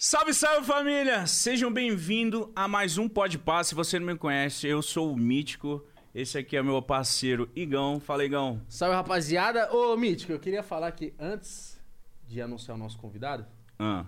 Salve, 0.00 0.32
salve 0.32 0.64
família! 0.64 1.26
Sejam 1.26 1.72
bem-vindos 1.72 2.46
a 2.54 2.68
mais 2.68 2.98
um 2.98 3.08
Pode 3.08 3.36
Pass. 3.36 3.66
Se 3.68 3.74
você 3.74 3.98
não 3.98 4.06
me 4.06 4.16
conhece, 4.16 4.66
eu 4.68 4.80
sou 4.80 5.12
o 5.12 5.16
Mítico. 5.16 5.84
Esse 6.14 6.38
aqui 6.38 6.56
é 6.56 6.62
meu 6.62 6.80
parceiro 6.80 7.50
Igão. 7.54 7.98
Fala, 7.98 8.24
Igão. 8.24 8.62
Salve, 8.68 8.94
rapaziada. 8.94 9.72
Ô, 9.74 9.96
Mítico, 9.96 10.30
eu 10.30 10.38
queria 10.38 10.62
falar 10.62 10.92
que 10.92 11.12
antes 11.18 11.80
de 12.28 12.40
anunciar 12.40 12.76
o 12.76 12.78
nosso 12.78 12.96
convidado, 12.96 13.44
Ah. 13.76 14.04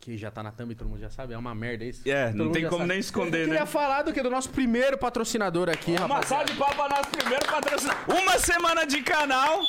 que 0.00 0.16
já 0.18 0.28
tá 0.28 0.42
na 0.42 0.50
thumb, 0.50 0.74
todo 0.74 0.88
mundo 0.88 1.00
já 1.00 1.10
sabe, 1.10 1.34
é 1.34 1.38
uma 1.38 1.54
merda 1.54 1.84
isso. 1.84 2.02
É, 2.08 2.26
Todo 2.32 2.36
não 2.44 2.50
tem 2.52 2.64
como 2.64 2.78
sabe. 2.78 2.88
nem 2.88 2.98
esconder, 2.98 3.40
Eu 3.42 3.44
queria 3.46 3.60
né? 3.60 3.66
falar 3.66 4.02
do 4.02 4.12
que? 4.12 4.20
Do 4.22 4.30
nosso 4.30 4.50
primeiro 4.50 4.98
patrocinador 4.98 5.68
aqui, 5.68 5.92
Uma 5.92 6.00
rapaziada. 6.00 6.26
salva 6.26 6.44
de 6.46 6.76
para 6.76 6.88
nosso 6.88 7.10
primeiro 7.10 7.46
patrocinador. 7.46 8.16
Uma 8.22 8.38
semana 8.38 8.84
de 8.84 9.02
canal 9.02 9.60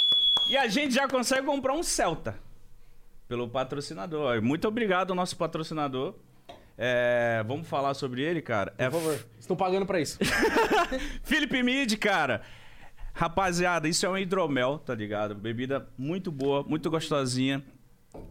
e 0.50 0.58
a 0.58 0.68
gente 0.68 0.96
já 0.96 1.08
consegue 1.08 1.46
comprar 1.46 1.74
um 1.74 1.84
Celta 1.84 2.36
pelo 3.30 3.48
patrocinador. 3.48 4.42
Muito 4.42 4.68
obrigado 4.68 5.12
ao 5.12 5.16
nosso 5.16 5.38
patrocinador. 5.38 6.16
É, 6.76 7.44
vamos 7.46 7.68
falar 7.68 7.94
sobre 7.94 8.24
ele, 8.24 8.42
cara. 8.42 8.74
É 8.78 8.90
Por 8.90 9.00
favor, 9.00 9.26
estão 9.40 9.56
pagando 9.56 9.86
pra 9.86 10.02
isso. 10.02 10.18
Felipe 11.24 11.62
Mid, 11.62 11.94
cara. 11.98 12.42
Rapaziada, 13.14 13.88
isso 13.88 14.06
é 14.06 14.10
um 14.10 14.18
hidromel, 14.18 14.80
tá 14.80 14.96
ligado? 14.96 15.36
Bebida 15.36 15.88
muito 15.98 16.32
boa, 16.32 16.64
muito 16.64 16.90
gostosinha. 16.90 17.64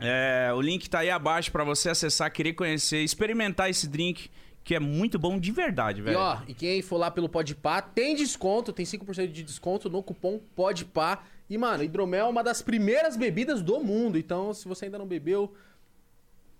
É, 0.00 0.50
o 0.54 0.60
link 0.60 0.90
tá 0.90 1.00
aí 1.00 1.10
abaixo 1.10 1.52
pra 1.52 1.62
você 1.62 1.90
acessar, 1.90 2.32
querer 2.32 2.54
conhecer, 2.54 2.98
experimentar 3.04 3.70
esse 3.70 3.86
drink, 3.86 4.28
que 4.64 4.74
é 4.74 4.80
muito 4.80 5.18
bom 5.18 5.38
de 5.38 5.52
verdade, 5.52 6.00
E 6.00 6.02
velho. 6.02 6.18
ó, 6.18 6.38
e 6.48 6.54
quem 6.54 6.82
for 6.82 6.96
lá 6.96 7.10
pelo 7.10 7.28
Podpah, 7.28 7.80
tem 7.82 8.16
desconto, 8.16 8.72
tem 8.72 8.84
5% 8.84 9.28
de 9.30 9.42
desconto 9.44 9.88
no 9.88 10.02
cupom 10.02 10.40
Podpah. 10.56 11.22
E, 11.48 11.56
mano, 11.56 11.82
hidromel 11.82 12.26
é 12.26 12.28
uma 12.28 12.44
das 12.44 12.60
primeiras 12.60 13.16
bebidas 13.16 13.62
do 13.62 13.80
mundo. 13.80 14.18
Então, 14.18 14.52
se 14.52 14.68
você 14.68 14.84
ainda 14.84 14.98
não 14.98 15.06
bebeu, 15.06 15.54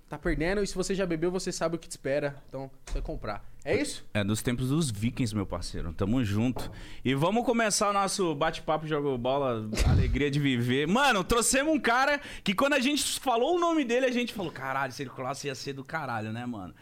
tá 0.09 0.19
perdendo. 0.19 0.63
E 0.63 0.67
se 0.67 0.75
você 0.75 0.95
já 0.95 1.05
bebeu, 1.05 1.31
você 1.31 1.53
sabe 1.53 1.77
o 1.77 1.79
que 1.79 1.89
te 1.89 1.93
espera. 1.93 2.43
Então, 2.49 2.71
você 2.87 3.03
comprar. 3.03 3.45
É 3.65 3.77
isso? 3.77 4.05
É 4.15 4.25
dos 4.25 4.41
tempos 4.41 4.71
dos 4.71 4.91
vikings, 4.91 5.35
meu 5.35 5.45
parceiro. 5.45 5.93
Tamo 5.93 6.25
junto. 6.25 6.71
E 7.05 7.15
vamos 7.15 7.45
começar 7.45 7.91
o 7.91 7.93
nosso 7.93 8.35
bate-papo, 8.35 8.87
jogo 8.87 9.17
bola, 9.19 9.69
alegria 9.87 10.31
de 10.31 10.41
viver. 10.41 10.87
Mano, 10.87 11.23
trouxemos 11.23 11.75
um 11.75 11.79
cara 11.79 12.19
que 12.43 12.55
quando 12.55 12.73
a 12.73 12.81
gente 12.81 13.21
falou 13.21 13.57
o 13.57 13.61
nome 13.61 13.85
dele, 13.85 14.07
a 14.07 14.13
gente 14.13 14.33
falou, 14.33 14.51
caralho, 14.51 14.93
se 14.93 15.03
ele 15.03 15.11
colasse 15.11 15.49
ia 15.49 15.55
ser 15.55 15.75
do 15.75 15.85
caralho, 15.85 16.33
né, 16.33 16.47
mano? 16.47 16.75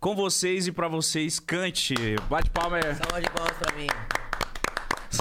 Com 0.00 0.14
vocês 0.14 0.66
e 0.66 0.72
pra 0.72 0.88
vocês, 0.88 1.38
Cante. 1.38 1.94
Bate-palma 2.30 2.78
é... 2.78 2.94
Salva 2.94 3.20
de 3.20 3.30
palmas 3.30 3.56
pra 3.58 3.76
mim. 3.76 3.88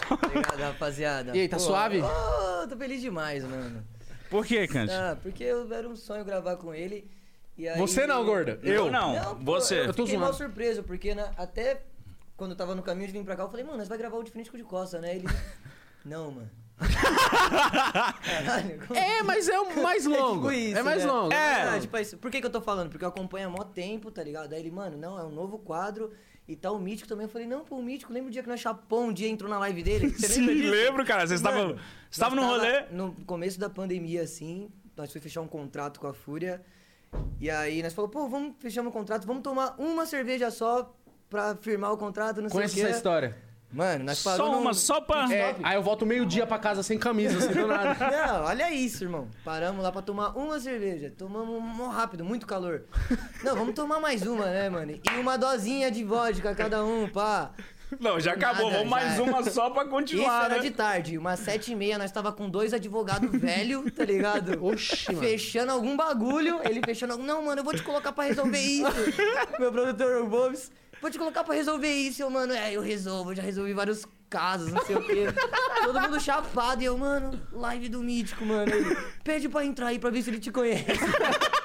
Obrigado, 0.09 0.59
rapaziada. 0.59 1.35
E 1.35 1.41
aí, 1.41 1.47
tá 1.49 1.59
suave? 1.59 2.01
Oh, 2.01 2.67
tô 2.67 2.75
feliz 2.77 3.01
demais, 3.01 3.43
mano. 3.43 3.83
Por 4.29 4.45
que, 4.45 4.67
Cante? 4.67 4.91
Ah, 4.93 5.17
porque 5.21 5.43
eu 5.43 5.71
era 5.73 5.87
um 5.87 5.95
sonho 5.95 6.25
gravar 6.25 6.55
com 6.57 6.73
ele. 6.73 7.09
E 7.57 7.69
aí... 7.69 7.79
Você 7.79 8.05
não, 8.05 8.25
gorda. 8.25 8.59
Eu 8.63 8.91
não, 8.91 9.13
Não, 9.15 9.35
pô, 9.37 9.53
você. 9.59 9.75
Eu 9.75 9.83
Eu 9.85 9.93
tô 9.93 10.03
fiquei 10.05 10.17
zoando. 10.17 10.25
mal 10.25 10.33
surpreso, 10.33 10.83
porque 10.83 11.15
né, 11.15 11.31
até 11.37 11.81
quando 12.35 12.51
eu 12.51 12.57
tava 12.57 12.75
no 12.75 12.81
caminho 12.83 13.07
de 13.07 13.13
vir 13.13 13.23
pra 13.23 13.35
cá, 13.35 13.43
eu 13.43 13.49
falei, 13.49 13.63
mano, 13.65 13.77
nós 13.77 13.87
vai 13.87 13.97
gravar 13.97 14.17
o 14.17 14.23
de 14.23 14.31
frente 14.31 14.49
com 14.51 14.57
o 14.57 14.59
de 14.59 14.65
costa, 14.65 14.99
né? 14.99 15.15
Ele. 15.15 15.25
Não, 16.03 16.31
mano. 16.31 16.49
Caralho, 18.21 18.79
como 18.87 18.99
É, 18.99 19.23
mas 19.23 19.47
é 19.47 19.59
o 19.59 19.81
mais 19.81 20.05
longo. 20.05 20.49
tipo 20.49 20.51
isso, 20.51 20.77
é 20.77 20.83
mais 20.83 21.03
né? 21.05 21.11
longo. 21.11 21.33
É. 21.33 21.61
Ah, 21.75 21.79
tipo, 21.79 22.17
por 22.17 22.29
que, 22.31 22.41
que 22.41 22.45
eu 22.45 22.51
tô 22.51 22.61
falando? 22.61 22.89
Porque 22.89 23.05
eu 23.05 23.09
acompanho 23.09 23.47
há 23.47 23.49
mó 23.49 23.63
tempo, 23.63 24.11
tá 24.11 24.23
ligado? 24.23 24.53
Aí 24.53 24.59
ele, 24.59 24.71
mano, 24.71 24.97
não, 24.97 25.17
é 25.19 25.23
um 25.23 25.31
novo 25.31 25.57
quadro 25.59 26.11
e 26.47 26.55
tá 26.55 26.71
o 26.71 26.79
Mítico 26.79 27.07
também. 27.07 27.25
Eu 27.25 27.29
falei, 27.29 27.47
não, 27.47 27.63
pô, 27.65 27.77
o 27.77 27.83
Mítico, 27.83 28.13
lembra 28.13 28.29
o 28.29 28.31
dia 28.31 28.43
que 28.43 28.49
nós 28.49 28.59
chapou 28.59 29.03
um 29.03 29.13
dia 29.13 29.27
entrou 29.27 29.49
na 29.49 29.57
live 29.59 29.81
dele? 29.83 30.09
Você 30.15 30.27
Sim, 30.27 30.41
lembra 30.41 30.55
disso? 30.55 30.71
lembro, 30.71 31.05
cara. 31.05 31.27
Vocês 31.27 31.39
estavam 31.39 32.35
no 32.35 32.45
rolê. 32.45 32.81
No 32.91 33.13
começo 33.25 33.59
da 33.59 33.69
pandemia, 33.69 34.21
assim, 34.21 34.69
nós 34.95 35.11
fomos 35.11 35.23
fechar 35.23 35.41
um 35.41 35.47
contrato 35.47 35.99
com 35.99 36.07
a 36.07 36.13
Fúria. 36.13 36.61
E 37.39 37.49
aí 37.49 37.81
nós 37.81 37.93
falamos, 37.93 38.13
pô, 38.13 38.27
vamos 38.27 38.55
fechar 38.59 38.81
um 38.81 38.91
contrato, 38.91 39.25
vamos 39.25 39.41
tomar 39.41 39.75
uma 39.79 40.05
cerveja 40.05 40.51
só 40.51 40.93
pra 41.29 41.55
firmar 41.55 41.91
o 41.93 41.97
contrato, 41.97 42.41
não 42.41 42.49
Conhece 42.49 42.75
sei 42.75 42.83
o 42.83 42.85
essa 42.85 42.93
quê. 42.93 42.97
história? 42.97 43.37
Mano, 43.75 44.05
nós 44.05 44.19
Só 44.19 44.37
paramos. 44.37 44.61
uma, 44.61 44.73
só 44.73 45.01
pra... 45.01 45.27
É, 45.33 45.53
aí 45.61 45.75
eu 45.75 45.83
volto 45.83 46.05
meio-dia 46.05 46.47
pra 46.47 46.57
casa 46.57 46.81
sem 46.81 46.97
camisa, 46.97 47.41
sem 47.41 47.53
do 47.53 47.67
nada. 47.67 47.93
Não, 48.09 48.45
olha 48.45 48.71
isso, 48.71 49.03
irmão. 49.03 49.27
Paramos 49.43 49.83
lá 49.83 49.91
pra 49.91 50.01
tomar 50.01 50.29
uma 50.29 50.57
cerveja. 50.61 51.11
Tomamos 51.17 51.61
mó 51.61 51.89
rápido, 51.89 52.23
muito 52.23 52.47
calor. 52.47 52.85
Não, 53.43 53.53
vamos 53.53 53.75
tomar 53.75 53.99
mais 53.99 54.21
uma, 54.25 54.45
né, 54.45 54.69
mano? 54.69 54.93
E 54.93 55.19
uma 55.19 55.37
dosinha 55.37 55.91
de 55.91 56.05
vodka 56.05 56.55
cada 56.55 56.85
um, 56.85 57.09
pá. 57.09 57.51
Não, 57.99 58.19
já 58.19 58.33
acabou. 58.33 58.65
Nada, 58.65 58.77
Vamos 58.77 58.89
mais 58.89 59.15
já. 59.15 59.23
uma 59.23 59.43
só 59.43 59.69
pra 59.69 59.83
Isso 59.83 59.91
continuar, 59.91 60.45
era 60.45 60.55
né? 60.55 60.61
de 60.61 60.71
tarde, 60.71 61.17
umas 61.17 61.39
sete 61.39 61.71
e 61.71 61.75
meia, 61.75 61.97
nós 61.97 62.11
tava 62.11 62.31
com 62.31 62.49
dois 62.49 62.73
advogados 62.73 63.29
velho, 63.39 63.89
tá 63.91 64.03
ligado? 64.03 64.57
Oxi, 64.65 65.07
mano. 65.13 65.19
Fechando 65.19 65.71
algum 65.71 65.95
bagulho, 65.95 66.59
ele 66.63 66.81
fechando 66.83 67.13
algum... 67.13 67.23
Não, 67.23 67.43
mano, 67.43 67.59
eu 67.61 67.63
vou 67.63 67.73
te 67.73 67.83
colocar 67.83 68.11
pra 68.11 68.25
resolver 68.25 68.59
isso. 68.59 68.91
Meu 69.59 69.71
produtor, 69.71 70.23
o 70.23 70.27
Bobs, 70.27 70.71
vou 71.01 71.11
te 71.11 71.17
colocar 71.17 71.43
pra 71.43 71.55
resolver 71.55 71.91
isso. 71.91 72.21
Eu, 72.21 72.29
mano, 72.29 72.53
é, 72.53 72.73
eu 72.73 72.81
resolvo, 72.81 73.31
eu 73.31 73.35
já 73.35 73.43
resolvi 73.43 73.73
vários 73.73 74.05
casos, 74.29 74.71
não 74.71 74.85
sei 74.85 74.95
o 74.95 75.03
quê. 75.03 75.25
Todo 75.83 76.01
mundo 76.01 76.19
chapado 76.19 76.81
e 76.81 76.85
eu, 76.85 76.97
mano, 76.97 77.39
live 77.51 77.89
do 77.89 78.01
Mítico, 78.01 78.45
mano. 78.45 78.73
Ele, 78.73 78.95
Pede 79.23 79.47
pra 79.49 79.63
entrar 79.65 79.87
aí 79.87 79.99
pra 79.99 80.09
ver 80.09 80.21
se 80.21 80.29
ele 80.29 80.39
te 80.39 80.51
conhece. 80.51 80.85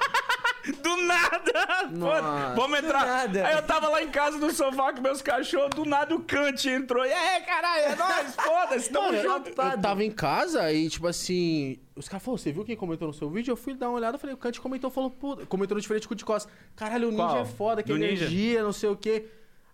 Do 0.83 0.97
nada! 1.05 1.89
Nossa. 1.91 2.23
Foda- 2.23 2.55
Vamos 2.55 2.79
entrar. 2.81 3.07
nada. 3.07 3.47
Aí 3.47 3.55
eu 3.57 3.63
tava 3.63 3.89
lá 3.89 4.03
em 4.03 4.11
casa 4.11 4.37
no 4.39 4.51
sofá 4.53 4.93
com 4.93 5.01
meus 5.01 5.23
cachorros, 5.23 5.71
do 5.71 5.85
nada 5.85 6.15
o 6.15 6.21
Kant 6.21 6.67
entrou. 6.69 7.05
E 7.05 7.13
aí, 7.13 7.41
caralho, 7.43 7.85
é 7.85 7.97
nóis, 7.97 8.35
foda-se, 8.41 8.91
tamo 8.91 9.07
Mano, 9.07 9.19
eu, 9.19 9.23
junto. 9.33 9.49
eu 9.49 9.79
tava 9.81 10.05
em 10.05 10.11
casa 10.11 10.71
e, 10.73 10.89
tipo 10.91 11.07
assim, 11.07 11.79
os 11.97 12.09
caras 12.09 12.23
falaram, 12.23 12.39
você 12.43 12.53
viu 12.53 12.65
quem 12.65 12.77
comentou 12.77 13.09
no 13.09 13.15
seu 13.15 13.31
vídeo? 13.31 13.53
Eu 13.53 13.57
fui 13.57 13.75
dar 13.75 13.89
uma 13.89 13.97
olhada, 13.97 14.19
falei, 14.19 14.35
o 14.35 14.39
Kant 14.39 14.61
comentou, 14.61 14.91
falou, 14.91 15.11
pô, 15.11 15.37
comentou 15.49 15.79
diferente 15.81 16.07
com 16.07 16.15
o 16.15 16.17
de 16.17 16.25
costas. 16.25 16.53
Caralho, 16.77 17.09
o 17.09 17.11
ninja 17.11 17.23
Qual? 17.25 17.39
é 17.39 17.45
foda, 17.45 17.83
que 17.83 17.93
Do 17.93 17.99
Ninja? 17.99 18.25
energia, 18.25 18.63
não 18.63 18.73
sei 18.73 18.91
o 18.91 18.97
quê. 18.97 19.27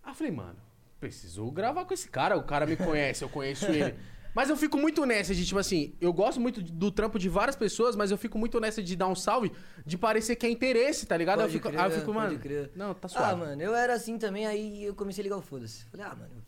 Aí 0.04 0.12
eu 0.12 0.14
falei, 0.14 0.32
mano, 0.32 0.56
preciso 1.00 1.50
gravar 1.50 1.84
com 1.84 1.92
esse 1.94 2.08
cara, 2.08 2.36
o 2.36 2.42
cara 2.44 2.64
me 2.64 2.76
conhece, 2.76 3.22
eu 3.24 3.28
conheço 3.28 3.66
ele. 3.66 3.94
Mas 4.36 4.50
eu 4.50 4.56
fico 4.58 4.76
muito 4.76 5.06
nessa 5.06 5.34
de, 5.34 5.46
tipo 5.46 5.58
assim, 5.58 5.94
eu 5.98 6.12
gosto 6.12 6.38
muito 6.38 6.60
do 6.60 6.90
trampo 6.90 7.18
de 7.18 7.26
várias 7.26 7.56
pessoas, 7.56 7.96
mas 7.96 8.10
eu 8.10 8.18
fico 8.18 8.38
muito 8.38 8.60
nessa 8.60 8.82
de 8.82 8.94
dar 8.94 9.08
um 9.08 9.14
salve, 9.14 9.50
de 9.86 9.96
parecer 9.96 10.36
que 10.36 10.44
é 10.44 10.50
interesse, 10.50 11.06
tá 11.06 11.16
ligado? 11.16 11.38
Aí 11.38 11.46
eu 11.46 11.48
Pode 11.48 11.52
fico, 11.54 11.68
crer, 11.70 11.80
aí 11.80 11.86
eu 11.86 11.98
fico 12.00 12.12
pode 12.12 12.26
mano, 12.26 12.38
crer. 12.38 12.70
não, 12.76 12.92
tá 12.92 13.08
suave. 13.08 13.32
Ah, 13.32 13.34
mano, 13.34 13.62
eu 13.62 13.74
era 13.74 13.94
assim 13.94 14.18
também, 14.18 14.46
aí 14.46 14.84
eu 14.84 14.94
comecei 14.94 15.22
a 15.22 15.24
ligar 15.24 15.38
o 15.38 15.40
foda-se. 15.40 15.86
Falei, 15.86 16.04
ah, 16.04 16.14
mano, 16.14 16.44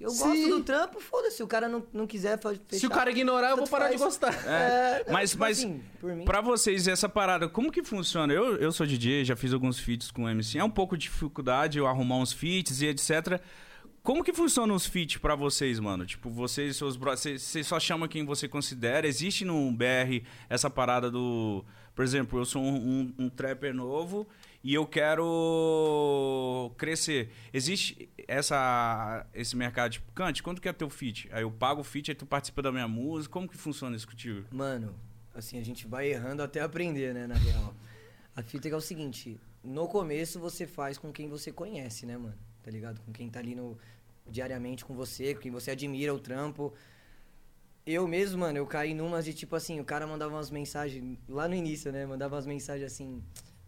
eu 0.00 0.10
Sim. 0.10 0.24
gosto 0.24 0.48
do 0.48 0.64
trampo, 0.64 1.00
foda-se. 1.00 1.36
Se 1.36 1.42
o 1.44 1.46
cara 1.46 1.68
não, 1.68 1.86
não 1.92 2.08
quiser 2.08 2.40
fechar... 2.40 2.60
Se 2.70 2.86
o 2.88 2.90
cara 2.90 3.08
ignorar, 3.12 3.50
eu 3.50 3.56
vou 3.56 3.68
parar 3.68 3.84
de 3.88 3.98
faz. 3.98 4.02
gostar. 4.02 4.34
É, 4.44 5.04
É, 5.06 5.12
mas, 5.12 5.30
tipo 5.30 5.40
mas 5.42 5.58
assim, 5.60 5.80
pra 6.24 6.40
vocês, 6.40 6.88
essa 6.88 7.08
parada, 7.08 7.48
como 7.48 7.70
que 7.70 7.84
funciona? 7.84 8.32
Eu, 8.32 8.56
eu 8.56 8.72
sou 8.72 8.84
DJ, 8.84 9.24
já 9.24 9.36
fiz 9.36 9.52
alguns 9.52 9.78
feats 9.78 10.10
com 10.10 10.24
o 10.24 10.28
MC. 10.28 10.58
É 10.58 10.64
um 10.64 10.70
pouco 10.70 10.96
de 10.96 11.04
dificuldade 11.04 11.78
eu 11.78 11.86
arrumar 11.86 12.16
uns 12.16 12.32
feats 12.32 12.82
e 12.82 12.86
etc. 12.86 13.40
Como 14.02 14.24
que 14.24 14.32
funciona 14.32 14.74
os 14.74 14.84
feats 14.84 15.18
pra 15.18 15.36
vocês, 15.36 15.78
mano? 15.78 16.04
Tipo, 16.04 16.28
vocês, 16.28 16.76
seus. 16.76 16.96
Vocês 16.96 17.66
só 17.66 17.78
chamam 17.78 18.08
quem 18.08 18.24
você 18.24 18.48
considera? 18.48 19.06
Existe 19.06 19.44
no 19.44 19.70
BR 19.70 20.24
essa 20.48 20.68
parada 20.68 21.08
do... 21.10 21.64
Por 21.94 22.02
exemplo, 22.04 22.38
eu 22.40 22.44
sou 22.44 22.62
um, 22.62 22.74
um- 22.74 23.14
um 23.26 23.28
trapper 23.28 23.72
novo 23.74 24.26
e 24.64 24.74
eu 24.74 24.86
quero 24.86 26.72
crescer. 26.78 27.30
Existe 27.52 28.08
essa, 28.26 29.26
esse 29.34 29.54
mercado, 29.54 29.92
tipo, 29.92 30.10
Cante, 30.12 30.42
quanto 30.42 30.60
que 30.60 30.68
é 30.68 30.72
teu 30.72 30.88
feat? 30.90 31.28
Aí 31.30 31.42
eu 31.42 31.50
pago 31.50 31.82
o 31.82 31.84
feat, 31.84 32.10
aí 32.10 32.14
tu 32.14 32.26
participa 32.26 32.62
da 32.62 32.72
minha 32.72 32.88
música. 32.88 33.32
Como 33.32 33.46
que 33.48 33.56
funciona 33.56 33.94
isso 33.94 34.08
contigo? 34.08 34.44
Mano, 34.50 34.94
assim, 35.34 35.58
a 35.60 35.64
gente 35.64 35.86
vai 35.86 36.08
errando 36.10 36.42
até 36.42 36.60
aprender, 36.60 37.12
né, 37.14 37.26
na 37.26 37.34
real. 37.34 37.74
A 38.34 38.42
fita 38.42 38.68
é 38.68 38.74
o 38.74 38.80
seguinte, 38.80 39.38
no 39.62 39.86
começo 39.86 40.40
você 40.40 40.66
faz 40.66 40.96
com 40.98 41.12
quem 41.12 41.28
você 41.28 41.52
conhece, 41.52 42.06
né, 42.06 42.16
mano? 42.16 42.34
Tá 42.62 42.70
ligado? 42.70 43.00
Com 43.00 43.12
quem 43.12 43.28
tá 43.28 43.40
ali 43.40 43.54
no, 43.54 43.76
diariamente 44.26 44.84
com 44.84 44.94
você, 44.94 45.34
com 45.34 45.40
quem 45.40 45.50
você 45.50 45.70
admira 45.72 46.14
o 46.14 46.18
trampo. 46.18 46.72
Eu 47.84 48.06
mesmo, 48.06 48.38
mano, 48.38 48.58
eu 48.58 48.66
caí 48.66 48.94
numas 48.94 49.24
de 49.24 49.34
tipo 49.34 49.56
assim, 49.56 49.80
o 49.80 49.84
cara 49.84 50.06
mandava 50.06 50.32
umas 50.32 50.50
mensagens, 50.50 51.18
lá 51.28 51.48
no 51.48 51.54
início, 51.54 51.90
né? 51.90 52.06
Mandava 52.06 52.36
umas 52.36 52.46
mensagens 52.46 52.86
assim, 52.92 53.20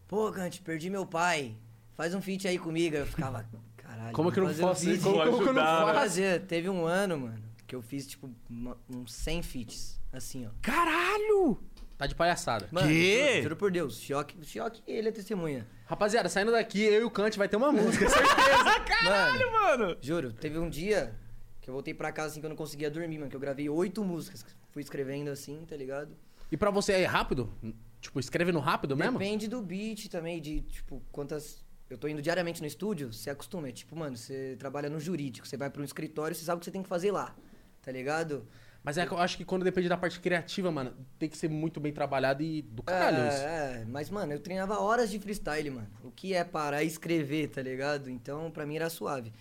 pô, 0.07 0.31
Gante, 0.31 0.61
perdi 0.63 0.89
meu 0.89 1.05
pai, 1.05 1.57
faz 1.97 2.15
um 2.15 2.23
feat 2.23 2.47
aí 2.47 2.57
comigo. 2.57 2.95
Eu 2.95 3.07
ficava, 3.07 3.45
caralho. 3.77 4.13
Como 4.13 4.31
que 4.31 4.39
eu 4.39 4.45
não 4.45 4.55
faço 4.55 4.89
um 4.89 4.93
isso? 4.93 5.03
Como, 5.03 5.19
como 5.25 5.43
que 5.43 5.49
eu 5.49 5.53
não 5.53 5.63
faço? 5.63 5.95
Fazer, 5.95 6.43
teve 6.47 6.69
um 6.71 6.87
ano, 6.87 7.19
mano, 7.19 7.43
que 7.67 7.75
eu 7.75 7.83
fiz 7.83 8.07
tipo 8.07 8.31
uma- 8.49 8.79
uns 8.89 9.13
100 9.13 9.43
feats, 9.43 10.01
assim, 10.13 10.47
ó. 10.47 10.51
Caralho! 10.63 11.59
Tá 11.99 12.07
de 12.07 12.15
palhaçada. 12.15 12.69
Mano, 12.71 12.87
Quê? 12.89 13.29
Juro, 13.31 13.43
juro 13.43 13.57
por 13.57 13.71
Deus, 13.73 14.01
choque, 14.01 14.37
choque, 14.47 14.81
ele 14.87 15.09
é 15.09 15.13
testemunha. 15.13 15.67
Rapaziada, 15.87 16.29
saindo 16.29 16.53
daqui, 16.53 16.83
eu 16.83 17.03
e 17.03 17.05
o 17.05 17.11
Kant 17.11 17.37
vai 17.37 17.49
ter 17.49 17.57
uma 17.57 17.71
música, 17.71 18.09
certeza. 18.09 18.81
Caralho, 18.81 19.53
mano! 19.53 19.97
Juro, 20.01 20.33
teve 20.33 20.59
um 20.59 20.69
dia 20.69 21.15
que 21.61 21.69
eu 21.69 21.75
voltei 21.75 21.93
pra 21.93 22.11
casa 22.11 22.29
assim 22.29 22.41
que 22.41 22.47
eu 22.47 22.51
não 22.51 22.57
conseguia 22.57 22.91
dormir, 22.91 23.19
mano, 23.19 23.31
que 23.31 23.37
eu 23.37 23.41
gravei 23.41 23.69
oito 23.69 24.03
músicas, 24.05 24.45
fui 24.71 24.83
escrevendo 24.83 25.29
assim, 25.31 25.65
tá 25.69 25.77
ligado? 25.77 26.17
e 26.51 26.57
pra 26.57 26.71
você 26.71 26.93
é 26.93 27.05
rápido? 27.05 27.53
Tipo, 28.01 28.21
escreve 28.21 28.53
no 28.53 28.61
rápido 28.61 28.97
mesmo? 28.97 29.19
Depende 29.19 29.49
do 29.49 29.61
beat 29.63 30.09
também, 30.09 30.41
de, 30.41 30.61
tipo, 30.63 31.03
quantas... 31.11 31.65
Eu 31.89 31.99
tô 31.99 32.07
indo 32.09 32.23
diariamente 32.23 32.61
no 32.61 32.67
estúdio, 32.67 33.13
você 33.13 33.31
acostuma. 33.31 33.69
É 33.69 33.73
tipo, 33.73 33.95
mano, 33.97 34.17
você 34.17 34.57
trabalha 34.59 34.89
no 34.89 34.99
jurídico, 34.99 35.47
você 35.47 35.57
vai 35.57 35.69
pra 35.69 35.81
um 35.83 35.85
escritório, 35.85 36.35
você 36.35 36.45
sabe 36.45 36.57
o 36.57 36.61
que 36.61 36.65
você 36.65 36.71
tem 36.71 36.83
que 36.83 36.89
fazer 36.89 37.11
lá, 37.13 37.35
tá 37.83 37.93
ligado? 37.93 38.47
Mas 38.85 38.99
é 38.99 39.07
que 39.07 39.13
eu 39.13 39.19
acho 39.19 39.39
que 39.39 39.47
quando 39.47 39.65
depende 39.65 39.89
da 39.89 39.97
parte 39.97 40.21
criativa, 40.21 40.71
mano, 40.71 40.93
tem 41.19 41.27
que 41.27 41.39
ser 41.39 41.49
muito 41.49 41.81
bem 41.81 41.91
trabalhado 41.91 42.43
e 42.43 42.61
do 42.61 42.83
caralho. 42.83 43.29
isso. 43.29 43.39
É, 43.39 43.81
é, 43.81 43.85
mas, 43.89 44.11
mano, 44.11 44.35
eu 44.35 44.39
treinava 44.39 44.79
horas 44.79 45.11
de 45.11 45.19
freestyle, 45.19 45.71
mano. 45.71 45.89
O 46.03 46.11
que 46.11 46.35
é 46.35 46.45
parar 46.45 46.85
e 46.85 46.87
escrever, 46.87 47.49
tá 47.49 47.63
ligado? 47.63 48.11
Então, 48.11 48.51
pra 48.51 48.67
mim 48.67 48.77
era 48.77 48.91
suave. 48.91 49.33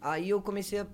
Aí 0.00 0.30
eu 0.30 0.40
comecei 0.40 0.78
a. 0.78 0.86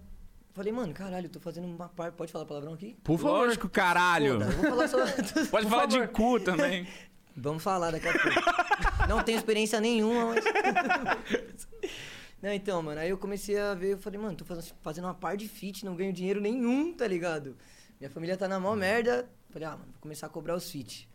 Falei, 0.55 0.73
mano, 0.73 0.95
caralho, 0.95 1.27
eu 1.27 1.31
tô 1.31 1.39
fazendo 1.39 1.67
uma 1.67 1.91
parte. 1.91 2.15
Pode 2.15 2.33
falar 2.33 2.47
palavrão 2.47 2.73
aqui? 2.73 2.97
Por 3.05 3.19
favor. 3.19 3.47
Lógico, 3.47 3.69
caralho. 3.69 4.41
Foda, 4.41 4.47
vou 4.47 4.71
falar 4.71 4.89
só. 4.89 4.99
Pode 5.51 5.69
falar 5.69 5.87
de 5.87 6.09
cu 6.09 6.41
também. 6.41 6.89
Vamos 7.37 7.63
falar 7.63 7.91
daqui 7.91 8.09
a 8.09 8.13
pouco. 8.13 9.09
Não 9.09 9.23
tenho 9.23 9.37
experiência 9.37 9.79
nenhuma, 9.79 10.27
mas. 10.27 10.45
Não, 12.43 12.51
então, 12.51 12.83
mano, 12.83 12.99
aí 12.99 13.11
eu 13.11 13.19
comecei 13.19 13.59
a 13.59 13.75
ver, 13.75 13.93
eu 13.93 13.99
falei, 13.99 14.19
mano, 14.19 14.35
tô 14.35 14.47
fazendo, 14.47 14.75
fazendo 14.81 15.05
uma 15.05 15.15
par 15.15 15.37
de 15.37 15.47
fit, 15.47 15.85
não 15.85 15.95
ganho 15.95 16.11
dinheiro 16.11 16.41
nenhum, 16.41 16.91
tá 16.91 17.07
ligado? 17.07 17.55
Minha 18.01 18.11
família 18.11 18.37
tá 18.37 18.49
na 18.49 18.59
mó 18.59 18.75
merda. 18.75 19.29
Falei, 19.51 19.69
ah, 19.69 19.73
mano, 19.73 19.93
vou 19.93 20.01
começar 20.01 20.27
a 20.27 20.31
cobrar 20.31 20.57
os 20.57 20.71
fit. 20.71 21.07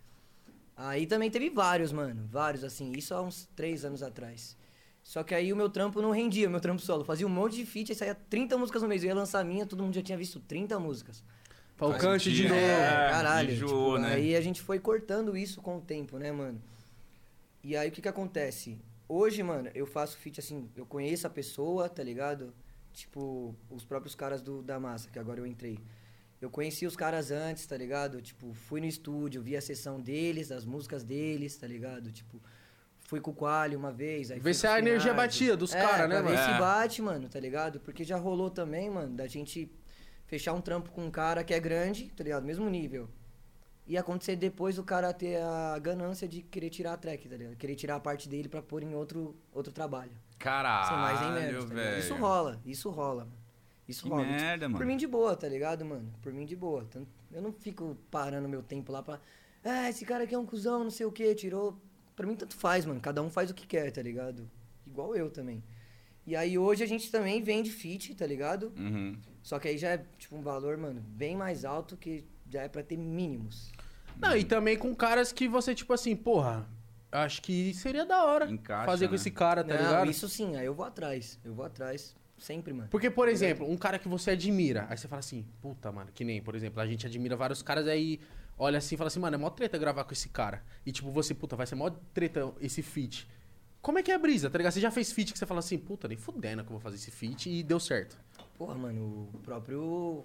Aí 0.77 1.07
também 1.07 1.31
teve 1.31 1.49
vários, 1.49 1.91
mano, 1.91 2.27
vários, 2.29 2.63
assim, 2.63 2.91
isso 2.91 3.13
há 3.13 3.21
uns 3.21 3.49
três 3.55 3.83
anos 3.83 4.03
atrás. 4.03 4.55
Só 5.01 5.23
que 5.23 5.33
aí 5.33 5.51
o 5.53 5.55
meu 5.55 5.69
trampo 5.69 6.01
não 6.01 6.11
rendia, 6.11 6.47
o 6.47 6.51
meu 6.51 6.59
trampo 6.59 6.81
solo. 6.81 7.03
Fazia 7.03 7.25
um 7.25 7.29
monte 7.29 7.55
de 7.55 7.65
feat, 7.65 7.91
aí 7.91 7.95
saía 7.95 8.15
30 8.15 8.57
músicas 8.57 8.81
no 8.81 8.87
mês. 8.87 9.03
Eu 9.03 9.09
ia 9.09 9.15
lançar 9.15 9.39
a 9.39 9.43
minha, 9.43 9.65
todo 9.65 9.83
mundo 9.83 9.95
já 9.95 10.01
tinha 10.01 10.17
visto 10.17 10.39
30 10.39 10.79
músicas. 10.79 11.23
Falcante 11.75 12.31
de 12.31 12.47
novo. 12.47 12.59
É, 12.59 13.09
Caralho. 13.09 13.51
enjoou, 13.51 13.95
tipo, 13.95 14.07
né? 14.07 14.15
Aí 14.15 14.35
a 14.35 14.41
gente 14.41 14.61
foi 14.61 14.79
cortando 14.79 15.35
isso 15.37 15.61
com 15.61 15.77
o 15.77 15.81
tempo, 15.81 16.17
né, 16.17 16.31
mano? 16.31 16.61
E 17.63 17.75
aí 17.75 17.89
o 17.89 17.91
que 17.91 18.01
que 18.01 18.07
acontece? 18.07 18.79
Hoje, 19.07 19.43
mano, 19.43 19.69
eu 19.75 19.85
faço 19.85 20.17
feat 20.17 20.39
assim, 20.39 20.69
eu 20.75 20.85
conheço 20.85 21.27
a 21.27 21.29
pessoa, 21.29 21.87
tá 21.87 22.03
ligado? 22.03 22.53
Tipo, 22.93 23.55
os 23.69 23.83
próprios 23.83 24.15
caras 24.15 24.41
do, 24.41 24.61
da 24.61 24.79
massa, 24.79 25.09
que 25.11 25.19
agora 25.19 25.39
eu 25.39 25.45
entrei. 25.45 25.79
Eu 26.41 26.49
conheci 26.49 26.85
os 26.85 26.95
caras 26.95 27.31
antes, 27.31 27.65
tá 27.65 27.77
ligado? 27.77 28.21
Tipo, 28.21 28.53
fui 28.53 28.79
no 28.81 28.85
estúdio, 28.85 29.41
vi 29.41 29.55
a 29.55 29.61
sessão 29.61 29.99
deles, 29.99 30.51
as 30.51 30.65
músicas 30.65 31.03
deles, 31.03 31.55
tá 31.57 31.65
ligado? 31.65 32.11
Tipo, 32.11 32.41
fui 32.99 33.19
com 33.21 33.31
o 33.31 33.33
Quali 33.33 33.75
uma 33.75 33.91
vez. 33.91 34.31
Aí 34.31 34.39
Vê 34.39 34.53
se 34.53 34.67
a 34.67 34.77
energia 34.77 35.13
batia 35.13 35.55
dos 35.55 35.73
É, 35.73 35.81
caras, 35.81 36.09
né, 36.09 36.21
mano? 36.21 36.35
É. 36.35 36.53
se 36.53 36.59
bate, 36.59 37.01
mano, 37.01 37.29
tá 37.29 37.39
ligado? 37.39 37.79
Porque 37.79 38.03
já 38.03 38.17
rolou 38.17 38.49
também, 38.49 38.89
mano, 38.89 39.15
da 39.15 39.27
gente 39.27 39.71
fechar 40.27 40.53
um 40.53 40.61
trampo 40.61 40.91
com 40.91 41.05
um 41.05 41.11
cara 41.11 41.43
que 41.43 41.53
é 41.53 41.59
grande, 41.59 42.11
tá 42.15 42.23
ligado? 42.23 42.43
Mesmo 42.43 42.69
nível. 42.69 43.07
E 43.87 43.97
acontecer 43.97 44.35
depois 44.35 44.79
o 44.79 44.83
cara 44.83 45.13
ter 45.13 45.39
a 45.41 45.77
ganância 45.79 46.27
de 46.27 46.41
querer 46.41 46.71
tirar 46.71 46.93
a 46.93 46.97
track, 46.97 47.29
tá 47.29 47.37
ligado? 47.37 47.55
Querer 47.55 47.75
tirar 47.75 47.95
a 47.95 47.99
parte 47.99 48.27
dele 48.27 48.49
pra 48.49 48.61
pôr 48.61 48.81
em 48.81 48.95
outro, 48.95 49.35
outro 49.53 49.71
trabalho. 49.71 50.11
Caralho, 50.39 50.87
Sem 50.87 50.97
mais 50.97 51.21
nem 51.21 51.31
menos, 51.45 51.65
tá 51.65 51.73
velho. 51.75 51.99
Isso 51.99 52.15
rola, 52.15 52.59
isso 52.65 52.89
rola, 52.89 53.25
mano. 53.25 53.44
Isso 53.87 54.03
Que 54.03 54.09
rola. 54.09 54.23
merda, 54.23 54.67
mano. 54.67 54.77
Por 54.77 54.85
mim 54.85 54.97
de 54.97 55.05
boa, 55.07 55.35
tá 55.35 55.47
ligado, 55.47 55.85
mano? 55.85 56.11
Por 56.21 56.33
mim 56.33 56.45
de 56.45 56.55
boa. 56.55 56.87
Eu 57.31 57.41
não 57.41 57.51
fico 57.53 57.97
parando 58.09 58.49
meu 58.49 58.63
tempo 58.63 58.91
lá 58.91 59.03
pra. 59.03 59.19
Ah, 59.63 59.89
esse 59.89 60.05
cara 60.05 60.23
aqui 60.23 60.33
é 60.35 60.37
um 60.37 60.45
cuzão, 60.45 60.83
não 60.83 60.91
sei 60.91 61.05
o 61.05 61.11
que, 61.11 61.33
tirou. 61.35 61.79
Pra 62.15 62.25
mim 62.25 62.35
tanto 62.35 62.55
faz, 62.55 62.85
mano. 62.85 62.99
Cada 62.99 63.21
um 63.21 63.29
faz 63.29 63.49
o 63.49 63.53
que 63.53 63.67
quer, 63.67 63.91
tá 63.91 64.01
ligado? 64.01 64.49
Igual 64.87 65.15
eu 65.15 65.29
também. 65.29 65.63
E 66.25 66.35
aí 66.35 66.57
hoje 66.57 66.83
a 66.83 66.87
gente 66.87 67.11
também 67.11 67.41
vende 67.43 67.69
fit, 67.69 68.15
tá 68.15 68.25
ligado? 68.25 68.73
Uhum. 68.77 69.15
Só 69.43 69.59
que 69.59 69.67
aí 69.67 69.77
já 69.77 69.89
é, 69.89 70.05
tipo, 70.17 70.35
um 70.35 70.41
valor, 70.41 70.75
mano, 70.77 71.01
bem 71.01 71.35
mais 71.35 71.63
alto 71.63 71.95
que 71.95 72.25
já 72.49 72.63
é 72.63 72.67
pra 72.67 72.81
ter 72.81 72.97
mínimos. 72.97 73.71
Não, 74.19 74.35
e 74.35 74.43
também 74.43 74.75
com 74.77 74.95
caras 74.95 75.31
que 75.31 75.47
você, 75.47 75.75
tipo 75.75 75.93
assim, 75.93 76.15
porra, 76.15 76.67
acho 77.11 77.41
que 77.43 77.73
seria 77.75 78.05
da 78.05 78.23
hora 78.25 78.49
Encaixa, 78.49 78.85
fazer 78.85 79.05
com 79.05 79.11
né? 79.11 79.15
esse 79.17 79.29
cara, 79.29 79.63
tá 79.63 79.75
Não, 79.75 79.83
ligado? 79.83 80.09
isso 80.09 80.27
sim, 80.27 80.55
aí 80.55 80.65
eu 80.65 80.73
vou 80.73 80.85
atrás. 80.85 81.39
Eu 81.43 81.53
vou 81.53 81.63
atrás 81.65 82.15
sempre, 82.37 82.73
mano. 82.73 82.89
Porque, 82.89 83.09
por 83.09 83.27
exemplo, 83.27 83.69
um 83.69 83.77
cara 83.77 83.99
que 83.99 84.07
você 84.07 84.31
admira, 84.31 84.85
aí 84.89 84.97
você 84.97 85.07
fala 85.07 85.19
assim, 85.19 85.45
puta, 85.61 85.91
mano, 85.91 86.11
que 86.13 86.23
nem, 86.23 86.41
por 86.41 86.55
exemplo, 86.55 86.81
a 86.81 86.87
gente 86.87 87.05
admira 87.05 87.35
vários 87.35 87.61
caras, 87.61 87.87
aí 87.87 88.19
olha 88.57 88.77
assim 88.77 88.95
e 88.95 88.97
fala 88.97 89.07
assim, 89.07 89.19
mano, 89.19 89.35
é 89.35 89.37
mó 89.37 89.49
treta 89.49 89.77
gravar 89.77 90.03
com 90.03 90.13
esse 90.13 90.29
cara. 90.29 90.63
E 90.85 90.91
tipo, 90.91 91.11
você, 91.11 91.33
puta, 91.33 91.55
vai 91.55 91.65
ser 91.65 91.75
mó 91.75 91.89
treta 92.13 92.53
esse 92.61 92.81
feat. 92.81 93.27
Como 93.81 93.99
é 93.99 94.03
que 94.03 94.11
é 94.11 94.15
a 94.15 94.19
brisa, 94.19 94.49
tá 94.49 94.57
ligado? 94.57 94.73
Você 94.73 94.79
já 94.79 94.89
fez 94.89 95.11
feat 95.11 95.31
que 95.31 95.37
você 95.37 95.45
fala 95.45 95.59
assim, 95.59 95.77
puta, 95.77 96.07
nem 96.07 96.17
fudendo 96.17 96.63
que 96.63 96.69
eu 96.69 96.71
vou 96.71 96.79
fazer 96.79 96.95
esse 96.95 97.11
feat 97.11 97.49
e 97.49 97.61
deu 97.61 97.79
certo. 97.79 98.17
Porra, 98.57 98.73
mano, 98.73 99.29
o 99.33 99.39
próprio 99.39 100.23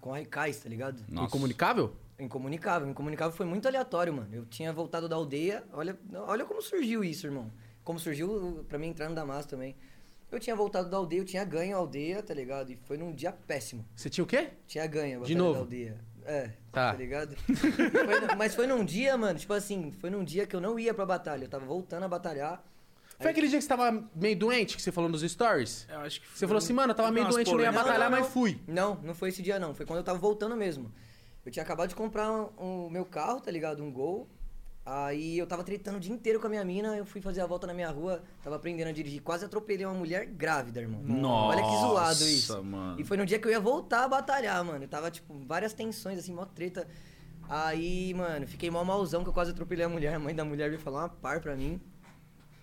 com 0.00 0.10
Raikais, 0.12 0.60
tá 0.60 0.68
ligado? 0.68 1.02
Nossa. 1.08 1.26
Incomunicável? 1.26 1.96
Incomunicável. 2.18 2.88
Incomunicável 2.88 3.36
foi 3.36 3.46
muito 3.46 3.66
aleatório, 3.66 4.12
mano. 4.12 4.28
Eu 4.32 4.44
tinha 4.44 4.72
voltado 4.72 5.08
da 5.08 5.16
aldeia. 5.16 5.64
Olha, 5.72 5.98
olha 6.12 6.44
como 6.44 6.62
surgiu 6.62 7.02
isso, 7.02 7.26
irmão. 7.26 7.50
Como 7.82 7.98
surgiu 7.98 8.64
pra 8.68 8.78
mim 8.78 8.88
entrar 8.88 9.08
no 9.08 9.14
Damasco 9.14 9.50
também. 9.50 9.74
Eu 10.30 10.38
tinha 10.38 10.54
voltado 10.54 10.88
da 10.88 10.96
aldeia, 10.96 11.20
eu 11.20 11.24
tinha 11.24 11.44
ganho 11.44 11.74
a 11.76 11.78
aldeia, 11.78 12.22
tá 12.22 12.32
ligado? 12.32 12.70
E 12.70 12.76
foi 12.84 12.96
num 12.96 13.12
dia 13.12 13.32
péssimo. 13.32 13.84
Você 13.96 14.08
tinha 14.08 14.24
o 14.24 14.26
quê? 14.26 14.48
Tinha 14.66 14.86
ganho 14.86 15.22
a 15.22 15.24
De 15.26 15.34
novo? 15.34 15.54
da 15.54 15.58
aldeia. 15.60 15.98
É, 16.24 16.50
Tá. 16.70 16.92
tá, 16.92 16.96
ligado? 16.98 17.34
Foi- 17.46 18.36
mas 18.36 18.54
foi 18.54 18.66
num 18.66 18.84
dia, 18.84 19.16
mano, 19.16 19.38
tipo 19.38 19.52
assim, 19.52 19.90
foi 19.92 20.10
num 20.10 20.22
dia 20.22 20.46
que 20.46 20.54
eu 20.54 20.60
não 20.60 20.78
ia 20.78 20.94
pra 20.94 21.04
batalha. 21.04 21.44
Eu 21.44 21.48
tava 21.48 21.64
voltando 21.64 22.04
a 22.04 22.08
batalhar. 22.08 22.62
Foi 23.18 23.30
aquele 23.32 23.48
dia 23.48 23.58
que 23.58 23.62
você 23.62 23.68
tava 23.68 24.04
meio 24.14 24.36
doente, 24.36 24.76
que 24.76 24.82
você 24.82 24.92
falou 24.92 25.10
nos 25.10 25.22
stories? 25.22 25.86
Eu 25.90 25.98
acho 26.00 26.20
que 26.20 26.28
Você 26.38 26.46
falou 26.46 26.58
assim, 26.58 26.72
mano, 26.72 26.92
eu 26.92 26.94
tava 26.94 27.10
meio 27.10 27.26
Umas 27.26 27.34
doente, 27.34 27.50
eu 27.50 27.56
não 27.56 27.64
ia 27.64 27.72
batalhar, 27.72 28.10
Não, 28.10 28.10
não, 28.10 28.24
mas 28.24 28.32
fui. 28.32 28.60
Não, 28.66 28.94
não 29.02 29.14
foi 29.14 29.28
esse 29.30 29.42
dia 29.42 29.58
não. 29.58 29.74
Foi 29.74 29.84
quando 29.84 29.98
eu 29.98 30.04
tava 30.04 30.18
voltando 30.18 30.56
mesmo. 30.56 30.90
Eu 31.44 31.50
tinha 31.50 31.62
acabado 31.62 31.88
de 31.88 31.94
comprar 31.94 32.30
o 32.30 32.88
meu 32.90 33.04
carro, 33.04 33.40
tá 33.40 33.50
ligado? 33.50 33.82
Um 33.82 33.90
Gol. 33.90 34.28
Aí 34.92 35.38
eu 35.38 35.46
tava 35.46 35.62
tretando 35.62 35.98
o 35.98 36.00
dia 36.00 36.12
inteiro 36.12 36.40
com 36.40 36.48
a 36.48 36.50
minha 36.50 36.64
mina, 36.64 36.96
eu 36.96 37.04
fui 37.04 37.20
fazer 37.20 37.40
a 37.40 37.46
volta 37.46 37.64
na 37.64 37.72
minha 37.72 37.88
rua, 37.90 38.24
tava 38.42 38.56
aprendendo 38.56 38.88
a 38.88 38.92
dirigir, 38.92 39.22
quase 39.22 39.44
atropelei 39.44 39.86
uma 39.86 39.94
mulher 39.94 40.26
grávida, 40.26 40.80
irmão. 40.80 41.00
Nossa, 41.00 41.56
Olha 41.56 41.62
que 41.62 41.76
zoado 41.80 42.24
isso. 42.24 42.64
mano. 42.64 43.00
E 43.00 43.04
foi 43.04 43.16
no 43.16 43.24
dia 43.24 43.38
que 43.38 43.46
eu 43.46 43.52
ia 43.52 43.60
voltar 43.60 44.02
a 44.02 44.08
batalhar, 44.08 44.64
mano. 44.64 44.82
Eu 44.82 44.88
tava, 44.88 45.08
tipo, 45.08 45.38
várias 45.46 45.72
tensões, 45.72 46.18
assim, 46.18 46.34
mó 46.34 46.44
treta. 46.44 46.88
Aí, 47.48 48.12
mano, 48.14 48.48
fiquei 48.48 48.68
mó 48.68 48.82
malzão 48.82 49.22
que 49.22 49.28
eu 49.28 49.32
quase 49.32 49.52
atropelei 49.52 49.84
a 49.84 49.88
mulher. 49.88 50.14
A 50.14 50.18
mãe 50.18 50.34
da 50.34 50.44
mulher 50.44 50.68
veio 50.68 50.80
falar 50.80 51.02
uma 51.02 51.08
par 51.08 51.40
pra 51.40 51.54
mim. 51.54 51.80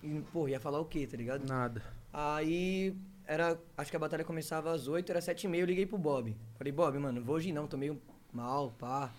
E, 0.03 0.21
pô, 0.33 0.49
ia 0.49 0.59
falar 0.59 0.81
o 0.81 0.85
quê, 0.85 1.07
tá 1.07 1.15
ligado? 1.15 1.47
Nada. 1.47 1.81
Aí 2.11 2.93
era. 3.25 3.57
Acho 3.77 3.89
que 3.89 3.95
a 3.95 3.99
batalha 3.99 4.25
começava 4.25 4.73
às 4.73 4.89
8, 4.89 5.09
era 5.09 5.21
7 5.21 5.45
e 5.45 5.47
meia, 5.47 5.61
eu 5.61 5.65
liguei 5.65 5.85
pro 5.85 5.97
Bob. 5.97 6.35
Falei, 6.57 6.73
Bob, 6.73 6.97
mano, 6.99 7.19
não 7.21 7.25
vou 7.25 7.35
hoje 7.37 7.53
não, 7.53 7.67
tô 7.67 7.77
meio 7.77 8.01
mal, 8.33 8.71
pá. 8.77 9.11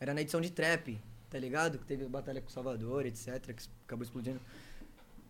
Era 0.00 0.14
na 0.14 0.22
edição 0.22 0.40
de 0.40 0.50
trap, 0.50 0.98
tá 1.30 1.38
ligado? 1.38 1.78
Que 1.78 1.84
teve 1.84 2.04
a 2.04 2.08
batalha 2.08 2.40
com 2.40 2.48
o 2.48 2.50
Salvador, 2.52 3.06
etc, 3.06 3.40
que 3.54 3.64
acabou 3.86 4.02
explodindo. 4.04 4.40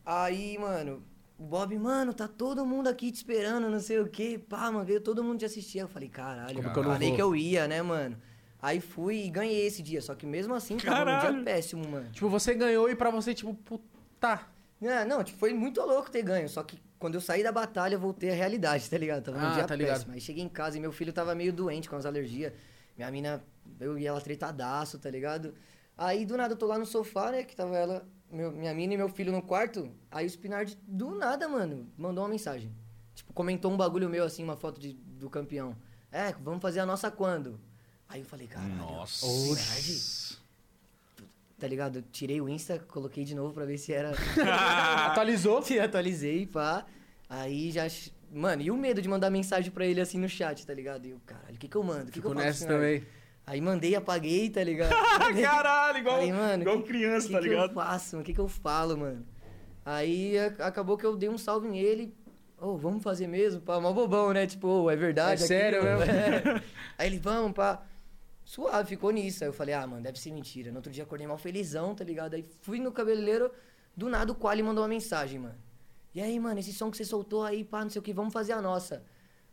Aí, 0.04 0.56
mano, 0.58 1.02
o 1.38 1.44
Bob, 1.44 1.78
mano, 1.78 2.14
tá 2.14 2.26
todo 2.26 2.64
mundo 2.64 2.88
aqui 2.88 3.10
te 3.12 3.16
esperando, 3.16 3.68
não 3.68 3.80
sei 3.80 4.00
o 4.00 4.08
quê. 4.08 4.40
Pá, 4.48 4.70
mano, 4.70 4.84
veio 4.84 5.00
todo 5.00 5.22
mundo 5.22 5.38
te 5.38 5.44
assistir. 5.44 5.78
Eu 5.78 5.88
falei, 5.88 6.08
caralho, 6.08 6.56
Como 6.56 6.68
eu 6.68 6.72
que 6.72 6.78
eu 6.78 6.82
não 6.82 6.92
falei 6.92 7.08
vou? 7.08 7.16
que 7.16 7.22
eu 7.22 7.36
ia, 7.36 7.68
né, 7.68 7.82
mano? 7.82 8.16
Aí 8.60 8.80
fui 8.80 9.24
e 9.26 9.30
ganhei 9.30 9.66
esse 9.66 9.82
dia, 9.82 10.02
só 10.02 10.14
que 10.16 10.26
mesmo 10.26 10.52
assim 10.54 10.76
tava 10.78 10.98
num 11.00 11.04
Caralho. 11.04 11.34
dia 11.36 11.44
péssimo, 11.44 11.86
mano. 11.88 12.10
Tipo, 12.10 12.28
você 12.28 12.54
ganhou 12.54 12.90
e 12.90 12.96
pra 12.96 13.10
você, 13.10 13.32
tipo, 13.34 13.54
puta. 13.54 14.40
É, 14.82 15.04
não, 15.04 15.22
tipo, 15.22 15.38
foi 15.38 15.52
muito 15.54 15.80
louco 15.80 16.10
ter 16.10 16.22
ganho. 16.22 16.48
Só 16.48 16.62
que 16.64 16.80
quando 16.98 17.14
eu 17.14 17.20
saí 17.20 17.42
da 17.44 17.52
batalha, 17.52 17.94
eu 17.94 18.00
voltei 18.00 18.30
à 18.30 18.34
realidade, 18.34 18.88
tá 18.90 18.98
ligado? 18.98 19.22
Tava 19.24 19.38
num 19.38 19.46
Ah, 19.46 19.54
dia 19.54 19.64
tá 19.64 19.76
ligado. 19.76 19.94
péssimo. 19.98 20.12
Aí 20.14 20.20
cheguei 20.20 20.42
em 20.42 20.48
casa 20.48 20.76
e 20.76 20.80
meu 20.80 20.90
filho 20.90 21.12
tava 21.12 21.34
meio 21.36 21.52
doente 21.52 21.88
com 21.88 21.94
as 21.94 22.04
alergias. 22.04 22.52
Minha 22.96 23.10
mina, 23.12 23.44
eu 23.78 23.96
e 23.96 24.04
ela 24.06 24.20
tretadaço, 24.20 24.98
tá 24.98 25.08
ligado? 25.08 25.54
Aí 25.98 26.24
do 26.24 26.36
nada 26.36 26.54
eu 26.54 26.56
tô 26.56 26.66
lá 26.66 26.78
no 26.78 26.86
sofá, 26.86 27.32
né? 27.32 27.42
Que 27.42 27.56
tava 27.56 27.76
ela, 27.76 28.06
meu- 28.30 28.52
minha 28.52 28.72
mina 28.72 28.94
e 28.94 28.96
meu 28.96 29.08
filho 29.08 29.32
no 29.32 29.42
quarto. 29.42 29.90
Aí 30.10 30.24
o 30.24 30.30
Spinard, 30.30 30.78
do 30.86 31.10
nada, 31.16 31.48
mano, 31.48 31.86
mandou 31.98 32.22
uma 32.22 32.30
mensagem. 32.30 32.72
Tipo, 33.16 33.32
comentou 33.32 33.70
um 33.72 33.76
bagulho 33.76 34.08
meu, 34.08 34.24
assim, 34.24 34.44
uma 34.44 34.56
foto 34.56 34.80
de, 34.80 34.92
do 34.92 35.28
campeão. 35.28 35.74
É, 36.12 36.32
vamos 36.40 36.62
fazer 36.62 36.78
a 36.80 36.86
nossa 36.86 37.10
quando? 37.10 37.58
Aí 38.08 38.20
eu 38.20 38.24
falei, 38.26 38.46
caralho. 38.46 38.76
Nossa. 38.76 39.26
Spinard, 39.26 40.38
tá 41.58 41.66
ligado? 41.66 41.96
Eu 41.98 42.02
tirei 42.12 42.40
o 42.40 42.48
Insta, 42.48 42.78
coloquei 42.78 43.24
de 43.24 43.34
novo 43.34 43.52
pra 43.52 43.64
ver 43.64 43.76
se 43.76 43.92
era. 43.92 44.12
Atualizou. 45.10 45.60
Te 45.60 45.78
atualizei, 45.80 46.46
pá. 46.46 46.86
Aí 47.28 47.70
já. 47.72 47.86
Mano, 48.30 48.62
e 48.62 48.70
o 48.70 48.76
medo 48.76 49.00
de 49.02 49.08
mandar 49.08 49.30
mensagem 49.30 49.70
pra 49.70 49.84
ele 49.86 50.00
assim 50.00 50.18
no 50.18 50.28
chat, 50.28 50.64
tá 50.66 50.72
ligado? 50.74 51.06
E 51.06 51.10
eu, 51.10 51.20
caralho, 51.26 51.54
o 51.56 51.58
que 51.58 51.66
que 51.66 51.76
eu 51.76 51.82
mando? 51.82 52.10
O 52.10 52.12
que, 52.12 52.20
que 52.20 52.26
eu 52.26 52.34
nessa 52.34 52.66
também. 52.66 53.04
Aí 53.48 53.62
mandei, 53.62 53.94
apaguei, 53.94 54.50
tá 54.50 54.62
ligado? 54.62 54.90
Caralho, 55.42 55.98
igual, 55.98 56.16
Falei, 56.16 56.32
mano, 56.32 56.62
igual 56.62 56.82
que- 56.82 56.88
criança, 56.88 57.26
que 57.28 57.32
tá 57.32 57.40
que 57.40 57.48
ligado? 57.48 57.70
eu 57.70 57.74
faço, 57.74 58.16
mano? 58.16 58.22
O 58.22 58.26
que 58.26 58.34
que 58.34 58.40
eu 58.40 58.48
falo, 58.48 58.96
mano? 58.98 59.24
Aí 59.86 60.38
a- 60.38 60.66
acabou 60.66 60.98
que 60.98 61.06
eu 61.06 61.16
dei 61.16 61.30
um 61.30 61.38
salve 61.38 61.66
nele. 61.66 62.14
Ô, 62.60 62.76
vamos 62.76 63.02
fazer 63.02 63.26
mesmo? 63.26 63.60
Pá, 63.62 63.80
mó 63.80 63.90
bobão, 63.92 64.32
né? 64.34 64.46
Tipo, 64.46 64.68
ô, 64.68 64.90
é 64.90 64.96
verdade. 64.96 65.42
É 65.44 65.46
sério 65.46 65.78
aquilo? 65.80 65.98
mesmo? 65.98 66.12
É. 66.58 66.62
Aí 66.98 67.06
ele, 67.06 67.18
vamos, 67.18 67.52
pá. 67.52 67.82
Suave, 68.44 68.88
ficou 68.88 69.10
nisso. 69.10 69.44
Aí 69.44 69.48
eu 69.48 69.52
falei, 69.54 69.74
ah, 69.74 69.86
mano, 69.86 70.02
deve 70.02 70.18
ser 70.20 70.30
mentira. 70.30 70.70
No 70.70 70.76
outro 70.76 70.92
dia 70.92 71.04
acordei 71.04 71.26
mal 71.26 71.38
felizão, 71.38 71.94
tá 71.94 72.04
ligado? 72.04 72.34
Aí 72.34 72.44
fui 72.62 72.78
no 72.80 72.92
cabeleireiro, 72.92 73.50
do 73.96 74.08
nada 74.10 74.30
o 74.32 74.34
Quali 74.34 74.62
mandou 74.62 74.82
uma 74.82 74.88
mensagem, 74.88 75.38
mano. 75.38 75.54
E 76.14 76.20
aí, 76.20 76.38
mano, 76.38 76.58
esse 76.60 76.72
som 76.72 76.90
que 76.90 76.96
você 76.98 77.04
soltou 77.04 77.44
aí, 77.44 77.64
pá, 77.64 77.82
não 77.82 77.90
sei 77.90 78.00
o 78.00 78.02
que, 78.02 78.12
vamos 78.12 78.32
fazer 78.32 78.52
a 78.52 78.60
nossa. 78.60 79.02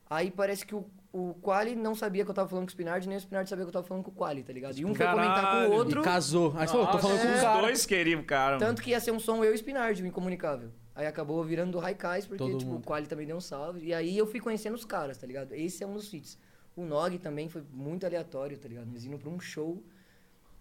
Aí 0.09 0.31
parece 0.31 0.65
que 0.65 0.73
o, 0.75 0.85
o 1.17 1.33
Quali 1.35 1.77
não 1.77 1.95
sabia 1.95 2.25
que 2.25 2.29
eu 2.29 2.35
tava 2.35 2.49
falando 2.49 2.65
com 2.65 2.67
o 2.67 2.71
Spinard, 2.71 3.07
nem 3.07 3.15
o 3.15 3.21
Spinard 3.21 3.47
sabia 3.47 3.63
que 3.63 3.69
eu 3.69 3.73
tava 3.73 3.87
falando 3.87 4.03
com 4.03 4.11
o 4.11 4.13
Quali, 4.13 4.43
tá 4.43 4.51
ligado? 4.51 4.77
E 4.77 4.83
um 4.83 4.93
foi 4.93 5.05
comentar 5.07 5.35
com 5.35 5.41
Caralho. 5.43 5.71
o 5.71 5.73
outro. 5.73 6.01
E 6.01 6.03
casou. 6.03 6.53
Aí 6.57 6.67
você 6.67 6.73
falou, 6.73 6.87
tô 6.87 6.99
falando 6.99 7.21
com 7.21 7.33
os 7.33 7.41
cara. 7.41 7.61
dois 7.61 7.85
queriam, 7.85 8.21
cara. 8.21 8.57
Tanto 8.57 8.81
que 8.81 8.89
ia 8.89 8.99
ser 8.99 9.11
um 9.11 9.19
som 9.19 9.41
eu 9.41 9.51
e 9.51 9.53
o 9.53 9.57
Spinard, 9.57 10.03
o 10.03 10.05
Incomunicável. 10.05 10.71
Aí 10.93 11.07
acabou 11.07 11.41
virando 11.41 11.71
do 11.71 11.79
Raikais, 11.79 12.25
porque, 12.25 12.43
Todo 12.43 12.57
tipo, 12.57 12.69
mundo. 12.69 12.81
o 12.81 12.85
Quali 12.85 13.07
também 13.07 13.25
deu 13.25 13.37
um 13.37 13.41
salve. 13.41 13.85
E 13.85 13.93
aí 13.93 14.17
eu 14.17 14.27
fui 14.27 14.41
conhecendo 14.41 14.73
os 14.75 14.83
caras, 14.83 15.17
tá 15.17 15.25
ligado? 15.25 15.53
Esse 15.53 15.85
é 15.85 15.87
um 15.87 15.93
dos 15.93 16.09
feats. 16.09 16.37
O 16.75 16.83
Nog 16.83 17.17
também 17.19 17.47
foi 17.47 17.63
muito 17.71 18.05
aleatório, 18.05 18.57
tá 18.57 18.67
ligado? 18.67 18.87
Nós 18.87 19.05
indo 19.05 19.17
pra 19.17 19.29
um 19.29 19.39
show. 19.39 19.81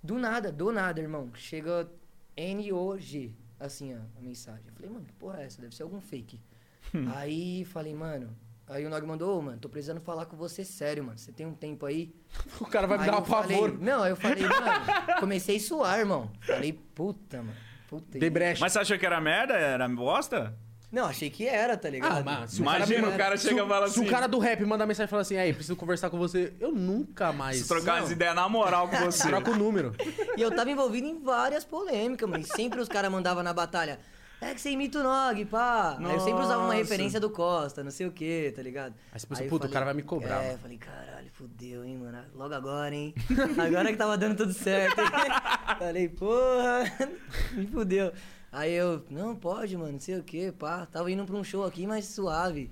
Do 0.01 0.17
nada, 0.21 0.53
do 0.53 0.71
nada, 0.71 1.01
irmão. 1.01 1.33
Chega 1.35 1.91
N-O-G, 2.37 3.33
assim, 3.59 3.93
ó, 3.93 3.99
a 4.17 4.21
mensagem. 4.21 4.63
Eu 4.69 4.73
falei, 4.75 4.91
mano, 4.91 5.05
que 5.05 5.13
porra 5.15 5.43
é 5.43 5.47
essa? 5.47 5.61
Deve 5.61 5.75
ser 5.75 5.83
algum 5.83 6.01
fake. 6.01 6.41
aí 7.13 7.65
falei, 7.65 7.93
mano. 7.93 8.37
Aí 8.67 8.87
o 8.87 8.89
Nog 8.89 9.07
mandou, 9.07 9.39
ô, 9.39 9.43
mano, 9.43 9.59
tô 9.59 9.69
precisando 9.69 10.01
falar 10.01 10.25
com 10.27 10.37
você 10.37 10.65
sério, 10.65 11.05
mano. 11.05 11.19
Você 11.19 11.31
tem 11.33 11.45
um 11.47 11.55
tempo 11.55 11.85
aí? 11.85 12.15
O 12.61 12.65
cara 12.67 12.87
vai 12.87 12.97
me 12.99 13.05
Aí 13.05 13.11
dar 13.11 13.17
um 13.17 13.21
eu 13.21 13.25
falei- 13.27 13.57
pavor. 13.59 13.79
Não, 13.79 14.03
aí 14.03 14.11
eu 14.11 14.17
falei, 14.17 14.43
mano, 14.43 14.65
comecei 15.21 15.57
a 15.57 15.61
suar, 15.61 15.99
irmão. 15.99 16.31
Falei, 16.41 16.73
puta, 16.95 17.39
mano. 17.39 17.55
Puta. 17.89 18.19
De 18.19 18.31
brecha. 18.31 18.61
Mas 18.61 18.73
você 18.73 18.79
achou 18.79 18.99
que 18.99 19.05
era 19.07 19.21
merda? 19.21 19.55
Era 19.55 19.87
bosta? 19.89 20.55
Não, 20.91 21.07
achei 21.07 21.29
que 21.29 21.47
era, 21.47 21.77
tá 21.77 21.91
ligado? 21.91 22.19
Ah, 22.19 22.23
mano, 22.23 22.49
se 22.49 22.61
o 22.61 22.63
Imagina 22.63 23.03
cara, 23.03 23.15
o 23.15 23.19
cara 23.19 23.37
se, 23.37 23.49
chega 23.49 23.65
e 23.65 23.69
fala 23.69 23.89
se 23.89 23.99
assim. 23.99 24.09
o 24.09 24.11
cara 24.11 24.27
do 24.29 24.39
rap 24.39 24.65
manda 24.65 24.87
mensagem 24.87 25.07
e 25.07 25.11
fala 25.11 25.23
assim, 25.23 25.37
aí, 25.37 25.53
preciso 25.53 25.75
conversar 25.77 26.09
com 26.09 26.17
você, 26.17 26.53
eu 26.61 26.71
nunca 26.71 27.33
mais 27.33 27.57
Se 27.59 27.67
trocar 27.69 27.97
Não. 27.99 28.05
as 28.05 28.13
ideias 28.13 28.35
na 28.35 28.49
moral 28.49 28.89
com 28.89 28.97
você. 29.05 29.27
troco 29.29 29.51
o 29.51 29.57
número. 29.57 29.93
E 30.37 30.41
eu 30.41 30.55
tava 30.55 30.71
envolvido 30.71 31.07
em 31.07 31.21
várias 31.21 31.65
polêmicas, 31.65 32.29
mano. 32.31 32.43
E 32.43 32.47
sempre 32.47 32.81
os 32.81 32.89
caras 32.89 33.11
mandavam 33.11 33.43
na 33.43 33.53
batalha. 33.53 33.99
É 34.41 34.53
que 34.53 34.61
você 34.61 34.71
imita 34.71 34.99
o 35.01 35.03
Nog, 35.03 35.45
pá. 35.47 35.97
Aí 35.99 36.05
eu 36.15 36.21
sempre 36.21 36.43
usava 36.43 36.59
uma 36.59 36.67
Nossa. 36.67 36.77
referência 36.79 37.19
do 37.19 37.31
Costa, 37.31 37.83
não 37.83 37.91
sei 37.91 38.07
o 38.07 38.13
que, 38.13 38.53
tá 38.55 38.61
ligado? 38.63 38.95
Aí 39.13 39.19
você 39.19 39.27
pensa, 39.27 39.45
eu 39.45 39.49
puta, 39.49 39.67
o 39.67 39.71
cara 39.71 39.87
vai 39.87 39.95
me 39.95 40.03
cobrar, 40.03 40.43
É, 40.43 40.49
mano. 40.49 40.59
falei, 40.59 40.77
caralho, 40.77 41.31
fudeu, 41.33 41.83
hein, 41.85 41.97
mano. 41.97 42.19
Logo 42.35 42.53
agora, 42.53 42.95
hein. 42.95 43.15
Agora 43.59 43.91
que 43.91 43.97
tava 43.97 44.19
dando 44.19 44.37
tudo 44.37 44.53
certo. 44.53 44.97
falei, 45.79 46.09
porra, 46.11 46.85
me 47.53 47.67
fudeu. 47.69 48.13
Aí 48.53 48.73
eu, 48.73 49.03
não, 49.11 49.35
pode, 49.35 49.77
mano, 49.77 49.93
não 49.93 50.01
sei 50.01 50.19
o 50.19 50.23
que, 50.23 50.53
pá. 50.53 50.85
Tava 50.87 51.11
indo 51.11 51.25
pra 51.25 51.37
um 51.37 51.43
show 51.45 51.65
aqui 51.65 51.87
mais 51.87 52.05
suave. 52.05 52.71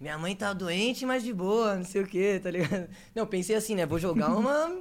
Minha 0.00 0.18
mãe 0.18 0.34
tá 0.34 0.52
doente, 0.52 1.04
mas 1.06 1.22
de 1.22 1.32
boa, 1.32 1.76
não 1.76 1.84
sei 1.84 2.02
o 2.02 2.06
que, 2.06 2.40
tá 2.40 2.50
ligado? 2.50 2.88
Não, 3.14 3.26
pensei 3.26 3.54
assim, 3.54 3.74
né? 3.74 3.84
Vou 3.86 3.98
jogar 3.98 4.28
uma. 4.34 4.76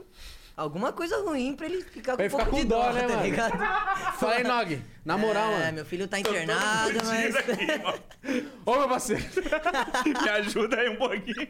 Alguma 0.56 0.94
coisa 0.94 1.18
ruim 1.24 1.56
pra 1.56 1.66
ele 1.66 1.82
ficar 1.82 2.16
com 2.16 2.22
um 2.22 2.26
ele 2.26 2.30
ficar 2.30 2.44
pouco 2.46 2.58
com 2.58 2.64
de 2.64 2.68
dó, 2.70 2.86
dó, 2.88 2.94
né, 2.94 3.02
tá 3.02 3.08
mano? 3.10 3.24
ligado? 3.24 3.58
Fala 4.20 4.34
aí, 4.36 4.44
Nog. 4.44 4.82
Na 5.04 5.18
moral, 5.18 5.52
é, 5.52 5.60
mano. 5.60 5.74
meu 5.74 5.86
filho 5.86 6.08
tá 6.08 6.20
internado, 6.20 7.00
mas. 7.06 7.36
Ô, 8.64 8.78
meu 8.78 8.88
parceiro. 8.88 9.24
Me 10.06 10.30
ajuda 10.30 10.78
aí 10.80 10.90
um 10.90 10.96
pouquinho. 10.98 11.48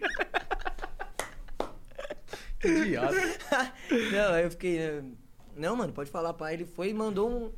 Que 2.60 2.68
idiota. 2.68 3.16
Não, 4.12 4.34
aí 4.34 4.44
eu 4.46 4.52
fiquei. 4.52 4.78
né, 4.80 5.04
Não, 5.56 5.76
mano, 5.76 5.92
pode 5.92 6.10
falar, 6.10 6.34
pai. 6.34 6.54
Ele 6.54 6.66
foi 6.66 6.90
e 6.90 6.94
mandou 6.94 7.30
um, 7.30 7.52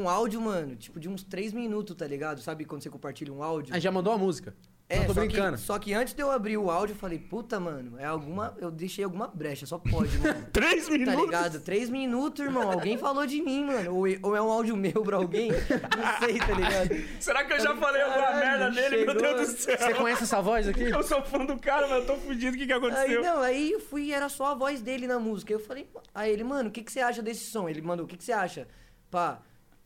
um 0.00 0.08
áudio, 0.08 0.40
mano, 0.40 0.74
tipo 0.74 0.98
de 0.98 1.08
uns 1.08 1.22
três 1.22 1.52
minutos, 1.52 1.94
tá 1.94 2.06
ligado? 2.08 2.40
Sabe 2.40 2.64
quando 2.64 2.82
você 2.82 2.90
compartilha 2.90 3.32
um 3.32 3.40
áudio? 3.40 3.72
Aí 3.72 3.80
já 3.80 3.92
mandou 3.92 4.12
a 4.12 4.18
música. 4.18 4.52
É, 4.92 4.98
Não 4.98 5.06
tô 5.06 5.14
só 5.14 5.20
brincando. 5.20 5.56
Que, 5.56 5.62
só 5.62 5.78
que 5.78 5.94
antes 5.94 6.12
de 6.12 6.22
eu 6.22 6.30
abrir 6.30 6.58
o 6.58 6.70
áudio, 6.70 6.92
eu 6.92 6.98
falei, 6.98 7.18
puta, 7.18 7.58
mano, 7.58 7.98
é 7.98 8.04
alguma. 8.04 8.54
Eu 8.58 8.70
deixei 8.70 9.02
alguma 9.04 9.26
brecha, 9.26 9.64
só 9.64 9.78
pode, 9.78 10.18
mano. 10.18 10.46
Três 10.52 10.84
Tá 10.86 10.92
minutos. 10.92 11.24
ligado? 11.24 11.60
Três 11.60 11.88
minutos, 11.88 12.44
irmão. 12.44 12.70
Alguém 12.70 12.98
falou 12.98 13.26
de 13.26 13.40
mim, 13.40 13.64
mano. 13.64 13.94
Ou, 13.94 14.04
ou 14.22 14.36
é 14.36 14.42
um 14.42 14.50
áudio 14.50 14.76
meu 14.76 15.02
pra 15.02 15.16
alguém? 15.16 15.50
Não 15.50 16.18
sei, 16.26 16.38
tá 16.38 16.52
ligado? 16.52 17.04
Será 17.20 17.44
que 17.44 17.52
eu 17.54 17.60
já 17.60 17.74
falei 17.76 18.02
alguma 18.02 18.26
Caralho, 18.26 18.44
merda 18.48 18.70
nele? 18.70 19.04
Meu 19.06 19.14
chegou. 19.14 19.22
Deus 19.36 19.52
do 19.54 19.58
céu. 19.58 19.78
Você 19.78 19.94
conhece 19.94 20.22
essa 20.24 20.42
voz 20.42 20.68
aqui? 20.68 20.82
Eu 20.82 21.02
sou 21.02 21.22
fã 21.22 21.44
do 21.46 21.58
cara, 21.58 21.88
mas 21.88 22.00
eu 22.00 22.06
tô 22.06 22.16
fudido. 22.16 22.54
O 22.54 22.58
que, 22.58 22.66
que 22.66 22.72
Aí, 22.72 22.78
aconteceu? 22.78 23.22
não, 23.22 23.40
aí 23.40 23.72
eu 23.72 23.80
fui 23.80 24.12
era 24.12 24.28
só 24.28 24.46
a 24.48 24.54
voz 24.54 24.82
dele 24.82 25.06
na 25.06 25.18
música. 25.18 25.52
Eu 25.52 25.60
falei, 25.60 25.88
aí 26.14 26.30
ele, 26.30 26.44
mano, 26.44 26.68
o 26.68 26.72
que, 26.72 26.82
que 26.82 26.92
você 26.92 27.00
acha 27.00 27.22
desse 27.22 27.46
som? 27.46 27.66
Ele 27.68 27.80
mandou, 27.80 28.04
o 28.04 28.08
que, 28.08 28.16
que 28.16 28.24
você 28.24 28.32
acha? 28.32 28.68
Pá. 29.10 29.40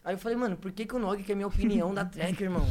Aí 0.05 0.15
eu 0.15 0.19
falei, 0.19 0.37
mano, 0.37 0.57
por 0.57 0.73
que, 0.73 0.85
que 0.85 0.95
o 0.97 0.99
Nog 0.99 1.23
quer 1.23 1.35
minha 1.37 1.47
opinião 1.47 1.95
da 1.95 2.05
track, 2.05 2.43
irmão? 2.43 2.67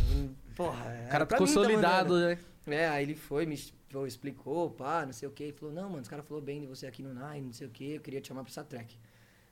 Porra, 0.55 1.05
O 1.05 1.09
cara 1.09 1.25
ficou 1.25 1.39
consolidado, 1.39 2.17
né? 2.17 2.37
É, 2.67 2.87
aí 2.87 3.03
ele 3.03 3.15
foi, 3.15 3.45
me 3.45 3.55
explicou, 4.07 4.71
pá, 4.71 5.05
não 5.05 5.13
sei 5.13 5.27
o 5.27 5.31
que. 5.31 5.43
Ele 5.43 5.53
falou, 5.53 5.73
não, 5.73 5.89
mano, 5.89 6.01
os 6.01 6.07
caras 6.07 6.25
falaram 6.25 6.45
bem 6.45 6.61
de 6.61 6.67
você 6.67 6.87
aqui 6.87 7.03
no 7.03 7.13
Nine, 7.13 7.45
não 7.45 7.53
sei 7.53 7.67
o 7.67 7.69
que, 7.69 7.95
eu 7.95 8.01
queria 8.01 8.19
te 8.19 8.29
chamar 8.29 8.43
pra 8.43 8.49
essa 8.49 8.63
track. 8.63 8.97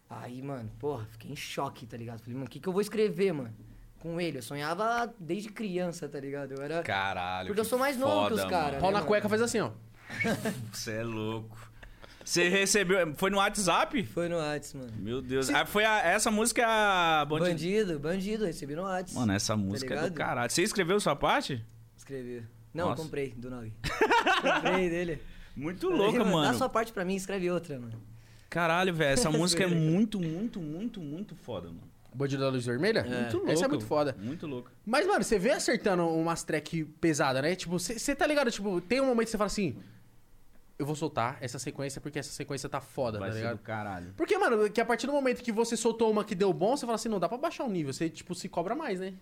Aí, 0.10 0.42
mano, 0.42 0.70
porra, 0.80 1.06
fiquei 1.12 1.32
em 1.32 1.36
choque, 1.36 1.86
tá 1.86 1.98
ligado? 1.98 2.20
Falei, 2.20 2.34
mano, 2.34 2.46
o 2.46 2.50
que, 2.50 2.60
que 2.60 2.68
eu 2.68 2.74
vou 2.74 2.82
escrever, 2.82 3.34
mano? 3.34 3.54
Com 4.00 4.20
ele. 4.20 4.40
Eu 4.40 4.42
sonhava 4.42 5.14
desde 5.20 5.50
criança, 5.50 6.10
tá 6.10 6.20
ligado? 6.20 6.54
Eu 6.54 6.62
era. 6.62 6.82
Caralho. 6.84 7.48
Porque 7.48 7.62
eu 7.62 7.66
sou 7.66 7.80
mais 7.80 7.98
novo 7.98 8.28
que 8.28 8.34
os 8.34 8.46
caras, 8.46 8.74
mano. 8.74 8.82
Pau 8.82 8.90
né, 8.90 8.94
na 8.94 9.00
mano? 9.00 9.08
cueca 9.08 9.30
faz 9.30 9.42
assim, 9.42 9.60
ó. 9.60 9.72
Você 10.72 10.92
é 10.92 11.04
louco. 11.04 11.73
Você 12.24 12.48
recebeu. 12.50 13.14
Foi 13.16 13.30
no 13.30 13.38
WhatsApp? 13.38 14.04
Foi 14.06 14.30
no 14.30 14.38
Whats, 14.38 14.74
mano. 14.74 14.92
Meu 14.98 15.22
Deus. 15.22 15.50
Ah, 15.50 15.66
foi 15.66 15.84
a- 15.86 16.00
essa 16.02 16.32
música 16.32 16.62
é 16.62 16.66
a 16.66 17.26
Bandido. 17.28 17.50
Bandido, 17.50 18.00
bandido, 18.00 18.46
recebi 18.46 18.76
no 18.76 18.84
Whats. 18.84 19.14
Mano, 19.14 19.34
essa 19.34 19.56
música 19.58 19.94
é 19.94 20.10
do 20.10 20.14
caralho. 20.14 20.50
Você 20.52 20.62
escreveu 20.64 21.00
sua 21.00 21.16
parte? 21.16 21.64
Escrevi. 21.98 22.44
Não, 22.74 22.90
Nossa. 22.90 23.04
comprei 23.04 23.34
do 23.38 23.50
Nog. 23.50 23.72
comprei 24.42 24.90
dele. 24.90 25.22
Muito 25.56 25.88
louca, 25.90 26.20
Dá 26.20 26.26
mano. 26.26 26.58
sua 26.58 26.68
parte 26.70 26.92
pra 26.92 27.06
mim, 27.06 27.16
escreve 27.16 27.50
outra, 27.52 27.80
mano. 27.80 28.02
Caralho, 28.50 28.94
velho. 28.94 29.14
Essa 29.14 29.30
música 29.32 29.64
é 29.64 29.68
muito, 29.68 30.20
muito, 30.20 30.60
muito, 30.60 31.00
muito 31.00 31.36
foda, 31.36 31.68
mano. 31.68 31.92
Bandido 32.16 32.44
da 32.44 32.50
Luz 32.50 32.66
Vermelha? 32.66 33.04
Muito 33.04 33.38
louco. 33.38 33.52
Essa 33.52 33.66
é 33.66 33.68
muito 33.68 33.86
foda. 33.86 34.16
Muito 34.20 34.46
louco. 34.48 34.72
Mas, 34.86 35.06
mano, 35.08 35.24
você 35.24 35.40
vê 35.40 35.52
acertando 35.52 36.08
umas 36.08 36.44
track 36.44 36.84
pesada, 37.02 37.42
né? 37.42 37.56
Tipo, 37.56 37.80
você 37.80 38.16
tá 38.16 38.26
ligado? 38.28 38.52
Tipo, 38.52 38.80
tem 38.82 39.02
um 39.02 39.06
momento 39.08 39.26
que 39.26 39.32
você 39.32 39.38
fala 39.38 39.48
assim... 39.48 39.76
Eu 40.78 40.86
vou 40.86 40.96
soltar 40.96 41.38
essa 41.40 41.60
sequência 41.60 42.02
porque 42.02 42.18
essa 42.20 42.32
sequência 42.32 42.68
tá 42.68 42.82
foda, 42.82 43.20
Vai 43.20 43.30
tá 43.30 43.34
ser 43.34 43.42
ligado? 43.42 43.58
do 43.58 43.64
caralho. 43.64 44.14
Porque, 44.18 44.38
mano, 44.38 44.70
que 44.70 44.82
a 44.82 44.86
partir 44.86 45.06
do 45.06 45.14
momento 45.14 45.42
que 45.44 45.52
você 45.52 45.78
soltou 45.78 46.10
uma 46.12 46.24
que 46.24 46.34
deu 46.34 46.52
bom, 46.52 46.76
você 46.76 46.86
fala 46.86 46.96
assim, 46.96 47.10
não 47.10 47.20
dá 47.20 47.30
pra 47.30 47.38
baixar 47.38 47.64
o 47.64 47.70
nível. 47.70 47.94
Você, 47.94 48.10
tipo, 48.10 48.34
se 48.34 48.50
cobra 48.50 48.76
mais, 48.76 49.00
né? 49.00 49.14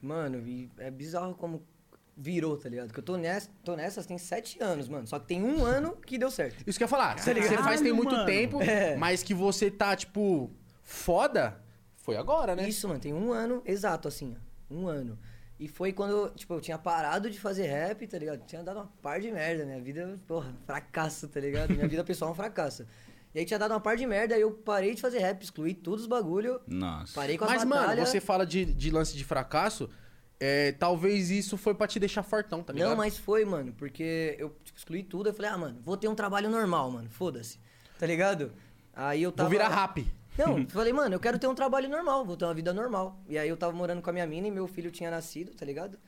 Mano, 0.00 0.46
e 0.46 0.70
é 0.78 0.90
bizarro 0.90 1.34
como 1.34 1.62
virou, 2.16 2.56
tá 2.56 2.68
ligado? 2.68 2.92
Que 2.92 3.00
eu 3.00 3.02
tô, 3.02 3.16
nessa, 3.16 3.50
tô 3.64 3.74
nessas 3.74 4.06
tem 4.06 4.16
sete 4.18 4.62
anos, 4.62 4.88
mano. 4.88 5.04
Só 5.06 5.18
que 5.18 5.26
tem 5.26 5.42
um 5.42 5.64
ano 5.64 5.96
que 5.96 6.16
deu 6.16 6.30
certo. 6.30 6.62
Isso 6.64 6.78
que 6.78 6.84
eu 6.84 6.86
ia 6.86 6.90
falar. 6.90 7.18
Você 7.18 7.34
ligado? 7.34 7.64
faz 7.64 7.80
tem 7.80 7.92
muito 7.92 8.12
Mano. 8.14 8.26
tempo, 8.26 8.62
É. 8.62 8.96
mas 8.96 9.22
que 9.22 9.34
você 9.34 9.70
tá, 9.72 9.96
tipo, 9.96 10.48
foda, 10.82 11.60
foi 11.96 12.16
agora, 12.16 12.54
né? 12.54 12.68
Isso, 12.68 12.86
mano, 12.86 13.00
tem 13.00 13.12
um 13.12 13.32
ano 13.32 13.62
exato, 13.64 14.06
assim, 14.06 14.36
ó. 14.70 14.74
Um 14.74 14.86
ano. 14.86 15.18
E 15.64 15.68
foi 15.68 15.94
quando, 15.94 16.30
tipo, 16.36 16.52
eu 16.52 16.60
tinha 16.60 16.76
parado 16.76 17.30
de 17.30 17.40
fazer 17.40 17.66
rap, 17.66 18.06
tá 18.06 18.18
ligado? 18.18 18.44
Tinha 18.44 18.62
dado 18.62 18.80
uma 18.80 18.92
par 19.00 19.18
de 19.18 19.32
merda. 19.32 19.64
Minha 19.64 19.80
vida, 19.80 20.20
porra, 20.26 20.54
fracasso, 20.66 21.26
tá 21.26 21.40
ligado? 21.40 21.72
Minha 21.72 21.88
vida 21.88 22.04
pessoal 22.04 22.28
é 22.28 22.32
um 22.32 22.36
fracasso. 22.36 22.84
E 23.34 23.38
aí 23.38 23.46
tinha 23.46 23.58
dado 23.58 23.70
uma 23.70 23.80
par 23.80 23.96
de 23.96 24.04
merda, 24.04 24.34
aí 24.34 24.42
eu 24.42 24.50
parei 24.50 24.94
de 24.94 25.00
fazer 25.00 25.20
rap, 25.20 25.42
excluí 25.42 25.72
todos 25.72 26.02
os 26.02 26.06
bagulho, 26.06 26.60
Nossa. 26.66 27.14
parei 27.14 27.38
com 27.38 27.46
as 27.46 27.50
Mas, 27.50 27.64
mano, 27.64 28.04
você 28.04 28.20
fala 28.20 28.44
de, 28.44 28.66
de 28.66 28.90
lance 28.90 29.16
de 29.16 29.24
fracasso, 29.24 29.88
é, 30.38 30.72
talvez 30.72 31.30
isso 31.30 31.56
foi 31.56 31.74
pra 31.74 31.86
te 31.86 31.98
deixar 31.98 32.22
fortão, 32.22 32.62
tá 32.62 32.72
ligado? 32.74 32.90
Não, 32.90 32.96
mas 32.96 33.16
foi, 33.16 33.46
mano, 33.46 33.72
porque 33.72 34.36
eu 34.38 34.54
tipo, 34.62 34.78
excluí 34.78 35.02
tudo, 35.02 35.30
eu 35.30 35.34
falei, 35.34 35.50
ah, 35.50 35.58
mano, 35.58 35.80
vou 35.82 35.96
ter 35.96 36.08
um 36.08 36.14
trabalho 36.14 36.50
normal, 36.50 36.90
mano, 36.90 37.08
foda-se, 37.08 37.58
tá 37.98 38.06
ligado? 38.06 38.52
Aí 38.92 39.22
eu 39.22 39.32
tava... 39.32 39.48
Vou 39.48 39.58
virar 39.58 39.68
rap. 39.68 40.06
Não, 40.38 40.58
eu 40.58 40.66
falei, 40.70 40.92
mano, 40.92 41.14
eu 41.14 41.20
quero 41.20 41.38
ter 41.38 41.46
um 41.46 41.54
trabalho 41.54 41.88
normal, 41.88 42.24
vou 42.24 42.36
ter 42.36 42.44
uma 42.44 42.54
vida 42.54 42.72
normal. 42.72 43.20
E 43.28 43.38
aí 43.38 43.48
eu 43.48 43.56
tava 43.56 43.72
morando 43.72 44.02
com 44.02 44.10
a 44.10 44.12
minha 44.12 44.26
mina 44.26 44.48
e 44.48 44.50
meu 44.50 44.66
filho 44.66 44.90
tinha 44.90 45.10
nascido, 45.10 45.52
tá 45.54 45.64
ligado? 45.64 45.98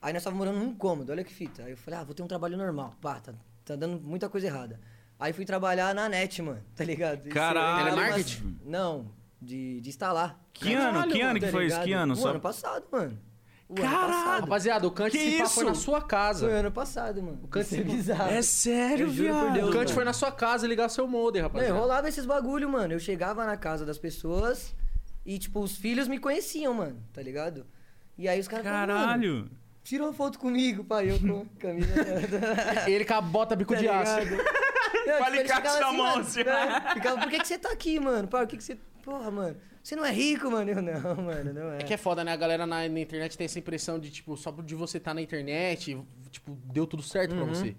Aí 0.00 0.12
nós 0.12 0.22
tava 0.22 0.36
morando 0.36 0.58
num 0.58 0.74
cômodo, 0.74 1.10
olha 1.10 1.24
que 1.24 1.32
fita. 1.32 1.64
Aí 1.64 1.72
eu 1.72 1.76
falei, 1.76 2.00
ah, 2.00 2.04
vou 2.04 2.14
ter 2.14 2.22
um 2.22 2.28
trabalho 2.28 2.56
normal. 2.56 2.94
Pá, 3.00 3.20
tá, 3.20 3.34
tá 3.64 3.74
dando 3.76 4.00
muita 4.00 4.28
coisa 4.28 4.46
errada. 4.46 4.78
Aí 5.18 5.32
fui 5.32 5.44
trabalhar 5.44 5.92
na 5.94 6.08
net, 6.08 6.40
mano, 6.40 6.62
tá 6.76 6.84
ligado? 6.84 7.28
Caralho. 7.30 7.84
Telemarketing? 7.96 8.60
Não, 8.64 9.10
de, 9.42 9.80
de 9.80 9.88
instalar. 9.88 10.38
Que 10.52 10.74
ano? 10.74 11.08
Que 11.08 11.20
ano 11.20 11.40
tá 11.40 11.46
que 11.46 11.52
foi 11.52 11.66
isso? 11.66 11.80
Que 11.80 11.92
ano? 11.92 12.12
O 12.12 12.16
Só- 12.16 12.30
ano 12.30 12.40
passado, 12.40 12.86
mano. 12.92 13.18
O 13.68 13.74
Caralho. 13.74 14.40
Rapaziada, 14.40 14.86
o 14.86 14.90
Kant 14.90 15.10
se 15.12 15.36
pá 15.38 15.44
isso? 15.44 15.54
foi 15.54 15.64
na 15.64 15.74
sua 15.74 16.00
casa. 16.00 16.46
Foi 16.48 16.56
ano 16.58 16.72
passado, 16.72 17.22
mano. 17.22 17.38
O 17.42 17.48
câncer- 17.48 17.80
é 17.80 17.84
bizarro. 17.84 18.30
É 18.30 18.40
sério, 18.40 19.10
viado. 19.10 19.52
Deus, 19.52 19.68
O 19.68 19.72
Kant 19.72 19.78
mano. 19.84 19.94
foi 19.94 20.04
na 20.04 20.12
sua 20.14 20.32
casa 20.32 20.66
ligar 20.66 20.88
seu 20.88 21.06
modem, 21.06 21.42
Não, 21.42 21.48
rapaziada. 21.48 21.78
rolava 21.78 22.08
esses 22.08 22.24
bagulho, 22.24 22.66
mano. 22.68 22.94
Eu 22.94 22.98
chegava 22.98 23.44
na 23.44 23.58
casa 23.58 23.84
das 23.84 23.98
pessoas 23.98 24.74
e, 25.26 25.38
tipo, 25.38 25.60
os 25.60 25.76
filhos 25.76 26.08
me 26.08 26.18
conheciam, 26.18 26.72
mano, 26.72 27.02
tá 27.12 27.20
ligado? 27.20 27.66
E 28.16 28.26
aí 28.26 28.40
os 28.40 28.48
caras 28.48 28.64
Caralho. 28.64 29.50
tira 29.84 30.02
uma 30.02 30.14
foto 30.14 30.38
comigo, 30.38 30.82
pai. 30.82 31.10
Eu 31.10 31.18
com 31.20 31.42
a 31.42 31.60
camisa. 31.60 31.94
Ele 32.88 33.04
com 33.04 33.14
a 33.14 33.20
bota 33.20 33.54
bico 33.54 33.74
tá 33.74 33.80
de 33.80 33.86
aço. 33.88 34.26
Não, 34.92 35.00
tipo, 35.00 35.08
eles 35.36 35.50
alicate 35.50 35.80
na 35.80 35.92
mão, 35.92 35.96
mano, 35.96 36.20
assim. 36.20 36.44
né? 36.44 36.92
Ficava, 36.94 37.20
por 37.20 37.30
que, 37.30 37.38
que 37.40 37.48
você 37.48 37.58
tá 37.58 37.70
aqui, 37.72 37.98
mano? 38.00 38.28
Por 38.28 38.46
que, 38.46 38.56
que 38.56 38.64
você. 38.64 38.78
Porra, 39.02 39.30
mano. 39.30 39.56
Você 39.82 39.96
não 39.96 40.04
é 40.04 40.10
rico, 40.12 40.50
mano? 40.50 40.70
Eu 40.70 40.82
não, 40.82 41.16
mano, 41.16 41.52
não 41.54 41.72
é. 41.72 41.78
É 41.78 41.82
que 41.82 41.94
é 41.94 41.96
foda, 41.96 42.22
né? 42.22 42.32
A 42.32 42.36
galera 42.36 42.66
na, 42.66 42.86
na 42.88 43.00
internet 43.00 43.38
tem 43.38 43.44
essa 43.46 43.58
impressão 43.58 43.98
de, 43.98 44.10
tipo, 44.10 44.36
só 44.36 44.50
de 44.50 44.74
você 44.74 44.98
estar 44.98 45.14
na 45.14 45.22
internet, 45.22 45.98
tipo, 46.30 46.58
deu 46.64 46.86
tudo 46.86 47.02
certo 47.02 47.32
Uhum. 47.34 47.44
pra 47.44 47.54
você. 47.54 47.74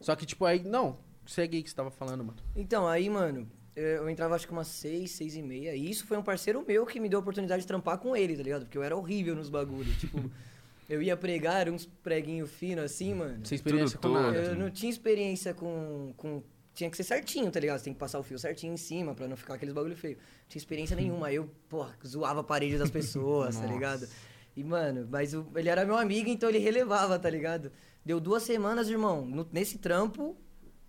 Só 0.00 0.14
que, 0.14 0.26
tipo, 0.26 0.44
aí, 0.44 0.62
não, 0.62 0.98
segue 1.26 1.56
aí 1.56 1.62
que 1.62 1.70
você 1.70 1.76
tava 1.76 1.90
falando, 1.90 2.22
mano. 2.22 2.36
Então, 2.54 2.86
aí, 2.86 3.08
mano, 3.08 3.48
eu 3.74 4.10
entrava 4.10 4.34
acho 4.34 4.46
que 4.46 4.52
umas 4.52 4.66
seis, 4.66 5.12
seis 5.12 5.36
e 5.36 5.42
meia. 5.42 5.74
E 5.74 5.88
isso 5.90 6.06
foi 6.06 6.18
um 6.18 6.22
parceiro 6.22 6.62
meu 6.66 6.84
que 6.84 7.00
me 7.00 7.08
deu 7.08 7.18
a 7.18 7.22
oportunidade 7.22 7.62
de 7.62 7.66
trampar 7.66 7.96
com 7.96 8.14
ele, 8.14 8.36
tá 8.36 8.42
ligado? 8.42 8.62
Porque 8.66 8.76
eu 8.76 8.82
era 8.82 8.94
horrível 8.94 9.34
nos 9.34 9.48
bagulhos. 9.48 9.96
tipo, 9.98 10.20
eu 10.86 11.00
ia 11.00 11.16
pregar 11.16 11.66
uns 11.70 11.86
preguinhos 11.86 12.50
finos 12.50 12.84
assim, 12.84 13.14
mano. 13.14 13.46
Sem 13.46 13.56
experiência 13.56 13.98
Tudo 13.98 14.12
com 14.14 14.20
nada. 14.20 14.36
Eu 14.36 14.54
não 14.56 14.70
tinha 14.70 14.90
experiência 14.90 15.54
com, 15.54 16.12
com. 16.16 16.42
Tinha 16.74 16.90
que 16.90 16.96
ser 16.96 17.04
certinho, 17.04 17.50
tá 17.50 17.60
ligado? 17.60 17.78
Você 17.78 17.84
tem 17.84 17.92
que 17.94 17.98
passar 18.00 18.18
o 18.18 18.22
fio 18.22 18.38
certinho 18.38 18.74
em 18.74 18.76
cima 18.76 19.14
pra 19.14 19.28
não 19.28 19.36
ficar 19.36 19.54
aqueles 19.54 19.72
bagulho 19.72 19.96
feio. 19.96 20.16
Não 20.16 20.48
tinha 20.48 20.58
experiência 20.60 20.96
nenhuma. 20.96 21.28
Aí 21.28 21.36
eu, 21.36 21.48
pô, 21.68 21.86
zoava 22.04 22.40
a 22.40 22.44
parede 22.44 22.76
das 22.76 22.90
pessoas, 22.90 23.56
tá 23.56 23.64
ligado? 23.66 24.08
E, 24.56 24.64
mano, 24.64 25.06
mas 25.10 25.34
o- 25.34 25.46
ele 25.54 25.68
era 25.68 25.84
meu 25.84 25.96
amigo, 25.96 26.28
então 26.28 26.48
ele 26.48 26.58
relevava, 26.58 27.18
tá 27.18 27.30
ligado? 27.30 27.70
Deu 28.04 28.18
duas 28.20 28.42
semanas, 28.42 28.88
irmão, 28.88 29.24
no- 29.24 29.48
nesse 29.52 29.78
trampo, 29.78 30.36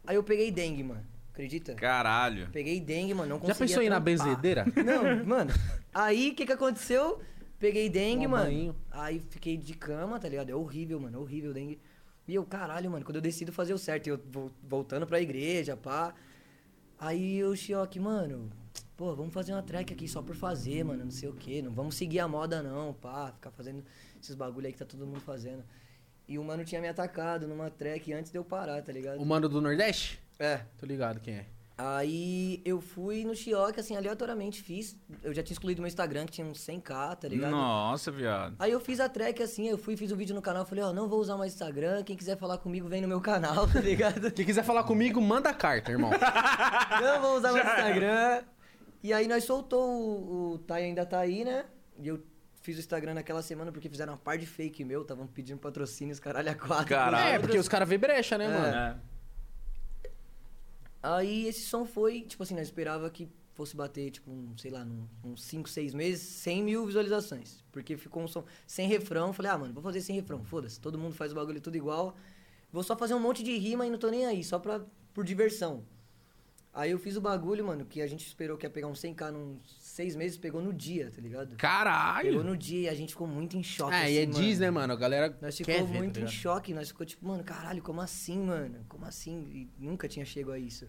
Aí 0.08 0.16
eu 0.18 0.24
peguei 0.24 0.52
dengue, 0.52 0.84
mano. 0.84 1.04
Acredita? 1.34 1.74
Caralho. 1.74 2.48
Peguei 2.52 2.80
dengue, 2.80 3.14
mano. 3.16 3.30
Não 3.30 3.36
Já 3.38 3.54
conseguia 3.56 3.68
pensou 3.68 3.82
em 3.82 3.86
ir 3.88 3.90
na 3.90 3.96
trampar. 4.00 4.26
benzedeira? 4.26 4.66
Não, 4.86 5.26
mano. 5.26 5.52
Aí 5.94 6.30
o 6.30 6.36
que 6.36 6.46
que 6.46 6.52
aconteceu? 6.54 7.20
Peguei 7.58 7.90
dengue, 7.90 8.28
Um 8.28 8.30
mano. 8.30 8.46
banho. 8.46 8.76
Aí 8.92 9.20
fiquei 9.20 9.58
de 9.58 9.74
cama, 9.74 10.20
tá 10.20 10.30
ligado? 10.30 10.50
É 10.52 10.56
horrível, 10.56 11.00
mano. 11.00 11.18
É 11.18 11.22
horrível 11.22 11.54
dengue. 11.54 11.80
E 12.28 12.34
eu, 12.36 12.44
caralho, 12.46 12.90
mano, 12.90 13.06
quando 13.06 13.18
eu 13.18 13.22
decido 13.22 13.52
fazer 13.52 13.74
o 13.74 13.78
certo, 13.78 14.08
eu 14.08 14.20
vol- 14.32 14.52
voltando 14.64 15.06
pra 15.06 15.22
igreja, 15.22 15.78
pá. 15.78 16.14
Aí 17.00 17.44
o 17.44 17.56
Chioque, 17.56 18.00
mano, 18.00 18.50
pô, 18.98 19.16
vamos 19.16 19.34
fazer 19.34 19.52
uma 19.54 19.62
track 19.62 19.94
aqui 19.94 20.08
só 20.08 20.22
por 20.22 20.36
fazer, 20.36 20.84
mano, 20.84 21.04
não 21.04 21.12
sei 21.12 21.30
o 21.30 21.34
quê. 21.34 21.62
Não 21.62 21.72
vamos 21.72 21.96
seguir 21.96 22.20
a 22.20 22.28
moda, 22.28 22.64
não, 22.64 22.94
pá. 22.94 23.32
Ficar 23.34 23.52
fazendo 23.52 23.84
esses 24.22 24.34
bagulho 24.36 24.66
aí 24.68 24.74
que 24.74 24.80
tá 24.80 24.86
todo 24.86 25.06
mundo 25.06 25.20
fazendo. 25.22 25.64
E 26.28 26.40
o 26.40 26.44
mano 26.44 26.66
tinha 26.66 26.82
me 26.82 26.88
atacado 26.88 27.48
numa 27.48 27.70
track 27.70 28.12
antes 28.12 28.32
de 28.32 28.38
eu 28.38 28.44
parar, 28.44 28.82
tá 28.82 28.92
ligado? 28.92 29.22
O 29.22 29.26
mano 29.26 29.48
do 29.48 29.62
Nordeste? 29.62 30.20
É. 30.40 30.62
Tô 30.78 30.86
ligado 30.86 31.20
quem 31.20 31.36
é. 31.36 31.46
Aí 31.78 32.62
eu 32.64 32.80
fui 32.80 33.26
no 33.26 33.36
Chioque, 33.36 33.82
assim, 33.82 33.98
aleatoriamente 33.98 34.62
fiz. 34.64 34.98
Eu 35.22 35.34
já 35.34 35.44
tinha 35.44 35.54
excluído 35.54 35.82
meu 35.82 35.88
Instagram, 35.88 36.26
que 36.26 36.32
tinha 36.32 36.48
uns 36.48 36.60
100k, 36.66 37.16
tá 37.18 37.28
ligado? 37.28 37.52
Nossa, 37.52 38.12
viado. 38.12 38.56
Aí 38.60 38.72
eu 38.72 38.80
fiz 38.80 39.02
a 39.02 39.10
track 39.10 39.44
assim, 39.44 39.68
eu 39.68 39.78
fui 39.78 39.98
fiz 39.98 40.10
um 40.12 40.16
vídeo 40.16 40.34
no 40.34 40.42
canal, 40.42 40.66
falei, 40.66 40.84
ó, 40.86 40.94
não 40.94 41.10
vou 41.10 41.20
usar 41.20 41.36
mais 41.36 41.54
Instagram, 41.54 42.02
quem 42.04 42.16
quiser 42.16 42.38
falar 42.38 42.60
comigo 42.60 42.88
vem 42.88 43.02
no 43.02 43.08
meu 43.10 43.20
canal, 43.20 43.68
tá 43.68 43.82
ligado? 43.82 44.32
Quem 44.32 44.46
quiser 44.46 44.64
falar 44.64 44.84
comigo, 44.84 45.20
manda 45.20 45.54
carta, 45.54 45.92
irmão. 45.92 46.12
não 47.02 47.22
vou 47.22 47.38
usar 47.38 47.52
mais 47.52 47.66
Instagram. 47.66 48.44
E 49.04 49.12
aí 49.14 49.28
nós 49.28 49.44
soltou 49.44 49.84
o, 49.86 50.54
o 50.54 50.58
Thay 50.60 50.86
ainda 50.86 51.06
tá 51.06 51.20
aí, 51.20 51.44
né? 51.44 51.66
E 52.02 52.08
eu 52.08 52.24
fiz 52.62 52.78
o 52.78 52.80
Instagram 52.80 53.16
naquela 53.16 53.42
semana 53.42 53.72
porque 53.72 53.90
fizeram 53.90 54.14
uma 54.14 54.18
par 54.20 54.38
de 54.38 54.46
fake 54.46 54.84
meu, 54.86 55.02
estavam 55.02 55.28
pedindo 55.28 55.60
patrocínios, 55.60 56.20
caralho, 56.22 56.50
a 56.52 56.56
quatro. 56.56 56.88
Caralho. 56.88 57.36
é, 57.36 57.38
porque 57.40 57.58
os 57.60 57.68
caras 57.68 57.88
vê 57.88 57.98
brecha, 57.98 58.38
né, 58.38 58.46
É. 58.46 58.50
mano? 58.50 58.76
É. 58.78 58.96
Aí 61.14 61.48
esse 61.48 61.62
som 61.62 61.86
foi, 61.86 62.22
tipo 62.22 62.42
assim, 62.44 62.56
nós 62.56 62.68
esperava 62.68 63.10
que 63.10 63.30
fosse 63.54 63.76
bater, 63.76 64.10
tipo, 64.12 64.30
um, 64.32 64.58
sei 64.58 64.72
lá, 64.72 64.84
num- 64.84 65.08
uns 65.24 65.44
5, 65.44 65.70
6 65.70 65.94
meses, 65.94 66.22
100 66.22 66.64
mil 66.64 66.86
visualizações. 66.86 67.64
Porque 67.72 67.96
ficou 67.96 68.24
um 68.24 68.28
som 68.28 68.44
sem 68.66 68.88
refrão. 68.88 69.32
Falei, 69.32 69.52
ah, 69.52 69.58
mano, 69.58 69.74
vou 69.74 69.84
fazer 69.84 70.02
sem 70.02 70.16
refrão, 70.16 70.44
foda-se. 70.44 70.80
Todo 70.80 70.98
mundo 70.98 71.14
faz 71.16 71.32
o 71.32 71.36
bagulho 71.36 71.62
tudo 71.62 71.76
igual. 71.78 72.16
Vou 72.72 72.84
só 72.84 72.98
fazer 72.98 73.14
um 73.14 73.20
monte 73.20 73.44
de 73.44 73.56
rima 73.58 73.86
e 73.86 73.90
não 73.90 73.98
tô 74.00 74.10
nem 74.10 74.26
aí, 74.26 74.44
só 74.44 74.60
pra, 74.60 74.82
por 75.14 75.24
diversão. 75.24 75.84
Aí 76.74 76.92
eu 76.92 77.00
fiz 77.00 77.16
o 77.16 77.22
bagulho, 77.22 77.66
mano, 77.66 77.86
que 77.86 78.02
a 78.02 78.08
gente 78.08 78.26
esperou 78.28 78.58
que 78.58 78.66
ia 78.66 78.70
pegar 78.70 78.88
uns 78.88 79.00
100k 79.00 79.32
nos 79.32 79.62
6 79.96 80.16
meses, 80.18 80.38
pegou 80.38 80.62
no 80.62 80.74
dia, 80.74 81.10
tá 81.10 81.22
ligado? 81.22 81.46
Pegou 81.48 81.58
Caralho. 81.58 82.44
no 82.44 82.58
dia 82.58 82.82
e 82.82 82.90
a 82.90 82.94
gente 82.94 83.12
ficou 83.12 83.26
muito 83.26 83.56
em 83.56 83.64
choque. 83.64 83.94
Ah, 83.94 84.10
e 84.10 84.18
é 84.18 84.24
assim, 84.24 84.32
mano. 84.34 84.44
diz, 84.44 84.60
né, 84.60 84.70
mano? 84.70 84.92
A 84.92 84.96
galera 84.98 85.38
Nós 85.42 85.56
ficou 85.56 85.74
ver, 85.74 85.98
muito 85.98 86.20
tá 86.20 86.26
em 86.26 86.28
choque, 86.28 86.74
nós 86.74 86.90
ficou 86.90 87.06
tipo, 87.06 87.26
mano, 87.26 87.44
caralho, 87.46 87.82
como 87.82 88.02
assim, 88.02 88.40
mano? 88.40 88.86
Como 88.90 89.06
assim? 89.06 89.70
E 89.80 89.86
nunca 89.86 90.08
tinha 90.10 90.26
chego 90.26 90.52
a 90.52 90.60
isso. 90.60 90.86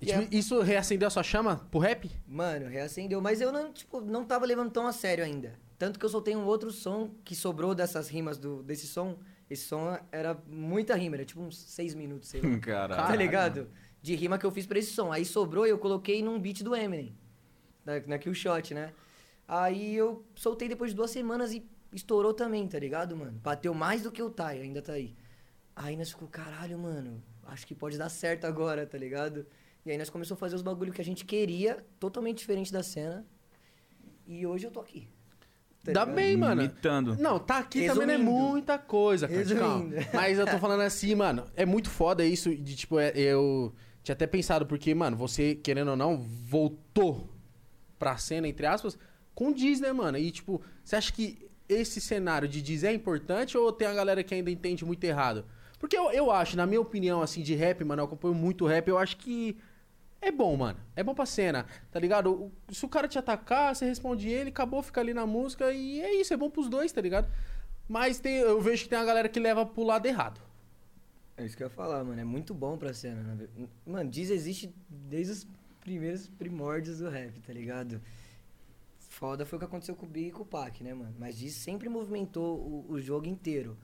E, 0.00 0.06
tipo, 0.06 0.28
Isso 0.30 0.60
reacendeu 0.60 1.08
a 1.08 1.10
sua 1.10 1.24
chama 1.24 1.56
pro 1.68 1.80
rap? 1.80 2.08
Mano, 2.28 2.68
reacendeu. 2.68 3.20
Mas 3.20 3.40
eu 3.40 3.50
não, 3.50 3.72
tipo, 3.72 4.00
não 4.00 4.24
tava 4.24 4.46
levando 4.46 4.70
tão 4.70 4.86
a 4.86 4.92
sério 4.92 5.24
ainda. 5.24 5.58
Tanto 5.76 5.98
que 5.98 6.04
eu 6.04 6.08
soltei 6.08 6.36
um 6.36 6.44
outro 6.44 6.70
som 6.70 7.10
que 7.24 7.34
sobrou 7.34 7.74
dessas 7.74 8.08
rimas 8.08 8.38
do, 8.38 8.62
desse 8.62 8.86
som. 8.86 9.18
Esse 9.50 9.64
som 9.64 9.98
era 10.12 10.40
muita 10.48 10.94
rima, 10.94 11.16
era 11.16 11.24
tipo 11.24 11.40
uns 11.40 11.58
seis 11.58 11.92
minutos, 11.92 12.28
sei 12.28 12.40
lá. 12.40 12.56
Caralho. 12.60 13.06
tá 13.08 13.16
ligado? 13.16 13.68
De 14.00 14.14
rima 14.14 14.38
que 14.38 14.46
eu 14.46 14.50
fiz 14.52 14.64
pra 14.64 14.78
esse 14.78 14.92
som. 14.92 15.10
Aí 15.10 15.24
sobrou 15.24 15.66
e 15.66 15.70
eu 15.70 15.78
coloquei 15.78 16.22
num 16.22 16.38
beat 16.38 16.62
do 16.62 16.74
Eminem. 16.74 17.16
Na, 17.86 18.00
na 18.06 18.18
Kill 18.18 18.34
Shot, 18.34 18.74
né? 18.74 18.92
Aí 19.48 19.94
eu 19.94 20.24
soltei 20.34 20.68
depois 20.68 20.90
de 20.90 20.96
duas 20.96 21.10
semanas 21.10 21.52
e 21.54 21.64
estourou 21.92 22.34
também, 22.34 22.66
tá 22.66 22.78
ligado, 22.78 23.16
mano? 23.16 23.38
Bateu 23.42 23.72
mais 23.72 24.02
do 24.02 24.10
que 24.10 24.20
o 24.22 24.28
Tai, 24.28 24.60
ainda 24.60 24.82
tá 24.82 24.94
aí. 24.94 25.14
Aí 25.74 25.96
nós 25.96 26.10
ficou, 26.10 26.26
caralho, 26.26 26.76
mano, 26.78 27.22
acho 27.46 27.66
que 27.66 27.74
pode 27.74 27.96
dar 27.96 28.08
certo 28.08 28.44
agora, 28.44 28.84
tá 28.86 28.98
ligado? 28.98 29.46
E 29.84 29.90
aí 29.92 29.96
nós 29.96 30.10
começamos 30.10 30.36
a 30.38 30.40
fazer 30.40 30.56
os 30.56 30.62
bagulho 30.62 30.92
que 30.92 31.00
a 31.00 31.04
gente 31.04 31.24
queria, 31.24 31.84
totalmente 32.00 32.38
diferente 32.38 32.72
da 32.72 32.82
cena. 32.82 33.24
E 34.26 34.44
hoje 34.44 34.66
eu 34.66 34.70
tô 34.72 34.80
aqui. 34.80 35.06
tá 35.84 35.92
Dá 35.92 36.00
ligado? 36.00 36.14
bem, 36.16 36.36
mano. 36.36 36.62
Imitando. 36.62 37.16
Não, 37.16 37.38
tá 37.38 37.58
aqui 37.58 37.86
também 37.86 38.06
não 38.06 38.14
é 38.14 38.16
Resumindo. 38.16 38.40
muita 38.48 38.78
coisa, 38.78 39.28
cara. 39.28 39.38
Resumindo. 39.38 39.64
calma. 39.64 39.90
Mas 40.12 40.38
eu 40.40 40.46
tô 40.46 40.58
falando 40.58 40.80
assim, 40.80 41.14
mano, 41.14 41.44
é 41.54 41.64
muito 41.64 41.88
foda 41.88 42.24
isso 42.24 42.52
de, 42.52 42.74
tipo, 42.74 42.98
é- 42.98 43.12
eu 43.16 43.72
tinha 44.02 44.14
até 44.14 44.26
pensado, 44.26 44.66
porque, 44.66 44.92
mano, 44.92 45.16
você, 45.16 45.54
querendo 45.54 45.90
ou 45.92 45.96
não, 45.96 46.16
voltou 46.16 47.28
pra 47.98 48.16
cena, 48.16 48.48
entre 48.48 48.66
aspas, 48.66 48.98
com 49.34 49.52
Diz, 49.52 49.80
né, 49.80 49.92
mano? 49.92 50.18
E, 50.18 50.30
tipo, 50.30 50.62
você 50.82 50.96
acha 50.96 51.12
que 51.12 51.48
esse 51.68 52.00
cenário 52.00 52.48
de 52.48 52.62
Diz 52.62 52.84
é 52.84 52.92
importante 52.92 53.56
ou 53.56 53.72
tem 53.72 53.88
a 53.88 53.94
galera 53.94 54.22
que 54.22 54.34
ainda 54.34 54.50
entende 54.50 54.84
muito 54.84 55.04
errado? 55.04 55.44
Porque 55.78 55.96
eu, 55.96 56.10
eu 56.10 56.30
acho, 56.30 56.56
na 56.56 56.66
minha 56.66 56.80
opinião, 56.80 57.20
assim, 57.20 57.42
de 57.42 57.54
rap, 57.54 57.84
mano, 57.84 58.00
eu 58.00 58.06
acompanho 58.06 58.34
muito 58.34 58.66
rap, 58.66 58.88
eu 58.88 58.98
acho 58.98 59.16
que 59.18 59.56
é 60.20 60.30
bom, 60.32 60.56
mano. 60.56 60.78
É 60.94 61.02
bom 61.02 61.14
pra 61.14 61.26
cena, 61.26 61.66
tá 61.90 62.00
ligado? 62.00 62.50
Se 62.70 62.84
o 62.84 62.88
cara 62.88 63.06
te 63.06 63.18
atacar, 63.18 63.74
você 63.74 63.84
responde 63.84 64.28
ele, 64.28 64.50
acabou, 64.50 64.82
fica 64.82 65.00
ali 65.00 65.12
na 65.12 65.26
música 65.26 65.70
e 65.72 66.00
é 66.00 66.14
isso, 66.14 66.32
é 66.32 66.36
bom 66.36 66.50
pros 66.50 66.68
dois, 66.68 66.90
tá 66.92 67.00
ligado? 67.00 67.28
Mas 67.88 68.18
tem, 68.18 68.38
eu 68.38 68.60
vejo 68.60 68.84
que 68.84 68.88
tem 68.88 68.98
uma 68.98 69.04
galera 69.04 69.28
que 69.28 69.38
leva 69.38 69.64
pro 69.64 69.84
lado 69.84 70.06
errado. 70.06 70.40
É 71.36 71.44
isso 71.44 71.56
que 71.56 71.62
eu 71.62 71.66
ia 71.66 71.70
falar, 71.70 72.02
mano. 72.02 72.20
É 72.20 72.24
muito 72.24 72.54
bom 72.54 72.78
pra 72.78 72.94
cena. 72.94 73.38
Mano, 73.86 74.10
Diz 74.10 74.30
existe 74.30 74.74
desde 74.88 75.32
os 75.32 75.46
primeiros 75.86 76.26
primórdios 76.26 76.98
do 76.98 77.08
rap, 77.08 77.40
tá 77.40 77.52
ligado? 77.52 78.02
Foda 78.98 79.46
foi 79.46 79.56
o 79.56 79.60
que 79.60 79.66
aconteceu 79.66 79.94
com 79.94 80.04
o 80.04 80.08
Big 80.08 80.28
e 80.28 80.32
com 80.32 80.42
o 80.42 80.44
Pac, 80.44 80.82
né, 80.82 80.92
mano? 80.92 81.14
Mas 81.16 81.38
Diz 81.38 81.54
sempre 81.54 81.88
movimentou 81.88 82.58
o, 82.58 82.86
o 82.90 83.00
jogo 83.00 83.28
inteiro. 83.28 83.78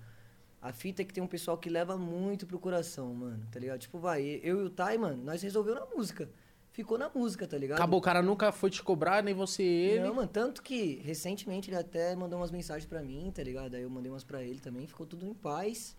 A 0.61 0.73
fita 0.73 1.03
é 1.03 1.05
que 1.05 1.15
tem 1.15 1.23
um 1.23 1.29
pessoal 1.29 1.57
que 1.57 1.71
leva 1.71 1.97
muito 1.97 2.45
pro 2.45 2.59
coração, 2.59 3.15
mano, 3.15 3.47
tá 3.53 3.61
ligado? 3.61 3.79
Tipo, 3.79 4.01
vai, 4.01 4.41
eu 4.43 4.63
e 4.63 4.65
o 4.65 4.71
Tai, 4.71 4.99
mano, 4.99 5.23
nós 5.23 5.43
resolveu 5.43 5.77
na 5.77 5.87
música. 5.87 6.29
Ficou 6.73 6.99
na 6.99 7.09
música, 7.09 7.47
tá 7.47 7.57
ligado? 7.57 7.79
Acabou, 7.79 8.01
o 8.01 8.03
cara 8.03 8.21
nunca 8.21 8.51
foi 8.51 8.69
te 8.69 8.83
cobrar, 8.83 9.23
nem 9.23 9.33
você 9.35 9.63
ele. 9.63 10.05
Não, 10.05 10.15
mano, 10.15 10.29
tanto 10.29 10.61
que 10.61 10.97
recentemente 11.05 11.71
ele 11.71 11.77
até 11.77 12.17
mandou 12.17 12.41
umas 12.41 12.51
mensagens 12.51 12.87
pra 12.87 13.01
mim, 13.01 13.31
tá 13.33 13.45
ligado? 13.45 13.77
Aí 13.77 13.83
eu 13.83 13.91
mandei 13.91 14.11
umas 14.11 14.25
pra 14.25 14.43
ele 14.43 14.59
também, 14.59 14.89
ficou 14.89 15.07
tudo 15.07 15.25
em 15.25 15.35
paz. 15.35 15.97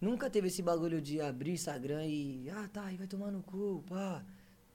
Nunca 0.00 0.30
teve 0.30 0.46
esse 0.46 0.62
bagulho 0.62 1.00
de 1.00 1.20
abrir 1.20 1.52
Instagram 1.52 2.06
e. 2.06 2.48
Ah, 2.50 2.68
tá, 2.72 2.84
aí 2.84 2.96
vai 2.96 3.08
tomar 3.08 3.32
no 3.32 3.42
cu, 3.42 3.82
pá. 3.88 4.24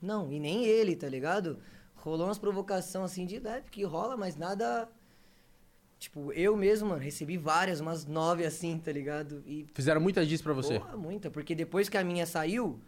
Não, 0.01 0.31
e 0.31 0.39
nem 0.39 0.65
ele, 0.65 0.95
tá 0.95 1.07
ligado? 1.07 1.59
Rolou 1.95 2.27
umas 2.27 2.37
provocação 2.37 3.03
assim 3.03 3.25
de 3.25 3.39
leve 3.39 3.69
que 3.69 3.83
rola, 3.83 4.15
mas 4.15 4.35
nada. 4.35 4.87
Tipo, 5.97 6.31
eu 6.33 6.55
mesmo, 6.55 6.89
mano, 6.89 7.01
recebi 7.01 7.37
várias, 7.37 7.79
umas 7.79 8.05
nove 8.05 8.45
assim, 8.45 8.77
tá 8.77 8.91
ligado? 8.91 9.43
E 9.47 9.65
Fizeram 9.73 10.01
muita 10.01 10.25
disso 10.25 10.43
pra 10.43 10.53
você. 10.53 10.79
Porra, 10.79 10.97
muita. 10.97 11.31
Porque 11.31 11.55
depois 11.55 11.89
que 11.89 11.97
a 11.97 12.03
minha 12.03 12.25
saiu, 12.25 12.79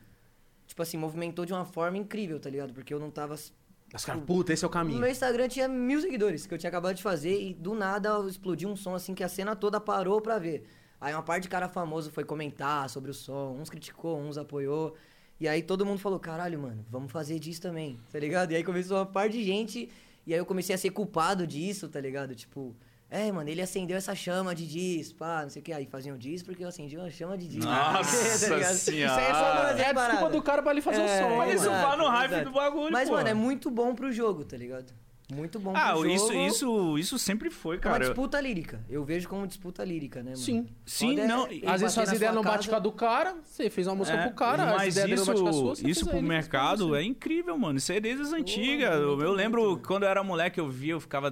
tipo 0.68 0.82
assim, 0.82 0.98
movimentou 0.98 1.46
de 1.46 1.54
uma 1.54 1.66
forma 1.66 1.98
incrível, 1.98 2.40
tá 2.40 2.50
ligado? 2.50 2.74
Porque 2.74 2.94
eu 2.94 3.00
não 3.00 3.10
tava. 3.10 3.34
Os 3.34 4.06
caras, 4.06 4.24
puta, 4.26 4.52
esse 4.52 4.66
é 4.66 4.68
o 4.68 4.70
No 4.70 4.74
caminho. 4.74 5.00
meu 5.00 5.10
Instagram 5.10 5.48
tinha 5.48 5.68
mil 5.68 6.02
seguidores, 6.02 6.46
que 6.46 6.54
eu 6.54 6.58
tinha 6.58 6.68
acabado 6.68 6.96
de 6.96 7.02
fazer, 7.02 7.42
e 7.42 7.54
do 7.54 7.74
nada 7.74 8.20
explodiu 8.28 8.70
um 8.70 8.76
som 8.76 8.94
assim 8.94 9.16
que 9.16 9.24
a 9.24 9.30
cena 9.30 9.56
toda 9.56 9.80
parou 9.80 10.22
pra 10.22 10.38
ver. 10.38 10.66
Aí 11.00 11.14
uma 11.14 11.24
parte 11.24 11.44
de 11.44 11.50
cara 11.50 11.70
famoso 11.70 12.12
foi 12.12 12.26
comentar 12.26 12.90
sobre 12.90 13.10
o 13.12 13.14
som, 13.14 13.58
uns 13.60 13.70
criticou, 13.70 14.20
uns 14.20 14.38
apoiou. 14.38 14.94
E 15.40 15.48
aí 15.48 15.62
todo 15.62 15.86
mundo 15.86 16.00
falou, 16.00 16.20
caralho, 16.20 16.60
mano, 16.60 16.86
vamos 16.90 17.12
fazer 17.12 17.38
disso 17.40 17.62
também, 17.62 18.00
tá 18.12 18.20
ligado? 18.20 18.52
E 18.52 18.56
aí 18.56 18.64
começou 18.64 18.98
uma 18.98 19.06
parte 19.06 19.34
de 19.38 19.44
gente, 19.44 19.90
e 20.26 20.34
aí 20.34 20.40
eu 20.40 20.46
comecei 20.46 20.74
a 20.74 20.78
ser 20.78 20.90
culpado 20.90 21.46
disso, 21.46 21.88
tá 21.88 22.00
ligado? 22.02 22.34
Tipo, 22.34 22.76
é, 23.10 23.32
mano, 23.32 23.50
ele 23.50 23.62
acendeu 23.62 23.96
essa 23.96 24.14
chama 24.14 24.54
de 24.54 24.68
diz, 24.68 25.14
pá, 25.14 25.44
não 25.44 25.50
sei 25.50 25.62
o 25.62 25.66
que. 25.66 25.72
Aí 25.72 25.86
faziam 25.86 26.18
diz 26.18 26.44
porque 26.44 26.64
eu 26.64 26.68
acendi 26.68 26.98
uma 26.98 27.10
chama 27.10 27.38
de 27.38 27.48
diz. 27.48 27.64
Nossa 27.64 28.50
Tá 28.50 28.74
senhora. 28.74 28.74
Isso 28.74 28.92
aí 28.92 29.02
é 29.02 29.34
só 29.34 29.52
uma 29.52 29.82
É 29.82 29.90
a 29.90 29.94
desculpa 29.94 30.30
do 30.30 30.42
cara 30.42 30.62
pra 30.62 30.72
ele 30.72 30.82
fazer 30.82 31.00
o 31.00 31.04
É, 31.04 31.22
som, 31.22 31.38
Mas 31.38 31.62
isso 31.62 31.70
vai 31.70 31.98
no 31.98 32.08
hype 32.10 32.32
exato. 32.32 32.46
do 32.50 32.52
bagulho, 32.52 32.92
Mas, 32.92 33.08
pô. 33.08 33.16
mano, 33.16 33.30
é 33.30 33.34
muito 33.34 33.72
bom 33.72 33.96
pro 33.96 34.12
jogo, 34.12 34.44
tá 34.44 34.58
ligado? 34.58 34.92
Muito 35.30 35.60
bom 35.60 35.74
Ah, 35.76 35.92
pro 35.92 36.10
isso, 36.10 36.28
jogo. 36.32 36.48
isso, 36.48 36.98
isso 36.98 37.20
sempre 37.20 37.50
foi, 37.50 37.76
É 37.76 37.80
uma 37.80 37.84
cara. 37.84 38.06
disputa 38.06 38.40
lírica. 38.40 38.80
Eu 38.90 39.04
vejo 39.04 39.28
como 39.28 39.46
disputa 39.46 39.84
lírica, 39.84 40.20
né, 40.24 40.32
mano? 40.32 40.38
Sim. 40.38 40.68
Sim, 40.86 41.10
Foda 41.10 41.22
é 41.22 41.28
não, 41.28 41.44
Às 41.70 41.82
vezes 41.82 41.94
suas 41.96 42.12
ideias 42.14 42.34
não 42.34 42.42
batem 42.42 42.70
com 42.70 42.76
a 42.76 42.80
do 42.80 42.92
cara, 42.94 43.36
você 43.44 43.70
fez 43.70 43.88
uma 43.88 43.96
música 43.96 44.18
É, 44.18 44.28
pro 44.28 44.36
cara, 44.36 44.64
as 44.70 44.76
mas 44.78 44.96
ideias 44.96 45.10
dele 45.10 45.16
não 45.18 45.24
isso, 45.24 45.32
batem 45.32 45.44
com 45.44 45.50
a 45.50 45.76
sua, 45.76 45.90
isso 45.90 46.06
pro 46.08 46.16
aí, 46.18 46.24
mercado 46.24 46.96
é 46.96 47.04
incrível, 47.04 47.58
mano. 47.58 47.78
Isso 47.78 47.92
é 47.92 48.00
desde 48.00 48.22
as 48.22 48.32
antigas. 48.32 48.90
muito, 49.06 49.22
eu, 49.22 49.34
lembro 49.34 49.66
muito. 49.72 49.86
quando 49.86 50.04
eu 50.04 50.10
era 50.10 50.24
moleque, 50.24 50.62
eu 50.62 50.70
via, 50.70 50.94
eu 50.94 51.00
ficava, 51.02 51.30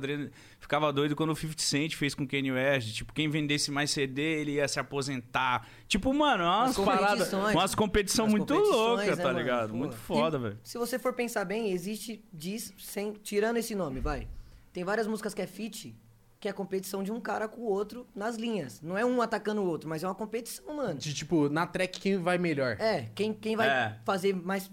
ficava 0.66 0.92
doido 0.92 1.16
quando 1.16 1.30
o 1.32 1.36
50 1.36 1.62
Cent 1.62 1.94
fez 1.96 2.16
com 2.16 2.28
Kanye 2.28 2.52
West. 2.52 2.94
Tipo, 2.96 3.14
quem 3.14 3.30
vendesse 3.30 3.70
mais 3.72 3.92
CD, 3.92 4.22
ele 4.42 4.54
ia 4.54 4.68
se 4.68 4.80
aposentar. 4.80 5.68
Tipo, 5.88 6.14
mano, 6.14 6.44
umas 6.44 6.76
Umas 6.78 6.86
paradas. 6.86 7.10
competições. 7.30 7.56
Umas 7.56 7.76
competição 7.76 8.26
Umas 8.26 8.34
muito 8.36 8.54
louca, 8.54 9.06
né, 9.06 9.16
tá 9.16 9.24
mano? 9.24 9.40
ligado? 9.40 9.70
Pô. 9.70 9.76
Muito 9.78 9.96
foda, 9.96 10.40
velho. 10.40 10.60
Se 10.64 10.78
você 10.78 10.98
for 10.98 11.14
pensar 11.14 11.46
bem, 11.46 11.72
existe 11.72 12.24
diz 12.34 12.74
sem 12.80 13.14
tirando 13.14 13.58
esse 13.58 13.76
nome, 13.76 14.00
vai. 14.00 14.28
Tem 14.74 14.84
várias 14.84 15.06
músicas 15.08 15.34
que 15.34 15.42
é 15.42 15.48
feat, 15.48 15.96
que 16.40 16.48
é 16.48 16.52
a 16.52 16.54
competição 16.54 17.02
de 17.04 17.12
um 17.12 17.20
cara 17.22 17.48
com 17.48 17.62
o 17.62 17.66
outro 17.66 18.06
nas 18.16 18.36
linhas. 18.36 18.82
Não 18.82 18.98
é 18.98 19.06
um 19.06 19.22
atacando 19.22 19.62
o 19.62 19.66
outro, 19.66 19.88
mas 19.88 20.04
é 20.04 20.08
uma 20.08 20.16
competição, 20.16 20.76
mano. 20.76 21.00
De, 21.00 21.14
tipo, 21.14 21.48
na 21.50 21.66
track 21.66 22.00
quem 22.00 22.18
vai 22.18 22.38
melhor. 22.38 22.76
É, 22.80 23.08
quem, 23.16 23.34
quem 23.34 23.56
vai 23.56 23.68
É. 23.68 24.00
fazer 24.04 24.36
mais. 24.36 24.70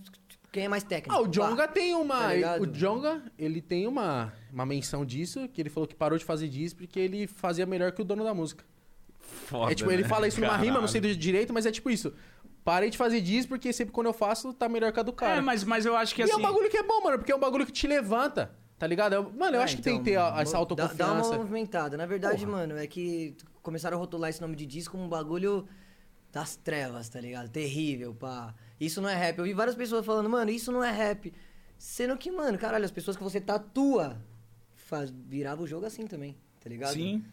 Quem 0.53 0.65
é 0.67 0.69
mais 0.69 0.85
técnico. 0.85 1.15
Ah, 1.19 1.23
o 1.23 1.27
Jonga 1.29 1.67
tem 1.67 1.95
uma. 1.95 2.19
Tá 2.19 2.57
o 2.61 2.67
Jonga, 2.67 3.23
ele 3.39 3.63
tem 3.63 3.87
uma, 3.87 4.33
uma 4.53 4.67
menção 4.67 5.03
disso, 5.05 5.49
que 5.49 5.61
ele 5.63 5.71
falou 5.71 5.87
que 5.89 5.95
parou 5.95 6.19
de 6.19 6.25
fazer 6.27 6.47
disso 6.49 6.77
porque 6.77 7.01
ele 7.01 7.27
fazia 7.27 7.65
melhor 7.65 7.91
que 7.93 8.03
o 8.03 8.05
dono 8.05 8.23
da 8.23 8.35
música. 8.35 8.63
Foda, 9.19 9.73
é 9.73 9.75
tipo, 9.75 9.91
ele 9.91 10.03
né? 10.03 10.09
fala 10.09 10.29
isso 10.29 10.41
numa 10.41 10.57
rima, 10.57 10.79
não 10.81 10.87
sei 10.87 11.01
Caralho. 11.01 11.17
do 11.17 11.21
direito, 11.21 11.53
mas 11.55 11.65
é 11.65 11.73
tipo 11.73 11.89
isso. 11.89 12.13
parei 12.63 12.91
de 12.91 12.99
fazer 12.99 13.21
disso 13.23 13.49
porque 13.49 13.73
sempre 13.73 13.93
quando 13.93 14.09
eu 14.09 14.13
faço, 14.13 14.53
tá 14.53 14.69
melhor 14.69 14.93
que 14.93 15.01
a 15.01 15.03
do 15.03 15.13
cara. 15.13 15.37
É, 15.37 15.41
mas, 15.41 15.65
mas 15.65 15.87
eu 15.87 15.97
acho 15.97 16.15
que 16.15 16.21
E 16.21 16.25
assim. 16.25 16.33
é 16.33 16.37
um 16.37 16.43
bagulho 16.43 16.69
que 16.69 16.77
é 16.77 16.83
bom, 16.83 17.03
mano, 17.03 17.19
porque 17.19 17.33
é 17.33 17.37
um 17.37 17.41
bagulho 17.41 17.65
que 17.65 17.73
te 17.73 17.87
levanta, 17.87 18.53
tá 18.79 18.87
ligado? 18.87 19.15
Eu- 19.15 19.33
Mano, 19.33 19.57
eu 19.57 19.61
É, 19.61 19.65
acho 19.65 19.77
que 19.77 19.83
tem 19.83 19.95
então, 19.95 20.05
que 20.05 20.11
ter 20.11 20.17
a- 20.17 20.43
essa 20.43 20.53
dá- 20.53 20.59
autoconfiança. 20.59 20.97
Dá 20.97 21.13
uma 21.15 21.39
movimentada. 21.39 21.97
Na 21.97 22.05
verdade, 22.05 22.45
Porra. 22.45 22.59
mano, 22.59 22.77
é 22.77 22.87
que 22.87 23.35
começaram 23.63 23.97
a 23.97 24.01
rotular 24.01 24.29
esse 24.29 24.41
nome 24.43 24.55
de 24.55 24.67
disco 24.67 24.93
como 24.93 25.05
um 25.05 25.09
bagulho 25.09 25.67
das 26.31 26.57
trevas, 26.57 27.09
tá 27.09 27.21
ligado? 27.21 27.49
Terrível, 27.49 28.15
pá. 28.15 28.55
Isso 28.85 29.01
não 29.01 29.09
é 29.09 29.15
rap. 29.15 29.39
Eu 29.39 29.45
vi 29.45 29.53
várias 29.53 29.75
pessoas 29.77 30.05
falando, 30.05 30.29
mano, 30.29 30.51
isso 30.51 30.73
não 30.73 30.83
é 30.83 30.91
rap. 30.91 31.33
Sendo 31.79 32.17
que, 32.17 32.31
mano, 32.31 32.59
caralho, 32.59 32.85
as 32.85 32.91
pessoas 32.91 33.17
que 33.17 33.23
você 33.23 33.41
tatua 33.41 34.17
faz, 34.75 35.11
virava 35.11 35.63
o 35.63 35.67
jogo 35.67 35.87
assim 35.87 36.07
também, 36.07 36.37
tá 36.63 36.69
ligado? 36.69 36.95
Sim. 36.95 37.25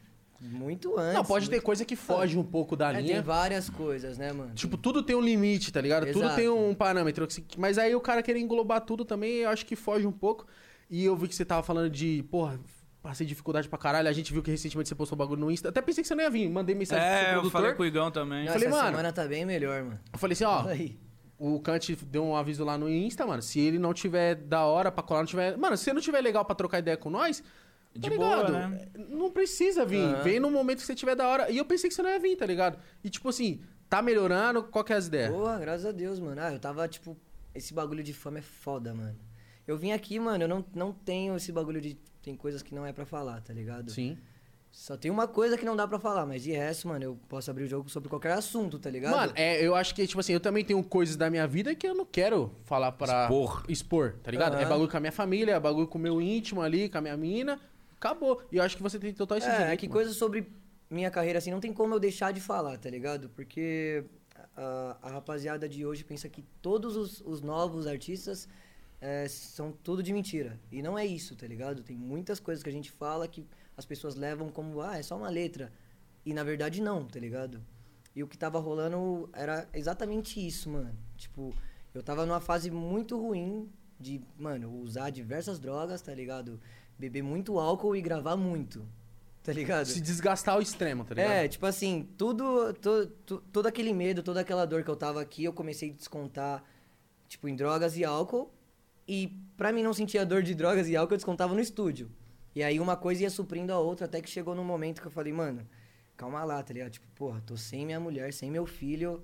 Muito 0.41 0.97
antes. 0.97 1.15
Não, 1.15 1.25
pode 1.25 1.49
ter 1.49 1.55
muito- 1.57 1.65
coisa 1.65 1.83
que 1.83 1.95
foge 1.97 2.37
um 2.37 2.43
pouco 2.43 2.75
da 2.75 2.91
É, 2.91 2.95
tem 2.95 3.03
linha. 3.07 3.21
várias 3.21 3.69
coisas, 3.69 4.17
né, 4.17 4.31
mano? 4.31 4.53
Tipo, 4.53 4.77
tudo 4.77 5.03
tem 5.03 5.13
um 5.15 5.21
limite, 5.21 5.71
tá 5.71 5.81
ligado? 5.81 6.05
Tudo 6.07 6.19
Exato. 6.23 6.35
tem 6.37 6.47
um 6.47 6.73
parâmetro. 6.73 7.27
Mas 7.57 7.77
aí 7.77 7.93
o 7.93 7.99
cara 7.99 8.23
querer 8.23 8.39
englobar 8.39 8.79
tudo 8.81 9.03
também, 9.03 9.37
eu 9.37 9.49
acho 9.49 9.65
que 9.65 9.75
foge 9.75 10.07
um 10.07 10.11
pouco. 10.13 10.45
E 10.89 11.03
eu 11.03 11.15
vi 11.17 11.27
que 11.27 11.35
você 11.35 11.43
tava 11.43 11.61
falando 11.61 11.89
de, 11.89 12.23
porra, 12.31 12.57
passei 13.01 13.27
dificuldade 13.27 13.67
pra 13.67 13.77
caralho. 13.77 14.07
A 14.07 14.13
gente 14.13 14.31
viu 14.31 14.41
que 14.41 14.49
recentemente 14.49 14.87
você 14.87 14.95
postou 14.95 15.17
um 15.17 15.19
bagulho 15.19 15.41
no 15.41 15.51
Insta. 15.51 15.67
Até 15.69 15.81
pensei 15.81 16.01
que 16.03 16.07
você 16.07 16.15
não 16.15 16.23
ia 16.23 16.29
vir. 16.29 16.49
Mandei 16.49 16.73
mensagem 16.73 17.03
pro 17.03 17.13
É, 17.13 17.19
seu 17.19 17.27
eu 17.27 17.33
produtor. 17.41 17.51
falei 17.61 17.75
com 17.75 17.83
o 17.83 17.85
Igão 17.85 18.09
também. 18.09 18.45
Não, 18.45 18.53
falei, 18.53 18.67
essa 18.69 18.77
mano- 18.77 18.89
semana 18.91 19.11
tá 19.13 19.25
bem 19.27 19.45
melhor, 19.45 19.83
mano. 19.83 19.99
Eu 20.13 20.17
falei 20.19 20.33
assim, 20.33 20.45
ó, 20.45 20.65
aí. 20.67 20.97
O 21.39 21.59
Kant 21.61 21.95
deu 22.05 22.23
um 22.23 22.35
aviso 22.35 22.63
lá 22.65 22.77
no 22.77 22.89
Insta, 22.89 23.25
mano. 23.25 23.41
Se 23.41 23.59
ele 23.59 23.79
não 23.79 23.93
tiver 23.93 24.35
da 24.35 24.65
hora 24.65 24.91
pra 24.91 25.01
colar, 25.01 25.21
não 25.21 25.25
tiver. 25.27 25.57
Mano, 25.57 25.77
se 25.77 25.91
não 25.93 26.01
tiver 26.01 26.21
legal 26.21 26.43
pra 26.45 26.53
trocar 26.53 26.79
ideia 26.79 26.97
com 26.97 27.09
nós. 27.09 27.39
Tá 27.39 28.07
De 28.07 28.09
boa, 28.15 28.35
ligado? 28.35 28.51
né? 28.51 28.87
Não 29.09 29.31
precisa 29.31 29.83
vir. 29.85 30.03
Aham. 30.03 30.21
Vem 30.23 30.39
no 30.39 30.51
momento 30.51 30.79
que 30.79 30.85
você 30.85 30.93
tiver 30.93 31.15
da 31.15 31.27
hora. 31.27 31.49
E 31.49 31.57
eu 31.57 31.65
pensei 31.65 31.89
que 31.89 31.95
você 31.95 32.03
não 32.03 32.09
ia 32.09 32.19
vir, 32.19 32.35
tá 32.35 32.45
ligado? 32.45 32.77
E 33.03 33.09
tipo 33.09 33.27
assim, 33.29 33.61
tá 33.89 34.01
melhorando, 34.01 34.61
qual 34.63 34.83
que 34.83 34.93
é 34.93 34.95
as 34.97 35.07
ideias? 35.07 35.31
Porra, 35.31 35.57
graças 35.57 35.85
a 35.87 35.91
Deus, 35.91 36.19
mano. 36.19 36.39
Ah, 36.39 36.53
eu 36.53 36.59
tava, 36.59 36.87
tipo, 36.87 37.17
esse 37.55 37.73
bagulho 37.73 38.03
de 38.03 38.13
fama 38.13 38.39
é 38.39 38.41
foda, 38.43 38.93
mano. 38.93 39.17
Eu 39.65 39.77
vim 39.77 39.91
aqui, 39.91 40.19
mano, 40.19 40.43
eu 40.43 40.47
não, 40.47 40.65
não 40.75 40.91
tenho 40.91 41.35
esse 41.35 41.51
bagulho 41.51 41.79
de. 41.81 41.97
Tem 42.21 42.35
coisas 42.35 42.61
que 42.61 42.75
não 42.75 42.85
é 42.85 42.91
pra 42.93 43.05
falar, 43.05 43.41
tá 43.41 43.53
ligado? 43.53 43.89
Sim. 43.91 44.17
Só 44.71 44.95
tem 44.95 45.09
uma 45.09 45.27
coisa 45.27 45.57
que 45.57 45.65
não 45.65 45.75
dá 45.75 45.87
pra 45.87 45.99
falar, 45.99 46.25
mas 46.25 46.43
de 46.43 46.51
resto, 46.51 46.87
mano, 46.87 47.03
eu 47.03 47.19
posso 47.27 47.49
abrir 47.49 47.63
o 47.63 47.67
jogo 47.67 47.89
sobre 47.89 48.07
qualquer 48.07 48.33
assunto, 48.33 48.77
tá 48.77 48.89
ligado? 48.89 49.15
Mano, 49.15 49.33
é, 49.35 49.65
eu 49.65 49.73
acho 49.75 49.95
que, 49.95 50.05
tipo 50.05 50.19
assim, 50.19 50.33
eu 50.33 50.39
também 50.39 50.63
tenho 50.63 50.81
coisas 50.83 51.15
da 51.15 51.29
minha 51.29 51.47
vida 51.47 51.73
que 51.73 51.87
eu 51.87 51.95
não 51.95 52.05
quero 52.05 52.51
falar 52.65 52.91
pra. 52.91 53.23
Expor. 53.23 53.65
Expor, 53.67 54.15
tá 54.23 54.29
ligado? 54.29 54.53
Aham. 54.53 54.61
É 54.61 54.65
bagulho 54.65 54.89
com 54.89 54.97
a 54.97 54.99
minha 54.99 55.11
família, 55.11 55.53
é 55.53 55.59
bagulho 55.59 55.87
com 55.87 55.97
o 55.97 56.01
meu 56.01 56.21
íntimo 56.21 56.61
ali, 56.61 56.87
com 56.87 56.99
a 56.99 57.01
minha 57.01 57.17
mina. 57.17 57.59
Acabou. 57.97 58.41
E 58.51 58.57
eu 58.57 58.63
acho 58.63 58.77
que 58.77 58.83
você 58.83 58.99
tem 58.99 59.13
total 59.13 59.39
esse 59.39 59.47
é, 59.47 59.51
direito, 59.51 59.71
é 59.71 59.77
que 59.77 59.87
mano. 59.87 59.99
coisa 59.99 60.13
sobre 60.13 60.47
minha 60.89 61.11
carreira, 61.11 61.39
assim, 61.39 61.51
não 61.51 61.59
tem 61.59 61.73
como 61.73 61.95
eu 61.95 61.99
deixar 61.99 62.31
de 62.31 62.39
falar, 62.39 62.77
tá 62.77 62.89
ligado? 62.89 63.29
Porque 63.29 64.03
a, 64.55 64.97
a 65.01 65.09
rapaziada 65.11 65.67
de 65.67 65.85
hoje 65.85 66.03
pensa 66.03 66.29
que 66.29 66.43
todos 66.61 66.95
os, 66.95 67.21
os 67.21 67.41
novos 67.41 67.87
artistas 67.87 68.47
é, 69.01 69.27
são 69.27 69.71
tudo 69.71 70.03
de 70.03 70.13
mentira. 70.13 70.59
E 70.71 70.81
não 70.81 70.97
é 70.97 71.05
isso, 71.05 71.35
tá 71.35 71.47
ligado? 71.47 71.83
Tem 71.83 71.97
muitas 71.97 72.39
coisas 72.39 72.63
que 72.63 72.69
a 72.69 72.73
gente 72.73 72.91
fala 72.91 73.27
que 73.27 73.45
as 73.79 73.85
pessoas 73.85 74.15
levam 74.15 74.49
como, 74.49 74.81
ah, 74.81 74.97
é 74.97 75.01
só 75.01 75.15
uma 75.15 75.29
letra. 75.29 75.71
E 76.25 76.33
na 76.33 76.43
verdade 76.43 76.81
não, 76.81 77.05
tá 77.05 77.17
ligado? 77.17 77.61
E 78.13 78.21
o 78.21 78.27
que 78.27 78.37
tava 78.37 78.59
rolando 78.59 79.29
era 79.33 79.67
exatamente 79.73 80.45
isso, 80.45 80.69
mano. 80.69 80.93
Tipo, 81.15 81.55
eu 81.93 82.03
tava 82.03 82.25
numa 82.25 82.41
fase 82.41 82.69
muito 82.69 83.17
ruim 83.17 83.69
de, 83.97 84.21
mano, 84.37 84.69
usar 84.81 85.09
diversas 85.11 85.59
drogas, 85.59 86.01
tá 86.01 86.13
ligado? 86.13 86.59
Beber 86.97 87.23
muito 87.23 87.57
álcool 87.57 87.95
e 87.95 88.01
gravar 88.01 88.35
muito, 88.35 88.85
tá 89.41 89.53
ligado? 89.53 89.85
Se 89.85 90.01
desgastar 90.01 90.55
ao 90.55 90.61
extremo, 90.61 91.05
tá 91.05 91.15
ligado? 91.15 91.31
É, 91.31 91.47
tipo 91.47 91.65
assim, 91.65 92.09
tudo, 92.17 92.73
to- 92.73 93.07
to- 93.25 93.43
todo 93.53 93.67
aquele 93.67 93.93
medo, 93.93 94.21
toda 94.21 94.41
aquela 94.41 94.65
dor 94.65 94.83
que 94.83 94.89
eu 94.89 94.95
tava 94.97 95.21
aqui, 95.21 95.45
eu 95.45 95.53
comecei 95.53 95.91
a 95.91 95.93
descontar, 95.93 96.63
tipo, 97.29 97.47
em 97.47 97.55
drogas 97.55 97.95
e 97.95 98.03
álcool. 98.03 98.51
E 99.07 99.39
pra 99.55 99.71
mim 99.71 99.81
não 99.83 99.93
sentir 99.93 100.17
a 100.17 100.25
dor 100.25 100.43
de 100.43 100.53
drogas 100.53 100.87
e 100.89 100.95
álcool, 100.97 101.13
eu 101.13 101.17
descontava 101.17 101.53
no 101.53 101.61
estúdio. 101.61 102.11
E 102.55 102.63
aí 102.63 102.79
uma 102.79 102.95
coisa 102.97 103.23
ia 103.23 103.29
suprindo 103.29 103.71
a 103.71 103.79
outra, 103.79 104.05
até 104.05 104.21
que 104.21 104.29
chegou 104.29 104.55
num 104.55 104.63
momento 104.63 105.01
que 105.01 105.07
eu 105.07 105.11
falei, 105.11 105.31
mano, 105.31 105.67
calma 106.17 106.43
lá, 106.43 106.61
tá 106.63 106.73
ligado? 106.73 106.91
Tipo, 106.91 107.07
porra, 107.15 107.41
tô 107.45 107.55
sem 107.55 107.85
minha 107.85 107.99
mulher, 107.99 108.33
sem 108.33 108.49
meu 108.49 108.65
filho. 108.65 109.23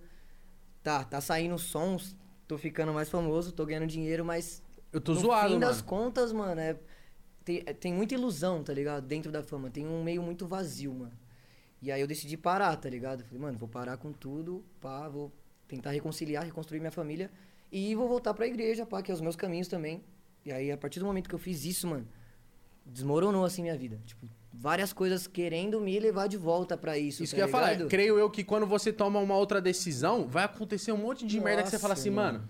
Tá, 0.84 1.04
tá 1.04 1.20
saindo 1.20 1.58
sons, 1.58 2.16
tô 2.48 2.58
ficando 2.58 2.94
mais 2.94 3.10
famoso, 3.10 3.52
tô 3.52 3.66
ganhando 3.66 3.88
dinheiro, 3.88 4.24
mas 4.24 4.62
Eu 4.94 5.02
tô 5.02 5.14
no 5.14 5.20
zoado, 5.20 5.48
fim 5.48 5.54
mano. 5.56 5.66
das 5.66 5.82
contas, 5.82 6.32
mano, 6.32 6.62
é, 6.62 6.78
tem, 7.44 7.64
é- 7.66 7.74
tem 7.74 7.92
muita 7.92 8.14
ilusão, 8.14 8.64
tá 8.64 8.72
ligado? 8.74 9.06
Dentro 9.06 9.32
da 9.32 9.42
fama. 9.42 9.70
Tem 9.72 9.86
um 9.88 10.04
meio 10.04 10.22
muito 10.22 10.46
vazio, 10.46 10.94
mano. 10.94 11.12
E 11.82 11.92
aí 11.92 12.00
eu 12.02 12.08
decidi 12.08 12.38
parar, 12.38 12.76
tá 12.78 12.90
ligado? 12.90 13.24
Falei, 13.24 13.40
mano, 13.42 13.58
vou 13.58 13.68
parar 13.68 13.98
com 13.98 14.12
tudo, 14.14 14.64
pá, 14.80 15.08
vou 15.10 15.32
tentar 15.68 15.90
reconciliar, 15.92 16.44
reconstruir 16.46 16.80
minha 16.80 16.92
família. 16.92 17.32
E 17.72 17.94
vou 17.96 18.08
voltar 18.08 18.34
pra 18.36 18.46
igreja, 18.48 18.86
pá, 18.86 19.02
que 19.02 19.12
é 19.12 19.14
os 19.14 19.22
meus 19.22 19.36
caminhos 19.36 19.68
também. 19.68 20.04
E 20.46 20.52
aí, 20.52 20.72
a 20.72 20.78
partir 20.78 21.00
do 21.00 21.06
momento 21.06 21.28
que 21.28 21.34
eu 21.36 21.40
fiz 21.40 21.66
isso, 21.66 21.88
mano, 21.88 22.08
desmoronou 22.86 23.44
assim 23.46 23.62
minha 23.62 23.78
vida. 23.78 24.00
Tipo, 24.06 24.28
várias 24.54 24.94
coisas 24.94 25.28
querendo 25.28 25.80
me 25.82 26.00
levar 26.00 26.28
de 26.28 26.38
volta 26.38 26.78
pra 26.78 26.98
isso. 26.98 27.24
Isso 27.24 27.32
tá 27.34 27.38
que 27.38 27.42
eu 27.42 27.46
ia 27.48 27.52
falar. 27.52 27.88
Creio 27.88 28.18
eu 28.18 28.30
que 28.30 28.44
quando 28.44 28.66
você 28.66 28.92
toma 28.94 29.20
uma 29.20 29.36
outra 29.36 29.62
decisão, 29.62 30.28
vai 30.28 30.44
acontecer 30.46 30.92
um 30.92 30.98
monte 30.98 31.26
de 31.26 31.40
merda 31.40 31.64
que 31.64 31.70
você 31.70 31.80
fala 31.80 31.92
Nossa, 31.94 32.02
assim, 32.02 32.10
mano. 32.10 32.48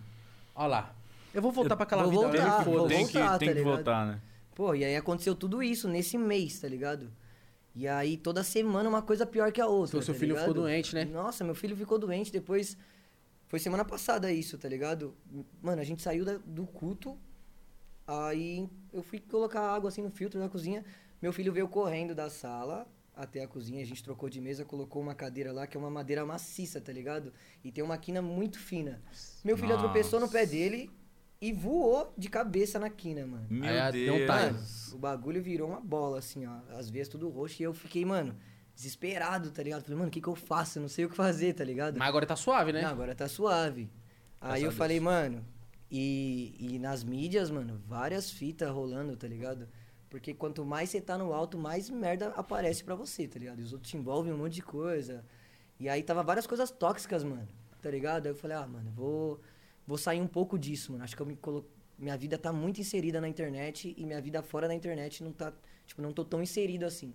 Ó 0.54 0.68
lá. 0.68 0.94
Eu 1.34 1.42
vou 1.42 1.52
voltar 1.52 1.76
pra 1.76 1.84
aquela 1.84 2.04
vou 2.04 2.12
vida. 2.12 2.38
voltar, 2.44 2.64
que 2.64 2.70
vou 2.70 2.88
tem 2.88 3.06
que, 3.08 3.14
voltar, 3.14 3.38
tem 3.38 3.48
tá 3.50 3.54
que 3.54 3.60
ligado? 3.60 3.76
voltar, 3.76 4.06
né? 4.08 4.22
Pô, 4.54 4.74
e 4.74 4.86
aí 4.86 4.96
aconteceu 4.96 5.36
tudo 5.36 5.62
isso 5.62 5.88
nesse 5.90 6.18
mês, 6.18 6.60
tá 6.60 6.68
ligado? 6.68 7.12
E 7.76 7.90
aí 7.90 8.16
toda 8.16 8.42
semana 8.42 8.88
uma 8.88 9.02
coisa 9.02 9.26
pior 9.26 9.52
que 9.52 9.60
a 9.60 9.68
outra. 9.68 9.98
Então, 9.98 10.02
seu 10.02 10.14
tá 10.14 10.20
filho 10.20 10.30
ligado? 10.36 10.48
ficou 10.48 10.64
doente, 10.64 10.96
né? 10.96 11.04
Nossa, 11.04 11.44
meu 11.44 11.54
filho 11.54 11.76
ficou 11.76 12.00
doente 12.00 12.32
depois. 12.32 12.78
Foi 13.50 13.60
semana 13.60 13.84
passada 13.84 14.32
isso, 14.32 14.58
tá 14.58 14.70
ligado? 14.70 15.14
Mano, 15.62 15.82
a 15.82 15.84
gente 15.84 16.02
saiu 16.02 16.24
da- 16.24 16.40
do 16.46 16.66
culto. 16.66 17.18
Aí 18.08 18.70
eu 18.94 19.02
fui 19.02 19.20
colocar 19.20 19.62
água 19.62 19.90
assim 19.90 20.02
no 20.02 20.10
filtro 20.10 20.40
da 20.40 20.48
cozinha. 20.48 20.84
Meu 21.22 21.34
filho 21.34 21.52
veio 21.52 21.68
correndo 21.68 22.14
da 22.14 22.30
sala 22.30 22.88
até 23.16 23.44
a 23.44 23.48
cozinha. 23.48 23.82
A 23.82 23.86
gente 23.86 24.04
trocou 24.04 24.30
de 24.30 24.40
mesa, 24.40 24.64
colocou 24.64 25.02
uma 25.02 25.16
cadeira 25.16 25.52
lá 25.52 25.66
que 25.66 25.76
é 25.76 25.80
uma 25.80 25.90
madeira 25.90 26.26
maciça, 26.26 26.80
tá 26.80 26.92
ligado? 26.92 27.34
E 27.64 27.72
tem 27.72 27.84
uma 27.84 27.98
quina 27.98 28.22
muito 28.22 28.60
fina. 28.60 29.02
Meu 29.44 29.58
filho 29.58 29.70
Nossa. 29.70 29.84
tropeçou 29.84 30.20
no 30.20 30.30
pé 30.30 30.46
dele 30.46 30.92
e 31.42 31.52
voou 31.52 32.14
de 32.18 32.30
cabeça 32.30 32.80
na 32.80 32.90
quina, 32.90 33.26
mano. 33.26 33.48
Meu 33.50 33.70
Aí, 33.70 33.90
um 33.90 33.92
Deus. 33.92 34.16
time. 34.18 34.28
Mano, 34.28 34.60
o 34.94 34.98
bagulho 34.98 35.42
virou 35.42 35.70
uma 35.70 35.80
bola, 35.82 36.20
assim, 36.20 36.46
ó. 36.46 36.60
As 36.78 36.90
veias 36.90 37.08
tudo 37.08 37.30
roxo. 37.30 37.62
E 37.62 37.66
eu 37.66 37.74
fiquei, 37.74 38.06
mano, 38.06 38.36
desesperado, 38.76 39.52
tá 39.52 39.64
ligado? 39.64 39.84
Falei, 39.84 39.98
mano, 39.98 40.10
o 40.10 40.12
que 40.12 40.22
que 40.22 40.28
eu 40.28 40.36
faço? 40.36 40.78
Eu 40.78 40.82
não 40.82 40.90
sei 40.90 41.06
o 41.06 41.10
que 41.10 41.16
fazer, 41.16 41.54
tá 41.54 41.64
ligado? 41.64 41.98
Mas 41.98 42.08
agora 42.08 42.26
tá 42.26 42.36
suave, 42.36 42.72
né? 42.72 42.82
Não, 42.82 42.90
agora 42.90 43.16
tá 43.16 43.28
suave. 43.28 43.90
Graças 44.40 44.56
Aí 44.56 44.64
eu 44.64 44.72
falei, 44.72 45.00
mano, 45.00 45.46
e, 45.98 46.76
e 46.76 46.80
nas 46.80 47.06
mídias, 47.06 47.50
mano, 47.50 47.82
várias 47.88 48.30
fitas 48.30 48.70
rolando, 48.70 49.16
tá 49.16 49.28
ligado? 49.28 49.66
Porque 50.10 50.34
quanto 50.34 50.66
mais 50.66 50.90
você 50.90 51.00
tá 51.00 51.18
no 51.18 51.32
alto, 51.32 51.58
mais 51.58 51.90
merda 51.90 52.34
aparece 52.36 52.84
pra 52.84 52.96
você, 52.96 53.26
tá 53.30 53.40
ligado? 53.40 53.62
E 53.62 53.64
os 53.64 53.72
outros 53.72 53.92
te 53.92 53.96
envolvem 53.96 54.34
um 54.34 54.38
monte 54.38 54.56
de 54.56 54.62
coisa. 54.62 55.24
E 55.80 55.88
aí 55.88 56.04
tava 56.04 56.22
várias 56.22 56.46
coisas 56.46 56.70
tóxicas, 56.70 57.24
mano, 57.24 57.48
tá 57.82 57.90
ligado? 57.90 58.26
Aí 58.26 58.34
eu 58.34 58.36
falei, 58.36 58.58
ah, 58.58 58.68
mano, 58.68 58.92
vou, 58.92 59.40
vou 59.88 59.98
sair 59.98 60.20
um 60.20 60.28
pouco 60.28 60.60
disso, 60.60 60.92
mano. 60.92 61.06
Acho 61.06 61.16
que 61.16 61.22
eu 61.22 61.26
me 61.26 61.38
colo... 61.38 61.66
minha 61.98 62.18
vida 62.18 62.38
tá 62.38 62.52
muito 62.52 62.82
inserida 62.82 63.22
na 63.22 63.30
internet 63.30 63.96
e 63.98 64.06
minha 64.06 64.20
vida 64.20 64.44
fora 64.44 64.68
da 64.68 64.76
internet 64.76 65.24
não 65.24 65.32
tá, 65.32 65.54
tipo, 65.86 66.02
não 66.02 66.12
tô 66.12 66.26
tão 66.26 66.44
inserido 66.44 66.86
assim. 66.86 67.14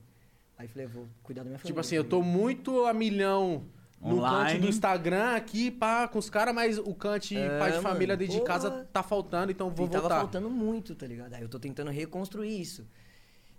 Aí 0.57 0.65
eu 0.65 0.71
falei, 0.71 0.87
vou 0.87 1.07
cuidar 1.23 1.43
da 1.43 1.51
minha 1.51 1.59
família. 1.59 1.71
Tipo 1.71 1.81
assim, 1.81 1.97
tá 1.97 2.01
eu 2.01 2.05
tô 2.05 2.21
ligado? 2.21 2.33
muito 2.35 2.87
a 2.87 2.95
milhão 2.95 3.67
no 4.01 4.21
canto 4.23 4.59
do 4.61 4.69
Instagram 4.69 5.35
aqui, 5.37 5.71
pá, 5.71 6.09
com 6.09 6.19
os 6.19 6.31
caras, 6.31 6.55
mas 6.55 6.79
o 6.79 6.95
cante 6.95 7.37
É, 7.37 7.59
pai 7.59 7.73
de 7.73 7.81
família 7.81 8.17
dentro 8.17 8.39
de 8.39 8.43
casa 8.43 8.87
tá 8.93 9.03
faltando, 9.03 9.53
então 9.53 9.71
vou 9.71 9.87
e 9.87 9.91
tava 9.91 10.03
voltar. 10.03 10.21
faltando 10.21 10.49
muito, 10.49 10.95
tá 10.95 11.07
ligado? 11.07 11.35
Aí 11.35 11.43
eu 11.43 11.49
tô 11.49 11.59
tentando 11.59 11.91
reconstruir 11.91 12.61
isso. 12.61 12.87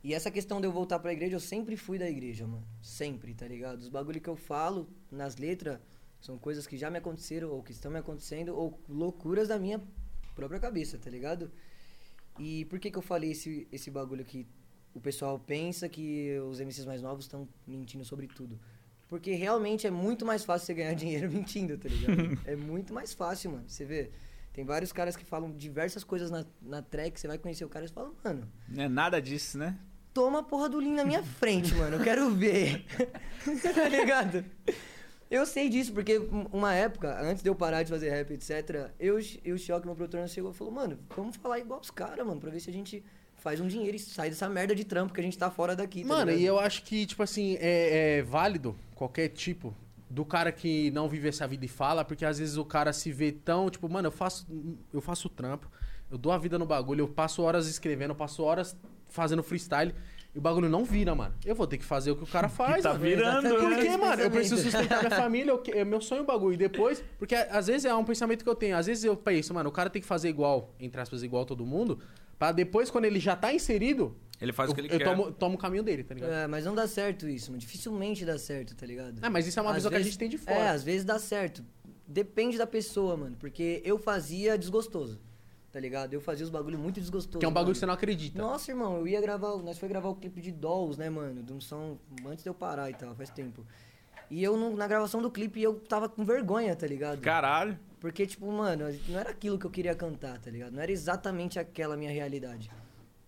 E 0.03 0.15
essa 0.15 0.31
questão 0.31 0.59
de 0.59 0.65
eu 0.65 0.71
voltar 0.71 0.97
pra 0.97 1.13
igreja, 1.13 1.35
eu 1.35 1.39
sempre 1.39 1.77
fui 1.77 1.99
da 1.99 2.09
igreja, 2.09 2.47
mano. 2.47 2.65
Sempre, 2.81 3.35
tá 3.35 3.47
ligado? 3.47 3.79
Os 3.81 3.87
bagulho 3.89 4.19
que 4.19 4.29
eu 4.29 4.35
falo 4.35 4.89
nas 5.11 5.37
letras 5.37 5.79
são 6.19 6.39
coisas 6.39 6.65
que 6.65 6.75
já 6.75 6.89
me 6.89 6.97
aconteceram, 6.97 7.49
ou 7.51 7.61
que 7.61 7.71
estão 7.71 7.91
me 7.91 7.99
acontecendo, 7.99 8.55
ou 8.55 8.79
loucuras 8.89 9.47
da 9.47 9.59
minha 9.59 9.79
própria 10.33 10.59
cabeça, 10.59 10.97
tá 10.97 11.09
ligado? 11.09 11.51
E 12.39 12.65
por 12.65 12.79
que 12.79 12.89
que 12.89 12.97
eu 12.97 13.01
falei 13.03 13.31
esse, 13.31 13.67
esse 13.71 13.91
bagulho 13.91 14.25
que 14.25 14.47
o 14.93 14.99
pessoal 14.99 15.37
pensa 15.37 15.87
que 15.87 16.35
os 16.49 16.59
MCs 16.59 16.85
mais 16.85 17.01
novos 17.03 17.25
estão 17.25 17.47
mentindo 17.67 18.03
sobre 18.03 18.25
tudo? 18.27 18.59
Porque 19.11 19.33
realmente 19.33 19.85
é 19.85 19.91
muito 19.91 20.25
mais 20.25 20.45
fácil 20.45 20.67
você 20.67 20.73
ganhar 20.73 20.93
dinheiro 20.95 21.29
mentindo, 21.29 21.77
tá 21.77 21.89
ligado? 21.89 22.39
é 22.47 22.55
muito 22.55 22.93
mais 22.93 23.13
fácil, 23.13 23.51
mano. 23.51 23.65
Você 23.67 23.83
vê, 23.83 24.09
tem 24.53 24.63
vários 24.63 24.93
caras 24.93 25.17
que 25.17 25.25
falam 25.25 25.51
diversas 25.51 26.01
coisas 26.01 26.31
na, 26.31 26.45
na 26.61 26.81
track, 26.81 27.19
você 27.19 27.27
vai 27.27 27.37
conhecer 27.37 27.65
o 27.65 27.69
cara 27.69 27.83
e 27.85 27.89
fala, 27.89 28.09
mano, 28.23 28.49
Não 28.69 28.83
é 28.83 28.87
nada 28.87 29.21
disso, 29.21 29.57
né? 29.57 29.77
toma 30.13 30.39
a 30.39 30.43
porra 30.43 30.69
do 30.69 30.77
Lean 30.77 30.93
na 30.95 31.03
minha 31.03 31.21
frente, 31.23 31.73
mano. 31.75 31.97
Eu 31.97 32.03
quero 32.03 32.29
ver. 32.31 32.85
tá 33.75 33.89
ligado? 33.89 34.45
Eu 35.29 35.45
sei 35.45 35.67
disso, 35.67 35.91
porque 35.93 36.17
um- 36.17 36.47
uma 36.53 36.73
época, 36.73 37.21
antes 37.21 37.43
de 37.43 37.49
eu 37.49 37.55
parar 37.55 37.83
de 37.83 37.89
fazer 37.89 38.09
rap, 38.11 38.31
etc., 38.31 38.91
eu, 38.97 39.17
eu 39.43 39.57
choque, 39.57 39.85
meu 39.85 39.95
produtor 39.95 40.25
chegou 40.29 40.51
e 40.51 40.53
falou, 40.53 40.71
mano, 40.73 40.97
vamos 41.15 41.35
falar 41.35 41.59
igual 41.59 41.81
os 41.81 41.91
caras, 41.91 42.25
mano, 42.25 42.39
pra 42.39 42.49
ver 42.49 42.61
se 42.61 42.69
a 42.69 42.73
gente 42.73 43.03
faz 43.41 43.59
um 43.59 43.67
dinheiro 43.67 43.97
e 43.97 43.99
sai 43.99 44.29
dessa 44.29 44.47
merda 44.47 44.73
de 44.75 44.83
trampo 44.85 45.13
que 45.13 45.19
a 45.19 45.23
gente 45.23 45.37
tá 45.37 45.49
fora 45.51 45.75
daqui. 45.75 46.03
tá 46.03 46.07
Mano, 46.07 46.25
ligado? 46.31 46.41
e 46.41 46.45
eu 46.45 46.59
acho 46.59 46.83
que, 46.83 47.05
tipo 47.05 47.21
assim, 47.23 47.57
é, 47.59 48.19
é 48.19 48.21
válido 48.21 48.75
qualquer 48.95 49.27
tipo 49.29 49.75
do 50.09 50.23
cara 50.23 50.51
que 50.51 50.91
não 50.91 51.07
vive 51.09 51.27
essa 51.29 51.47
vida 51.47 51.65
e 51.65 51.67
fala, 51.67 52.03
porque 52.05 52.23
às 52.25 52.37
vezes 52.37 52.57
o 52.57 52.65
cara 52.65 52.93
se 52.93 53.11
vê 53.11 53.31
tão, 53.31 53.69
tipo, 53.69 53.87
mano, 53.89 54.07
eu 54.07 54.11
faço 54.11 54.45
eu 54.93 55.01
faço 55.01 55.27
trampo, 55.29 55.69
eu 56.11 56.17
dou 56.17 56.31
a 56.31 56.37
vida 56.37 56.59
no 56.59 56.65
bagulho, 56.65 57.01
eu 57.03 57.07
passo 57.07 57.41
horas 57.41 57.67
escrevendo, 57.67 58.11
eu 58.11 58.15
passo 58.15 58.43
horas 58.43 58.75
fazendo 59.09 59.41
freestyle. 59.41 59.93
E 60.33 60.37
o 60.37 60.41
bagulho 60.41 60.69
não 60.69 60.85
vira, 60.85 61.13
mano. 61.13 61.33
Eu 61.45 61.53
vou 61.53 61.67
ter 61.67 61.77
que 61.77 61.83
fazer 61.83 62.09
o 62.11 62.15
que 62.15 62.23
o 62.23 62.27
cara 62.27 62.47
faz, 62.49 62.83
tá 62.83 62.89
mano. 62.93 63.03
virando, 63.03 63.47
Exatamente. 63.47 63.69
né? 63.69 63.75
Porque, 63.75 63.97
mano, 63.97 64.21
eu 64.21 64.31
preciso 64.31 64.61
sustentar 64.61 64.99
minha 64.99 65.09
família, 65.11 65.51
eu 65.51 65.57
que- 65.57 65.71
é 65.71 65.83
meu 65.83 65.99
sonho 65.99 66.21
o 66.21 66.25
bagulho. 66.25 66.53
E 66.53 66.57
depois, 66.57 67.03
porque 67.19 67.35
às 67.35 67.67
vezes 67.67 67.83
é 67.83 67.93
um 67.93 68.05
pensamento 68.05 68.41
que 68.41 68.49
eu 68.49 68.55
tenho. 68.55 68.77
Às 68.77 68.85
vezes 68.85 69.03
eu 69.03 69.15
penso, 69.17 69.53
mano, 69.53 69.67
o 69.69 69.73
cara 69.73 69.89
tem 69.89 70.01
que 70.01 70.07
fazer 70.07 70.29
igual, 70.29 70.73
entre 70.79 71.01
aspas, 71.01 71.21
igual 71.21 71.45
todo 71.45 71.65
mundo, 71.65 71.99
pra 72.41 72.51
depois, 72.51 72.89
quando 72.89 73.05
ele 73.05 73.19
já 73.19 73.35
tá 73.35 73.53
inserido, 73.53 74.17
Ele 74.41 74.51
faz 74.51 74.67
eu, 74.67 74.71
o 74.71 74.75
que 74.75 74.81
ele 74.81 74.91
eu 74.91 74.97
quer. 74.97 75.03
tomo, 75.05 75.31
tomo 75.31 75.53
o 75.53 75.57
caminho 75.59 75.83
dele, 75.83 76.03
tá 76.03 76.15
ligado? 76.15 76.31
É, 76.31 76.47
mas 76.47 76.65
não 76.65 76.73
dá 76.73 76.87
certo 76.87 77.29
isso, 77.29 77.51
mano. 77.51 77.59
Dificilmente 77.59 78.25
dá 78.25 78.35
certo, 78.39 78.75
tá 78.75 78.83
ligado? 78.83 79.23
É, 79.23 79.29
mas 79.29 79.45
isso 79.45 79.59
é 79.59 79.61
uma 79.61 79.69
Às 79.69 79.75
visão 79.75 79.91
que 79.91 79.95
a 79.95 79.99
vezes- 79.99 80.13
gente 80.13 80.19
tem 80.19 80.27
de 80.27 80.37
É, 80.37 80.39
fora. 80.39 80.71
às 80.71 80.81
vezes 80.83 81.05
dá 81.05 81.19
certo. 81.19 81.63
Depende 82.07 82.57
da 82.57 82.65
pessoa, 82.65 83.15
mano. 83.15 83.35
Porque 83.39 83.79
eu 83.85 83.99
fazia 83.99 84.57
desgostoso, 84.57 85.21
tá 85.71 85.79
ligado? 85.79 86.15
Eu 86.15 86.19
fazia 86.19 86.43
os 86.43 86.49
bagulho 86.49 86.79
muito 86.79 86.99
desgostoso. 86.99 87.37
que 87.37 87.45
é 87.45 87.47
um 87.47 87.51
bagulho 87.53 87.67
mano. 87.67 87.73
que 87.75 87.79
você 87.79 87.85
não 87.85 87.93
acredita. 87.93 88.41
Nossa, 88.41 88.71
irmão, 88.71 88.97
eu 88.97 89.07
ia 89.07 89.21
gravar. 89.21 89.55
Nós 89.57 89.77
foi 89.77 89.87
gravar 89.87 90.09
o 90.09 90.15
clipe 90.15 90.41
de 90.41 90.51
Dolls, 90.51 90.97
né, 90.97 91.11
mano? 91.11 91.43
De 91.43 91.53
um 91.53 91.61
som 91.61 91.99
antes 92.25 92.41
de 92.43 92.49
eu 92.49 92.55
parar 92.55 92.89
e 92.89 92.95
tal, 92.95 93.13
faz 93.13 93.29
tempo. 93.29 93.63
E 94.31 94.43
eu, 94.43 94.57
não- 94.57 94.75
na 94.75 94.87
gravação 94.87 95.21
do 95.21 95.29
clipe, 95.29 95.61
eu 95.61 95.75
tava 95.75 96.09
com 96.09 96.25
vergonha, 96.25 96.75
tá 96.75 96.87
ligado? 96.87 97.21
Caralho. 97.21 97.77
Porque, 98.01 98.25
tipo, 98.25 98.51
mano, 98.51 98.85
não 99.07 99.19
era 99.19 99.29
aquilo 99.29 99.59
que 99.59 99.65
eu 99.65 99.69
queria 99.69 99.93
cantar, 99.93 100.39
tá 100.39 100.49
ligado? 100.49 100.73
Não 100.73 100.81
era 100.81 100.91
exatamente 100.91 101.59
aquela 101.59 101.95
minha 101.95 102.11
realidade. 102.11 102.69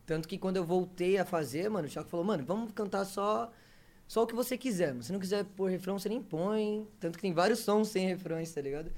Tanto 0.04 0.28
que 0.28 0.36
quando 0.36 0.58
eu 0.58 0.66
voltei 0.66 1.18
a 1.20 1.24
fazer, 1.24 1.70
mano, 1.70 1.88
o 1.88 1.92
Thiago 1.92 2.10
falou, 2.10 2.26
mano, 2.26 2.44
vamos 2.44 2.72
cantar 2.74 3.06
só 3.06 3.52
só 4.08 4.24
o 4.24 4.28
que 4.28 4.34
você 4.34 4.58
quiser. 4.58 4.88
mano. 4.88 5.04
Se 5.04 5.14
não 5.14 5.20
quiser 5.20 5.46
pôr 5.46 5.70
refrão, 5.70 5.98
você 5.98 6.10
nem 6.10 6.22
põe. 6.22 6.88
Tanto 7.00 7.18
que 7.18 7.22
tem 7.22 7.34
vários 7.34 7.60
sons 7.64 7.90
sem 7.90 8.08
refrões, 8.08 8.52
tá 8.52 8.62
ligado? 8.62 8.92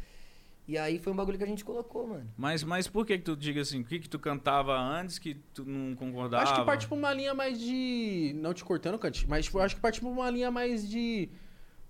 E 0.66 0.78
aí 0.78 0.98
foi 0.98 1.12
um 1.12 1.16
bagulho 1.16 1.38
que 1.38 1.44
a 1.44 1.48
gente 1.48 1.64
colocou, 1.64 2.08
mano. 2.08 2.28
Mas, 2.38 2.64
mas 2.64 2.88
por 2.88 3.06
que 3.06 3.18
que 3.18 3.24
tu 3.26 3.36
diga 3.36 3.62
assim? 3.62 3.82
O 3.82 3.84
que 3.84 4.00
que 4.00 4.10
tu 4.10 4.18
cantava 4.18 4.76
antes 4.80 5.20
que 5.20 5.36
tu 5.54 5.64
não 5.64 5.94
concordava? 5.94 6.42
Acho 6.44 6.56
que 6.56 6.66
parte 6.66 6.88
pra 6.88 6.98
uma 6.98 7.14
linha 7.14 7.34
mais 7.34 7.60
de. 7.60 8.34
Não 8.38 8.54
te 8.54 8.64
cortando, 8.64 8.98
Cante, 8.98 9.28
mas 9.28 9.46
tipo, 9.46 9.60
eu 9.60 9.62
acho 9.62 9.76
que 9.76 9.82
parte 9.82 10.00
pra 10.00 10.10
uma 10.10 10.30
linha 10.30 10.50
mais 10.50 10.90
de. 10.90 11.30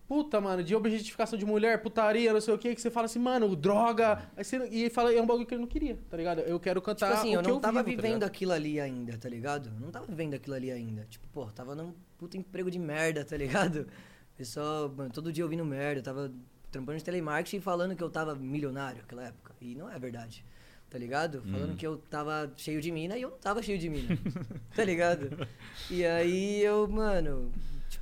Puta, 0.08 0.40
mano, 0.40 0.64
de 0.64 0.76
objetificação 0.76 1.38
de 1.38 1.46
mulher, 1.46 1.82
putaria, 1.82 2.32
não 2.32 2.40
sei 2.40 2.54
o 2.54 2.58
que, 2.60 2.76
que 2.76 2.82
você 2.82 2.92
fala 2.92 3.06
assim, 3.06 3.18
mano, 3.18 3.56
droga. 3.56 4.22
Aí 4.38 4.44
você, 4.44 4.58
e 4.70 4.88
fala, 4.90 5.12
é 5.12 5.20
um 5.20 5.26
bagulho 5.26 5.48
que 5.48 5.54
ele 5.56 5.62
não 5.62 5.68
queria, 5.68 5.98
tá 6.10 6.16
ligado? 6.16 6.42
Eu 6.42 6.60
quero 6.60 6.80
cantar. 6.80 7.08
Tipo 7.08 7.20
assim, 7.20 7.36
o 7.36 7.40
eu 7.40 7.42
que 7.42 7.50
não 7.50 7.60
tava 7.60 7.82
vivo, 7.82 7.96
tá 7.96 8.02
vivendo 8.02 8.14
ligado? 8.14 8.30
aquilo 8.30 8.52
ali 8.52 8.80
ainda, 8.80 9.18
tá 9.18 9.28
ligado? 9.28 9.70
Eu 9.70 9.80
não 9.80 9.90
tava 9.90 10.06
vivendo 10.06 10.36
aquilo 10.36 10.56
ali 10.56 10.72
ainda. 10.72 11.08
Tipo, 11.10 11.28
pô, 11.30 11.46
tava 11.48 11.74
num 11.74 11.92
puta 12.20 12.38
emprego 12.38 12.70
de 12.70 12.78
merda, 12.78 13.26
tá 13.26 13.36
ligado? 13.36 13.88
Pessoal, 14.38 14.94
mano, 14.96 15.10
todo 15.12 15.34
dia 15.34 15.44
ouvindo 15.44 15.66
merda. 15.66 16.00
Eu 16.02 16.04
tava 16.04 16.32
trampando 16.72 17.00
de 17.00 17.04
telemarketing 17.04 17.58
e 17.58 17.62
falando 17.62 17.96
que 17.96 18.04
eu 18.04 18.10
tava 18.10 18.36
milionário 18.36 19.02
naquela 19.02 19.24
época. 19.24 19.56
E 19.60 19.74
não 19.74 19.90
é 19.90 19.98
verdade, 19.98 20.46
tá 20.88 21.00
ligado? 21.00 21.42
Falando 21.44 21.76
que 21.76 21.88
eu 21.88 21.98
tava 21.98 22.52
cheio 22.58 22.80
de 22.80 22.92
mina 22.92 23.18
e 23.18 23.24
eu 23.24 23.32
não 23.32 23.38
tava 23.40 23.64
cheio 23.64 23.80
de 23.80 23.90
mina, 23.90 24.10
tá 24.76 24.84
ligado? 24.84 25.48
E 25.90 26.06
aí 26.06 26.62
eu, 26.62 26.88
mano, 26.88 27.52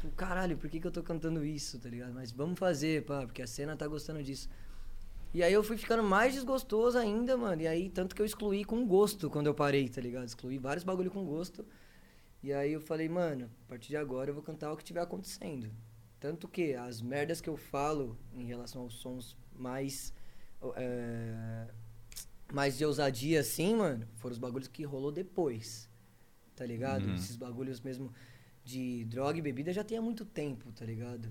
tipo, 0.03 0.15
caralho, 0.15 0.57
por 0.57 0.69
que, 0.69 0.79
que 0.79 0.87
eu 0.87 0.91
tô 0.91 1.01
cantando 1.01 1.45
isso, 1.45 1.79
tá 1.79 1.89
ligado? 1.89 2.13
Mas 2.13 2.31
vamos 2.31 2.59
fazer, 2.59 3.05
pá, 3.05 3.25
porque 3.25 3.41
a 3.41 3.47
cena 3.47 3.75
tá 3.75 3.87
gostando 3.87 4.21
disso. 4.21 4.49
E 5.33 5.41
aí 5.41 5.53
eu 5.53 5.63
fui 5.63 5.77
ficando 5.77 6.03
mais 6.03 6.33
desgostoso 6.33 6.97
ainda, 6.97 7.35
mano. 7.37 7.61
E 7.61 7.67
aí, 7.67 7.89
tanto 7.89 8.13
que 8.13 8.21
eu 8.21 8.25
excluí 8.25 8.63
com 8.63 8.85
gosto 8.85 9.29
quando 9.29 9.47
eu 9.47 9.53
parei, 9.53 9.89
tá 9.89 10.01
ligado? 10.01 10.25
Excluí 10.25 10.57
vários 10.57 10.83
bagulho 10.83 11.09
com 11.09 11.25
gosto. 11.25 11.65
E 12.41 12.53
aí 12.53 12.73
eu 12.73 12.81
falei, 12.81 13.07
mano, 13.07 13.49
a 13.65 13.69
partir 13.69 13.89
de 13.89 13.97
agora 13.97 14.29
eu 14.29 14.33
vou 14.33 14.43
cantar 14.43 14.71
o 14.71 14.77
que 14.77 14.83
tiver 14.83 15.01
acontecendo. 15.01 15.71
Tanto 16.19 16.47
que 16.47 16.73
as 16.73 17.01
merdas 17.01 17.41
que 17.41 17.49
eu 17.49 17.57
falo 17.57 18.17
em 18.33 18.45
relação 18.45 18.81
aos 18.81 18.95
sons 18.95 19.35
mais. 19.55 20.13
é, 20.75 21.67
mais 22.51 22.77
de 22.77 22.85
ousadia, 22.85 23.39
assim, 23.39 23.75
mano, 23.75 24.07
foram 24.17 24.33
os 24.33 24.37
bagulhos 24.39 24.67
que 24.67 24.83
rolou 24.83 25.11
depois. 25.11 25.89
Tá 26.55 26.65
ligado? 26.65 27.07
Uhum. 27.07 27.15
Esses 27.15 27.35
bagulhos 27.35 27.81
mesmo 27.81 28.13
de 28.63 29.05
droga 29.05 29.37
e 29.37 29.41
bebida 29.41 29.71
já 29.73 29.83
tem 29.83 29.97
há 29.97 30.01
muito 30.01 30.23
tempo, 30.25 30.71
tá 30.71 30.85
ligado? 30.85 31.29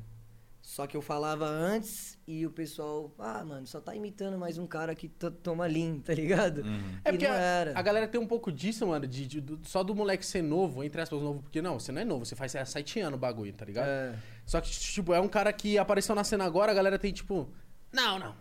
Só 0.60 0.86
que 0.86 0.96
eu 0.96 1.02
falava 1.02 1.44
antes 1.44 2.16
e 2.24 2.46
o 2.46 2.50
pessoal, 2.50 3.12
ah, 3.18 3.44
mano, 3.44 3.66
só 3.66 3.80
tá 3.80 3.96
imitando 3.96 4.38
mais 4.38 4.58
um 4.58 4.66
cara 4.66 4.94
que 4.94 5.08
to- 5.08 5.30
toma 5.30 5.66
lean, 5.66 5.98
tá 5.98 6.14
ligado? 6.14 6.58
Uhum. 6.58 6.98
É 7.04 7.08
E 7.08 7.12
porque 7.12 7.26
não 7.26 7.34
a, 7.34 7.38
era. 7.38 7.72
a 7.78 7.82
galera 7.82 8.06
tem 8.06 8.20
um 8.20 8.26
pouco 8.28 8.52
disso, 8.52 8.86
mano, 8.86 9.04
de, 9.08 9.26
de- 9.26 9.40
do- 9.40 9.58
só 9.66 9.82
do 9.82 9.92
moleque 9.92 10.24
ser 10.24 10.40
novo, 10.40 10.84
entre 10.84 11.00
aspas, 11.00 11.20
novo, 11.20 11.42
porque 11.42 11.60
não, 11.60 11.80
você 11.80 11.90
não 11.90 12.00
é 12.00 12.04
novo, 12.04 12.24
você 12.24 12.36
faz 12.36 12.54
há 12.54 12.64
sete 12.64 13.00
anos 13.00 13.16
o 13.16 13.20
bagulho, 13.20 13.52
tá 13.52 13.64
ligado? 13.64 13.88
É, 13.88 14.14
Só 14.46 14.60
que, 14.60 14.70
tipo, 14.70 15.12
é 15.12 15.18
um 15.20 15.26
cara 15.28 15.52
que 15.52 15.76
apareceu 15.78 16.14
na 16.14 16.22
cena 16.22 16.44
agora, 16.44 16.70
a 16.70 16.74
galera 16.74 16.96
tem, 16.98 17.12
tipo, 17.12 17.48
não, 17.92 18.18
não. 18.20 18.34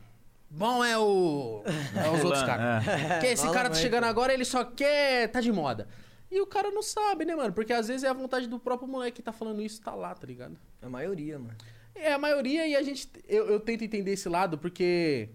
Bom 0.54 0.84
é 0.84 0.98
o. 0.98 1.64
É 1.96 2.10
os 2.10 2.24
outros 2.26 2.44
caras. 2.44 2.86
é. 2.88 3.08
Porque 3.14 3.28
esse 3.28 3.42
Fala 3.44 3.54
cara 3.56 3.70
tá 3.70 3.76
chegando 3.76 4.04
agora, 4.04 4.32
ele 4.34 4.44
só 4.46 4.64
quer. 4.66 5.30
tá 5.32 5.40
de 5.42 5.50
moda. 5.52 5.88
E 6.32 6.40
o 6.40 6.48
cara 6.48 6.72
não 6.72 6.82
sabe, 6.82 7.26
né, 7.26 7.36
mano? 7.36 7.52
Porque 7.52 7.74
às 7.74 7.90
vezes 7.90 8.06
é 8.06 8.08
a 8.08 8.14
vontade 8.14 8.48
do 8.48 8.58
próprio 8.58 8.88
moleque 8.88 9.18
que 9.18 9.22
tá 9.22 9.34
falando 9.34 9.62
isso, 9.62 9.82
tá 9.82 9.94
lá, 9.94 10.16
tá 10.16 10.26
ligado? 10.26 10.58
a 10.82 10.90
maioria, 10.90 11.38
mano. 11.38 11.56
É 11.94 12.14
a 12.14 12.18
maioria 12.18 12.66
e 12.66 12.76
a 12.76 12.82
gente. 12.82 13.10
Eu, 13.28 13.48
eu 13.48 13.60
tento 13.60 13.84
entender 13.84 14.12
esse 14.12 14.30
lado 14.30 14.58
porque 14.58 15.30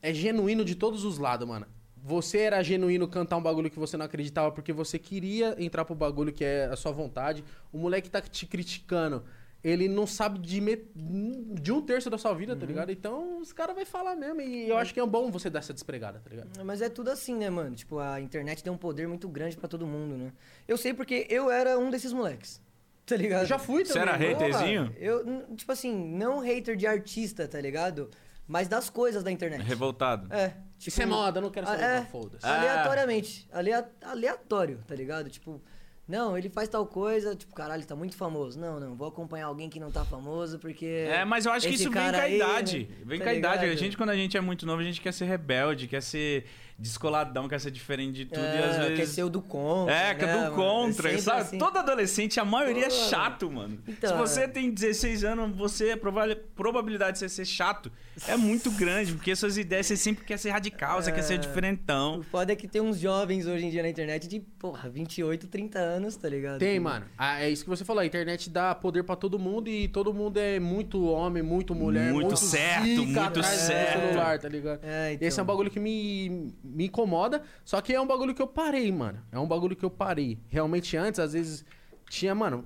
é 0.00 0.14
genuíno 0.14 0.64
de 0.64 0.74
todos 0.74 1.04
os 1.04 1.18
lados, 1.18 1.46
mano. 1.46 1.66
Você 1.96 2.38
era 2.38 2.62
genuíno 2.62 3.06
cantar 3.06 3.36
um 3.36 3.42
bagulho 3.42 3.70
que 3.70 3.78
você 3.78 3.96
não 3.96 4.06
acreditava 4.06 4.50
porque 4.50 4.72
você 4.72 4.98
queria 4.98 5.54
entrar 5.58 5.84
pro 5.84 5.94
bagulho 5.94 6.32
que 6.32 6.44
é 6.44 6.66
a 6.66 6.76
sua 6.76 6.92
vontade. 6.92 7.44
O 7.70 7.78
moleque 7.78 8.10
tá 8.10 8.20
te 8.20 8.46
criticando. 8.46 9.24
Ele 9.64 9.88
não 9.88 10.06
sabe 10.06 10.38
de, 10.38 10.60
me- 10.60 10.84
de 10.94 11.72
um 11.72 11.80
terço 11.80 12.10
da 12.10 12.18
sua 12.18 12.34
vida, 12.34 12.54
tá 12.54 12.66
ligado? 12.66 12.92
Então 12.92 13.38
os 13.40 13.50
caras 13.50 13.74
vão 13.74 13.86
falar 13.86 14.14
mesmo. 14.14 14.42
E 14.42 14.68
eu 14.68 14.76
acho 14.76 14.92
que 14.92 15.00
é 15.00 15.06
bom 15.06 15.30
você 15.30 15.48
dar 15.48 15.60
essa 15.60 15.72
despregada, 15.72 16.20
tá 16.20 16.28
ligado? 16.28 16.50
Mas 16.62 16.82
é 16.82 16.90
tudo 16.90 17.10
assim, 17.10 17.34
né, 17.34 17.48
mano? 17.48 17.74
Tipo, 17.74 17.98
a 17.98 18.20
internet 18.20 18.62
deu 18.62 18.74
um 18.74 18.76
poder 18.76 19.08
muito 19.08 19.26
grande 19.26 19.56
pra 19.56 19.66
todo 19.66 19.86
mundo, 19.86 20.16
né? 20.18 20.32
Eu 20.68 20.76
sei 20.76 20.92
porque 20.92 21.26
eu 21.30 21.50
era 21.50 21.78
um 21.78 21.88
desses 21.90 22.12
moleques. 22.12 22.60
Tá 23.06 23.16
ligado? 23.16 23.42
Eu 23.42 23.46
já 23.46 23.58
fui 23.58 23.84
Você 23.86 23.94
também. 23.94 24.08
era 24.14 24.18
mano. 24.18 24.34
haterzinho? 24.36 24.94
Eu, 24.98 25.54
tipo 25.56 25.72
assim, 25.72 25.94
não 25.94 26.40
hater 26.40 26.76
de 26.76 26.86
artista, 26.86 27.48
tá 27.48 27.60
ligado? 27.60 28.10
Mas 28.46 28.68
das 28.68 28.90
coisas 28.90 29.22
da 29.22 29.30
internet. 29.30 29.62
Revoltado. 29.62 30.30
É. 30.32 30.48
Tipo, 30.78 30.88
Isso 30.88 31.02
é 31.02 31.06
moda, 31.06 31.38
eu 31.38 31.42
não 31.42 31.50
quero 31.50 31.66
saber. 31.66 31.82
é. 31.82 31.98
não, 32.00 32.06
Foda-se. 32.06 32.44
Ah. 32.46 32.58
Aleatoriamente. 32.60 33.48
Alea- 33.50 33.88
aleatório, 34.02 34.80
tá 34.86 34.94
ligado? 34.94 35.30
Tipo, 35.30 35.62
não, 36.06 36.36
ele 36.36 36.50
faz 36.50 36.68
tal 36.68 36.86
coisa, 36.86 37.34
tipo, 37.34 37.54
caralho, 37.54 37.80
ele 37.80 37.86
tá 37.86 37.96
muito 37.96 38.14
famoso. 38.14 38.58
Não, 38.58 38.78
não, 38.78 38.94
vou 38.94 39.08
acompanhar 39.08 39.46
alguém 39.46 39.70
que 39.70 39.80
não 39.80 39.90
tá 39.90 40.04
famoso, 40.04 40.58
porque. 40.58 41.06
É, 41.08 41.24
mas 41.24 41.46
eu 41.46 41.52
acho 41.52 41.66
que 41.66 41.74
isso 41.74 41.84
vem 41.84 41.92
com 41.92 41.98
a 41.98 42.20
aí, 42.20 42.36
idade. 42.36 42.88
né? 42.90 42.96
Vem 43.04 43.18
Tá 43.18 43.24
com 43.24 43.30
a 43.30 43.34
idade. 43.34 43.64
A 43.64 43.74
gente, 43.74 43.96
quando 43.96 44.10
a 44.10 44.16
gente 44.16 44.36
é 44.36 44.40
muito 44.40 44.66
novo, 44.66 44.82
a 44.82 44.84
gente 44.84 45.00
quer 45.00 45.12
ser 45.12 45.24
rebelde, 45.24 45.88
quer 45.88 46.02
ser 46.02 46.44
descoladão, 46.78 47.48
quer 47.48 47.60
ser 47.60 47.70
diferente 47.70 48.12
de 48.16 48.26
tudo. 48.26 48.44
É, 48.44 48.60
e 48.60 48.62
às 48.64 48.76
Quer 48.76 48.96
vezes. 48.96 49.14
ser 49.14 49.22
o 49.24 49.30
do 49.30 49.40
contra. 49.40 49.94
É, 49.94 50.14
que 50.14 50.24
é 50.24 50.26
né, 50.26 50.48
do 50.50 50.54
contra, 50.56 51.08
sempre 51.10 51.22
sabe? 51.22 51.40
assim. 51.42 51.58
Todo 51.58 51.76
adolescente, 51.78 52.40
a 52.40 52.44
maioria 52.44 52.86
é 52.86 52.90
chato, 52.90 53.50
mano. 53.50 53.78
então, 53.86 54.10
Se 54.10 54.16
você 54.16 54.40
é. 54.42 54.48
tem 54.48 54.70
16 54.70 55.24
anos, 55.24 55.56
você, 55.56 55.92
a 55.92 55.96
proba- 55.96 56.36
probabilidade 56.56 57.12
de 57.14 57.18
você 57.20 57.28
ser 57.28 57.44
chato 57.44 57.90
é 58.28 58.36
muito 58.36 58.70
grande, 58.72 59.12
porque 59.12 59.34
suas 59.36 59.56
ideias, 59.56 59.86
você 59.86 59.96
sempre 59.96 60.24
quer 60.24 60.38
ser 60.38 60.50
radical, 60.50 61.00
você 61.02 61.12
quer 61.12 61.22
ser 61.22 61.34
É. 61.34 61.36
diferentão. 61.38 62.18
O 62.18 62.22
foda 62.22 62.52
é 62.52 62.56
que 62.56 62.66
tem 62.68 62.80
uns 62.82 62.98
jovens 62.98 63.46
hoje 63.46 63.66
em 63.66 63.70
dia 63.70 63.82
na 63.82 63.88
internet 63.88 64.26
de, 64.28 64.40
porra, 64.40 64.88
28, 64.88 65.46
30 65.46 65.78
anos, 65.78 66.16
tá 66.16 66.28
ligado? 66.28 66.58
Tem, 66.58 66.74
Que- 66.74 66.80
mano. 66.80 67.06
Ah, 67.16 67.40
é 67.40 67.50
isso 67.50 67.62
que 67.64 67.70
você 67.70 67.84
falou. 67.84 68.00
A 68.02 68.06
internet 68.06 68.50
dá 68.50 68.74
poder 68.74 69.04
pra 69.04 69.16
todo 69.16 69.38
mundo 69.38 69.68
e 69.68 69.88
todo 69.88 70.12
mundo 70.12 70.38
é 70.38 70.58
muito 70.60 71.04
homem, 71.04 71.42
muito 71.42 71.74
mulher, 71.74 72.12
Muito 72.12 72.26
muito, 72.26 72.36
certo, 72.36 72.84
zica 72.84 73.20
muito 73.22 73.42
certo. 73.42 74.00
do 74.00 74.06
celular, 74.08 74.38
tá 74.38 74.48
ligado? 74.48 74.80
É, 74.82 75.12
então. 75.14 75.28
Esse 75.28 75.40
é 75.40 75.42
um 75.42 75.46
bagulho 75.46 75.70
que 75.70 75.80
me, 75.80 76.52
me 76.64 76.86
incomoda, 76.86 77.42
só 77.64 77.80
que 77.80 77.92
é 77.92 78.00
um 78.00 78.06
bagulho 78.06 78.34
que 78.34 78.40
eu 78.42 78.46
parei, 78.46 78.90
mano. 78.90 79.20
É 79.30 79.38
um 79.38 79.46
bagulho 79.46 79.76
que 79.76 79.84
eu 79.84 79.90
parei. 79.90 80.38
Realmente 80.48 80.96
antes, 80.96 81.20
às 81.20 81.34
vezes, 81.34 81.64
tinha, 82.08 82.34
mano, 82.34 82.64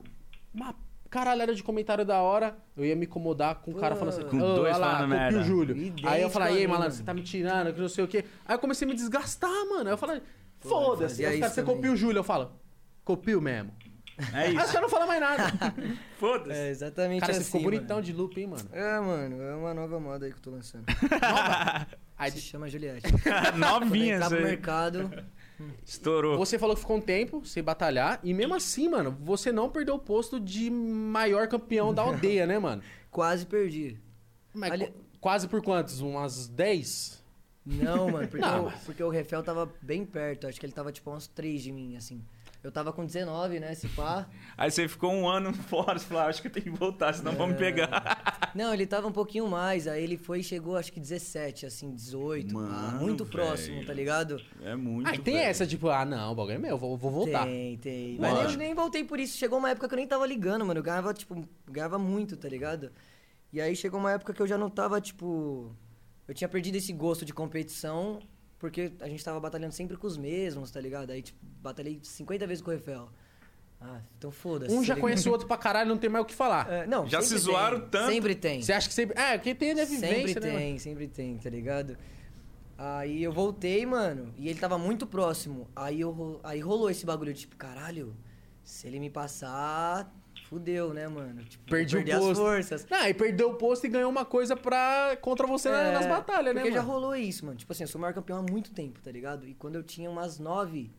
uma 0.54 0.74
caralhada 1.10 1.54
de 1.54 1.62
comentário 1.62 2.04
da 2.04 2.20
hora, 2.20 2.56
eu 2.76 2.84
ia 2.84 2.94
me 2.94 3.06
incomodar 3.06 3.56
com 3.56 3.70
o 3.72 3.74
cara 3.74 3.94
Pô. 3.94 4.00
falando 4.00 4.14
assim, 4.18 4.28
Com 4.28 4.36
"Ô, 4.36 4.54
dois 4.56 4.74
olha 4.76 4.86
lá, 4.86 5.06
merda." 5.06 5.40
o 5.40 5.42
Júlio. 5.42 5.74
Aí 6.04 6.22
eu 6.22 6.30
falei, 6.30 6.58
ei, 6.58 6.66
malandro, 6.66 6.84
mano. 6.90 6.94
você 6.94 7.02
tá 7.02 7.12
me 7.14 7.22
tirando, 7.22 7.72
que 7.74 7.80
não 7.80 7.88
sei 7.88 8.04
o 8.04 8.08
quê. 8.08 8.24
Aí 8.46 8.54
eu 8.54 8.58
comecei 8.58 8.86
a 8.86 8.88
me 8.90 8.94
desgastar, 8.94 9.50
mano. 9.68 9.86
Aí 9.88 9.92
eu 9.94 9.98
falei, 9.98 10.22
foda-se. 10.60 11.24
Aí 11.24 11.34
os 11.34 11.40
caras, 11.40 11.56
isso 11.56 11.66
você 11.66 11.74
copia 11.74 11.90
o 11.92 11.96
Júlio, 11.96 12.18
eu 12.20 12.24
falo, 12.24 12.52
copio 13.04 13.40
mesmo. 13.40 13.72
É 14.34 14.36
Aí 14.38 14.56
os 14.56 14.64
isso. 14.64 14.72
caras 14.72 14.82
não 14.82 14.88
falam 14.88 15.06
mais 15.06 15.20
nada. 15.20 15.44
Foda-se. 16.18 16.50
É, 16.60 16.68
exatamente 16.70 17.20
Cara, 17.20 17.32
assim, 17.32 17.40
você 17.40 17.46
ficou 17.46 17.60
mano. 17.62 17.76
bonitão 17.76 18.02
de 18.02 18.12
loop, 18.12 18.38
hein, 18.40 18.48
mano? 18.48 18.68
É, 18.72 19.00
mano, 19.00 19.42
é 19.42 19.54
uma 19.54 19.72
nova 19.72 20.00
moda 20.00 20.26
aí 20.26 20.32
que 20.32 20.38
eu 20.38 20.42
tô 20.42 20.50
lançando. 20.50 20.84
Aí, 22.18 22.30
Se 22.32 22.40
chama 22.40 22.68
Juliette. 22.68 23.06
Novinha 23.56 24.16
Entrar 24.16 24.28
pro 24.30 24.42
mercado. 24.42 25.24
Estourou. 25.84 26.36
você 26.36 26.58
falou 26.58 26.74
que 26.76 26.80
ficou 26.82 26.96
um 26.96 27.00
tempo 27.00 27.44
sem 27.44 27.62
batalhar, 27.62 28.20
e 28.22 28.32
mesmo 28.34 28.54
assim, 28.54 28.88
mano, 28.88 29.16
você 29.20 29.50
não 29.52 29.68
perdeu 29.68 29.94
o 29.96 29.98
posto 29.98 30.38
de 30.38 30.70
maior 30.70 31.48
campeão 31.48 31.92
da 31.92 32.02
aldeia, 32.02 32.46
né, 32.46 32.58
mano? 32.58 32.82
Quase 33.10 33.44
perdi. 33.46 33.96
Mas 34.54 34.70
Ali- 34.72 34.86
qu- 34.86 34.92
Quase 35.20 35.48
por 35.48 35.60
quantos? 35.62 36.00
Umas 36.00 36.46
10? 36.46 37.24
Não, 37.66 38.08
mano, 38.08 38.28
porque, 38.28 38.44
Não, 38.46 38.62
o, 38.62 38.64
mas- 38.66 38.80
porque 38.84 39.02
o 39.02 39.08
Refel 39.10 39.42
tava 39.42 39.68
bem 39.82 40.04
perto. 40.06 40.46
Acho 40.46 40.58
que 40.60 40.64
ele 40.64 40.72
tava 40.72 40.92
tipo 40.92 41.10
uns 41.12 41.26
três 41.26 41.60
de 41.62 41.72
mim, 41.72 41.96
assim. 41.96 42.22
Eu 42.62 42.72
tava 42.72 42.92
com 42.92 43.04
19, 43.06 43.60
né? 43.60 43.72
Se 43.74 43.86
pá. 43.88 44.26
Aí 44.58 44.68
você 44.70 44.88
ficou 44.88 45.12
um 45.12 45.28
ano 45.28 45.52
fora, 45.70 45.96
você 45.98 46.04
falou, 46.06 46.24
ah, 46.24 46.26
acho 46.26 46.42
que 46.42 46.48
eu 46.48 46.52
tenho 46.52 46.64
que 46.64 46.70
voltar, 46.78 47.12
senão 47.14 47.32
vão 47.32 47.46
me 47.46 47.52
É. 47.54 47.56
pegar. 47.56 48.50
Não, 48.54 48.74
ele 48.74 48.84
tava 48.86 49.06
um 49.06 49.12
pouquinho 49.12 49.46
mais. 49.48 49.86
Aí 49.86 50.02
ele 50.02 50.16
foi 50.16 50.40
e 50.40 50.42
chegou, 50.44 50.76
acho 50.76 50.92
que 50.92 50.98
17, 50.98 51.66
assim, 51.66 51.94
18. 51.94 52.52
pá, 52.52 52.60
Mano, 52.60 53.00
muito 53.00 53.24
próximo, 53.24 53.76
velho. 53.76 53.86
tá 53.86 53.92
ligado? 53.92 54.42
É 54.62 54.74
muito. 54.74 55.08
Ah, 55.08 55.14
e 55.14 55.18
tem 55.18 55.34
velho. 55.34 55.46
essa, 55.46 55.64
tipo, 55.66 55.88
ah, 55.88 56.04
não, 56.04 56.32
o 56.32 56.34
bagulho 56.34 56.56
é 56.56 56.58
meu, 56.58 56.76
vou, 56.76 56.96
vou 56.96 57.10
voltar. 57.12 57.44
Tem, 57.46 57.76
tem. 57.78 58.16
Mas 58.18 58.48
nem, 58.48 58.56
nem 58.56 58.74
voltei 58.74 59.04
por 59.04 59.20
isso. 59.20 59.38
Chegou 59.38 59.58
uma 59.58 59.70
época 59.70 59.86
que 59.88 59.94
eu 59.94 59.98
nem 59.98 60.06
tava 60.08 60.26
ligando, 60.26 60.66
mano. 60.66 60.80
Eu 60.80 60.84
ganhava, 60.84 61.14
tipo, 61.14 61.48
ganhava 61.70 61.96
muito, 61.98 62.36
tá 62.36 62.48
ligado? 62.48 62.90
E 63.52 63.60
aí 63.60 63.76
chegou 63.76 64.00
uma 64.00 64.10
época 64.12 64.34
que 64.34 64.42
eu 64.42 64.46
já 64.46 64.58
não 64.58 64.68
tava, 64.68 65.00
tipo. 65.00 65.72
Eu 66.26 66.34
tinha 66.34 66.48
perdido 66.48 66.74
esse 66.76 66.92
gosto 66.92 67.24
de 67.24 67.32
competição, 67.32 68.18
porque 68.58 68.92
a 69.00 69.08
gente 69.08 69.24
tava 69.24 69.38
batalhando 69.40 69.72
sempre 69.72 69.96
com 69.96 70.06
os 70.06 70.16
mesmos, 70.16 70.70
tá 70.70 70.80
ligado? 70.80 71.10
Aí, 71.10 71.22
tipo, 71.22 71.38
batalhei 71.62 71.98
50 72.02 72.46
vezes 72.46 72.62
com 72.62 72.70
o 72.70 72.74
Refel. 72.74 73.08
Ah, 73.80 74.00
então 74.18 74.30
foda-se. 74.32 74.72
Um 74.72 74.78
tá 74.78 74.82
já 74.82 74.94
ligado? 74.94 75.00
conhece 75.02 75.28
o 75.28 75.32
outro 75.32 75.46
pra 75.46 75.56
caralho, 75.56 75.88
não 75.88 75.96
tem 75.98 76.10
mais 76.10 76.24
o 76.24 76.26
que 76.26 76.34
falar. 76.34 76.68
É, 76.70 76.86
não, 76.86 77.06
Já 77.06 77.22
se 77.22 77.36
zoaram 77.38 77.80
tem. 77.80 77.88
tanto. 77.90 78.12
Sempre 78.12 78.34
tem. 78.34 78.60
Você 78.60 78.72
acha 78.72 78.88
que 78.88 78.94
sempre. 78.94 79.16
É, 79.20 79.38
porque 79.38 79.54
tem 79.54 79.70
a 79.70 79.84
vivência, 79.84 80.28
Sempre 80.34 80.40
né? 80.40 80.58
tem, 80.58 80.78
sempre 80.78 81.06
tem, 81.08 81.38
tá 81.38 81.48
ligado? 81.48 81.96
Aí 82.76 83.22
eu 83.22 83.32
voltei, 83.32 83.84
mano, 83.86 84.32
e 84.36 84.48
ele 84.48 84.58
tava 84.58 84.78
muito 84.78 85.06
próximo. 85.06 85.68
Aí, 85.74 86.00
eu, 86.00 86.40
aí 86.44 86.60
rolou 86.60 86.90
esse 86.90 87.04
bagulho, 87.06 87.34
tipo, 87.34 87.56
caralho, 87.56 88.16
se 88.64 88.86
ele 88.86 88.98
me 89.00 89.10
passar, 89.10 90.12
fudeu, 90.48 90.94
né, 90.94 91.06
mano? 91.06 91.44
Tipo, 91.44 91.64
Perdi 91.70 91.96
o 91.96 91.98
perder 91.98 92.12
as 92.12 92.18
posto. 92.24 92.40
forças. 92.42 92.86
Não, 92.90 93.06
e 93.06 93.14
perdeu 93.14 93.50
o 93.50 93.54
posto 93.54 93.86
e 93.86 93.88
ganhou 93.90 94.10
uma 94.10 94.24
coisa 94.24 94.56
pra, 94.56 95.16
contra 95.20 95.46
você 95.46 95.68
É, 95.68 95.92
nas 95.92 96.06
batalhas, 96.06 96.54
né, 96.54 96.62
Porque 96.62 96.74
já 96.74 96.80
rolou 96.80 97.14
isso, 97.14 97.44
mano. 97.44 97.58
Tipo 97.58 97.72
assim, 97.72 97.84
eu 97.84 97.88
sou 97.88 97.98
o 97.98 98.02
maior 98.02 98.14
campeão 98.14 98.38
há 98.38 98.42
muito 98.42 98.70
tempo, 98.72 98.98
tá 99.00 99.10
ligado? 99.12 99.46
E 99.46 99.54
quando 99.54 99.74
eu 99.76 99.82
tinha 99.82 100.08
umas 100.10 100.38
nove, 100.38 100.90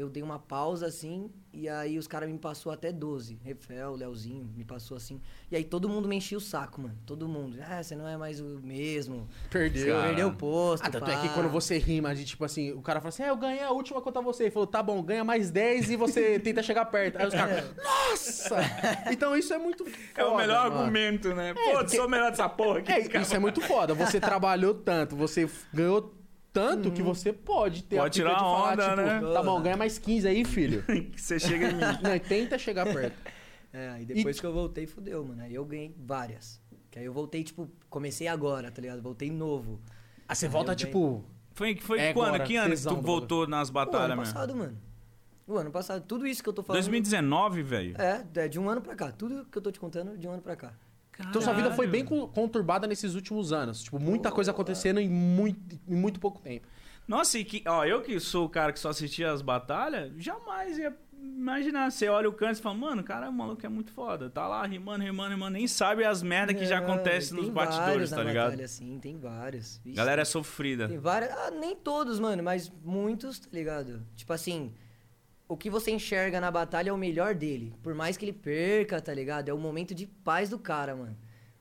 eu 0.00 0.08
dei 0.08 0.22
uma 0.22 0.38
pausa 0.38 0.86
assim, 0.86 1.30
e 1.52 1.68
aí 1.68 1.98
os 1.98 2.06
caras 2.06 2.28
me 2.30 2.38
passou 2.38 2.72
até 2.72 2.90
12. 2.92 3.38
Refel, 3.44 3.94
Leozinho, 3.94 4.48
me 4.56 4.64
passou 4.64 4.96
assim. 4.96 5.20
E 5.50 5.56
aí 5.56 5.64
todo 5.64 5.88
mundo 5.88 6.08
me 6.08 6.16
enchia 6.16 6.38
o 6.38 6.40
saco, 6.40 6.80
mano. 6.80 6.96
Todo 7.04 7.28
mundo. 7.28 7.58
Ah, 7.68 7.82
você 7.82 7.94
não 7.96 8.06
é 8.08 8.16
mais 8.16 8.40
o 8.40 8.44
mesmo. 8.62 9.28
Perdeu. 9.50 9.96
Você 9.96 10.02
perdeu 10.06 10.28
o 10.28 10.34
posto. 10.34 10.84
Ah, 10.86 10.90
tanto 10.90 11.10
é 11.10 11.14
pá." 11.16 11.22
que 11.22 11.28
quando 11.34 11.48
você 11.48 11.76
rima 11.78 12.14
de 12.14 12.24
tipo 12.24 12.44
assim, 12.44 12.72
o 12.72 12.80
cara 12.80 13.00
fala 13.00 13.08
assim, 13.10 13.22
é, 13.24 13.30
eu 13.30 13.36
ganhei 13.36 13.62
a 13.62 13.70
última 13.70 14.00
contra 14.00 14.22
você. 14.22 14.44
Ele 14.44 14.50
falou, 14.50 14.66
tá 14.66 14.82
bom, 14.82 15.02
ganha 15.02 15.24
mais 15.24 15.50
10 15.50 15.90
e 15.90 15.96
você 15.96 16.38
tenta 16.40 16.62
chegar 16.62 16.84
perto. 16.86 17.16
Aí 17.18 17.26
os 17.26 17.34
caras, 17.34 17.64
nossa! 17.76 18.56
Então 19.10 19.36
isso 19.36 19.52
é 19.52 19.58
muito 19.58 19.84
foda. 19.84 19.96
É 20.16 20.24
o 20.24 20.36
melhor 20.36 20.68
mano. 20.70 20.80
argumento, 20.82 21.34
né? 21.34 21.52
Pô, 21.54 21.60
porque- 21.78 21.96
sou 21.96 22.06
o 22.06 22.08
melhor 22.08 22.30
dessa 22.30 22.48
porra 22.48 22.78
aqui. 22.78 22.92
É, 22.92 23.20
isso 23.20 23.34
é 23.34 23.38
muito 23.38 23.60
foda. 23.60 23.92
Você 23.94 24.20
trabalhou 24.20 24.74
tanto, 24.74 25.16
você 25.16 25.48
ganhou 25.74 26.14
tanto 26.52 26.90
que 26.90 27.02
você 27.02 27.32
pode 27.32 27.84
ter 27.84 27.96
Pode 27.96 28.06
a 28.06 28.10
tirar 28.24 28.34
de 28.34 28.40
falar, 28.40 28.72
onda, 28.72 28.84
tipo, 28.90 28.96
né? 29.26 29.32
tá 29.32 29.42
bom, 29.42 29.60
ganha 29.62 29.76
mais 29.76 29.98
15 29.98 30.28
aí, 30.28 30.44
filho. 30.44 30.84
você 31.16 31.38
chega 31.38 31.70
em 31.70 31.74
mim. 31.74 31.80
Não, 32.02 32.14
e 32.14 32.20
tenta 32.20 32.58
chegar 32.58 32.86
perto. 32.86 33.16
É, 33.72 33.88
aí 33.90 34.04
depois 34.04 34.40
que 34.40 34.44
eu 34.44 34.52
voltei, 34.52 34.84
fudeu, 34.84 35.24
mano. 35.24 35.42
Aí 35.44 35.54
eu 35.54 35.64
ganhei 35.64 35.94
várias. 35.96 36.60
Que 36.90 36.98
aí 36.98 37.04
eu 37.04 37.12
voltei, 37.12 37.44
tipo, 37.44 37.70
comecei 37.88 38.26
agora, 38.26 38.68
tá 38.68 38.82
ligado? 38.82 39.00
Voltei 39.00 39.30
novo. 39.30 39.80
Ah, 40.26 40.34
você 40.34 40.46
Aí 40.46 40.50
volta, 40.50 40.74
tipo. 40.74 41.24
Foi, 41.52 41.76
foi 41.76 42.00
É 42.00 42.12
quando? 42.12 42.30
agora, 42.34 42.42
que 42.44 42.56
ano 42.56 42.74
que 42.74 42.82
tu 42.82 42.96
voltou 42.96 43.46
nas 43.46 43.68
O 43.68 43.72
batalhas 43.72 44.06
ano 44.10 44.16
mesmo? 44.16 44.34
passado, 44.34 44.56
mano. 44.56 44.76
O 45.46 45.56
ano 45.56 45.70
passado. 45.70 46.04
Tudo 46.04 46.26
isso 46.26 46.42
que 46.42 46.48
eu 46.48 46.52
tô 46.52 46.64
falando. 46.64 46.82
2019, 46.82 47.62
velho. 47.62 47.94
É, 47.96 48.26
é 48.34 48.48
de 48.48 48.58
um 48.58 48.68
ano 48.68 48.80
pra 48.80 48.96
cá. 48.96 49.12
Tudo 49.12 49.44
que 49.44 49.56
eu 49.56 49.62
tô 49.62 49.70
te 49.70 49.78
contando, 49.78 50.18
de 50.18 50.26
um 50.26 50.32
ano 50.32 50.42
pra 50.42 50.56
cá. 50.56 50.72
Então 51.28 51.42
sua 51.42 51.52
vida 51.52 51.70
foi 51.72 51.86
bem 51.86 52.04
conturbada 52.04 52.86
nesses 52.86 53.14
últimos 53.14 53.52
anos. 53.52 53.82
Tipo, 53.82 53.98
muita 53.98 54.30
coisa 54.30 54.50
acontecendo 54.50 55.00
em 55.00 55.08
muito, 55.08 55.78
em 55.88 55.94
muito 55.94 56.18
pouco 56.20 56.40
tempo. 56.40 56.66
Nossa, 57.06 57.38
e 57.38 57.44
que, 57.44 57.62
ó, 57.66 57.84
eu 57.84 58.02
que 58.02 58.18
sou 58.20 58.46
o 58.46 58.48
cara 58.48 58.72
que 58.72 58.78
só 58.78 58.90
assistia 58.90 59.32
as 59.32 59.42
batalhas, 59.42 60.12
jamais 60.16 60.78
ia 60.78 60.96
imaginar. 61.20 61.90
Você 61.90 62.08
olha 62.08 62.28
o 62.28 62.32
canto 62.32 62.58
e 62.58 62.62
fala, 62.62 62.76
mano, 62.76 63.02
cara, 63.02 63.28
o 63.28 63.32
maluco 63.32 63.64
é 63.64 63.68
muito 63.68 63.90
foda. 63.92 64.30
Tá 64.30 64.46
lá 64.46 64.64
rimando, 64.64 65.02
rimando, 65.04 65.30
rimando, 65.30 65.52
nem 65.52 65.66
sabe 65.66 66.04
as 66.04 66.22
merdas 66.22 66.56
que 66.56 66.64
já 66.66 66.80
Não, 66.80 66.86
acontecem 66.86 67.36
nos 67.36 67.48
bastidores, 67.48 68.10
na 68.10 68.16
tá 68.16 68.22
ligado? 68.22 68.50
Batalha, 68.50 68.68
sim, 68.68 68.98
tem 69.00 69.18
vários. 69.18 69.80
Vixe, 69.84 69.96
Galera 69.96 70.22
é 70.22 70.24
sofrida. 70.24 70.88
Tem 70.88 70.98
vários. 70.98 71.30
Ah, 71.32 71.50
nem 71.50 71.74
todos, 71.74 72.20
mano, 72.20 72.42
mas 72.42 72.70
muitos, 72.84 73.38
tá 73.40 73.48
ligado? 73.52 74.06
Tipo 74.14 74.32
assim, 74.32 74.72
o 75.50 75.56
que 75.56 75.68
você 75.68 75.90
enxerga 75.90 76.40
na 76.40 76.48
batalha 76.48 76.90
é 76.90 76.92
o 76.92 76.96
melhor 76.96 77.34
dele. 77.34 77.74
Por 77.82 77.92
mais 77.92 78.16
que 78.16 78.24
ele 78.24 78.32
perca, 78.32 79.00
tá 79.00 79.12
ligado? 79.12 79.48
É 79.48 79.52
o 79.52 79.58
momento 79.58 79.92
de 79.92 80.06
paz 80.06 80.48
do 80.48 80.58
cara, 80.60 80.94
mano. 80.94 81.16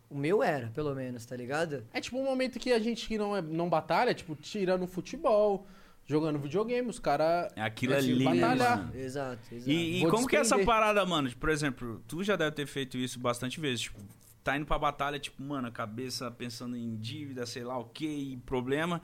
O 0.08 0.16
meu 0.16 0.44
era, 0.44 0.68
pelo 0.76 0.94
menos, 0.94 1.26
tá 1.26 1.36
ligado? 1.36 1.84
É 1.92 2.00
tipo 2.00 2.18
um 2.20 2.24
momento 2.24 2.60
que 2.60 2.72
a 2.72 2.78
gente 2.80 3.08
que 3.08 3.18
não, 3.18 3.36
é, 3.36 3.42
não 3.42 3.68
batalha, 3.68 4.14
tipo, 4.14 4.36
tirando 4.36 4.86
futebol, 4.86 5.66
jogando 6.06 6.38
videogame, 6.38 6.88
os 6.88 7.00
caras. 7.00 7.52
Aquilo 7.58 7.94
É 7.94 7.98
é 7.98 8.02
tipo 8.02 8.16
lindo, 8.16 8.40
batalhar. 8.42 8.78
mano. 8.78 8.96
Exato, 8.96 9.56
exato. 9.56 9.70
E, 9.72 10.04
e 10.04 10.08
como 10.10 10.28
que 10.28 10.36
é 10.36 10.40
essa 10.42 10.60
parada, 10.60 11.04
mano? 11.06 11.32
Por 11.36 11.50
exemplo, 11.50 12.04
tu 12.08 12.24
já 12.24 12.36
deve 12.36 12.52
ter 12.52 12.68
feito 12.68 12.96
isso 12.96 13.20
bastante 13.20 13.60
vezes. 13.60 13.82
Tipo, 13.82 14.00
tá 14.44 14.56
indo 14.56 14.68
pra 14.68 14.78
batalha, 14.78 15.20
tipo, 15.20 15.42
mano, 15.42 15.68
a 15.68 15.72
cabeça 15.72 16.30
pensando 16.30 16.76
em 16.78 16.96
dívida, 16.96 17.44
sei 17.48 17.64
lá 17.64 17.78
o 17.80 17.86
que, 17.86 18.38
problema. 18.46 19.02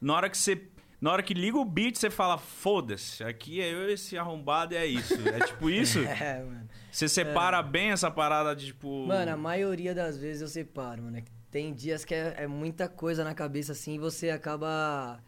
Na 0.00 0.14
hora 0.14 0.30
que 0.30 0.38
você. 0.38 0.62
Na 1.00 1.12
hora 1.12 1.22
que 1.22 1.32
liga 1.32 1.56
o 1.56 1.64
beat, 1.64 1.96
você 1.96 2.10
fala, 2.10 2.36
foda-se, 2.36 3.22
aqui 3.22 3.60
é 3.60 3.72
eu 3.72 3.88
esse 3.88 4.18
arrombado 4.18 4.74
é 4.74 4.84
isso. 4.84 5.14
É 5.28 5.46
tipo 5.46 5.70
isso? 5.70 6.00
É, 6.08 6.42
mano. 6.42 6.68
Você 6.90 7.08
separa 7.08 7.62
bem 7.62 7.92
essa 7.92 8.10
parada 8.10 8.56
de, 8.56 8.66
tipo. 8.66 9.06
Mano, 9.06 9.32
a 9.32 9.36
maioria 9.36 9.94
das 9.94 10.18
vezes 10.18 10.42
eu 10.42 10.48
separo, 10.48 11.04
mano. 11.04 11.18
É 11.18 11.22
Tem 11.50 11.72
dias 11.72 12.04
que 12.04 12.14
é, 12.14 12.34
é 12.38 12.46
muita 12.46 12.88
coisa 12.88 13.22
na 13.22 13.34
cabeça 13.34 13.72
assim 13.72 13.94
e 13.94 13.98
você 13.98 14.30
acaba. 14.30 15.22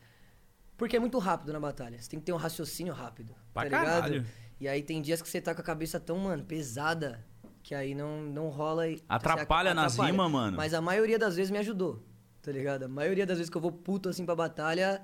Porque 0.76 0.96
é 0.96 1.00
muito 1.00 1.18
rápido 1.18 1.52
na 1.52 1.60
batalha. 1.60 2.00
Você 2.00 2.10
tem 2.10 2.18
que 2.18 2.26
ter 2.26 2.32
um 2.32 2.36
raciocínio 2.36 2.92
rápido. 2.92 3.34
Pra 3.52 3.62
tá 3.62 3.64
ligado? 3.64 3.84
caralho. 3.84 4.26
E 4.58 4.66
aí 4.66 4.82
tem 4.82 5.00
dias 5.00 5.22
que 5.22 5.28
você 5.28 5.40
tá 5.40 5.54
com 5.54 5.60
a 5.60 5.64
cabeça 5.64 6.00
tão, 6.00 6.18
mano, 6.18 6.42
pesada 6.44 7.24
que 7.62 7.74
aí 7.74 7.94
não, 7.94 8.22
não 8.22 8.48
rola 8.48 8.88
e. 8.88 9.00
Atrapalha 9.08 9.70
você 9.70 9.74
nas 9.74 9.96
rimas, 9.96 10.30
mano. 10.30 10.56
Mas 10.56 10.74
a 10.74 10.80
maioria 10.80 11.18
das 11.18 11.36
vezes 11.36 11.50
me 11.50 11.58
ajudou, 11.58 12.04
tá 12.42 12.50
ligado? 12.50 12.84
A 12.84 12.88
maioria 12.88 13.26
das 13.26 13.38
vezes 13.38 13.50
que 13.50 13.56
eu 13.56 13.60
vou 13.60 13.70
puto 13.70 14.08
assim 14.08 14.24
pra 14.24 14.34
batalha. 14.34 15.00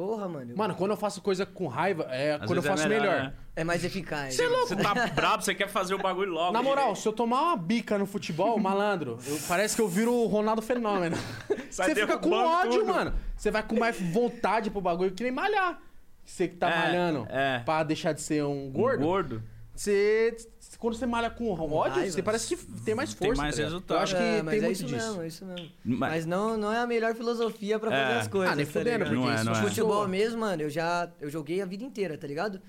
Porra, 0.00 0.26
mano. 0.26 0.56
Mano, 0.56 0.74
quando 0.74 0.92
eu 0.92 0.96
faço 0.96 1.20
coisa 1.20 1.44
com 1.44 1.66
raiva, 1.66 2.04
é 2.10 2.32
Às 2.32 2.46
quando 2.46 2.56
eu 2.56 2.64
é 2.64 2.66
faço 2.66 2.88
melhor. 2.88 3.22
né? 3.24 3.34
É 3.54 3.62
mais 3.62 3.84
eficaz. 3.84 4.34
Você 4.34 4.44
é 4.44 4.48
louco? 4.48 4.68
Você 4.68 4.76
tá 4.76 4.94
brabo, 5.08 5.42
você 5.42 5.54
quer 5.54 5.68
fazer 5.68 5.94
o 5.94 5.98
bagulho 5.98 6.32
logo. 6.32 6.52
Na 6.54 6.62
moral, 6.62 6.96
se 6.96 7.06
eu 7.06 7.12
tomar 7.12 7.42
uma 7.42 7.56
bica 7.56 7.98
no 7.98 8.06
futebol, 8.06 8.56
malandro, 8.60 9.18
eu- 9.26 9.38
parece 9.46 9.76
que 9.76 9.82
eu 9.82 9.88
viro 9.88 10.10
o 10.14 10.26
Ronaldo 10.26 10.62
Fenômeno. 10.62 11.16
Você 11.70 11.94
fica 11.94 12.16
com 12.16 12.32
ódio, 12.32 12.80
tudo. 12.80 12.86
mano. 12.94 13.12
Você 13.36 13.50
vai 13.50 13.62
com 13.62 13.78
mais 13.78 14.00
vontade 14.00 14.70
pro 14.70 14.80
bagulho 14.80 15.10
que 15.12 15.22
nem 15.22 15.30
malhar. 15.32 15.78
Você 16.24 16.48
que 16.48 16.56
tá 16.56 16.70
É, 16.70 16.78
malhando 16.78 17.26
é. 17.28 17.58
pra 17.58 17.82
deixar 17.82 18.12
de 18.14 18.22
ser 18.22 18.42
um 18.44 18.68
Um 18.68 18.70
gordo, 18.72 19.02
gordo. 19.04 19.42
você. 19.74 20.34
Quando 20.78 20.94
você 20.94 21.04
malha 21.06 21.28
com 21.30 21.50
ódio, 21.52 21.94
raiva. 21.96 22.10
você 22.12 22.22
parece 22.22 22.56
que 22.56 22.64
tem 22.84 22.94
mais 22.94 23.12
Tem 23.12 23.28
força. 23.28 23.42
mais 23.42 23.56
tá 23.56 23.62
resultado. 23.62 23.96
Eu 23.98 24.02
acho 24.02 24.16
que 24.16 24.22
É, 24.22 24.42
mas 24.42 24.50
tem 24.54 24.58
é 24.58 24.62
muito 24.66 24.72
isso 24.76 24.86
disso. 24.86 25.06
mesmo, 25.08 25.22
é 25.22 25.26
isso 25.26 25.44
mesmo. 25.44 25.68
Mas- 25.84 25.98
Mas 26.10 26.26
não, 26.26 26.56
não 26.56 26.72
é 26.72 26.78
a 26.78 26.86
melhor 26.86 27.14
filosofia 27.14 27.78
pra 27.78 27.90
fazer 27.90 28.12
É. 28.12 28.18
as 28.18 28.28
coisas. 28.28 28.52
Ah, 28.52 28.56
nem 28.56 28.64
tá 28.66 28.72
fudendo, 28.72 29.04
porque 29.04 29.14
Não 29.20 29.30
é, 29.30 29.34
isso 29.34 29.44
não 29.44 29.52
é. 29.52 29.54
soa. 29.56 29.68
Futebol 29.68 30.08
mesmo, 30.08 30.40
mano, 30.40 30.62
eu 30.62 30.70
já 30.70 31.10
eu 31.20 31.28
joguei 31.28 31.60
a 31.60 31.66
vida 31.66 31.84
inteira, 31.84 32.16
tá 32.16 32.26
ligado? 32.26 32.60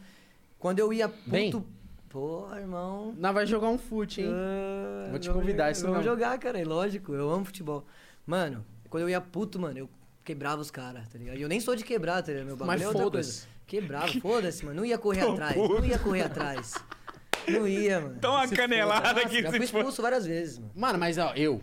Quando 0.60 0.80
eu 0.80 0.92
ia 0.92 1.08
puto. 1.08 1.30
Bem. 1.30 1.66
Porra, 2.10 2.60
irmão. 2.60 3.14
Não 3.18 3.34
vai 3.34 3.46
jogar 3.46 3.70
um 3.70 3.78
fute, 3.78 4.22
hein? 4.22 4.28
ah, 4.34 5.08
Vou 5.12 5.20
te 5.20 5.28
vamos 5.30 5.42
convidar, 5.44 5.72
isso 5.72 5.82
Vamos 5.84 5.98
não. 5.98 6.04
jogar, 6.04 6.38
cara, 6.40 6.60
é 6.60 6.66
lógico. 6.66 7.14
Eu 7.14 7.30
amo 7.30 7.46
futebol. 7.46 7.86
Mano, 8.26 8.66
quando 8.90 9.04
eu 9.04 9.10
ia 9.10 9.22
puto, 9.22 9.58
mano, 9.60 9.78
eu 9.78 9.90
quebrava 10.26 10.62
os 10.62 10.70
caras, 10.70 11.08
tá 11.08 11.18
ligado? 11.18 11.38
E 11.38 11.42
eu 11.42 11.48
nem 11.48 11.60
sou 11.62 11.76
de 11.76 11.84
quebrar, 11.86 12.22
tá 12.22 12.32
ligado? 12.32 12.48
Meu 12.48 12.58
bagulho 12.58 12.68
Mas 12.68 12.82
é 12.82 12.88
outra 12.88 13.10
coisa. 13.10 13.44
Quebrava, 13.66 14.08
foda-se, 14.20 14.66
mano. 14.66 14.78
Não 14.78 14.86
ia 14.86 14.98
correr 14.98 15.22
atrás. 15.30 15.56
Não 15.56 15.86
ia 15.86 15.98
correr 15.98 16.24
atrás. 16.24 16.74
Não 17.48 17.68
ia, 17.68 18.00
mano. 18.02 18.16
Então 18.18 18.34
uma 18.34 18.48
canelada 18.48 19.22
aqui. 19.22 19.42
Já 19.42 19.52
se 19.52 19.58
fui 19.58 19.68
for- 19.68 19.80
expulso 19.80 20.02
várias 20.02 20.26
vezes, 20.26 20.58
mano. 20.60 20.72
Mano, 20.76 21.00
mas 21.00 21.18
ó, 21.18 21.34
eu. 21.36 21.62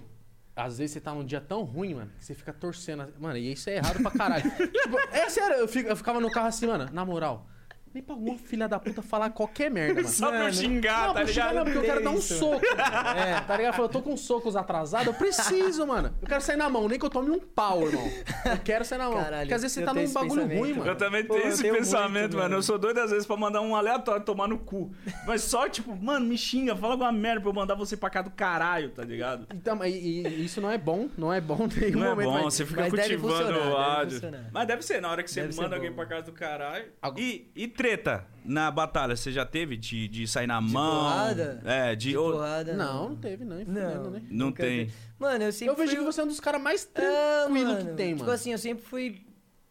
Às 0.56 0.78
vezes 0.78 0.92
você 0.94 1.00
tá 1.00 1.14
num 1.14 1.24
dia 1.24 1.40
tão 1.40 1.62
ruim, 1.62 1.94
mano, 1.94 2.10
que 2.18 2.24
você 2.24 2.34
fica 2.34 2.52
torcendo. 2.52 3.06
Mano, 3.20 3.36
e 3.36 3.52
isso 3.52 3.70
é 3.70 3.76
errado 3.76 4.02
pra 4.02 4.10
caralho. 4.10 4.42
tipo, 4.50 4.98
é 5.12 5.28
sério, 5.30 5.56
eu, 5.56 5.68
fico- 5.68 5.88
eu 5.88 5.96
ficava 5.96 6.20
no 6.20 6.30
carro 6.30 6.48
assim, 6.48 6.66
mano, 6.66 6.88
na 6.92 7.04
moral. 7.04 7.48
Nem 7.98 8.02
pra 8.04 8.14
alguma 8.14 8.38
filha 8.38 8.68
da 8.68 8.78
puta 8.78 9.02
falar 9.02 9.30
qualquer 9.30 9.68
merda, 9.70 9.94
mano. 9.94 10.08
Só 10.08 10.28
pra 10.28 10.44
eu 10.44 10.52
xingar, 10.52 11.08
não, 11.08 11.14
tá 11.14 11.20
pra 11.20 11.26
xingar 11.26 11.48
ligado? 11.48 11.54
não, 11.56 11.64
porque 11.64 11.78
eu 11.78 11.82
quero 11.82 12.04
dar 12.04 12.10
um 12.10 12.20
soco. 12.20 12.64
É, 12.64 13.40
tá 13.40 13.56
ligado? 13.56 13.82
Eu 13.82 13.88
tô 13.88 14.00
com 14.02 14.16
socos 14.16 14.54
atrasados, 14.54 15.08
eu 15.08 15.14
preciso, 15.14 15.84
mano. 15.86 16.14
Eu 16.22 16.28
quero 16.28 16.40
sair 16.40 16.56
na 16.56 16.68
mão, 16.68 16.88
nem 16.88 16.96
que 16.98 17.04
eu 17.04 17.10
tome 17.10 17.30
um 17.30 17.40
pau, 17.40 17.82
irmão. 17.86 18.08
Eu 18.44 18.58
quero 18.64 18.84
sair 18.84 18.98
na 18.98 19.08
mão. 19.10 19.14
Caralho, 19.22 19.40
porque 19.42 19.54
às 19.54 19.62
vezes 19.62 19.74
você 19.74 19.82
tá 19.82 19.92
num 19.92 20.12
bagulho 20.12 20.46
ruim, 20.46 20.74
mano. 20.74 20.90
Eu 20.90 20.96
também 20.96 21.24
Pô, 21.24 21.34
tenho 21.34 21.46
eu 21.46 21.52
esse 21.52 21.62
tenho 21.62 21.74
pensamento, 21.74 22.12
muito, 22.12 22.36
mano. 22.36 22.42
mano. 22.44 22.54
Eu 22.56 22.62
sou 22.62 22.78
doido 22.78 22.98
às 22.98 23.10
vezes 23.10 23.26
pra 23.26 23.36
mandar 23.36 23.60
um 23.62 23.74
aleatório 23.74 24.24
tomar 24.24 24.46
no 24.46 24.58
cu. 24.58 24.92
Mas 25.26 25.42
só, 25.42 25.68
tipo, 25.68 25.96
mano, 25.96 26.24
me 26.26 26.38
xinga, 26.38 26.76
fala 26.76 26.92
alguma 26.94 27.10
merda 27.10 27.40
pra 27.40 27.50
eu 27.50 27.54
mandar 27.54 27.74
você 27.74 27.96
pra 27.96 28.10
cá 28.10 28.22
do 28.22 28.30
caralho, 28.30 28.90
tá 28.90 29.02
ligado? 29.02 29.46
Então, 29.52 29.84
e, 29.84 30.22
e 30.26 30.44
isso 30.44 30.60
não 30.60 30.70
é 30.70 30.78
bom, 30.78 31.08
não 31.18 31.32
é 31.32 31.40
bom 31.40 31.66
em 31.76 31.80
nenhum 31.80 31.98
Não 31.98 32.06
é 32.06 32.10
momento. 32.10 32.26
bom, 32.28 32.44
mas- 32.44 32.54
você 32.54 32.64
fica 32.64 32.88
cultivando 32.88 33.34
o 33.58 34.08
funcionar. 34.08 34.50
Mas 34.52 34.66
deve 34.68 34.82
ser, 34.82 35.00
na 35.02 35.10
hora 35.10 35.22
que 35.24 35.30
você 35.30 35.42
Deve 35.42 35.56
manda 35.60 35.74
alguém 35.74 35.90
bom. 35.90 35.96
pra 35.96 36.06
casa 36.06 36.22
do 36.26 36.32
caralho. 36.32 36.84
E, 37.16 37.50
e 37.56 37.66
treta 37.88 38.26
na 38.44 38.70
batalha, 38.70 39.14
você 39.16 39.30
já 39.30 39.44
teve 39.44 39.76
de, 39.76 40.08
de 40.08 40.26
sair 40.26 40.46
na 40.46 40.60
mão? 40.60 41.02
porrada? 41.04 41.60
É, 41.64 41.94
de. 41.94 42.10
De 42.10 42.14
porrada, 42.14 42.74
Não, 42.74 43.10
não 43.10 43.16
teve, 43.16 43.44
não. 43.44 43.56
Não, 43.64 44.10
né? 44.10 44.22
Não 44.30 44.46
nunca 44.46 44.62
tem. 44.62 44.86
vi. 44.86 44.92
Mano, 45.18 45.44
eu 45.44 45.52
sempre 45.52 45.72
Eu 45.72 45.76
vejo 45.76 45.90
fui... 45.90 45.98
que 46.00 46.04
você 46.04 46.20
é 46.20 46.24
um 46.24 46.28
dos 46.28 46.40
caras 46.40 46.60
mais 46.60 46.84
tranquilos 46.84 47.72
mano, 47.74 47.90
que 47.90 47.94
tem, 47.96 48.08
Tipo 48.12 48.20
mano. 48.20 48.32
assim, 48.32 48.52
eu 48.52 48.58
sempre 48.58 48.84
fui... 48.84 49.22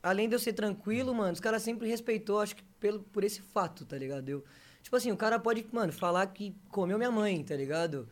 Além 0.04 0.30
de 0.30 0.36
eu 0.36 0.40
ser 0.40 0.54
tranquilo, 0.54 1.14
mano, 1.14 1.34
os 1.34 1.40
caras 1.40 1.62
sempre 1.64 1.88
respeitou, 1.88 2.40
acho 2.40 2.56
que 2.56 2.64
pelo, 2.80 3.00
por 3.00 3.24
esse 3.24 3.42
fato, 3.42 3.86
tá 3.86 3.98
ligado? 3.98 4.30
Eu, 4.30 4.44
Tipo 4.84 4.96
assim, 4.96 5.12
o 5.12 5.18
cara 5.18 5.38
pode, 5.38 5.66
mano, 5.74 5.92
falar 5.92 6.26
que 6.28 6.56
comeu 6.70 6.98
minha 6.98 7.12
mãe, 7.12 7.44
tá 7.44 7.56
ligado? 7.58 8.08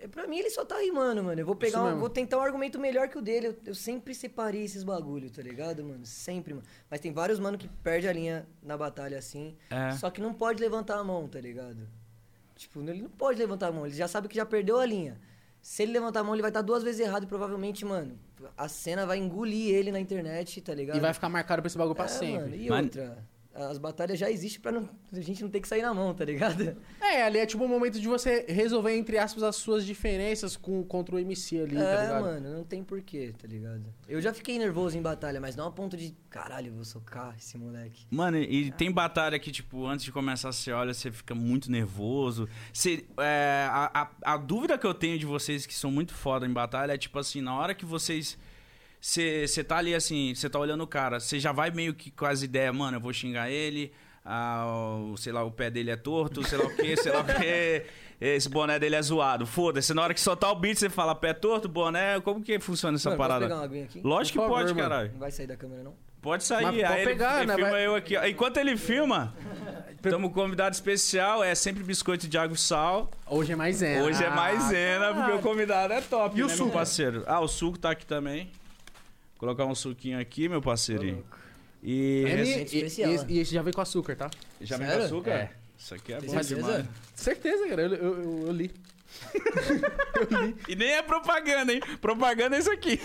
É, 0.00 0.06
pra 0.06 0.26
mim 0.26 0.38
ele 0.38 0.50
só 0.50 0.64
tá 0.64 0.78
rimando, 0.78 1.22
mano. 1.24 1.40
Eu 1.40 1.46
vou 1.46 1.56
pegar 1.56 1.82
um, 1.82 1.98
vou 1.98 2.08
tentar 2.08 2.38
um 2.38 2.40
argumento 2.40 2.78
melhor 2.78 3.08
que 3.08 3.18
o 3.18 3.22
dele. 3.22 3.48
Eu, 3.48 3.56
eu 3.66 3.74
sempre 3.74 4.14
separei 4.14 4.64
esses 4.64 4.84
bagulho, 4.84 5.30
tá 5.30 5.42
ligado, 5.42 5.82
mano? 5.84 6.04
Sempre, 6.06 6.54
mano. 6.54 6.66
Mas 6.90 7.00
tem 7.00 7.12
vários 7.12 7.38
mano 7.38 7.58
que 7.58 7.68
perde 7.68 8.06
a 8.08 8.12
linha 8.12 8.46
na 8.62 8.76
batalha 8.76 9.18
assim. 9.18 9.56
É. 9.70 9.92
Só 9.92 10.10
que 10.10 10.20
não 10.20 10.32
pode 10.32 10.60
levantar 10.60 10.98
a 10.98 11.04
mão, 11.04 11.26
tá 11.28 11.40
ligado? 11.40 11.88
Tipo, 12.56 12.80
ele 12.80 13.02
não 13.02 13.10
pode 13.10 13.38
levantar 13.38 13.68
a 13.68 13.72
mão. 13.72 13.86
Ele 13.86 13.94
já 13.94 14.06
sabe 14.08 14.28
que 14.28 14.36
já 14.36 14.46
perdeu 14.46 14.78
a 14.78 14.86
linha. 14.86 15.18
Se 15.60 15.82
ele 15.82 15.92
levantar 15.92 16.20
a 16.20 16.24
mão, 16.24 16.34
ele 16.34 16.42
vai 16.42 16.50
estar 16.50 16.62
duas 16.62 16.82
vezes 16.82 17.00
errado 17.00 17.24
e 17.24 17.26
provavelmente, 17.26 17.84
mano, 17.84 18.16
a 18.56 18.68
cena 18.68 19.04
vai 19.04 19.18
engolir 19.18 19.74
ele 19.74 19.90
na 19.90 19.98
internet, 19.98 20.60
tá 20.60 20.72
ligado? 20.74 20.96
E 20.96 21.00
vai 21.00 21.12
ficar 21.12 21.28
marcado 21.28 21.60
pra 21.62 21.66
esse 21.66 21.76
bagulho 21.76 21.96
pra 21.96 22.04
É, 22.04 22.08
sempre. 22.08 22.40
mano, 22.42 22.54
e 22.56 22.68
Mas- 22.68 22.84
outra, 22.84 23.18
as 23.66 23.78
batalhas 23.78 24.18
já 24.18 24.30
existem 24.30 24.60
pra 24.60 24.70
não- 24.72 24.88
a 25.12 25.20
gente 25.20 25.42
não 25.42 25.50
ter 25.50 25.60
que 25.60 25.68
sair 25.68 25.82
na 25.82 25.92
mão, 25.92 26.14
tá 26.14 26.24
ligado? 26.24 26.76
É, 27.00 27.22
ali 27.22 27.38
é 27.38 27.46
tipo 27.46 27.64
o 27.64 27.68
momento 27.68 27.98
de 28.00 28.06
você 28.06 28.44
resolver, 28.48 28.94
entre 28.96 29.18
aspas, 29.18 29.42
as 29.42 29.56
suas 29.56 29.84
diferenças 29.84 30.56
com, 30.56 30.82
contra 30.84 31.16
o 31.16 31.18
MC 31.18 31.60
ali, 31.60 31.74
tá 31.76 31.82
é, 31.82 32.00
ligado? 32.02 32.20
mano, 32.22 32.56
não 32.56 32.64
tem 32.64 32.84
porquê, 32.84 33.34
tá 33.40 33.48
ligado? 33.48 33.84
Eu 34.08 34.20
já 34.20 34.32
fiquei 34.32 34.58
nervoso 34.58 34.96
em 34.96 35.02
batalha, 35.02 35.40
mas 35.40 35.56
não 35.56 35.66
a 35.66 35.70
ponto 35.70 35.96
de, 35.96 36.14
caralho, 36.30 36.68
eu 36.68 36.74
vou 36.74 36.84
socar 36.84 37.34
esse 37.38 37.56
moleque. 37.56 38.06
Mano, 38.10 38.36
e 38.38 38.70
tem 38.72 38.90
batalha 38.92 39.38
que, 39.38 39.50
tipo, 39.50 39.86
antes 39.86 40.04
de 40.04 40.12
começar, 40.12 40.52
você 40.52 40.70
olha, 40.72 40.92
você 40.94 41.10
fica 41.10 41.34
muito 41.34 41.70
nervoso. 41.70 42.48
Você, 42.72 43.04
é, 43.18 43.66
a, 43.70 44.10
a, 44.22 44.34
a 44.34 44.36
dúvida 44.36 44.76
que 44.78 44.86
eu 44.86 44.94
tenho 44.94 45.18
de 45.18 45.26
vocês 45.26 45.66
que 45.66 45.74
são 45.74 45.90
muito 45.90 46.14
foda 46.14 46.46
em 46.46 46.52
batalha 46.52 46.92
é, 46.92 46.98
tipo 46.98 47.18
assim, 47.18 47.40
na 47.40 47.54
hora 47.54 47.74
que 47.74 47.84
vocês. 47.84 48.38
Você 49.00 49.64
tá 49.64 49.76
ali 49.78 49.94
assim, 49.94 50.34
você 50.34 50.48
tá 50.50 50.58
olhando 50.58 50.82
o 50.82 50.86
cara, 50.86 51.20
você 51.20 51.38
já 51.38 51.52
vai 51.52 51.70
meio 51.70 51.94
que 51.94 52.10
com 52.10 52.26
as 52.26 52.42
ideias, 52.42 52.74
mano, 52.74 52.96
eu 52.96 53.00
vou 53.00 53.12
xingar 53.12 53.48
ele, 53.50 53.92
ah, 54.24 54.66
o- 55.12 55.16
sei 55.16 55.32
lá, 55.32 55.44
o 55.44 55.50
pé 55.50 55.70
dele 55.70 55.90
é 55.90 55.96
torto, 55.96 56.46
sei 56.46 56.58
lá 56.58 56.64
o 56.66 56.74
quê, 56.74 56.96
sei 56.96 57.12
lá 57.12 57.20
o 57.20 57.24
quê, 57.24 57.86
esse 58.20 58.48
boné 58.48 58.78
dele 58.78 58.96
é 58.96 59.02
zoado. 59.02 59.46
Foda-se, 59.46 59.94
na 59.94 60.02
hora 60.02 60.12
que 60.14 60.20
soltar 60.20 60.50
o 60.50 60.54
beat, 60.56 60.78
você 60.78 60.90
fala 60.90 61.14
pé 61.14 61.32
torto, 61.32 61.68
boné, 61.68 62.20
como 62.20 62.42
que 62.42 62.58
funciona 62.58 62.96
essa 62.96 63.10
Mano, 63.10 63.16
posso 63.18 63.28
parada? 63.28 63.44
pegar 63.46 63.56
uma 63.56 63.64
aguinha 63.64 63.84
aqui? 63.84 64.00
Lógico 64.02 64.38
Por 64.38 64.42
que 64.44 64.48
favor, 64.48 64.62
pode, 64.62 64.74
mano. 64.74 64.88
caralho. 64.88 65.12
Não 65.12 65.20
vai 65.20 65.30
sair 65.30 65.46
da 65.46 65.56
câmera, 65.56 65.82
não? 65.84 65.94
Pode 66.20 66.42
sair, 66.42 66.64
Mas 66.64 66.74
pode 66.74 66.84
aí 66.84 67.00
ele, 67.02 67.10
pegar, 67.10 67.36
ele 67.38 67.46
né? 67.46 67.54
filma 67.54 67.70
Vai- 67.70 67.86
eu 67.86 67.94
aqui. 67.94 68.16
ó. 68.16 68.26
Enquanto 68.26 68.56
ele 68.56 68.76
filma, 68.76 69.32
tamo 70.02 70.28
com 70.28 70.40
um 70.40 70.42
convidado 70.44 70.74
especial, 70.74 71.44
é 71.44 71.54
sempre 71.54 71.84
biscoito 71.84 72.26
de 72.26 72.36
água 72.36 72.56
e 72.56 72.58
sal. 72.58 73.08
Hoje 73.24 73.52
é 73.52 73.56
mais 73.56 73.76
Zena. 73.76 74.02
Hoje 74.04 74.24
é 74.24 74.26
Ah, 74.26 74.30
maisena, 74.34 75.14
porque 75.14 75.30
o 75.30 75.38
convidado 75.38 75.92
é 75.92 76.00
top, 76.00 76.36
E 76.36 76.42
o 76.42 76.48
né, 76.48 76.52
suco? 76.52 76.64
meu 76.64 76.74
parceiro? 76.74 77.22
Ah, 77.24 77.38
o 77.38 77.46
suco 77.46 77.78
tá 77.78 77.92
aqui 77.92 78.04
também. 78.04 78.50
Colocar 79.38 79.64
um 79.64 79.74
suquinho 79.74 80.18
aqui, 80.20 80.48
meu 80.48 80.60
parceirinho. 80.60 81.24
E 81.82 82.24
É, 82.26 82.40
Esse- 82.40 82.50
e, 82.50 82.54
Gente 82.58 82.76
especial, 82.76 83.12
né? 83.12 83.24
e 83.28 83.38
esse 83.38 83.54
já 83.54 83.62
vem 83.62 83.72
com 83.72 83.80
açúcar, 83.80 84.16
tá? 84.16 84.30
já 84.60 84.76
vem 84.76 84.86
Sério? 84.86 85.00
com 85.02 85.06
açúcar? 85.06 85.30
É. 85.30 85.50
Isso 85.78 85.94
aqui 85.94 86.12
é 86.12 86.16
Tem 86.18 86.28
bom 86.28 86.42
certeza? 86.42 86.54
demais. 86.72 86.86
Certeza, 87.14 87.68
cara. 87.68 87.82
Eu, 87.82 87.94
eu, 87.94 88.22
eu- 88.22 88.46
eu 88.48 88.52
li. 88.52 88.70
E 90.68 90.74
nem 90.74 90.88
é 90.90 91.02
propaganda, 91.02 91.72
hein? 91.72 91.80
Propaganda 92.00 92.56
é 92.56 92.58
isso 92.58 92.70
aqui. 92.70 92.98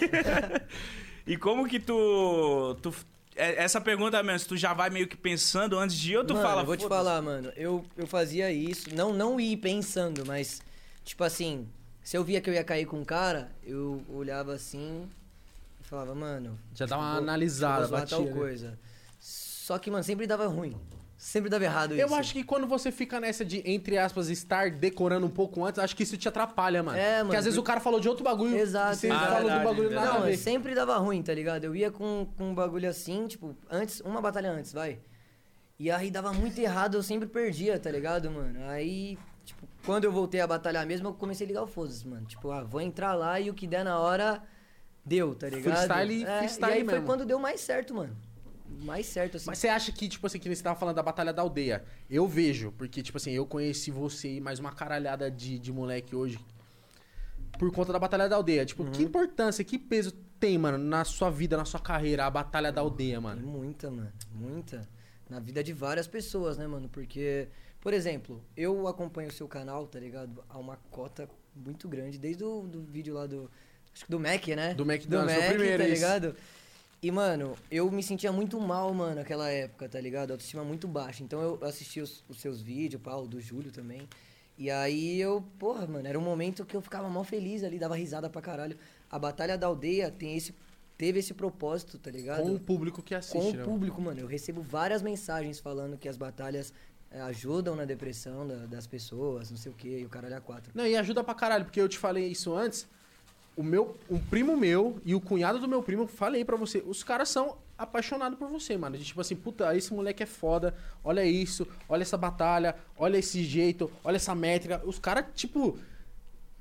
e 1.26 1.38
como 1.38 1.68
que 1.68 1.80
tu... 1.80 2.76
tu 2.82 2.94
é- 3.36 3.64
essa 3.64 3.80
pergunta 3.80 4.22
mesmo, 4.24 4.40
se 4.40 4.48
tu 4.48 4.58
já 4.58 4.74
vai 4.74 4.90
meio 4.90 5.08
que 5.08 5.16
pensando 5.16 5.78
antes 5.78 5.96
de 5.96 6.14
ir 6.14 6.18
ou 6.18 6.26
tu 6.26 6.34
mano, 6.34 6.46
fala... 6.48 6.62
eu 6.62 6.66
vou 6.66 6.76
te 6.78 6.88
falar, 6.88 7.22
mano. 7.22 7.52
Eu, 7.56 7.86
eu 7.96 8.08
fazia 8.08 8.52
isso, 8.52 8.94
não, 8.96 9.14
não 9.14 9.40
ir 9.40 9.58
pensando, 9.58 10.26
mas, 10.26 10.62
tipo 11.06 11.24
assim, 11.24 11.68
se 12.04 12.18
eu 12.18 12.24
via 12.24 12.42
que 12.42 12.50
eu 12.50 12.54
ia 12.54 12.64
cair 12.64 12.86
com 12.86 13.00
um 13.00 13.06
cara, 13.06 13.52
eu 13.64 14.04
olhava 14.10 14.54
assim 14.54 15.08
e 15.84 15.88
falava, 15.88 16.16
mano. 16.16 16.58
Já 16.74 16.86
dá 16.86 16.96
tipo, 16.96 17.00
uma 17.02 17.12
vou- 17.14 17.22
analisada, 17.24 17.80
vou 17.82 17.88
zoar 17.90 18.02
batia, 18.02 18.18
tal 18.18 18.26
né? 18.26 18.32
coisa. 18.34 18.80
Só 19.20 19.78
que, 19.78 19.92
mano, 19.92 20.04
sempre 20.04 20.26
dava 20.28 20.48
ruim. 20.48 20.76
Sempre 21.18 21.50
dava 21.50 21.64
errado 21.64 21.94
isso. 21.94 22.02
Eu 22.02 22.14
acho 22.16 22.34
que 22.34 22.44
quando 22.44 22.68
você 22.68 22.92
fica 22.92 23.18
nessa 23.18 23.46
de, 23.46 23.62
entre 23.66 23.98
aspas, 23.98 24.28
estar 24.30 24.70
decorando 24.72 25.26
um 25.26 25.30
pouco 25.30 25.64
antes, 25.64 25.80
acho 25.80 25.96
que 25.96 26.04
isso 26.04 26.18
te 26.18 26.28
atrapalha, 26.28 26.84
mano. 26.84 26.98
É, 26.98 27.20
Porque 27.20 27.28
mano, 27.28 27.40
às 27.40 27.46
vezes 27.46 27.58
por- 27.58 27.62
o 27.64 27.66
cara 27.66 27.80
falou 27.80 28.00
de 28.02 28.10
outro 28.10 28.26
bagulho. 28.26 28.58
Exato, 28.58 28.98
você 28.98 29.08
exato. 29.08 29.26
falou 29.32 29.50
do 29.50 29.64
bagulho 29.64 29.90
verdade. 29.90 30.08
nada 30.18 30.30
Não, 30.30 30.38
sempre 30.38 30.76
dava 30.76 30.98
ruim, 30.98 31.24
tá 31.24 31.34
ligado? 31.34 31.64
Eu 31.64 31.74
ia 31.74 31.90
com, 31.90 32.28
com 32.38 32.50
um 32.50 32.54
bagulho 32.54 32.90
assim, 32.90 33.26
tipo, 33.28 33.56
antes, 33.72 34.02
uma 34.02 34.20
batalha 34.22 34.52
antes, 34.52 34.74
vai. 34.74 35.00
E 35.80 35.90
aí 35.90 36.12
dava 36.12 36.34
muito 36.34 36.60
errado, 36.60 36.96
eu 36.96 37.04
sempre 37.04 37.28
perdia, 37.28 37.80
tá 37.80 37.90
ligado, 37.90 38.30
mano? 38.30 38.60
Aí, 38.68 39.18
tipo, 39.46 39.66
quando 39.86 40.04
eu 40.04 40.12
voltei 40.12 40.42
a 40.42 40.48
batalhar 40.48 40.86
mesmo, 40.86 41.08
eu 41.08 41.14
comecei 41.14 41.46
a 41.46 41.48
ligar 41.48 41.64
o 41.64 41.68
foda 41.68 41.94
mano. 42.06 42.26
Tipo, 42.26 42.52
ah, 42.52 42.64
vou 42.66 42.82
entrar 42.82 43.14
lá 43.14 43.40
e 43.40 43.50
o 43.50 43.54
que 43.54 43.66
der 43.66 43.86
na 43.86 43.98
hora, 43.98 44.44
deu, 45.06 45.36
tá 45.36 45.50
ligado? 45.50 45.64
Freestyle- 45.76 46.24
É, 46.26 46.38
freestyle 46.40 46.72
E 46.72 46.74
aí 46.78 46.84
foi 46.86 46.94
mesmo. 46.94 47.06
quando 47.06 47.26
deu 47.26 47.40
mais 47.40 47.60
certo, 47.62 47.94
mano. 47.94 48.16
Mais 48.84 49.06
certo, 49.06 49.38
assim. 49.38 49.46
Mas 49.48 49.60
você 49.60 49.68
acha 49.68 49.92
que, 49.92 50.10
tipo 50.10 50.26
assim, 50.28 50.40
que 50.40 50.54
você 50.54 50.62
tava 50.64 50.78
falando 50.80 50.96
da 50.96 51.04
Batalha 51.04 51.32
da 51.32 51.42
Aldeia? 51.42 51.84
Eu 52.10 52.28
vejo, 52.28 52.72
porque, 52.78 53.02
tipo 53.04 53.18
assim, 53.18 53.32
eu 53.32 53.46
conheci 53.46 53.92
você 53.92 54.36
e 54.36 54.42
mais 54.42 54.60
uma 54.60 54.72
caralhada 54.74 55.30
de, 55.32 55.58
de 55.60 55.72
moleque 55.72 56.16
hoje 56.16 56.40
por 57.60 57.72
conta 57.72 57.94
da 57.94 58.00
Batalha 58.00 58.28
da 58.28 58.36
Aldeia. 58.36 58.66
Tipo, 58.66 58.84
Uhum. 58.84 58.92
que 58.92 59.04
importância, 59.04 59.64
que 59.64 59.78
peso 59.78 60.12
tem, 60.40 60.58
mano, 60.58 60.78
na 60.78 61.06
sua 61.06 61.30
vida, 61.30 61.56
na 61.56 61.66
sua 61.66 61.80
carreira, 61.80 62.26
a 62.26 62.30
Batalha 62.30 62.72
da 62.72 62.82
Aldeia, 62.82 63.14
Tem 63.16 63.22
mano? 63.22 63.46
muita, 63.48 63.90
mano. 63.90 64.12
Muita. 64.34 64.88
Na 65.30 65.40
vida 65.40 65.64
de 65.64 65.72
várias 65.72 66.08
pessoas, 66.08 66.58
né, 66.58 66.68
mano? 66.68 66.90
Porque, 66.90 67.48
por 67.80 67.94
exemplo, 67.94 68.44
eu 68.58 68.88
acompanho 68.88 69.30
o 69.30 69.32
seu 69.32 69.48
canal, 69.48 69.88
tá 69.88 70.00
ligado? 70.00 70.44
Há 70.50 70.58
uma 70.58 70.78
cota 70.92 71.30
muito 71.56 71.88
grande, 71.88 72.18
desde 72.18 72.44
o 72.44 72.64
do 72.64 72.82
vídeo 72.84 73.14
lá 73.14 73.26
do. 73.28 73.50
Acho 73.94 74.06
que 74.06 74.12
do 74.12 74.20
Mac, 74.20 74.48
né? 74.48 74.74
Do 74.74 74.84
do 74.84 74.92
McDonald's, 74.92 75.34
foi 75.34 75.42
o 75.42 75.46
Mac, 75.46 75.56
primeiro, 75.56 75.84
tá 75.84 75.90
isso. 75.90 75.94
ligado? 75.96 76.36
E, 77.02 77.12
mano, 77.12 77.56
eu 77.70 77.92
me 77.92 78.02
sentia 78.02 78.32
muito 78.32 78.60
mal, 78.62 78.94
mano, 78.94 79.16
naquela 79.16 79.50
época, 79.50 79.90
tá 79.90 80.00
ligado? 80.00 80.32
Autoestima 80.32 80.64
muito 80.64 80.88
baixa. 80.88 81.22
Então 81.22 81.42
eu 81.42 81.60
assisti 81.68 82.00
os, 82.00 82.24
os 82.30 82.40
seus 82.40 82.62
vídeos, 82.62 83.02
o 83.06 83.28
do 83.28 83.42
Júlio 83.42 83.72
também. 83.72 84.08
E 84.58 84.72
aí 84.72 85.20
eu, 85.20 85.44
porra, 85.60 85.86
mano, 85.86 86.08
era 86.08 86.18
um 86.18 86.22
momento 86.22 86.66
que 86.66 86.76
eu 86.76 86.82
ficava 86.82 87.10
mal 87.10 87.24
feliz 87.24 87.64
ali, 87.64 87.78
dava 87.78 87.96
risada 87.96 88.30
pra 88.30 88.42
caralho. 88.42 88.78
A 89.10 89.20
Batalha 89.20 89.58
da 89.58 89.68
Aldeia 89.68 90.10
tem 90.10 90.38
esse, 90.38 90.56
teve 90.98 91.20
esse 91.20 91.34
propósito, 91.34 91.98
tá 91.98 92.10
ligado? 92.10 92.44
Com 92.44 92.56
o 92.56 92.60
público 92.60 93.02
que 93.02 93.14
assiste, 93.14 93.52
com 93.52 93.58
né? 93.58 93.64
o 93.64 93.66
público, 93.66 94.02
mano. 94.02 94.22
Eu 94.22 94.28
recebo 94.28 94.62
várias 94.62 95.02
mensagens 95.02 95.60
falando 95.60 95.98
que 95.98 96.08
as 96.08 96.16
batalhas 96.16 96.74
eh, 97.12 97.20
ajudam 97.22 97.76
na 97.76 97.84
depressão 97.84 98.48
da- 98.48 98.66
das 98.68 98.88
pessoas, 98.88 99.52
não 99.52 99.58
sei 99.58 99.72
o 99.72 99.76
que, 99.76 100.00
e 100.00 100.06
o 100.06 100.10
caralho 100.10 100.38
a 100.38 100.42
quatro. 100.42 100.72
Não, 100.74 100.86
e 100.88 100.96
ajuda 100.96 101.24
pra 101.24 101.34
caralho, 101.34 101.66
porque 101.66 101.82
eu 101.82 101.90
te 101.90 101.98
falei 101.98 102.28
isso 102.28 102.56
antes. 102.56 102.88
O 103.56 103.62
meu, 103.62 103.98
um 104.10 104.20
primo 104.20 104.58
meu 104.58 105.00
e 105.06 105.14
o 105.14 105.22
cunhado 105.22 105.60
do 105.60 105.68
meu 105.68 105.84
primo, 105.84 106.08
falei 106.08 106.44
pra 106.44 106.58
você, 106.58 106.84
os 106.86 107.04
caras 107.04 107.30
são 107.30 107.58
apaixonados 107.78 108.38
por 108.38 108.50
você, 108.50 108.76
mano. 108.78 108.98
De 108.98 109.06
tipo 109.06 109.22
assim, 109.22 109.36
puta, 109.36 109.76
esse 109.76 109.94
moleque 109.94 110.24
é 110.24 110.26
foda, 110.26 110.76
olha 111.04 111.24
isso, 111.24 111.68
olha 111.88 112.02
essa 112.02 112.18
batalha, 112.18 112.76
olha 112.98 113.18
esse 113.18 113.44
jeito, 113.44 113.92
olha 114.04 114.16
essa 114.16 114.34
métrica. 114.34 114.82
Os 114.86 114.98
caras, 114.98 115.26
tipo, 115.36 115.78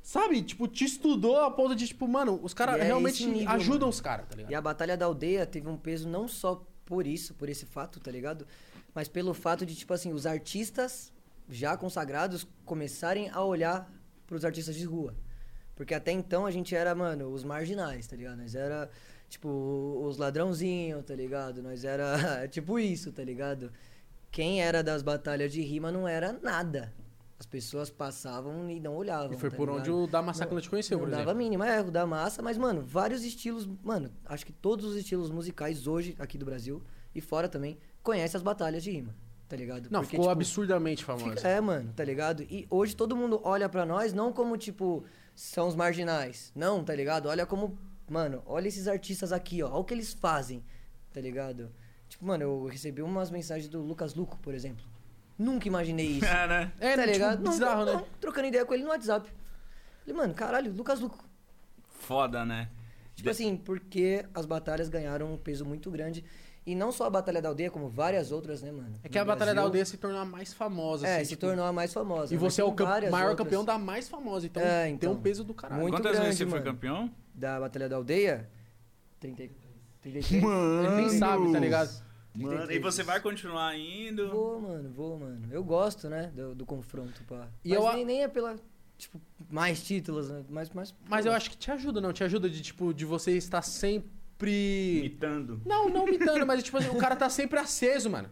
sabe, 0.02 0.42
tipo, 0.42 0.68
te 0.68 0.84
estudou 0.84 1.40
a 1.40 1.50
ponto 1.50 1.74
de, 1.74 1.86
tipo, 1.86 2.06
mano, 2.06 2.38
os 2.42 2.52
caras 2.52 2.80
é 2.80 2.84
realmente 2.84 3.24
nível, 3.26 3.48
ajudam 3.50 3.80
mano. 3.80 3.90
os 3.90 4.00
caras, 4.00 4.26
tá 4.28 4.36
ligado? 4.36 4.50
E 4.50 4.54
a 4.54 4.60
Batalha 4.60 4.96
da 4.96 5.06
Aldeia 5.06 5.46
teve 5.46 5.68
um 5.68 5.76
peso 5.76 6.08
não 6.08 6.28
só 6.28 6.62
por 6.84 7.06
isso, 7.06 7.32
por 7.34 7.48
esse 7.48 7.64
fato, 7.64 8.00
tá 8.00 8.10
ligado? 8.10 8.46
Mas 8.94 9.08
pelo 9.08 9.32
fato 9.32 9.64
de, 9.64 9.74
tipo 9.74 9.94
assim, 9.94 10.12
os 10.12 10.26
artistas 10.26 11.10
já 11.48 11.76
consagrados 11.76 12.46
começarem 12.64 13.30
a 13.30 13.42
olhar 13.42 13.90
pros 14.26 14.44
artistas 14.44 14.74
de 14.74 14.84
rua. 14.84 15.14
Porque 15.82 15.94
até 15.94 16.12
então 16.12 16.46
a 16.46 16.50
gente 16.52 16.76
era, 16.76 16.94
mano, 16.94 17.28
os 17.32 17.42
marginais, 17.42 18.06
tá 18.06 18.14
ligado? 18.14 18.36
Nós 18.38 18.54
era, 18.54 18.88
tipo, 19.28 19.48
os 20.06 20.16
ladrãozinhos, 20.16 21.04
tá 21.04 21.12
ligado? 21.12 21.60
Nós 21.60 21.84
era, 21.84 22.46
tipo 22.48 22.78
isso, 22.78 23.10
tá 23.10 23.24
ligado? 23.24 23.72
Quem 24.30 24.62
era 24.62 24.80
das 24.80 25.02
batalhas 25.02 25.52
de 25.52 25.60
rima 25.60 25.90
não 25.90 26.06
era 26.06 26.32
nada. 26.40 26.92
As 27.36 27.46
pessoas 27.46 27.90
passavam 27.90 28.70
e 28.70 28.78
não 28.78 28.94
olhavam. 28.94 29.32
E 29.32 29.36
foi 29.36 29.50
tá 29.50 29.56
por 29.56 29.68
ligado? 29.68 29.80
onde 29.80 29.90
o 29.90 30.06
Da 30.06 30.22
Massacre 30.22 30.60
te 30.60 30.70
conheceu, 30.70 30.96
não 30.98 31.04
por 31.06 31.10
dava 31.10 31.22
exemplo. 31.22 31.38
mínima, 31.38 31.66
é, 31.68 31.80
o 31.80 31.90
da 31.90 32.06
massa, 32.06 32.40
mas, 32.40 32.56
mano, 32.56 32.80
vários 32.80 33.24
estilos, 33.24 33.68
mano, 33.82 34.08
acho 34.24 34.46
que 34.46 34.52
todos 34.52 34.84
os 34.84 34.94
estilos 34.94 35.32
musicais 35.32 35.88
hoje, 35.88 36.14
aqui 36.20 36.38
do 36.38 36.44
Brasil 36.46 36.80
e 37.12 37.20
fora 37.20 37.48
também, 37.48 37.76
conhecem 38.04 38.38
as 38.38 38.42
batalhas 38.44 38.84
de 38.84 38.92
rima, 38.92 39.12
tá 39.48 39.56
ligado? 39.56 39.88
Não, 39.90 39.98
Porque, 40.02 40.12
ficou 40.12 40.26
tipo, 40.26 40.30
absurdamente 40.30 41.04
famoso. 41.04 41.30
fica- 41.30 41.48
É, 41.48 41.60
mano, 41.60 41.92
tá 41.96 42.04
ligado? 42.04 42.44
E 42.44 42.64
hoje 42.70 42.94
todo 42.94 43.16
mundo 43.16 43.40
olha 43.42 43.68
pra 43.68 43.84
nós 43.84 44.12
não 44.12 44.32
como, 44.32 44.56
tipo, 44.56 45.04
são 45.34 45.68
os 45.68 45.74
marginais. 45.74 46.52
Não, 46.54 46.84
tá 46.84 46.94
ligado? 46.94 47.28
Olha 47.28 47.46
como, 47.46 47.78
mano, 48.08 48.42
olha 48.46 48.68
esses 48.68 48.88
artistas 48.88 49.32
aqui, 49.32 49.62
ó, 49.62 49.68
olha 49.68 49.76
o 49.76 49.84
que 49.84 49.94
eles 49.94 50.12
fazem, 50.12 50.64
tá 51.12 51.20
ligado? 51.20 51.72
Tipo, 52.08 52.26
mano, 52.26 52.44
eu 52.44 52.66
recebi 52.66 53.02
umas 53.02 53.30
mensagens 53.30 53.68
do 53.68 53.80
Lucas 53.80 54.14
Luco, 54.14 54.38
por 54.38 54.54
exemplo. 54.54 54.84
Nunca 55.38 55.66
imaginei 55.66 56.06
isso. 56.06 56.26
É, 56.32 56.46
né? 56.46 56.72
É, 56.78 56.96
tá 56.96 57.02
tipo, 57.02 57.12
ligado? 57.12 57.42
Não, 57.42 57.52
bizarro, 57.52 57.84
não, 57.84 57.86
né? 57.86 57.92
não, 57.92 58.06
trocando 58.20 58.48
ideia 58.48 58.64
com 58.64 58.74
ele 58.74 58.84
no 58.84 58.90
WhatsApp. 58.90 59.30
Falei, 60.00 60.16
mano, 60.16 60.34
caralho, 60.34 60.72
Lucas 60.72 61.00
Luco. 61.00 61.24
Foda, 61.88 62.44
né? 62.44 62.68
Tipo 63.14 63.30
assim, 63.30 63.56
porque 63.56 64.24
as 64.34 64.46
batalhas 64.46 64.88
ganharam 64.88 65.32
um 65.32 65.36
peso 65.36 65.64
muito 65.64 65.90
grande. 65.90 66.24
E 66.64 66.74
não 66.76 66.92
só 66.92 67.06
a 67.06 67.10
Batalha 67.10 67.42
da 67.42 67.48
Aldeia, 67.48 67.70
como 67.70 67.88
várias 67.88 68.30
outras, 68.30 68.62
né, 68.62 68.70
mano? 68.70 68.94
É 69.02 69.08
que 69.08 69.16
No 69.18 69.22
a 69.22 69.24
Batalha 69.24 69.46
da 69.50 69.54
Brasil. 69.54 69.66
Aldeia 69.66 69.84
se 69.84 69.96
tornou 69.96 70.20
a 70.20 70.24
mais 70.24 70.54
famosa, 70.54 71.06
É, 71.06 71.16
assim, 71.16 71.24
se 71.24 71.30
tipo, 71.30 71.46
tornou 71.46 71.64
a 71.64 71.72
mais 71.72 71.92
famosa. 71.92 72.32
E 72.32 72.38
mas 72.38 72.52
você 72.54 72.60
é 72.60 72.64
o 72.64 72.68
tem 72.68 72.76
camp- 72.76 73.10
maior 73.10 73.30
outras. 73.30 73.36
campeão 73.46 73.64
da 73.64 73.78
mais 73.78 74.08
famosa, 74.08 74.46
então, 74.46 74.62
É, 74.62 74.84
tem 74.84 74.94
então. 74.94 75.12
um 75.12 75.20
peso 75.20 75.42
do 75.42 75.52
caralho. 75.54 75.80
Muito 75.82 75.94
Quantas 75.94 76.12
vezes 76.12 76.22
grande, 76.22 76.36
você 76.38 76.44
foi 76.46 76.60
mano. 76.60 76.64
campeão? 76.72 77.10
Da 77.34 77.58
Batalha 77.58 77.88
da 77.88 77.96
Aldeia? 77.96 78.48
30, 79.18 79.48
33. 80.02 80.42
Ele 80.44 80.96
nem 80.96 81.08
sabe, 81.08 81.50
tá 81.52 81.58
ligado? 81.58 81.88
Mano, 82.34 82.54
e 82.54 82.56
33 82.66 82.80
você 82.82 83.02
vai 83.02 83.20
continuar 83.20 83.76
indo? 83.76 84.30
Vou, 84.30 84.60
mano, 84.60 84.88
vou, 84.90 85.18
mano. 85.18 85.48
Eu 85.50 85.62
gosto, 85.64 86.08
né, 86.08 86.30
do, 86.34 86.54
do 86.54 86.64
confronto, 86.64 87.22
pá. 87.24 87.48
E 87.64 87.70
Mas 87.70 87.78
eu 87.84 87.92
nem, 87.92 88.04
nem 88.04 88.22
é 88.22 88.28
pela, 88.28 88.56
tipo, 88.96 89.20
mais 89.50 89.82
títulos, 89.82 90.30
né? 90.30 90.44
Mas, 90.48 90.70
mas, 90.70 90.94
Mas 91.08 91.26
eu 91.26 91.32
acho 91.32 91.50
que 91.50 91.56
te 91.56 91.70
ajuda, 91.72 92.00
não? 92.00 92.12
Te 92.12 92.22
ajuda 92.24 92.48
de, 92.48 92.62
tipo, 92.62 92.94
de 92.94 93.04
você 93.04 93.32
estar 93.36 93.62
sempre. 93.62 94.08
Imitando. 94.50 95.60
Não, 95.64 95.88
não 95.88 96.08
imitando, 96.08 96.46
mas 96.46 96.62
tipo 96.62 96.76
assim, 96.78 96.88
o 96.88 96.96
cara 96.96 97.14
tá 97.16 97.28
sempre 97.30 97.58
aceso, 97.58 98.10
mano. 98.10 98.28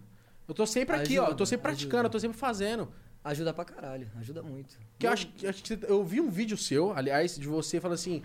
Eu 0.48 0.54
tô 0.54 0.66
sempre 0.66 0.96
aqui, 0.96 1.18
ó. 1.18 1.22
Eu 1.22 1.26
tô 1.28 1.44
Ajuda, 1.44 1.46
sempre 1.46 1.62
praticando, 1.62 1.94
ajuda. 1.96 2.06
eu 2.06 2.10
tô 2.10 2.18
sempre 2.20 2.38
fazendo. 2.38 2.88
Ajuda 3.22 3.52
pra 3.52 3.64
caralho, 3.64 4.10
ajuda 4.18 4.42
muito. 4.42 4.78
Que 4.98 5.06
eu 5.06 5.12
acho, 5.12 5.26
que- 5.28 5.44
eu 5.46 5.50
acho 5.50 5.62
que 5.62 5.78
eu 5.86 6.02
vi 6.04 6.20
um 6.20 6.30
vídeo 6.30 6.56
seu, 6.56 6.92
aliás, 6.92 7.36
de 7.38 7.46
você 7.46 7.78
falando 7.80 7.94
assim. 7.94 8.22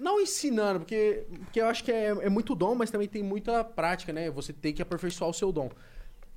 Não 0.00 0.20
ensinando, 0.20 0.80
porque, 0.80 1.24
porque 1.28 1.60
eu 1.60 1.66
acho 1.66 1.84
que 1.84 1.92
é, 1.92 2.06
é 2.08 2.28
muito 2.28 2.54
dom, 2.56 2.74
mas 2.74 2.90
também 2.90 3.06
tem 3.06 3.22
muita 3.22 3.62
prática, 3.62 4.12
né? 4.12 4.28
Você 4.30 4.52
tem 4.52 4.74
que 4.74 4.82
aperfeiçoar 4.82 5.30
o 5.30 5.32
seu 5.34 5.52
dom. 5.52 5.70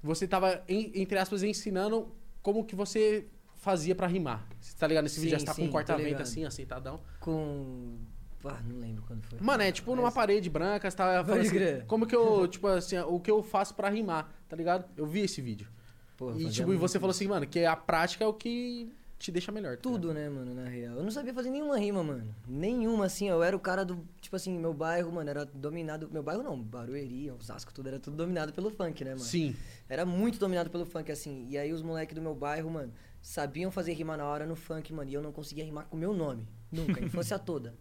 Você 0.03 0.27
tava, 0.27 0.63
em- 0.69 0.91
entre 0.93 1.17
aspas, 1.17 1.41
ensinando 1.41 2.07
como 2.43 2.63
que 2.63 2.75
você 2.75 3.25
fazia 3.55 3.95
pra 3.95 4.05
rimar. 4.05 4.47
Você 4.61 4.77
tá 4.77 4.85
ligado? 4.85 5.05
Nesse 5.05 5.19
vídeo 5.19 5.31
já 5.31 5.39
Sim, 5.39 5.45
você 5.45 5.45
tá 5.47 5.55
com 5.55 5.61
sim, 5.63 5.67
um 5.67 5.71
corta-vento 5.71 6.05
ligado. 6.05 6.21
assim, 6.21 6.45
aceitadão. 6.45 7.01
Com. 7.19 7.97
Ah, 8.49 8.61
não 8.63 8.79
lembro 8.79 9.03
quando 9.07 9.21
foi. 9.23 9.39
Mano, 9.39 9.63
é 9.63 9.71
tipo 9.71 9.95
numa 9.95 10.11
parede 10.11 10.49
branca, 10.49 10.89
você 10.89 10.97
tava 10.97 11.23
falando 11.25 11.43
Pode 11.43 11.63
assim, 11.63 11.85
como 11.85 12.05
que 12.05 12.15
eu, 12.15 12.47
tipo 12.47 12.67
assim, 12.67 12.97
o 12.99 13.19
que 13.19 13.31
eu 13.31 13.43
faço 13.43 13.75
pra 13.75 13.89
rimar, 13.89 14.31
tá 14.47 14.55
ligado? 14.55 14.85
Eu 14.95 15.05
vi 15.05 15.21
esse 15.21 15.41
vídeo. 15.41 15.67
Porra, 16.15 16.39
e 16.39 16.49
tipo, 16.49 16.73
e 16.73 16.77
você 16.77 16.99
falou 16.99 17.11
assim, 17.11 17.27
mano, 17.27 17.45
que 17.45 17.63
a 17.63 17.75
prática 17.75 18.23
é 18.23 18.27
o 18.27 18.33
que 18.33 18.91
te 19.19 19.31
deixa 19.31 19.51
melhor. 19.51 19.75
tá 19.75 19.81
Tudo, 19.81 20.13
né, 20.13 20.29
mano, 20.29 20.53
na 20.53 20.67
real. 20.67 20.95
Eu 20.95 21.03
não 21.03 21.11
sabia 21.11 21.33
fazer 21.33 21.49
nenhuma 21.49 21.77
rima, 21.77 22.03
mano. 22.03 22.35
Nenhuma, 22.47 23.05
assim. 23.05 23.27
Eu 23.27 23.41
era 23.41 23.55
o 23.55 23.59
cara 23.59 23.83
do. 23.83 24.05
Tipo 24.21 24.35
assim, 24.35 24.57
meu 24.57 24.73
bairro, 24.73 25.11
mano, 25.11 25.29
era 25.29 25.45
dominado. 25.45 26.09
Meu 26.11 26.21
bairro 26.21 26.43
não, 26.43 26.61
Barueri, 26.61 27.31
Osasco, 27.31 27.73
tudo 27.73 27.87
era 27.87 27.99
tudo 27.99 28.15
dominado 28.15 28.53
pelo 28.53 28.69
funk, 28.69 29.03
né, 29.03 29.11
mano? 29.11 29.23
Sim. 29.23 29.55
Era 29.89 30.05
muito 30.05 30.39
dominado 30.39 30.69
pelo 30.69 30.85
funk, 30.85 31.11
assim. 31.11 31.47
E 31.49 31.57
aí 31.57 31.73
os 31.73 31.81
moleques 31.81 32.13
do 32.13 32.21
meu 32.21 32.35
bairro, 32.35 32.69
mano, 32.69 32.93
sabiam 33.21 33.71
fazer 33.71 33.93
rima 33.93 34.15
na 34.15 34.25
hora 34.25 34.45
no 34.45 34.55
funk, 34.55 34.93
mano. 34.93 35.09
E 35.09 35.13
eu 35.13 35.21
não 35.21 35.31
conseguia 35.31 35.65
rimar 35.65 35.85
com 35.85 35.97
o 35.97 35.99
meu 35.99 36.13
nome. 36.13 36.47
Nunca. 36.71 37.01
Infância 37.03 37.39
toda. 37.39 37.73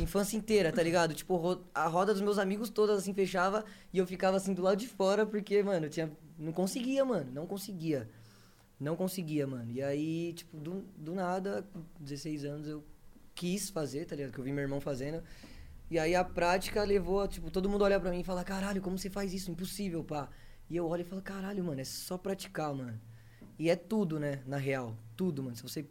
Infância 0.00 0.36
inteira, 0.36 0.72
tá 0.72 0.82
ligado? 0.82 1.12
Tipo, 1.14 1.36
ro- 1.36 1.64
a 1.74 1.86
roda 1.88 2.12
dos 2.12 2.22
meus 2.22 2.38
amigos 2.38 2.70
todas, 2.70 2.98
assim, 2.98 3.12
fechava. 3.12 3.64
E 3.92 3.98
eu 3.98 4.06
ficava, 4.06 4.36
assim, 4.36 4.54
do 4.54 4.62
lado 4.62 4.76
de 4.78 4.86
fora, 4.88 5.26
porque, 5.26 5.62
mano, 5.62 5.86
eu 5.86 5.90
tinha... 5.90 6.10
Não 6.38 6.52
conseguia, 6.52 7.04
mano. 7.04 7.30
Não 7.32 7.46
conseguia. 7.46 8.08
Não 8.78 8.94
conseguia, 8.94 9.46
mano. 9.46 9.70
E 9.72 9.82
aí, 9.82 10.32
tipo, 10.34 10.56
do, 10.56 10.84
do 10.96 11.14
nada, 11.14 11.66
com 11.72 11.82
16 11.98 12.44
anos, 12.44 12.68
eu 12.68 12.84
quis 13.34 13.68
fazer, 13.70 14.04
tá 14.06 14.14
ligado? 14.14 14.32
Que 14.32 14.38
eu 14.38 14.44
vi 14.44 14.52
meu 14.52 14.62
irmão 14.62 14.80
fazendo. 14.80 15.22
E 15.90 15.98
aí 15.98 16.14
a 16.14 16.22
prática 16.22 16.84
levou, 16.84 17.26
tipo, 17.26 17.50
todo 17.50 17.68
mundo 17.68 17.82
olha 17.82 17.98
pra 17.98 18.10
mim 18.10 18.20
e 18.20 18.24
fala, 18.24 18.44
caralho, 18.44 18.80
como 18.80 18.96
você 18.96 19.10
faz 19.10 19.32
isso? 19.34 19.50
Impossível, 19.50 20.04
pá. 20.04 20.28
E 20.70 20.76
eu 20.76 20.86
olho 20.86 21.00
e 21.00 21.04
falo, 21.04 21.20
caralho, 21.22 21.64
mano, 21.64 21.80
é 21.80 21.84
só 21.84 22.16
praticar, 22.16 22.72
mano. 22.74 23.00
E 23.58 23.68
é 23.68 23.74
tudo, 23.74 24.20
né, 24.20 24.42
na 24.46 24.58
real. 24.58 24.96
Tudo, 25.16 25.42
mano. 25.42 25.56
Se 25.56 25.62
você. 25.62 25.84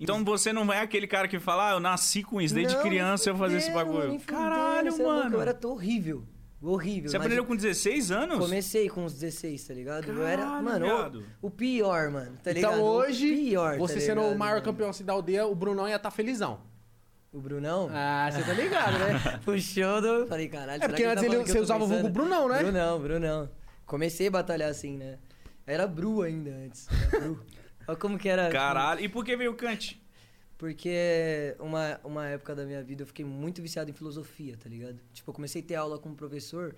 Então 0.00 0.24
você 0.24 0.52
não 0.52 0.72
é 0.72 0.80
aquele 0.80 1.06
cara 1.06 1.28
que 1.28 1.38
fala, 1.38 1.70
ah, 1.70 1.72
eu 1.74 1.80
nasci 1.80 2.22
com 2.22 2.40
isso, 2.40 2.54
desde 2.54 2.74
Não, 2.74 2.82
criança 2.82 3.28
eu 3.28 3.36
fazia 3.36 3.58
esse 3.58 3.70
bagulho. 3.70 4.18
Caralho, 4.20 4.88
é 4.88 4.90
louco, 4.90 5.04
mano. 5.04 5.36
Eu 5.36 5.40
era 5.42 5.52
tão 5.52 5.72
horrível. 5.72 6.24
Horrível. 6.62 7.10
Você 7.10 7.16
aprendeu 7.16 7.44
com 7.44 7.56
16 7.56 8.10
anos? 8.10 8.38
Comecei 8.38 8.88
com 8.88 9.04
uns 9.04 9.14
16, 9.14 9.64
tá 9.64 9.74
ligado? 9.74 10.10
eu 10.10 10.26
era, 10.26 10.42
Caralho, 10.42 10.64
mano, 10.64 11.24
o, 11.40 11.46
o 11.46 11.50
pior, 11.50 12.10
mano, 12.10 12.36
tá 12.42 12.52
ligado? 12.52 12.74
então 12.74 12.84
O 12.84 12.86
hoje, 12.86 13.34
pior, 13.34 13.72
tá 13.72 13.78
você 13.78 13.98
sendo 14.00 14.20
o 14.22 14.36
maior 14.38 14.54
mano? 14.54 14.64
campeão 14.64 14.90
assim, 14.90 15.04
da 15.04 15.14
aldeia, 15.14 15.46
o 15.46 15.54
Brunão 15.54 15.88
ia 15.88 15.96
estar 15.96 16.10
felizão. 16.10 16.60
O 17.32 17.40
Brunão? 17.40 17.88
Ah, 17.92 18.28
você 18.30 18.42
tá 18.42 18.52
ligado, 18.52 18.98
né? 18.98 19.40
Puxou 19.44 20.02
do... 20.02 20.26
Falei, 20.26 20.48
caralho, 20.48 20.82
É 20.82 20.88
porque 20.88 21.02
que 21.02 21.08
antes 21.08 21.24
tá 21.26 21.34
ele, 21.34 21.44
você 21.46 21.60
usava 21.60 21.84
o 21.84 21.86
vulgo 21.86 22.08
pensando? 22.08 22.12
Brunão, 22.12 22.48
né? 22.48 22.58
Brunão, 22.58 23.00
Brunão. 23.00 23.50
Comecei 23.86 24.26
a 24.26 24.30
batalhar 24.30 24.68
assim, 24.68 24.96
né? 24.96 25.18
Era 25.66 25.86
Bru 25.86 26.22
ainda 26.22 26.50
antes. 26.50 26.88
Era 27.12 27.20
Bru. 27.20 27.40
Olha 27.90 27.98
como 27.98 28.16
que 28.16 28.28
era. 28.28 28.48
Caralho. 28.50 29.00
E 29.00 29.08
por 29.08 29.24
que 29.24 29.36
veio 29.36 29.50
o 29.50 29.54
Kant? 29.56 30.00
Porque 30.56 31.56
uma, 31.58 31.98
uma 32.04 32.26
época 32.28 32.54
da 32.54 32.64
minha 32.64 32.82
vida 32.82 33.02
eu 33.02 33.06
fiquei 33.06 33.24
muito 33.24 33.60
viciado 33.60 33.90
em 33.90 33.92
filosofia, 33.92 34.56
tá 34.56 34.68
ligado? 34.68 34.98
Tipo, 35.12 35.30
eu 35.30 35.34
comecei 35.34 35.60
a 35.60 35.64
ter 35.64 35.74
aula 35.74 35.98
com 35.98 36.10
um 36.10 36.14
professor, 36.14 36.76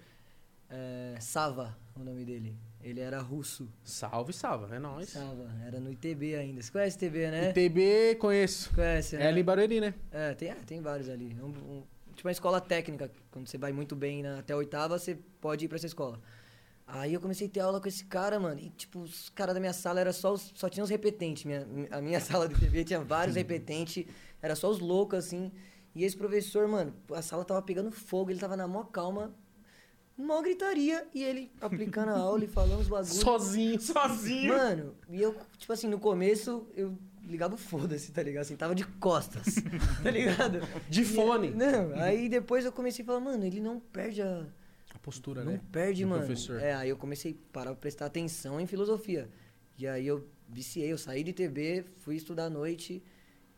é, 0.70 1.16
Sava, 1.20 1.76
o 1.94 2.02
nome 2.02 2.24
dele. 2.24 2.56
Ele 2.82 3.00
era 3.00 3.20
russo. 3.20 3.68
Salve, 3.84 4.32
salve, 4.32 4.74
é 4.74 4.78
nóis. 4.78 5.10
Sava, 5.10 5.50
era 5.66 5.78
no 5.80 5.90
ITB 5.92 6.34
ainda. 6.36 6.62
Você 6.62 6.70
conhece 6.72 6.96
ITB, 6.96 7.30
né? 7.30 7.50
ITB, 7.50 8.16
conheço. 8.18 8.72
Conhece, 8.74 9.16
né? 9.16 9.24
É 9.24 9.28
ali 9.28 9.40
em 9.40 9.44
Barueri, 9.44 9.80
né? 9.80 9.94
É, 10.10 10.32
tem, 10.34 10.48
é, 10.50 10.54
tem 10.54 10.80
vários 10.80 11.08
ali. 11.08 11.36
É 11.38 11.44
um- 11.44 11.48
um- 11.48 11.82
tipo 12.14 12.26
uma 12.28 12.32
escola 12.32 12.60
técnica. 12.60 13.10
Quando 13.30 13.48
você 13.48 13.58
vai 13.58 13.72
muito 13.72 13.94
bem 13.94 14.22
na, 14.22 14.38
até 14.38 14.52
a 14.52 14.56
oitava, 14.56 14.98
você 14.98 15.18
pode 15.40 15.64
ir 15.64 15.68
pra 15.68 15.76
essa 15.76 15.86
escola. 15.86 16.20
Aí 16.94 17.14
eu 17.14 17.20
comecei 17.20 17.46
a 17.46 17.50
ter 17.50 17.60
aula 17.60 17.80
com 17.80 17.88
esse 17.88 18.04
cara, 18.04 18.38
mano. 18.38 18.60
E, 18.60 18.68
tipo, 18.70 18.98
os 19.00 19.30
caras 19.30 19.54
da 19.54 19.60
minha 19.60 19.72
sala 19.72 19.98
era 20.00 20.12
só 20.12 20.32
os- 20.34 20.52
só 20.54 20.68
tinha 20.68 20.84
os 20.84 20.90
repetentes. 20.90 21.44
Minha, 21.44 21.66
a 21.90 22.00
minha 22.02 22.20
sala 22.20 22.46
de 22.46 22.54
TV 22.58 22.84
tinha 22.84 23.00
vários 23.00 23.34
repetentes. 23.36 24.04
Era 24.42 24.54
só 24.54 24.68
os 24.70 24.78
loucos, 24.78 25.18
assim. 25.18 25.50
E 25.94 26.04
esse 26.04 26.16
professor, 26.16 26.68
mano, 26.68 26.94
a 27.14 27.22
sala 27.22 27.44
tava 27.44 27.62
pegando 27.62 27.90
fogo, 27.90 28.30
ele 28.30 28.38
tava 28.40 28.56
na 28.56 28.66
mó 28.68 28.84
calma. 28.84 29.34
Mó 30.18 30.42
gritaria. 30.42 31.06
E 31.14 31.22
ele 31.24 31.50
aplicando 31.60 32.10
a 32.10 32.18
aula 32.18 32.44
e 32.44 32.48
falando 32.48 32.80
os 32.80 32.88
bagulhos. 32.88 33.16
Sozinho. 33.16 33.80
Sozinho. 33.80 34.52
Mano, 34.52 34.94
e 35.08 35.20
eu, 35.22 35.34
tipo 35.56 35.72
assim, 35.72 35.88
no 35.88 35.98
começo 35.98 36.66
eu 36.76 36.96
ligava 37.24 37.54
o 37.54 37.58
foda-se, 37.58 38.12
tá 38.12 38.22
ligado? 38.22 38.42
Assim, 38.42 38.56
tava 38.56 38.74
de 38.74 38.84
costas, 38.84 39.54
tá 40.02 40.10
ligado? 40.10 40.60
De 40.90 41.02
E- 41.02 41.04
fone. 41.04 41.50
Não, 41.50 41.94
aí 42.02 42.28
depois 42.28 42.64
eu 42.66 42.72
comecei 42.72 43.02
a 43.02 43.06
falar, 43.06 43.20
mano, 43.20 43.44
ele 43.46 43.60
não 43.60 43.80
perde 43.80 44.20
a. 44.20 44.44
Postura, 45.02 45.44
Não 45.44 45.52
né? 45.52 45.60
perde, 45.72 46.02
do 46.04 46.08
mano. 46.08 46.24
professor. 46.24 46.60
É, 46.60 46.74
aí 46.74 46.88
eu 46.88 46.96
comecei 46.96 47.32
a 47.32 47.52
parar 47.52 47.70
pra 47.72 47.80
prestar 47.80 48.06
atenção 48.06 48.60
em 48.60 48.66
filosofia. 48.66 49.28
E 49.76 49.86
aí 49.86 50.06
eu 50.06 50.26
viciei, 50.48 50.92
eu 50.92 50.98
saí 50.98 51.24
de 51.24 51.32
TB, 51.32 51.84
fui 51.98 52.14
estudar 52.16 52.44
à 52.46 52.50
noite 52.50 53.02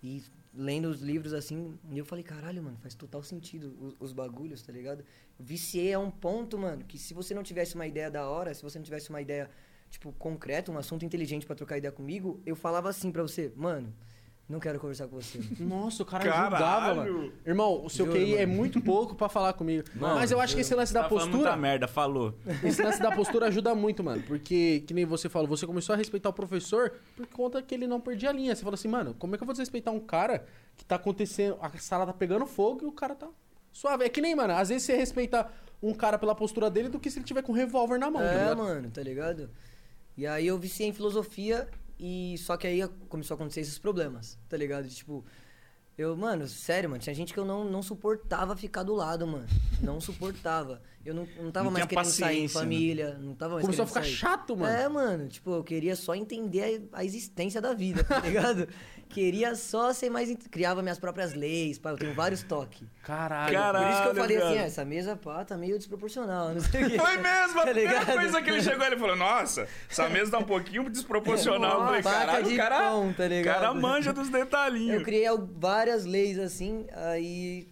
e 0.02 0.22
lendo 0.56 0.86
os 0.88 1.00
livros 1.00 1.32
assim, 1.34 1.76
e 1.90 1.98
eu 1.98 2.04
falei, 2.04 2.22
caralho, 2.22 2.62
mano, 2.62 2.78
faz 2.78 2.94
total 2.94 3.22
sentido 3.22 3.76
os, 3.80 3.96
os 3.98 4.12
bagulhos, 4.12 4.62
tá 4.62 4.72
ligado? 4.72 5.04
Viciei 5.38 5.92
a 5.92 5.98
um 5.98 6.10
ponto, 6.10 6.56
mano, 6.56 6.84
que 6.84 6.96
se 6.96 7.12
você 7.12 7.34
não 7.34 7.42
tivesse 7.42 7.74
uma 7.74 7.86
ideia 7.86 8.08
da 8.10 8.28
hora, 8.28 8.54
se 8.54 8.62
você 8.62 8.78
não 8.78 8.84
tivesse 8.84 9.10
uma 9.10 9.20
ideia, 9.20 9.50
tipo, 9.90 10.12
concreta, 10.12 10.70
um 10.70 10.78
assunto 10.78 11.04
inteligente 11.04 11.44
pra 11.44 11.56
trocar 11.56 11.76
ideia 11.78 11.90
comigo, 11.90 12.40
eu 12.46 12.54
falava 12.54 12.88
assim 12.88 13.10
pra 13.10 13.22
você, 13.22 13.52
mano, 13.56 13.92
não 14.48 14.60
quero 14.60 14.78
conversar 14.78 15.08
com 15.08 15.16
você. 15.16 15.40
Nossa, 15.58 16.02
o 16.02 16.06
cara 16.06 16.22
Caralho. 16.24 16.50
julgava, 16.56 16.94
mano. 16.96 17.32
Irmão, 17.46 17.84
o 17.84 17.88
seu 17.88 18.04
Juro, 18.06 18.18
QI 18.18 18.34
é 18.36 18.44
mano. 18.46 18.58
muito 18.58 18.80
pouco 18.80 19.14
pra 19.14 19.28
falar 19.28 19.52
comigo. 19.54 19.84
Mano, 19.94 20.16
Mas 20.16 20.30
eu 20.30 20.40
acho 20.40 20.54
que 20.54 20.60
esse 20.60 20.74
lance 20.74 20.92
da 20.92 21.02
Tá 21.04 21.08
postura. 21.08 21.34
muita 21.36 21.56
merda, 21.56 21.88
falou. 21.88 22.34
Esse 22.62 22.82
lance 22.82 23.00
da 23.00 23.10
postura 23.16 23.46
ajuda 23.46 23.74
muito, 23.74 24.04
mano. 24.04 24.22
Porque, 24.22 24.84
que 24.86 24.92
nem 24.92 25.04
você 25.06 25.28
falou, 25.28 25.48
você 25.48 25.66
começou 25.66 25.94
a 25.94 25.96
respeitar 25.96 26.28
o 26.28 26.32
professor 26.32 26.92
por 27.16 27.26
conta 27.26 27.62
que 27.62 27.74
ele 27.74 27.86
não 27.86 28.00
perdia 28.00 28.28
a 28.28 28.32
linha. 28.32 28.54
Você 28.54 28.62
falou 28.62 28.74
assim, 28.74 28.88
mano, 28.88 29.14
como 29.18 29.34
é 29.34 29.38
que 29.38 29.42
eu 29.42 29.46
vou 29.46 29.54
desrespeitar 29.54 29.94
um 29.94 30.00
cara 30.00 30.44
que 30.76 30.84
tá 30.84 30.96
acontecendo, 30.96 31.56
a 31.62 31.70
sala 31.78 32.04
tá 32.06 32.12
pegando 32.12 32.44
fogo 32.46 32.80
e 32.82 32.86
o 32.86 32.92
cara 32.92 33.14
tá 33.14 33.28
suave. 33.72 34.04
É 34.04 34.08
que 34.10 34.20
nem, 34.20 34.34
mano, 34.34 34.52
às 34.54 34.68
vezes 34.68 34.82
você 34.84 34.94
respeita 34.94 35.48
um 35.82 35.94
cara 35.94 36.18
pela 36.18 36.34
postura 36.34 36.70
dele 36.70 36.88
do 36.88 36.98
que 37.00 37.10
se 37.10 37.18
ele 37.18 37.24
tiver 37.26 37.42
com 37.42 37.52
um 37.52 37.54
revólver 37.54 37.98
na 37.98 38.10
mão, 38.10 38.20
tá 38.22 38.28
É, 38.28 38.38
ligado? 38.38 38.58
mano, 38.58 38.90
tá 38.90 39.02
ligado? 39.02 39.50
E 40.16 40.26
aí 40.26 40.46
eu 40.46 40.56
viciei 40.58 40.88
em 40.88 40.92
filosofia 40.92 41.66
e 41.98 42.36
só 42.38 42.56
que 42.56 42.66
aí 42.66 42.86
começou 43.08 43.34
a 43.34 43.36
acontecer 43.36 43.60
esses 43.60 43.78
problemas, 43.78 44.38
tá 44.48 44.56
ligado? 44.56 44.88
De, 44.88 44.94
tipo, 44.94 45.24
eu, 45.96 46.16
mano, 46.16 46.48
sério, 46.48 46.90
mano, 46.90 47.00
tinha 47.00 47.14
gente 47.14 47.32
que 47.32 47.38
eu 47.38 47.44
não, 47.44 47.64
não 47.64 47.80
suportava 47.80 48.56
ficar 48.56 48.82
do 48.82 48.94
lado, 48.94 49.26
mano. 49.26 49.46
Não 49.80 50.00
suportava. 50.00 50.82
Eu 51.04 51.14
não, 51.14 51.28
não 51.40 51.52
tava 51.52 51.66
Não 51.66 51.72
mais 51.72 51.86
querendo 51.86 52.06
sair 52.06 52.38
em 52.38 52.42
né? 52.42 52.48
família, 52.48 53.18
não 53.20 53.34
tava 53.34 53.54
mais 53.54 53.64
Começou 53.64 53.84
a 53.84 53.86
ficar 53.86 54.02
sair. 54.02 54.12
chato, 54.12 54.56
mano. 54.56 54.74
É, 54.74 54.88
mano, 54.88 55.28
tipo, 55.28 55.52
eu 55.52 55.62
queria 55.62 55.94
só 55.94 56.14
entender 56.14 56.88
a, 56.92 56.98
a 56.98 57.04
existência 57.04 57.60
da 57.60 57.74
vida, 57.74 58.02
tá 58.02 58.18
ligado? 58.26 58.66
Queria 59.08 59.54
só 59.54 59.92
ser 59.92 60.10
mais. 60.10 60.28
int- 60.30 60.48
Criava 60.50 60.82
minhas 60.82 60.98
próprias 60.98 61.34
leis, 61.34 61.78
pá, 61.78 61.90
eu 61.90 61.96
tenho 61.96 62.14
vários 62.14 62.42
toques. 62.42 62.86
Caralho. 63.02 63.52
Caralho. 63.52 63.84
Por 63.86 63.92
isso 63.92 64.02
que 64.02 64.08
eu 64.08 64.14
falei 64.14 64.36
assim, 64.36 64.58
ah, 64.58 64.62
essa 64.64 64.84
mesa, 64.84 65.16
pá, 65.16 65.44
tá 65.44 65.56
meio 65.56 65.76
desproporcional, 65.78 66.52
não 66.54 66.60
sei 66.60 66.84
o 66.84 66.90
quê. 66.90 66.98
Foi 66.98 67.16
mesmo, 67.18 67.60
a 67.60 67.64
Tá 67.64 67.70
primeira 67.72 67.98
ligado? 68.00 68.16
coisa 68.16 68.42
que 68.42 68.50
ele 68.50 68.62
chegou, 68.62 68.86
ele 68.86 68.96
falou, 68.96 69.16
nossa, 69.16 69.68
essa 69.90 70.08
mesa 70.08 70.30
tá 70.32 70.38
um 70.38 70.44
pouquinho 70.44 70.88
desproporcional. 70.90 71.80
Eu 71.80 71.86
falei, 71.86 72.02
Faca 72.02 72.18
caralho, 72.26 72.44
de 72.48 72.54
o 72.54 72.56
cara, 72.56 72.78
pão, 72.78 73.12
tá 73.12 73.24
o 73.24 73.26
ligado? 73.26 73.54
cara 73.60 73.74
manja 73.74 74.12
dos 74.12 74.28
detalhinhos. 74.28 74.98
Eu 74.98 75.04
criei 75.04 75.26
várias 75.56 76.04
leis 76.04 76.38
assim, 76.38 76.86
aí 76.92 77.68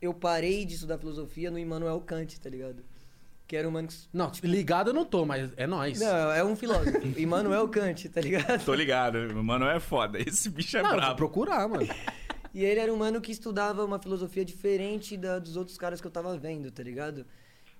eu 0.00 0.12
parei 0.14 0.64
de 0.64 0.74
estudar 0.74 0.98
filosofia 0.98 1.50
no 1.50 1.58
Immanuel 1.58 2.00
Kant, 2.00 2.38
tá 2.40 2.48
ligado? 2.50 2.84
Que 3.46 3.56
era 3.56 3.68
um 3.68 3.70
mano 3.70 3.86
que... 3.86 3.94
Não, 4.12 4.32
ligado 4.42 4.90
eu 4.90 4.94
não 4.94 5.04
tô, 5.04 5.24
mas 5.24 5.50
é 5.56 5.66
nóis. 5.68 6.00
Não, 6.00 6.32
é 6.32 6.42
um 6.44 6.56
filósofo. 6.56 6.98
Immanuel 7.18 7.68
Kant, 7.68 8.08
tá 8.08 8.20
ligado? 8.20 8.64
Tô 8.64 8.74
ligado, 8.74 9.18
mano, 9.44 9.66
é 9.66 9.78
foda. 9.78 10.18
Esse 10.20 10.50
bicho 10.50 10.76
é 10.78 10.82
Não, 10.82 10.88
eu 10.90 10.94
vou 10.94 11.00
brabo. 11.00 11.16
procurar, 11.16 11.68
mano. 11.68 11.86
E 12.54 12.64
ele 12.64 12.80
era 12.80 12.90
um 12.90 12.96
mano 12.96 13.20
que 13.20 13.30
estudava 13.30 13.84
uma 13.84 13.98
filosofia 13.98 14.42
diferente 14.42 15.14
da, 15.14 15.38
dos 15.38 15.56
outros 15.58 15.76
caras 15.76 16.00
que 16.00 16.06
eu 16.06 16.10
tava 16.10 16.38
vendo, 16.38 16.70
tá 16.70 16.82
ligado? 16.82 17.26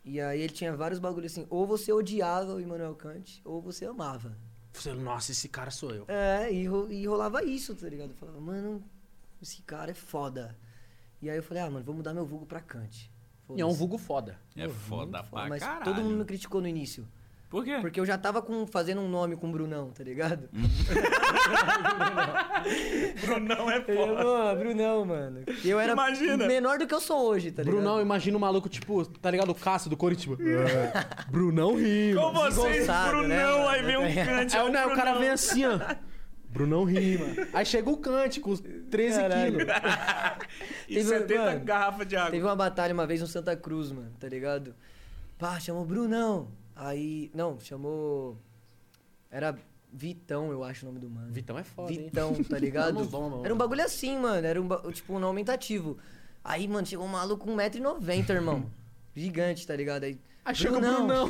E 0.04 0.20
aí 0.20 0.38
ele 0.42 0.52
tinha 0.52 0.76
vários 0.76 0.98
bagulhos 1.00 1.32
assim, 1.32 1.46
ou 1.48 1.66
você 1.66 1.90
odiava 1.90 2.52
o 2.54 2.60
Immanuel 2.60 2.94
Kant, 2.94 3.40
ou 3.42 3.62
você 3.62 3.86
amava. 3.86 4.36
Você, 4.74 4.92
Nossa, 4.92 5.32
esse 5.32 5.48
cara 5.48 5.70
sou 5.70 5.92
eu. 5.94 6.04
É, 6.08 6.52
e, 6.52 6.66
ro- 6.66 6.92
e 6.92 7.06
rolava 7.06 7.42
isso, 7.42 7.74
tá 7.74 7.88
ligado? 7.88 8.10
Eu 8.10 8.16
falava, 8.16 8.38
mano, 8.38 8.84
esse 9.40 9.62
cara 9.62 9.92
é 9.92 9.94
foda. 9.94 10.54
E 11.22 11.30
aí 11.30 11.38
eu 11.38 11.42
falei, 11.42 11.62
ah, 11.62 11.70
mano, 11.70 11.82
vou 11.82 11.94
mudar 11.94 12.12
meu 12.12 12.26
vulgo 12.26 12.44
pra 12.44 12.60
Kant. 12.60 13.10
E 13.54 13.60
é 13.60 13.66
um 13.66 13.72
vulgo 13.72 13.96
foda. 13.98 14.36
É 14.56 14.66
Pô, 14.66 14.72
foda 14.74 15.22
pra 15.22 15.48
Mas 15.48 15.62
caralho. 15.62 15.84
todo 15.84 16.02
mundo 16.02 16.16
me 16.18 16.24
criticou 16.24 16.60
no 16.60 16.66
início. 16.68 17.06
Por 17.48 17.64
quê? 17.64 17.78
Porque 17.80 18.00
eu 18.00 18.04
já 18.04 18.18
tava 18.18 18.42
com, 18.42 18.66
fazendo 18.66 19.00
um 19.00 19.08
nome 19.08 19.36
com 19.36 19.48
o 19.48 19.52
Brunão, 19.52 19.90
tá 19.90 20.02
ligado? 20.02 20.48
Brunão 23.24 23.70
é 23.70 23.76
Eu, 23.78 23.84
Pô, 23.84 24.56
Brunão, 24.58 25.04
mano. 25.04 25.44
Eu 25.64 25.78
era 25.78 25.92
Imagina. 25.92 26.44
menor 26.46 26.78
do 26.78 26.86
que 26.88 26.94
eu 26.94 27.00
sou 27.00 27.24
hoje, 27.28 27.52
tá 27.52 27.62
ligado? 27.62 27.76
Brunão, 27.80 28.00
imagina 28.00 28.36
o 28.36 28.40
maluco, 28.40 28.68
tipo, 28.68 29.04
tá 29.06 29.30
ligado? 29.30 29.50
O 29.50 29.54
Cássio 29.54 29.88
do 29.88 29.96
Coritiba. 29.96 30.36
É. 30.42 31.30
Brunão 31.30 31.76
rima. 31.76 32.20
Com 32.20 32.32
vocês, 32.32 32.86
Brunão, 32.86 33.28
né, 33.28 33.68
aí 33.68 33.82
vem 33.82 33.96
um 33.96 34.12
cante. 34.26 34.56
Aí, 34.56 34.66
é 34.66 34.70
não, 34.70 34.92
o 34.92 34.96
cara 34.96 35.14
vem 35.14 35.30
assim, 35.30 35.64
ó. 35.64 35.78
Brunão 36.56 36.84
rima. 36.84 37.26
Aí 37.52 37.64
chega 37.66 37.88
o 37.90 37.96
Kant 37.96 38.40
com 38.40 38.50
os 38.50 38.60
13 38.90 39.18
Caralho. 39.20 39.56
quilos. 39.58 39.66
E 40.88 40.94
Teve- 40.94 41.08
70 41.08 41.44
mano, 41.44 41.64
garrafas 41.64 42.06
de 42.06 42.16
água. 42.16 42.30
Teve 42.30 42.44
uma 42.44 42.54
batalha 42.56 42.94
uma 42.94 43.06
vez 43.06 43.20
no 43.20 43.26
Santa 43.26 43.56
Cruz, 43.56 43.90
mano, 43.90 44.12
tá 44.20 44.28
ligado? 44.28 44.74
Pá, 45.38 45.58
chamou 45.58 45.84
Brunão. 45.84 46.48
Aí. 46.74 47.30
Não, 47.34 47.58
chamou. 47.60 48.38
Era 49.30 49.58
Vitão, 49.92 50.50
eu 50.52 50.62
acho 50.62 50.84
o 50.84 50.88
nome 50.88 51.00
do 51.00 51.10
mano. 51.10 51.32
Vitão 51.32 51.58
é 51.58 51.64
foda, 51.64 51.92
hein? 51.92 52.04
Vitão, 52.04 52.32
tá 52.44 52.56
ligado? 52.58 52.94
Vamos, 52.94 53.10
vamos, 53.10 53.30
vamos. 53.30 53.44
Era 53.44 53.52
um 53.54 53.56
bagulho 53.58 53.82
assim, 53.82 54.16
mano. 54.18 54.46
Era 54.46 54.60
um, 54.62 54.68
tipo 54.92 55.12
um 55.12 55.24
aumentativo. 55.24 55.98
Aí, 56.44 56.68
mano, 56.68 56.86
chegou 56.86 57.04
um 57.04 57.08
maluco 57.08 57.44
com 57.44 57.56
1,90m, 57.56 58.30
irmão. 58.30 58.70
Gigante, 59.14 59.66
tá 59.66 59.74
ligado? 59.74 60.04
Aí. 60.04 60.18
Aí 60.46 60.54
chega 60.54 60.78
o 60.78 60.80
Brunão. 60.80 61.28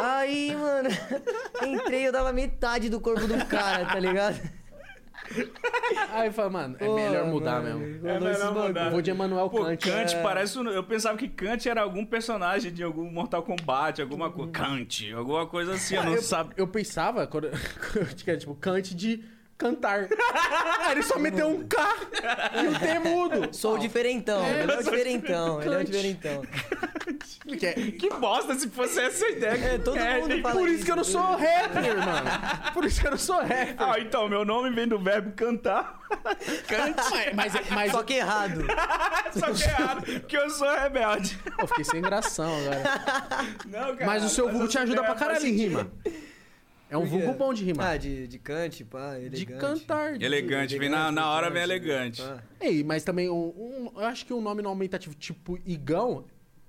Aí, 0.00 0.54
mano, 0.56 0.88
entrei, 1.64 2.06
eu 2.08 2.12
dava 2.12 2.32
metade 2.32 2.90
do 2.90 3.00
corpo 3.00 3.26
do 3.26 3.46
cara, 3.46 3.84
tá 3.86 3.98
ligado? 4.00 4.38
Aí 6.10 6.30
fala, 6.32 6.50
mano, 6.50 6.76
é 6.78 6.84
Pô, 6.84 6.94
melhor 6.96 7.26
mudar 7.26 7.62
mano, 7.62 7.78
mesmo. 7.78 8.08
É 8.08 8.20
melhor 8.20 8.52
mudar. 8.54 8.86
Eu 8.86 8.90
vou 8.90 9.00
de 9.00 9.10
Emanuel 9.10 9.48
Pô, 9.48 9.64
Kant. 9.64 9.88
Kant 9.88 10.14
É. 10.16 10.22
parece. 10.22 10.58
um- 10.58 10.68
Eu 10.68 10.82
pensava 10.82 11.16
que 11.16 11.28
Kant 11.28 11.66
era 11.68 11.80
algum 11.82 12.04
personagem 12.04 12.72
de 12.72 12.82
algum 12.82 13.08
Mortal 13.10 13.42
Kombat, 13.42 14.02
alguma 14.02 14.30
coisa. 14.30 14.50
Kant, 14.52 15.12
alguma 15.14 15.46
coisa 15.46 15.74
assim, 15.74 15.94
eu 15.94 16.04
não 16.04 16.14
eu, 16.14 16.22
sabe. 16.22 16.52
eu 16.56 16.66
pensava, 16.66 17.26
quando 17.28 17.46
eu 17.46 18.14
tinha, 18.16 18.36
tipo, 18.36 18.54
Kant 18.56 18.94
de 18.94 19.24
cantar. 19.62 20.08
Ele 20.90 21.02
só 21.02 21.18
meteu 21.18 21.48
um 21.48 21.66
K 21.66 21.96
e 22.62 22.66
um 22.68 22.74
T 22.74 22.98
mudo. 22.98 23.48
Sou 23.54 23.74
o 23.74 23.78
diferentão, 23.78 24.44
É, 24.44 24.62
ele 24.62 24.72
é 24.72 24.74
eu 24.74 24.80
o 24.80 24.82
diferentão, 24.82 25.62
ele 25.62 25.74
é 25.74 25.78
o 25.78 25.84
diferentão. 25.84 26.42
Que 27.58 27.66
é- 27.66 27.72
Que 27.72 28.10
bosta 28.10 28.54
se 28.54 28.68
fosse 28.68 29.00
essa 29.00 29.26
ideia. 29.28 29.74
É, 29.74 29.78
todo 29.78 29.96
mundo 29.98 30.32
hein? 30.32 30.42
fala 30.42 30.54
Por 30.54 30.66
isso 30.68 30.76
isso, 30.76 30.84
que 30.84 30.90
eu 30.92 30.96
não 30.96 31.04
sou 31.04 31.22
rapper, 31.36 31.96
mano. 31.98 32.30
Por 32.74 32.84
isso 32.84 33.00
que 33.00 33.06
eu 33.06 33.10
não 33.12 33.18
sou 33.18 33.36
rapper. 33.40 33.74
Ah, 33.78 33.98
então, 33.98 34.28
meu 34.28 34.44
nome 34.44 34.70
vem 34.70 34.86
do 34.88 34.98
verbo 34.98 35.32
cantar. 35.32 36.00
Kant. 36.68 36.96
Mas, 37.34 37.52
mas, 37.54 37.70
mas 37.70 37.92
Só 37.92 38.02
que 38.02 38.14
errado. 38.14 38.64
Só 39.32 39.50
que 39.52 39.62
é 39.64 39.66
errado, 39.68 40.02
porque 40.04 40.36
eu 40.36 40.50
sou 40.50 40.68
rebelde. 40.76 41.38
eu 41.58 41.66
fiquei 41.66 41.84
sem 41.84 42.02
gração 42.02 42.52
agora. 42.60 42.82
Não, 43.66 43.96
cara. 43.96 44.06
Mas 44.06 44.24
o 44.24 44.28
seu 44.28 44.48
essa 44.50 44.68
te 44.68 44.78
ajuda 44.78 45.02
pra 45.02 45.14
caralho 45.14 45.38
em 45.46 45.56
sentido. 45.56 45.78
rima. 45.78 45.90
É 46.92 46.98
um 46.98 47.04
vulgo 47.06 47.32
bom 47.34 47.54
de 47.54 47.64
rimar. 47.64 47.92
Ah, 47.92 47.96
de, 47.96 48.26
de 48.28 48.38
cante, 48.38 48.84
pá, 48.84 49.16
elegante. 49.18 49.36
de 49.36 49.46
cantar. 49.46 50.18
de- 50.18 50.24
Elegante, 50.24 50.78
vem 50.78 50.88
na, 50.90 51.10
na 51.10 51.30
hora, 51.30 51.48
vem 51.50 51.62
elegante. 51.62 52.20
pá. 52.22 52.42
Ei, 52.60 52.84
mas 52.84 53.02
também 53.02 53.30
um, 53.30 53.34
um- 53.34 53.92
eu 53.96 54.04
acho 54.06 54.26
que 54.26 54.32
um 54.34 54.40
nome 54.40 54.60
no 54.62 54.68
aumentativo 54.68 55.14
tipo 55.14 55.58
Igão 55.64 56.24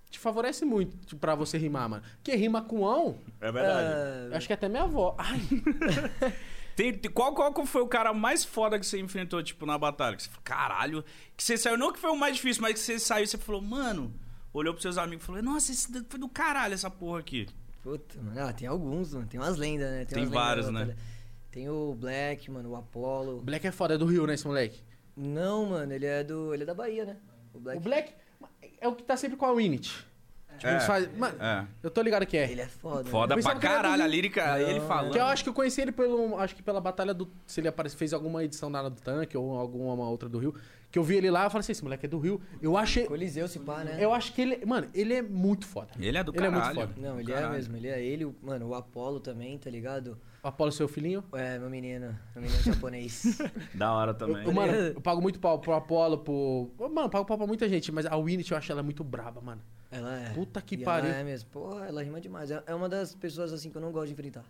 te 0.09 0.17
favorece 0.19 0.63
muito 0.63 1.17
pra 1.17 1.36
você 1.36 1.57
rimar, 1.57 1.89
mano. 1.89 2.03
Porque 2.17 2.36
rima 2.36 2.61
com 2.61 2.88
ão, 2.88 3.17
É 3.41 3.51
verdade. 3.51 4.32
Ah, 4.34 4.38
acho 4.38 4.47
que 4.47 4.53
até 4.53 4.69
minha 4.69 4.84
avó. 4.84 5.15
Ai, 5.17 5.39
Tem, 6.76 6.91
tem- 6.91 7.11
qual, 7.11 7.36
qual 7.36 7.53
que 7.53 7.65
foi 7.67 7.82
o 7.84 7.88
cara 7.88 8.13
mais 8.13 8.43
foda 8.43 8.80
que 8.80 8.86
você 8.86 8.99
enfrentou, 8.99 9.43
tipo, 9.43 9.63
na 9.65 9.78
batalha? 9.78 10.15
Que 10.15 10.24
você 10.24 10.30
falou, 10.30 10.41
caralho, 10.43 11.05
que 11.38 11.43
você 11.43 11.55
saiu, 11.55 11.78
não 11.78 11.93
que 11.93 11.99
foi 11.99 12.09
o 12.09 12.15
mais 12.17 12.36
difícil, 12.36 12.61
mas 12.63 12.74
que 12.74 12.80
você 12.80 12.97
saiu 12.97 13.26
e 13.26 13.28
você 13.28 13.38
falou, 13.38 13.61
mano, 13.61 14.11
olhou 14.51 14.74
pros 14.74 14.82
seus 14.82 14.97
amigos 14.97 15.24
e 15.24 15.28
falou, 15.28 15.41
nossa, 15.43 15.71
esse 15.71 15.88
foi 16.09 16.19
do 16.19 16.28
caralho 16.28 16.74
essa 16.74 16.89
porra 16.89 17.19
aqui. 17.19 17.47
Puta, 17.84 18.19
mano. 18.21 18.39
Ah, 18.41 18.53
tem 18.53 18.67
alguns, 18.67 19.13
mano. 19.13 19.27
Tem 19.27 19.39
umas 19.39 19.57
lendas, 19.57 19.91
né? 19.91 20.05
Tem 20.05 20.19
umas 20.23 20.29
vários, 20.31 20.65
lendas 20.67 20.81
da 20.81 20.86
né? 20.88 20.93
batalha. 20.93 21.13
Tem 21.51 21.69
o 21.69 21.93
Black, 21.93 22.49
mano, 22.49 22.69
o 22.71 22.75
Apollo. 22.75 23.41
Black 23.41 23.67
é 23.67 23.71
foda, 23.71 23.93
é 23.93 23.97
do 23.97 24.05
Rio, 24.05 24.25
né, 24.25 24.34
esse 24.34 24.47
moleque? 24.47 24.81
Não, 25.15 25.67
mano, 25.67 25.93
ele 25.93 26.05
é 26.05 26.23
do. 26.23 26.53
Ele 26.53 26.63
é 26.63 26.65
da 26.65 26.73
Bahia, 26.73 27.05
né? 27.05 27.17
O 27.53 27.59
Black. 27.59 27.77
O 27.77 27.81
Black 27.84 28.13
é 28.81 28.88
o 28.88 28.95
que 28.95 29.03
tá 29.03 29.15
sempre 29.15 29.38
com 29.38 29.45
a 29.45 29.53
Winit. 29.53 29.89
Tipo, 30.57 30.67
É, 30.67 30.71
eles 30.71 30.86
fazem- 30.86 31.09
Mano, 31.17 31.41
É. 31.43 31.65
eu 31.84 31.91
tô 31.91 32.01
ligado 32.01 32.25
que 32.25 32.38
é. 32.38 32.49
Ele 32.51 32.61
é 32.61 32.67
foda. 32.67 33.09
Foda 33.09 33.38
pra 33.38 33.53
do 33.53 33.59
caralho, 33.59 34.03
a 34.03 34.07
lírica, 34.07 34.45
Não, 34.45 34.57
ele 34.57 34.79
falando. 34.81 35.11
Que 35.11 35.19
eu 35.19 35.25
acho 35.25 35.43
que 35.43 35.49
eu 35.49 35.53
conheci 35.53 35.81
ele 35.81 35.91
pelo. 35.91 36.38
Acho 36.39 36.55
que 36.55 36.63
pela 36.63 36.79
batalha 36.79 37.13
do. 37.13 37.29
Se 37.45 37.59
ele 37.59 37.67
apare- 37.67 37.89
fez 37.89 38.13
alguma 38.13 38.43
edição 38.43 38.69
na 38.69 38.88
do 38.88 38.99
tanque 39.01 39.38
ou 39.38 39.57
alguma 39.57 40.07
outra 40.09 40.29
do 40.29 40.39
Rio. 40.39 40.55
Que 40.93 40.99
eu 40.99 41.03
vi 41.03 41.15
ele 41.15 41.31
lá 41.31 41.47
e 41.47 41.49
falei 41.49 41.61
assim: 41.61 41.71
esse 41.71 41.83
moleque 41.83 42.05
é 42.05 42.07
do 42.07 42.19
Rio. 42.19 42.39
Eu 42.61 42.77
achei. 42.77 43.07
Coliseu, 43.07 43.47
se 43.47 43.57
pá, 43.57 43.83
né? 43.83 43.97
Eu 43.99 44.13
acho 44.13 44.31
que 44.31 44.39
ele. 44.43 44.63
Mano, 44.63 44.87
ele 44.93 45.15
é 45.15 45.21
muito 45.23 45.65
foda. 45.65 45.89
Ele 45.99 46.15
é 46.19 46.23
do 46.23 46.31
Ele 46.31 46.45
é 46.45 46.51
caralho. 46.51 46.75
muito 46.75 46.87
foda. 46.93 46.93
Não, 47.01 47.19
ele 47.19 47.31
Caralho. 47.33 47.47
é 47.53 47.55
mesmo. 47.57 47.75
Ele 47.75 47.87
é 47.87 48.05
ele, 48.05 48.31
mano, 48.43 48.67
o 48.67 48.75
Apollo 48.75 49.19
também, 49.19 49.57
tá 49.57 49.71
ligado? 49.71 50.15
O 50.43 50.47
Apolo, 50.49 50.71
seu 50.73 50.89
filhinho. 50.89 51.23
É, 51.33 51.57
meu 51.57 51.69
menino. 51.69 52.13
Meu 52.35 52.43
menino 52.43 52.59
japonês. 52.63 53.39
Da 53.73 53.93
hora 53.93 54.13
também. 54.13 54.43
Eu, 54.45 54.51
mano, 54.51 54.73
eu 54.73 54.99
pago 55.01 55.21
muito 55.21 55.39
pau 55.39 55.57
pro 55.59 55.71
Apolo, 55.73 56.17
pro. 56.17 56.69
Mano, 56.77 57.03
eu 57.07 57.09
pago 57.09 57.23
pau 57.25 57.37
pra 57.37 57.47
muita 57.47 57.69
gente, 57.69 57.91
mas 57.93 58.05
a 58.05 58.17
Winit 58.17 58.51
eu 58.51 58.57
acho 58.57 58.69
ela 58.71 58.83
muito 58.83 59.03
braba, 59.05 59.39
mano. 59.39 59.61
Ela 59.89 60.19
é. 60.19 60.29
Puta 60.31 60.59
que 60.61 60.75
E 60.75 60.77
pariu. 60.79 61.11
Ela 61.11 61.19
é 61.19 61.23
mesmo. 61.23 61.49
Porra, 61.49 61.85
ela 61.85 62.03
rima 62.03 62.19
demais. 62.19 62.51
É 62.51 62.61
é 62.65 62.75
uma 62.75 62.89
das 62.89 63.13
pessoas 63.15 63.53
assim 63.53 63.69
que 63.69 63.77
eu 63.77 63.81
não 63.81 63.91
gosto 63.91 64.07
de 64.07 64.13
enfrentar. 64.13 64.43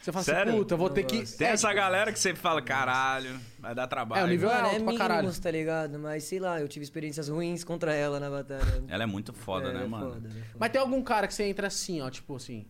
Você 0.00 0.10
fala 0.12 0.24
Sério? 0.24 0.52
assim, 0.52 0.58
puta, 0.60 0.74
eu 0.74 0.78
vou 0.78 0.88
Não 0.88 0.94
ter 0.94 1.04
que. 1.04 1.18
gosto. 1.18 1.36
Tem 1.36 1.48
essa 1.48 1.70
galera 1.74 2.10
que 2.12 2.18
você 2.18 2.34
fala, 2.34 2.62
caralho, 2.62 3.38
vai 3.58 3.74
dar 3.74 3.86
trabalho. 3.88 4.22
É, 4.22 4.24
o 4.24 4.28
nível- 4.28 4.48
é 4.50 4.54
Mano, 4.54 4.68
alto 4.68 4.84
pra 4.84 4.96
caralho. 4.96 5.20
mínimos, 5.22 5.38
tá 5.40 5.50
ligado? 5.50 5.98
Mas 5.98 6.24
sei 6.24 6.38
lá, 6.38 6.58
eu 6.60 6.68
tive 6.68 6.84
experiências 6.84 7.28
ruins 7.28 7.64
contra 7.64 7.92
ela 7.92 8.18
na 8.20 8.30
batalha. 8.30 8.82
Ela 8.88 9.02
é 9.02 9.06
muito 9.06 9.32
foda, 9.34 9.68
É, 9.68 9.72
né, 9.74 9.82
é 9.84 9.86
mano? 9.86 10.12
foda, 10.14 10.28
é 10.28 10.30
foda. 10.30 10.56
Mas 10.58 10.70
tem 10.70 10.80
algum 10.80 11.02
cara 11.02 11.26
que 11.26 11.34
você 11.34 11.44
entra 11.44 11.66
assim, 11.66 12.00
ó, 12.00 12.08
tipo 12.08 12.36
assim. 12.36 12.64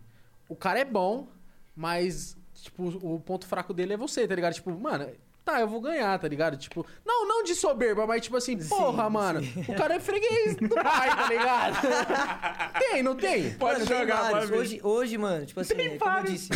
O 0.48 0.56
cara 0.56 0.80
é 0.80 0.84
bom, 0.84 1.28
mas, 1.74 2.36
tipo, 2.54 2.84
o 3.02 3.20
ponto 3.20 3.46
fraco 3.46 3.72
dele 3.72 3.94
é 3.94 3.96
você, 3.96 4.26
tá 4.26 4.34
ligado? 4.34 4.54
Tipo, 4.54 4.70
mano, 4.78 5.08
tá, 5.44 5.60
eu 5.60 5.68
vou 5.68 5.80
ganhar, 5.80 6.18
tá 6.18 6.28
ligado? 6.28 6.56
Tipo, 6.56 6.86
não, 7.04 7.26
não 7.26 7.42
de 7.42 7.54
soberba, 7.54 8.06
mas 8.06 8.22
tipo 8.22 8.36
assim, 8.36 8.56
porra, 8.58 9.08
mano, 9.10 9.40
o 9.68 9.74
cara 9.74 9.94
é 9.94 10.00
freguês 10.00 10.56
do 10.56 10.68
pai, 10.68 11.08
tá 11.08 11.28
ligado? 11.28 11.76
tem, 12.78 13.02
não 13.02 13.16
tem? 13.16 13.52
Pode 13.54 13.80
Mano, 13.80 13.86
tem 13.86 13.98
jogar, 13.98 14.30
vários. 14.30 14.50
pode. 14.50 14.60
Hoje, 14.60 14.80
hoje, 14.82 15.18
mano, 15.18 15.46
tipo 15.46 15.60
assim, 15.60 15.74
Tem 15.74 15.98
como 15.98 16.18
eu 16.18 16.24
disse. 16.24 16.50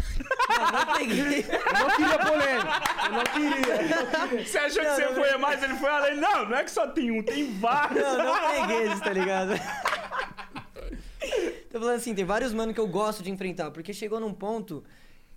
Não, 0.49 0.73
não 0.73 0.87
peguei. 0.97 1.45
Eu 1.47 1.81
não 1.81 1.91
queria 1.97 2.19
polêmica. 2.19 2.83
Eu 3.05 3.13
não 3.13 3.25
queria. 3.25 4.45
Você 4.45 4.59
achou 4.59 4.83
que 4.83 4.89
Não, 4.89 4.97
você 4.97 5.05
não, 5.07 5.15
foi 5.15 5.31
a 5.31 5.39
mais, 5.39 5.63
ele 5.63 5.75
foi 5.75 5.91
além. 5.91 6.17
Não, 6.17 6.49
não 6.49 6.57
é 6.57 6.65
que 6.65 6.71
só 6.71 6.87
tem 6.87 7.11
um, 7.11 7.23
tem 7.23 7.53
vários. 7.59 8.03
Não, 8.03 8.25
não 8.25 8.51
peguei 8.53 8.87
esse, 8.93 9.03
tá 9.03 9.13
ligado? 9.13 9.51
Tô 11.71 11.79
falando 11.81 11.97
assim, 11.97 12.15
tem 12.15 12.25
vários 12.25 12.55
mano 12.55 12.73
que 12.73 12.81
eu 12.81 12.87
gosto 12.87 13.23
de 13.23 13.31
enfrentar, 13.31 13.71
porque 13.71 13.93
chegou 13.93 14.19
num 14.21 14.33
ponto 14.33 14.83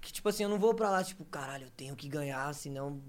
que, 0.01 0.11
tipo 0.13 0.29
assim, 0.29 0.43
eu 0.43 0.49
não 0.49 0.59
vou 0.59 0.73
pra 0.73 0.89
lá, 0.89 1.03
tipo, 1.03 1.25
caralho, 1.25 1.65
eu 1.65 1.71
tenho 1.71 1.95
que 1.95 2.07
ganhar, 2.07 2.53
senão 2.53 3.01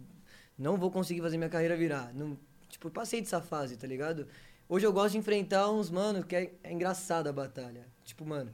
não 0.58 0.76
vou 0.76 0.90
conseguir 0.90 1.20
fazer 1.20 1.38
minha 1.38 1.50
carreira 1.50 1.76
virar. 1.76 2.12
Não, 2.14 2.36
tipo, 2.68 2.88
eu 2.88 2.90
passei 2.90 3.20
dessa 3.20 3.40
fase, 3.40 3.76
tá 3.76 3.86
ligado? 3.86 4.26
Hoje 4.68 4.86
eu 4.86 4.92
gosto 4.92 5.12
de 5.12 5.18
enfrentar 5.18 5.70
uns 5.70 5.90
mano 5.90 6.22
que 6.24 6.36
é, 6.36 6.52
é 6.62 6.72
engraçado 6.72 7.28
a 7.28 7.32
batalha. 7.32 7.86
Tipo, 8.04 8.24
mano, 8.24 8.52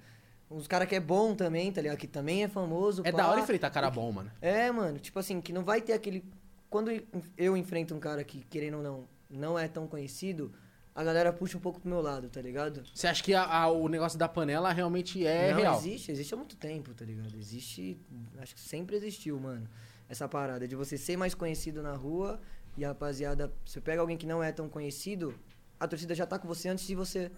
uns 0.51 0.67
cara 0.67 0.87
que 0.87 0.95
é 0.95 1.01
bom 1.01 1.35
também, 1.35 1.71
tá 1.73 1.81
ligado? 1.81 1.99
Que 1.99 2.07
também 2.07 2.45
é 2.45 2.49
famoso. 2.49 3.03
É 3.05 3.11
pá. 3.11 3.19
da 3.19 3.29
hora 3.29 3.41
enfrentar 3.41 3.71
cara 3.71 3.91
bom, 3.91 4.13
mano. 4.13 4.31
É, 4.41 4.71
mano, 4.71 4.99
tipo 4.99 5.19
assim, 5.19 5.41
que 5.41 5.53
não 5.53 5.65
vai 5.65 5.81
ter 5.81 5.93
aquele. 5.93 6.25
Quando 6.71 6.91
eu 7.37 7.57
enfrento 7.57 7.95
um 7.95 8.01
cara 8.01 8.25
que, 8.25 8.45
querendo 8.45 8.79
ou 8.79 8.83
não, 8.83 9.09
não 9.29 9.59
é 9.59 9.69
tão 9.69 9.87
conhecido, 9.87 10.53
a 10.97 11.05
galera 11.05 11.31
puxa 11.33 11.59
um 11.59 11.61
pouco 11.61 11.79
pro 11.79 11.89
meu 11.91 12.01
lado, 12.01 12.29
tá 12.31 12.41
ligado? 12.41 12.83
Você 12.95 13.07
acha 13.07 13.23
que 13.23 13.35
a- 13.35 13.45
a- 13.45 13.71
o 13.71 13.87
negócio 13.87 14.19
da 14.19 14.27
panela 14.29 14.73
realmente 14.73 15.25
é 15.27 15.51
não, 15.53 15.59
real? 15.61 15.79
existe, 15.79 16.11
existe 16.11 16.33
há 16.33 16.37
muito 16.39 16.57
tempo, 16.57 16.95
tá 16.95 17.05
ligado? 17.05 17.37
Existe. 17.37 17.99
Acho 18.39 18.55
que 18.55 18.61
sempre 18.61 18.97
existiu, 18.97 19.39
mano. 19.39 19.69
Essa 20.09 20.27
parada 20.27 20.67
de 20.67 20.75
você 20.75 20.97
ser 20.97 21.17
mais 21.19 21.35
conhecido 21.35 21.83
na 21.83 21.95
rua 21.95 22.41
e 22.79 22.85
a 22.85 22.89
rapaziada. 22.89 23.53
Você 23.65 23.81
pega 23.81 24.01
alguém 24.01 24.17
que 24.17 24.27
não 24.27 24.43
é 24.43 24.51
tão 24.53 24.69
conhecido, 24.71 25.35
a 25.79 25.87
torcida 25.87 26.15
já 26.15 26.25
tá 26.25 26.39
com 26.39 26.49
você 26.49 26.69
antes 26.71 26.87
de 26.87 26.95
você. 26.95 27.31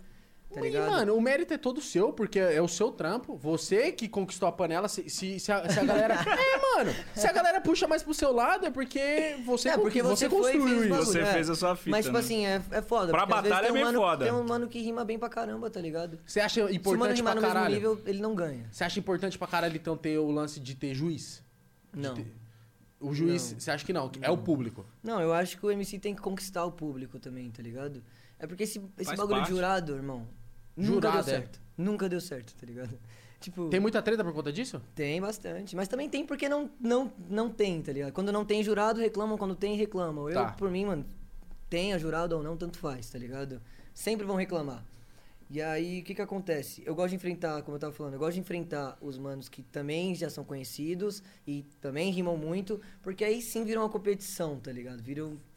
Tá 0.53 0.61
E, 0.61 0.64
ligado? 0.64 0.90
mano, 0.90 1.14
o 1.14 1.20
mérito 1.20 1.53
é 1.53 1.59
todo 1.59 1.78
seu, 1.78 2.11
porque 2.11 2.38
é 2.38 2.61
o 2.62 2.66
seu 2.66 2.90
trampo. 2.90 3.36
Você 3.36 3.92
que 3.92 4.09
conquistou 4.09 4.49
a 4.49 4.53
panela. 4.53 4.88
Se, 4.88 5.09
se, 5.11 5.38
se 5.38 5.53
a, 5.53 5.68
se 5.68 5.78
a 5.78 5.84
galera. 5.84 6.14
é, 6.24 6.76
mano. 6.76 6.90
Se 7.14 7.26
a 7.26 7.32
galera 7.32 7.61
puxa 7.61 7.86
mais 7.86 8.03
pro 8.03 8.14
seu 8.14 8.32
lado, 8.32 8.64
é 8.64 8.70
porque 8.70 9.36
você, 9.44 9.68
é, 9.68 9.76
porque 9.76 10.03
você, 10.03 10.24
e 10.24 10.28
construiu 10.30 10.66
isso. 10.80 10.88
bagulho, 10.88 11.05
Você 11.05 11.20
é. 11.20 11.32
fez 11.34 11.51
a 11.51 11.55
sua 11.55 11.76
fita, 11.76 11.90
Mas, 11.90 12.07
tipo 12.07 12.14
né? 12.16 12.20
assim, 12.24 12.46
é, 12.46 12.62
é 12.70 12.80
foda. 12.80 13.12
Pra 13.12 13.26
porque 13.26 13.34
às 13.34 13.42
vezes 13.42 13.57
batalha 13.57 13.66
um 13.66 13.70
é 13.70 13.72
meio 13.74 13.86
mano- 13.86 13.99
foda. 13.99 14.24
Tem 14.24 14.34
um 14.34 14.42
mano 14.44 14.68
que 14.68 14.80
rima 14.80 15.05
bem 15.05 15.18
pra 15.18 15.28
caramba, 15.28 15.68
tá 15.68 15.80
ligado? 15.82 16.18
Você 16.24 16.40
acha 16.40 16.55
Se 16.55 16.61
o 16.61 16.64
mano 16.64 16.74
importante 16.76 17.16
rimar 17.16 17.32
pra 17.32 17.34
no 17.34 17.40
mesmo 17.42 17.55
caralho? 17.55 17.74
nível, 17.74 18.01
ele 18.07 18.22
não 18.22 18.34
ganha. 18.34 18.68
Você 18.72 18.84
acha 18.84 18.99
importante 18.99 19.36
pra 19.36 19.46
caralho, 19.46 19.76
então, 19.76 19.99
ter 19.99 20.16
o 20.18 20.30
lance 20.30 20.59
de 20.61 20.74
ter 20.74 20.94
juiz? 20.94 21.42
Não. 21.94 22.14
ter- 22.14 22.34
O 22.99 23.12
juiz, 23.14 23.53
Não. 23.53 23.61
você 23.61 23.70
acha 23.70 23.84
que 23.84 23.92
não? 23.92 24.09
que 24.09 24.24
É 24.24 24.30
o 24.30 24.38
público. 24.38 24.86
Não, 25.03 25.20
eu 25.20 25.32
acho 25.34 25.59
que 25.59 25.66
o 25.66 25.70
MC 25.70 25.99
tem 25.99 26.14
que 26.14 26.22
conquistar 26.22 26.64
o 26.64 26.72
público 26.72 27.18
também, 27.18 27.51
tá 27.51 27.62
ligado? 27.62 28.03
É 28.40 28.46
porque 28.46 28.62
esse, 28.62 28.78
esse 28.96 29.05
Faz 29.07 29.18
bagulho 29.18 29.36
parte. 29.38 29.49
de 29.51 29.55
jurado, 29.55 29.94
irmão, 29.94 30.26
nunca 30.79 30.93
Jurado, 31.09 31.24
deu 31.26 31.35
é. 31.35 31.39
certo. 31.39 31.61
Nunca 31.76 32.09
deu 32.09 32.20
certo, 32.20 32.55
tá 32.55 32.66
ligado? 32.66 32.99
Tipo, 33.41 33.68
Tem 33.68 33.79
muita 33.79 34.03
treta 34.03 34.24
por 34.24 34.33
conta 34.33 34.53
disso? 34.53 34.83
tem 34.97 35.20
bastante. 35.20 35.76
Mas 35.76 35.87
também 35.87 36.09
tem 36.09 36.26
porque 36.26 36.49
não, 36.49 36.68
não, 36.81 37.12
não 37.31 37.49
tem, 37.49 37.81
tá 37.81 37.93
ligado? 37.93 38.12
Quando 38.12 38.33
não 38.33 38.45
tem 38.45 38.64
jurado, 38.64 38.99
reclamam. 38.99 39.39
Quando 39.39 39.55
tem, 39.55 39.76
reclamam. 39.76 40.29
Eu, 40.29 40.35
Tá. 40.35 40.51
por 40.55 40.68
mim, 40.68 40.87
mano, 40.87 41.07
tenha 41.70 41.97
jurado 42.01 42.37
ou 42.37 42.43
não, 42.43 42.57
tanto 42.57 42.79
faz, 42.79 43.09
tá 43.09 43.16
ligado? 43.16 43.62
Sempre 43.95 44.26
vão 44.26 44.35
reclamar. 44.35 44.85
E 45.49 45.62
aí, 45.62 46.01
o 46.01 46.05
que 46.05 46.16
que 46.16 46.20
acontece? 46.20 46.83
Eu 46.85 46.97
gosto 46.97 47.11
de 47.11 47.14
enfrentar, 47.16 47.62
como 47.62 47.76
eu 47.76 47.81
tava 47.81 47.93
falando, 47.93 48.14
eu 48.14 48.18
gosto 48.18 48.35
de 48.35 48.41
enfrentar 48.41 48.99
os 49.01 49.16
manos 49.16 49.49
que 49.49 49.62
também 49.62 50.14
já 50.16 50.29
são 50.29 50.45
conhecidos 50.45 51.22
e 51.47 51.62
também 51.81 52.11
rimam 52.11 52.37
muito, 52.37 52.81
porque 53.03 53.24
aí 53.24 53.41
sim 53.41 53.64
viram 53.64 53.83
uma 53.83 53.89
competição, 53.89 54.59
tá 54.59 54.72
ligado? 54.72 55.01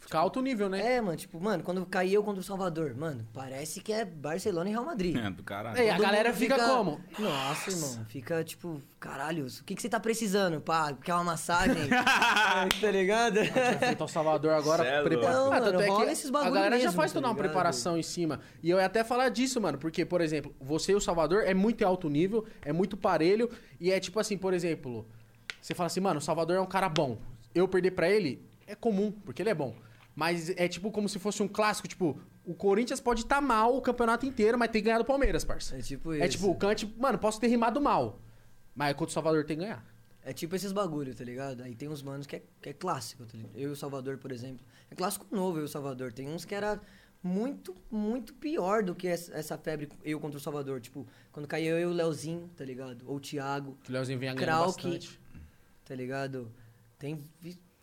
Viram. 0.02 0.08
Fica 0.08 0.18
alto 0.20 0.42
nível, 0.42 0.68
né? 0.68 0.96
É, 0.96 1.02
mano, 1.02 1.16
tipo, 1.16 1.40
mano, 1.40 1.64
quando 1.64 1.86
caí 1.86 2.14
eu 2.14 2.24
contra 2.24 2.42
o 2.42 2.44
Salvador, 2.44 2.96
mano, 2.96 3.26
parece 3.34 3.80
que 3.82 3.94
é 3.94 4.04
Barcelona 4.04 4.70
e 4.70 4.74
Real 4.74 4.84
Madrid. 4.84 5.16
É, 5.16 5.30
do 5.30 5.44
caralho. 5.44 5.78
É, 5.78 5.92
a 5.92 5.98
galera 5.98 6.30
mundo 6.30 6.40
fica 6.40 6.58
como? 6.58 7.00
Nossa, 7.20 7.70
irmão, 7.70 8.06
fica 8.10 8.44
tipo, 8.44 8.82
caralho, 9.00 9.46
o 9.46 9.64
que, 9.64 9.76
que 9.76 9.82
você 9.82 9.88
tá 9.88 10.00
precisando? 10.00 10.60
Pá, 10.60 10.94
quer 10.94 11.14
uma 11.14 11.24
massagem? 11.24 11.88
tá 12.82 12.92
ligado? 12.92 13.36
Vai 13.36 13.76
enfrentar 13.76 14.06
o 14.06 14.08
Salvador 14.08 14.54
agora 14.54 14.84
Cê 14.84 14.90
é. 14.90 14.98
Ah, 14.98 15.04
Não, 15.04 15.50
tanto 15.52 15.88
mano, 15.88 16.04
é 16.04 16.12
esses 16.12 16.30
a 16.30 16.32
bagulho 16.32 16.54
galera 16.54 16.78
já 16.78 16.86
mesmo, 16.86 16.98
faz 16.98 17.12
tá 17.12 17.20
toda 17.20 17.28
uma 17.28 17.36
preparação 17.36 17.98
em 17.98 18.04
cima. 18.04 18.40
E 18.64 18.70
eu 18.70 18.80
ia 18.80 18.86
até 18.86 19.04
falar 19.04 19.30
disso, 19.30 19.62
mano, 19.62 19.78
porque, 19.78 20.04
por 20.04 20.20
exemplo, 20.20 20.54
você 20.60 20.94
e 20.94 20.96
o 20.96 21.02
Salvador 21.02 21.44
é 21.46 21.54
muito 21.54 21.86
alto 21.86 22.10
nível, 22.10 22.46
é 22.64 22.74
muito 22.74 22.98
parelho, 22.98 23.50
e 23.80 23.92
é 23.92 24.00
tipo 24.00 24.20
assim, 24.20 24.38
por 24.38 24.54
exemplo, 24.54 25.08
você 25.62 25.76
fala 25.76 25.88
assim, 25.88 26.00
mano, 26.00 26.18
o 26.18 26.22
Salvador 26.22 26.58
é 26.58 26.62
um 26.62 26.66
cara 26.66 26.90
bom. 26.90 27.18
Eu 27.54 27.68
perder 27.68 27.92
pra 27.92 28.10
ele 28.10 28.44
é 28.66 28.76
comum, 28.76 29.12
porque 29.12 29.42
ele 29.42 29.50
é 29.50 29.54
bom. 29.54 29.76
Mas 30.16 30.50
é 30.52 30.68
tipo 30.68 30.92
como 30.92 31.08
se 31.08 31.18
fosse 31.20 31.42
um 31.42 31.48
clássico, 31.48 31.88
tipo, 31.88 32.20
o 32.46 32.54
Corinthians 32.54 33.00
pode 33.00 33.22
estar 33.22 33.40
mal 33.42 33.76
o 33.78 33.82
campeonato 33.82 34.26
inteiro, 34.26 34.58
mas 34.58 34.70
tem 34.70 34.84
ganhado 34.84 35.04
o 35.04 35.08
Palmeiras, 35.08 35.44
parça. 35.46 35.78
É 35.78 35.82
tipo 35.82 36.14
É 36.14 36.20
isso. 36.28 36.38
tipo, 36.38 36.50
o 36.50 36.56
Kant, 36.56 36.86
mano, 36.98 37.18
posso 37.18 37.40
ter 37.40 37.48
rimado 37.48 37.80
mal, 37.82 38.20
mas 38.76 38.94
contra 38.94 39.12
o 39.12 39.14
Salvador 39.14 39.46
tem 39.46 39.58
que 39.58 39.64
ganhar. 39.64 39.86
É 40.24 40.34
tipo 40.34 40.56
esses 40.56 40.72
bagulho, 40.72 41.16
tá 41.16 41.24
ligado? 41.24 41.64
Aí 41.64 41.74
tem 41.76 41.88
uns 41.90 42.04
manos 42.04 42.28
que 42.28 42.36
é, 42.36 42.44
que 42.62 42.70
é 42.70 42.74
clássico, 42.74 43.26
tá 43.26 43.36
ligado? 43.38 43.58
Eu 43.58 43.70
e 43.70 43.72
o 43.72 43.76
Salvador, 43.76 44.18
por 44.18 44.32
exemplo. 44.32 44.64
É 44.92 44.96
clássico 44.96 45.26
novo, 45.32 45.58
eu 45.58 45.62
e 45.64 45.66
o 45.66 45.68
Salvador. 45.70 46.14
Tem 46.14 46.28
uns 46.30 46.46
que 46.46 46.54
era 46.54 46.80
muito, 47.24 47.74
muito 47.90 48.34
pior 48.36 48.84
do 48.84 48.94
que 48.94 49.08
essa 49.08 49.58
febre 49.58 49.90
eu 50.04 50.20
contra 50.20 50.38
o 50.38 50.42
Salvador. 50.42 50.80
Tipo, 50.82 51.08
quando 51.32 51.48
caiu 51.48 51.76
eu 51.78 51.90
e 51.90 51.92
o 51.92 51.96
Leozinho, 51.96 52.50
tá 52.56 52.64
ligado? 52.64 53.04
Ou 53.08 53.16
o 53.16 53.20
Thiago, 53.20 53.78
O 53.88 53.92
Leozinho 53.92 54.20
vem 54.20 54.28
ganhando 54.30 54.44
Krauk, 54.44 54.84
bastante. 54.84 55.20
tá 55.86 55.96
ligado? 55.96 56.52
Tem 57.00 57.24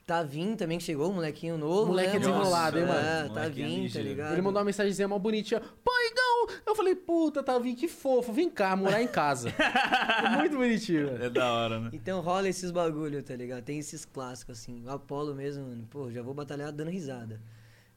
Tavim 0.09 0.57
também 0.57 0.79
que 0.79 0.85
chegou, 0.85 1.11
um 1.11 1.17
molequinho 1.17 1.59
novo. 1.59 1.89
Moleque 1.89 2.15
né, 2.15 2.19
desenrolado, 2.21 2.79
hein, 2.79 2.87
mano? 2.87 2.99
É, 2.99 3.29
Tavim, 3.29 3.63
tá 3.63 3.69
ligeiro. 3.69 4.09
ligado? 4.09 4.33
Ele 4.33 4.41
mandou 4.41 4.59
uma 4.59 4.65
mensagenzinha 4.65 5.07
mal 5.07 5.19
bonitinha. 5.19 5.61
Pai, 5.61 6.13
não! 6.17 6.49
Eu 6.67 6.75
falei, 6.75 6.95
puta, 6.95 7.43
Tavinho, 7.43 7.77
que 7.77 7.87
fofo. 7.87 8.33
Vem 8.33 8.49
cá, 8.49 8.75
morar 8.75 9.03
em 9.03 9.07
casa. 9.07 9.53
Muito 10.39 10.57
bonitinho, 10.57 11.09
velho. 11.09 11.25
É 11.25 11.29
da 11.29 11.53
hora, 11.53 11.79
né? 11.79 11.91
Então 11.93 12.23
rola 12.23 12.49
esses 12.49 12.71
bagulho, 12.71 13.23
tá 13.23 13.37
ligado? 13.37 13.63
Tem 13.63 13.79
esses 13.79 14.07
clássicos, 14.07 14.59
assim. 14.59 14.83
O 14.87 14.91
Apollo 14.91 15.35
mesmo, 15.35 15.63
mano, 15.69 15.87
pô, 15.91 16.11
já 16.11 16.23
vou 16.23 16.33
batalhar 16.33 16.73
dando 16.73 16.91
risada. 16.91 17.39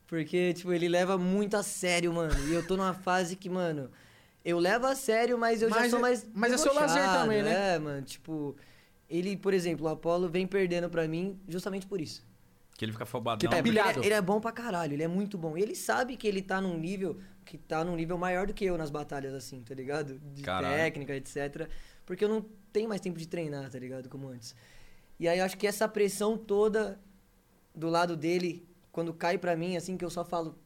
Porque, 0.06 0.54
tipo, 0.54 0.74
ele 0.74 0.90
leva 0.90 1.18
muito 1.18 1.56
a 1.56 1.64
sério, 1.64 2.12
mano. 2.12 2.34
E 2.50 2.54
eu 2.54 2.68
tô 2.68 2.76
numa 2.76 2.94
fase 2.94 3.38
que, 3.38 3.50
mano, 3.50 3.90
eu 4.44 4.60
levo 4.60 4.86
a 4.86 4.96
sério, 4.96 5.38
mas 5.38 5.62
eu 5.62 5.70
já 5.70 5.76
Mas 5.80 5.90
sou 5.92 6.00
é- 6.00 6.02
mais. 6.02 6.28
mas 6.34 6.52
é 6.52 6.58
seu 6.58 6.74
lazer 6.74 7.04
também, 7.14 7.42
né? 7.42 7.76
É, 7.76 7.80
mano, 7.80 8.02
tipo. 8.02 8.54
Ele, 9.12 9.36
por 9.36 9.54
exemplo, 9.54 9.86
o 9.86 9.90
Apollo 9.90 10.30
vem 10.30 10.48
perdendo 10.48 10.90
pra 10.90 11.08
mim 11.08 11.38
justamente 11.48 11.86
por 11.86 12.00
isso. 12.00 12.26
Que 12.78 12.86
ele 12.86 12.94
fica 12.94 13.04
afobadão. 13.04 13.38
Que 13.40 13.48
tá 13.48 13.58
É, 13.58 13.62
pilhado. 13.62 13.90
Ele, 13.92 14.00
é- 14.00 14.06
ele 14.08 14.14
é 14.16 14.22
bom 14.22 14.40
pra 14.40 14.52
caralho, 14.52 14.94
ele 14.94 15.04
é 15.04 15.08
muito 15.08 15.38
bom. 15.38 15.58
E 15.58 15.62
ele 15.62 15.76
sabe 15.76 16.16
que 16.16 16.28
ele 16.28 16.42
tá 16.42 16.60
num 16.62 16.78
nível 16.80 17.20
que 17.46 17.58
tá 17.58 17.84
num 17.84 17.96
nível 17.96 18.18
maior 18.18 18.48
do 18.48 18.54
que 18.54 18.64
eu 18.64 18.78
nas 18.78 18.90
batalhas, 18.90 19.34
assim, 19.34 19.62
tá 19.62 19.76
ligado? 19.76 20.18
De 20.34 20.42
Caralho. 20.42 20.74
técnica, 20.76 21.14
etc. 21.16 21.68
Porque 22.06 22.24
eu 22.24 22.30
não 22.30 22.46
tenho 22.72 22.88
mais 22.88 23.02
tempo 23.02 23.20
de 23.20 23.28
treinar, 23.28 23.70
tá 23.70 23.78
ligado? 23.78 24.08
Como 24.08 24.30
antes. 24.30 24.56
E 25.20 25.28
aí 25.28 25.40
eu 25.40 25.46
acho 25.46 25.58
que 25.58 25.68
essa 25.68 25.88
pressão 25.88 26.38
toda 26.38 27.00
do 27.76 27.90
lado 27.90 28.16
dele, 28.16 28.66
quando 28.92 29.14
cai 29.14 29.38
pra 29.38 29.56
mim, 29.56 29.76
assim, 29.76 29.98
que 29.98 30.06
eu 30.06 30.10
só 30.10 30.24
falo. 30.24 30.58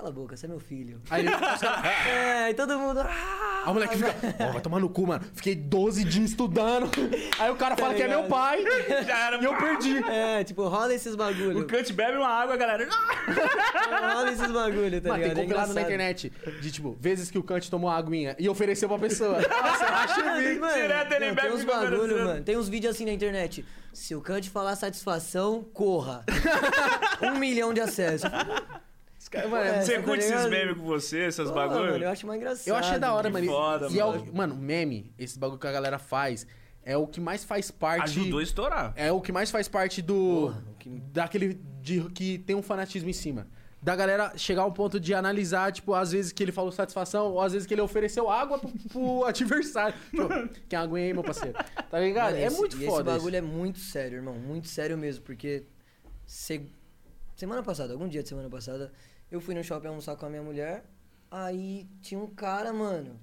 Cala 0.00 0.08
a 0.08 0.12
boca, 0.12 0.34
você 0.34 0.46
é 0.46 0.48
meu 0.48 0.58
filho. 0.58 0.98
Aí 1.10 1.26
ele, 1.26 1.30
é, 2.10 2.50
e 2.50 2.54
todo 2.54 2.78
mundo. 2.78 3.00
"Ah!" 3.00 3.64
a 3.66 3.72
moleque 3.74 3.98
fica, 3.98 4.14
ó, 4.48 4.52
vai 4.52 4.60
tomar 4.62 4.80
no 4.80 4.88
cu, 4.88 5.06
mano. 5.06 5.22
Fiquei 5.34 5.54
12 5.54 6.04
dias 6.04 6.30
estudando. 6.30 6.88
Aí 7.38 7.50
o 7.50 7.56
cara 7.56 7.76
fala 7.76 7.92
que 7.92 8.02
é 8.02 8.08
meu 8.08 8.24
pai. 8.24 8.64
Já 9.06 9.26
era. 9.26 9.36
E 9.36 9.44
eu 9.44 9.54
perdi. 9.58 9.98
É, 10.04 10.42
tipo, 10.42 10.66
rola 10.66 10.94
esses 10.94 11.14
bagulho. 11.14 11.58
O 11.60 11.66
Kant 11.66 11.92
bebe 11.92 12.16
uma 12.16 12.28
água, 12.28 12.56
galera. 12.56 12.88
rola 12.88 14.30
esses 14.32 14.50
bagulho, 14.50 15.02
tá 15.02 15.08
Mano, 15.10 15.20
tem 15.22 15.28
ligado? 15.28 15.38
É 15.38 15.42
compilado 15.42 15.74
na 15.74 15.80
engraçado. 15.80 15.80
internet 15.80 16.32
de, 16.62 16.72
tipo, 16.72 16.96
vezes 16.98 17.30
que 17.30 17.36
o 17.38 17.42
Kant 17.42 17.70
tomou 17.70 17.90
aguinha 17.90 18.34
e 18.38 18.48
ofereceu 18.48 18.88
pra 18.88 18.98
pessoa. 18.98 19.36
Nossa, 19.42 19.84
eu 19.84 19.94
acho 19.94 20.24
Mano, 20.24 20.42
que 20.42 20.58
mano, 20.58 20.74
Direto 20.82 21.12
ele 21.12 21.26
não, 21.28 21.34
bebe 21.34 21.48
tem 21.48 21.56
uns 21.58 21.64
bagulho, 21.64 21.96
oferecendo. 21.98 22.24
mano. 22.26 22.42
Tem 22.44 22.56
uns 22.56 22.68
vídeos 22.70 22.94
assim 22.94 23.04
na 23.04 23.12
internet. 23.12 23.66
Se 23.92 24.14
o 24.14 24.22
Kant 24.22 24.48
falar 24.48 24.74
satisfação, 24.76 25.62
corra. 25.74 26.24
um 27.22 27.38
milhão 27.38 27.74
de 27.74 27.80
acessos. 27.82 28.30
Mano, 29.32 29.56
É, 29.56 29.82
Você 29.82 29.96
tá 29.96 30.02
curte 30.02 30.24
esses 30.24 30.50
memes 30.50 30.76
com 30.76 30.84
você, 30.84 31.20
essas 31.20 31.48
Pô, 31.48 31.54
bagulho? 31.54 31.92
mano, 31.92 32.04
eu 32.04 32.08
acho 32.10 32.26
mais 32.26 32.40
engraçado. 32.40 32.66
Eu 32.68 32.74
achei 32.76 32.98
da 32.98 33.14
hora, 33.14 33.28
que 33.28 33.32
mano. 33.34 33.46
foda, 33.46 33.88
e 33.90 33.98
é 34.00 34.04
o- 34.04 34.10
mano. 34.12 34.32
mano, 34.34 34.56
meme, 34.56 35.12
esse 35.18 35.38
bagulho 35.38 35.60
que 35.60 35.66
a 35.66 35.72
galera 35.72 35.98
faz, 36.00 36.46
é 36.84 36.96
o 36.96 37.06
que 37.06 37.20
mais 37.20 37.44
faz 37.44 37.70
parte. 37.70 38.18
Ajudou 38.18 38.40
a 38.40 38.42
estourar. 38.42 38.92
É 38.96 39.12
o 39.12 39.20
que 39.20 39.30
mais 39.30 39.50
faz 39.50 39.68
parte 39.68 40.02
do. 40.02 40.14
Porra, 40.52 40.64
que- 40.78 40.88
Daquele. 41.12 41.54
De, 41.80 42.00
que 42.10 42.38
tem 42.38 42.56
um 42.56 42.62
fanatismo 42.62 43.08
em 43.08 43.12
cima. 43.12 43.46
Da 43.82 43.96
galera 43.96 44.36
chegar 44.36 44.60
ao 44.62 44.72
ponto 44.72 45.00
de 45.00 45.14
analisar, 45.14 45.72
tipo, 45.72 45.94
às 45.94 46.12
vezes 46.12 46.32
que 46.32 46.42
ele 46.42 46.52
falou 46.52 46.70
satisfação, 46.70 47.28
ou 47.32 47.40
às 47.40 47.52
vezes 47.54 47.66
que 47.66 47.72
ele 47.72 47.80
ofereceu 47.80 48.28
água 48.28 48.58
pro, 48.58 48.68
pro 48.90 49.24
adversário. 49.30 49.94
Tipo, 50.10 50.28
quem 50.68 50.78
aguenta 50.78 51.06
aí, 51.06 51.14
meu 51.14 51.22
parceiro? 51.22 51.56
Tá 51.90 51.98
ligado? 51.98 52.32
Mano, 52.32 52.36
é 52.42 52.46
esse- 52.46 52.58
muito 52.58 52.76
foda. 52.76 53.12
Esse 53.12 53.18
bagulho 53.18 53.36
isso. 53.36 53.36
é 53.36 53.40
muito 53.40 53.78
sério, 53.78 54.16
irmão. 54.16 54.34
Muito 54.34 54.66
sério 54.68 54.98
mesmo, 54.98 55.24
porque. 55.24 55.62
se- 56.26 56.66
Semana 57.36 57.62
passada, 57.62 57.94
algum 57.94 58.06
dia 58.06 58.22
de 58.22 58.28
semana 58.28 58.50
passada, 58.50 58.92
eu 59.30 59.40
fui 59.40 59.54
no 59.54 59.62
shopping 59.62 59.88
almoçar 59.88 60.16
com 60.16 60.26
a 60.26 60.30
minha 60.30 60.42
mulher. 60.42 60.84
Aí 61.30 61.86
tinha 62.00 62.18
um 62.18 62.26
cara, 62.26 62.72
mano. 62.72 63.18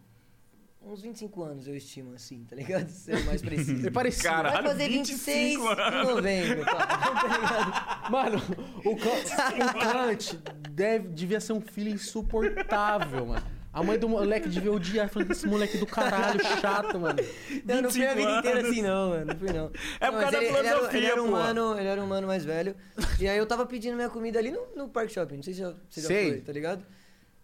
Uns 0.82 1.02
25 1.02 1.44
anos, 1.44 1.68
eu 1.68 1.76
estimo, 1.76 2.14
assim, 2.14 2.46
tá 2.46 2.56
ligado? 2.56 2.88
Ser 2.90 3.26
mais 3.26 3.42
preciso. 3.42 3.82
Ele 3.82 3.92
parecia. 3.92 4.30
Cara. 4.30 4.52
Vai 4.52 4.64
fazer 4.64 4.88
25 4.88 5.18
26 5.18 5.60
de 5.60 5.82
anos. 5.82 6.10
novembro, 6.16 6.66
tá? 6.66 6.88
tá 6.88 7.28
ligado? 7.28 8.12
Mano, 8.12 8.38
o, 8.86 8.96
Kant, 8.96 9.76
o 9.76 9.80
Kant 9.80 10.40
deve, 10.70 11.10
devia 11.10 11.42
ser 11.42 11.54
um 11.54 11.60
filho 11.62 11.90
insuportável, 11.90 13.26
mano. 13.26 13.57
A 13.80 13.84
mãe 13.84 14.00
do 14.00 14.10
moleque 14.10 14.50
devia 14.50 14.72
odiar, 14.72 15.08
falando 15.10 15.32
esse 15.32 15.46
moleque 15.46 15.78
do 15.78 15.86
caralho, 15.86 16.40
chato, 16.60 17.00
mano. 17.00 17.20
Eu 17.68 17.82
não 17.82 17.92
fui 17.92 18.06
a 18.06 18.14
25 18.14 18.16
vida 18.16 18.40
inteira 18.40 18.68
assim, 18.68 18.82
não, 18.82 19.10
mano. 19.10 19.26
Não 19.26 19.36
fui, 19.36 19.54
não. 19.54 19.72
É 20.00 20.06
Não, 20.06 20.12
por 20.14 20.14
mas 20.14 20.22
causa 20.22 20.32
da 20.32 20.38
ele, 20.38 20.48
ele 20.48 20.58
era, 20.58 20.68
filosofia, 20.70 20.98
ele 21.00 21.06
era 21.08 21.22
um 21.24 21.26
pô. 21.26 21.32
mano, 21.32 21.78
ele 21.80 21.88
era 21.88 22.02
um 22.04 22.08
mano 22.08 22.28
mais 22.28 22.44
velho. 22.44 22.76
E 23.20 23.28
aí 23.28 23.38
eu 23.38 23.46
tava 23.46 23.66
pedindo 23.66 23.96
minha 23.96 24.10
comida 24.10 24.40
ali 24.40 24.50
no, 24.52 24.62
no 24.76 24.90
Park 24.90 25.10
Shopping. 25.10 25.36
Não 25.36 25.44
sei 25.44 25.54
se 25.54 25.60
já, 25.60 25.74
você 25.90 26.02
já 26.02 26.08
Sei. 26.08 26.30
foi, 26.32 26.42
tá 26.42 26.52
ligado? 26.52 26.84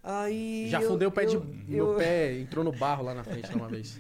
Aí. 0.04 0.68
Já 0.70 0.82
eu- 0.82 0.90
fundei 0.90 1.08
o 1.08 1.12
pé 1.12 1.26
de. 1.26 1.36
eu- 1.36 1.46
Meu 1.68 1.92
eu- 1.92 1.98
pé 1.98 2.34
entrou 2.40 2.64
no 2.64 2.72
barro 2.72 3.04
lá 3.04 3.14
na 3.14 3.24
frente 3.24 3.54
uma 3.56 3.68
vez. 3.68 4.00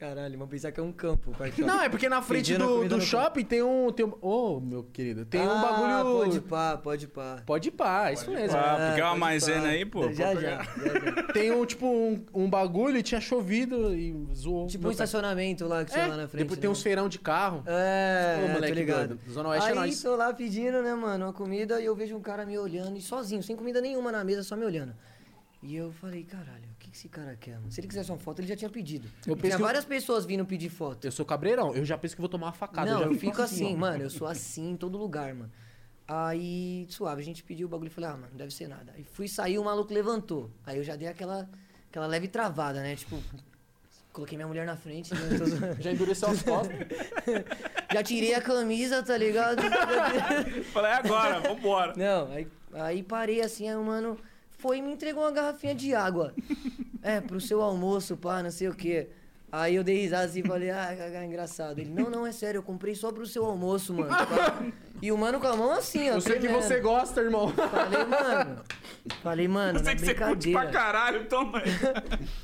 Caralho, 0.00 0.38
vamos 0.38 0.50
pensar 0.50 0.72
que 0.72 0.80
é 0.80 0.82
um 0.82 0.90
campo. 0.92 1.30
Não, 1.58 1.82
é 1.82 1.88
porque 1.90 2.08
na 2.08 2.22
frente 2.22 2.56
do, 2.56 2.88
do 2.88 3.02
shopping 3.02 3.44
tem 3.44 3.62
um. 3.62 3.92
Tem 3.92 4.06
um 4.06 4.14
Ô, 4.22 4.58
meu 4.58 4.82
querido, 4.82 5.26
tem 5.26 5.42
um 5.42 5.50
Ah, 5.50 5.60
bagulho. 5.60 6.18
Pode 6.24 6.40
pá, 6.40 6.76
pode 6.78 7.06
pá. 7.06 7.42
Pode 7.44 7.68
ir 7.68 7.72
pá, 7.72 8.10
isso 8.10 8.30
mesmo. 8.30 8.56
pá. 8.56 8.76
Ah, 8.76 8.92
pegar 8.94 9.04
uma 9.04 9.10
pode 9.10 9.20
maisena 9.20 9.68
aí, 9.68 9.84
pô, 9.84 10.10
Já, 10.10 10.34
já, 10.34 10.40
já, 10.40 10.62
já. 10.62 11.22
Tem 11.34 11.52
um, 11.52 11.66
tipo, 11.66 11.86
um, 11.86 12.24
um 12.32 12.48
bagulho 12.48 12.96
e 12.96 13.02
tinha 13.02 13.20
chovido 13.20 13.94
e 13.94 14.26
zoou. 14.34 14.68
Tipo 14.68 14.84
um 14.84 14.88
pé. 14.88 14.92
estacionamento 14.92 15.66
lá 15.68 15.84
que 15.84 15.92
tinha 15.92 16.04
É, 16.04 16.08
lá 16.08 16.16
na 16.16 16.26
frente. 16.28 16.44
depois 16.44 16.58
tem 16.58 16.68
né? 16.68 16.72
uns 16.72 16.82
feirão 16.82 17.06
de 17.06 17.18
carro. 17.18 17.62
É, 17.66 18.38
Ô, 18.42 18.48
moleque 18.54 18.72
tô 18.72 18.78
ligado. 18.80 19.08
doido. 19.08 19.20
Zona 19.30 19.50
Oeste 19.50 19.68
é 19.68 19.72
Aí 19.72 19.76
nóis. 19.78 20.02
tô 20.02 20.16
lá 20.16 20.32
pedindo, 20.32 20.80
né, 20.82 20.94
mano, 20.94 21.26
uma 21.26 21.32
comida 21.34 21.78
e 21.78 21.84
eu 21.84 21.94
vejo 21.94 22.16
um 22.16 22.22
cara 22.22 22.46
me 22.46 22.56
olhando 22.56 22.96
e 22.96 23.02
sozinho, 23.02 23.42
sem 23.42 23.54
comida 23.54 23.82
nenhuma 23.82 24.10
na 24.10 24.24
mesa, 24.24 24.42
só 24.42 24.56
me 24.56 24.64
olhando. 24.64 24.94
E 25.62 25.76
eu 25.76 25.92
falei, 25.92 26.24
caralho, 26.24 26.69
que 26.90 26.96
esse 26.96 27.08
cara 27.08 27.36
quer, 27.36 27.56
mano? 27.58 27.70
Se 27.70 27.80
ele 27.80 27.88
quisesse 27.88 28.10
uma 28.10 28.18
foto, 28.18 28.40
ele 28.40 28.48
já 28.48 28.56
tinha 28.56 28.70
pedido. 28.70 29.08
Eu 29.26 29.36
tinha 29.36 29.56
que 29.56 29.62
eu- 29.62 29.66
várias 29.66 29.84
pessoas 29.84 30.24
vindo 30.24 30.44
pedir 30.44 30.68
foto. 30.68 31.04
Eu 31.06 31.12
sou 31.12 31.24
cabreirão, 31.24 31.74
eu 31.74 31.84
já 31.84 31.96
penso 31.96 32.14
que 32.14 32.20
vou 32.20 32.28
tomar 32.28 32.48
uma 32.48 32.52
facada. 32.52 32.90
Não, 32.90 33.00
já 33.00 33.06
eu 33.06 33.14
fico 33.14 33.40
assim, 33.40 33.74
ó. 33.74 33.78
mano, 33.78 34.02
eu 34.02 34.10
sou 34.10 34.26
assim 34.26 34.70
em 34.72 34.76
todo 34.76 34.98
lugar, 34.98 35.34
mano. 35.34 35.50
Aí, 36.06 36.86
suave, 36.90 37.22
a 37.22 37.24
gente 37.24 37.42
pediu 37.44 37.68
o 37.68 37.70
bagulho 37.70 37.86
e 37.86 37.90
falei, 37.90 38.10
ah, 38.10 38.14
mano, 38.14 38.28
não 38.32 38.36
deve 38.36 38.52
ser 38.52 38.68
nada. 38.68 38.92
Aí 38.96 39.04
fui 39.04 39.28
sair, 39.28 39.58
o 39.58 39.64
maluco 39.64 39.94
levantou. 39.94 40.50
Aí 40.66 40.76
eu 40.76 40.82
já 40.82 40.96
dei 40.96 41.06
aquela, 41.06 41.48
aquela 41.88 42.06
leve 42.08 42.26
travada, 42.26 42.82
né? 42.82 42.96
Tipo, 42.96 43.22
coloquei 44.12 44.36
minha 44.36 44.48
mulher 44.48 44.66
na 44.66 44.76
frente, 44.76 45.14
né? 45.14 45.20
Já 45.78 45.92
endureceu 45.92 46.30
as 46.30 46.42
costas. 46.42 46.76
já 47.92 48.02
tirei 48.02 48.34
a 48.34 48.40
camisa, 48.40 49.04
tá 49.04 49.16
ligado? 49.16 49.62
Falei, 50.72 50.90
é 50.90 50.94
agora, 50.94 51.40
vambora. 51.40 51.94
Não, 51.96 52.32
aí, 52.32 52.48
aí 52.72 53.02
parei 53.04 53.40
assim, 53.40 53.68
aí 53.68 53.76
o 53.76 53.84
mano 53.84 54.18
foi 54.60 54.78
e 54.78 54.82
me 54.82 54.92
entregou 54.92 55.22
uma 55.22 55.32
garrafinha 55.32 55.74
de 55.74 55.94
água. 55.94 56.34
É, 57.02 57.18
pro 57.18 57.40
seu 57.40 57.62
almoço, 57.62 58.14
pá, 58.14 58.42
não 58.42 58.50
sei 58.50 58.68
o 58.68 58.74
quê. 58.74 59.08
Aí 59.52 59.74
eu 59.74 59.82
dei 59.82 60.02
risada 60.02 60.26
assim 60.26 60.40
e 60.40 60.46
falei, 60.46 60.70
ah, 60.70 60.92
é 60.92 61.24
engraçado. 61.24 61.78
Ele, 61.78 61.90
não, 61.90 62.08
não, 62.08 62.26
é 62.26 62.30
sério, 62.30 62.58
eu 62.58 62.62
comprei 62.62 62.94
só 62.94 63.10
pro 63.10 63.26
seu 63.26 63.44
almoço, 63.44 63.92
mano. 63.92 64.10
E 65.02 65.10
o 65.10 65.16
mano 65.16 65.40
com 65.40 65.46
a 65.46 65.56
mão 65.56 65.72
assim, 65.72 66.10
ó. 66.10 66.16
Eu 66.16 66.20
sei 66.20 66.38
que 66.38 66.46
você 66.46 66.78
gosta, 66.78 67.22
irmão. 67.22 67.48
Falei, 67.48 68.04
mano. 68.04 68.62
Falei, 69.22 69.48
mano, 69.48 69.78
Eu 69.78 69.84
sei 69.84 69.94
na 69.94 69.98
que 69.98 70.06
você 70.06 70.14
curte 70.14 70.52
pra 70.52 70.66
caralho, 70.66 71.26
toma 71.26 71.58
aí. 71.58 71.70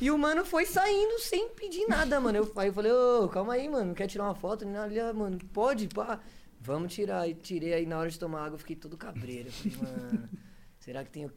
E 0.00 0.10
o 0.10 0.16
mano 0.16 0.42
foi 0.44 0.64
saindo 0.64 1.20
sem 1.20 1.50
pedir 1.50 1.86
nada, 1.86 2.18
mano. 2.18 2.38
Eu, 2.38 2.52
aí 2.56 2.68
eu 2.68 2.72
falei, 2.72 2.90
ô, 2.90 3.28
calma 3.28 3.52
aí, 3.52 3.68
mano, 3.68 3.94
quer 3.94 4.06
tirar 4.06 4.24
uma 4.24 4.34
foto? 4.34 4.64
Ele, 4.64 4.76
ali, 4.76 4.98
ah, 4.98 5.12
mano, 5.12 5.38
pode, 5.52 5.86
pá. 5.88 6.18
Vamos 6.60 6.94
tirar. 6.94 7.20
Aí 7.20 7.34
tirei, 7.34 7.74
aí 7.74 7.86
na 7.86 7.98
hora 7.98 8.08
de 8.08 8.18
tomar 8.18 8.46
água 8.46 8.54
eu 8.54 8.58
fiquei 8.58 8.74
todo 8.74 8.96
cabreiro. 8.96 9.48
Eu 9.48 9.52
Falei, 9.52 9.92
mano, 9.92 10.28
Será 10.86 11.02
que 11.02 11.10
tem 11.10 11.28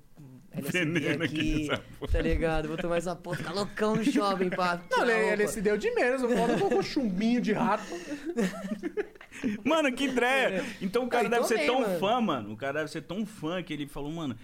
LSD 0.51 0.79
Veneno 0.85 1.23
aqui 1.23 1.69
aqui? 1.71 2.07
Tá 2.11 2.21
ligado? 2.21 2.67
Vou 2.67 2.77
tomar 2.77 2.97
essa 2.97 3.15
porra, 3.15 3.37
ficar 3.37 3.53
loucão 3.53 3.95
no 3.95 4.03
shopping, 4.03 4.49
pá. 4.49 4.81
Não, 4.89 5.05
ele, 5.07 5.47
se 5.47 5.61
deu 5.61 5.77
de 5.77 5.91
menos. 5.91 6.23
O 6.23 6.29
foda 6.29 6.57
colocou 6.57 6.81
chumbinho 6.83 7.39
de 7.39 7.53
rato. 7.53 7.83
Mano, 9.63 9.91
que 9.93 10.05
ideia! 10.05 10.65
Então 10.81 11.05
o 11.05 11.07
cara 11.07 11.23
Aí 11.25 11.29
deve 11.29 11.45
ser 11.45 11.65
tão 11.65 11.81
mano. 11.81 11.99
fã, 11.99 12.19
mano. 12.19 12.51
O 12.53 12.57
cara 12.57 12.73
deve 12.79 12.91
ser 12.91 13.01
tão 13.01 13.25
fã 13.25 13.61
que 13.63 13.71
ele 13.71 13.87
falou, 13.87 14.11
mano, 14.11 14.35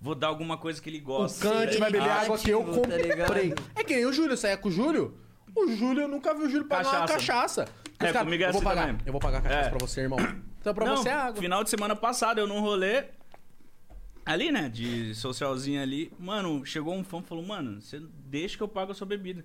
vou 0.00 0.14
dar 0.14 0.26
alguma 0.26 0.58
coisa 0.58 0.82
que 0.82 0.90
ele 0.90 0.98
O 0.98 1.04
gosta. 1.04 1.48
Kant 1.48 1.78
vai 1.78 1.90
beber 1.90 2.10
água 2.10 2.36
que 2.38 2.50
eu 2.50 2.64
tá 2.64 2.72
comprei. 2.72 3.02
ligado? 3.02 3.34
é 3.74 3.84
que 3.84 3.94
nem 3.94 4.04
o 4.04 4.12
Júlio, 4.12 4.36
saia 4.36 4.56
com 4.56 4.68
o 4.68 4.72
Júlio. 4.72 5.16
O 5.54 5.68
Júlio, 5.74 6.02
eu 6.02 6.08
nunca 6.08 6.34
vi 6.34 6.42
o 6.42 6.50
Júlio 6.50 6.66
pagar 6.66 6.88
uma 6.88 7.06
Cachaça. 7.06 7.14
cachaça. 7.14 7.64
É, 8.00 8.06
Os 8.06 8.12
caras, 8.12 8.22
comigo 8.24 8.42
é 8.42 8.46
eu 8.48 8.52
vou 8.52 8.58
assim 8.60 8.64
pagar. 8.68 8.86
também. 8.88 9.00
Eu 9.06 9.12
vou 9.12 9.20
pagar 9.20 9.38
a 9.38 9.42
cachaça 9.42 9.66
É. 9.66 9.70
pra 9.70 9.78
você, 9.78 10.00
irmão. 10.00 10.18
Então 10.60 10.74
pra 10.74 10.86
Não, 10.86 10.96
você 10.96 11.08
é 11.08 11.12
água. 11.12 11.40
final 11.40 11.62
de 11.64 11.70
semana 11.70 11.94
passado, 11.96 12.38
eu 12.38 12.46
num 12.46 12.60
rolê. 12.60 13.04
Ali, 14.24 14.52
né? 14.52 14.68
De 14.68 15.14
socialzinho 15.14 15.82
ali. 15.82 16.12
Mano, 16.18 16.64
chegou 16.64 16.94
um 16.94 17.02
fã 17.04 17.18
e 17.18 17.22
falou, 17.22 17.44
mano, 17.44 17.80
você 17.80 18.00
deixa 18.26 18.56
que 18.56 18.62
eu 18.62 18.68
pago 18.68 18.92
a 18.92 18.94
sua 18.94 19.06
bebida. 19.06 19.44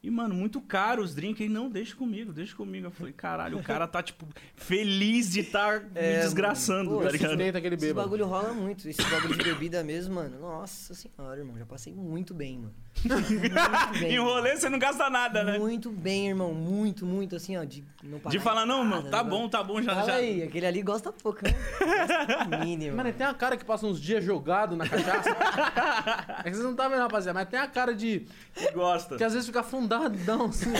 E, 0.00 0.10
mano, 0.10 0.32
muito 0.32 0.60
caro 0.60 1.02
os 1.02 1.12
drinks. 1.14 1.40
Ele, 1.40 1.52
não, 1.52 1.68
deixa 1.68 1.96
comigo, 1.96 2.32
deixa 2.32 2.54
comigo. 2.54 2.86
Eu 2.86 2.90
falei, 2.90 3.12
caralho, 3.12 3.58
o 3.58 3.62
cara 3.62 3.86
tá, 3.88 4.00
tipo, 4.00 4.26
feliz 4.54 5.32
de 5.32 5.40
estar 5.40 5.82
É, 5.94 6.18
me 6.18 6.22
desgraçando, 6.22 6.90
mano. 6.90 7.02
tá 7.02 7.06
Pô, 7.08 7.12
ligado? 7.12 7.30
Sustenta 7.32 7.58
aquele 7.58 7.74
Esse 7.74 7.92
bagulho 7.92 8.26
rola 8.26 8.52
muito. 8.52 8.88
Esse 8.88 9.02
bagulho 9.02 9.36
de 9.36 9.42
bebida 9.42 9.82
mesmo, 9.82 10.14
mano. 10.14 10.38
Nossa 10.38 10.94
senhora, 10.94 11.40
irmão. 11.40 11.58
Já 11.58 11.66
passei 11.66 11.92
muito 11.92 12.32
bem, 12.32 12.58
mano. 12.58 12.74
Muito 13.04 13.92
bem. 13.98 14.14
Em 14.14 14.18
rolê 14.18 14.56
você 14.56 14.68
não 14.68 14.78
gasta 14.78 15.08
nada, 15.08 15.44
né? 15.44 15.58
Muito 15.58 15.90
bem, 15.90 16.28
irmão. 16.28 16.52
Muito, 16.52 17.06
muito, 17.06 17.36
assim, 17.36 17.56
ó. 17.56 17.64
De 17.64 17.84
não 18.02 18.18
pagar 18.18 18.36
De 18.36 18.42
falar, 18.42 18.66
não, 18.66 18.84
nada, 18.84 18.96
mano, 18.96 19.10
tá 19.10 19.22
bom, 19.22 19.48
tá 19.48 19.62
bom, 19.62 19.80
já, 19.82 19.94
Fala 19.94 20.06
já. 20.06 20.14
aí, 20.14 20.42
aquele 20.42 20.66
ali 20.66 20.82
gosta 20.82 21.12
pouco, 21.12 21.40
né? 21.44 21.54
Gosta 21.78 22.64
mínimo. 22.64 22.96
Mano, 22.96 23.12
tem 23.12 23.26
uma 23.26 23.34
cara 23.34 23.56
que 23.56 23.64
passa 23.64 23.86
uns 23.86 24.00
dias 24.00 24.24
jogado 24.24 24.76
na 24.76 24.88
cachaça. 24.88 25.30
é 26.44 26.50
que 26.50 26.50
vocês 26.50 26.64
não 26.64 26.74
tá 26.74 26.88
vendo, 26.88 27.00
rapaziada, 27.00 27.38
mas 27.38 27.48
tem 27.48 27.58
a 27.60 27.66
cara 27.66 27.94
de. 27.94 28.26
Gosta. 28.74 29.16
que 29.16 29.24
às 29.24 29.32
vezes 29.32 29.46
fica 29.46 29.60
afundadão, 29.60 30.46
assim. 30.46 30.72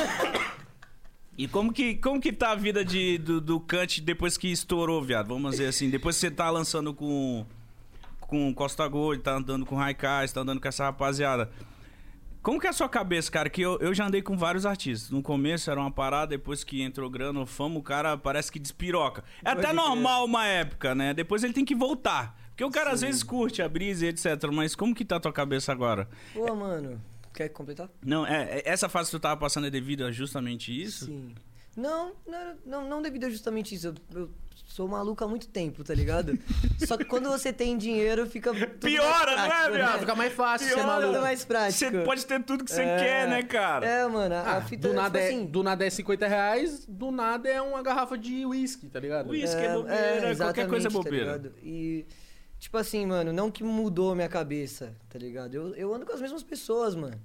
E 1.37 1.47
como 1.47 1.73
que, 1.73 1.95
como 1.95 2.21
que 2.21 2.33
tá 2.33 2.51
a 2.51 2.57
vida 2.57 2.85
de, 2.85 3.17
do, 3.19 3.41
do 3.41 3.61
Kant 3.61 4.01
depois 4.01 4.37
que 4.37 4.51
estourou, 4.51 5.01
viado? 5.01 5.29
Vamos 5.29 5.53
dizer 5.53 5.69
assim, 5.69 5.89
depois 5.89 6.17
que 6.17 6.21
você 6.21 6.31
tá 6.33 6.51
lançando 6.51 6.93
com, 6.93 7.47
com 8.21 8.53
Costa 8.53 8.89
Gold, 8.89 9.23
tá 9.23 9.37
andando 9.37 9.65
com 9.65 9.77
Raikais, 9.77 10.33
tá 10.33 10.41
andando 10.41 10.61
com 10.61 10.67
essa 10.67 10.85
rapaziada. 10.85 11.49
Como 12.43 12.61
que 12.61 12.67
é 12.67 12.71
a 12.71 12.73
sua 12.73 12.89
cabeça, 12.89 13.31
cara? 13.31 13.51
Que 13.51 13.61
eu, 13.61 13.79
eu 13.81 13.93
já 13.93 14.07
andei 14.07 14.23
com 14.23 14.37
vários 14.37 14.65
artistas. 14.65 15.11
No 15.11 15.23
começo 15.23 15.71
era 15.71 15.79
uma 15.81 15.91
parada, 15.91 16.29
depois 16.29 16.65
que 16.65 16.83
entrou 16.83 17.11
grana 17.11 17.41
ou 17.41 17.47
fama, 17.47 17.79
o 17.79 17.83
cara 17.83 18.17
parece 18.17 18.51
que 18.51 18.59
despiroca. 18.59 19.23
É 19.45 19.55
Pode 19.55 19.67
até 19.67 19.73
normal 19.75 20.25
uma 20.25 20.47
época, 20.47 20.95
né? 20.95 21.13
Depois 21.13 21.43
ele 21.45 21.53
tem 21.53 21.65
que 21.65 21.75
voltar. 21.75 22.39
Porque 22.51 22.65
o 22.65 22.71
cara 22.71 22.91
às 22.91 23.03
vezes 23.03 23.23
curte 23.23 23.63
a 23.63 23.69
brisa 23.69 24.07
e 24.07 24.09
etc. 24.09 24.27
Mas 24.53 24.75
como 24.75 24.95
que 24.95 25.05
tá 25.05 25.17
a 25.17 25.21
tua 25.21 25.33
cabeça 25.33 25.71
agora? 25.73 26.09
Pô, 26.35 26.55
mano. 26.55 27.01
Quer 27.33 27.51
completar? 27.51 27.89
Não, 28.05 28.27
é, 28.27 28.59
é- 28.59 28.63
essa 28.69 28.89
fase 28.89 29.11
que 29.11 29.17
tu 29.17 29.21
tava 29.21 29.37
passando 29.37 29.67
é 29.67 29.71
devido 29.71 30.05
a 30.05 30.11
justamente 30.11 30.73
isso? 30.83 31.05
Sim. 31.07 31.35
Não, 31.77 32.13
não, 32.27 32.57
não, 32.67 32.89
não 32.89 33.03
devido 33.03 33.27
a 33.27 33.31
justamente 33.31 33.75
isso. 33.75 33.89
Eu, 33.89 34.21
eu 34.23 34.31
sou 34.69 34.87
maluco 34.87 35.25
há 35.25 35.27
muito 35.27 35.49
tempo, 35.49 35.83
tá 35.83 35.95
ligado? 35.95 36.39
Só 36.87 36.97
que 36.99 37.05
quando 37.05 37.29
você 37.31 37.53
tem 37.53 37.77
dinheiro, 37.77 38.27
fica. 38.27 38.53
tudo 38.53 38.79
Piora, 38.79 39.33
é, 39.33 39.47
prático, 39.47 39.73
viado? 39.75 39.99
Fica 40.01 40.15
mais 40.15 40.33
fácil 40.35 40.69
ser 40.69 40.75
Pior, 40.75 40.87
maluco. 40.87 41.13
Tudo 41.15 41.23
mais 41.23 41.45
prático. 41.45 41.91
Você 41.91 42.05
pode 42.05 42.27
ter 42.27 42.45
tudo 42.45 42.65
que 42.65 42.71
você 42.71 42.83
É. 42.83 42.99
quer, 42.99 43.29
né, 43.29 43.43
cara? 43.43 43.87
É, 43.87 44.07
mano, 44.07 44.35
a, 44.35 44.41
Ah, 44.41 44.57
a 44.59 44.61
fita 44.61 44.87
do, 44.89 44.95
nada 44.95 45.19
tipo 45.19 45.33
é, 45.33 45.35
assim, 45.37 45.47
do 45.47 45.63
nada 45.63 45.87
é 45.87 45.91
50 45.91 46.29
reais, 46.29 46.85
do 46.87 47.11
nada 47.11 47.49
é 47.49 47.61
uma 47.63 47.83
garrafa 47.83 48.17
de 48.17 48.45
uísque, 48.47 48.89
tá 48.89 49.01
ligado? 49.01 49.31
Uísque 49.31 49.61
é 49.61 49.73
bobeira, 49.73 50.37
qualquer 50.37 50.69
coisa 50.69 50.87
é 50.87 50.91
exatamente, 50.91 50.93
bobeira. 50.93 51.39
Tá 51.39 51.49
e, 51.63 52.07
tipo 52.59 52.77
assim, 52.77 53.07
mano, 53.07 53.33
não 53.33 53.51
que 53.51 53.65
mudou 53.65 54.15
minha 54.15 54.29
cabeça, 54.29 54.95
tá 55.09 55.19
ligado? 55.19 55.55
Eu, 55.55 55.75
eu 55.75 55.95
ando 55.95 56.05
com 56.05 56.13
as 56.13 56.21
mesmas 56.21 56.43
pessoas, 56.43 56.95
mano. 56.95 57.19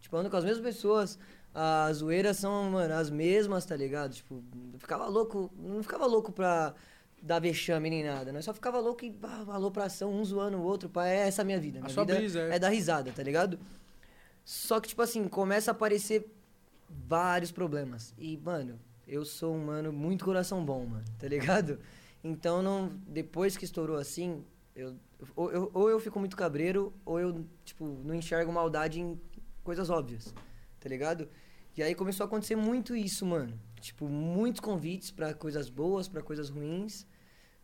Tipo, 0.00 0.16
eu 0.16 0.20
ando 0.20 0.30
com 0.30 0.36
as 0.36 0.44
mesmas 0.44 0.62
pessoas. 0.62 1.18
As 1.52 1.98
zoeiras 1.98 2.36
são, 2.36 2.70
mano, 2.70 2.94
as 2.94 3.10
mesmas, 3.10 3.64
tá 3.64 3.76
ligado? 3.76 4.14
Tipo, 4.14 4.42
eu 4.72 4.78
ficava 4.78 5.06
louco, 5.06 5.50
não 5.56 5.82
ficava 5.82 6.06
louco 6.06 6.30
pra 6.30 6.74
dar 7.22 7.40
vexame 7.40 7.90
nem 7.90 8.04
nada, 8.04 8.32
né? 8.32 8.40
Só 8.40 8.54
ficava 8.54 8.78
louco 8.78 9.04
e 9.04 9.14
ah, 9.22 9.44
alopração, 9.48 10.12
um 10.12 10.24
zoando 10.24 10.58
o 10.58 10.62
outro, 10.62 10.88
pá, 10.88 11.06
é 11.06 11.28
essa 11.28 11.42
a 11.42 11.44
minha 11.44 11.60
vida. 11.60 11.78
A 11.78 11.82
Minha 11.82 11.92
sua 11.92 12.04
vida 12.04 12.18
brisa, 12.18 12.40
é. 12.40 12.56
é 12.56 12.58
dar 12.58 12.68
risada, 12.70 13.12
tá 13.12 13.22
ligado? 13.22 13.58
Só 14.44 14.80
que, 14.80 14.88
tipo 14.88 15.02
assim, 15.02 15.28
começa 15.28 15.70
a 15.70 15.72
aparecer 15.72 16.30
vários 16.88 17.50
problemas. 17.52 18.14
E, 18.18 18.36
mano, 18.38 18.78
eu 19.06 19.24
sou 19.24 19.54
um 19.54 19.64
mano 19.64 19.92
muito 19.92 20.24
coração 20.24 20.64
bom, 20.64 20.86
mano, 20.86 21.04
tá 21.18 21.28
ligado? 21.28 21.78
Então, 22.22 22.62
não, 22.62 22.92
depois 23.06 23.56
que 23.56 23.64
estourou 23.64 23.96
assim, 23.96 24.44
eu, 24.74 24.94
ou, 25.34 25.50
eu, 25.52 25.70
ou 25.74 25.90
eu 25.90 26.00
fico 26.00 26.18
muito 26.18 26.36
cabreiro, 26.36 26.92
ou 27.04 27.18
eu, 27.20 27.44
tipo, 27.64 27.84
não 28.04 28.14
enxergo 28.14 28.52
maldade 28.52 29.00
em 29.00 29.20
coisas 29.62 29.90
óbvias, 29.90 30.34
tá 30.78 30.88
ligado? 30.88 31.28
E 31.80 31.82
aí 31.82 31.94
começou 31.94 32.24
a 32.24 32.26
acontecer 32.26 32.56
muito 32.56 32.94
isso, 32.94 33.24
mano. 33.24 33.58
Tipo, 33.80 34.06
muitos 34.06 34.60
convites 34.60 35.10
pra 35.10 35.32
coisas 35.32 35.70
boas, 35.70 36.06
pra 36.08 36.20
coisas 36.22 36.50
ruins, 36.50 37.06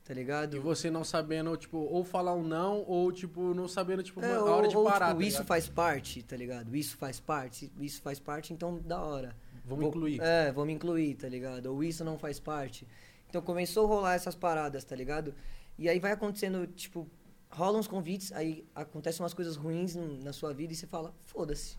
tá 0.03 0.15
ligado? 0.15 0.57
E 0.57 0.59
você 0.59 0.91
não 0.91 1.05
sabendo, 1.05 1.55
tipo, 1.55 1.77
ou 1.77 2.03
falar 2.03 2.33
um 2.33 2.43
não, 2.43 2.83
ou, 2.87 3.13
tipo, 3.13 3.53
não 3.53 3.69
sabendo, 3.69 4.03
tipo, 4.03 4.25
É, 4.25 4.33
a 4.33 4.43
ou, 4.43 4.49
hora 4.49 4.69
de 4.69 4.75
ou, 4.75 4.85
parar. 4.85 5.09
tipo, 5.09 5.21
tá 5.21 5.27
isso 5.27 5.45
faz 5.45 5.69
parte, 5.69 6.23
tá 6.23 6.35
ligado? 6.35 6.75
Isso 6.75 6.97
faz 6.97 7.21
parte, 7.21 7.71
isso 7.79 8.01
faz 8.01 8.19
parte, 8.19 8.55
então 8.55 8.79
da 8.79 9.03
hora. 9.03 9.37
Vamos 9.67 9.81
Vou- 9.85 9.89
incluir. 9.91 10.19
É, 10.23 10.51
me 10.51 10.73
incluir, 10.73 11.15
tá 11.17 11.29
ligado? 11.29 11.67
Ou 11.67 11.85
isso 11.85 12.03
não 12.03 12.19
faz 12.19 12.41
parte. 12.41 12.89
Então 13.29 13.43
começou 13.43 13.85
a 13.85 13.89
rolar 13.89 14.15
essas 14.15 14.35
paradas, 14.35 14.83
tá 14.83 14.97
ligado? 14.97 15.35
E 15.79 15.91
aí 15.91 15.99
vai 16.01 16.13
acontecendo, 16.13 16.67
tipo, 16.69 17.07
rolam 17.51 17.81
uns 17.81 17.87
convites, 17.87 18.33
aí 18.33 18.65
acontecem 18.75 19.23
umas 19.23 19.35
coisas 19.35 19.57
ruins 19.57 19.95
na 19.95 20.33
sua 20.33 20.55
vida 20.55 20.73
e 20.73 20.77
você 20.77 20.87
fala, 20.87 21.15
foda-se, 21.27 21.77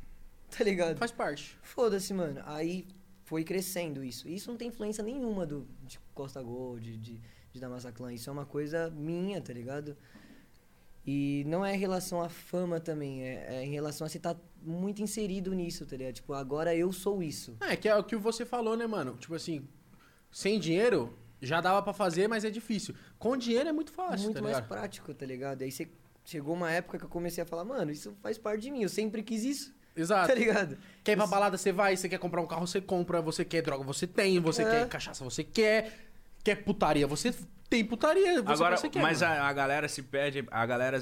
tá 0.55 0.63
ligado? 0.63 0.97
Faz 0.97 1.11
parte. 1.11 1.57
Foda-se, 1.61 2.13
mano. 2.13 2.41
Aí 2.45 2.87
foi 3.23 3.43
crescendo 3.43 4.03
isso. 4.03 4.27
Isso 4.27 4.49
não 4.49 4.57
tem 4.57 4.69
influência 4.69 5.03
nenhuma 5.03 5.45
do, 5.45 5.67
de 5.83 5.99
Costa 6.13 6.41
Gold, 6.41 6.83
de, 6.83 6.97
de, 6.97 7.21
de 7.51 7.59
Damassa 7.59 7.91
Clan. 7.91 8.13
Isso 8.13 8.29
é 8.29 8.33
uma 8.33 8.45
coisa 8.45 8.89
minha, 8.89 9.41
tá 9.41 9.53
ligado? 9.53 9.97
E 11.05 11.45
não 11.47 11.65
é 11.65 11.73
em 11.73 11.79
relação 11.79 12.21
à 12.21 12.27
fama 12.27 12.81
também, 12.81 13.23
é, 13.23 13.55
é 13.55 13.65
em 13.65 13.71
relação 13.71 14.05
a 14.05 14.09
você 14.09 14.17
estar 14.17 14.35
muito 14.61 15.01
inserido 15.01 15.53
nisso, 15.53 15.85
tá 15.85 15.95
ligado? 15.95 16.15
Tipo, 16.15 16.33
agora 16.33 16.75
eu 16.75 16.91
sou 16.91 17.23
isso. 17.23 17.55
É, 17.61 17.77
que 17.77 17.87
é 17.87 17.95
o 17.95 18.03
que 18.03 18.17
você 18.17 18.45
falou, 18.45 18.75
né, 18.75 18.85
mano? 18.85 19.15
Tipo 19.15 19.35
assim, 19.35 19.65
sem 20.29 20.59
dinheiro 20.59 21.17
já 21.41 21.61
dava 21.61 21.81
pra 21.81 21.93
fazer, 21.93 22.27
mas 22.27 22.43
é 22.43 22.49
difícil. 22.49 22.93
Com 23.17 23.37
dinheiro 23.37 23.69
é 23.69 23.71
muito 23.71 23.91
fácil, 23.91 24.25
muito 24.25 24.35
tá 24.35 24.41
mais 24.41 24.57
ligado? 24.57 24.67
prático, 24.67 25.13
tá 25.13 25.25
ligado? 25.25 25.61
Aí 25.61 25.71
você 25.71 25.87
chegou 26.25 26.53
uma 26.53 26.71
época 26.71 26.97
que 26.97 27.05
eu 27.05 27.09
comecei 27.09 27.41
a 27.41 27.45
falar, 27.45 27.63
mano, 27.63 27.89
isso 27.89 28.13
faz 28.21 28.37
parte 28.37 28.63
de 28.63 28.71
mim, 28.71 28.83
eu 28.83 28.89
sempre 28.89 29.23
quis 29.23 29.45
isso, 29.45 29.73
Exato. 29.97 30.27
tá 30.27 30.35
ligado? 30.35 30.77
Quer 31.03 31.13
ir 31.13 31.15
pra 31.17 31.27
balada, 31.27 31.57
você 31.57 31.71
vai. 31.71 31.95
Você 31.97 32.07
quer 32.07 32.19
comprar 32.19 32.41
um 32.41 32.47
carro, 32.47 32.65
você 32.67 32.79
compra. 32.79 33.21
Você 33.21 33.43
quer 33.43 33.61
droga, 33.61 33.83
você 33.83 34.05
tem. 34.07 34.39
Você 34.39 34.61
É. 34.63 34.69
quer 34.69 34.87
cachaça, 34.87 35.23
você 35.23 35.43
quer. 35.43 36.05
Quer 36.43 36.55
putaria, 36.63 37.05
você 37.07 37.33
tem 37.69 37.83
putaria. 37.83 38.41
Você, 38.41 38.53
Agora, 38.53 38.77
você 38.77 38.89
quer, 38.89 39.01
mas 39.01 39.21
a, 39.21 39.47
a 39.47 39.51
galera 39.53 39.87
se 39.89 40.01
perde, 40.01 40.45
a 40.49 40.65
galera 40.65 41.01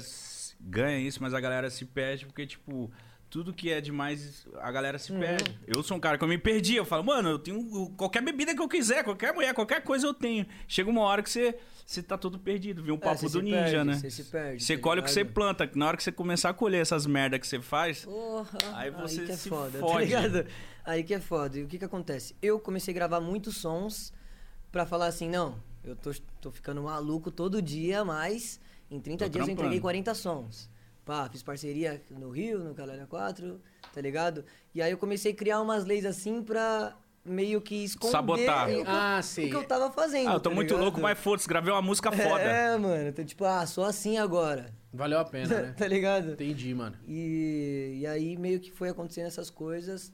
ganha 0.60 0.98
isso, 0.98 1.22
mas 1.22 1.34
a 1.34 1.40
galera 1.40 1.70
se 1.70 1.84
perde 1.84 2.26
porque, 2.26 2.46
tipo, 2.46 2.90
tudo 3.30 3.52
que 3.52 3.70
é 3.70 3.80
demais, 3.80 4.46
a 4.60 4.72
galera 4.72 4.96
Uhum. 4.96 5.02
se 5.04 5.12
perde. 5.12 5.58
Eu 5.66 5.82
sou 5.82 5.96
um 5.96 6.00
cara 6.00 6.16
que 6.18 6.24
eu 6.24 6.28
me 6.28 6.38
perdi, 6.38 6.74
eu 6.76 6.84
falo, 6.84 7.04
mano, 7.04 7.28
eu 7.28 7.38
tenho 7.38 7.90
qualquer 7.96 8.22
bebida 8.22 8.54
que 8.54 8.60
eu 8.62 8.68
quiser, 8.68 9.04
qualquer 9.04 9.32
mulher, 9.34 9.54
qualquer 9.54 9.82
coisa 9.82 10.06
eu 10.06 10.14
tenho. 10.14 10.46
Chega 10.66 10.90
uma 10.90 11.02
hora 11.02 11.22
que 11.22 11.30
você, 11.30 11.56
você 11.86 12.02
tá 12.02 12.18
todo 12.18 12.38
perdido, 12.38 12.82
viu? 12.82 12.94
Um 12.94 12.98
É, 12.98 13.00
papo 13.00 13.20
você 13.20 13.28
do 13.38 13.42
ninja, 13.42 13.56
perde, 13.62 13.84
né? 13.84 13.94
Você 13.94 14.10
se 14.10 14.24
perde. 14.24 14.62
Você 14.64 14.76
tá 14.76 14.82
colhe 14.82 15.00
o 15.00 15.04
que 15.04 15.10
você 15.10 15.24
planta, 15.24 15.70
na 15.74 15.86
hora 15.86 15.96
que 15.96 16.02
você 16.02 16.10
começar 16.12 16.50
a 16.50 16.54
colher 16.54 16.82
essas 16.82 17.06
merda 17.06 17.38
que 17.38 17.46
você 17.46 17.60
faz, 17.62 18.04
Porra, 18.04 18.58
Aí 18.74 18.90
você 18.90 19.24
que 19.24 19.32
é 19.32 19.36
se 19.36 19.48
foda, 19.48 19.70
tá 19.78 19.78
fode. 19.78 20.04
ligado? 20.04 20.46
Aí 20.84 21.02
que 21.04 21.14
é 21.14 21.20
foda. 21.20 21.58
E 21.58 21.62
o 21.62 21.66
que 21.68 21.78
que 21.78 21.84
acontece? 21.84 22.34
Eu 22.42 22.58
comecei 22.60 22.92
a 22.92 22.94
gravar 22.94 23.20
muitos 23.20 23.56
sons 23.58 24.12
pra 24.72 24.84
falar 24.84 25.06
assim, 25.06 25.28
não, 25.30 25.58
eu 25.84 25.94
tô, 25.96 26.10
tô 26.40 26.50
ficando 26.50 26.82
maluco 26.82 27.30
todo 27.30 27.62
dia, 27.62 28.04
mas 28.04 28.60
em 28.90 28.98
30 29.00 29.24
Tô 29.24 29.30
dias 29.30 29.46
eu 29.46 29.52
entreguei 29.52 29.78
trampando. 29.80 30.02
40 30.04 30.14
sons. 30.14 30.68
Pá, 31.04 31.28
fiz 31.30 31.40
parceria 31.40 32.02
no 32.10 32.30
Rio, 32.30 32.58
no 32.64 32.74
Calera 32.74 33.06
4, 33.06 33.60
tá 33.94 34.00
ligado? 34.00 34.44
E 34.74 34.82
aí 34.82 34.90
eu 34.90 34.98
comecei 34.98 35.30
a 35.30 35.34
criar 35.36 35.60
umas 35.60 35.84
leis 35.84 36.04
assim 36.04 36.42
pra 36.42 36.96
meio 37.26 37.60
que 37.60 37.84
esconder 37.84 38.12
Sabotar. 38.12 38.68
o 38.68 38.72
que, 38.72 38.78
eu- 38.80 38.84
Ah, 38.86 39.18
o 39.20 39.22
sei. 39.22 39.50
que 39.50 39.56
eu 39.56 39.64
tava 39.64 39.90
fazendo. 39.90 40.28
ah, 40.28 40.34
eu 40.34 40.40
tô 40.40 40.48
tá 40.50 40.54
muito 40.54 40.68
ligado? 40.68 40.82
louco, 40.84 41.00
mas 41.00 41.18
foda-se, 41.18 41.48
gravei 41.48 41.72
uma 41.72 41.82
música 41.82 42.10
foda. 42.12 42.40
É, 42.42 42.76
mano, 42.78 43.08
então, 43.08 43.24
tipo, 43.24 43.44
ah, 43.44 43.66
sou 43.66 43.84
assim 43.84 44.16
agora, 44.18 44.72
Valeu 44.92 45.18
a 45.18 45.24
pena, 45.24 45.60
né? 45.62 45.74
tá 45.76 45.86
ligado? 45.86 46.32
Entendi, 46.32 46.72
mano. 46.74 46.96
E, 47.06 47.98
e 48.00 48.06
aí 48.06 48.36
meio 48.36 48.58
que 48.60 48.70
foi 48.70 48.88
acontecendo 48.88 49.26
essas 49.26 49.50
coisas, 49.50 50.10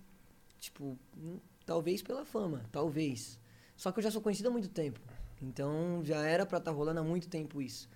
tipo, 0.59 0.99
hum, 1.17 1.39
talvez 1.65 2.03
pela 2.03 2.25
fama, 2.25 2.63
talvez. 2.73 3.39
Só 3.77 3.93
que 3.93 3.99
eu 4.01 4.03
já 4.03 4.11
sou 4.11 4.21
conhecido 4.21 4.49
há 4.49 4.53
muito 4.53 4.69
tempo. 4.69 4.99
Então 5.41 6.01
já 6.05 6.25
era 6.27 6.45
pra 6.47 6.59
estar 6.59 6.71
rolando 6.71 7.01
há 7.01 7.03
muito 7.05 7.29
tempo 7.29 7.61
isso. 7.63 7.89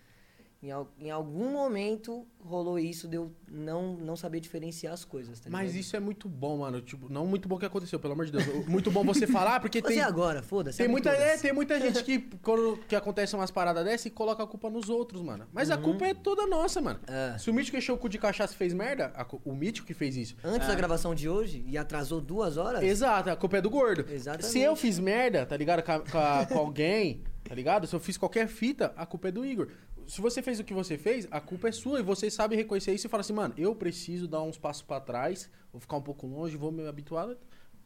Em, 0.70 1.06
em 1.06 1.10
algum 1.10 1.50
momento 1.52 2.26
rolou 2.40 2.78
isso 2.78 3.06
de 3.08 3.16
eu 3.16 3.32
não, 3.48 3.94
não 3.96 4.16
saber 4.16 4.40
diferenciar 4.40 4.92
as 4.94 5.04
coisas, 5.04 5.40
tá 5.40 5.48
Mas 5.50 5.74
isso 5.74 5.96
é 5.96 6.00
muito 6.00 6.28
bom, 6.28 6.58
mano. 6.58 6.80
Tipo, 6.80 7.08
não 7.12 7.26
muito 7.26 7.48
bom 7.48 7.58
que 7.58 7.66
aconteceu, 7.66 7.98
pelo 7.98 8.12
amor 8.14 8.26
de 8.26 8.32
Deus. 8.32 8.44
Muito 8.68 8.90
bom 8.90 9.04
você 9.04 9.26
falar, 9.26 9.60
porque 9.60 9.80
Fazer 9.80 9.94
tem. 9.94 10.02
agora, 10.02 10.42
foda-se. 10.42 10.78
Tem 10.78 10.84
abre 10.86 10.92
muita, 10.92 11.10
é, 11.10 11.36
tem 11.38 11.52
muita 11.52 11.80
gente 11.80 12.02
que, 12.04 12.18
quando 12.42 12.78
que 12.88 12.94
acontecem 12.96 13.38
umas 13.38 13.50
paradas 13.50 13.84
dessas, 13.84 14.06
e 14.06 14.10
coloca 14.10 14.42
a 14.42 14.46
culpa 14.46 14.68
nos 14.70 14.88
outros, 14.88 15.22
mano. 15.22 15.46
Mas 15.52 15.70
a 15.70 15.76
culpa 15.76 16.06
é 16.06 16.14
toda 16.14 16.46
nossa, 16.46 16.80
mano. 16.80 17.00
É. 17.06 17.36
Se 17.38 17.50
o 17.50 17.54
Mítico 17.54 17.76
encheu 17.76 17.94
o 17.94 17.98
cu 17.98 18.08
de 18.08 18.18
cachaça 18.18 18.54
e 18.54 18.56
fez 18.56 18.72
merda, 18.74 19.12
a 19.14 19.26
o 19.44 19.54
Mítico 19.54 19.86
que 19.86 19.94
fez 19.94 20.16
isso. 20.16 20.36
Antes 20.44 20.66
É. 20.68 20.70
da 20.70 20.74
gravação 20.76 21.14
de 21.14 21.28
hoje, 21.28 21.64
e 21.66 21.76
atrasou 21.78 22.20
duas 22.20 22.56
horas, 22.56 22.82
Exato, 22.82 23.30
a 23.30 23.36
culpa 23.36 23.58
é 23.58 23.60
do 23.60 23.70
gordo. 23.70 24.04
Exatamente. 24.10 24.46
Se 24.50 24.60
eu 24.60 24.74
fiz 24.76 24.98
merda, 24.98 25.44
tá 25.46 25.56
ligado? 25.56 25.82
Com, 25.82 25.92
a- 25.92 26.00
com 26.00 26.18
a- 26.18 26.46
com 26.46 26.58
alguém, 26.58 27.22
tá 27.44 27.54
ligado? 27.54 27.86
Se 27.86 27.94
eu 27.94 28.00
fiz 28.00 28.16
qualquer 28.16 28.46
fita, 28.48 28.92
a 28.96 29.04
culpa 29.06 29.28
é 29.28 29.32
do 29.32 29.44
Igor. 29.44 29.68
Se 30.08 30.20
você 30.20 30.40
fez 30.42 30.60
o 30.60 30.64
que 30.64 30.72
você 30.74 30.96
fez, 30.96 31.26
a 31.30 31.40
culpa 31.40 31.68
é 31.68 31.72
sua 31.72 32.00
e 32.00 32.02
você 32.02 32.30
sabe 32.30 32.54
reconhecer 32.56 32.94
isso 32.94 33.06
e 33.06 33.10
fala 33.10 33.22
assim, 33.22 33.32
mano, 33.32 33.54
eu 33.58 33.74
preciso 33.74 34.28
dar 34.28 34.42
uns 34.42 34.56
passos 34.56 34.82
pra 34.82 35.00
trás, 35.00 35.50
vou 35.72 35.80
ficar 35.80 35.96
um 35.96 36.02
pouco 36.02 36.26
longe, 36.26 36.56
vou 36.56 36.70
me 36.70 36.86
habituar 36.86 37.28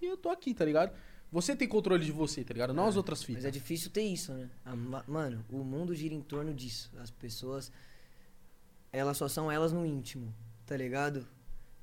e 0.01 0.07
eu 0.07 0.17
tô 0.17 0.29
aqui, 0.29 0.53
tá 0.55 0.65
ligado? 0.65 0.93
Você 1.33 1.55
tem 1.55 1.69
controle 1.69 2.05
de 2.05 2.11
você, 2.13 2.43
tá 2.43 2.53
ligado? 2.53 2.75
Não 2.75 2.87
as 2.87 2.97
outras 2.97 3.21
Mas 3.21 3.27
fitas. 3.27 3.45
é 3.45 3.51
difícil 3.51 3.91
ter 3.91 4.03
isso, 4.03 4.33
né? 4.33 4.51
A 4.65 4.75
ma- 4.75 5.05
mano, 5.07 5.45
o 5.49 5.59
mundo 5.63 5.95
gira 5.95 6.13
em 6.15 6.21
torno 6.21 6.53
disso. 6.53 6.91
As 6.99 7.11
pessoas, 7.11 7.71
elas 8.93 9.17
só 9.17 9.29
são 9.29 9.51
elas 9.51 9.73
no 9.73 9.87
íntimo, 9.87 10.35
tá 10.67 10.77
ligado? 10.77 11.27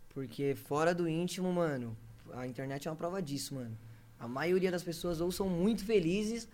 Porque 0.10 0.54
fora 0.56 0.94
do 0.94 1.08
íntimo, 1.08 1.52
mano, 1.54 1.96
a 2.34 2.46
internet 2.46 2.88
é 2.88 2.92
uma 2.92 2.98
prova 2.98 3.22
disso, 3.22 3.56
mano. 3.56 3.78
A 4.20 4.28
maioria 4.28 4.70
das 4.72 4.84
pessoas 4.84 5.22
ou 5.22 5.32
são 5.32 5.48
muito 5.48 5.86
felizes, 5.86 6.48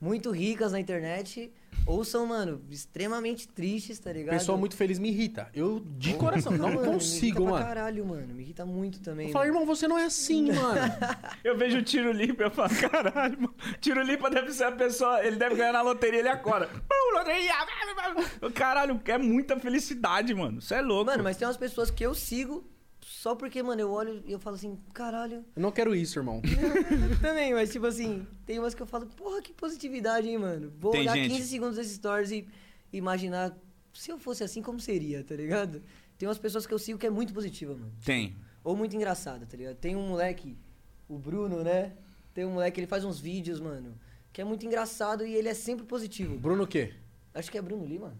muito 0.00 0.30
ricas 0.30 0.72
na 0.72 0.80
internet, 0.80 1.52
ou 1.86 2.04
são, 2.04 2.26
mano, 2.26 2.62
extremamente 2.70 3.48
tristes, 3.48 3.98
tá 3.98 4.12
ligado? 4.12 4.36
Pessoa 4.36 4.56
muito 4.56 4.76
feliz 4.76 4.98
me 4.98 5.08
irrita. 5.08 5.48
Eu, 5.54 5.80
de 5.98 6.14
coração, 6.14 6.52
não 6.52 6.68
Mano, 6.68 6.80
me 6.80 6.86
consigo, 6.86 7.42
pra 7.42 7.52
mano. 7.52 7.64
caralho, 7.64 8.06
mano. 8.06 8.34
Me 8.34 8.42
irrita 8.42 8.64
muito 8.64 9.00
também. 9.00 9.26
Eu 9.26 9.32
falo, 9.32 9.46
irmão, 9.46 9.66
você 9.66 9.88
não 9.88 9.98
é 9.98 10.04
assim, 10.04 10.52
mano. 10.52 10.80
Eu 11.42 11.56
vejo 11.56 11.78
o 11.78 11.82
Tiro 11.82 12.12
Lipa 12.12 12.42
e 12.42 12.46
eu 12.46 12.50
falo, 12.50 12.70
caralho, 12.90 13.36
mano. 13.40 13.54
Tiro 13.80 14.02
Lipa 14.02 14.30
deve 14.30 14.52
ser 14.52 14.64
a 14.64 14.72
pessoa, 14.72 15.24
ele 15.24 15.36
deve 15.36 15.54
ganhar 15.56 15.72
na 15.72 15.82
loteria, 15.82 16.20
ele 16.20 16.28
acorda. 16.28 16.66
Pum, 16.88 17.14
loteria! 17.18 17.52
Caralho, 18.54 19.00
é 19.04 19.18
muita 19.18 19.58
felicidade, 19.58 20.34
mano. 20.34 20.60
Você 20.60 20.74
é 20.74 20.80
louco. 20.80 21.06
Mano, 21.10 21.24
mas 21.24 21.36
tem 21.36 21.46
umas 21.46 21.56
pessoas 21.56 21.90
que 21.90 22.04
eu 22.04 22.14
sigo 22.14 22.64
só 23.20 23.34
porque, 23.34 23.62
mano, 23.62 23.82
eu 23.82 23.90
olho 23.90 24.22
e 24.24 24.32
eu 24.32 24.38
falo 24.38 24.56
assim, 24.56 24.78
caralho. 24.94 25.44
Eu 25.54 25.60
não 25.60 25.70
quero 25.70 25.94
isso, 25.94 26.18
irmão. 26.18 26.40
Também, 27.20 27.52
mas 27.52 27.70
tipo 27.70 27.84
assim, 27.84 28.26
tem 28.46 28.58
umas 28.58 28.74
que 28.74 28.80
eu 28.80 28.86
falo, 28.86 29.04
porra, 29.08 29.42
que 29.42 29.52
positividade, 29.52 30.26
hein, 30.26 30.38
mano. 30.38 30.72
Vou 30.80 30.90
Tem 30.90 31.02
olhar 31.02 31.16
gente. 31.16 31.34
15 31.34 31.46
segundos 31.46 31.76
desses 31.76 31.96
stories 31.96 32.30
e 32.30 32.48
imaginar 32.90 33.54
se 33.92 34.10
eu 34.10 34.18
fosse 34.18 34.42
assim, 34.42 34.62
como 34.62 34.80
seria, 34.80 35.22
tá 35.22 35.34
ligado? 35.34 35.82
Tem 36.16 36.26
umas 36.26 36.38
pessoas 36.38 36.66
que 36.66 36.72
eu 36.72 36.78
sigo 36.78 36.98
que 36.98 37.06
é 37.06 37.10
muito 37.10 37.34
positiva, 37.34 37.74
mano. 37.74 37.92
Tem. 38.02 38.34
Ou 38.64 38.74
muito 38.74 38.96
engraçada, 38.96 39.44
tá 39.44 39.54
ligado? 39.54 39.76
Tem 39.76 39.94
um 39.94 40.08
moleque, 40.08 40.56
o 41.06 41.18
Bruno, 41.18 41.62
né? 41.62 41.92
Tem 42.32 42.46
um 42.46 42.52
moleque, 42.52 42.80
ele 42.80 42.86
faz 42.86 43.04
uns 43.04 43.20
vídeos, 43.20 43.60
mano, 43.60 44.00
que 44.32 44.40
é 44.40 44.44
muito 44.44 44.64
engraçado 44.64 45.26
e 45.26 45.34
ele 45.34 45.50
é 45.50 45.54
sempre 45.54 45.84
positivo. 45.84 46.38
Bruno 46.38 46.64
o 46.64 46.66
quê? 46.66 46.94
Acho 47.34 47.50
que 47.50 47.58
é 47.58 47.60
Bruno 47.60 47.84
Lima. 47.84 48.16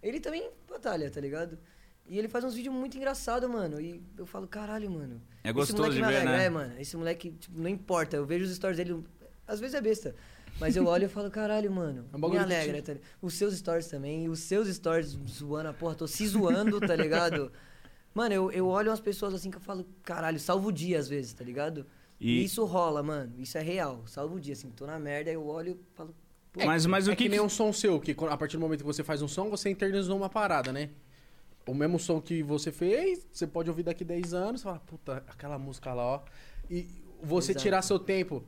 Ele 0.00 0.20
também 0.20 0.48
batalha, 0.68 1.10
tá 1.10 1.20
ligado? 1.20 1.58
E 2.10 2.18
ele 2.18 2.26
faz 2.28 2.44
uns 2.44 2.54
vídeos 2.54 2.74
muito 2.74 2.96
engraçados, 2.96 3.48
mano. 3.48 3.80
E 3.80 4.02
eu 4.18 4.26
falo, 4.26 4.48
caralho, 4.48 4.90
mano. 4.90 5.22
É 5.44 5.48
esse 5.50 5.54
gostoso 5.54 5.82
moleque 5.82 5.94
de 5.94 6.02
me 6.02 6.08
ver, 6.08 6.16
alegra. 6.16 6.36
né? 6.38 6.44
É, 6.44 6.50
mano. 6.50 6.74
Esse 6.80 6.96
moleque, 6.96 7.30
tipo, 7.30 7.56
não 7.60 7.70
importa. 7.70 8.16
Eu 8.16 8.26
vejo 8.26 8.44
os 8.44 8.50
stories 8.54 8.76
dele. 8.76 9.04
Às 9.46 9.60
vezes 9.60 9.74
é 9.76 9.80
besta. 9.80 10.14
Mas 10.58 10.74
eu 10.74 10.84
olho 10.86 11.04
e 11.04 11.08
falo, 11.08 11.30
caralho, 11.30 11.70
mano. 11.70 12.04
É 12.12 12.16
um 12.16 12.28
me 12.28 12.36
alegra, 12.36 12.82
tá 12.82 12.92
ligado? 12.94 13.08
Os 13.22 13.34
seus 13.34 13.54
stories 13.56 13.86
também. 13.86 14.24
E 14.24 14.28
os 14.28 14.40
seus 14.40 14.66
stories 14.74 15.16
zoando 15.28 15.68
a 15.68 15.72
porra. 15.72 15.94
Tô 15.94 16.08
se 16.08 16.26
zoando, 16.26 16.80
tá 16.80 16.96
ligado? 16.96 17.50
Mano, 18.12 18.34
eu, 18.34 18.50
eu 18.50 18.66
olho 18.66 18.90
umas 18.90 18.98
pessoas 18.98 19.32
assim 19.32 19.52
que 19.52 19.56
eu 19.56 19.60
falo, 19.60 19.86
caralho, 20.02 20.40
salvo 20.40 20.66
o 20.70 20.72
dia 20.72 20.98
às 20.98 21.08
vezes, 21.08 21.32
tá 21.32 21.44
ligado? 21.44 21.86
E- 22.20 22.40
E 22.40 22.44
isso 22.44 22.64
rola, 22.64 23.04
mano. 23.04 23.32
Isso 23.38 23.56
é 23.56 23.62
real. 23.62 24.02
Salvo 24.08 24.34
o 24.34 24.40
dia, 24.40 24.52
assim. 24.54 24.68
Tô 24.70 24.84
na 24.84 24.98
merda, 24.98 25.30
eu 25.30 25.46
olho 25.46 25.78
e 25.80 25.94
falo. 25.94 26.12
pô, 26.52 26.66
Mas, 26.66 26.84
mas 26.86 27.06
é 27.06 27.12
o 27.12 27.16
que. 27.16 27.22
que 27.22 27.28
nem 27.28 27.38
um 27.40 27.48
som 27.48 27.72
seu, 27.72 28.00
que 28.00 28.10
a 28.28 28.36
partir 28.36 28.56
do 28.56 28.60
momento 28.60 28.80
que 28.80 28.84
você 28.84 29.04
faz 29.04 29.22
um 29.22 29.28
som, 29.28 29.48
você 29.48 29.70
internalizou 29.70 30.16
uma 30.16 30.28
parada, 30.28 30.72
né? 30.72 30.90
O 31.66 31.74
mesmo 31.74 31.98
som 31.98 32.20
que 32.20 32.42
você 32.42 32.72
fez, 32.72 33.26
você 33.30 33.46
pode 33.46 33.68
ouvir 33.70 33.82
daqui 33.82 34.04
10 34.04 34.34
anos, 34.34 34.62
fala, 34.62 34.78
puta, 34.80 35.22
aquela 35.28 35.58
música 35.58 35.92
lá, 35.92 36.02
ó. 36.04 36.22
E 36.68 36.86
você 37.22 37.52
Exato. 37.52 37.62
tirar 37.62 37.82
seu 37.82 37.98
tempo, 37.98 38.42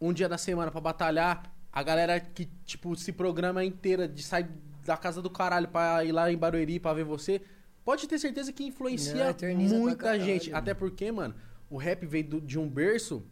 um 0.00 0.12
dia 0.12 0.28
da 0.28 0.38
semana 0.38 0.70
pra 0.70 0.80
batalhar, 0.80 1.42
a 1.72 1.82
galera 1.82 2.20
que, 2.20 2.46
tipo, 2.64 2.94
se 2.96 3.12
programa 3.12 3.64
inteira 3.64 4.06
de 4.06 4.22
sair 4.22 4.48
da 4.84 4.96
casa 4.96 5.22
do 5.22 5.30
caralho 5.30 5.68
pra 5.68 6.04
ir 6.04 6.12
lá 6.12 6.30
em 6.30 6.36
Barueri 6.36 6.78
pra 6.78 6.92
ver 6.92 7.04
você, 7.04 7.40
pode 7.84 8.06
ter 8.08 8.18
certeza 8.18 8.52
que 8.52 8.62
Não, 8.62 8.68
influencia 8.68 9.34
pra 9.34 9.54
muita 9.54 10.18
gente. 10.20 10.52
Até 10.52 10.74
porque, 10.74 11.10
mano, 11.10 11.34
o 11.68 11.76
rap 11.76 12.04
veio 12.06 12.24
do- 12.24 12.40
de 12.40 12.58
um 12.58 12.68
berço 12.68 13.24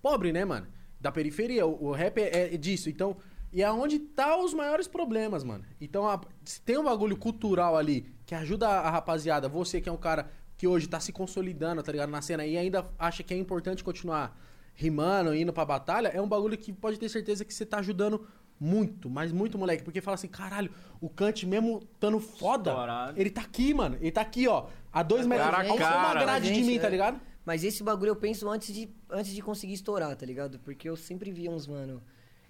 pobre, 0.00 0.32
né, 0.32 0.44
mano? 0.44 0.66
Da 1.00 1.10
periferia. 1.12 1.66
O, 1.66 1.86
o 1.88 1.92
rap 1.92 2.18
é, 2.18 2.54
é 2.54 2.56
disso. 2.56 2.88
Então, 2.88 3.16
e 3.52 3.62
é 3.62 3.70
onde 3.70 3.98
tá 3.98 4.36
os 4.36 4.54
maiores 4.54 4.88
problemas, 4.88 5.44
mano. 5.44 5.64
Então, 5.80 6.08
a- 6.08 6.20
se 6.44 6.60
tem 6.62 6.78
um 6.78 6.84
bagulho 6.84 7.16
cultural 7.16 7.76
ali 7.76 8.06
que 8.24 8.34
ajuda 8.34 8.68
a, 8.68 8.90
rapaziada, 8.90 9.48
você 9.48 9.80
que 9.80 9.88
é 9.88 9.92
um 9.92 9.96
cara 9.96 10.30
que 10.56 10.66
hoje 10.66 10.88
tá 10.88 10.98
se 11.00 11.12
consolidando, 11.12 11.82
tá 11.82 11.90
ligado, 11.92 12.10
na 12.10 12.22
cena 12.22 12.46
e 12.46 12.56
ainda 12.56 12.86
acha 12.98 13.22
que 13.22 13.34
é 13.34 13.36
importante 13.36 13.82
continuar 13.84 14.38
rimando, 14.74 15.34
indo 15.34 15.52
pra 15.52 15.64
batalha, 15.64 16.08
é 16.08 16.20
um 16.20 16.28
bagulho 16.28 16.56
que 16.56 16.72
pode 16.72 16.98
ter 16.98 17.08
certeza 17.08 17.44
que 17.44 17.52
você 17.52 17.66
tá 17.66 17.78
ajudando 17.78 18.26
muito, 18.58 19.10
mas 19.10 19.32
muito, 19.32 19.58
moleque. 19.58 19.82
Porque 19.82 20.00
fala 20.00 20.14
assim, 20.14 20.28
caralho, 20.28 20.70
o 21.00 21.08
Kant 21.10 21.44
mesmo 21.46 21.82
estando 21.94 22.20
foda, 22.20 22.70
Estourado. 22.70 23.20
ele 23.20 23.28
tá 23.30 23.40
aqui, 23.42 23.74
mano. 23.74 23.96
Ele 24.00 24.12
tá 24.12 24.20
aqui, 24.20 24.46
ó. 24.46 24.66
A 24.92 25.02
dois 25.02 25.26
metros, 25.26 25.50
Cara 25.50 25.62
a 25.66 25.68
a 25.68 25.74
uma 25.74 25.78
cara. 25.78 26.20
grade 26.20 26.48
de 26.48 26.54
Gente, 26.54 26.66
mim, 26.66 26.78
tá 26.78 26.86
é. 26.86 26.90
ligado? 26.90 27.20
Mas 27.44 27.64
esse 27.64 27.82
bagulho 27.82 28.10
eu 28.10 28.16
penso 28.16 28.48
antes 28.48 28.72
de, 28.72 28.88
antes 29.10 29.32
de 29.34 29.42
conseguir 29.42 29.74
estourar, 29.74 30.14
tá 30.14 30.24
ligado? 30.24 30.60
Porque 30.60 30.88
eu 30.88 30.94
sempre 30.96 31.32
via 31.32 31.50
uns, 31.50 31.66
mano. 31.66 32.00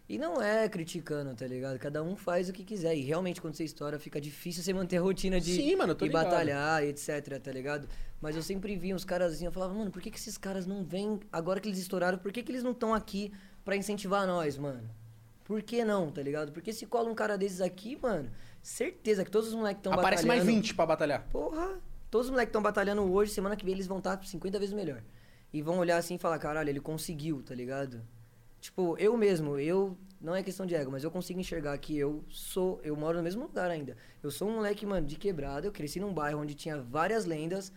E 0.09 0.18
não 0.18 0.42
é 0.42 0.68
criticando, 0.68 1.34
tá 1.34 1.46
ligado? 1.46 1.78
Cada 1.78 2.03
um 2.03 2.16
faz 2.16 2.48
o 2.48 2.53
que 2.53 2.64
quiser. 2.64 2.94
E 2.96 3.03
realmente, 3.03 3.40
quando 3.40 3.55
você 3.55 3.64
estoura, 3.64 3.98
fica 3.98 4.20
difícil 4.20 4.62
você 4.62 4.72
manter 4.72 4.98
a 4.98 5.00
rotina 5.00 5.40
de 5.40 5.55
Sim, 5.55 5.76
mano, 5.76 5.96
ligado. 5.98 6.24
batalhar, 6.24 6.82
etc, 6.84 7.40
tá 7.40 7.50
ligado? 7.53 7.88
Mas 8.20 8.36
eu 8.36 8.42
sempre 8.42 8.76
via 8.76 8.94
uns 8.94 9.05
caras 9.05 9.32
assim, 9.32 9.46
eu 9.46 9.53
falava, 9.53 9.74
mano, 9.74 9.90
por 9.90 10.03
que, 10.03 10.11
que 10.11 10.18
esses 10.18 10.36
caras 10.36 10.66
não 10.66 10.84
vêm 10.84 11.20
agora 11.32 11.61
que 11.61 11.68
eles 11.68 11.78
estouraram? 11.78 12.18
Por 12.18 12.32
que, 12.32 12.42
que 12.42 12.53
eles 12.53 12.62
não 12.62 12.72
estão 12.72 12.92
aqui 12.92 13.32
pra 13.64 13.76
incentivar 13.76 14.26
nós, 14.26 14.59
mano? 14.59 14.88
Por 15.44 15.62
que 15.62 15.84
não, 15.84 16.11
tá 16.11 16.22
ligado? 16.22 16.53
Porque 16.53 16.72
se 16.72 16.86
cola 16.86 17.11
um 17.11 17.14
cara 17.14 17.38
desses 17.38 17.61
aqui, 17.61 17.98
mano, 18.00 18.30
certeza 18.62 19.24
que 19.24 19.30
todos 19.30 19.48
os 19.48 19.55
moleques 19.55 19.78
estão 19.80 19.90
batalhando. 19.90 20.20
Aparece 20.20 20.26
mais 20.26 20.44
20 20.44 20.74
pra 20.74 20.86
batalhar. 20.86 21.26
Porra, 21.30 21.80
todos 22.11 22.26
os 22.26 22.30
moleques 22.30 22.50
estão 22.50 22.62
batalhando 22.62 23.03
hoje, 23.11 23.32
semana 23.32 23.57
que 23.57 23.64
vem 23.64 23.74
eles 23.74 23.86
vão 23.86 23.98
estar 23.98 24.22
50 24.22 24.59
vezes 24.59 24.74
melhor. 24.74 25.03
E 25.53 25.61
vão 25.62 25.78
olhar 25.78 25.96
assim 25.96 26.14
e 26.14 26.18
falar, 26.18 26.38
caralho, 26.38 26.68
ele 26.68 26.80
conseguiu, 26.80 27.42
tá 27.42 27.55
ligado? 27.55 28.00
Tipo, 28.62 28.96
eu 28.96 29.16
mesmo, 29.16 29.58
eu. 29.58 29.98
Não 30.20 30.36
é 30.36 30.42
questão 30.42 30.64
de 30.64 30.72
ego, 30.72 30.88
mas 30.88 31.02
eu 31.02 31.10
consigo 31.10 31.40
enxergar 31.40 31.76
que 31.78 31.98
eu 31.98 32.24
sou. 32.28 32.80
Eu 32.84 32.94
moro 32.94 33.16
no 33.18 33.24
mesmo 33.24 33.42
lugar 33.42 33.68
ainda. 33.68 33.96
Eu 34.22 34.30
sou 34.30 34.48
um 34.48 34.54
moleque, 34.54 34.86
mano, 34.86 35.04
de 35.04 35.16
quebrada. 35.16 35.66
Eu 35.66 35.72
cresci 35.72 35.98
num 35.98 36.14
bairro 36.14 36.40
onde 36.40 36.54
tinha 36.54 36.80
várias 36.80 37.24
lendas 37.24 37.72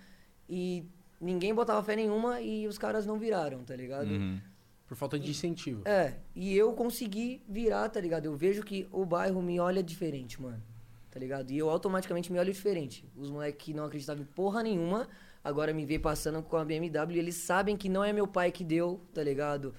e 0.47 0.86
ninguém 1.19 1.55
botava 1.55 1.81
fé 1.81 1.95
nenhuma 1.95 2.39
e 2.39 2.67
os 2.67 2.77
caras 2.77 3.03
não 3.03 3.17
viraram, 3.17 3.63
tá 3.63 3.75
ligado? 3.75 4.11
Uhum. 4.11 4.39
Por 4.86 4.95
falta 4.95 5.17
de 5.17 5.31
incentivo. 5.31 5.81
É, 5.86 6.17
e 6.36 6.55
eu 6.55 6.71
consegui 6.73 7.41
virar, 7.49 7.89
tá 7.89 7.99
ligado? 7.99 8.25
Eu 8.25 8.36
vejo 8.36 8.61
que 8.61 8.88
o 8.91 9.03
bairro 9.03 9.41
me 9.41 9.59
olha 9.59 9.81
diferente, 9.81 10.39
mano. 10.39 10.61
Tá 11.09 11.19
ligado? 11.19 11.49
E 11.49 11.57
eu 11.57 11.67
automaticamente 11.67 12.31
me 12.31 12.38
olho 12.38 12.53
diferente. 12.53 13.09
Os 13.17 13.31
moleques 13.31 13.65
que 13.65 13.73
não 13.73 13.86
acreditavam 13.86 14.21
em 14.21 14.25
porra 14.27 14.61
nenhuma, 14.61 15.07
agora 15.43 15.73
me 15.73 15.83
vê 15.83 15.97
passando 15.97 16.43
com 16.43 16.57
a 16.57 16.63
BMW 16.63 17.15
e 17.15 17.17
eles 17.17 17.36
sabem 17.38 17.75
que 17.75 17.89
não 17.89 18.03
é 18.03 18.13
meu 18.13 18.27
pai 18.27 18.51
que 18.51 18.63
deu, 18.63 19.01
tá 19.15 19.23
ligado? 19.23 19.73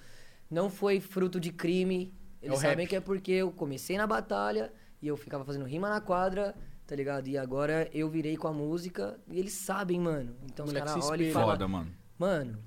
Não 0.50 0.70
foi 0.70 1.00
fruto 1.00 1.40
de 1.40 1.52
crime. 1.52 2.14
Eles 2.40 2.58
o 2.58 2.60
sabem 2.60 2.84
rap. 2.84 2.88
que 2.88 2.96
é 2.96 3.00
porque 3.00 3.32
eu 3.32 3.50
comecei 3.50 3.96
na 3.96 4.06
batalha 4.06 4.72
e 5.02 5.08
eu 5.08 5.16
ficava 5.16 5.44
fazendo 5.44 5.64
rima 5.64 5.88
na 5.88 6.00
quadra, 6.00 6.54
tá 6.86 6.94
ligado? 6.94 7.28
E 7.28 7.36
agora 7.36 7.88
eu 7.92 8.08
virei 8.08 8.36
com 8.36 8.46
a 8.48 8.52
música 8.52 9.18
e 9.28 9.38
eles 9.38 9.52
sabem, 9.52 9.98
mano. 10.00 10.36
Então 10.44 10.64
os 10.64 10.72
caras 10.72 11.04
olham 11.08 11.28
e 11.28 11.32
falam, 11.32 11.50
Foda, 11.50 11.68
mano. 11.68 11.92
mano, 12.18 12.58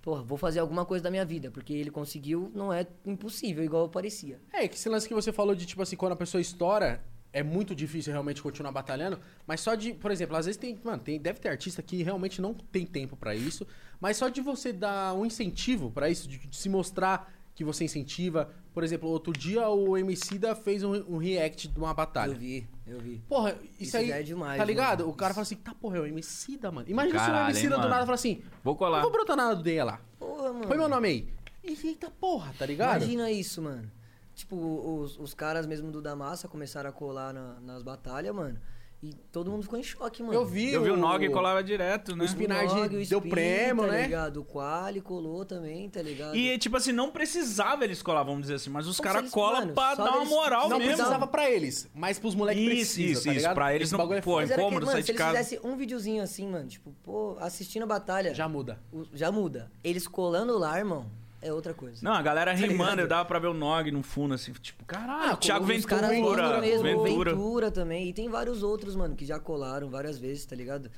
porra, 0.00 0.22
vou 0.22 0.38
fazer 0.38 0.60
alguma 0.60 0.84
coisa 0.84 1.02
da 1.02 1.10
minha 1.10 1.24
vida, 1.24 1.50
porque 1.50 1.72
ele 1.72 1.90
conseguiu, 1.90 2.50
não 2.54 2.72
é 2.72 2.86
impossível, 3.04 3.64
igual 3.64 3.88
parecia. 3.88 4.40
É, 4.52 4.68
que 4.68 4.76
esse 4.76 4.88
lance 4.88 5.08
que 5.08 5.14
você 5.14 5.32
falou 5.32 5.54
de, 5.54 5.66
tipo 5.66 5.82
assim, 5.82 5.96
quando 5.96 6.12
a 6.12 6.16
pessoa 6.16 6.40
estoura, 6.40 7.02
é 7.38 7.42
muito 7.42 7.74
difícil 7.74 8.12
realmente 8.12 8.42
continuar 8.42 8.72
batalhando. 8.72 9.18
Mas 9.46 9.60
só 9.60 9.74
de, 9.74 9.92
por 9.94 10.10
exemplo, 10.10 10.36
às 10.36 10.46
vezes 10.46 10.58
tem, 10.58 10.78
mano, 10.82 11.02
tem, 11.02 11.18
deve 11.20 11.38
ter 11.38 11.48
artista 11.48 11.82
que 11.82 12.02
realmente 12.02 12.40
não 12.40 12.52
tem 12.54 12.84
tempo 12.84 13.16
pra 13.16 13.34
isso. 13.34 13.66
Mas 14.00 14.16
só 14.16 14.28
de 14.28 14.40
você 14.40 14.72
dar 14.72 15.14
um 15.14 15.24
incentivo 15.24 15.90
pra 15.90 16.08
isso, 16.10 16.28
de, 16.28 16.38
de 16.38 16.56
se 16.56 16.68
mostrar 16.68 17.32
que 17.54 17.64
você 17.64 17.84
incentiva. 17.84 18.50
Por 18.72 18.84
exemplo, 18.84 19.08
outro 19.08 19.32
dia 19.32 19.68
o 19.68 19.96
Emicida 19.96 20.54
fez 20.54 20.84
um, 20.84 20.94
um 21.08 21.16
react 21.18 21.68
de 21.68 21.78
uma 21.78 21.92
batalha. 21.92 22.32
Eu 22.32 22.38
vi, 22.38 22.68
eu 22.86 23.00
vi. 23.00 23.22
Porra, 23.28 23.56
isso, 23.72 23.82
Isso 23.82 23.96
aí. 23.96 24.08
já 24.08 24.16
é 24.16 24.22
demais, 24.22 24.58
Tá 24.58 24.64
ligado? 24.64 25.00
mano. 25.00 25.12
O 25.12 25.14
cara 25.16 25.34
fala 25.34 25.42
assim, 25.42 25.56
tá, 25.56 25.74
porra, 25.74 25.98
é 25.98 26.00
o 26.00 26.06
Emicida, 26.06 26.70
mano. 26.70 26.88
Imagina 26.88 27.18
se 27.18 27.24
o 27.24 27.26
Caralho, 27.28 27.50
Emicida 27.52 27.74
hein, 27.76 27.80
do 27.82 27.88
nada 27.88 28.02
fala 28.02 28.14
assim, 28.14 28.42
Vou 28.62 28.76
colar. 28.76 28.98
não 28.98 29.02
vou 29.02 29.12
brotar 29.12 29.36
nada 29.36 29.56
do 29.56 29.84
lá. 29.84 30.00
Porra, 30.18 30.52
mano. 30.52 30.68
Põe 30.68 30.76
meu 30.76 30.88
nome 30.88 31.08
aí. 31.08 31.28
E 31.64 31.86
eita 31.86 32.10
porra, 32.10 32.54
tá 32.58 32.64
ligado? 32.64 33.02
Imagina 33.02 33.30
isso, 33.30 33.60
mano. 33.60 33.90
Tipo, 34.38 34.56
os, 34.56 35.18
os 35.18 35.34
caras 35.34 35.66
mesmo 35.66 35.90
do 35.90 36.00
da 36.00 36.14
massa 36.16 36.46
começaram 36.48 36.88
a 36.88 36.92
colar 36.92 37.32
na- 37.34 37.60
nas 37.60 37.82
batalhas, 37.82 38.34
mano. 38.34 38.58
E 39.00 39.12
todo 39.30 39.48
mundo 39.48 39.62
ficou 39.62 39.78
em 39.78 39.82
choque, 39.84 40.24
mano. 40.24 40.34
Eu 40.34 40.44
vi 40.44 40.72
Eu 40.72 40.82
vi 40.82 40.90
o 40.90 40.96
Nog 40.96 41.24
o- 41.28 41.30
colava 41.30 41.62
direto, 41.62 42.16
né? 42.16 42.24
o 42.24 42.26
Spinard 42.26 42.66
Nog, 42.74 42.86
o 42.96 43.06
deu 43.06 43.18
Spin, 43.20 43.30
prêmio, 43.30 43.84
tá 43.84 43.92
né? 43.92 44.02
ligado? 44.02 44.40
O 44.40 44.44
Quali 44.44 45.00
colou 45.00 45.44
também, 45.44 45.88
tá 45.88 46.02
ligado? 46.02 46.34
E, 46.34 46.58
tipo 46.58 46.76
assim, 46.76 46.90
não 46.90 47.08
precisava 47.12 47.84
eles 47.84 48.02
colar, 48.02 48.24
vamos 48.24 48.40
dizer 48.42 48.54
assim, 48.54 48.70
mas 48.70 48.88
os 48.88 48.98
caras 48.98 49.26
se 49.26 49.30
colam 49.30 49.68
pra 49.68 49.94
dar 49.94 50.16
uma 50.16 50.24
moral 50.24 50.68
Não 50.68 50.78
mesmo. 50.78 50.94
precisava 50.96 51.28
pra 51.28 51.48
eles, 51.48 51.88
mas 51.94 52.18
pros 52.18 52.34
moleques 52.34 52.60
Isso, 52.60 52.70
precisam, 52.74 53.04
isso, 53.12 53.22
tá 53.24 53.30
isso. 53.30 53.38
ligado? 53.38 53.54
Pra 53.54 53.72
eles 53.72 53.86
Esse 53.88 53.96
não- 53.96 54.12
é 54.12 54.20
pô, 54.20 54.38
que, 54.38 54.44
incômodo 54.52 54.86
mano, 54.86 54.90
sair 54.90 55.02
se 55.02 55.06
de 55.06 55.10
eles 55.12 55.18
casa. 55.22 55.38
fizessem 55.38 55.60
um 55.62 55.76
videozinho 55.76 56.20
assim, 56.20 56.48
mano, 56.48 56.66
tipo, 56.68 56.92
pô, 57.04 57.36
assistindo 57.38 57.84
a 57.84 57.86
batalha, 57.86 58.30
já, 58.30 58.34
Já 58.34 58.48
muda. 58.48 58.80
já 59.14 59.30
muda. 59.30 59.70
Eles 59.84 60.08
colando 60.08 60.58
lá, 60.58 60.76
irmão, 60.76 61.06
é 61.40 61.52
outra 61.52 61.72
coisa. 61.74 62.00
Não, 62.02 62.12
a 62.12 62.22
galera 62.22 62.52
rimando, 62.52 62.96
Tá 62.96 63.02
eu 63.02 63.08
dava 63.08 63.24
pra 63.24 63.38
ver 63.38 63.48
o 63.48 63.54
Nog 63.54 63.90
no 63.90 64.02
fundo, 64.02 64.34
assim, 64.34 64.52
tipo, 64.52 64.84
caralho, 64.84 65.32
Ah, 65.32 65.36
Thiago 65.36 65.64
os 65.64 65.86
caras 65.86 66.10
Ventura, 66.10 66.60
mesmo, 66.60 66.82
Ventura. 66.82 67.30
Ventura 67.32 67.70
também. 67.70 68.08
E 68.08 68.12
tem 68.12 68.28
vários 68.28 68.62
outros, 68.62 68.94
mano, 68.96 69.14
que 69.16 69.24
já 69.24 69.38
colaram 69.38 69.88
várias 69.90 70.18
vezes, 70.18 70.44
tá 70.46 70.54
ligado? 70.56 70.90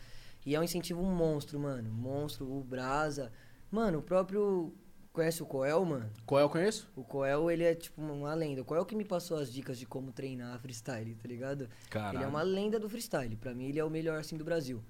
E 0.44 0.54
é 0.54 0.60
um 0.60 0.62
incentivo 0.62 1.02
monstro, 1.02 1.58
mano. 1.60 1.90
Monstro, 1.90 2.46
o 2.50 2.62
Brasa. 2.64 3.30
Mano, 3.70 3.98
o 3.98 4.02
próprio. 4.02 4.72
Conhece 5.12 5.42
o 5.42 5.46
Coel, 5.46 5.84
mano? 5.84 6.08
Qual 6.24 6.40
eu 6.40 6.48
conheço? 6.48 6.88
O 6.94 7.02
Coel, 7.02 7.50
ele 7.50 7.64
é 7.64 7.74
tipo 7.74 8.00
uma 8.00 8.32
lenda. 8.32 8.62
O 8.62 8.64
Coel 8.64 8.86
que 8.86 8.94
me 8.94 9.04
passou 9.04 9.36
as 9.38 9.52
dicas 9.52 9.76
de 9.76 9.84
como 9.84 10.12
treinar 10.12 10.56
freestyle, 10.60 11.16
tá 11.16 11.26
ligado? 11.28 11.68
Caralho. 11.90 12.18
Ele 12.18 12.24
é 12.24 12.26
uma 12.28 12.42
lenda 12.42 12.78
do 12.78 12.88
freestyle. 12.88 13.34
Pra 13.36 13.52
mim, 13.52 13.64
ele 13.66 13.78
é 13.80 13.84
o 13.84 13.90
melhor, 13.90 14.20
assim, 14.20 14.36
do 14.36 14.44
Brasil. 14.44 14.80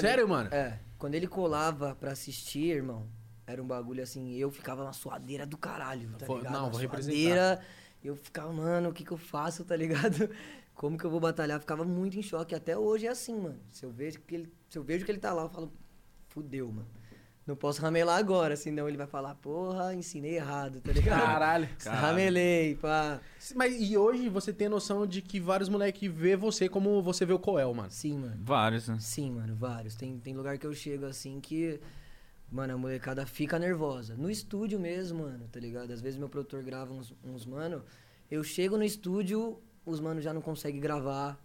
Sério, 0.00 0.22
ele- 0.24 0.30
mano? 0.32 0.48
É. 0.52 0.78
Quando 0.98 1.14
ele 1.14 1.28
colava 1.28 1.94
pra 1.94 2.12
assistir, 2.12 2.70
irmão, 2.76 3.06
era 3.46 3.62
um 3.62 3.66
bagulho 3.66 4.02
assim, 4.02 4.34
eu 4.36 4.50
ficava 4.50 4.82
na 4.84 4.92
suadeira 4.92 5.46
do 5.46 5.56
caralho, 5.56 6.10
tá 6.18 6.26
Vou- 6.26 6.38
ligado? 6.38 6.52
não, 6.52 6.62
Uma 6.64 6.70
vou 6.70 6.80
representar. 6.80 7.16
suadeira, 7.16 7.60
Eu 8.04 8.14
ficava, 8.14 8.52
mano, 8.52 8.90
o 8.90 8.92
que 8.92 9.04
que 9.04 9.10
eu 9.10 9.16
faço, 9.16 9.64
tá 9.64 9.74
ligado? 9.74 10.28
Como 10.74 10.96
que 10.98 11.04
eu 11.04 11.10
vou 11.10 11.18
batalhar? 11.18 11.56
Eu 11.56 11.60
ficava 11.60 11.84
muito 11.84 12.16
em 12.18 12.22
choque. 12.22 12.54
Até 12.54 12.76
hoje 12.76 13.06
é 13.06 13.10
assim, 13.10 13.34
mano. 13.40 13.58
Se 13.72 13.84
eu 13.84 13.90
vejo 13.90 14.20
que 14.20 14.34
ele, 14.34 14.52
se 14.68 14.78
eu 14.78 14.82
vejo 14.84 15.04
que 15.04 15.10
ele 15.10 15.18
tá 15.18 15.32
lá, 15.32 15.42
eu 15.44 15.48
falo, 15.48 15.72
fudeu, 16.28 16.68
mano. 16.70 16.86
Não 17.46 17.56
posso 17.56 17.80
ramelar 17.80 18.18
agora, 18.18 18.54
senão 18.56 18.88
ele 18.88 18.96
vai 18.96 19.06
falar, 19.06 19.34
porra, 19.36 19.94
ensinei 19.94 20.34
errado, 20.36 20.80
tá 20.80 20.92
ligado? 20.92 21.18
Caralho. 21.20 21.68
Ramelei, 21.86 22.74
pá. 22.76 23.20
Mas 23.54 23.74
e 23.80 23.96
hoje 23.96 24.28
você 24.28 24.52
tem 24.52 24.68
noção 24.68 25.06
de 25.06 25.22
que 25.22 25.40
vários 25.40 25.68
moleques 25.68 26.12
vê 26.12 26.36
você 26.36 26.68
como 26.68 27.00
você 27.02 27.24
vê 27.24 27.32
o 27.32 27.38
Coel, 27.38 27.72
mano. 27.72 27.90
Sim, 27.90 28.18
mano. 28.18 28.36
Vários, 28.40 28.88
né? 28.88 28.98
Sim, 29.00 29.32
mano, 29.32 29.54
vários. 29.56 29.94
Tem, 29.94 30.18
tem 30.18 30.34
lugar 30.36 30.58
que 30.58 30.66
eu 30.66 30.74
chego 30.74 31.06
assim 31.06 31.40
que. 31.40 31.80
Mano, 32.50 32.74
a 32.74 32.78
molecada 32.78 33.26
fica 33.26 33.58
nervosa. 33.58 34.14
No 34.16 34.30
estúdio 34.30 34.78
mesmo, 34.78 35.24
mano, 35.24 35.48
tá 35.50 35.58
ligado? 35.58 35.92
Às 35.92 36.00
vezes 36.00 36.18
meu 36.18 36.28
produtor 36.28 36.62
grava 36.62 36.92
uns, 36.92 37.12
uns 37.24 37.44
mano. 37.44 37.84
Eu 38.30 38.44
chego 38.44 38.76
no 38.76 38.84
estúdio, 38.84 39.60
os 39.84 40.00
mano 40.00 40.20
já 40.20 40.32
não 40.32 40.40
conseguem 40.40 40.80
gravar, 40.80 41.38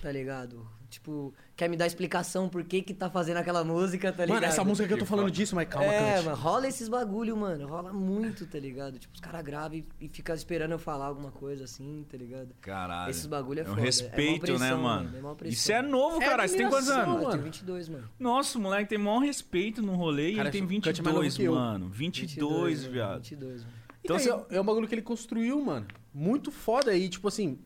tá 0.00 0.10
ligado? 0.10 0.66
Tipo, 0.94 1.34
quer 1.56 1.68
me 1.68 1.76
dar 1.76 1.86
explicação 1.88 2.48
por 2.48 2.62
que 2.62 2.80
que 2.80 2.94
tá 2.94 3.10
fazendo 3.10 3.38
aquela 3.38 3.64
música, 3.64 4.12
tá 4.12 4.24
ligado? 4.24 4.36
Mano, 4.42 4.46
essa 4.46 4.62
música 4.62 4.86
que 4.86 4.94
eu 4.94 4.98
tô 4.98 5.04
falando 5.04 5.28
disso, 5.28 5.56
mas 5.56 5.68
calma, 5.68 5.92
é, 5.92 6.20
mano, 6.22 6.36
rola 6.36 6.68
esses 6.68 6.88
bagulho, 6.88 7.36
mano. 7.36 7.66
Rola 7.66 7.92
muito, 7.92 8.46
tá 8.46 8.58
ligado? 8.60 8.96
Tipo, 8.96 9.12
os 9.12 9.20
caras 9.20 9.42
gravam 9.42 9.78
e, 9.78 9.84
e 10.00 10.08
ficam 10.08 10.34
esperando 10.36 10.70
eu 10.70 10.78
falar 10.78 11.06
alguma 11.06 11.32
coisa 11.32 11.64
assim, 11.64 12.06
tá 12.08 12.16
ligado? 12.16 12.54
Caralho. 12.60 13.10
Esses 13.10 13.26
bagulho 13.26 13.58
é 13.58 13.62
É 13.62 13.64
um 13.64 13.68
foda. 13.70 13.80
É 13.80 13.84
respeito, 13.84 14.32
mó 14.32 14.38
pressão, 14.46 14.58
né, 14.68 14.74
mano? 14.82 15.16
É 15.16 15.20
mó 15.20 15.34
pressão. 15.34 15.52
Isso 15.52 15.72
é 15.72 15.82
novo, 15.82 16.22
É 16.22 16.26
cara. 16.26 16.46
Você 16.46 16.56
tem 16.56 16.68
quantos 16.68 16.88
anos? 16.88 17.06
Eu 17.08 17.14
mano. 17.14 17.30
tenho 17.32 17.42
22, 17.42 17.88
mano. 17.88 18.08
Nossa, 18.18 18.56
o 18.56 18.60
moleque 18.60 18.88
tem 18.88 18.98
maior 18.98 19.18
respeito 19.18 19.82
no 19.82 19.96
rolê 19.96 20.30
e 20.30 20.36
Cara, 20.36 20.48
ele 20.48 20.52
tem 20.66 20.78
esse 20.78 20.80
Cut 20.80 21.00
é 21.00 21.02
mais 21.02 21.14
novo 21.16 21.22
22, 21.22 21.36
que 21.36 21.42
eu. 21.42 21.54
mano. 21.54 21.88
22, 21.88 22.80
mano, 22.82 22.92
viado. 22.92 23.16
22, 23.22 23.62
mano. 23.64 23.74
Então, 24.04 24.16
Então, 24.16 24.16
assim- 24.16 24.46
é, 24.50 24.56
é 24.56 24.60
um 24.60 24.64
bagulho 24.64 24.86
que 24.86 24.94
ele 24.94 25.02
construiu, 25.02 25.60
mano. 25.64 25.86
Muito 26.12 26.52
foda 26.52 26.92
aí, 26.92 27.08
tipo 27.08 27.26
assim, 27.26 27.58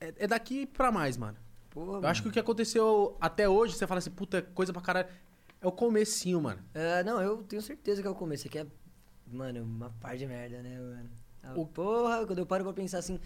é, 0.00 0.14
é 0.18 0.26
daqui 0.26 0.66
pra 0.66 0.92
mais, 0.92 1.16
mano. 1.16 1.36
Porra, 1.76 1.98
Eu 2.00 2.06
acho 2.08 2.22
que 2.22 2.28
o 2.28 2.32
que 2.32 2.38
aconteceu 2.40 3.18
até 3.20 3.46
hoje, 3.46 3.74
você 3.74 3.86
fala 3.86 3.98
assim, 3.98 4.10
puta, 4.10 4.40
coisa 4.40 4.72
pra 4.72 4.80
caralho. 4.80 5.08
É 5.60 5.66
o 5.66 5.70
comecinho, 5.72 6.40
mano. 6.40 6.60
É, 6.72 7.04
não, 7.04 7.20
eu 7.20 7.42
tenho 7.42 7.60
certeza 7.60 8.00
que 8.00 8.08
é 8.08 8.10
o 8.10 8.14
começo. 8.14 8.46
Aqui 8.46 8.58
é, 8.60 8.66
mano, 9.30 9.62
uma 9.62 9.90
par 10.00 10.16
de 10.16 10.26
merda, 10.26 10.62
né, 10.62 10.78
mano? 10.78 11.10
A 11.42 11.52
O- 11.60 11.66
Porra, 11.66 12.26
quando 12.26 12.38
eu 12.38 12.46
paro 12.46 12.64
pra 12.64 12.72
pensar 12.72 12.98
assim, 12.98 13.20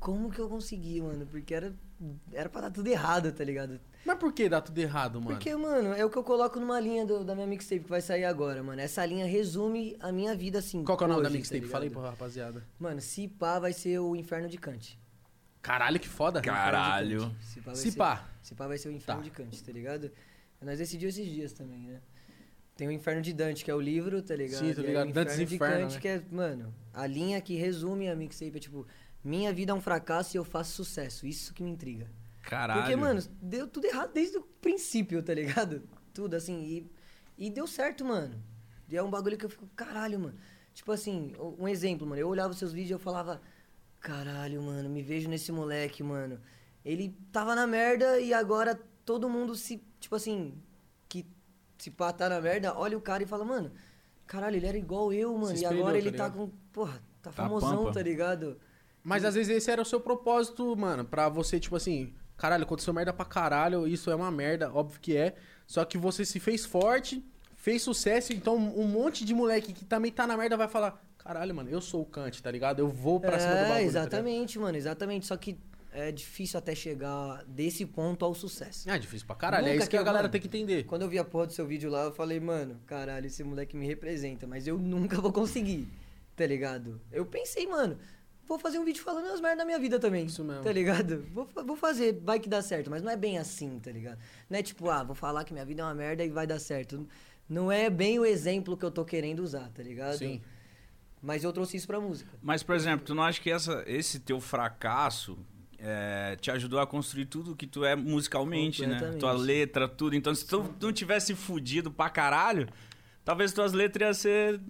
como 0.00 0.28
que 0.28 0.40
eu 0.40 0.48
consegui, 0.48 1.00
mano? 1.00 1.24
Porque 1.24 1.54
era, 1.54 1.72
era 2.32 2.48
pra 2.48 2.62
dar 2.62 2.70
tudo 2.72 2.88
errado, 2.88 3.30
tá 3.32 3.44
ligado? 3.44 3.80
Mas 4.04 4.18
por 4.18 4.32
que 4.32 4.48
dá 4.48 4.60
tudo 4.60 4.76
errado, 4.78 5.20
mano? 5.20 5.28
Porque, 5.36 5.54
mano, 5.54 5.94
é 5.94 6.04
o 6.04 6.10
que 6.10 6.16
eu 6.18 6.24
coloco 6.24 6.58
numa 6.58 6.80
linha 6.80 7.06
do- 7.06 7.24
da 7.24 7.32
minha 7.34 7.46
mixtape 7.46 7.84
que 7.84 7.90
vai 7.90 8.00
sair 8.02 8.24
agora, 8.24 8.60
mano. 8.62 8.80
Essa 8.80 9.06
linha 9.06 9.24
resume 9.24 9.96
a 10.00 10.10
minha 10.10 10.34
vida, 10.34 10.58
assim. 10.58 10.82
Qual 10.84 10.98
que 10.98 11.04
é 11.04 11.06
o 11.06 11.10
nome 11.10 11.22
da 11.22 11.30
mixtape? 11.30 11.68
tá 11.68 11.78
ligado? 11.78 11.92
pra 12.00 12.10
rapaziada. 12.10 12.62
Mano, 12.78 13.00
se 13.00 13.28
pá 13.28 13.58
vai 13.60 13.72
ser 13.72 14.00
o 14.00 14.14
Inferno 14.16 14.48
de 14.48 14.58
Kant. 14.58 14.98
Caralho, 15.64 15.98
que 15.98 16.08
foda. 16.08 16.40
Caralho. 16.42 17.34
Se 17.40 17.60
pá 17.60 17.70
vai 17.72 17.76
Se 17.76 17.90
ser- 17.90 17.96
pá. 17.98 18.28
Se 18.42 18.54
pá 18.54 18.66
vai 18.68 18.76
ser 18.78 18.88
o 18.88 18.92
Inferno 18.92 19.22
Tá. 19.22 19.24
de 19.24 19.30
Kant, 19.30 19.64
tá 19.64 19.72
ligado? 19.72 20.10
Nós 20.60 20.78
decidimos 20.78 21.16
esses 21.18 21.30
dias 21.32 21.52
também, 21.52 21.86
né? 21.86 22.00
Tem 22.76 22.86
o 22.86 22.90
Inferno 22.92 23.22
de 23.22 23.32
Dante, 23.32 23.64
que 23.64 23.70
é 23.70 23.74
o 23.74 23.80
livro, 23.80 24.20
tá 24.22 24.36
ligado? 24.36 24.60
Sim, 24.60 24.66
E 24.66 24.70
aí 24.70 24.86
ligado. 24.86 25.08
o 25.08 25.12
Dantes 25.12 25.34
Inferno 25.34 25.48
de 25.48 25.54
Inferno, 25.54 25.80
Kant, 25.84 25.94
né? 25.94 26.00
que 26.00 26.08
é, 26.08 26.22
mano, 26.30 26.74
a 26.92 27.06
linha 27.06 27.40
que 27.40 27.54
resume 27.56 28.08
a 28.10 28.14
mixtape 28.16 28.56
é 28.56 28.60
tipo, 28.60 28.86
minha 29.22 29.52
vida 29.54 29.72
é 29.72 29.74
um 29.74 29.80
fracasso 29.80 30.36
e 30.36 30.38
eu 30.38 30.44
faço 30.44 30.72
sucesso. 30.72 31.26
Isso 31.26 31.54
que 31.54 31.62
me 31.62 31.70
intriga. 31.70 32.10
Caralho. 32.42 32.82
Porque, 32.82 32.96
mano, 32.96 33.22
deu 33.40 33.66
tudo 33.66 33.86
errado 33.86 34.12
desde 34.12 34.36
o 34.36 34.42
princípio, 34.42 35.22
tá 35.22 35.32
ligado? 35.32 35.82
Tudo 36.12 36.34
assim. 36.36 36.62
E, 36.62 37.46
e 37.46 37.50
deu 37.50 37.66
certo, 37.66 38.04
mano. 38.04 38.40
E 38.88 38.96
é 38.96 39.02
um 39.02 39.08
bagulho 39.10 39.36
que 39.38 39.44
eu 39.46 39.48
fico, 39.50 39.66
caralho, 39.74 40.20
mano. 40.20 40.34
Tipo 40.74 40.92
assim, 40.92 41.32
um 41.58 41.66
exemplo, 41.66 42.06
mano. 42.06 42.20
Eu 42.20 42.28
olhava 42.28 42.52
os 42.52 42.58
seus 42.58 42.72
vídeos 42.72 42.90
e 42.90 42.92
eu 42.92 42.98
falava, 42.98 43.40
caralho, 44.04 44.60
mano, 44.62 44.90
me 44.90 45.02
vejo 45.02 45.30
nesse 45.30 45.50
moleque, 45.50 46.02
mano. 46.02 46.38
Ele 46.84 47.16
tava 47.32 47.54
na 47.54 47.66
merda 47.66 48.20
e 48.20 48.34
agora 48.34 48.78
todo 49.02 49.30
mundo 49.30 49.56
se, 49.56 49.82
tipo 49.98 50.14
assim, 50.14 50.52
que 51.08 51.26
se 51.78 51.90
pá 51.90 52.12
tá 52.12 52.28
na 52.28 52.38
merda, 52.38 52.76
olha 52.76 52.98
o 52.98 53.00
cara 53.00 53.22
e 53.22 53.26
fala, 53.26 53.46
mano, 53.46 53.72
caralho, 54.26 54.56
ele 54.56 54.66
era 54.66 54.76
igual 54.76 55.10
eu, 55.10 55.32
mano. 55.38 55.52
e 55.52 55.54
espelhou, 55.54 55.80
agora 55.80 55.92
tá 55.94 55.98
ele 55.98 56.12
tá 56.12 56.26
ligado? 56.26 56.36
com, 56.36 56.50
porra, 56.70 57.02
tá 57.22 57.30
Tá 57.30 57.32
famosão, 57.32 57.78
pampa. 57.78 57.92
tá 57.94 58.02
ligado? 58.02 58.60
Mas 59.02 59.24
às 59.24 59.34
vezes 59.34 59.56
esse 59.56 59.70
era 59.70 59.80
o 59.80 59.86
seu 59.86 59.98
propósito, 59.98 60.76
mano, 60.76 61.02
pra 61.06 61.30
você, 61.30 61.58
tipo 61.58 61.74
assim, 61.74 62.12
caralho, 62.36 62.64
aconteceu 62.64 62.92
merda 62.92 63.12
pra 63.12 63.24
caralho, 63.24 63.88
isso 63.88 64.10
é 64.10 64.14
uma 64.14 64.30
merda, 64.30 64.70
óbvio 64.70 65.00
que 65.00 65.16
é. 65.16 65.34
Só 65.66 65.82
que 65.82 65.96
você 65.96 66.26
se 66.26 66.38
fez 66.38 66.66
forte, 66.66 67.24
fez 67.56 67.80
sucesso, 67.80 68.34
então 68.34 68.54
um 68.54 68.86
monte 68.86 69.24
de 69.24 69.32
moleque 69.32 69.72
que 69.72 69.86
também 69.86 70.12
tá 70.12 70.26
na 70.26 70.36
merda 70.36 70.58
vai 70.58 70.68
falar, 70.68 71.02
caralho, 71.24 71.54
mano, 71.54 71.70
eu 71.70 71.80
sou 71.80 72.02
o 72.02 72.06
Kant, 72.06 72.42
tá 72.42 72.50
ligado? 72.50 72.78
Eu 72.80 72.88
vou 72.88 73.18
pra 73.18 73.38
cima 73.38 73.52
do 73.52 73.58
É, 73.58 73.62
bagulho. 73.62 73.76
tá 73.76 73.82
exatamente, 73.82 74.58
mano, 74.58 74.76
exatamente. 74.76 75.26
Só 75.26 75.36
que 75.36 75.58
é 75.92 76.12
difícil 76.12 76.58
até 76.58 76.74
chegar 76.74 77.44
desse 77.46 77.86
ponto 77.86 78.24
ao 78.24 78.34
sucesso. 78.34 78.90
Ah, 78.90 78.98
difícil 78.98 79.26
pra 79.26 79.36
caralho, 79.36 79.66
é 79.66 79.70
Nunca 79.70 79.82
isso 79.82 79.90
que 79.90 79.96
a 79.96 80.02
galera 80.02 80.24
mano, 80.24 80.32
tem 80.32 80.40
que 80.40 80.46
entender. 80.48 80.84
Quando 80.84 81.02
eu 81.02 81.08
vi 81.08 81.18
a 81.18 81.24
porra 81.24 81.46
do 81.46 81.52
seu 81.52 81.66
vídeo 81.66 81.90
lá, 81.90 82.04
eu 82.04 82.12
falei, 82.12 82.40
mano, 82.40 82.80
caralho, 82.86 83.26
esse 83.26 83.42
moleque 83.42 83.76
me 83.76 83.86
representa, 83.86 84.46
mas 84.46 84.66
eu 84.66 84.76
nunca 84.78 85.18
vou 85.22 85.32
conseguir, 85.32 85.88
tá 86.36 86.44
ligado? 86.46 87.00
Eu 87.12 87.24
pensei, 87.24 87.66
mano, 87.66 87.96
vou 88.46 88.58
fazer 88.58 88.78
um 88.78 88.84
vídeo 88.84 89.02
falando 89.02 89.26
as 89.32 89.40
merdas 89.40 89.58
da 89.58 89.64
minha 89.64 89.78
vida 89.78 89.98
também. 90.00 90.26
Isso 90.26 90.44
mesmo. 90.44 90.62
Tá 90.64 90.72
ligado? 90.72 91.24
Vou, 91.32 91.48
vou 91.64 91.76
fazer, 91.76 92.20
vai 92.22 92.38
que 92.40 92.48
dá 92.48 92.60
certo, 92.60 92.90
mas 92.90 93.00
não 93.02 93.10
é 93.10 93.16
bem 93.16 93.38
assim, 93.38 93.78
tá 93.78 93.90
ligado? 93.92 94.18
Não 94.50 94.58
é 94.58 94.62
tipo, 94.62 94.90
ah, 94.90 95.02
vou 95.04 95.14
falar 95.14 95.44
que 95.44 95.52
minha 95.52 95.64
vida 95.64 95.80
é 95.80 95.84
uma 95.84 95.94
merda 95.94 96.24
e 96.24 96.28
vai 96.28 96.46
dar 96.46 96.58
certo. 96.58 97.08
Não 97.48 97.70
é 97.70 97.88
bem 97.88 98.18
o 98.18 98.24
exemplo 98.26 98.76
que 98.76 98.84
eu 98.84 98.90
tô 98.90 99.04
querendo 99.04 99.40
usar, 99.40 99.70
tá 99.70 99.82
ligado? 99.82 100.18
Sim. 100.18 100.42
Mas 101.24 101.42
eu 101.42 101.52
trouxe 101.52 101.76
isso 101.78 101.86
pra 101.86 101.98
música. 101.98 102.30
Mas, 102.42 102.62
por 102.62 102.74
exemplo, 102.76 103.06
tu 103.06 103.14
não 103.14 103.22
acha 103.22 103.40
que 103.40 103.50
essa, 103.50 103.82
esse 103.86 104.20
teu 104.20 104.40
fracasso 104.40 105.38
é, 105.78 106.36
te 106.40 106.50
ajudou 106.50 106.78
a 106.78 106.86
construir 106.86 107.24
tudo 107.26 107.56
que 107.56 107.66
tu 107.66 107.84
é 107.84 107.96
musicalmente, 107.96 108.86
né? 108.86 108.98
Tua 109.18 109.32
letra, 109.32 109.88
tudo. 109.88 110.14
Então, 110.14 110.34
se 110.34 110.46
tu 110.46 110.74
não 110.80 110.92
tivesse 110.92 111.34
fudido 111.34 111.90
pra 111.90 112.10
caralho, 112.10 112.68
talvez 113.24 113.52
tuas 113.52 113.72
letras 113.72 114.06
iam 114.06 114.14
ser. 114.14 114.60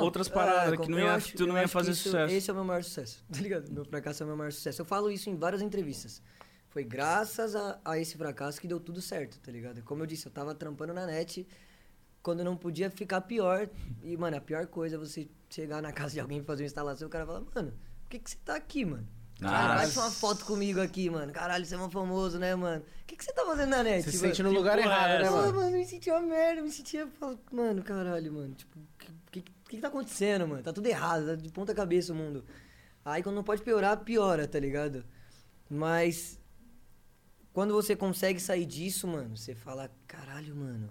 Outras 0.00 0.28
paradas 0.28 0.78
que 0.80 0.88
não 0.90 0.98
ia- 0.98 1.20
tu 1.20 1.46
não 1.46 1.56
ia 1.56 1.64
acho 1.64 1.72
fazer 1.72 1.90
isso- 1.92 2.04
sucesso. 2.04 2.32
Esse 2.34 2.50
é 2.50 2.52
o 2.52 2.56
meu 2.56 2.64
maior 2.64 2.82
sucesso, 2.82 3.22
tá 3.32 3.40
ligado? 3.40 3.70
Meu 3.70 3.84
fracasso 3.84 4.22
é 4.22 4.24
o 4.24 4.26
meu 4.28 4.36
maior 4.36 4.50
sucesso. 4.52 4.80
Eu 4.80 4.86
falo 4.86 5.10
isso 5.10 5.28
em 5.30 5.36
várias 5.36 5.60
entrevistas. 5.62 6.22
Foi 6.70 6.82
graças 6.82 7.54
a, 7.54 7.78
a 7.84 7.98
esse 7.98 8.16
fracasso 8.16 8.60
que 8.60 8.66
deu 8.66 8.80
tudo 8.80 9.00
certo, 9.00 9.38
tá 9.40 9.52
ligado? 9.52 9.82
Como 9.82 10.02
eu 10.02 10.06
disse, 10.06 10.26
eu 10.26 10.32
tava 10.32 10.54
trampando 10.54 10.92
na 10.92 11.06
net 11.06 11.46
quando 12.24 12.42
não 12.42 12.56
podia 12.56 12.90
ficar 12.90 13.20
pior. 13.20 13.68
E, 14.02 14.16
mano, 14.16 14.36
a 14.36 14.40
pior 14.40 14.66
coisa 14.66 14.96
é 14.96 14.98
você 14.98 15.28
chegar 15.48 15.80
na 15.80 15.92
casa 15.92 16.14
de 16.14 16.20
alguém 16.20 16.38
e 16.38 16.42
fazer 16.42 16.64
uma 16.64 16.66
instalação 16.66 17.06
e 17.06 17.08
o 17.08 17.10
cara 17.10 17.24
fala, 17.24 17.46
mano, 17.54 17.70
por 17.70 18.08
que, 18.08 18.18
que 18.18 18.30
você 18.30 18.38
tá 18.44 18.56
aqui, 18.56 18.84
mano? 18.84 19.06
Caralho, 19.38 19.82
bate 19.82 19.98
uma 19.98 20.10
foto 20.10 20.44
comigo 20.44 20.80
aqui, 20.80 21.10
mano. 21.10 21.32
Caralho, 21.32 21.66
você 21.66 21.74
é 21.74 21.78
um 21.78 21.90
famoso, 21.90 22.38
né, 22.38 22.54
mano? 22.54 22.82
O 22.82 23.06
que, 23.06 23.14
que 23.16 23.24
você 23.24 23.32
tá 23.32 23.44
fazendo 23.44 23.68
na 23.68 23.82
net? 23.82 24.04
Você 24.04 24.12
se 24.12 24.18
sente 24.18 24.42
no 24.42 24.50
lugar 24.50 24.78
porra 24.78 24.88
errado, 24.88 25.10
é 25.10 25.22
né, 25.24 25.30
mano? 25.30 25.54
mano, 25.54 25.76
me 25.76 25.84
senti 25.84 26.10
uma 26.10 26.20
merda, 26.20 26.62
me 26.62 26.70
sentia. 26.70 27.06
Mano, 27.52 27.82
caralho, 27.82 28.32
mano. 28.32 28.54
Tipo, 28.54 28.78
o 28.78 28.86
que, 28.98 29.12
que, 29.30 29.42
que, 29.42 29.52
que 29.68 29.78
tá 29.78 29.88
acontecendo, 29.88 30.48
mano? 30.48 30.62
Tá 30.62 30.72
tudo 30.72 30.86
errado, 30.86 31.26
tá 31.26 31.34
de 31.34 31.50
ponta 31.50 31.74
cabeça 31.74 32.12
o 32.12 32.16
mundo. 32.16 32.44
Aí 33.04 33.22
quando 33.22 33.36
não 33.36 33.44
pode 33.44 33.60
piorar, 33.62 33.98
piora, 33.98 34.48
tá 34.48 34.58
ligado? 34.58 35.04
Mas. 35.68 36.40
Quando 37.52 37.74
você 37.74 37.94
consegue 37.94 38.40
sair 38.40 38.64
disso, 38.64 39.06
mano, 39.06 39.36
você 39.36 39.54
fala, 39.54 39.90
caralho, 40.06 40.56
mano. 40.56 40.90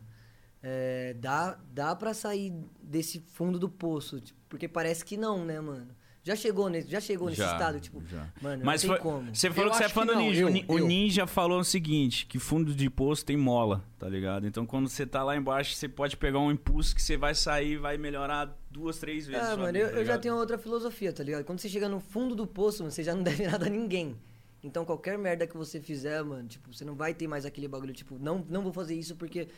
É, 0.63 1.13
dá, 1.19 1.59
dá 1.73 1.93
pra 1.95 2.13
sair 2.13 2.53
desse 2.81 3.19
fundo 3.19 3.59
do 3.59 3.69
poço. 3.69 4.19
tipo, 4.21 4.39
porque 4.49 4.67
parece 4.67 5.03
que 5.03 5.17
não, 5.17 5.43
né, 5.45 5.59
mano? 5.59 5.87
Já 6.25 6.37
chegou 6.37 6.69
nesse, 6.69 6.89
já 6.89 7.01
chegou 7.01 7.27
nesse 7.27 7.41
Já, 7.41 7.51
estado, 7.51 7.81
tipo, 7.81 8.01
já. 8.07 8.29
mano, 8.41 8.63
Mas 8.63 8.81
não 8.81 8.95
tem 8.95 9.01
foi- 9.03 9.11
como. 9.11 9.35
você 9.35 9.51
falou 9.51 9.65
Eu 9.65 9.71
que 9.71 9.77
você 9.77 9.83
é 9.83 9.89
fã 9.89 10.05
do 10.05 10.15
Ninja. 10.15 10.41
eu- 10.43 10.47
o, 10.69 10.79
eu. 10.79 10.87
Ninja 10.87 11.27
falou 11.27 11.59
o 11.59 11.63
seguinte: 11.65 12.25
que 12.27 12.39
fundo 12.39 12.73
de 12.73 12.89
poço 12.89 13.25
tem 13.25 13.35
mola, 13.35 13.83
tá 13.99 14.07
ligado? 14.07 14.47
Então 14.47 14.65
quando 14.65 14.87
você 14.87 15.05
tá 15.05 15.21
lá 15.21 15.35
embaixo, 15.35 15.75
você 15.75 15.89
pode 15.89 16.15
pegar 16.15 16.39
um 16.39 16.49
impulso 16.49 16.95
que 16.95 17.01
você 17.01 17.17
vai 17.17 17.35
sair 17.35 17.73
e 17.73 17.77
vai 17.77 17.97
melhorar 17.97 18.57
duas, 18.71 18.99
três 18.99 19.27
vezes. 19.27 19.43
Ah, 19.49 19.57
mano, 19.57 19.73
vida, 19.73 19.79
eu, 19.79 19.89
tá 19.91 19.95
eu 19.97 20.05
já 20.05 20.17
tenho 20.17 20.35
outra 20.37 20.57
filosofia, 20.57 21.11
tá 21.11 21.21
ligado? 21.21 21.43
Quando 21.43 21.59
você 21.59 21.67
chega 21.67 21.89
no 21.89 21.99
fundo 21.99 22.33
do 22.35 22.47
poço, 22.47 22.83
mano, 22.83 22.91
você 22.91 23.03
já 23.03 23.13
não 23.13 23.21
deve 23.43 23.45
nada 23.45 23.65
a 23.65 23.69
ninguém. 23.69 24.15
Então 24.63 24.85
qualquer 24.85 25.17
merda 25.17 25.45
que 25.45 25.57
você 25.57 25.81
fizer, 25.81 26.23
mano, 26.23 26.47
tipo, 26.47 26.73
você 26.73 26.85
não 26.85 26.95
vai 26.95 27.13
ter 27.13 27.27
mais 27.27 27.45
aquele 27.45 27.67
bagulho, 27.67 27.91
tipo, 27.93 28.17
não, 28.17 28.45
não 28.47 28.61
vou 28.63 28.71
fazer 28.71 28.95
isso 28.95 29.13
porque 29.17 29.49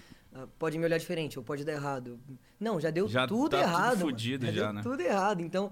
pode 0.59 0.77
me 0.77 0.85
olhar 0.85 0.97
diferente, 0.97 1.37
ou 1.39 1.43
pode 1.45 1.63
dar 1.63 1.73
errado. 1.73 2.19
Não, 2.59 2.79
já 2.79 2.89
deu 2.89 3.07
Já 3.07 3.27
tudo 3.27 3.49
tá 3.49 3.57
tudo 3.61 3.69
errado. 3.69 3.89
mano. 3.97 3.99
fudido 4.01 4.45
já, 4.47 4.51
deu 4.51 4.73
né? 4.73 4.81
Tudo 4.83 5.01
errado. 5.01 5.41
Então, 5.41 5.71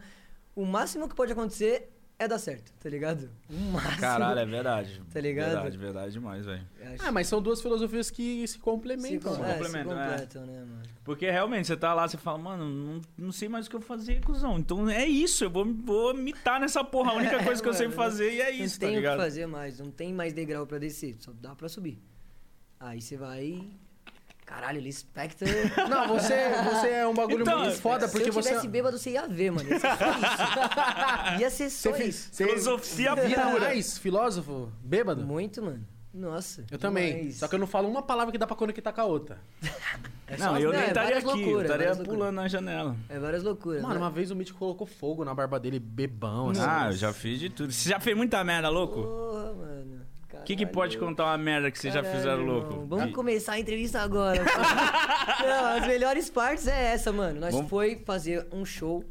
o 0.55 0.65
máximo 0.65 1.07
que 1.09 1.15
pode 1.15 1.31
acontecer 1.31 1.89
é 2.19 2.27
dar 2.27 2.37
certo, 2.37 2.71
tá 2.79 2.87
ligado? 2.89 3.29
O 3.49 3.53
máximo. 3.71 3.99
Caralho, 3.99 4.39
é 4.39 4.45
verdade. 4.45 5.01
Tá 5.11 5.19
ligado? 5.19 5.49
Verdade, 5.53 5.77
verdade 5.77 6.11
demais, 6.13 6.45
velho. 6.45 6.65
Ah, 6.99 7.11
mas 7.11 7.27
são 7.27 7.41
duas 7.41 7.59
filosofias 7.61 8.09
que 8.11 8.47
se 8.47 8.53
se, 8.53 8.59
complementam. 8.59 9.33
com- 9.35 9.39
mano. 9.41 9.51
é, 9.51 9.53
se 9.57 9.63
complementam, 9.63 9.99
é. 9.99 10.09
completam, 10.11 10.45
né, 10.45 10.59
mano? 10.59 10.81
Porque 11.03 11.29
realmente 11.29 11.67
você 11.67 11.75
tá 11.75 11.93
lá, 11.93 12.07
você 12.07 12.17
fala, 12.17 12.37
mano, 12.37 12.69
não, 12.69 13.01
não 13.17 13.31
sei 13.31 13.49
mais 13.49 13.65
o 13.65 13.69
que 13.69 13.75
eu 13.75 13.81
fazer, 13.81 14.21
cuzão. 14.23 14.57
Então 14.59 14.87
é 14.89 15.05
isso, 15.05 15.43
eu 15.43 15.49
vou, 15.49 15.65
vou 15.65 16.13
mitar 16.13 16.61
nessa 16.61 16.83
porra. 16.83 17.11
A 17.11 17.15
única 17.15 17.41
coisa 17.43 17.61
que 17.61 17.67
eu 17.67 17.73
sei 17.73 17.87
Mano, 17.87 17.97
fazer 17.97 18.31
e 18.31 18.39
é 18.39 18.51
não 18.57 18.63
isso, 18.65 18.79
tem 18.79 18.87
tá 18.89 18.91
o 18.91 18.95
que 18.95 19.01
ligado? 19.01 19.17
fazer 19.17 19.45
mais, 19.47 19.79
não 19.79 19.91
tem 19.91 20.13
mais 20.13 20.31
degrau 20.31 20.65
pra 20.67 20.77
descer, 20.77 21.15
só 21.19 21.31
dá 21.41 21.53
pra 21.55 21.67
subir. 21.67 21.99
Aí 22.79 23.01
você 23.01 23.17
vai. 23.17 23.67
Caralho, 24.53 24.77
ele 24.77 24.91
Spectre. 24.91 25.49
Não, 25.89 26.07
você, 26.07 26.49
você 26.63 26.87
é 26.89 27.07
um 27.07 27.13
bagulho 27.13 27.41
Então, 27.41 27.59
muito 27.61 27.81
foda, 27.81 28.07
Se 28.07 28.11
porque 28.13 28.29
eu 28.29 28.33
você. 28.33 28.49
tivesse 28.49 28.67
bêbado, 28.67 28.99
você 28.99 29.09
ia 29.11 29.27
ver, 29.27 29.51
mano. 29.51 29.67
Ia 31.39 31.49
ser 31.49 31.69
só 31.71 31.89
isso. 31.89 31.89
ia 31.89 31.89
ser 31.89 31.89
só 31.89 31.91
Você 31.91 32.03
isso. 32.03 32.29
você 32.31 32.45
Filosofia 32.45 33.15
vira 33.15 33.47
pura. 33.47 33.59
mais 33.61 33.97
filósofo? 33.97 34.71
Bêbado? 34.83 35.23
Muito, 35.25 35.59
mano. 35.61 35.83
Nossa. 36.13 36.63
Eu 36.69 36.77
também. 36.77 37.15
demais. 37.15 37.37
Só 37.37 37.47
que 37.47 37.55
eu 37.55 37.59
não 37.59 37.65
falo 37.65 37.89
uma 37.89 38.03
palavra 38.03 38.31
que 38.31 38.37
dá 38.37 38.45
pra 38.45 38.55
conectar 38.55 38.93
com 38.93 39.01
a 39.01 39.05
outra. 39.05 39.39
É 40.25 40.37
Não, 40.37 40.57
eu 40.57 40.71
não, 40.71 40.77
nem 40.79 40.85
é 40.85 40.87
estaria 40.87 41.17
aqui, 41.17 41.27
eu 41.27 41.35
loucuras, 41.35 41.63
estaria 41.69 41.95
pulando 41.97 42.35
na 42.35 42.47
janela. 42.47 42.95
É 43.09 43.19
várias 43.19 43.43
loucuras. 43.43 43.81
Mano, 43.81 43.95
né? 43.95 43.99
uma 43.99 44.09
vez 44.09 44.31
o 44.31 44.35
Mítico 44.35 44.57
colocou 44.57 44.87
fogo 44.87 45.23
na 45.25 45.33
barba 45.35 45.59
dele, 45.59 45.79
bebão, 45.79 46.49
assim. 46.49 46.61
Ah, 46.65 46.87
eu 46.87 46.93
já 46.93 47.11
fiz 47.13 47.39
de 47.39 47.49
tudo. 47.49 47.71
Você 47.73 47.89
já 47.89 47.99
fez 47.99 48.15
muita 48.15 48.41
merda, 48.43 48.69
louco? 48.69 49.03
Porra, 49.03 49.53
mano. 49.53 50.02
O 50.43 50.45
que, 50.45 50.55
que 50.55 50.65
pode 50.65 50.97
contar 50.97 51.25
uma 51.25 51.37
merda 51.37 51.71
que 51.71 51.79
vocês 51.79 51.93
já 51.93 52.01
Caralho, 52.01 52.17
fizeram, 52.19 52.41
irmão. 52.41 52.55
louco? 52.59 52.85
Vamos 52.87 53.05
De- 53.07 53.11
começar 53.13 53.53
a 53.53 53.59
entrevista 53.59 54.01
agora. 54.01 54.43
Não, 55.41 55.65
as 55.81 55.87
melhores 55.87 56.29
partes 56.29 56.67
é 56.67 56.93
essa, 56.93 57.11
mano. 57.11 57.39
Nós 57.39 57.53
Vamos- 57.53 57.69
foi 57.69 58.01
fazer 58.05 58.45
um 58.51 58.65
show. 58.65 59.03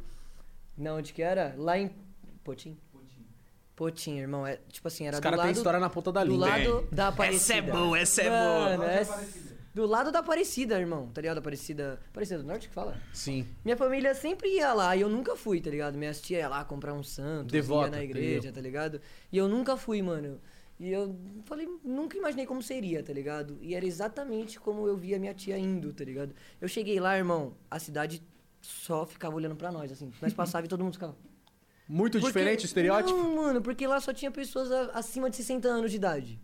Não, 0.77 0.97
onde 0.97 1.11
que 1.13 1.21
era? 1.21 1.53
Lá 1.57 1.77
em 1.77 1.91
Potim. 2.43 2.77
Potim, 3.75 4.19
irmão. 4.19 4.45
É, 4.45 4.59
tipo 4.69 4.87
assim, 4.87 5.07
era 5.07 5.15
Os 5.15 5.19
do 5.19 5.23
caras 5.23 5.39
têm 5.39 5.47
lado, 5.47 5.55
história 5.57 5.79
na 5.79 5.89
ponta 5.89 6.11
da 6.11 6.23
do 6.23 6.31
língua. 6.31 6.47
lado 6.47 6.87
da 6.91 7.07
Aparecida. 7.07 7.43
Essa 7.43 7.53
é 7.55 7.61
boa, 7.71 7.99
essa 7.99 8.21
é 8.21 8.29
Mano, 8.29 8.77
boa. 8.77 8.91
é 8.91 9.07
do 9.73 9.85
lado 9.87 10.11
da 10.11 10.19
Aparecida, 10.19 10.79
irmão. 10.79 11.07
Tá 11.11 11.21
ligado? 11.21 11.39
Aparecida. 11.39 11.99
Aparecida 12.11 12.39
do 12.39 12.45
Norte 12.47 12.67
que 12.67 12.73
fala? 12.75 12.95
Sim. 13.11 13.47
Minha 13.65 13.75
família 13.75 14.13
sempre 14.13 14.49
ia 14.49 14.71
lá 14.73 14.95
e 14.95 15.01
eu 15.01 15.09
nunca 15.09 15.35
fui, 15.35 15.59
tá 15.59 15.71
ligado? 15.71 15.97
Minhas 15.97 16.21
tia 16.21 16.37
ia 16.39 16.47
lá 16.47 16.63
comprar 16.63 16.93
um 16.93 17.01
santo, 17.01 17.51
Devota, 17.51 17.87
ia 17.87 17.91
na 17.97 18.03
igreja, 18.03 18.35
entendeu? 18.37 18.53
tá 18.53 18.61
ligado? 18.61 19.01
E 19.31 19.37
eu 19.39 19.47
nunca 19.49 19.75
fui, 19.75 20.01
mano. 20.03 20.39
E 20.83 20.91
eu 20.91 21.15
falei, 21.45 21.65
nunca 21.81 22.17
imaginei 22.17 22.45
como 22.45 22.61
seria, 22.61 23.01
tá 23.01 23.13
ligado? 23.13 23.57
E 23.61 23.73
era 23.73 23.85
exatamente 23.85 24.59
como 24.59 24.85
eu 24.85 24.97
via 24.97 25.17
minha 25.17 25.33
tia 25.33 25.57
indo, 25.57 25.93
tá 25.93 26.03
ligado? 26.03 26.35
Eu 26.59 26.67
cheguei 26.67 26.99
lá, 26.99 27.17
irmão, 27.17 27.55
a 27.71 27.79
cidade 27.79 28.21
só 28.61 29.05
ficava 29.05 29.33
olhando 29.33 29.55
pra 29.55 29.71
nós, 29.71 29.89
assim. 29.93 30.11
Nós 30.21 30.33
passava 30.33 30.65
e 30.65 30.69
todo 30.69 30.83
mundo 30.83 30.93
ficava. 30.95 31.15
Muito 31.87 32.13
Porque- 32.19 32.27
diferente 32.27 32.63
o 32.63 32.65
estereótipo? 32.65 33.17
Não, 33.17 33.35
mano, 33.37 33.61
porque 33.61 33.87
lá 33.87 33.99
só 34.01 34.11
tinha 34.13 34.29
pessoas 34.29 34.69
a- 34.71 34.91
acima 34.93 35.29
de 35.29 35.37
60 35.37 35.69
anos 35.69 35.89
de 35.91 35.95
idade. 35.97 36.37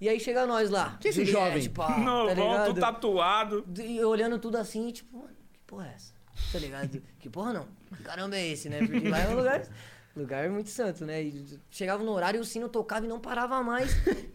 e 0.00 0.08
aí 0.08 0.18
chega 0.18 0.44
nós 0.44 0.68
lá. 0.68 0.96
Que 1.00 1.08
esse 1.08 1.24
Juliette, 1.24 1.60
jovem? 1.62 1.70
pá, 1.70 1.98
Não, 2.04 2.26
tá 2.26 2.34
ligado? 2.34 2.66
tudo 2.66 2.80
tatuado. 2.80 3.64
E 3.80 3.96
eu 3.96 4.08
olhando 4.08 4.38
tudo 4.40 4.56
assim, 4.56 4.90
tipo, 4.90 5.16
mano, 5.18 5.36
que 5.52 5.60
porra 5.66 5.86
é 5.88 5.94
essa? 5.94 6.12
Tá 6.52 6.58
ligado? 6.58 7.00
que 7.20 7.28
porra 7.30 7.52
não? 7.52 7.68
Caramba 8.02 8.36
é 8.36 8.48
esse, 8.48 8.68
né? 8.68 8.78
Porque 8.84 9.08
lá 9.08 9.18
é 9.20 9.28
um 9.28 9.36
lugar, 9.36 9.68
lugar 10.14 10.48
muito 10.50 10.68
santo, 10.68 11.04
né? 11.04 11.22
E 11.22 11.58
chegava 11.70 12.02
no 12.04 12.12
horário 12.12 12.38
e 12.38 12.40
o 12.40 12.44
sino 12.44 12.68
tocava 12.68 13.06
e 13.06 13.08
não 13.08 13.18
parava 13.18 13.62
mais. 13.62 13.90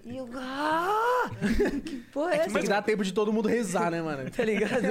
E 0.06 0.18
eu, 0.18 0.28
ah! 0.36 1.30
Que 1.86 1.98
porra 2.12 2.34
é 2.34 2.38
essa? 2.38 2.54
Tem 2.54 2.64
que 2.64 2.70
dar 2.70 2.82
tempo 2.82 3.04
de 3.04 3.14
todo 3.14 3.32
mundo 3.32 3.48
rezar, 3.48 3.92
né, 3.92 4.02
mano? 4.02 4.30
Tá 4.32 4.44
ligado? 4.44 4.84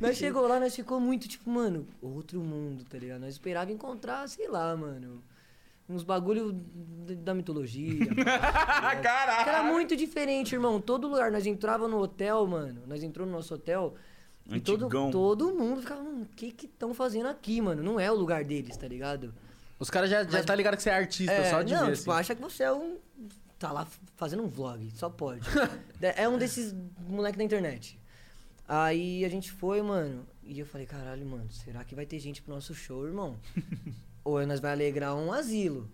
nós 0.00 0.16
chegou 0.16 0.46
lá, 0.46 0.60
nós 0.60 0.74
ficou 0.74 1.00
muito, 1.00 1.28
tipo, 1.28 1.48
mano, 1.50 1.86
outro 2.00 2.40
mundo, 2.40 2.84
tá 2.84 2.98
ligado? 2.98 3.20
Nós 3.20 3.34
esperava 3.34 3.70
encontrar, 3.72 4.28
sei 4.28 4.48
lá, 4.48 4.76
mano, 4.76 5.22
uns 5.88 6.02
bagulho 6.02 6.52
da 6.52 7.32
mitologia. 7.32 8.06
pá, 8.24 8.96
Que 8.96 9.48
era 9.48 9.62
muito 9.62 9.96
diferente, 9.96 10.54
irmão. 10.54 10.80
Todo 10.80 11.08
lugar, 11.08 11.30
nós 11.30 11.46
entrava 11.46 11.86
no 11.88 11.98
hotel, 11.98 12.46
mano. 12.46 12.82
Nós 12.86 13.02
entrou 13.02 13.26
no 13.26 13.32
nosso 13.32 13.54
hotel. 13.54 13.94
E 14.48 14.60
todo, 14.60 14.84
Antigão. 14.84 15.10
todo 15.10 15.52
mundo 15.54 15.80
ficava, 15.80 16.02
mano, 16.02 16.22
o 16.22 16.26
que 16.36 16.52
que 16.52 16.66
estão 16.66 16.94
fazendo 16.94 17.26
aqui, 17.26 17.60
mano? 17.60 17.82
Não 17.82 17.98
é 17.98 18.10
o 18.10 18.14
lugar 18.14 18.44
deles, 18.44 18.76
tá 18.76 18.86
ligado? 18.86 19.34
Os 19.78 19.90
caras 19.90 20.08
já, 20.10 20.24
já 20.24 20.30
Mas- 20.30 20.44
tá 20.46 20.54
ligado 20.54 20.76
que 20.76 20.82
você 20.82 20.90
é 20.90 20.94
artista, 20.94 21.32
É, 21.32 21.50
só 21.50 21.62
de 21.62 21.74
não, 21.74 21.86
ver, 21.86 21.96
tipo, 21.96 22.10
assim. 22.10 22.20
acha 22.20 22.34
que 22.34 22.40
você 22.42 22.62
é 22.62 22.72
um. 22.72 22.98
Tá 23.58 23.72
lá 23.72 23.86
fazendo 24.16 24.42
um 24.42 24.48
vlog, 24.48 24.90
só 24.94 25.08
pode. 25.10 25.40
é 26.00 26.28
um 26.28 26.38
desses 26.38 26.74
moleque 27.08 27.38
da 27.38 27.44
internet. 27.44 27.98
Aí 28.68 29.24
a 29.24 29.28
gente 29.28 29.52
foi, 29.52 29.80
mano, 29.82 30.26
e 30.42 30.58
eu 30.58 30.66
falei, 30.66 30.86
caralho, 30.86 31.24
mano, 31.24 31.50
será 31.50 31.84
que 31.84 31.94
vai 31.94 32.04
ter 32.04 32.18
gente 32.18 32.42
pro 32.42 32.52
nosso 32.54 32.74
show, 32.74 33.06
irmão? 33.06 33.38
Ou 34.24 34.44
nós 34.46 34.58
vai 34.60 34.72
alegrar 34.72 35.14
um 35.14 35.32
asilo. 35.32 35.88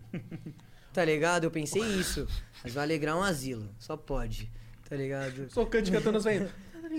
Tá 0.93 1.05
ligado? 1.05 1.45
Eu 1.45 1.51
pensei 1.51 1.83
isso. 1.83 2.27
Nós 2.65 2.73
vai 2.73 2.85
alegrar 2.85 3.17
um 3.17 3.23
asilo, 3.23 3.69
só 3.79 3.97
pode. 3.97 4.51
Tá 4.89 4.97
ligado? 4.97 5.51
Socante 5.51 5.91
cantando 5.91 6.19
os 6.19 6.25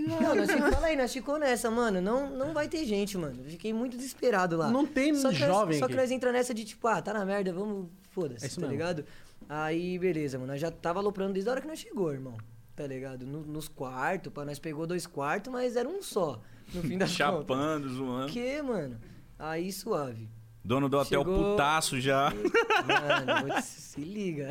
ventos. 0.02 0.20
Não, 0.22 0.36
nós 0.36 0.74
fala 0.76 0.88
aí, 0.88 0.96
nós 0.98 1.14
ficou 1.14 1.38
nessa, 1.38 1.70
mano. 1.72 2.02
Não, 2.02 2.30
não 2.30 2.54
vai 2.54 2.68
ter 2.68 2.84
gente, 2.86 3.18
mano. 3.18 3.44
Fiquei 3.46 3.72
muito 3.74 3.96
desesperado 3.98 4.58
lá. 4.58 4.70
Não 4.70 4.86
tem 4.86 5.14
só 5.16 5.32
jovem 5.32 5.68
nós, 5.76 5.80
Só 5.80 5.88
que 5.88 5.96
nós 5.96 6.12
entra 6.12 6.32
nessa 6.32 6.54
de 6.54 6.66
tipo, 6.66 6.88
ah, 6.88 7.02
tá 7.02 7.14
na 7.14 7.24
merda, 7.26 7.54
vamos. 7.54 7.86
É 7.88 8.14
Foda-se, 8.14 8.46
isso 8.48 8.56
tá 8.60 8.68
mesmo. 8.68 8.72
ligado? 8.74 9.06
Aí, 9.50 9.98
beleza, 10.00 10.38
mano. 10.38 10.52
Nós 10.52 10.62
já 10.62 10.70
tava 10.72 11.00
aloprando 11.00 11.34
desde 11.34 11.50
a 11.50 11.54
hora 11.54 11.62
que 11.62 11.68
nós 11.68 11.80
chegou, 11.80 12.12
irmão. 12.14 12.38
Tá 12.76 12.88
ligado? 12.88 13.26
No- 13.26 13.42
nos 13.46 13.68
quartos, 13.68 14.32
pá, 14.34 14.44
nós 14.46 14.58
pegou 14.60 14.86
dois 14.88 15.06
quartos, 15.06 15.52
mas 15.52 15.76
era 15.76 15.88
um 15.88 16.02
só. 16.02 16.40
No 16.74 16.82
fim 16.82 16.98
da 16.98 17.06
conta. 17.08 17.08
Chapando, 17.08 17.90
zoando. 17.90 18.32
Que, 18.32 18.62
mano? 18.62 18.98
Aí 19.38 19.72
suave. 19.72 20.30
Dono 20.66 20.88
do 20.88 20.98
hotel 20.98 21.22
Chegou- 21.24 21.52
putaço 21.52 22.00
já. 22.00 22.32
Mano, 22.32 23.62
se 23.62 24.00
liga. 24.02 24.48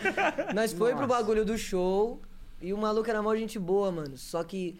Nós 0.54 0.72
foi 0.72 0.94
pro 0.94 1.06
bagulho 1.06 1.44
do 1.44 1.56
show 1.58 2.20
e 2.60 2.72
o 2.72 2.78
maluco 2.78 3.08
era 3.08 3.22
mó 3.22 3.34
gente 3.34 3.58
boa, 3.58 3.90
mano. 3.90 4.16
Só 4.16 4.44
que 4.44 4.78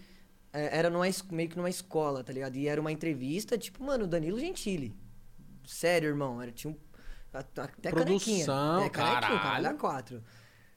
é, 0.53 0.79
era 0.79 0.91
numa, 0.91 1.07
meio 1.31 1.49
que 1.49 1.57
numa 1.57 1.71
escola, 1.71 2.23
tá 2.23 2.33
ligado? 2.33 2.57
E 2.57 2.69
era 2.69 2.81
uma 2.81 2.93
entrevista, 2.93 3.57
tipo, 3.57 3.83
mano, 3.85 4.07
Danilo 4.07 4.39
Gentili. 4.39 4.95
Sério, 5.65 6.09
irmão. 6.09 6.41
Era, 6.41 6.51
tinha 6.51 6.73
um. 6.73 6.77
Até 7.33 7.91
Produção, 7.91 8.81
canequinha. 8.81 8.87
Até 8.87 8.89
caralho. 8.91 9.79
quatro. 9.79 10.23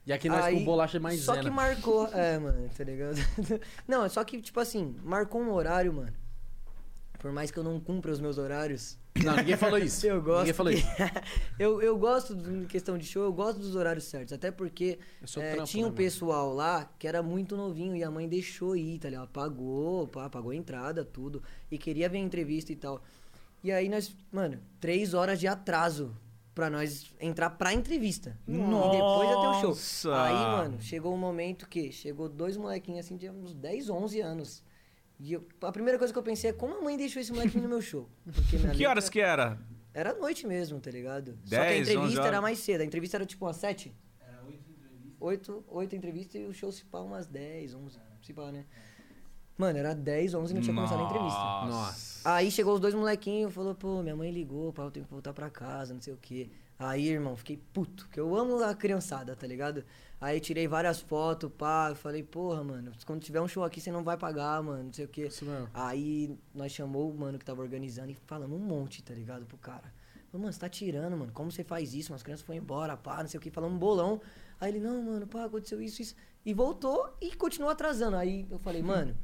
E 0.06 0.12
aqui 0.12 0.28
nós 0.28 0.44
Aí, 0.44 0.58
com 0.58 0.64
bolacha 0.64 1.00
mais 1.00 1.20
Só 1.20 1.34
zena. 1.34 1.44
que 1.44 1.50
marcou. 1.50 2.06
É, 2.14 2.38
mano, 2.38 2.68
tá 2.76 2.84
ligado? 2.84 3.16
Não, 3.88 4.08
só 4.08 4.22
que, 4.22 4.40
tipo 4.40 4.60
assim, 4.60 4.94
marcou 5.02 5.40
um 5.40 5.50
horário, 5.52 5.92
mano. 5.92 6.12
Por 7.18 7.32
mais 7.32 7.50
que 7.50 7.58
eu 7.58 7.64
não 7.64 7.80
cumpra 7.80 8.12
os 8.12 8.20
meus 8.20 8.36
horários, 8.36 8.98
Não, 9.22 9.36
ninguém 9.36 9.56
falou 9.56 9.78
isso. 9.78 10.06
eu 10.06 10.20
gosto. 10.20 10.38
Ninguém 10.38 10.52
falou 10.54 10.72
isso. 10.72 10.86
eu, 11.58 11.80
eu 11.80 11.96
gosto, 11.96 12.34
em 12.34 12.64
questão 12.64 12.98
de 12.98 13.06
show, 13.06 13.22
eu 13.22 13.32
gosto 13.32 13.60
dos 13.60 13.76
horários 13.76 14.04
certos. 14.04 14.32
Até 14.32 14.50
porque 14.50 14.98
é, 15.36 15.52
trampo, 15.52 15.64
tinha 15.64 15.84
um 15.84 15.88
né, 15.88 15.94
mano? 15.94 15.96
pessoal 15.96 16.52
lá 16.52 16.90
que 16.98 17.06
era 17.06 17.22
muito 17.22 17.56
novinho 17.56 17.94
e 17.94 18.02
a 18.02 18.10
mãe 18.10 18.28
deixou 18.28 18.74
ir, 18.74 18.98
tá 18.98 19.08
ligado? 19.08 19.28
Pagou, 19.28 20.08
pá, 20.08 20.28
pagou 20.28 20.50
a 20.50 20.56
entrada, 20.56 21.04
tudo. 21.04 21.42
E 21.70 21.78
queria 21.78 22.08
ver 22.08 22.18
a 22.18 22.22
entrevista 22.22 22.72
e 22.72 22.76
tal. 22.76 23.02
E 23.62 23.70
aí 23.70 23.88
nós, 23.88 24.14
mano, 24.32 24.58
três 24.80 25.14
horas 25.14 25.38
de 25.38 25.46
atraso 25.46 26.14
pra 26.54 26.68
nós 26.68 27.12
entrar 27.20 27.50
pra 27.50 27.72
entrevista. 27.72 28.38
E 28.46 28.52
depois 28.52 29.28
ter 29.28 29.36
o 29.36 29.60
show. 29.60 29.70
Nossa! 29.70 30.22
Aí, 30.22 30.34
mano, 30.34 30.80
chegou 30.80 31.14
um 31.14 31.18
momento 31.18 31.68
que 31.68 31.90
chegou 31.90 32.28
dois 32.28 32.56
molequinhos 32.56 33.06
assim 33.06 33.16
de 33.16 33.28
uns 33.30 33.54
10, 33.54 33.90
11 33.90 34.20
anos. 34.20 34.62
E 35.18 35.32
eu- 35.32 35.46
a 35.62 35.72
primeira 35.72 35.98
coisa 35.98 36.12
que 36.12 36.18
eu 36.18 36.22
pensei 36.22 36.50
é 36.50 36.52
como 36.52 36.76
a 36.76 36.80
mãe 36.80 36.96
deixou 36.96 37.20
esse 37.22 37.32
molequinho 37.32 37.62
no 37.62 37.68
meu 37.68 37.80
show. 37.82 38.08
Porque 38.24 38.56
Que 38.58 38.66
letra- 38.66 38.88
horas 38.90 39.08
que 39.08 39.20
era? 39.20 39.58
era 39.92 40.10
à 40.10 40.14
noite 40.14 40.46
mesmo, 40.46 40.80
tá 40.80 40.90
ligado? 40.90 41.38
Só 41.44 41.50
que 41.50 41.56
a 41.56 41.60
10, 41.64 41.80
11 41.88 41.92
entrevista 41.94 42.26
era 42.26 42.40
mais 42.40 42.58
cedo. 42.58 42.80
A 42.80 42.84
entrevista 42.84 43.16
era 43.16 43.24
tipo 43.26 43.44
umas 43.44 43.56
7? 43.56 43.94
Era 44.20 44.42
8 44.42 44.70
entrevistas. 44.70 45.16
8, 45.20 45.64
8 45.68 45.96
entrevistas 45.96 46.34
e 46.40 46.44
o 46.44 46.52
show 46.52 46.72
se 46.72 46.84
pá 46.84 46.98
umas 47.00 47.26
10, 47.26 47.74
11. 47.74 47.98
Se 48.22 48.32
pá, 48.32 48.50
né? 48.50 48.64
Mano, 49.56 49.78
era 49.78 49.94
10, 49.94 50.34
11 50.34 50.50
e 50.52 50.54
não 50.56 50.62
tinha 50.62 50.74
começado 50.74 51.00
a 51.00 51.04
entrevista. 51.04 51.38
Nossa. 51.38 52.28
Aí 52.34 52.50
chegou 52.50 52.74
os 52.74 52.80
dois 52.80 52.92
molequinhos 52.92 53.52
e 53.52 53.54
falou, 53.54 53.72
pô, 53.72 54.02
minha 54.02 54.16
mãe 54.16 54.32
ligou, 54.32 54.72
pá, 54.72 54.82
eu 54.82 54.90
tenho 54.90 55.06
que 55.06 55.12
voltar 55.12 55.32
pra 55.32 55.48
casa, 55.48 55.94
não 55.94 56.00
sei 56.00 56.12
o 56.12 56.16
quê. 56.16 56.50
Aí, 56.76 57.06
irmão, 57.08 57.36
fiquei 57.36 57.56
puto, 57.72 58.08
que 58.10 58.18
eu 58.18 58.34
amo 58.34 58.60
a 58.64 58.74
criançada, 58.74 59.36
tá 59.36 59.46
ligado? 59.46 59.84
Aí 60.24 60.40
tirei 60.40 60.66
várias 60.66 61.02
fotos, 61.02 61.52
pá, 61.52 61.88
eu 61.90 61.96
falei, 61.96 62.22
porra, 62.22 62.64
mano, 62.64 62.92
quando 63.04 63.20
tiver 63.20 63.42
um 63.42 63.46
show 63.46 63.62
aqui 63.62 63.78
você 63.78 63.92
não 63.92 64.02
vai 64.02 64.16
pagar, 64.16 64.62
mano, 64.62 64.84
não 64.84 64.92
sei 64.92 65.04
o 65.04 65.08
quê. 65.08 65.26
Isso 65.26 65.44
mesmo. 65.44 65.68
Aí 65.74 66.34
nós 66.54 66.72
chamou 66.72 67.10
o 67.10 67.14
mano 67.14 67.38
que 67.38 67.44
tava 67.44 67.60
organizando 67.60 68.10
e 68.10 68.16
falamos 68.26 68.58
um 68.58 68.64
monte, 68.64 69.02
tá 69.02 69.12
ligado, 69.12 69.44
pro 69.44 69.58
cara. 69.58 69.92
Falei, 70.32 70.42
mano, 70.42 70.50
você 70.50 70.58
tá 70.58 70.66
tirando, 70.66 71.14
mano. 71.14 71.30
Como 71.30 71.52
você 71.52 71.62
faz 71.62 71.92
isso? 71.92 72.14
As 72.14 72.22
crianças 72.22 72.46
foram 72.46 72.58
embora, 72.58 72.96
pá, 72.96 73.20
não 73.20 73.28
sei 73.28 73.36
o 73.36 73.40
que, 73.42 73.50
falando 73.50 73.74
um 73.74 73.78
bolão. 73.78 74.18
Aí 74.58 74.70
ele, 74.70 74.80
não, 74.80 75.02
mano, 75.02 75.26
pá, 75.26 75.44
aconteceu 75.44 75.78
isso, 75.82 76.00
isso. 76.00 76.16
E 76.42 76.54
voltou 76.54 77.14
e 77.20 77.36
continuou 77.36 77.70
atrasando. 77.70 78.16
Aí 78.16 78.46
eu 78.50 78.58
falei, 78.58 78.80
mano, 78.82 79.14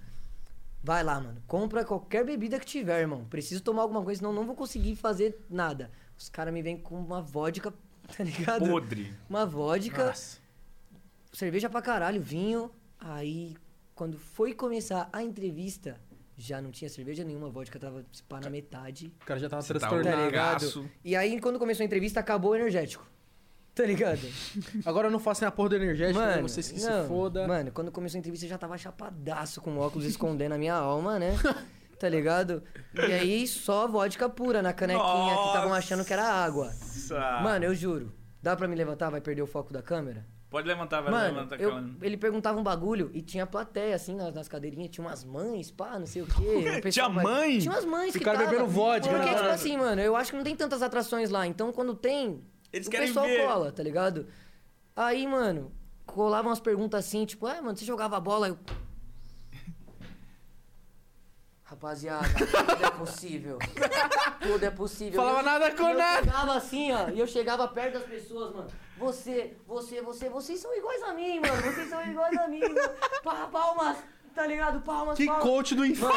vai 0.85 1.02
lá, 1.02 1.18
mano. 1.18 1.43
Compra 1.47 1.82
qualquer 1.82 2.27
bebida 2.27 2.60
que 2.60 2.66
tiver, 2.66 3.01
irmão. 3.01 3.24
Preciso 3.24 3.62
tomar 3.62 3.81
alguma 3.81 4.02
coisa, 4.05 4.18
senão 4.18 4.35
não 4.35 4.44
vou 4.44 4.55
conseguir 4.55 4.97
fazer 4.97 5.47
nada. 5.48 5.90
Os 6.18 6.28
caras 6.28 6.52
me 6.52 6.60
vêm 6.60 6.77
com 6.77 7.01
uma 7.01 7.22
vodka, 7.22 7.72
tá 8.14 8.22
ligado? 8.22 8.68
Podre. 8.68 9.14
Uma 9.31 9.47
vodka, 9.47 10.09
Nossa. 10.09 10.49
Cerveja 11.32 11.69
pra 11.69 11.82
caralho, 11.82 12.20
vinho. 12.20 12.70
Aí, 12.98 13.57
quando 13.94 14.19
foi 14.19 14.55
começar 14.55 15.09
a 15.12 15.23
entrevista, 15.23 16.01
já 16.36 16.61
não 16.61 16.70
tinha 16.70 16.89
cerveja 16.89 17.24
nenhuma, 17.24 17.48
a 17.48 17.51
vodka 17.51 17.78
tava 17.78 18.05
se 18.12 18.23
pá, 18.23 18.40
na 18.40 18.51
metade. 18.51 19.12
O 19.23 19.27
cara 19.27 19.39
já 19.39 19.48
tava 19.48 19.62
Você 19.62 19.74
tá 19.74 19.81
transtornado. 19.81 20.16
Tá 20.16 20.27
ligado? 20.27 20.62
loucaço. 20.62 20.90
E 21.05 21.15
aí, 21.15 21.40
quando 21.40 21.59
começou 21.59 21.82
a 21.82 21.86
entrevista, 21.86 22.20
acabou 22.20 22.52
o 22.52 22.57
energético. 22.57 23.09
Tá 23.74 23.85
ligado? 23.85 24.20
Agora 24.85 25.07
eu 25.09 25.11
não 25.11 25.19
faço 25.19 25.43
nem 25.43 25.48
a 25.48 25.51
porra 25.51 25.70
do 25.70 25.77
energético, 25.77 26.19
né? 26.19 26.43
vocês 26.43 26.70
que 26.70 26.81
não, 26.81 27.02
se 27.02 27.09
foda. 27.09 27.47
Mano, 27.47 27.70
quando 27.70 27.93
começou 27.93 28.19
a 28.19 28.20
entrevista, 28.20 28.47
eu 28.47 28.51
já 28.51 28.59
tava 28.59 28.77
chapadaço 28.77 29.61
com 29.61 29.78
óculos 29.78 30.05
escondendo 30.07 30.52
a 30.52 30.59
minha 30.59 30.74
alma, 30.74 31.19
né? 31.19 31.36
Tá 31.98 32.09
ligado? 32.09 32.62
E 32.94 33.12
aí, 33.12 33.47
só 33.47 33.86
vodka 33.86 34.27
pura 34.27 34.62
na 34.62 34.73
canequinha 34.73 35.36
que 35.36 35.47
estavam 35.48 35.74
achando 35.74 36.02
que 36.02 36.12
era 36.12 36.24
água. 36.24 36.69
Nossa. 36.69 37.40
Mano, 37.43 37.66
eu 37.66 37.74
juro. 37.74 38.11
Dá 38.43 38.57
pra 38.57 38.66
me 38.66 38.74
levantar? 38.74 39.11
Vai 39.11 39.20
perder 39.20 39.43
o 39.43 39.47
foco 39.47 39.70
da 39.70 39.82
câmera? 39.82 40.27
Pode 40.51 40.66
levantar, 40.66 41.01
vai 41.01 41.12
Mano, 41.12 41.35
levantar. 41.36 41.60
eu- 41.60 41.70
calma. 41.70 41.97
ele 42.02 42.16
perguntava 42.16 42.59
um 42.59 42.62
bagulho 42.62 43.09
e 43.14 43.22
tinha 43.22 43.47
plateia, 43.47 43.94
assim, 43.94 44.16
nas, 44.16 44.35
nas 44.35 44.48
cadeirinhas. 44.48 44.90
Tinha 44.90 45.06
umas 45.06 45.24
mães, 45.24 45.70
pá, 45.70 45.97
não 45.98 46.06
sei 46.06 46.22
o 46.22 46.27
quê. 46.35 46.81
Pessoal 46.82 47.09
Tinha 47.10 47.22
mãe? 47.22 47.59
Tinha 47.60 47.72
umas 47.72 47.85
mães 47.85 48.14
E 48.14 48.18
que 48.18 48.24
o 48.24 48.24
cara 48.24 48.39
tava. 48.39 48.51
bebendo 48.51 48.68
vodka, 48.68 49.09
Porque, 49.16 49.28
tipo 49.35 49.48
assim, 49.48 49.77
mano, 49.77 50.01
eu 50.02 50.16
acho 50.16 50.32
que 50.32 50.36
não 50.36 50.43
tem 50.44 50.56
tantas 50.56 50.82
atrações 50.82 51.31
lá. 51.31 51.47
Então, 51.47 51.70
quando 51.72 51.94
tem, 51.94 52.43
Eles 52.72 52.89
o 52.89 52.90
pessoal 52.90 53.27
ver. 53.27 53.47
cola, 53.47 53.70
tá 53.70 53.82
ligado? 53.82 54.27
Aí, 54.97 55.24
mano, 55.27 55.70
colavam 56.05 56.51
umas 56.51 56.59
perguntas 56.60 57.06
assim, 57.06 57.24
tipo, 57.24 57.47
ah, 57.47 57.62
mano, 57.62 57.77
você 57.78 57.85
jogava 57.85 58.18
bola? 58.18 58.48
Eu... 58.48 58.59
Rapaziada, 61.70 62.26
tudo 62.26 62.84
é 62.84 62.90
possível. 62.90 63.59
Tudo 64.42 64.64
é 64.64 64.70
possível. 64.70 65.20
Falava 65.20 65.38
Eu- 65.40 65.44
nada 65.44 65.70
com 65.72 65.88
eu 65.88 65.97
nada. 65.98 66.24
chegava 66.24 66.55
assim, 66.56 66.92
ó, 66.92 67.09
e 67.10 67.20
eu 67.20 67.26
chegava 67.26 67.68
perto 67.68 67.92
das 67.94 68.05
pessoas, 68.05 68.52
mano. 68.55 68.68
Você, 68.97 69.55
você, 69.68 70.01
você, 70.02 70.28
vocês 70.30 70.59
são 70.59 70.74
iguais 70.74 71.02
a 71.02 71.12
mim, 71.12 71.38
mano. 71.40 71.62
Vocês 71.62 71.88
são 71.90 72.02
iguais 72.05 72.36
a 72.38 72.48
mim, 72.48 72.60
mano. 72.60 72.74
Pa- 73.22 73.47
Palmas, 73.52 73.98
tá 74.35 74.47
ligado? 74.47 74.81
Palmas, 74.81 75.16
Que 75.16 75.27
palmas. 75.27 75.43
coach 75.43 75.74
do 75.74 75.85
inferno! 75.85 76.15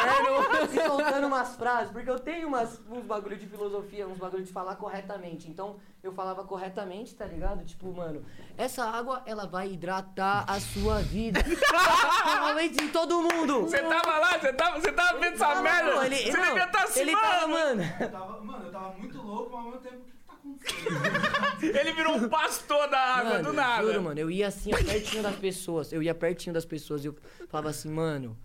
E 0.72 0.86
soltando 0.86 1.26
umas 1.26 1.56
frases, 1.56 1.90
porque 1.92 2.08
eu 2.08 2.18
tenho 2.18 2.48
umas, 2.48 2.80
uns 2.88 3.04
bagulho 3.04 3.36
de 3.36 3.46
filosofia, 3.46 4.06
uns 4.06 4.18
bagulho 4.18 4.44
de 4.44 4.52
falar 4.52 4.76
corretamente. 4.76 5.48
Então, 5.50 5.76
eu 6.02 6.12
falava 6.12 6.44
corretamente, 6.44 7.14
tá 7.14 7.24
ligado? 7.26 7.64
Tipo, 7.64 7.92
mano, 7.92 8.24
essa 8.56 8.84
água, 8.84 9.22
ela 9.26 9.46
vai 9.46 9.72
hidratar 9.72 10.44
a 10.48 10.60
sua 10.60 11.00
vida. 11.00 11.40
Provavelmente 12.22 12.82
em 12.82 12.88
todo 12.88 13.22
mundo. 13.22 13.62
Você 13.62 13.82
tava 13.82 14.18
lá, 14.18 14.38
você 14.38 14.52
tava, 14.52 14.80
você 14.80 14.92
tava 14.92 15.18
vendo 15.18 15.34
essa 15.34 15.62
merda. 15.62 15.90
você 15.96 16.32
não, 16.32 16.44
devia 16.44 16.64
estar 16.64 16.82
assim, 16.84 17.00
ele 17.00 17.12
tava, 17.12 17.48
mano. 17.48 17.82
tava, 18.10 18.40
mano, 18.40 18.66
eu 18.66 18.72
tava 18.72 18.94
muito 18.98 19.20
louco, 19.22 19.50
mas 19.56 19.64
ao 19.64 19.70
mesmo 19.72 19.80
tempo, 19.80 20.13
Ele 21.62 21.92
virou 21.92 22.16
um 22.16 22.28
pastor 22.28 22.88
da 22.88 22.98
água, 22.98 23.30
Mano, 23.34 23.44
do 23.44 23.52
nada. 23.52 23.82
Juro, 23.86 24.02
mano, 24.02 24.20
eu 24.20 24.30
ia 24.30 24.48
assim, 24.48 24.70
ó, 24.72 24.76
pertinho 24.76 25.22
das 25.22 25.36
pessoas. 25.36 25.92
Eu 25.92 26.02
ia 26.02 26.14
pertinho 26.14 26.52
das 26.54 26.64
pessoas 26.64 27.04
e 27.04 27.08
eu 27.08 27.16
falava 27.48 27.70
assim, 27.70 27.88
mano, 27.90 28.36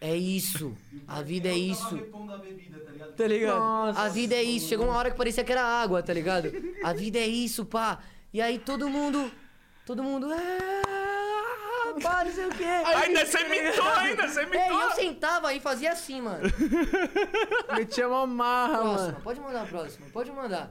é 0.00 0.14
isso. 0.16 0.76
A 1.06 1.22
vida 1.22 1.48
é 1.48 1.52
Eu 1.52 1.56
isso. 1.56 1.90
bebida, 1.96 2.78
tá 2.80 2.90
ligado? 2.92 3.12
Tá 3.14 3.26
ligado? 3.26 3.58
Nossa. 3.58 4.00
a 4.00 4.08
vida 4.08 4.34
é 4.34 4.42
isso. 4.42 4.68
Chegou 4.68 4.86
uma 4.86 4.96
hora 4.96 5.10
que 5.10 5.16
parecia 5.16 5.44
que 5.44 5.52
era 5.52 5.62
água, 5.64 6.02
tá 6.02 6.12
ligado? 6.12 6.50
A 6.82 6.92
vida 6.92 7.18
é 7.18 7.26
isso, 7.26 7.64
pá. 7.64 7.98
E 8.32 8.40
aí 8.40 8.58
todo 8.58 8.88
mundo. 8.88 9.30
Todo 9.86 10.02
mundo. 10.02 10.26
"Ah, 10.32 11.94
pá, 12.02 12.24
não 12.24 12.32
sei 12.32 12.46
o 12.46 12.50
quê. 12.50 12.64
Ainda 12.64 13.24
você 13.24 13.44
mitou, 13.48 13.86
ainda 13.86 14.28
você 14.28 14.40
É, 14.40 14.44
e 14.44 14.68
eu 14.70 14.76
mitou. 14.76 14.90
sentava 14.92 15.54
e 15.54 15.60
fazia 15.60 15.92
assim, 15.92 16.20
mano. 16.20 16.42
Metia 17.76 18.08
uma 18.08 18.26
marra, 18.26 18.78
Próxima, 18.78 19.02
mano. 19.12 19.20
pode 19.22 19.40
mandar 19.40 19.62
a 19.62 19.66
próxima, 19.66 20.06
pode 20.12 20.30
mandar. 20.32 20.70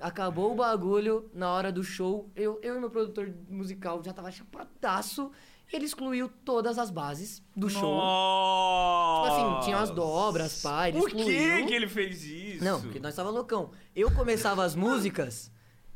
Acabou 0.00 0.52
o 0.52 0.54
bagulho 0.54 1.30
na 1.32 1.50
hora 1.52 1.72
do 1.72 1.82
show. 1.82 2.30
Eu, 2.36 2.58
eu 2.62 2.76
e 2.76 2.80
meu 2.80 2.90
produtor 2.90 3.32
musical 3.48 4.02
já 4.04 4.12
tava 4.12 4.30
chapadaço. 4.30 5.30
Ele 5.72 5.84
excluiu 5.84 6.28
todas 6.44 6.78
as 6.78 6.90
bases 6.90 7.42
do 7.56 7.68
show. 7.68 7.80
Tipo 7.80 7.96
Nossa. 7.96 9.32
assim, 9.32 9.64
tinha 9.64 9.78
as 9.78 9.90
dobras, 9.90 10.62
pá, 10.62 10.88
ele 10.88 10.98
Por 10.98 11.10
que 11.10 11.16
excluiu. 11.16 11.66
que 11.66 11.74
ele 11.74 11.88
fez 11.88 12.24
isso? 12.24 12.64
Não, 12.64 12.80
porque 12.80 13.00
nós 13.00 13.14
tava 13.14 13.30
loucão. 13.30 13.70
Eu 13.94 14.10
começava 14.12 14.64
as 14.64 14.76
músicas 14.76 15.50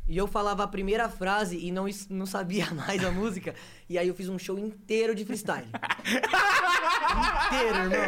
e 0.09 0.17
eu 0.17 0.27
falava 0.27 0.65
a 0.65 0.67
primeira 0.67 1.09
frase 1.09 1.57
e 1.57 1.71
não, 1.71 1.87
não 2.09 2.27
sabia 2.27 2.69
mais 2.75 3.05
a 3.05 3.13
música. 3.13 3.55
E 3.91 3.99
aí 3.99 4.07
eu 4.07 4.15
fiz 4.15 4.29
um 4.29 4.39
show 4.39 4.57
inteiro 4.57 5.17
de 5.17 5.25
freestyle. 5.25 5.67
inteiro, 7.47 7.77
irmão. 7.77 7.99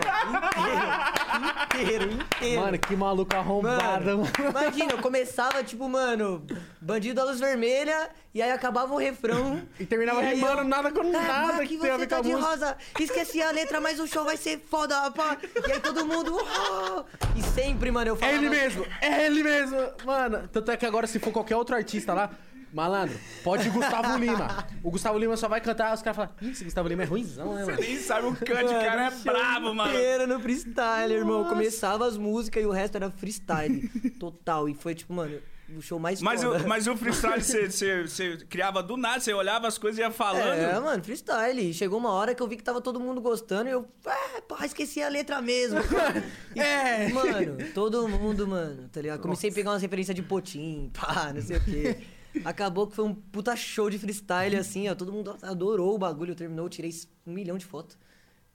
Inteiro, 1.72 2.06
inteiro, 2.06 2.12
inteiro. 2.12 2.60
Mano, 2.60 2.78
que 2.78 2.94
maluco 2.94 3.34
arrombado, 3.36 4.04
Mano, 4.04 4.18
mano. 4.18 4.50
imagina, 4.50 4.92
eu 4.92 4.98
começava, 4.98 5.64
tipo, 5.64 5.88
mano, 5.88 6.46
bandido 6.80 7.16
da 7.16 7.24
luz 7.24 7.40
vermelha, 7.40 8.10
e 8.32 8.40
aí 8.40 8.52
acabava 8.52 8.94
o 8.94 8.96
refrão. 8.96 9.60
E 9.80 9.84
terminava 9.84 10.20
aí 10.20 10.36
rimando 10.36 10.58
eu, 10.60 10.64
nada 10.68 10.92
com 10.92 11.00
"Ah, 11.00 11.04
nada 11.04 11.62
aqui 11.64 11.74
que 11.76 11.78
tem 11.78 11.90
a 11.90 11.96
você 11.96 12.06
com 12.06 12.14
tá 12.14 12.20
de 12.20 12.28
música. 12.30 12.48
rosa, 12.48 12.76
esqueci 13.00 13.42
a 13.42 13.50
letra, 13.50 13.80
mas 13.80 13.98
o 13.98 14.06
show 14.06 14.24
vai 14.24 14.36
ser 14.36 14.60
foda, 14.60 15.10
pá. 15.10 15.36
E 15.68 15.72
aí 15.72 15.80
todo 15.80 16.06
mundo. 16.06 16.36
"Oh!" 16.38 17.02
E 17.36 17.42
sempre, 17.42 17.90
mano, 17.90 18.06
eu 18.10 18.18
É 18.20 18.34
ele 18.34 18.48
mesmo, 18.48 18.86
é 19.00 19.26
ele 19.26 19.42
mesmo. 19.42 19.78
Mano, 20.04 20.48
tanto 20.52 20.70
é 20.70 20.76
que 20.76 20.86
agora 20.86 21.08
se 21.08 21.18
for 21.18 21.32
qualquer 21.32 21.56
outro 21.56 21.74
artista 21.74 22.14
lá, 22.14 22.30
malandro, 22.72 23.18
pode 23.44 23.68
ir 23.68 23.70
Gustavo 23.70 24.16
Lima. 24.18 24.66
O 24.82 24.90
Gustavo 24.90 25.18
Lima 25.18 25.36
só 25.36 25.48
vai 25.48 25.60
cantar, 25.60 25.94
os 25.94 26.02
caras 26.02 26.16
falam, 26.16 26.32
ih, 26.40 26.50
esse 26.50 26.64
Gustavo 26.64 26.88
Lima 26.88 27.02
é 27.02 27.06
ruimzão, 27.06 27.54
né, 27.54 27.64
Você 27.64 27.70
mano? 27.72 27.82
nem 27.82 27.98
sabe 27.98 28.26
o 28.26 28.34
cante, 28.34 28.64
o 28.74 28.80
cara 28.80 29.06
é 29.06 29.10
brabo, 29.10 29.74
mano. 29.74 29.90
inteiro 29.92 30.26
no 30.26 30.40
freestyle, 30.40 31.12
irmão. 31.14 31.38
Nossa. 31.42 31.54
Começava 31.54 32.06
as 32.06 32.16
músicas 32.16 32.62
e 32.62 32.66
o 32.66 32.70
resto 32.70 32.96
era 32.96 33.10
freestyle. 33.10 33.88
total. 34.18 34.68
E 34.68 34.74
foi, 34.74 34.94
tipo, 34.94 35.12
mano, 35.12 35.38
o 35.76 35.80
show 35.80 35.98
mais 35.98 36.20
Mas, 36.20 36.42
foda. 36.42 36.64
o, 36.64 36.68
mas 36.68 36.86
o 36.86 36.94
freestyle 36.96 37.40
você, 37.42 37.70
você, 37.70 38.02
você 38.06 38.36
criava 38.48 38.82
do 38.82 38.96
nada, 38.96 39.20
você 39.20 39.32
olhava 39.32 39.66
as 39.66 39.78
coisas 39.78 39.98
e 39.98 40.02
ia 40.02 40.10
falando. 40.10 40.42
É, 40.52 40.78
mano, 40.78 41.02
freestyle. 41.02 41.70
E 41.70 41.72
Chegou 41.72 41.98
uma 41.98 42.10
hora 42.10 42.34
que 42.34 42.42
eu 42.42 42.46
vi 42.46 42.56
que 42.56 42.62
tava 42.62 42.80
todo 42.82 43.00
mundo 43.00 43.20
gostando 43.22 43.68
e 43.70 43.72
eu, 43.72 43.88
é, 44.04 44.40
pá, 44.42 44.66
esqueci 44.66 45.02
a 45.02 45.08
letra 45.08 45.40
mesmo. 45.40 45.78
E, 46.54 46.60
É. 46.60 47.08
Mano, 47.08 47.56
todo 47.74 48.06
mundo, 48.06 48.46
mano, 48.46 48.86
tá 48.92 49.00
ligado? 49.00 49.20
Comecei 49.20 49.48
a 49.48 49.52
pegar 49.52 49.70
umas 49.70 49.80
referências 49.80 50.14
de 50.14 50.22
potim, 50.22 50.90
pá, 50.92 51.32
não 51.34 51.40
sei 51.40 51.56
o 51.56 51.64
quê. 51.64 51.96
Acabou 52.44 52.86
que 52.86 52.94
foi 52.96 53.04
um 53.04 53.14
puta 53.14 53.54
show 53.56 53.90
de 53.90 53.98
freestyle, 53.98 54.56
assim, 54.56 54.88
ó. 54.88 54.94
Todo 54.94 55.12
mundo 55.12 55.36
adorou 55.42 55.94
o 55.94 55.98
bagulho, 55.98 56.34
terminou, 56.34 56.66
eu 56.66 56.70
tirei 56.70 56.90
um 57.26 57.32
milhão 57.32 57.58
de 57.58 57.64
fotos. 57.64 57.96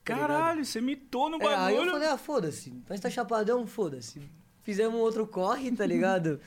tá? 0.04 0.16
Caralho, 0.16 0.64
você 0.64 0.80
mitou 0.80 1.28
no 1.30 1.36
É, 1.42 1.46
aí 1.46 1.72
eu 1.74 1.76
bagulho. 1.78 1.90
falei, 1.92 2.08
ah, 2.08 2.16
foda-se. 2.18 2.72
Nós 2.88 2.98
tá 3.00 3.08
chapadão, 3.10 3.66
foda-se. 3.66 4.20
Fizemos 4.62 4.98
outro 5.00 5.26
corre, 5.26 5.70
tá 5.70 5.86
ligado? 5.86 6.40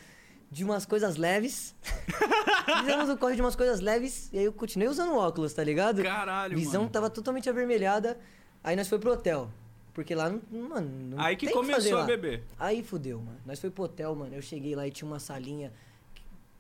De 0.52 0.64
umas 0.64 0.86
coisas 0.86 1.16
leves. 1.16 1.74
Fizemos 2.82 3.10
um 3.10 3.16
corre 3.18 3.36
de 3.36 3.42
umas 3.42 3.56
coisas 3.56 3.80
leves 3.80 4.30
e 4.34 4.38
aí 4.38 4.46
eu 4.46 4.54
continuei 4.54 4.90
usando 4.90 5.16
óculos, 5.16 5.54
tá 5.54 5.64
ligado? 5.64 6.04
Caralho, 6.04 6.58
Visão 6.58 6.82
mano. 6.82 6.92
tava 6.92 7.10
totalmente 7.10 7.50
avermelhada. 7.50 8.20
Aí 8.64 8.76
nós 8.76 8.88
foi 8.88 9.00
pro 9.00 9.12
hotel. 9.12 9.50
Porque 9.94 10.16
lá, 10.16 10.30
mano, 10.52 10.90
não 11.10 11.20
Aí 11.20 11.36
que 11.36 11.48
o 11.48 11.52
começou 11.52 11.98
a 11.98 12.02
lá. 12.02 12.06
beber. 12.06 12.44
Aí 12.58 12.82
fudeu, 12.84 13.20
mano. 13.20 13.38
Nós 13.46 13.60
foi 13.60 13.70
pro 13.70 13.84
hotel, 13.84 14.16
mano. 14.16 14.34
Eu 14.36 14.42
cheguei 14.42 14.74
lá 14.76 14.88
e 14.88 14.92
tinha 14.92 15.08
uma 15.08 15.20
salinha. 15.20 15.72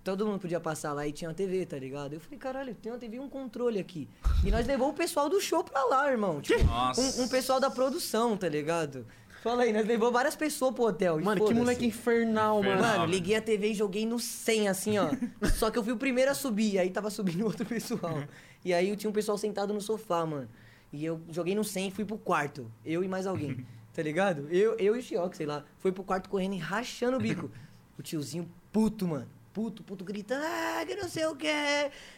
Todo 0.03 0.25
mundo 0.25 0.39
podia 0.39 0.59
passar 0.59 0.93
lá 0.93 1.07
e 1.07 1.11
tinha 1.11 1.29
uma 1.29 1.35
TV, 1.35 1.63
tá 1.65 1.77
ligado? 1.77 2.13
Eu 2.13 2.19
falei, 2.19 2.39
caralho, 2.39 2.73
tem 2.73 2.91
uma 2.91 2.97
TV 2.97 3.17
e 3.17 3.19
um 3.19 3.29
controle 3.29 3.79
aqui. 3.79 4.09
E 4.43 4.49
nós 4.49 4.65
levou 4.65 4.89
o 4.89 4.93
pessoal 4.93 5.29
do 5.29 5.39
show 5.39 5.63
pra 5.63 5.83
lá, 5.85 6.09
irmão. 6.11 6.41
Tipo, 6.41 6.63
Nossa. 6.63 7.21
um, 7.21 7.25
um 7.25 7.27
pessoal 7.27 7.59
da 7.59 7.69
produção, 7.69 8.35
tá 8.35 8.49
ligado? 8.49 9.05
Fala 9.43 9.63
aí, 9.63 9.73
nós 9.73 9.87
levou 9.87 10.11
várias 10.11 10.35
pessoas 10.35 10.73
pro 10.73 10.85
hotel. 10.85 11.19
e 11.19 11.23
Mano, 11.23 11.45
que 11.45 11.53
moleque 11.53 11.85
infernal, 11.85 12.61
mano. 12.61 12.75
Infernal. 12.75 12.99
Mano, 12.99 13.11
liguei 13.11 13.35
a 13.35 13.41
TV 13.41 13.71
e 13.71 13.73
joguei 13.73 14.05
no 14.05 14.19
100, 14.19 14.69
assim, 14.69 14.97
ó. 14.97 15.09
Só 15.53 15.69
que 15.69 15.77
eu 15.77 15.83
fui 15.83 15.93
o 15.93 15.97
primeiro 15.97 16.31
a 16.31 16.35
subir, 16.35 16.79
aí 16.79 16.89
tava 16.89 17.09
subindo 17.09 17.45
outro 17.45 17.65
pessoal. 17.65 18.23
E 18.65 18.73
aí 18.73 18.89
eu 18.89 18.95
tinha 18.95 19.09
um 19.09 19.13
pessoal 19.13 19.37
sentado 19.37 19.73
no 19.73 19.81
sofá, 19.81 20.25
mano. 20.25 20.47
E 20.93 21.05
eu 21.05 21.21
joguei 21.29 21.55
no 21.55 21.63
100 21.63 21.87
e 21.87 21.91
fui 21.91 22.05
pro 22.05 22.17
quarto. 22.17 22.71
Eu 22.85 23.03
e 23.03 23.07
mais 23.07 23.25
alguém, 23.25 23.65
tá 23.93 24.01
ligado? 24.01 24.47
Eu, 24.49 24.75
eu 24.77 24.95
e 24.95 24.99
o 24.99 25.01
Chioque, 25.01 25.37
sei 25.37 25.45
lá. 25.45 25.63
Foi 25.79 25.91
pro 25.91 26.03
quarto 26.03 26.29
correndo 26.29 26.53
e 26.53 26.59
rachando 26.59 27.17
o 27.17 27.19
bico. 27.19 27.49
O 27.97 28.03
tiozinho 28.03 28.47
puto, 28.71 29.07
mano. 29.07 29.27
Puto, 29.53 29.83
puto, 29.83 30.05
gritando, 30.05 30.45
ah, 30.45 30.85
que 30.85 30.95
não 30.95 31.09
sei 31.09 31.25
o 31.25 31.35
que. 31.35 31.45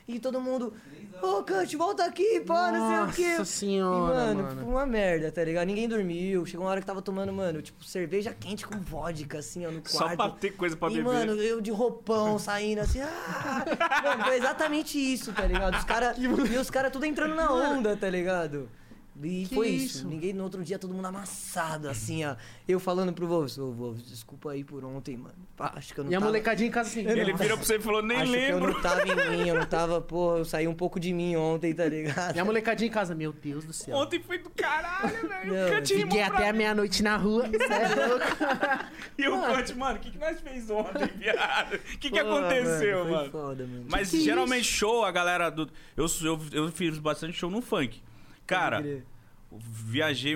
E 0.07 0.19
todo 0.19 0.39
mundo, 0.39 0.71
ô, 1.19 1.41
Cante, 1.41 1.75
volta 1.75 2.05
aqui, 2.05 2.41
pô, 2.41 2.53
não 2.53 2.87
sei 2.87 2.99
o 2.99 3.07
que. 3.27 3.31
Nossa 3.39 3.45
senhora, 3.45 4.13
E, 4.13 4.17
mano, 4.17 4.43
mano. 4.43 4.61
foi 4.61 4.69
uma 4.71 4.85
merda, 4.85 5.31
tá 5.31 5.43
ligado? 5.43 5.65
Ninguém 5.65 5.87
dormiu. 5.89 6.45
Chegou 6.45 6.65
uma 6.65 6.71
hora 6.71 6.79
que 6.79 6.85
tava 6.85 7.01
tomando, 7.01 7.33
mano, 7.33 7.59
tipo, 7.63 7.83
cerveja 7.83 8.35
quente 8.39 8.67
com 8.67 8.79
vodka, 8.79 9.39
assim, 9.39 9.65
ó, 9.65 9.71
no 9.71 9.81
quarto. 9.81 9.97
Só 9.97 10.15
pra 10.15 10.29
ter 10.29 10.51
coisa 10.51 10.77
pra 10.77 10.89
e, 10.89 10.97
beber. 10.97 11.05
mano, 11.05 11.33
eu 11.41 11.59
de 11.59 11.71
roupão 11.71 12.37
saindo 12.37 12.81
assim. 12.81 13.01
Ah! 13.01 13.65
Mano, 14.03 14.23
foi 14.25 14.37
exatamente 14.37 14.99
isso, 14.99 15.33
tá 15.33 15.47
ligado? 15.47 15.75
Os 15.75 15.83
cara, 15.85 16.13
e 16.19 16.27
os 16.57 16.69
caras 16.69 16.91
tudo 16.91 17.05
entrando 17.05 17.33
na 17.33 17.51
onda, 17.51 17.97
tá 17.97 18.09
ligado? 18.09 18.69
E 19.21 19.45
Que 19.45 19.53
foi 19.55 19.67
isso? 19.69 19.97
isso. 19.99 20.07
Ninguém 20.07 20.33
no 20.33 20.43
outro 20.43 20.63
dia, 20.63 20.79
todo 20.79 20.91
mundo 20.93 21.05
amassado, 21.05 21.87
assim, 21.87 22.25
ó. 22.25 22.35
Eu 22.67 22.79
falando 22.79 23.13
pro 23.13 23.27
Wolves, 23.27 23.57
ô 23.59 23.71
Wolves, 23.71 24.07
desculpa 24.09 24.51
aí 24.51 24.63
por 24.63 24.83
ontem, 24.83 25.15
mano. 25.17 25.35
Pá, 25.55 25.71
acho 25.75 25.93
que 25.93 25.99
eu 25.99 26.03
não 26.03 26.11
E 26.11 26.15
a 26.15 26.19
tava... 26.19 26.31
molecadinha 26.31 26.67
em 26.67 26.71
casa 26.71 26.89
assim. 26.89 27.01
Ele 27.07 27.31
Nossa. 27.31 27.43
virou 27.43 27.57
pra 27.57 27.65
você 27.67 27.75
e 27.75 27.79
falou, 27.79 28.01
nem 28.01 28.17
acho 28.17 28.31
que 28.31 28.37
eu 28.37 28.55
lembro. 28.55 28.73
não 28.73 28.81
tava 28.81 29.01
em 29.07 29.15
mim, 29.37 29.47
eu 29.49 29.55
não 29.55 29.65
tava, 29.67 30.01
pô, 30.01 30.37
eu 30.37 30.45
saí 30.45 30.67
um 30.67 30.73
pouco 30.73 30.99
de 30.99 31.13
mim 31.13 31.35
ontem, 31.35 31.73
tá 31.75 31.85
ligado? 31.85 32.35
E 32.35 32.39
a 32.39 32.43
molecadinha 32.45 32.87
em 32.87 32.91
casa, 32.91 33.13
meu 33.13 33.31
Deus 33.31 33.65
do 33.65 33.71
céu. 33.73 33.95
Ontem 33.97 34.19
foi 34.19 34.39
do 34.39 34.49
caralho, 34.49 35.27
velho. 35.27 35.53
Rimou 35.53 35.85
Fiquei 35.85 36.21
até 36.23 36.49
a 36.49 36.53
meia-noite 36.53 37.03
na 37.03 37.15
rua. 37.15 37.45
É 37.45 37.95
louco. 38.07 38.25
E 39.17 39.27
o 39.27 39.41
Cut, 39.55 39.75
mano, 39.75 39.97
o 39.97 39.99
que, 39.99 40.09
que 40.11 40.17
nós 40.17 40.39
fez 40.41 40.69
ontem, 40.71 41.07
viado? 41.19 41.75
O 41.75 41.97
que, 41.99 42.09
que 42.09 42.19
aconteceu, 42.19 43.03
foi 43.03 43.11
mano? 43.11 43.31
foda, 43.31 43.67
mano. 43.67 43.85
Mas 43.89 44.09
que 44.09 44.21
geralmente 44.21 44.63
show, 44.65 45.05
a 45.05 45.11
galera 45.11 45.51
do. 45.51 45.69
Eu, 45.95 46.07
eu, 46.23 46.39
eu 46.51 46.71
fiz 46.71 46.97
bastante 46.97 47.33
show 47.33 47.51
no 47.51 47.61
funk. 47.61 48.01
Cara, 48.45 49.03
viajei. 49.51 50.35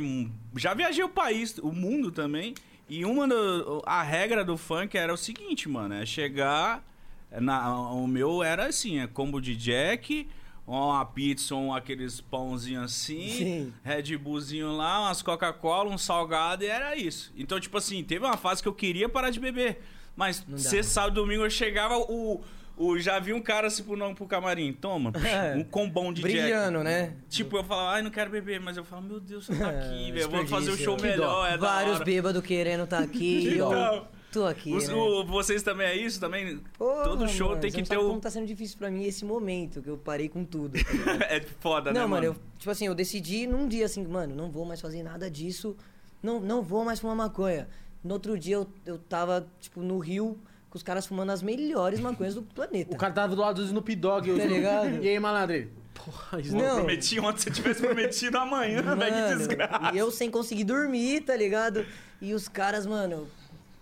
Já 0.55 0.73
viajei 0.73 1.03
o 1.03 1.09
país, 1.09 1.57
o 1.59 1.71
mundo 1.71 2.11
também. 2.11 2.53
E 2.89 3.03
uma 3.03 3.27
do, 3.27 3.81
a 3.85 4.01
regra 4.01 4.45
do 4.45 4.57
funk 4.57 4.97
era 4.97 5.13
o 5.13 5.17
seguinte, 5.17 5.67
mano: 5.67 5.93
é 5.93 6.05
chegar. 6.05 6.85
Na, 7.31 7.91
o 7.91 8.07
meu 8.07 8.41
era 8.41 8.67
assim: 8.67 8.99
é 8.99 9.07
combo 9.07 9.41
de 9.41 9.55
Jack, 9.55 10.27
uma 10.65 11.05
pizza, 11.05 11.55
um, 11.55 11.73
aqueles 11.73 12.21
pãozinhos 12.21 12.85
assim, 12.85 13.29
Sim. 13.29 13.73
Red 13.83 14.17
Bullzinho 14.17 14.75
lá, 14.75 15.01
umas 15.01 15.21
Coca-Cola, 15.21 15.89
um 15.89 15.97
salgado 15.97 16.63
e 16.63 16.67
era 16.67 16.95
isso. 16.95 17.33
Então, 17.37 17.59
tipo 17.59 17.77
assim, 17.77 18.03
teve 18.03 18.25
uma 18.25 18.37
fase 18.37 18.61
que 18.61 18.67
eu 18.67 18.73
queria 18.73 19.09
parar 19.09 19.29
de 19.29 19.39
beber. 19.39 19.81
Mas 20.15 20.45
sexta, 20.57 20.91
sábado, 20.91 21.15
domingo 21.15 21.43
eu 21.43 21.49
chegava, 21.49 21.97
o. 21.97 22.41
o 22.77 22.97
já 22.99 23.19
vi 23.19 23.33
um 23.33 23.41
cara 23.41 23.67
assim 23.67 23.83
pro, 23.83 23.97
não, 23.97 24.13
pro 24.13 24.25
camarim, 24.27 24.71
toma, 24.71 25.11
É. 25.25 25.55
um 25.55 25.63
combão 25.63 26.13
de 26.13 26.21
Jack. 26.21 26.33
Brilhando, 26.33 26.83
né? 26.83 27.13
Tipo, 27.27 27.57
eu 27.57 27.63
falava, 27.63 27.89
ai, 27.95 28.01
não 28.01 28.11
quero 28.11 28.29
beber, 28.29 28.59
mas 28.59 28.77
eu 28.77 28.83
falo, 28.85 29.01
meu 29.01 29.19
Deus, 29.19 29.45
você 29.47 29.55
tá 29.55 29.69
aqui, 29.69 30.09
É, 30.09 30.11
velho. 30.11 30.19
Eu 30.21 30.29
vou 30.29 30.45
fazer 30.47 30.71
o 30.71 30.75
desperdício. 30.77 30.85
show 30.85 30.95
Que 30.97 31.01
melhor, 31.03 31.51
é 31.51 31.57
Vários 31.57 31.99
bêbados 31.99 32.43
querendo 32.43 32.85
tá 32.87 32.99
aqui. 32.99 33.47
eu 33.57 33.67
Então, 33.67 34.07
tô 34.31 34.45
aqui. 34.45 34.71
os- 34.73 34.87
né? 34.87 34.93
o- 34.93 35.25
vocês 35.25 35.63
também 35.63 35.87
é 35.87 35.95
isso? 35.95 36.19
Também? 36.19 36.61
Todo 36.77 37.27
show 37.27 37.49
mano, 37.49 37.61
tem 37.61 37.71
que 37.71 37.77
não 37.79 37.85
ter 37.87 37.97
o. 37.97 38.07
como 38.09 38.21
tá 38.21 38.29
sendo 38.29 38.45
difícil 38.45 38.77
pra 38.77 38.91
mim 38.91 39.05
esse 39.05 39.25
momento 39.25 39.81
que 39.81 39.89
eu 39.89 39.97
parei 39.97 40.29
com 40.29 40.45
tudo. 40.45 40.75
é 41.29 41.41
foda, 41.59 41.91
né, 41.91 41.99
não, 41.99 42.07
mano, 42.07 42.27
mano? 42.27 42.37
eu, 42.39 42.57
tipo 42.59 42.69
assim, 42.69 42.85
eu 42.85 42.93
decidi 42.93 43.47
num 43.47 43.67
dia 43.67 43.85
assim, 43.85 44.05
mano, 44.05 44.35
não 44.35 44.51
vou 44.51 44.65
mais 44.65 44.79
fazer 44.79 45.01
nada 45.01 45.29
disso. 45.31 45.75
Não, 46.21 46.39
não 46.39 46.61
vou 46.61 46.83
mais 46.85 46.99
fumar 46.99 47.15
maconha. 47.15 47.67
No 48.03 48.13
outro 48.13 48.37
dia 48.37 48.55
eu, 48.55 48.67
eu 48.85 48.97
tava, 48.97 49.47
tipo, 49.59 49.81
no 49.81 49.97
Rio 49.99 50.37
com 50.77 50.79
os 50.79 50.83
caras 50.83 51.07
fumando 51.07 51.31
as 51.31 51.41
melhores 51.41 51.99
maconhas 51.99 52.35
do 52.35 52.43
planeta. 52.43 52.93
O 52.93 52.97
cara 52.97 53.11
tava 53.11 53.35
do 53.35 53.41
lado 53.41 53.61
do 53.61 53.65
Snoop 53.65 53.95
Dogg. 53.95 54.37
Tá 54.37 54.45
ligado? 54.45 55.03
E 55.03 55.09
aí, 55.09 55.19
malandro? 55.19 55.55
ele, 55.55 55.71
Porra, 55.93 56.39
Snoop. 56.39 56.63
Não. 56.63 56.75
Prometi 56.75 57.19
ontem, 57.19 57.41
se 57.41 57.49
eu 57.49 57.53
tivesse 57.53 57.81
prometido 57.81 58.37
amanhã, 58.37 58.81
velho, 58.95 59.13
que 59.13 59.19
Mano, 59.21 59.37
desgraça. 59.37 59.95
E 59.95 59.97
eu 59.97 60.11
sem 60.11 60.29
conseguir 60.29 60.63
dormir, 60.63 61.21
tá 61.21 61.35
ligado? 61.35 61.83
E 62.21 62.33
os 62.33 62.47
caras, 62.47 62.85
mano, 62.85 63.27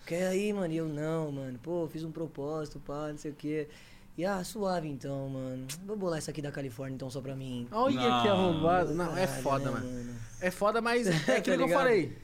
quer 0.06 0.28
aí, 0.28 0.54
mano? 0.54 0.74
E 0.74 0.78
eu, 0.78 0.88
não, 0.88 1.32
mano. 1.34 1.60
Pô, 1.62 1.88
fiz 1.92 2.04
um 2.06 2.12
propósito, 2.12 2.80
pá, 2.80 3.10
não 3.10 3.18
sei 3.18 3.32
o 3.32 3.36
quê. 3.36 3.68
E, 4.18 4.26
ah, 4.26 4.42
suave 4.46 4.88
então, 4.88 5.28
mano. 5.28 5.68
Vou 5.86 5.98
bolar 5.98 6.20
isso 6.20 6.30
aqui 6.30 6.42
da 6.42 6.50
Califórnia 6.52 6.96
então 6.96 7.10
só 7.10 7.20
pra 7.20 7.36
mim. 7.36 7.68
Olha 7.70 8.10
Não. 8.10 8.22
que 8.22 8.28
arrombado. 8.30 8.94
Não, 8.94 9.18
é 9.18 9.28
Caralho, 9.28 9.44
foda, 9.44 9.72
né, 9.72 9.72
mano. 9.72 10.16
É 10.40 10.52
foda, 10.52 10.82
mas 10.82 11.08
é 11.28 11.36
aquilo 11.36 11.58
que 11.58 11.64
eu 11.64 11.70
falei. 11.70 12.18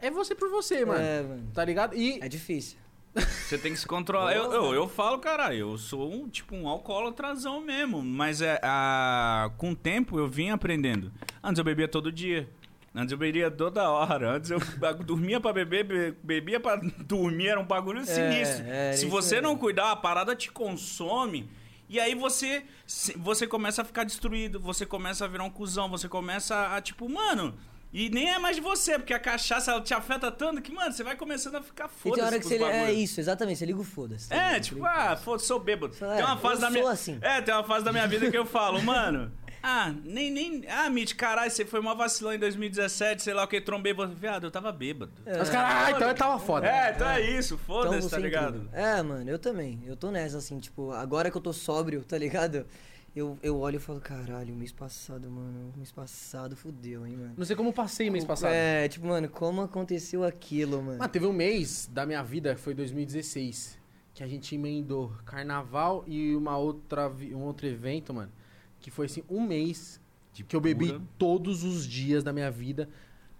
É 0.00 0.10
você 0.10 0.34
por 0.34 0.50
você, 0.50 0.84
mano. 0.84 1.00
É, 1.00 1.22
mano. 1.22 1.44
Tá 1.54 1.64
ligado? 1.64 1.94
E 1.94 2.18
É 2.20 2.28
difícil. 2.28 2.76
Você 3.14 3.58
tem 3.58 3.72
que 3.72 3.78
se 3.78 3.86
controlar. 3.86 4.34
Eu, 4.34 4.50
eu, 4.52 4.74
eu 4.74 4.88
falo, 4.88 5.18
cara, 5.18 5.54
eu 5.54 5.76
sou 5.76 6.10
um 6.10 6.28
tipo 6.28 6.54
um 6.56 6.66
alcoólatrazão 6.66 7.60
mesmo. 7.60 8.02
Mas 8.02 8.40
é, 8.40 8.58
a, 8.62 9.50
com 9.58 9.72
o 9.72 9.76
tempo 9.76 10.18
eu 10.18 10.26
vim 10.28 10.50
aprendendo. 10.50 11.12
Antes 11.42 11.58
eu 11.58 11.64
bebia 11.64 11.86
todo 11.86 12.10
dia. 12.10 12.48
Antes 12.94 13.12
eu 13.12 13.18
bebia 13.18 13.50
toda 13.50 13.88
hora. 13.90 14.36
Antes 14.36 14.50
eu 14.50 14.58
dormia 15.04 15.40
pra 15.40 15.52
beber, 15.52 15.84
be- 15.84 16.16
bebia 16.22 16.58
pra 16.58 16.76
dormir. 17.04 17.48
Era 17.48 17.60
um 17.60 17.66
bagulho 17.66 18.04
sinistro. 18.06 18.64
é, 18.66 18.92
Se 18.92 19.04
isso 19.06 19.10
você 19.10 19.40
não 19.40 19.56
cuidar, 19.58 19.90
a 19.92 19.96
parada 19.96 20.34
te 20.34 20.50
consome. 20.50 21.50
E 21.88 22.00
aí 22.00 22.14
você, 22.14 22.64
se- 22.86 23.16
você 23.18 23.46
começa 23.46 23.82
a 23.82 23.84
ficar 23.84 24.04
destruído. 24.04 24.58
Você 24.60 24.86
começa 24.86 25.26
a 25.26 25.28
virar 25.28 25.44
um 25.44 25.50
cuzão. 25.50 25.90
Você 25.90 26.08
começa 26.08 26.74
a, 26.74 26.80
tipo, 26.80 27.08
mano... 27.10 27.54
E 27.92 28.08
nem 28.08 28.30
é 28.30 28.38
mais 28.38 28.56
de 28.56 28.62
você, 28.62 28.98
porque 28.98 29.12
a 29.12 29.18
cachaça 29.18 29.70
ela 29.70 29.80
te 29.82 29.92
afeta 29.92 30.30
tanto 30.32 30.62
que, 30.62 30.72
mano, 30.72 30.92
você 30.92 31.04
vai 31.04 31.14
começando 31.14 31.56
a 31.56 31.62
ficar 31.62 31.84
E 31.84 31.88
tem 31.88 32.10
foda-se 32.12 32.22
hora 32.26 32.36
que 32.38 32.42
com 32.44 32.48
você. 32.48 32.62
É 32.64 32.92
isso, 32.92 33.20
exatamente. 33.20 33.58
Você 33.58 33.66
liga 33.66 33.80
o 33.80 33.84
foda-se. 33.84 34.28
tá 34.30 34.34
É, 34.34 34.46
ligado? 34.48 34.62
tipo, 34.62 34.84
ah, 34.86 35.16
foda 35.16 35.42
sou 35.42 35.60
bêbado. 35.60 35.92
Fala, 35.94 36.16
tem 36.16 36.24
uma 36.24 36.34
é, 36.34 36.38
fase 36.38 36.54
eu 36.54 36.60
da 36.60 36.70
minha. 36.70 36.82
sou 36.84 36.90
assim. 36.92 37.18
É, 37.20 37.40
tem 37.42 37.52
uma 37.54 37.64
fase 37.64 37.84
da 37.84 37.92
minha 37.92 38.06
vida 38.08 38.30
que 38.30 38.38
eu 38.38 38.46
falo, 38.46 38.80
mano. 38.82 39.30
Ah, 39.62 39.92
nem, 40.04 40.30
nem. 40.30 40.64
Ah, 40.68 40.90
Mitch, 40.90 41.14
caralho, 41.14 41.50
você 41.50 41.64
foi 41.64 41.78
uma 41.78 41.94
vacilão 41.94 42.32
em 42.32 42.38
2017, 42.38 43.22
sei 43.22 43.32
lá 43.34 43.44
o 43.44 43.46
que, 43.46 43.60
trombei 43.60 43.92
você. 43.92 44.12
Viado, 44.14 44.44
eu 44.44 44.50
tava 44.50 44.72
bêbado. 44.72 45.12
os 45.40 45.48
caras, 45.50 45.86
ah, 45.86 45.90
então 45.92 46.08
eu 46.08 46.14
tava 46.14 46.38
foda. 46.40 46.66
É, 46.66 46.90
então 46.90 47.08
é 47.08 47.20
isso, 47.20 47.54
Então 47.54 47.66
foda-se, 47.66 48.02
você 48.02 48.16
tá 48.16 48.18
ligado? 48.18 48.56
entende. 48.56 48.70
É, 48.72 49.02
mano, 49.02 49.30
eu 49.30 49.38
também. 49.38 49.80
Eu 49.86 49.96
tô 49.96 50.10
nessa, 50.10 50.38
assim, 50.38 50.58
tipo, 50.58 50.90
agora 50.92 51.30
que 51.30 51.36
eu 51.36 51.40
tô 51.42 51.52
sóbrio, 51.52 52.02
tá 52.02 52.18
ligado? 52.18 52.66
Eu, 53.14 53.38
eu 53.42 53.58
olho 53.60 53.76
e 53.76 53.78
falo, 53.78 54.00
caralho, 54.00 54.54
mês 54.54 54.72
passado, 54.72 55.30
mano, 55.30 55.70
mês 55.76 55.92
passado 55.92 56.56
fudeu, 56.56 57.06
hein, 57.06 57.14
mano. 57.14 57.34
Não 57.36 57.44
sei 57.44 57.54
como 57.54 57.68
eu 57.68 57.72
passei 57.72 58.08
mês 58.08 58.24
passado. 58.24 58.52
É, 58.52 58.88
tipo, 58.88 59.06
mano, 59.06 59.28
como 59.28 59.60
aconteceu 59.60 60.24
aquilo, 60.24 60.82
mano? 60.82 60.98
Mas 60.98 61.10
teve 61.10 61.26
um 61.26 61.32
mês 61.32 61.90
da 61.92 62.06
minha 62.06 62.22
vida, 62.22 62.54
que 62.54 62.60
foi 62.60 62.72
2016, 62.72 63.78
que 64.14 64.22
a 64.22 64.26
gente 64.26 64.54
emendou 64.54 65.12
carnaval 65.26 66.04
e 66.06 66.34
uma 66.34 66.56
outra, 66.56 67.10
um 67.10 67.42
outro 67.42 67.66
evento, 67.66 68.14
mano, 68.14 68.32
que 68.80 68.90
foi 68.90 69.04
assim, 69.04 69.22
um 69.28 69.46
mês 69.46 70.00
De 70.32 70.42
que 70.42 70.56
eu 70.56 70.60
bebi 70.60 70.88
pura. 70.88 71.02
todos 71.18 71.64
os 71.64 71.86
dias 71.86 72.24
da 72.24 72.32
minha 72.32 72.50
vida. 72.50 72.88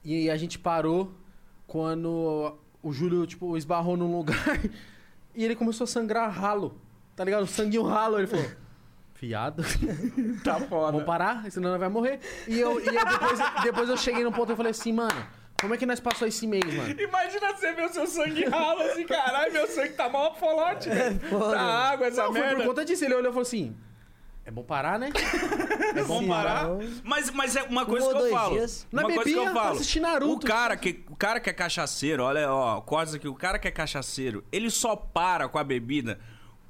E 0.05 0.29
a 0.29 0.37
gente 0.37 0.59
parou 0.59 1.15
quando 1.67 2.59
o 2.83 2.93
Júlio, 2.93 3.27
tipo, 3.27 3.57
esbarrou 3.57 3.97
num 3.97 4.19
lugar 4.19 4.61
e 5.35 5.43
ele 5.43 5.57
começou 5.57 5.85
a 5.85 5.89
sangrar 5.89 6.31
ralo. 6.31 6.79
Tá 7.17 7.25
ligado? 7.25 7.47
Sanguinho 7.47 7.85
ralo. 7.85 8.19
Ele 8.19 8.27
falou, 8.27 8.47
fiado, 9.27 9.63
Tá 10.43 10.59
foda. 10.59 10.91
vamos 10.91 11.05
parar, 11.07 11.49
senão 11.49 11.71
nós 11.71 11.79
vai 11.79 11.89
morrer. 11.89 12.19
E 12.49 12.59
eu, 12.59 12.81
e 12.81 12.87
eu 12.97 13.05
depois, 13.07 13.39
depois 13.63 13.89
eu 13.89 13.97
cheguei 13.97 14.25
no 14.25 14.33
ponto 14.33 14.53
e 14.53 14.57
falei 14.57 14.73
assim, 14.73 14.93
mano, 14.93 15.25
como 15.61 15.73
é 15.75 15.77
que 15.77 15.87
nós 15.87 16.01
passou 16.01 16.27
esse 16.27 16.45
mês, 16.45 16.65
mano? 16.75 16.91
Imagina 17.01 17.55
você 17.55 17.73
ver 17.73 17.85
o 17.85 17.93
seu 17.93 18.05
sangue 18.09 18.45
ralo 18.47 18.83
assim, 18.83 19.07
caralho, 19.07 19.53
meu 19.53 19.69
sangue 19.69 19.93
tá 19.93 20.09
mal 20.09 20.35
folote, 20.35 20.89
velho. 20.89 21.21
foda. 21.31 21.55
Tá 21.57 21.63
água 21.63 22.07
essa 22.09 22.25
Não, 22.25 22.33
foi 22.33 22.41
merda. 22.41 22.57
por 22.57 22.67
conta 22.67 22.85
disso. 22.85 23.05
Ele 23.05 23.15
olhou 23.15 23.31
e 23.31 23.33
falou 23.33 23.43
assim, 23.43 23.77
é 24.45 24.51
bom 24.51 24.65
parar, 24.65 24.99
né? 24.99 25.11
É 25.95 26.03
bom 26.03 26.19
Sim, 26.21 26.27
parar. 26.29 26.65
não. 26.65 26.81
Mas, 27.05 27.31
mas 27.31 27.55
é 27.55 27.63
uma 27.63 27.83
Um 27.83 27.87
coisa 27.87 28.07
ou 28.07 28.11
que 28.13 28.17
eu 28.17 28.21
dois 28.23 28.33
falo. 28.35 28.55
dias. 28.57 28.89
Na 28.91 29.03
Uma 29.03 29.09
coisa 29.09 29.23
que 29.23 29.29
bebia, 29.31 29.47
eu 29.49 29.53
pra 29.53 29.63
falo. 29.63 29.75
assistir 29.77 30.01
Naruto. 30.01 30.47
O 30.47 30.49
cara, 30.51 30.77
que, 30.77 31.05
o 31.09 31.15
cara 31.15 31.39
que 31.39 31.49
é 31.49 31.53
cachaceiro, 31.53 32.25
olha, 32.25 32.51
ó, 32.53 32.81
corta 32.81 33.15
aqui. 33.17 33.29
O 33.29 33.35
cara 33.37 33.57
que 33.59 33.69
é 33.69 33.71
cachaceiro, 33.71 34.43
ele 34.51 34.69
só 34.69 34.97
para 34.97 35.49
com 35.49 35.59
a 35.59 35.63
bebida 35.65 36.19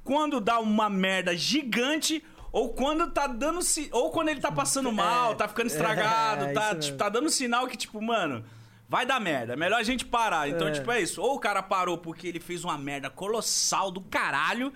quando 0.03 0.39
dá 0.39 0.59
uma 0.59 0.87
merda 0.89 1.35
gigante. 1.35 2.23
Ou 2.53 2.69
quando 2.69 3.09
tá 3.11 3.27
dando. 3.27 3.61
si- 3.63 3.89
Ou 3.91 4.11
quando 4.11 4.29
ele 4.29 4.39
tá 4.39 4.51
passando 4.51 4.91
mal, 4.91 5.35
tá 5.35 5.47
ficando 5.47 5.67
estragado, 5.67 6.45
é, 6.45 6.53
tá, 6.53 6.75
tipo, 6.75 6.97
tá 6.97 7.09
dando 7.09 7.29
sinal 7.29 7.67
que, 7.67 7.75
tipo, 7.75 7.99
mano, 8.01 8.45
vai 8.87 9.05
dar 9.05 9.19
merda. 9.19 9.53
É 9.53 9.55
melhor 9.55 9.79
a 9.79 9.83
gente 9.83 10.05
parar. 10.05 10.47
Então, 10.47 10.67
É. 10.67 10.71
tipo, 10.71 10.89
é 10.91 11.01
isso. 11.01 11.19
Ou 11.21 11.35
o 11.35 11.39
cara 11.39 11.63
parou 11.63 11.97
porque 11.97 12.27
ele 12.27 12.39
fez 12.39 12.63
uma 12.63 12.77
merda 12.77 13.09
colossal 13.09 13.89
do 13.91 13.99
caralho. 13.99 14.71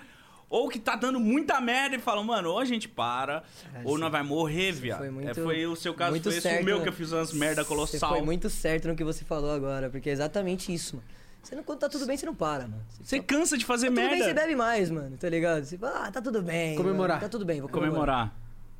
Ou 0.49 0.69
que 0.69 0.79
tá 0.79 0.95
dando 0.95 1.19
muita 1.19 1.59
merda 1.59 1.97
e 1.97 1.99
fala, 1.99 2.23
mano, 2.23 2.51
ou 2.51 2.57
a 2.59 2.63
gente 2.63 2.87
para, 2.87 3.43
É, 3.75 3.81
ou 3.83 3.97
nós 3.97 4.09
vai 4.09 4.23
morrer, 4.23 4.71
Você 4.73 4.79
viado. 4.79 4.99
foi 4.99 5.09
muito- 5.09 5.29
é, 5.29 5.33
foi 5.33 5.67
o 5.67 5.75
seu 5.75 5.93
caso, 5.93 6.21
foi 6.21 6.37
esse 6.37 6.47
o 6.61 6.63
meu 6.63 6.81
que 6.81 6.87
eu 6.87 6.93
fiz 6.93 7.11
umas 7.11 7.33
merda 7.33 7.63
Você 7.63 7.67
colossal. 7.67 8.09
foi 8.11 8.21
muito 8.21 8.49
certo 8.49 8.87
no 8.87 8.95
que 8.95 9.03
você 9.03 9.25
falou 9.25 9.51
agora, 9.51 9.89
porque 9.89 10.09
é 10.09 10.13
exatamente 10.13 10.73
isso, 10.73 10.95
mano. 10.95 11.07
Você 11.47 11.55
não, 11.55 11.63
quando 11.63 11.79
tá 11.79 11.87
tudo 11.87 12.05
bem, 12.05 12.17
você 12.17 12.25
não 12.25 12.35
para, 12.35 12.63
mano. 12.67 12.83
Você 13.01 13.21
cansa 13.21 13.57
de 13.57 13.63
fazer 13.63 13.87
tá 13.87 13.93
tudo 13.95 14.01
bem, 14.09 14.17
você 14.19 14.25
merda. 14.25 14.41
bebe 14.41 14.55
mais, 14.55 14.89
mano, 14.89 15.15
tá 15.17 15.29
ligado? 15.29 15.63
Você 15.63 15.77
fala, 15.77 16.07
ah, 16.07 16.11
tá 16.11 16.21
tudo 16.21 16.41
bem. 16.41 16.75
Comemorar. 16.75 17.15
mano, 17.17 17.21
tá 17.21 17.29
tudo 17.29 17.45
bem, 17.45 17.61
vou 17.61 17.69
comemorar. 17.69 18.31
Comemorar. 18.31 18.35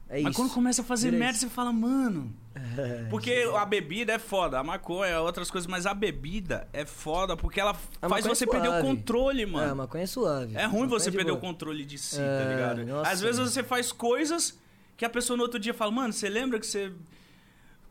É 0.10 0.22
Mas 0.22 0.32
isso. 0.32 0.42
quando 0.42 0.54
começa 0.54 0.82
a 0.82 0.86
fazer 0.86 1.12
Vira 1.12 1.20
merda, 1.20 1.38
isso. 1.38 1.48
você 1.48 1.54
fala, 1.54 1.72
mano. 1.72 2.34
É, 2.78 3.06
Porque 3.10 3.48
a 3.56 3.64
bebida 3.66 4.14
é 4.14 4.20
foda, 4.20 4.58
a 4.60 4.64
maconha, 4.64 5.20
outras 5.22 5.50
coisas, 5.52 5.68
mas 5.68 5.86
a 5.86 5.94
bebida 5.94 6.68
é 6.74 6.86
foda 6.86 7.38
porque 7.38 7.60
ela 7.60 7.76
A 8.02 8.10
faz 8.10 8.26
é 8.26 8.30
você 8.30 8.46
perder 8.48 8.68
o 8.70 8.82
controle, 8.82 9.42
É, 9.42 9.46
a 9.46 9.48
mano. 9.48 9.76
maconha 9.78 10.04
é 10.04 10.08
suave. 10.08 10.56
É, 10.56 10.66
ruim 10.66 10.82
Maconha 10.82 10.88
você 11.00 11.12
de 11.12 11.18
perder 11.18 11.32
o 11.32 11.36
boa. 11.38 11.48
controle 11.54 11.86
de 11.86 11.98
si, 12.00 12.18
tá 12.18 12.22
É, 12.24 12.50
ligado? 12.50 12.86
nossa. 12.86 13.10
Às 13.12 13.22
vezes 13.22 13.40
você 13.40 13.64
faz 13.64 13.92
coisas 13.92 14.60
que 14.98 15.06
a 15.06 15.10
pessoa 15.10 15.38
no 15.38 15.44
outro 15.44 15.60
dia 15.60 15.74
fala, 15.74 15.92
mano, 15.92 16.12
você 16.12 16.28
lembra 16.30 16.60
que 16.60 16.66
você 16.68 16.92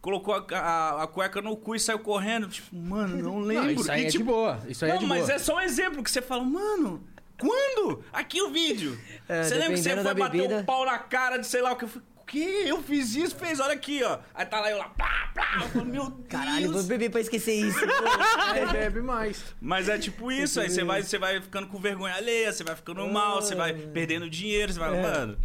colocou 0.01 0.35
a, 0.35 0.45
a- 0.59 1.03
a 1.03 1.07
cueca 1.07 1.41
no 1.43 1.57
cu 1.57 1.75
e 1.75 1.81
saiu 1.81 1.99
correndo? 1.99 2.49
Tipo, 2.49 2.75
mano, 2.77 3.17
não 3.17 3.39
lembro. 3.41 3.65
Não, 3.65 3.73
isso 3.73 3.91
aí 3.93 4.03
E, 4.03 4.07
é 4.07 4.11
tipo, 4.11 4.25
de 4.25 4.31
boa. 4.31 4.61
Isso 4.69 4.85
aí 4.85 4.91
é 4.91 4.95
não, 4.95 5.01
de 5.01 5.07
mas 5.07 5.23
boa. 5.27 5.33
é 5.35 5.39
só 5.39 5.57
um 5.57 5.61
exemplo 5.61 6.03
que 6.03 6.11
você 6.11 6.23
fala, 6.23 6.43
mano, 6.45 7.03
quando? 7.39 8.03
Aqui 8.13 8.41
o 8.43 8.51
vídeo. 8.51 8.99
É, 9.29 9.43
você 9.43 9.55
lembra 9.55 9.75
que 9.75 9.83
você 9.83 9.97
foi 10.03 10.15
bater 10.15 10.39
bebida- 10.43 10.57
um 10.59 10.65
pau 10.65 10.85
na 10.87 10.99
cara 10.99 11.39
de 11.39 11.47
sei 11.47 11.61
lá 11.63 11.73
o 11.73 11.77
que? 11.77 11.85
Eu 11.85 11.89
falei, 11.89 12.07
o 12.17 12.25
quê? 12.27 12.65
Eu 12.67 12.83
fiz 12.83 13.15
isso, 13.15 13.37
fez, 13.37 13.61
olha 13.61 13.73
aqui, 13.75 14.03
ó. 14.03 14.19
Aí 14.35 14.45
tá 14.47 14.59
lá 14.61 14.71
eu 14.71 14.79
lá, 14.79 14.89
plá, 14.89 15.31
plá. 15.35 15.61
Eu 15.63 15.69
falo, 15.69 15.85
meu 15.85 16.07
Deus. 16.11 16.27
Caralho, 16.29 16.73
vou 16.73 16.83
beber 16.83 17.11
pra 17.11 17.21
esquecer 17.21 17.55
isso. 17.55 17.79
Aí 18.53 18.67
bebe 18.73 19.01
mais. 19.01 19.45
Mas 19.61 19.89
é 19.89 19.97
tipo 19.99 20.33
isso, 20.33 20.61
aí 20.61 20.69
você 20.71 20.83
vai, 20.83 21.03
você 21.03 21.19
vai 21.19 21.41
ficando 21.41 21.67
com 21.69 21.79
vergonha 21.79 22.15
alheia, 22.15 22.53
você 22.53 22.65
vai 22.65 22.75
ficando 22.75 23.07
mal, 23.09 23.41
você 23.43 23.55
vai 23.55 23.71
É. 23.71 23.75
perdendo 23.75 24.29
dinheiro, 24.31 24.73
você 24.73 24.79
vai, 24.81 24.97
É. 24.97 25.03
mano. 25.03 25.39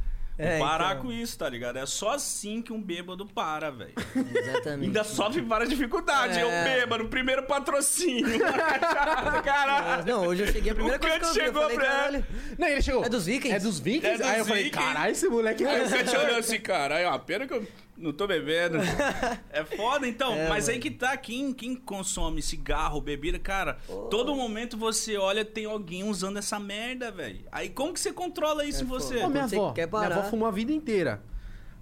É, 0.44 0.58
Parar 0.58 0.94
então. 0.94 1.04
com 1.04 1.12
isso, 1.12 1.38
tá 1.38 1.48
ligado? 1.48 1.78
É 1.78 1.86
só 1.86 2.12
assim 2.16 2.62
que 2.64 2.74
um 2.74 2.82
bêbado 2.82 3.26
para, 3.28 3.70
velho. 3.70 3.94
Exatamente. 4.16 4.88
Ainda 4.88 5.04
sofre 5.04 5.40
várias 5.42 5.70
dificuldades. 5.70 6.36
É. 6.36 6.44
Eu 6.44 6.50
bêbado, 6.64 7.08
primeiro 7.08 7.44
patrocínio. 7.44 8.40
Caralho. 9.44 10.06
Não, 10.06 10.26
hoje 10.26 10.44
eu 10.44 10.48
cheguei, 10.52 10.72
a 10.72 10.76
primeira 10.76 10.98
O 10.98 11.00
coisa 11.00 11.20
que 11.20 11.26
eu 11.26 11.34
vi, 11.34 11.40
eu 11.40 11.46
chegou 11.46 11.62
falei, 11.62 11.78
pra-. 11.78 12.24
Não, 12.58 12.68
ele 12.68 12.82
chegou. 12.82 13.06
É 13.06 13.10
dos 13.10 13.26
Vikings? 13.26 13.56
É 13.56 13.60
dos 13.60 13.80
Vikings? 13.80 14.08
É 14.08 14.18
dos 14.18 14.28
Aí 14.28 14.40
eu 14.40 14.46
falei, 14.46 14.64
Vikings. 14.64 14.86
caralho, 14.88 15.12
esse 15.12 15.28
moleque 15.30 15.66
Aí 15.66 15.82
é 15.82 15.86
o 15.86 15.90
Kant 15.90 16.18
olhou 16.18 16.38
assim, 16.40 16.60
caralho, 16.60 17.04
é 17.06 17.08
uma 17.08 17.20
pena 17.20 17.46
que 17.48 17.54
eu 17.54 17.68
não 18.02 18.12
tô 18.12 18.26
bebendo. 18.28 18.78
É 19.52 19.64
foda, 19.64 20.08
então. 20.08 20.34
É, 20.34 20.48
mas 20.50 20.68
aí 20.70 20.76
mano. 20.76 20.82
que 20.84 20.92
tá, 20.92 21.16
quem, 21.18 21.54
quem 21.54 21.76
consome 21.76 22.42
cigarro, 22.42 23.00
bebida, 23.02 23.38
cara, 23.38 23.78
todo 24.10 24.34
momento 24.36 24.78
você 24.78 25.18
olha, 25.18 25.44
tem 25.46 25.66
alguém 25.66 26.04
usando 26.04 26.38
essa 26.38 26.60
merda, 26.60 27.12
velho. 27.12 27.46
Aí 27.52 27.70
como 27.70 27.94
que 27.94 28.00
você 28.00 28.12
controla 28.14 28.66
isso 28.66 28.82
É 28.82 28.84
em 28.84 28.88
você? 28.88 29.14
foda. 29.16 29.28
Ô, 29.28 29.30
minha 29.30 29.48
você 29.48 29.56
avó, 29.56 29.72
quer 29.74 29.88
minha 29.88 30.00
avó 30.06 30.16
parar. 30.16 30.30
fumou 30.30 30.48
a 30.48 30.52
vida 30.52 30.72
inteira. 30.72 31.22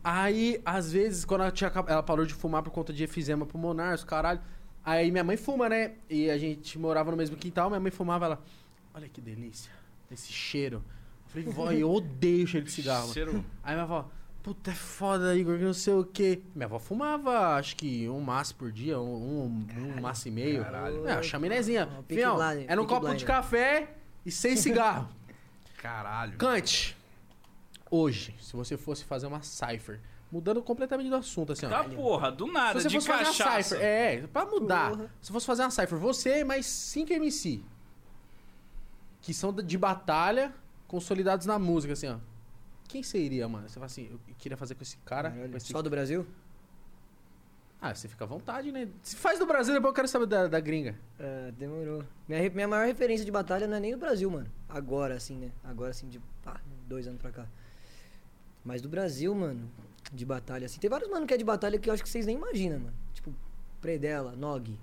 Aí, 0.03 0.61
às 0.65 0.91
vezes, 0.91 1.25
quando 1.25 1.41
ela, 1.41 1.51
tinha, 1.51 1.71
ela 1.87 2.01
parou 2.01 2.25
de 2.25 2.33
fumar 2.33 2.63
por 2.63 2.71
conta 2.71 2.91
de 2.93 3.03
efizema 3.03 3.45
pulmonar, 3.45 3.93
os 3.95 4.03
caralho. 4.03 4.39
Aí 4.83 5.11
minha 5.11 5.23
mãe 5.23 5.35
fuma, 5.37 5.67
né? 5.69 5.93
E 6.09 6.29
a 6.29 6.37
gente 6.37 6.79
morava 6.79 7.11
no 7.11 7.17
mesmo 7.17 7.35
quintal, 7.35 7.69
minha 7.69 7.79
mãe 7.81 7.91
fumava, 7.91 8.25
ela... 8.25 8.41
Olha 8.93 9.07
que 9.09 9.19
delícia, 9.21 9.69
esse 10.11 10.31
cheiro. 10.31 10.83
Eu 11.25 11.29
falei, 11.43 11.47
vó, 11.53 11.71
eu 11.71 11.91
odeio 11.91 12.47
cheiro 12.47 12.65
de 12.65 12.71
cigarro. 12.71 13.01
mano." 13.01 13.13
Cheiro- 13.13 13.45
Aí 13.61 13.73
minha 13.75 13.83
avó, 13.83 14.09
puta, 14.49 14.71
é 14.71 14.73
foda, 14.73 15.35
Igor, 15.35 15.59
que 15.59 15.63
não 15.63 15.76
sei 15.76 15.93
o 15.93 16.03
quê. 16.03 16.41
Minha 16.55 16.65
avó 16.65 16.80
fumava, 16.80 17.55
acho 17.55 17.76
que 17.76 18.09
um 18.09 18.19
maço 18.19 18.55
por 18.55 18.71
dia, 18.71 18.99
um, 18.99 19.45
um, 19.45 19.67
um 19.97 20.01
maço 20.01 20.27
e 20.27 20.31
meio. 20.31 20.63
Caralho. 20.63 21.07
É, 21.07 21.13
uma 21.13 21.21
chaminézinha. 21.21 21.88
Fião, 22.07 22.41
era 22.67 22.81
um 22.81 22.88
copo 22.88 23.05
de 23.05 23.11
Blinder. 23.11 23.27
café 23.27 23.93
e 24.26 24.31
seis 24.31 24.59
cigarros. 24.61 25.07
Caralho. 25.77 26.35
Kant, 26.39 26.97
hoje, 27.91 28.34
se 28.41 28.55
você 28.55 28.76
fosse 28.76 29.05
fazer 29.05 29.27
uma 29.27 29.43
cipher, 29.43 29.99
mudando 30.31 30.63
completamente 30.63 31.09
do 31.09 31.15
assunto, 31.15 31.53
assim, 31.53 31.67
ó. 31.67 31.69
Tá 31.69 31.84
porra, 31.84 32.31
do 32.31 32.51
nada, 32.51 32.80
se 32.80 32.85
você 32.85 32.89
de 32.89 32.95
fosse 32.95 33.07
fazer 33.07 33.23
uma 33.26 33.31
cachaça. 33.31 33.76
cipher, 33.76 33.85
é, 33.85 34.27
pra 34.34 34.45
mudar. 34.45 34.89
Porra. 34.89 35.13
Se 35.21 35.31
fosse 35.31 35.45
fazer 35.45 35.61
uma 35.61 35.69
cipher, 35.69 35.99
você 35.99 36.43
mais 36.43 36.65
5 36.65 37.13
MC, 37.13 37.63
que 39.21 39.31
são 39.31 39.53
de 39.53 39.77
batalha, 39.77 40.51
consolidados 40.88 41.45
na 41.45 41.59
música, 41.59 41.93
assim, 41.93 42.07
ó. 42.07 42.17
Quem 42.90 43.02
seria, 43.03 43.48
mano? 43.48 43.70
Você 43.70 43.76
fala 43.76 43.86
assim, 43.86 44.10
eu 44.11 44.20
queria 44.38 44.57
fazer 44.57 44.76
com 44.76 44.82
esse 44.84 44.98
cara. 45.06 45.30
Caralho, 45.30 45.52
com 45.52 45.57
esse- 45.57 45.72
Só 45.72 45.82
do 45.82 45.90
Brasil? 45.90 46.26
Ah, 47.82 47.95
você 47.95 48.10
fica 48.10 48.26
à 48.26 48.28
vontade, 48.28 48.72
né? 48.74 48.90
Se 49.02 49.16
faz 49.16 49.40
do 49.40 49.45
Brasil, 49.45 49.74
depois 49.74 49.91
eu 49.91 49.95
quero 49.95 50.07
saber 50.10 50.26
da, 50.26 50.48
da 50.48 50.60
gringa. 50.60 50.95
É, 51.18 51.52
demorou. 51.52 52.03
Minha, 52.28 52.49
minha 52.49 52.68
maior 52.68 52.86
referência 52.86 53.24
de 53.24 53.32
batalha 53.32 53.68
não 53.68 53.78
é 53.78 53.80
nem 53.80 53.91
do 53.91 53.98
Brasil, 53.98 54.30
mano. 54.30 54.52
Agora, 54.68 55.16
assim, 55.16 55.38
né? 55.38 55.52
Agora, 55.64 55.91
assim, 55.91 56.10
de 56.10 56.20
pá, 56.44 56.60
dois 56.90 57.07
anos 57.07 57.22
pra 57.22 57.32
cá. 57.32 57.48
Mas 58.66 58.82
do 58.82 58.90
Brasil, 58.90 59.34
mano, 59.34 59.70
de 60.11 60.26
batalha, 60.26 60.66
assim. 60.66 60.78
Tem 60.80 60.90
vários 60.90 61.10
mano 61.10 61.26
que 61.26 61.34
é 61.34 61.38
de 61.38 61.45
batalha 61.45 61.80
que 61.80 61.90
eu 61.90 61.94
acho 61.94 62.03
que 62.03 62.10
vocês 62.10 62.26
nem 62.26 62.36
imaginam, 62.36 62.80
mano. 62.80 62.94
Tipo, 63.14 63.34
Predela, 63.80 64.34
Nog. 64.36 64.78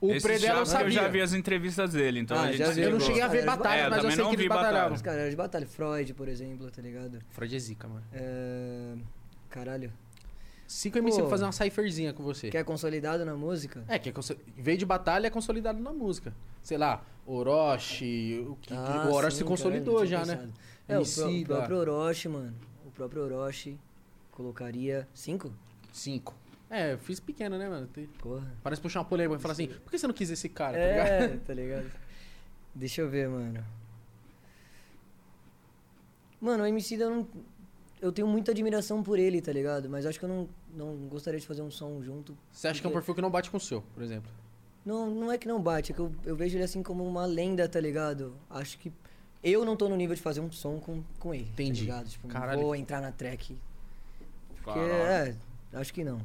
O 0.00 0.10
Esse 0.12 0.26
Predela 0.26 0.60
eu 0.60 0.66
sabia. 0.66 0.86
eu 0.86 0.90
já 0.90 1.08
vi 1.08 1.20
as 1.22 1.32
entrevistas 1.32 1.92
dele, 1.92 2.20
então 2.20 2.36
Ah, 2.36 2.42
a 2.42 2.46
gente 2.48 2.58
já 2.58 2.70
vi. 2.70 2.82
Eu 2.82 2.90
não 2.90 3.00
cheguei 3.00 3.22
a 3.22 3.28
ver 3.28 3.44
Cara, 3.44 3.56
batalha, 3.56 3.80
é, 3.80 3.88
mas 3.90 4.04
eu 4.04 4.10
sei 4.10 4.22
não 4.24 4.30
que 4.30 4.36
vi 4.36 4.42
ele 4.42 4.48
batalha. 4.50 4.68
batalhava. 4.68 4.94
Os 4.94 5.02
caras 5.02 5.20
eram 5.20 5.30
de 5.30 5.36
batalha. 5.36 5.66
Freud, 5.66 6.14
por 6.14 6.28
exemplo, 6.28 6.70
tá 6.70 6.82
ligado? 6.82 7.18
Freud 7.30 7.56
é 7.56 7.58
zica, 7.58 7.88
mano. 7.88 8.04
É... 8.12 8.94
Caralho. 9.48 9.90
5 10.66 10.98
MC 10.98 11.20
pra 11.20 11.30
fazer 11.30 11.44
uma 11.44 11.52
cipherzinha 11.52 12.12
com 12.12 12.22
você. 12.22 12.50
Que 12.50 12.58
é 12.58 12.64
consolidado 12.64 13.24
na 13.24 13.34
música? 13.36 13.84
É, 13.88 13.98
que 13.98 14.08
é 14.08 14.12
conso- 14.12 14.36
veio 14.56 14.76
de 14.76 14.84
batalha 14.84 15.28
é 15.28 15.30
consolidado 15.30 15.78
na 15.80 15.92
música. 15.92 16.34
Sei 16.62 16.76
lá, 16.76 17.02
Orochi. 17.24 18.44
O, 18.48 18.56
que, 18.56 18.74
Ah, 18.74 19.06
o 19.08 19.14
Orochi 19.14 19.32
sim, 19.36 19.38
se 19.38 19.44
consolidou 19.44 20.04
já, 20.04 20.26
né? 20.26 20.48
É, 20.88 20.98
o, 20.98 21.04
pró- 21.04 21.28
o 21.28 21.44
próprio 21.44 21.76
Orochi, 21.78 22.28
mano. 22.28 22.54
O 22.84 22.90
próprio 22.90 23.22
Orochi 23.22 23.78
colocaria 24.32 25.08
cinco? 25.14 25.52
Cinco. 25.92 26.34
É, 26.68 26.94
eu 26.94 26.98
fiz 26.98 27.20
pequeno, 27.20 27.56
né, 27.58 27.68
mano? 27.68 27.86
Tem- 27.86 28.06
Porra. 28.06 28.52
Parece 28.62 28.82
puxar 28.82 29.00
uma 29.00 29.04
polêmica 29.06 29.38
e 29.38 29.42
falar 29.42 29.52
assim, 29.52 29.68
por 29.68 29.90
que 29.90 29.98
você 29.98 30.06
não 30.06 30.14
quis 30.14 30.30
esse 30.30 30.48
cara, 30.48 30.76
tá 30.76 30.86
ligado? 30.86 31.08
É, 31.08 31.36
tá 31.46 31.54
ligado? 31.54 31.90
Deixa 32.74 33.00
eu 33.00 33.08
ver, 33.08 33.28
mano. 33.28 33.64
Mano, 36.40 36.64
o 36.64 36.66
MC 36.66 36.96
eu 36.96 37.10
não. 37.10 37.28
Eu 38.00 38.12
tenho 38.12 38.28
muita 38.28 38.50
admiração 38.50 39.02
por 39.02 39.18
ele, 39.18 39.40
tá 39.40 39.50
ligado? 39.52 39.88
Mas 39.88 40.04
acho 40.04 40.18
que 40.18 40.24
eu 40.24 40.28
não, 40.28 40.48
não 40.74 40.94
gostaria 41.08 41.40
de 41.40 41.46
fazer 41.46 41.62
um 41.62 41.70
som 41.70 42.02
junto. 42.02 42.36
Você 42.52 42.68
acha 42.68 42.80
que 42.80 42.86
é 42.86 42.90
um 42.90 42.92
perfil 42.92 43.14
que 43.14 43.22
não 43.22 43.30
bate 43.30 43.50
com 43.50 43.56
o 43.56 43.60
seu, 43.60 43.80
por 43.94 44.02
exemplo? 44.02 44.30
Não, 44.84 45.10
não 45.10 45.32
é 45.32 45.38
que 45.38 45.48
não 45.48 45.60
bate, 45.60 45.92
é 45.92 45.94
que 45.94 46.00
eu, 46.00 46.12
eu 46.24 46.36
vejo 46.36 46.56
ele 46.56 46.62
assim 46.62 46.82
como 46.82 47.04
uma 47.04 47.24
lenda, 47.24 47.66
tá 47.68 47.80
ligado? 47.80 48.36
Acho 48.50 48.78
que 48.78 48.92
eu 49.42 49.64
não 49.64 49.76
tô 49.76 49.88
no 49.88 49.96
nível 49.96 50.14
de 50.14 50.20
fazer 50.22 50.40
um 50.40 50.52
som 50.52 50.78
com, 50.78 51.02
com 51.18 51.34
ele. 51.34 51.48
Entendi. 51.52 51.86
Tá 51.86 51.92
ligado? 51.92 52.08
Tipo, 52.10 52.28
Caralho. 52.28 52.58
não 52.58 52.66
vou 52.66 52.76
entrar 52.76 53.00
na 53.00 53.10
track. 53.10 53.56
Porque, 54.62 54.78
Caralho. 54.78 55.36
é, 55.72 55.78
acho 55.78 55.92
que 55.92 56.04
não. 56.04 56.20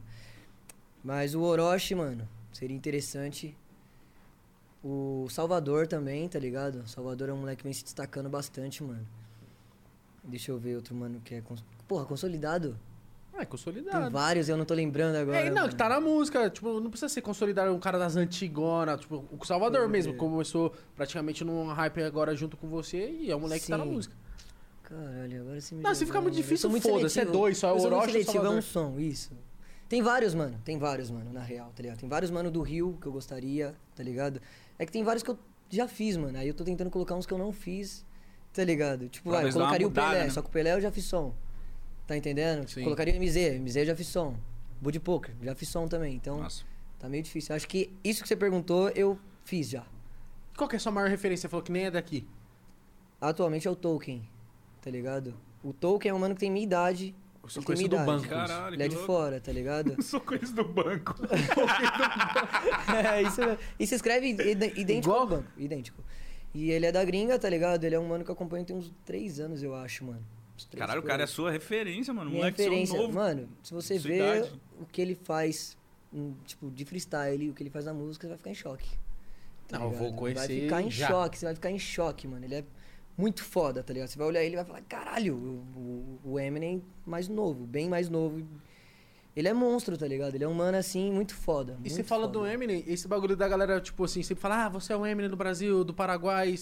Mas 1.04 1.34
o 1.34 1.42
Orochi, 1.42 1.96
mano, 1.96 2.28
seria 2.52 2.76
interessante. 2.76 3.56
O 4.84 5.28
Salvador 5.30 5.88
também, 5.88 6.28
tá 6.28 6.40
ligado? 6.40 6.80
O 6.80 6.88
Salvador 6.88 7.30
é 7.30 7.34
um 7.34 7.38
moleque 7.38 7.58
que 7.58 7.64
vem 7.64 7.74
se 7.74 7.84
destacando 7.84 8.30
bastante, 8.30 8.84
mano. 8.84 9.06
Deixa 10.24 10.52
eu 10.52 10.58
ver 10.58 10.76
outro 10.76 10.96
mano 10.96 11.20
que 11.24 11.36
é. 11.36 11.42
Cons... 11.42 11.64
Porra, 11.88 12.06
consolidado? 12.06 12.78
É 13.34 13.38
Tem 13.38 13.46
consolidado. 13.48 14.12
vários, 14.12 14.50
eu 14.50 14.58
não 14.58 14.66
tô 14.66 14.74
lembrando 14.74 15.16
agora. 15.16 15.38
É, 15.38 15.50
não, 15.50 15.62
mano. 15.62 15.70
que 15.70 15.76
tá 15.76 15.88
na 15.88 16.00
música. 16.00 16.50
Tipo, 16.50 16.80
não 16.80 16.90
precisa 16.90 17.10
ser 17.10 17.22
consolidado 17.22 17.74
um 17.74 17.80
cara 17.80 17.98
das 17.98 18.16
antigonas. 18.16 19.00
Tipo, 19.02 19.24
o 19.32 19.46
Salvador 19.46 19.82
Pode 19.82 19.92
mesmo 19.92 20.14
crer. 20.14 20.20
começou 20.20 20.74
praticamente 20.96 21.44
num 21.44 21.68
hype 21.68 22.04
agora 22.04 22.36
junto 22.36 22.58
com 22.58 22.68
você 22.68 23.10
e 23.10 23.32
é 23.32 23.36
um 23.36 23.40
moleque 23.40 23.66
que 23.66 23.72
tá 23.72 23.78
na 23.78 23.86
Sim. 23.86 23.92
música. 23.92 24.16
Caralho, 24.84 25.42
agora 25.42 25.62
você 25.62 25.74
me 25.74 25.82
Não, 25.82 25.96
se 25.96 26.06
ficar 26.06 26.22
muito 26.22 26.36
difícil, 26.36 26.70
foda-se, 26.82 27.20
é 27.20 27.26
dois, 27.26 27.58
só 27.58 27.70
é 27.70 27.72
o 27.72 27.82
Orochi 27.82 28.26
é 28.38 28.42
um 28.42 28.62
som, 28.62 29.00
isso. 29.00 29.32
Tem 29.92 30.02
vários, 30.02 30.34
mano. 30.34 30.58
Tem 30.64 30.78
vários, 30.78 31.12
mano, 31.12 31.34
na 31.34 31.42
real, 31.42 31.70
tá 31.76 31.84
ligado? 31.84 32.00
Tem 32.00 32.08
vários, 32.08 32.32
mano, 32.32 32.50
do 32.50 32.62
Rio 32.62 32.98
que 33.02 33.08
eu 33.08 33.12
gostaria, 33.12 33.76
tá 33.94 34.02
ligado? 34.02 34.42
É 34.80 34.86
que 34.86 34.92
tem 34.92 35.04
vários 35.04 35.22
que 35.22 35.30
eu 35.30 35.38
já 35.70 35.86
fiz, 35.86 36.16
mano. 36.16 36.38
Aí 36.38 36.48
eu 36.48 36.54
tô 36.54 36.64
tentando 36.64 36.90
colocar 36.90 37.14
uns 37.14 37.26
que 37.26 37.34
eu 37.34 37.38
não 37.38 37.52
fiz, 37.52 38.06
tá 38.54 38.64
ligado? 38.64 39.10
Tipo, 39.10 39.32
vai, 39.32 39.44
eu 39.44 39.50
dar 39.50 39.50
uma 39.50 39.54
colocaria 39.66 39.88
mudada, 39.88 40.08
o 40.08 40.12
Pelé, 40.12 40.24
né? 40.24 40.30
só 40.30 40.42
que 40.42 40.48
o 40.48 40.50
Pelé 40.50 40.74
eu 40.76 40.80
já 40.80 40.94
fiz 40.94 41.04
som. 41.04 41.36
Tá 42.08 42.16
entendendo? 42.16 42.70
Sim. 42.70 42.86
Colocaria 42.86 43.14
o 43.14 43.18
MZ, 43.18 43.60
MZ 43.60 43.76
eu 43.76 43.86
já 43.88 43.96
fiz 43.98 44.08
som. 44.08 44.38
Bud 44.80 44.98
Poker, 45.02 45.36
já 45.44 45.54
fiz 45.56 45.68
som 45.68 45.86
também. 45.90 46.16
Então, 46.16 46.38
Nossa. 46.38 46.64
tá 46.98 47.10
meio 47.10 47.22
difícil. 47.22 47.54
Acho 47.54 47.68
que 47.68 47.92
isso 48.02 48.22
que 48.22 48.30
você 48.30 48.36
perguntou, 48.38 48.88
eu 48.92 49.20
fiz 49.44 49.70
já. 49.70 49.84
Qual 50.56 50.70
que 50.70 50.76
é 50.76 50.78
a 50.78 50.80
sua 50.80 50.94
maior 50.94 51.10
referência? 51.10 51.42
Você 51.42 51.50
falou 51.50 51.66
que 51.66 51.72
nem 51.72 51.88
é 51.88 51.92
daqui. 51.92 52.26
Atualmente 53.20 53.68
é 53.68 53.72
o 53.72 53.76
Tolkien, 53.76 54.26
tá 54.82 54.90
ligado? 54.90 55.34
O 55.62 55.74
Tolkien 55.74 56.12
é 56.12 56.14
um 56.14 56.20
mano 56.20 56.34
que 56.34 56.40
tem 56.40 56.50
minha 56.50 56.64
idade. 56.64 57.14
Eu 57.44 57.50
só 57.50 57.62
conheço 57.62 57.88
minha 57.88 58.00
do 58.00 58.06
banco. 58.06 58.28
Caralho, 58.28 58.76
Ele 58.76 58.84
é 58.84 58.88
de 58.88 58.96
louco. 58.96 59.08
fora, 59.08 59.40
tá 59.42 59.52
ligado? 59.52 59.96
Sou 60.04 60.20
coisa 60.22 60.54
do 60.54 60.64
banco. 60.64 61.16
é, 63.14 63.22
isso 63.24 63.42
mesmo. 63.42 63.58
E 63.80 63.88
se 63.88 63.96
escreve 63.96 64.28
idêntico 64.30 64.80
Igual? 65.10 65.20
ao 65.22 65.28
banco. 65.28 65.48
Idêntico. 65.58 66.04
E 66.54 66.70
ele 66.72 66.86
é 66.86 66.92
da 66.92 67.04
gringa, 67.04 67.40
tá 67.40 67.50
ligado? 67.50 67.84
Ele 67.84 67.96
é 67.96 68.00
um 68.00 68.08
mano 68.08 68.24
que 68.24 68.30
eu 68.30 68.34
acompanho 68.34 68.66
tem 68.66 68.76
uns 68.76 68.92
três 69.06 69.40
anos, 69.40 69.64
eu 69.64 69.74
acho, 69.74 70.04
mano. 70.06 70.24
Uns 70.58 70.66
três 70.66 70.80
Caralho, 70.80 71.00
o 71.02 71.04
cara 71.04 71.24
é 71.24 71.28
sua 71.28 71.50
referência, 71.52 72.14
mano. 72.14 72.30
Minha 72.30 72.42
Moleque 72.42 72.62
seu 72.62 72.70
referência. 72.70 72.98
novo. 73.00 73.14
Mano, 73.14 73.50
se 73.64 73.74
você 73.74 73.98
sua 74.00 74.14
idade. 74.14 74.52
o 74.80 74.86
que 74.86 75.02
ele 75.02 75.16
faz, 75.16 75.78
hum, 76.14 76.34
tipo, 76.46 76.70
de 76.70 76.84
freestyle, 76.86 77.50
o 77.50 77.54
que 77.54 77.64
ele 77.64 77.70
faz 77.70 77.86
na 77.86 77.94
música, 77.94 78.24
você 78.28 78.30
vai 78.30 78.38
ficar 78.38 78.50
em 78.52 78.56
choque. 78.56 78.90
tá 79.68 79.80
Não, 79.80 79.86
eu 79.86 79.92
vou 79.92 80.00
ligado? 80.08 80.20
conhecer 80.20 80.48
Vai 80.48 80.60
ficar 80.60 80.82
em 80.82 80.92
já. 80.92 81.08
choque, 81.08 81.38
você 81.40 81.46
vai 81.46 81.56
ficar 81.56 81.72
em 81.72 81.80
choque, 81.80 82.28
mano. 82.28 82.46
Ele 82.46 82.56
é 82.56 82.64
muito 83.22 83.44
foda, 83.44 83.84
tá 83.84 83.94
ligado? 83.94 84.08
Você 84.10 84.18
vai 84.18 84.28
olhar 84.28 84.44
ele 84.44 84.54
e 84.54 84.56
vai 84.58 84.66
falar, 84.66 84.82
caralho, 84.82 85.36
o, 85.36 85.80
o- 85.80 86.32
o 86.34 86.40
Eminem 86.40 86.84
mais 87.06 87.28
novo, 87.28 87.66
bem 87.66 87.88
mais 87.88 88.10
novo. 88.10 88.42
Ele 89.36 89.48
é 89.48 89.54
monstro, 89.54 89.98
tá 89.98 90.08
ligado? 90.08 90.36
Ele 90.36 90.44
é 90.44 90.48
um 90.48 90.54
mano, 90.54 90.78
assim, 90.78 91.10
muito 91.12 91.34
foda. 91.34 91.78
E 91.86 91.90
você 91.90 91.98
muito 91.98 92.08
fala 92.08 92.24
foda. 92.28 92.40
do 92.40 92.46
Eminem, 92.46 92.84
esse 92.88 93.08
bagulho 93.08 93.36
da 93.36 93.48
galera, 93.48 93.80
tipo 93.80 94.04
assim, 94.04 94.22
sempre 94.24 94.42
fala, 94.42 94.66
ah, 94.66 94.70
você 94.70 94.92
é 94.92 94.98
o 94.98 95.06
Eminem 95.06 95.30
do 95.30 95.38
Brasil, 95.38 95.84
do 95.84 95.94
Paraguai. 95.94 96.56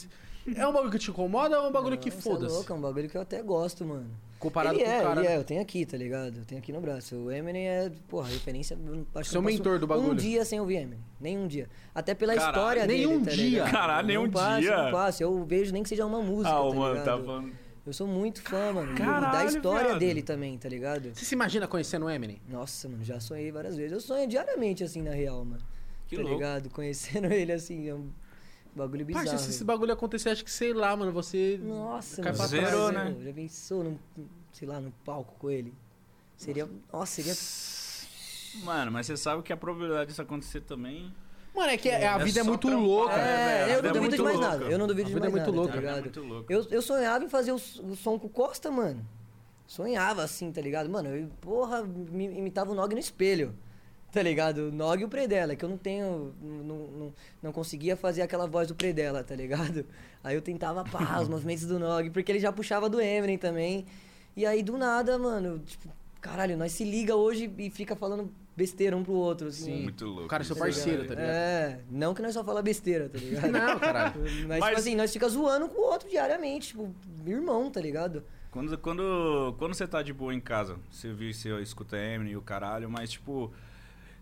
É 0.55 0.67
um 0.67 0.73
bagulho 0.73 0.91
que 0.91 0.99
te 0.99 1.09
incomoda 1.11 1.59
ou 1.59 1.65
é 1.65 1.69
um 1.69 1.71
bagulho 1.71 1.97
que 1.97 2.09
Não, 2.09 2.19
cê 2.21 2.27
é 2.29 2.31
foda-se? 2.31 2.55
louco, 2.55 2.71
é 2.73 2.75
um 2.75 2.81
bagulho 2.81 3.09
que 3.09 3.17
eu 3.17 3.21
até 3.21 3.41
gosto, 3.41 3.85
mano. 3.85 4.09
Comparado 4.39 4.75
ele 4.77 4.85
com 4.85 4.89
é, 4.91 4.99
o 4.99 5.03
cara. 5.03 5.19
ele 5.19 5.27
é, 5.27 5.37
eu 5.37 5.43
tenho 5.43 5.61
aqui, 5.61 5.85
tá 5.85 5.97
ligado? 5.97 6.37
Eu 6.37 6.45
tenho 6.45 6.59
aqui 6.59 6.71
no 6.71 6.79
braço. 6.79 7.15
O 7.15 7.29
Eminem 7.31 7.67
é, 7.67 7.91
porra, 8.07 8.29
referência. 8.29 8.75
Acho 8.77 9.25
que 9.25 9.29
Seu 9.29 9.41
passo 9.43 9.53
mentor 9.53 9.79
do 9.79 9.85
bagulho. 9.85 10.11
Um 10.11 10.15
dia 10.15 10.45
sem 10.45 10.59
ouvir 10.61 10.77
Eminem. 10.77 10.99
Nem 11.19 11.37
um 11.37 11.45
dia. 11.45 11.67
Até 11.93 12.15
pela 12.15 12.33
Caralho, 12.33 12.51
história 12.55 12.87
dele. 12.87 13.05
nenhum 13.05 13.23
tá 13.23 13.31
dia. 13.31 13.43
ligado? 13.43 13.71
Caralho, 13.71 14.07
nenhum 14.07 14.31
passo, 14.31 14.61
dia. 14.61 14.83
Não 14.85 14.91
passo. 14.91 15.23
Eu 15.23 15.43
vejo 15.43 15.73
nem 15.73 15.83
que 15.83 15.89
seja 15.89 16.05
uma 16.05 16.21
música. 16.21 16.49
Ah, 16.55 16.63
o 16.63 16.69
tá 16.69 16.75
mano 16.79 16.93
tá 16.95 16.99
ligado? 17.01 17.25
falando. 17.25 17.51
Eu 17.85 17.93
sou 17.93 18.07
muito 18.07 18.41
fã, 18.41 18.71
mano. 18.71 18.93
da 18.93 18.97
Caralho, 18.97 19.49
história 19.49 19.87
viado. 19.87 19.99
dele 19.99 20.21
também, 20.21 20.57
tá 20.57 20.69
ligado? 20.69 21.09
Você 21.13 21.25
se 21.25 21.35
imagina 21.35 21.67
conhecendo 21.67 22.05
o 22.05 22.09
Eminem? 22.09 22.39
Nossa, 22.47 22.87
mano, 22.87 23.03
já 23.03 23.19
sonhei 23.19 23.51
várias 23.51 23.75
vezes. 23.75 23.91
Eu 23.91 23.99
sonho 23.99 24.27
diariamente, 24.27 24.83
assim, 24.83 25.01
na 25.01 25.11
real, 25.11 25.43
mano. 25.43 25.61
Que 26.07 26.15
tá 26.15 26.21
louco. 26.21 26.37
ligado? 26.37 26.69
Conhecendo 26.69 27.25
ele, 27.33 27.51
assim, 27.51 27.89
é 27.89 27.93
um 27.93 28.09
bagulho 28.75 29.05
bizarro. 29.05 29.25
Parça, 29.27 29.43
se 29.43 29.49
esse 29.51 29.63
bagulho 29.63 29.93
acontecer, 29.93 30.29
acho 30.29 30.43
que 30.43 30.51
sei 30.51 30.73
lá, 30.73 30.95
mano, 30.95 31.11
você. 31.11 31.59
Nossa, 31.61 32.21
Cai 32.21 32.31
mano. 32.31 32.37
pra 32.37 32.47
Zerou, 32.47 32.91
já- 32.93 33.03
né? 33.05 33.15
Já 33.23 33.33
pensou, 33.33 33.83
num, 33.83 33.97
sei 34.53 34.67
lá, 34.67 34.79
no 34.79 34.91
palco 35.05 35.35
com 35.39 35.49
ele? 35.49 35.73
Seria. 36.37 36.69
Nossa, 36.91 37.21
seria. 37.21 37.35
Mano, 38.65 38.91
mas 38.91 39.05
você 39.05 39.15
sabe 39.17 39.43
que 39.43 39.53
a 39.53 39.57
probabilidade 39.57 40.07
disso 40.09 40.21
acontecer 40.21 40.61
também. 40.61 41.13
Mano, 41.55 41.69
é 41.71 41.77
que 41.77 41.89
a 41.89 41.93
É 42.19 42.23
vida 42.23 42.39
é 42.39 42.43
só 42.43 42.49
muito 42.49 42.67
trampar, 42.67 42.83
louca. 42.85 43.13
é, 43.13 43.69
É, 43.71 43.75
eu 43.77 43.81
não 43.83 43.89
é 43.89 43.93
duvido 43.93 43.99
muito 44.01 44.15
de 44.15 44.21
mais 44.21 44.35
louca. 44.37 44.49
nada. 44.57 44.65
Eu 44.71 44.79
não 44.79 44.87
duvido 44.87 45.07
A 45.07 45.11
de 45.11 45.17
é 45.17 45.19
mais 45.19 45.31
muito 45.33 45.45
nada, 45.45 45.55
louca. 45.57 45.71
tá 45.73 45.77
A 45.77 45.81
vida 45.81 45.91
é 45.91 45.95
ligado? 46.01 46.03
muito 46.15 46.33
louca. 46.33 46.53
Eu, 46.53 46.67
eu 46.71 46.81
sonhava 46.81 47.23
em 47.25 47.29
fazer 47.29 47.51
o, 47.51 47.55
o 47.55 47.95
som 47.95 48.17
com 48.19 48.27
o 48.27 48.29
Costa, 48.29 48.71
mano. 48.71 49.05
Sonhava 49.67 50.23
assim, 50.23 50.51
tá 50.51 50.61
ligado? 50.61 50.89
Mano, 50.89 51.09
eu, 51.09 51.27
porra, 51.41 51.83
me, 51.83 52.25
imitava 52.25 52.71
o 52.71 52.75
Nog 52.75 52.93
no 52.93 52.99
espelho. 52.99 53.53
Tá 54.11 54.23
ligado? 54.23 54.69
O 54.69 54.71
Nog 54.71 55.01
e 55.01 55.05
o 55.05 55.09
Predella, 55.09 55.55
que 55.55 55.63
eu 55.63 55.69
não 55.69 55.77
tenho. 55.77 56.33
Não, 56.41 56.75
não, 56.75 57.13
não 57.43 57.51
conseguia 57.51 57.95
fazer 57.95 58.21
aquela 58.23 58.47
voz 58.47 58.67
do 58.67 58.73
Predella, 58.75 59.23
tá 59.23 59.35
ligado? 59.35 59.85
Aí 60.23 60.35
eu 60.35 60.41
tentava, 60.41 60.83
pá, 60.83 61.19
os 61.21 61.27
movimentos 61.29 61.65
do 61.65 61.77
Nog, 61.77 62.09
porque 62.09 62.31
ele 62.31 62.39
já 62.39 62.51
puxava 62.51 62.89
do 62.89 62.99
Eminem 62.99 63.37
também. 63.37 63.85
E 64.35 64.45
aí, 64.45 64.63
do 64.63 64.77
nada, 64.77 65.17
mano, 65.19 65.59
tipo, 65.59 65.89
caralho, 66.21 66.57
nós 66.57 66.71
se 66.71 66.83
liga 66.83 67.15
hoje 67.15 67.51
e 67.57 67.69
fica 67.69 67.95
falando 67.95 68.31
besteira 68.55 68.95
um 68.97 69.03
pro 69.03 69.13
outro, 69.13 69.47
assim. 69.47 69.77
Sim. 69.77 69.83
Muito 69.83 70.05
louco. 70.05 70.25
O 70.25 70.27
cara 70.27 70.43
é 70.43 70.45
seu 70.45 70.55
parceiro, 70.55 71.03
tá 71.03 71.15
ligado? 71.15 71.29
É, 71.29 71.79
não 71.89 72.13
que 72.13 72.21
nós 72.21 72.33
só 72.33 72.43
fala 72.43 72.61
besteira, 72.61 73.07
tá 73.07 73.17
ligado? 73.17 73.51
Não, 73.51 73.79
caralho. 73.79 74.15
Mas, 74.19 74.45
Mas- 74.59 74.65
tipo 74.65 74.79
assim, 74.79 74.95
nós 74.95 75.13
fica 75.13 75.29
zoando 75.29 75.69
com 75.69 75.79
o 75.79 75.85
outro 75.85 76.09
diariamente, 76.09 76.69
tipo, 76.69 76.93
irmão, 77.25 77.71
tá 77.71 77.79
ligado? 77.79 78.23
Quando, 78.51 78.77
quando, 78.79 79.55
quando 79.57 79.73
você 79.75 79.87
tá 79.87 80.01
de 80.01 80.11
boa 80.11 80.33
em 80.33 80.41
casa, 80.41 80.77
você 80.91 81.13
viu, 81.13 81.31
você 81.33 81.49
escuta 81.61 81.95
Eminem 81.95 82.33
e 82.33 82.37
o 82.37 82.41
caralho, 82.41 82.89
mas 82.89 83.11
tipo, 83.11 83.53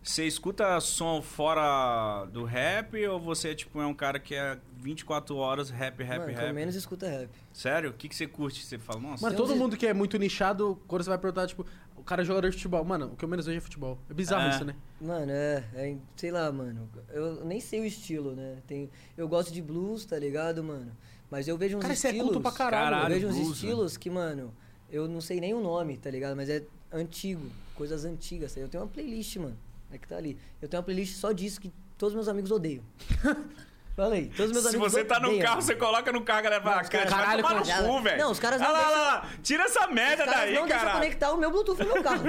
você 0.09 0.25
escuta 0.25 0.79
som 0.79 1.21
fora 1.21 2.25
do 2.31 2.43
rap 2.43 2.95
ou 3.07 3.19
você 3.19 3.53
tipo, 3.55 3.81
é 3.81 3.85
um 3.85 3.93
cara 3.93 4.19
que 4.19 4.35
é 4.35 4.57
24 4.81 5.35
horas 5.35 5.69
rap, 5.69 6.01
rap, 6.03 6.19
Mano, 6.19 6.31
rap? 6.31 6.39
pelo 6.41 6.53
menos 6.53 6.75
escuta 6.75 7.07
rap. 7.07 7.29
Sério? 7.53 7.89
O 7.89 7.93
que, 7.93 8.07
que 8.07 8.15
você 8.15 8.27
curte? 8.27 8.63
Você 8.63 8.77
fala, 8.77 8.99
nossa, 8.99 9.21
Mano, 9.23 9.35
todo 9.35 9.55
mundo 9.55 9.75
que 9.75 9.85
é 9.87 9.93
muito 9.93 10.17
nichado, 10.17 10.79
quando 10.87 11.03
você 11.03 11.09
vai 11.09 11.17
perguntar, 11.17 11.47
tipo, 11.47 11.65
o 11.95 12.03
cara 12.03 12.21
é 12.21 12.25
jogador 12.25 12.49
de 12.49 12.55
futebol. 12.55 12.83
Mano, 12.85 13.07
o 13.07 13.15
que 13.15 13.25
eu 13.25 13.29
menos 13.29 13.45
vejo 13.45 13.57
é 13.57 13.61
futebol. 13.61 13.97
É 14.09 14.13
bizarro 14.13 14.47
É. 14.47 14.49
isso, 14.55 14.65
né? 14.65 14.75
Mano, 15.01 15.31
é, 15.31 15.63
é, 15.73 15.95
sei 16.15 16.31
lá, 16.31 16.51
mano. 16.51 16.89
Eu 17.09 17.43
nem 17.43 17.59
sei 17.59 17.81
o 17.81 17.85
estilo, 17.85 18.33
né? 18.35 18.57
Tem, 18.67 18.89
eu 19.17 19.27
gosto 19.27 19.51
de 19.51 19.61
blues, 19.61 20.05
tá 20.05 20.17
ligado, 20.17 20.63
mano? 20.63 20.91
Mas 21.29 21.47
eu 21.47 21.57
vejo 21.57 21.77
uns 21.77 21.81
Cara, 21.81 21.95
você 21.95 22.07
é 22.07 22.09
estilos. 22.11 22.31
culto 22.31 22.41
pra 22.41 22.51
caralho. 22.51 22.95
Caralho. 22.95 23.13
eu 23.15 23.19
vejo 23.19 23.27
uns 23.27 23.35
blues, 23.35 23.53
estilos 23.55 23.97
que, 23.97 24.09
mano, 24.09 24.53
eu 24.89 25.07
não 25.07 25.19
sei 25.19 25.41
nem 25.41 25.53
o 25.53 25.59
nome, 25.59 25.97
tá 25.97 26.09
ligado? 26.09 26.35
Mas 26.35 26.49
é 26.49 26.63
antigo, 26.93 27.45
coisas 27.75 28.05
antigas. 28.05 28.53
tá? 28.53 28.61
Eu 28.61 28.69
tenho 28.69 28.83
uma 28.83 28.89
playlist, 28.89 29.35
mano. 29.37 29.57
É 29.91 29.97
que 29.97 30.07
tá 30.07 30.17
ali. 30.17 30.37
Eu 30.61 30.67
tenho 30.67 30.79
uma 30.79 30.85
playlist 30.85 31.15
só 31.17 31.31
disso 31.31 31.59
que 31.61 31.71
todos 31.97 32.13
meus 32.13 32.27
amigos 32.27 32.51
odeiam. 32.51 32.83
Falei, 33.95 34.27
todos 34.37 34.51
meus 34.51 34.63
Se 34.65 34.75
amigos 34.75 34.91
você 34.91 35.03
tá 35.03 35.19
no 35.19 35.29
odeiam. 35.29 35.43
carro, 35.43 35.59
você 35.59 35.73
coloca 35.73 36.11
no 36.11 36.21
carro, 36.21 36.43
galera 36.43 36.61
fala, 36.61 36.83
os 36.83 36.87
cara, 36.89 37.07
caras- 37.07 37.25
vai 37.25 37.37
tomar 37.37 37.55
no 37.55 37.65
Caralho, 37.65 37.87
cu, 37.87 38.01
velho. 38.03 38.17
não, 38.21 38.31
os 38.31 38.39
caras 38.39 38.61
não 38.61 38.67
Olha 38.69 38.77
lá, 38.77 38.83
deixam- 38.85 39.01
olha 39.01 39.11
lá, 39.23 39.29
tira 39.41 39.63
essa 39.63 39.87
merda 39.87 40.23
Os 40.23 40.29
caras 40.29 40.45
daí, 40.45 40.53
não 40.53 40.67
deixam 40.67 40.85
cara. 40.85 40.91
conectar 40.99 41.31
o 41.31 41.37
meu 41.37 41.49
Bluetooth 41.51 41.79
no 41.83 41.93
meu 41.95 42.03
carro. 42.03 42.23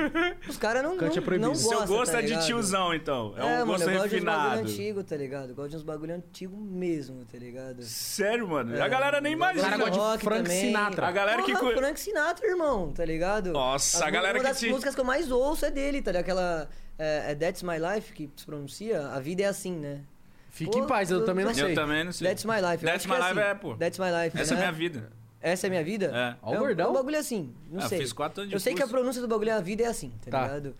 Os 0.48 0.56
caras 0.56 0.82
não, 0.82 0.96
Cante 0.96 1.12
é 1.12 1.20
não, 1.20 1.22
proibido. 1.26 1.46
não 1.48 1.54
Seu 1.54 1.70
gostam, 1.80 1.86
gosto 1.98 2.12
tá 2.12 2.18
é 2.20 2.22
de 2.22 2.28
ligado? 2.28 2.46
tiozão, 2.46 2.94
então. 2.94 3.34
É, 3.36 3.42
um 3.44 3.48
mano, 3.50 3.66
gosto 3.66 3.82
eu 3.90 3.98
gosto 3.98 4.08
de 4.08 4.16
uns 4.16 4.24
bagulho 4.24 4.48
refinado. 4.48 4.60
antigo, 4.70 5.04
tá 5.04 5.16
ligado? 5.18 5.48
Eu 5.50 5.54
gosto 5.54 5.68
de 5.68 5.76
uns 5.76 5.82
bagulho 5.82 6.14
antigo 6.14 6.56
mesmo, 6.56 7.24
tá 7.30 7.36
ligado? 7.36 7.82
Sério, 7.82 8.48
mano. 8.48 8.74
É, 8.74 8.80
a 8.80 8.88
galera 8.88 9.20
nem 9.20 9.36
gosto 9.36 9.50
imagina. 9.58 9.66
O 9.66 9.70
cara 9.70 9.76
gosta 9.76 9.92
de 9.92 9.98
rock 9.98 10.24
Frank 10.24 10.42
também. 10.44 10.60
Sinatra. 10.68 11.06
A 11.06 11.12
galera 11.12 11.42
que 11.42 11.52
Porra, 11.52 11.70
cu- 11.72 11.76
Frank 11.78 12.00
Sinatra, 12.00 12.46
irmão, 12.46 12.92
tá 12.94 13.04
ligado? 13.04 13.52
Nossa, 13.52 14.06
a 14.06 14.10
galera 14.10 14.38
Uma 14.38 14.42
que 14.44 14.48
das 14.48 14.58
te- 14.58 14.70
músicas 14.70 14.94
que 14.94 15.00
eu 15.02 15.04
mais 15.04 15.30
ouço 15.30 15.66
é 15.66 15.70
dele, 15.70 16.00
tá 16.00 16.12
ligado? 16.12 16.22
Aquela 16.22 16.68
é, 16.98 17.32
é 17.32 17.34
That's 17.34 17.62
My 17.62 17.76
Life, 17.78 18.12
que 18.12 18.28
se 18.36 18.44
pronuncia, 18.44 19.06
a 19.08 19.20
vida 19.20 19.42
é 19.42 19.46
assim, 19.46 19.72
né? 19.76 20.00
Fique 20.50 20.72
Pô, 20.72 20.78
em 20.84 20.86
paz, 20.86 21.10
eu 21.10 21.20
eu- 21.20 21.24
também 21.24 21.44
não 21.44 21.52
eu 21.52 21.54
sei. 21.54 21.70
Eu 21.70 21.74
também 21.74 22.04
não 22.04 22.12
sei. 22.12 22.26
That's 22.28 22.44
My 22.44 22.54
Life. 22.56 22.84
eu 22.84 22.90
That's 22.90 23.06
My 23.06 23.12
é 23.12 23.16
Life 23.18 23.30
assim. 23.30 23.40
é, 23.50 23.54
pô. 23.54 23.74
That's 23.76 23.98
My 23.98 24.06
Life, 24.24 24.38
Essa 24.38 24.54
é 24.54 24.56
né? 24.56 24.60
minha 24.62 24.72
vida. 24.72 25.12
Essa 25.40 25.66
é 25.66 25.70
minha 25.70 25.84
vida? 25.84 26.06
É. 26.12 26.36
Ó 26.42 26.50
o 26.52 26.56
um- 26.56 26.58
bordão. 26.58 26.90
um 26.90 26.94
bagulho 26.94 27.18
assim, 27.18 27.54
não 27.70 27.80
eu 27.82 27.88
sei. 27.88 27.98
fiz 28.00 28.12
quatro 28.12 28.40
anos 28.40 28.50
de 28.50 28.56
Eu 28.56 28.60
sei 28.60 28.74
que 28.74 28.82
a 28.82 28.88
pronúncia 28.88 29.20
do 29.22 29.28
bagulho 29.28 29.50
é 29.50 29.52
a 29.52 29.60
vida 29.60 29.84
é 29.84 29.86
assim, 29.86 30.12
tá, 30.24 30.30
Tá. 30.32 30.42
ligado? 30.42 30.74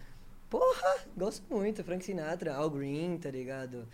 Porra, 0.50 0.96
gosto 1.16 1.44
muito. 1.54 1.84
Frank 1.84 2.04
Sinatra, 2.04 2.54
Al 2.54 2.68
Green, 2.70 3.18
tá 3.18 3.30
ligado? 3.30 3.86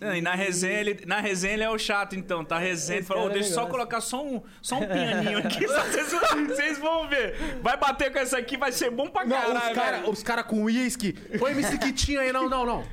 Não, 0.00 0.14
E 0.14 0.20
na 0.20 0.34
resenha, 0.34 0.78
ele, 0.80 1.00
na 1.06 1.20
resenha 1.20 1.54
ele 1.54 1.62
é 1.62 1.70
o 1.70 1.78
chato, 1.78 2.14
então. 2.14 2.44
Tá 2.44 2.58
resenha, 2.58 2.98
ele 2.98 3.06
"Ô, 3.06 3.08
cara 3.14 3.30
é 3.30 3.32
deixa 3.32 3.48
eu 3.48 3.54
só 3.54 3.60
negócio." 3.62 3.70
colocar 3.70 4.00
só 4.02 4.22
um, 4.24 4.42
só 4.60 4.76
um 4.76 4.86
pianinho 4.86 5.38
aqui, 5.38 5.64
vocês, 5.66 6.12
vocês 6.48 6.78
vão 6.78 7.08
ver. 7.08 7.34
Vai 7.62 7.76
bater 7.78 8.12
com 8.12 8.18
essa 8.18 8.36
aqui, 8.36 8.56
vai 8.58 8.72
ser 8.72 8.90
bom 8.90 9.08
pra 9.08 9.24
Não, 9.24 9.30
caralho, 9.36 9.54
os 9.56 9.74
caras 9.74 10.22
cara 10.22 10.44
com 10.44 10.62
uísque. 10.64 11.14
Põe 11.38 11.52
MC 11.52 11.78
Kitinho 11.78 12.20
aí, 12.20 12.30
não, 12.32 12.48
não, 12.48 12.66
não. 12.66 12.84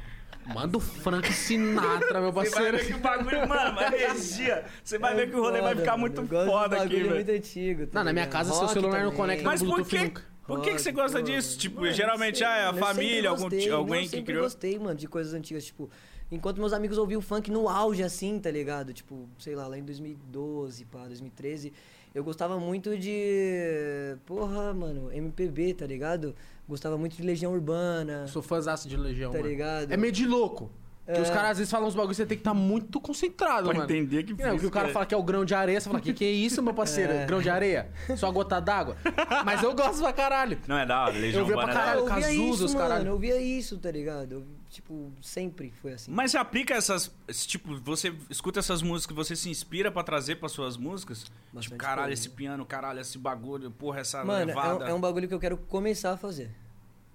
Manda 0.45 0.77
o 0.77 0.81
Frank 0.81 1.31
Sinatra, 1.31 2.19
meu 2.19 2.31
Você 2.31 2.49
vai 2.49 2.61
parceiro. 2.71 2.77
ver 2.77 2.85
que 2.87 2.93
o 2.93 2.97
bagulho, 2.99 3.47
mano, 3.47 3.71
uma 3.71 3.83
energia. 3.95 4.65
Você 4.83 4.97
vai 4.97 5.15
ver 5.15 5.29
que 5.29 5.35
o 5.37 5.41
rolê 5.41 5.61
vai 5.61 5.71
É 5.71 5.75
Foda, 5.75 5.81
ficar 5.81 5.91
mano. 5.97 6.01
muito 6.01 6.27
foda 6.45 6.77
aqui, 6.83 6.95
velho. 6.95 7.09
muito 7.11 7.31
antigo. 7.31 7.87
tá 7.87 7.99
Não, 7.99 8.03
na 8.05 8.13
minha 8.13 8.27
casa, 8.27 8.51
seu 8.51 8.59
Rock 8.61 8.73
celular 8.73 8.91
não 8.99 9.03
também. 9.05 9.17
conecta 9.17 9.43
Mas 9.45 9.61
no 9.61 9.69
por 9.69 9.75
Bluetooth 9.75 9.97
que, 9.97 10.03
nunca. 10.05 10.21
por 10.45 10.61
que, 10.61 10.71
que 10.73 10.81
você 10.81 10.91
gosta 10.91 11.21
disso? 11.23 11.57
Tipo, 11.57 11.81
Mano, 11.81 11.93
geralmente 11.93 12.39
sei, 12.39 12.47
ah, 12.47 12.57
é 12.57 12.65
a 12.65 12.73
família, 12.73 13.29
algum, 13.29 13.43
gostei, 13.43 13.59
ti- 13.59 13.69
não, 13.69 13.77
alguém 13.77 13.95
eu 13.95 14.01
que 14.03 14.09
sempre 14.09 14.25
criou. 14.25 14.43
gostei, 14.43 14.79
mano, 14.79 14.95
de 14.95 15.07
coisas 15.07 15.33
antigas, 15.33 15.63
tipo... 15.65 15.89
Enquanto 16.33 16.57
meus 16.59 16.73
amigos 16.73 16.97
ouviam 16.97 17.21
funk 17.21 17.51
no 17.51 17.69
auge, 17.69 18.01
assim, 18.03 18.39
tá 18.39 18.49
ligado? 18.49 18.91
Tipo, 18.93 19.27
sei 19.37 19.55
lá, 19.55 19.67
lá 19.67 19.77
em 19.77 19.83
2012, 19.83 20.85
pá, 20.85 21.05
2013... 21.07 21.71
Eu 22.15 22.23
gostava 22.23 22.59
muito 22.59 22.95
de... 22.95 24.15
Porra, 24.25 24.71
mano, 24.71 25.11
MPB, 25.11 25.73
tá 25.73 25.85
ligado? 25.87 26.35
Gostava 26.69 26.95
muito 26.95 27.17
de 27.17 27.23
Legião 27.23 27.51
Urbana, 27.51 28.27
Sou 28.27 28.41
fãzaço 28.43 28.87
de 28.87 28.95
Legião, 28.95 29.31
tá 29.31 29.39
mano. 29.39 29.49
ligado? 29.49 29.91
É 29.91 29.97
meio 29.97 30.13
de 30.13 30.27
louco. 30.27 30.69
Que 31.05 31.11
É. 31.11 31.21
os 31.21 31.29
caras 31.31 31.51
às 31.51 31.57
vezes 31.57 31.71
falam 31.71 31.87
uns 31.87 31.95
bagulhos 31.95 32.15
você 32.15 32.25
tem 32.25 32.37
que 32.37 32.41
estar 32.41 32.53
muito 32.53 33.01
concentrado, 33.01 33.65
Pra 33.67 33.73
mano. 33.79 33.91
entender 33.91 34.23
que 34.23 34.31
Não, 34.33 34.57
que 34.59 34.65
o 34.67 34.69
cara 34.71 34.85
que 34.85 34.91
é. 34.91 34.93
fala 34.93 35.05
que 35.07 35.13
é 35.15 35.17
o 35.17 35.23
grão 35.23 35.43
de 35.43 35.55
areia, 35.55 35.81
você 35.81 35.89
fala, 35.89 35.99
que 35.99 36.13
que 36.13 36.23
é 36.23 36.29
isso, 36.31 36.61
meu 36.61 36.73
parceiro? 36.75 37.11
É. 37.17 37.25
Grão 37.25 37.41
de 37.41 37.49
areia? 37.49 37.89
Só 38.15 38.31
gota 38.31 38.59
d'água? 38.61 38.95
Mas 39.43 39.63
eu 39.63 39.73
gosto 39.75 39.99
pra 40.03 40.13
caralho. 40.13 40.59
Não, 40.67 40.77
é 40.77 40.85
da 40.85 41.01
hora, 41.05 41.13
Legião 41.17 41.41
Eu 41.41 41.45
via 41.47 41.55
pra 41.55 41.63
Urbana 41.65 41.81
é 41.81 41.83
da 41.95 42.01
hora. 42.01 42.05
caralho. 42.09 42.23
eu 42.25 42.29
via 42.35 42.37
Cazuza, 42.45 42.53
isso, 42.53 42.65
os 42.65 42.73
mano, 42.75 42.87
caralho. 42.89 43.07
eu 43.07 43.17
via 43.17 43.41
isso, 43.41 43.77
tá 43.79 43.89
ligado? 43.91 44.31
Eu, 44.33 44.43
tipo, 44.73 45.11
sempre 45.21 45.71
foi 45.81 45.93
assim. 45.93 46.11
Mas 46.11 46.31
você 46.31 46.37
aplica 46.37 46.73
essas. 46.73 47.13
esse 47.27 47.47
Tipo, 47.47 47.79
você 47.79 48.13
escuta 48.29 48.59
essas 48.59 48.81
músicas, 48.81 49.15
você 49.15 49.35
se 49.35 49.49
inspira 49.49 49.91
pra 49.91 50.03
trazer 50.03 50.35
pra 50.35 50.49
suas 50.49 50.75
músicas? 50.75 51.23
Bastante 51.53 51.63
tipo, 51.63 51.77
caralho, 51.77 52.07
coisa. 52.07 52.21
esse 52.21 52.29
piano, 52.29 52.65
caralho, 52.65 52.99
esse 52.99 53.17
bagulho, 53.17 53.71
porra, 53.71 53.99
essa 54.01 54.23
Mano, 54.25 54.39
é 54.39 54.43
um, 54.43 54.47
levada. 54.47 54.85
é 54.89 54.93
um 54.93 54.99
bagulho 55.01 55.27
que 55.27 55.33
eu 55.33 55.39
quero 55.39 55.57
começar 55.57 56.11
a 56.11 56.17
fazer. 56.17 56.51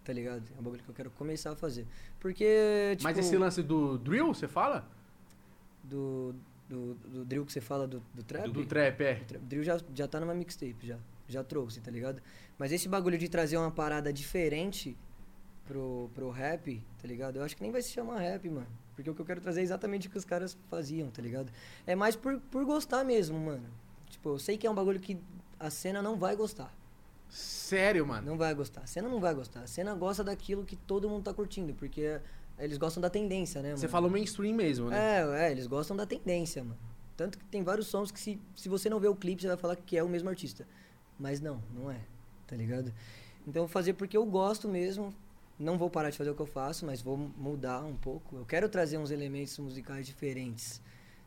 Tá 0.04 0.12
ligado? 0.12 0.42
É 0.56 0.60
um 0.60 0.62
bagulho 0.62 0.82
que 0.82 0.88
eu 0.88 0.94
quero 0.94 1.10
começar 1.10 1.52
a 1.52 1.56
fazer. 1.56 1.86
Porque, 2.18 2.92
tipo... 2.96 3.04
Mas 3.04 3.18
esse 3.18 3.36
lance 3.36 3.62
do 3.62 3.98
drill, 3.98 4.28
você 4.32 4.48
fala? 4.48 4.88
do, 5.88 6.34
do, 6.68 6.94
do 6.94 7.24
drill 7.24 7.44
que 7.44 7.52
você 7.52 7.60
fala 7.60 7.86
do, 7.86 8.02
do 8.14 8.22
trap? 8.22 8.50
Do 8.50 8.64
trap, 8.64 9.00
é. 9.00 9.14
Tra- 9.14 9.38
Drill 9.38 9.64
já, 9.64 9.80
já 9.94 10.06
tá 10.06 10.20
numa 10.20 10.34
mixtape, 10.34 10.86
já. 10.86 10.98
Já 11.26 11.44
trouxe, 11.44 11.80
tá 11.80 11.90
ligado? 11.90 12.22
Mas 12.58 12.72
esse 12.72 12.88
bagulho 12.88 13.18
de 13.18 13.28
trazer 13.28 13.56
uma 13.56 13.70
parada 13.70 14.12
diferente 14.12 14.96
pro, 15.68 16.10
pro 16.14 16.30
rap, 16.30 16.82
tá 17.00 17.06
ligado? 17.06 17.36
Eu 17.36 17.44
acho 17.44 17.54
que 17.54 17.62
nem 17.62 17.70
vai 17.70 17.82
se 17.82 17.90
chamar 17.90 18.18
rap, 18.18 18.48
mano. 18.48 18.66
Porque 18.96 19.08
o 19.08 19.14
que 19.14 19.20
eu 19.20 19.26
quero 19.26 19.40
trazer 19.40 19.60
é 19.60 19.62
exatamente 19.62 20.08
o 20.08 20.10
que 20.10 20.18
os 20.18 20.24
caras 20.24 20.56
faziam, 20.68 21.08
tá 21.10 21.22
ligado? 21.22 21.52
É 21.86 21.94
mais 21.94 22.16
por, 22.16 22.40
por 22.50 22.64
gostar 22.64 23.04
mesmo, 23.04 23.38
mano. 23.38 23.68
Tipo, 24.08 24.30
eu 24.30 24.38
sei 24.38 24.56
que 24.56 24.66
é 24.66 24.70
um 24.70 24.74
bagulho 24.74 24.98
que 24.98 25.18
a 25.60 25.70
cena 25.70 26.02
não 26.02 26.16
vai 26.16 26.34
gostar. 26.34 26.74
Sério, 27.28 28.06
mano. 28.06 28.26
Não 28.26 28.38
vai 28.38 28.54
gostar. 28.54 28.80
A 28.80 28.86
cena 28.86 29.08
não 29.08 29.20
vai 29.20 29.34
gostar. 29.34 29.60
A 29.60 29.66
cena 29.66 29.94
gosta 29.94 30.24
daquilo 30.24 30.64
que 30.64 30.74
todo 30.74 31.08
mundo 31.08 31.24
tá 31.24 31.34
curtindo, 31.34 31.74
porque 31.74 32.18
eles 32.58 32.78
gostam 32.78 33.00
da 33.00 33.10
tendência, 33.10 33.60
né, 33.60 33.68
mano? 33.68 33.78
Você 33.78 33.86
falou 33.86 34.10
mainstream 34.10 34.56
mesmo, 34.56 34.88
né? 34.88 35.20
É, 35.20 35.48
é, 35.48 35.52
eles 35.52 35.66
gostam 35.66 35.96
da 35.96 36.06
tendência, 36.06 36.64
mano. 36.64 36.78
Tanto 37.16 37.38
que 37.38 37.44
tem 37.44 37.62
vários 37.62 37.88
sons 37.88 38.10
que 38.10 38.18
se, 38.18 38.40
se 38.56 38.68
você 38.68 38.88
não 38.88 38.98
vê 38.98 39.08
o 39.08 39.14
clipe, 39.14 39.42
você 39.42 39.48
vai 39.48 39.56
falar 39.56 39.76
que 39.76 39.96
é 39.96 40.02
o 40.02 40.08
mesmo 40.08 40.28
artista. 40.28 40.66
Mas 41.18 41.40
não, 41.40 41.62
não 41.74 41.90
é, 41.90 42.00
tá 42.46 42.56
ligado? 42.56 42.92
Então 43.46 43.62
eu 43.62 43.66
vou 43.66 43.68
fazer 43.68 43.92
porque 43.94 44.16
eu 44.16 44.24
gosto 44.24 44.68
mesmo. 44.68 45.12
Não 45.58 45.76
vou 45.76 45.90
parar 45.90 46.10
de 46.10 46.16
fazer 46.16 46.30
o 46.30 46.34
que 46.34 46.42
eu 46.42 46.46
faço, 46.46 46.86
mas 46.86 47.02
vou 47.02 47.16
mudar 47.16 47.84
um 47.84 47.96
pouco. 47.96 48.36
Eu 48.36 48.46
quero 48.46 48.68
trazer 48.68 48.96
uns 48.96 49.10
elementos 49.10 49.58
musicais 49.58 50.06
diferentes, 50.06 50.80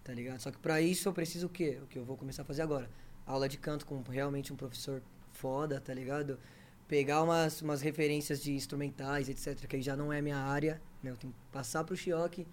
tá 0.04 0.14
ligado? 0.14 0.40
Só 0.40 0.50
que 0.52 0.58
pra 0.58 0.80
isso 0.80 1.10
eu 1.10 1.14
preciso 1.14 1.48
o 1.48 1.50
quê? 1.50 1.80
O 1.84 1.88
que 1.88 2.00
eu 2.00 2.06
vou 2.06 2.16
começar 2.16 2.44
a 2.44 2.46
fazer 2.46 2.62
agora? 2.62 2.90
Aula 3.26 3.50
de 3.50 3.58
canto 3.58 3.86
com 3.86 4.02
realmente 4.04 4.54
um 4.54 4.56
professor 4.56 5.02
foda, 5.34 5.82
tá 5.82 5.94
ligado? 5.94 6.40
Pegar 6.88 7.24
umas, 7.24 7.62
umas 7.62 7.82
referências 7.82 8.42
de 8.42 8.54
instrumentais, 8.54 9.28
etc, 9.28 9.68
que 9.68 9.76
aí 9.76 9.82
já 9.82 9.98
não 9.98 10.14
é 10.14 10.22
minha 10.22 10.38
área, 10.38 10.82
né? 11.04 11.12
Eu 11.12 11.18
tenho 11.18 11.34
que 11.34 11.40
passar 11.52 11.84
pro 11.84 11.96
Chioque. 11.96 12.48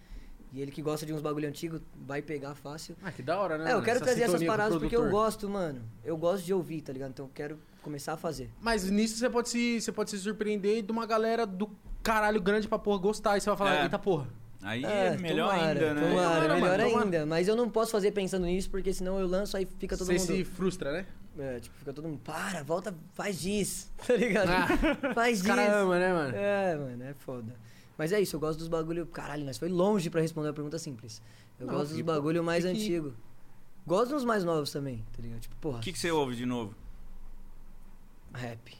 E 0.52 0.60
ele 0.60 0.72
que 0.72 0.80
gosta 0.80 1.04
de 1.04 1.12
uns 1.12 1.20
bagulho 1.20 1.46
antigo, 1.46 1.80
vai 1.94 2.22
pegar 2.22 2.54
fácil. 2.54 2.96
Ah, 3.02 3.12
que 3.12 3.22
da 3.22 3.38
hora, 3.38 3.58
né? 3.58 3.70
É, 3.70 3.74
eu 3.74 3.82
quero 3.82 3.96
Essa 3.96 4.04
trazer 4.04 4.22
essas 4.22 4.42
paradas 4.42 4.78
porque 4.78 4.96
eu 4.96 5.10
gosto, 5.10 5.48
mano. 5.48 5.82
Eu 6.02 6.16
gosto 6.16 6.44
de 6.44 6.54
ouvir, 6.54 6.80
tá 6.80 6.92
ligado? 6.92 7.10
Então 7.10 7.26
eu 7.26 7.30
quero 7.34 7.58
começar 7.88 8.12
a 8.12 8.16
fazer. 8.18 8.50
Mas 8.60 8.88
nisso 8.90 9.16
você 9.16 9.30
pode 9.30 9.48
se, 9.48 9.80
você 9.80 9.90
pode 9.90 10.10
se 10.10 10.18
surpreender 10.18 10.82
de 10.82 10.92
uma 10.92 11.06
galera 11.06 11.46
do 11.46 11.70
caralho 12.02 12.40
grande 12.40 12.68
pra 12.68 12.78
porra 12.78 12.98
gostar. 12.98 13.38
E 13.38 13.40
você 13.40 13.48
vai 13.48 13.56
falar, 13.56 13.76
É. 13.76 13.82
eita 13.84 13.98
porra. 13.98 14.28
Aí 14.62 14.84
é, 14.84 15.16
melhor 15.16 15.50
tomara, 15.50 15.68
ainda, 15.70 15.94
né? 15.94 16.00
Tomara, 16.08 16.14
Tomara, 16.16 16.54
melhor 16.54 16.60
mano, 16.60 16.88
tomara. 16.90 17.04
ainda. 17.04 17.26
Mas 17.26 17.48
eu 17.48 17.56
não 17.56 17.70
posso 17.70 17.90
fazer 17.92 18.10
pensando 18.12 18.44
nisso, 18.44 18.68
porque 18.68 18.92
senão 18.92 19.18
eu 19.18 19.26
lanço, 19.26 19.56
aí 19.56 19.66
fica 19.78 19.96
todo 19.96 20.06
você 20.06 20.14
mundo... 20.18 20.26
se 20.26 20.44
frustra, 20.44 20.92
né? 20.92 21.06
É, 21.38 21.60
tipo, 21.60 21.76
fica 21.78 21.92
todo 21.92 22.08
mundo, 22.08 22.18
para, 22.18 22.64
volta, 22.64 22.92
faz 23.14 23.40
disso, 23.40 23.88
tá 24.04 24.14
ligado? 24.16 24.48
Ah, 24.50 25.14
faz 25.14 25.40
caras 25.40 25.68
amam, 25.72 25.96
né, 25.98 26.12
mano? 26.12 26.36
É, 26.36 26.76
mano, 26.76 27.04
é 27.04 27.14
foda. 27.14 27.54
Mas 27.96 28.12
é 28.12 28.20
isso, 28.20 28.34
eu 28.34 28.40
gosto 28.40 28.58
dos 28.58 28.66
bagulho. 28.68 29.06
Caralho, 29.06 29.44
nós 29.44 29.56
foi 29.56 29.68
longe 29.68 30.10
pra 30.10 30.20
responder 30.20 30.48
a 30.48 30.52
pergunta 30.52 30.78
simples. 30.78 31.22
Eu 31.58 31.66
Não, 31.68 31.74
gosto 31.74 31.92
dos 31.92 32.00
bagulho 32.02 32.42
mais 32.42 32.64
fique- 32.64 32.76
antigo. 32.76 33.14
Gosto 33.86 34.10
dos 34.10 34.24
mais 34.24 34.42
novos 34.44 34.70
também, 34.72 35.04
tá 35.16 35.22
ligado? 35.22 35.40
Tipo, 35.40 35.54
porra, 35.56 35.78
O 35.78 35.80
que, 35.80 35.92
que 35.92 35.98
você 35.98 36.10
ouve 36.10 36.34
de 36.36 36.44
novo? 36.44 36.74
Rap. 38.34 38.76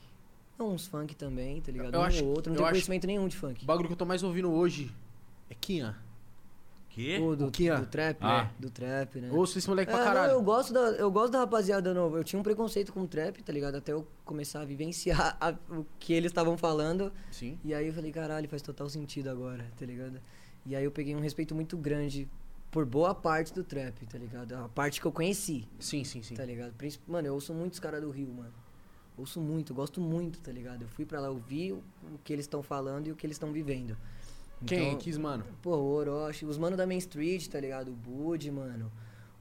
Não, 0.59 0.73
uns 0.73 0.87
funk 0.87 1.15
também, 1.15 1.61
tá 1.61 1.70
ligado? 1.70 1.95
Eu 1.95 2.01
um 2.01 2.03
acho- 2.03 2.25
ou 2.25 2.31
outro, 2.31 2.51
não 2.51 2.57
tenho 2.57 2.69
conhecimento 2.70 3.07
nenhum 3.07 3.29
de 3.29 3.37
funk. 3.37 3.62
O 3.62 3.66
bagulho 3.66 3.87
que 3.89 3.93
eu 3.93 3.97
tô 3.99 4.05
mais 4.05 4.23
ouvindo 4.23 4.51
hoje 4.51 4.91
é 5.49 5.55
Kian. 5.55 5.95
quê? 6.91 7.19
O 7.23 7.37
do, 7.37 7.47
O 7.47 7.51
que 7.51 7.69
é? 7.70 7.77
do 7.79 7.87
trap, 7.87 8.19
Ah. 8.20 8.43
né? 8.45 8.51
Do 8.59 8.70
trap, 8.70 9.20
né? 9.20 9.29
Ouço 9.31 9.57
esse 9.57 9.69
moleque 9.69 9.91
É, 9.93 9.95
pra 9.95 10.05
não, 10.05 10.12
caralho. 10.12 10.33
eu 10.33 10.43
gosto 10.43 10.73
da, 10.73 10.81
eu 10.81 11.11
gosto 11.12 11.33
da 11.33 11.39
rapaziada 11.41 11.95
nova. 11.95 12.16
Eu 12.19 12.25
tinha 12.25 12.41
um 12.41 12.43
preconceito 12.43 12.93
com 12.93 13.03
o 13.03 13.07
trap, 13.07 13.41
tá 13.43 13.53
ligado? 13.53 13.77
Até 13.77 13.93
eu 13.93 14.05
começar 14.25 14.62
a 14.62 14.65
vivenciar 14.65 15.37
a- 15.41 15.55
o 15.70 15.87
que 16.01 16.12
eles 16.12 16.31
estavam 16.33 16.59
falando. 16.59 17.12
Sim. 17.31 17.57
E 17.65 17.73
aí 17.73 17.87
eu 17.87 17.93
falei, 17.95 18.11
caralho, 18.11 18.49
faz 18.49 18.61
total 18.62 18.89
sentido 18.91 19.29
agora, 19.31 19.65
tá 19.79 19.87
ligado? 19.87 20.20
E 20.66 20.75
aí 20.75 20.83
eu 20.85 20.91
peguei 20.91 21.15
um 21.15 21.20
respeito 21.20 21.55
muito 21.55 21.77
grande 21.77 22.29
por 22.69 22.85
boa 22.85 23.15
parte 23.15 23.55
do 23.55 23.62
trap, 23.62 24.05
tá 24.07 24.19
ligado? 24.19 24.55
A 24.55 24.69
parte 24.69 25.01
que 25.01 25.07
eu 25.07 25.12
conheci, 25.12 25.69
Sim, 25.79 26.03
sim, 26.03 26.20
sim. 26.23 26.35
tá 26.35 26.45
ligado? 26.45 26.75
Mano, 27.07 27.29
eu 27.29 27.35
ouço 27.35 27.55
muitos 27.55 27.79
caras 27.79 28.03
do 28.03 28.11
Rio, 28.11 28.33
mano. 28.35 28.53
Ouço 29.19 29.40
muito, 29.40 29.74
gosto 29.74 30.01
muito, 30.01 30.39
tá 30.40 30.53
ligado? 30.53 30.82
Eu 30.82 30.89
fui 30.89 31.05
pra 31.05 31.20
lá 31.20 31.28
ouvir 31.28 31.73
o, 31.73 31.77
o 31.77 32.19
que 32.23 32.32
eles 32.32 32.45
estão 32.45 32.62
falando 32.62 33.09
e 33.09 33.12
o 33.12 33.16
que 33.16 33.27
eles 33.27 33.35
estão 33.35 33.53
vivendo. 33.53 33.97
Quem? 34.65 34.89
Então, 34.89 34.99
Quis, 34.99 35.19
mano? 35.19 35.45
Pô, 35.62 35.77
o 35.77 35.93
Orochi, 35.95 36.45
os 36.45 36.57
manos 36.59 36.77
da 36.77 36.86
Main 36.86 36.99
Street, 36.99 37.47
tá 37.49 37.61
ligado? 37.61 37.89
O 37.89 37.95
Bud, 37.95 38.51
mano. 38.51 38.90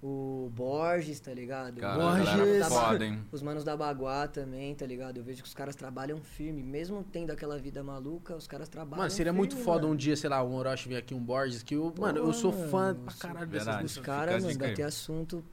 O 0.01 0.51
Borges, 0.55 1.19
tá 1.19 1.33
ligado? 1.33 1.79
Cara, 1.79 1.97
Borges. 1.97 2.25
galera 2.25 2.43
Os 2.43 2.47
manos 2.47 2.59
da 2.59 2.69
foda, 2.69 3.05
hein? 3.05 3.19
Os 3.31 3.41
manos 3.41 3.63
da 3.63 3.75
Baguá 3.77 4.27
também, 4.27 4.75
tá 4.75 4.85
ligado? 4.85 5.17
Eu 5.17 5.23
vejo 5.23 5.41
que 5.41 5.47
os 5.47 5.55
caras 5.55 5.75
trabalham 5.75 6.19
firme. 6.21 6.61
Mesmo 6.61 7.03
tendo 7.11 7.31
aquela 7.31 7.57
vida 7.57 7.83
maluca, 7.83 8.35
os 8.35 8.45
caras 8.45 8.69
trabalham 8.69 8.99
Mano, 8.99 9.09
seria 9.11 9.31
firme, 9.33 9.37
muito 9.39 9.57
foda 9.57 9.81
mano. 9.81 9.93
um 9.93 9.95
dia, 9.95 10.15
sei 10.15 10.29
lá, 10.29 10.43
um 10.43 10.53
Orochi 10.53 10.87
vir 10.87 10.97
aqui, 10.97 11.15
um 11.15 11.19
Borges, 11.23 11.63
que 11.63 11.75
eu, 11.75 11.91
mano, 11.99 12.19
eu 12.19 12.31
sou 12.33 12.51
fã 12.53 12.93
mano, 12.93 12.99
pra 13.05 13.13
caralho 13.15 13.47
dessas 13.47 13.65
verdade. 13.65 13.83
músicas. 13.83 14.01
Os 14.01 14.05
caras, 14.05 14.43
mano, 14.43 14.59
vai 14.59 14.73
ter 14.75 14.83
assunto 14.83 15.43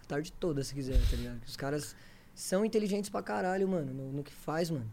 a 0.00 0.06
tarde 0.06 0.32
toda, 0.34 0.62
se 0.62 0.72
quiser, 0.72 1.00
tá 1.10 1.16
ligado? 1.16 1.40
Os 1.44 1.56
caras 1.56 1.96
são 2.40 2.64
inteligentes 2.64 3.10
pra 3.10 3.22
caralho, 3.22 3.68
mano, 3.68 3.92
no, 3.92 4.12
no 4.12 4.22
que 4.22 4.32
faz, 4.32 4.70
mano. 4.70 4.90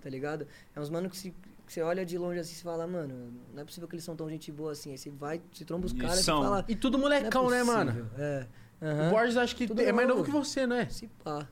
Tá 0.00 0.10
ligado? 0.10 0.46
É 0.74 0.80
uns 0.80 0.90
mano 0.90 1.08
que, 1.08 1.16
se, 1.16 1.32
você 1.66 1.80
olha 1.80 2.04
de 2.04 2.18
longe 2.18 2.40
assim 2.40 2.54
e 2.58 2.62
fala, 2.62 2.86
mano, 2.86 3.32
não 3.54 3.62
é 3.62 3.64
possível 3.64 3.88
que 3.88 3.94
eles 3.94 4.04
são 4.04 4.16
tão 4.16 4.28
gente 4.28 4.50
boa 4.50 4.72
assim. 4.72 4.90
Aí 4.90 4.98
você 4.98 5.10
vai, 5.10 5.40
se 5.52 5.64
tromba 5.64 5.86
os 5.86 5.92
caras 5.92 6.20
e 6.20 6.24
fala. 6.24 6.64
E 6.68 6.74
tudo 6.74 6.98
"Não 6.98 7.06
é 7.06 7.20
molecão, 7.20 7.48
né, 7.50 7.62
mano? 7.62 7.92
possível." 7.92 8.10
É. 8.18 8.46
O 8.80 8.84
aham. 8.84 9.10
Borges 9.10 9.36
acho 9.36 9.54
que 9.54 9.66
Tudo 9.68 9.80
é 9.80 9.92
mais 9.92 10.08
novo 10.08 10.20
novo. 10.20 10.30
que 10.32 10.36
você, 10.36 10.66
não 10.66 10.74
é? 10.76 10.88
Se 10.88 11.06
pá, 11.22 11.46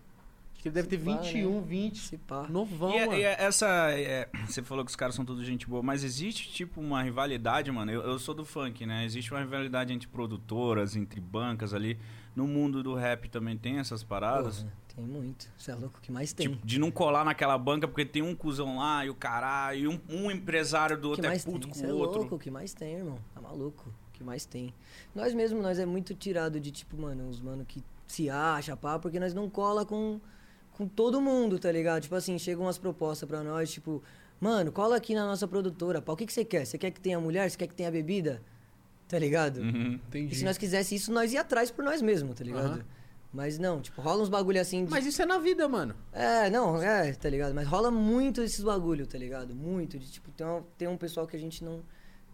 Acho 0.52 0.62
que 0.64 0.68
ele 0.68 0.74
deve 0.74 0.88
ter 0.88 0.98
Se 0.98 1.04
pá, 1.06 1.16
21, 1.22 1.54
né? 1.60 1.66
20. 1.66 1.98
se 1.98 2.18
pá. 2.18 2.46
Novão, 2.50 2.90
E, 2.92 2.96
é- 2.98 3.06
mano. 3.06 3.18
e 3.18 3.22
é- 3.22 3.36
essa. 3.44 3.66
é, 3.92 4.28
você 4.46 4.62
falou 4.62 4.84
que 4.84 4.90
os 4.90 4.96
caras 4.96 5.14
são 5.14 5.24
tudo 5.24 5.42
gente 5.44 5.66
boa, 5.66 5.82
mas 5.82 6.02
existe, 6.04 6.50
tipo, 6.52 6.80
uma 6.82 7.02
rivalidade, 7.02 7.70
mano. 7.72 7.90
Eu, 7.90 8.02
eu 8.02 8.18
sou 8.18 8.34
do 8.34 8.44
funk, 8.44 8.84
né? 8.84 9.04
Existe 9.06 9.30
uma 9.32 9.40
rivalidade 9.40 9.92
entre 9.92 10.06
produtoras, 10.08 10.96
entre 10.96 11.18
bancas 11.20 11.72
ali. 11.72 11.98
No 12.36 12.46
mundo 12.46 12.82
do 12.82 12.94
rap 12.94 13.28
também 13.30 13.56
tem 13.56 13.78
essas 13.78 14.02
paradas. 14.02 14.58
Porra, 14.58 14.72
tem 14.94 15.04
muito. 15.04 15.48
Você 15.58 15.70
é 15.70 15.74
louco, 15.74 15.98
o 15.98 16.00
que 16.00 16.10
mais 16.12 16.32
tem? 16.32 16.48
Tipo, 16.48 16.66
de 16.66 16.78
não 16.78 16.90
colar 16.90 17.24
naquela 17.24 17.56
banca 17.58 17.86
porque 17.88 18.04
tem 18.04 18.22
um 18.22 18.34
cuzão 18.34 18.78
lá 18.78 19.04
e 19.04 19.10
o 19.10 19.14
caralho, 19.14 19.78
e 19.78 19.88
um, 19.88 20.00
um 20.08 20.30
empresário 20.30 20.96
do 20.98 21.10
outro 21.10 21.26
é 21.26 21.38
puto 21.38 21.60
tem? 21.60 21.68
com 21.70 21.74
Cê 21.74 21.86
o 21.86 21.90
é 21.90 21.92
outro. 21.92 22.18
louco, 22.20 22.34
o 22.36 22.38
que 22.38 22.50
mais 22.50 22.72
tem, 22.74 22.94
irmão? 22.94 23.18
Tá 23.34 23.40
maluco? 23.40 23.88
O 24.08 24.12
que 24.12 24.24
mais 24.24 24.44
tem? 24.44 24.74
Nós 25.14 25.32
mesmo, 25.34 25.62
nós 25.62 25.78
é 25.78 25.86
muito 25.86 26.14
tirado 26.14 26.60
de, 26.60 26.70
tipo, 26.70 26.96
mano, 26.96 27.24
uns 27.28 27.40
mano 27.40 27.64
que 27.64 27.82
se 28.06 28.28
acha, 28.28 28.76
pá, 28.76 28.98
porque 28.98 29.18
nós 29.20 29.32
não 29.32 29.48
cola 29.48 29.86
com, 29.86 30.20
com 30.72 30.86
todo 30.86 31.20
mundo, 31.20 31.58
tá 31.58 31.70
ligado? 31.70 32.02
Tipo 32.02 32.14
assim, 32.16 32.38
chegam 32.38 32.64
umas 32.64 32.76
propostas 32.78 33.28
pra 33.28 33.42
nós, 33.42 33.70
tipo, 33.70 34.02
mano, 34.40 34.70
cola 34.72 34.96
aqui 34.96 35.14
na 35.14 35.26
nossa 35.26 35.46
produtora, 35.48 36.02
pá, 36.02 36.12
o 36.12 36.16
que 36.16 36.26
que 36.26 36.32
você 36.32 36.44
quer? 36.44 36.66
Você 36.66 36.76
quer 36.76 36.90
que 36.90 37.00
tenha 37.00 37.18
mulher? 37.20 37.48
Você 37.50 37.56
quer 37.56 37.66
que 37.66 37.74
tenha 37.74 37.90
bebida? 37.90 38.42
Tá 39.08 39.18
ligado? 39.18 39.58
Uhum. 39.58 39.92
E 39.92 40.18
Entendi. 40.18 40.34
se 40.36 40.44
nós 40.44 40.56
quisesse 40.56 40.94
isso, 40.94 41.12
nós 41.12 41.32
ia 41.32 41.40
atrás 41.40 41.70
por 41.70 41.84
nós 41.84 42.00
mesmos, 42.00 42.34
tá 42.36 42.44
ligado? 42.44 42.66
Aham. 42.74 42.84
Mas 43.32 43.58
não, 43.58 43.80
tipo, 43.80 44.00
rola 44.02 44.22
uns 44.22 44.28
bagulho 44.28 44.60
assim 44.60 44.84
de 44.84 44.90
Mas 44.90 45.06
isso 45.06 45.22
é 45.22 45.26
na 45.26 45.38
vida, 45.38 45.68
mano. 45.68 45.94
é, 46.12 46.50
não, 46.50 46.82
é, 46.82 47.12
tá 47.12 47.28
ligado? 47.30 47.54
Mas 47.54 47.66
rola 47.68 47.88
muito 47.90 48.42
esses 48.42 48.60
bagulho, 48.62 49.06
tá 49.06 49.16
ligado? 49.16 49.54
Muito. 49.54 49.98
De, 49.98 50.10
tipo, 50.10 50.30
tem 50.32 50.44
um, 50.46 50.62
tem 50.76 50.88
um 50.88 50.96
pessoal 50.96 51.26
que 51.26 51.36
a 51.36 51.40
gente 51.40 51.62
não. 51.64 51.80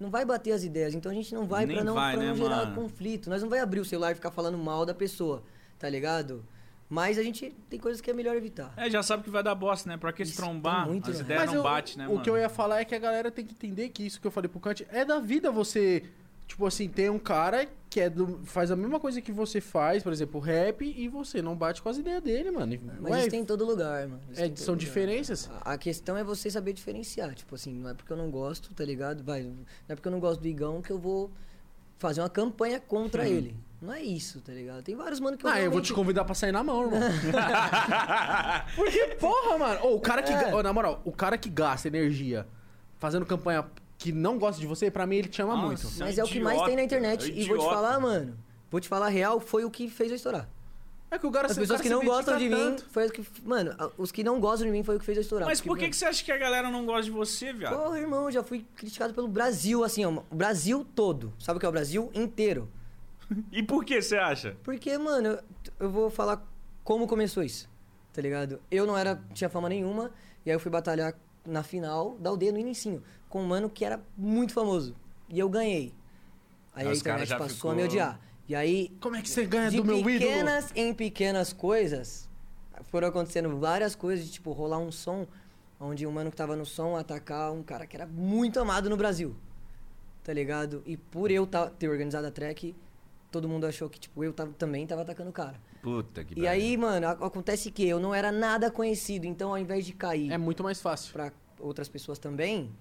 Não 0.01 0.11
vai 0.11 0.25
bater 0.27 0.53
as 0.53 0.63
ideias, 0.65 0.95
então 0.95 1.11
a 1.11 1.15
gente 1.15 1.35
não 1.35 1.47
vai 1.47 1.65
Nem 1.67 1.77
pra 1.77 1.85
não, 1.85 1.95
vai, 1.95 2.13
pra 2.15 2.23
né, 2.23 2.29
não 2.29 2.37
gerar 2.37 2.57
mano? 2.67 2.75
conflito. 2.75 3.31
Nós 3.31 3.43
não 3.43 3.49
vai 3.49 3.61
abrir 3.61 3.81
o 3.81 3.85
celular 3.85 4.13
e 4.13 4.15
ficar 4.15 4.31
falando 4.31 4.57
mal 4.59 4.85
da 4.87 4.95
pessoa, 4.95 5.43
tá 5.79 5.89
ligado? 5.89 6.45
Mas 6.89 7.19
a 7.19 7.23
gente 7.23 7.51
tem 7.69 7.81
coisas 7.81 8.01
que 8.01 8.11
é 8.11 8.15
melhor 8.15 8.37
evitar. 8.37 8.73
É, 8.77 8.89
já 8.91 9.03
sabe 9.03 9.23
que 9.25 9.31
vai 9.31 9.43
dar 9.43 9.55
bosta, 9.55 9.89
né? 9.89 9.97
Pra 9.97 10.13
que 10.13 10.25
se 10.25 10.37
trombar? 10.37 10.87
muito, 10.87 11.11
As 11.11 11.17
né? 11.19 11.23
ideias 11.25 11.43
Mas 11.43 11.51
não 11.51 11.57
eu- 11.59 11.63
batem, 11.63 11.97
né, 11.97 12.07
o 12.07 12.11
mano? 12.11 12.23
que 12.23 12.29
eu 12.31 12.37
ia 12.39 12.49
falar 12.49 12.81
é 12.81 12.85
que 12.85 12.95
a 12.95 12.99
galera 12.99 13.31
tem 13.31 13.45
que 13.45 13.53
entender 13.55 13.89
que 13.89 14.07
isso 14.07 14.21
que 14.21 14.27
eu 14.27 14.31
falei 14.31 14.49
pro 14.49 14.61
Kant 14.61 14.87
é 14.91 15.05
da 15.05 15.19
vida 15.19 15.51
você. 15.51 16.05
Tipo 16.47 16.65
assim, 16.67 16.89
tem 16.89 17.11
um 17.11 17.19
cara 17.19 17.69
que 17.91 18.01
é 18.01 18.09
do, 18.11 18.41
faz 18.45 18.71
a 18.71 18.77
mesma 18.77 19.01
coisa 19.01 19.21
que 19.21 19.33
você 19.33 19.61
faz, 19.61 20.03
por 20.03 20.13
exemplo, 20.13 20.39
rap, 20.41 20.85
e 20.85 21.09
você 21.09 21.41
não 21.43 21.57
bate 21.57 21.83
com 21.83 21.89
as 21.89 21.99
ideias 21.99 22.23
dele, 22.23 22.51
mano. 22.51 22.73
E, 22.75 22.81
Mas 23.01 23.13
ué, 23.13 23.21
isso 23.21 23.31
tem 23.31 23.41
em 23.41 23.45
todo 23.45 23.65
lugar, 23.65 24.07
mano. 24.07 24.21
Isso 24.31 24.43
é, 24.43 24.53
são 24.57 24.75
lugar. 24.75 24.85
diferenças? 24.87 25.51
A 25.63 25.73
a 25.73 25.79
questão 25.79 26.17
é 26.17 26.23
você 26.23 26.51
saber 26.51 26.73
diferenciar. 26.73 27.35
Tipo 27.35 27.55
assim, 27.55 27.73
não 27.75 27.91
é 27.91 27.95
porque 27.95 28.13
eu 28.13 28.17
não 28.17 28.31
gosto, 28.31 28.73
tá 28.75 28.85
ligado? 28.85 29.25
Vai, 29.25 29.43
não 29.43 29.57
é 29.89 29.95
porque 29.95 30.07
eu 30.07 30.13
não 30.13 30.21
gosto 30.21 30.41
do 30.41 30.47
Igão 30.49 30.81
que 30.81 30.91
eu 30.93 30.99
vou 30.99 31.31
fazer 31.99 32.21
uma 32.21 32.31
campanha 32.31 32.79
contra 32.79 33.27
ele. 33.29 33.57
Não 33.81 33.93
é 33.93 34.03
isso, 34.03 34.41
tá 34.41 34.53
ligado? 34.53 34.83
Tem 34.83 34.95
vários 34.95 35.19
mano 35.21 35.37
que 35.37 35.45
eu 35.45 35.51
Ah, 35.51 35.55
eu 35.55 35.63
vou 35.63 35.63
realmente- 35.71 35.87
te 35.87 35.95
convidar 35.95 36.25
pra 36.25 36.35
sair 36.35 36.53
na 36.53 36.63
mão, 36.63 36.85
irmão. 36.85 37.01
Porque, 38.75 39.07
porra, 39.19 39.59
mano. 39.59 39.81
Ô, 39.85 39.95
o 39.97 40.01
cara 40.01 40.23
que. 40.23 40.33
É. 40.33 40.55
ô, 40.55 40.63
na 40.63 40.73
moral, 40.73 41.01
o 41.05 41.13
cara 41.13 41.37
que 41.37 41.49
gasta 41.49 41.89
energia 41.89 42.47
fazendo 42.99 43.27
campanha 43.27 43.65
que 43.99 44.13
não 44.13 44.39
gosta 44.39 44.61
de 44.61 44.67
você, 44.67 44.91
pra 44.91 45.07
mim 45.07 45.17
ele 45.17 45.29
te 45.29 45.41
ama 45.41 45.55
Nossa. 45.55 45.67
muito. 45.67 45.99
Mas 45.99 46.19
é 46.19 46.25
o 46.25 46.27
que 46.29 46.41
mais 46.41 46.61
tem 46.63 46.77
na 46.77 46.83
internet. 46.83 47.31
é 47.31 47.35
e 47.35 47.45
vou 47.47 47.59
te 47.59 47.65
falar, 47.65 47.99
mano. 48.01 48.37
Vou 48.71 48.81
te 48.81 48.89
falar 48.89 49.07
a 49.07 49.11
real, 49.11 49.41
foi 49.41 49.65
o 49.65 49.71
que 49.71 49.89
fez 49.89 50.11
eu 50.11 50.17
estourar. 50.17 50.49
É 51.09 51.19
que 51.19 51.27
o 51.27 51.31
cara 51.31 51.47
As 51.47 51.57
pessoas 51.57 51.81
cara 51.81 51.83
que 51.85 51.89
não 51.89 52.05
gostam 52.05 52.37
de 52.37 52.47
critica 52.47 52.65
mim, 52.65 52.77
tanto. 52.77 52.91
foi 52.91 53.07
o 53.07 53.13
que. 53.13 53.25
Mano, 53.45 53.93
os 53.97 54.11
que 54.11 54.25
não 54.25 54.41
gostam 54.41 54.67
de 54.67 54.73
mim 54.73 54.83
foi 54.83 54.97
o 54.97 54.99
que 54.99 55.05
fez 55.05 55.17
eu 55.17 55.23
estourar. 55.23 55.47
Mas 55.49 55.61
porque, 55.61 55.69
por 55.69 55.77
que, 55.77 55.83
mano, 55.83 55.91
que 55.93 55.97
você 55.97 56.05
acha 56.05 56.25
que 56.25 56.33
a 56.33 56.37
galera 56.37 56.69
não 56.69 56.85
gosta 56.85 57.05
de 57.05 57.13
você, 57.13 57.53
viado? 57.53 57.77
Porra, 57.77 57.99
irmão, 57.99 58.25
eu 58.25 58.33
já 58.33 58.43
fui 58.43 58.67
criticado 58.75 59.15
pelo 59.15 59.29
Brasil, 59.29 59.85
assim, 59.85 60.05
ó. 60.05 60.23
O 60.31 60.35
Brasil 60.35 60.85
todo. 60.97 61.33
Sabe 61.39 61.59
o 61.59 61.61
que 61.61 61.67
é 61.67 61.69
o 61.69 61.73
Brasil 61.73 62.11
inteiro? 62.13 62.69
E 63.53 63.63
por 63.63 63.85
que 63.85 64.03
você 64.03 64.17
acha? 64.17 64.57
Porque, 64.65 64.99
mano, 64.99 65.29
eu, 65.29 65.39
eu 65.81 65.91
vou 65.91 66.11
falar 66.11 66.45
como 66.83 67.07
começou 67.07 67.43
isso. 67.43 67.69
Tá 68.13 68.21
ligado? 68.21 68.61
Eu 68.71 68.85
não 68.85 68.99
era. 68.99 69.21
tinha 69.33 69.49
fama 69.49 69.69
nenhuma. 69.69 70.11
E 70.45 70.51
aí 70.51 70.57
eu 70.57 70.61
fui 70.61 70.71
batalhar 70.71 71.15
na 71.47 71.63
final 71.63 72.17
da 72.19 72.31
aldeia 72.31 72.53
no 72.53 72.59
inicinho. 72.59 73.03
Com 73.29 73.43
um 73.43 73.47
mano 73.47 73.69
que 73.71 73.85
era 73.85 74.01
muito 74.17 74.53
famoso. 74.53 74.95
E 75.29 75.39
eu 75.39 75.49
ganhei. 75.49 75.93
Aí 76.75 76.87
Ah, 76.87 76.91
a 76.91 76.95
internet 76.95 77.29
já 77.29 77.39
passou 77.39 77.57
ficou- 77.57 77.71
a 77.71 77.75
me 77.75 77.85
odiar. 77.85 78.21
E 78.49 78.55
aí, 78.55 78.93
Como 79.01 79.17
é 79.17 79.23
que 79.23 79.29
você 79.29 79.45
ganha 79.45 79.71
de 79.71 79.77
do 79.79 79.85
meu 79.85 79.99
ídolo? 79.99 80.13
pequenas 80.19 80.71
em 80.77 80.95
pequenas 80.95 81.53
coisas, 81.53 82.29
foram 82.85 83.09
acontecendo 83.09 83.57
várias 83.59 83.95
coisas, 83.97 84.25
de, 84.27 84.33
tipo, 84.33 84.53
rolar 84.53 84.79
um 84.79 84.93
som, 84.93 85.27
onde 85.81 86.07
um 86.07 86.13
mano 86.13 86.31
que 86.31 86.37
tava 86.37 86.55
no 86.55 86.65
som 86.65 86.95
atacar 86.97 87.51
um 87.53 87.63
cara 87.63 87.87
que 87.87 87.97
era 87.97 88.07
muito 88.07 88.61
amado 88.61 88.89
no 88.89 88.97
Brasil. 88.97 89.35
Tá 90.23 90.33
ligado? 90.33 90.83
E 90.87 90.97
por 90.97 91.31
eu 91.31 91.47
ter 91.79 91.89
organizado 91.89 92.27
a 92.27 92.31
track, 92.31 92.75
todo 93.33 93.49
mundo 93.49 93.67
achou 93.67 93.89
que, 93.91 93.99
tipo, 93.99 94.23
eu 94.23 94.33
tava, 94.33 94.53
também 94.53 94.87
tava 94.87 95.03
atacando 95.03 95.31
o 95.31 95.33
cara. 95.33 95.61
Puta 95.87 96.25
que 96.25 96.37
E 96.37 96.49
aí, 96.49 96.77
mano, 96.77 97.07
acontece 97.07 97.71
que 97.71 97.87
eu 97.87 98.01
não 98.01 98.13
era 98.13 98.33
nada 98.33 98.73
conhecido, 98.73 99.25
então 99.25 99.51
ao 99.51 99.59
invés 99.59 99.87
de 99.87 99.93
cair 99.93 100.33
É 100.33 100.37
muito 100.37 100.65
mais 100.65 100.81
fácil. 100.81 101.13
pra 101.13 101.31
outras 101.61 101.89
pessoas 101.89 102.19
também, 102.19 102.73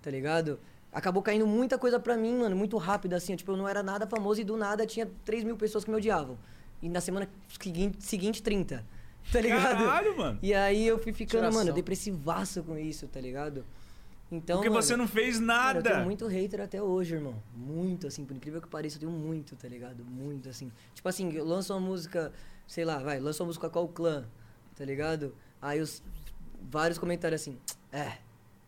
tá 0.00 0.10
ligado? 0.10 0.58
Acabou 0.90 1.22
caindo 1.22 1.46
muita 1.46 1.76
coisa 1.76 2.00
pra 2.00 2.16
mim, 2.16 2.38
mano, 2.38 2.56
muito 2.56 2.78
rápido, 2.78 3.12
assim. 3.12 3.36
Tipo, 3.36 3.52
eu 3.52 3.56
não 3.58 3.68
era 3.68 3.82
nada 3.82 4.06
famoso 4.06 4.40
e 4.40 4.44
do 4.44 4.56
nada 4.56 4.86
tinha 4.86 5.06
3 5.26 5.44
mil 5.44 5.58
pessoas 5.58 5.84
que 5.84 5.90
me 5.90 5.96
odiavam. 5.98 6.38
E 6.80 6.88
na 6.88 7.02
semana 7.02 7.28
seguinte, 7.60 8.02
seguinte 8.02 8.42
30. 8.42 8.82
Tá 9.32 9.40
ligado? 9.40 9.78
Caralho, 9.84 10.16
mano. 10.18 10.38
E 10.42 10.52
aí 10.52 10.86
eu 10.86 10.98
fui 10.98 11.10
ficando, 11.12 11.40
Tiração. 11.40 11.60
mano, 11.60 11.72
depressivaço 11.72 12.62
com 12.62 12.76
isso, 12.78 13.08
tá 13.08 13.18
ligado? 13.20 13.64
Então, 14.30 14.56
Porque 14.58 14.68
mano, 14.68 14.82
você 14.82 14.96
não 14.96 15.08
fez 15.08 15.40
nada. 15.40 15.78
eu 15.78 15.82
tenho 15.82 16.04
muito 16.04 16.26
hater 16.26 16.60
até 16.60 16.82
hoje, 16.82 17.14
irmão. 17.14 17.34
Muito, 17.56 18.06
assim, 18.06 18.22
por 18.24 18.36
incrível 18.36 18.60
que 18.60 18.68
pareça, 18.68 18.96
eu 18.96 19.00
tenho 19.00 19.12
muito, 19.12 19.56
tá 19.56 19.66
ligado? 19.66 20.04
Muito, 20.04 20.48
assim. 20.48 20.70
Tipo 20.94 21.08
assim, 21.08 21.32
eu 21.32 21.44
lanço 21.44 21.72
uma 21.72 21.80
música, 21.80 22.32
sei 22.66 22.84
lá, 22.84 22.98
vai, 22.98 23.18
lanço 23.20 23.42
uma 23.42 23.48
música 23.48 23.68
com 23.68 23.72
qual 23.72 23.88
clã, 23.88 24.24
tá 24.76 24.84
ligado? 24.84 25.34
Aí 25.60 25.80
os 25.80 26.02
vários 26.70 26.98
comentários 26.98 27.40
assim, 27.40 27.58
é, 27.92 28.18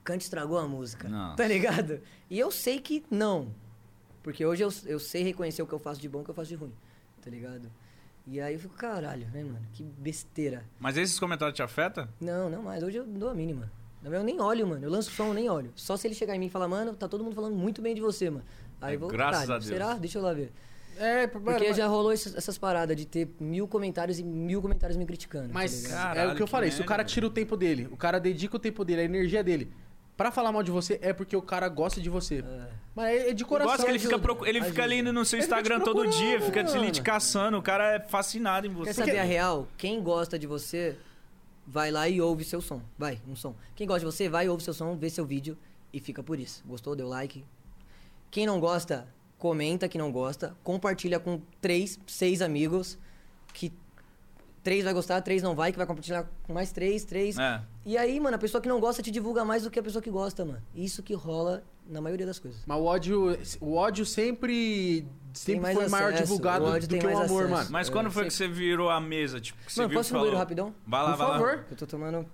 Cante 0.04 0.24
estragou 0.24 0.58
a 0.58 0.66
música, 0.68 1.08
Nossa. 1.08 1.36
tá 1.36 1.46
ligado? 1.48 2.00
E 2.30 2.38
eu 2.38 2.50
sei 2.50 2.78
que 2.80 3.04
não. 3.10 3.52
Porque 4.22 4.44
hoje 4.44 4.62
eu, 4.64 4.72
eu 4.86 4.98
sei 4.98 5.22
reconhecer 5.22 5.62
o 5.62 5.66
que 5.66 5.72
eu 5.72 5.78
faço 5.78 6.00
de 6.00 6.08
bom 6.08 6.18
e 6.18 6.22
o 6.22 6.24
que 6.24 6.30
eu 6.30 6.34
faço 6.34 6.48
de 6.48 6.54
ruim, 6.56 6.72
tá 7.22 7.30
ligado? 7.30 7.70
E 8.26 8.40
aí 8.40 8.54
eu 8.54 8.58
fico, 8.60 8.74
caralho, 8.74 9.26
né, 9.28 9.44
mano? 9.44 9.64
Que 9.72 9.84
besteira. 9.84 10.64
Mas 10.80 10.96
esses 10.96 11.18
comentários 11.18 11.54
te 11.54 11.62
afetam? 11.62 12.08
Não, 12.20 12.50
não 12.50 12.60
mais. 12.62 12.82
Hoje 12.82 12.96
eu 12.98 13.06
dou 13.06 13.28
a 13.30 13.34
mínima. 13.34 13.70
Na 14.02 14.10
verdade, 14.10 14.30
Eu 14.32 14.36
nem 14.36 14.40
olho, 14.44 14.66
mano. 14.66 14.84
Eu 14.84 14.90
lanço 14.90 15.12
som, 15.12 15.28
eu 15.28 15.34
nem 15.34 15.48
olho. 15.48 15.72
Só 15.76 15.96
se 15.96 16.08
ele 16.08 16.14
chegar 16.14 16.34
em 16.34 16.38
mim 16.40 16.46
e 16.46 16.50
falar, 16.50 16.66
mano, 16.66 16.94
tá 16.94 17.06
todo 17.08 17.22
mundo 17.22 17.36
falando 17.36 17.54
muito 17.54 17.80
bem 17.80 17.94
de 17.94 18.00
você, 18.00 18.28
mano. 18.28 18.44
Aí 18.80 18.94
É, 18.94 18.96
eu 18.96 19.00
vou. 19.00 19.08
graças 19.08 19.48
a 19.48 19.54
Deus. 19.58 19.66
Será? 19.66 19.94
Deixa 19.94 20.18
eu 20.18 20.22
lá 20.22 20.32
ver. 20.32 20.52
É, 20.98 21.26
Porque 21.26 21.72
já 21.74 21.86
rolou 21.86 22.12
essas, 22.12 22.34
essas 22.34 22.56
paradas 22.58 22.96
de 22.96 23.04
ter 23.06 23.28
mil 23.40 23.66
comentários 23.68 24.18
e 24.18 24.22
mil 24.24 24.60
comentários 24.62 24.96
me 24.96 25.04
criticando. 25.06 25.48
tá 25.48 25.54
Mas 25.54 25.82
ligado? 25.82 25.92
é 25.92 25.96
o 25.98 26.14
Caralho, 26.14 26.36
que 26.36 26.42
eu 26.42 26.46
que 26.46 26.50
falei, 26.50 26.70
se 26.70 26.80
o 26.80 26.84
cara 26.84 27.04
tira 27.04 27.26
o 27.26 27.30
tempo 27.30 27.56
dele, 27.56 27.88
o 27.90 27.96
cara 27.96 28.18
dedica 28.18 28.56
o 28.56 28.58
tempo 28.58 28.84
dele, 28.84 29.02
a 29.02 29.04
energia 29.04 29.42
dele, 29.44 29.70
pra 30.16 30.30
falar 30.30 30.50
mal 30.52 30.62
de 30.62 30.70
você, 30.70 30.98
é 31.02 31.12
porque 31.12 31.36
o 31.36 31.42
cara 31.42 31.68
gosta 31.68 32.00
de 32.00 32.08
você. 32.08 32.38
É. 32.38 32.68
Mas 32.94 33.06
é 33.08 33.30
é 33.30 33.32
de 33.34 33.44
coração. 33.44 33.72
gosto 33.72 33.84
que 33.84 33.90
ele 33.90 33.98
fica, 33.98 34.18
procu- 34.18 34.46
ele 34.46 34.62
fica 34.62 34.82
ali 34.82 35.02
no 35.02 35.22
seu 35.24 35.38
Ele 35.38 35.44
Instagram 35.44 35.80
todo 35.80 36.06
dia, 36.08 36.40
fica 36.40 36.62
mano. 36.64 36.90
te 36.90 37.02
caçando. 37.02 37.58
O 37.58 37.62
cara 37.62 37.96
é 37.96 38.00
fascinado 38.00 38.66
em 38.66 38.70
você. 38.70 38.86
Quer 38.86 38.94
saber 38.94 39.18
a 39.18 39.22
real? 39.24 39.68
Quem 39.76 40.02
gosta 40.02 40.38
de 40.38 40.46
você, 40.46 40.96
vai 41.66 41.90
lá 41.90 42.08
e 42.08 42.22
ouve 42.22 42.42
seu 42.42 42.62
som. 42.62 42.80
Vai, 42.98 43.20
um 43.28 43.36
som. 43.36 43.54
Quem 43.74 43.86
gosta 43.86 44.00
de 44.00 44.06
você, 44.06 44.30
vai, 44.30 44.48
ouve 44.48 44.62
seu 44.64 44.72
som, 44.72 44.96
vê 44.96 45.10
seu 45.10 45.26
vídeo 45.26 45.58
e 45.92 46.00
fica 46.00 46.22
por 46.22 46.40
isso. 46.40 46.62
Gostou? 46.66 46.96
Deu 46.96 47.06
like. 47.06 47.44
Quem 48.30 48.46
não 48.46 48.58
gosta, 48.58 49.06
comenta 49.38 49.88
que 49.88 49.98
não 49.98 50.10
gosta, 50.10 50.56
compartilha 50.64 51.18
com 51.20 51.40
três, 51.60 51.98
seis 52.06 52.40
amigos, 52.42 52.98
que 53.52 53.72
três 54.62 54.82
vai 54.84 54.92
gostar, 54.94 55.20
três 55.22 55.42
não 55.42 55.54
vai, 55.54 55.70
que 55.72 55.78
vai 55.78 55.86
compartilhar 55.86 56.26
com 56.44 56.52
mais 56.52 56.72
três, 56.72 57.04
três. 57.04 57.38
É. 57.38 57.60
E 57.84 57.96
aí, 57.96 58.18
mano, 58.18 58.36
a 58.36 58.38
pessoa 58.38 58.60
que 58.60 58.68
não 58.68 58.80
gosta 58.80 59.02
te 59.02 59.10
divulga 59.10 59.44
mais 59.44 59.62
do 59.62 59.70
que 59.70 59.78
a 59.78 59.82
pessoa 59.82 60.02
que 60.02 60.10
gosta, 60.10 60.44
mano. 60.44 60.62
Isso 60.74 61.02
que 61.02 61.14
rola 61.14 61.62
na 61.86 62.00
maioria 62.00 62.26
das 62.26 62.38
coisas. 62.38 62.62
Mas 62.66 62.78
o 62.78 62.84
ódio, 62.84 63.38
o 63.60 63.74
ódio 63.74 64.04
sempre, 64.04 65.06
sempre 65.32 65.60
mais 65.60 65.76
foi 65.76 65.88
maior 65.88 66.08
acesso, 66.08 66.22
divulgado 66.24 66.64
o 66.64 66.68
ódio 66.68 66.88
do 66.88 66.90
tem 66.90 66.98
que 67.00 67.06
o 67.06 67.14
mais 67.14 67.30
amor, 67.30 67.44
acesso. 67.44 67.56
mano. 67.58 67.70
Mas 67.70 67.88
É, 67.88 67.92
quando 67.92 68.10
foi 68.10 68.22
sei. 68.24 68.30
que 68.30 68.34
você 68.36 68.48
virou 68.48 68.90
a 68.90 69.00
mesa? 69.00 69.40
Tipo, 69.40 69.64
que 69.64 69.72
você 69.72 69.80
Mano, 69.82 69.90
viu 69.90 69.98
posso 70.00 70.10
falou... 70.10 70.34
rapidão? 70.34 70.74
Vai 70.84 71.02
lá, 71.02 71.10
Por 71.10 71.16
vai 71.18 71.26
lá. 71.28 71.32
favor. 71.34 71.64
Eu 71.70 71.76
tô 71.76 71.86
tomando. 71.86 72.26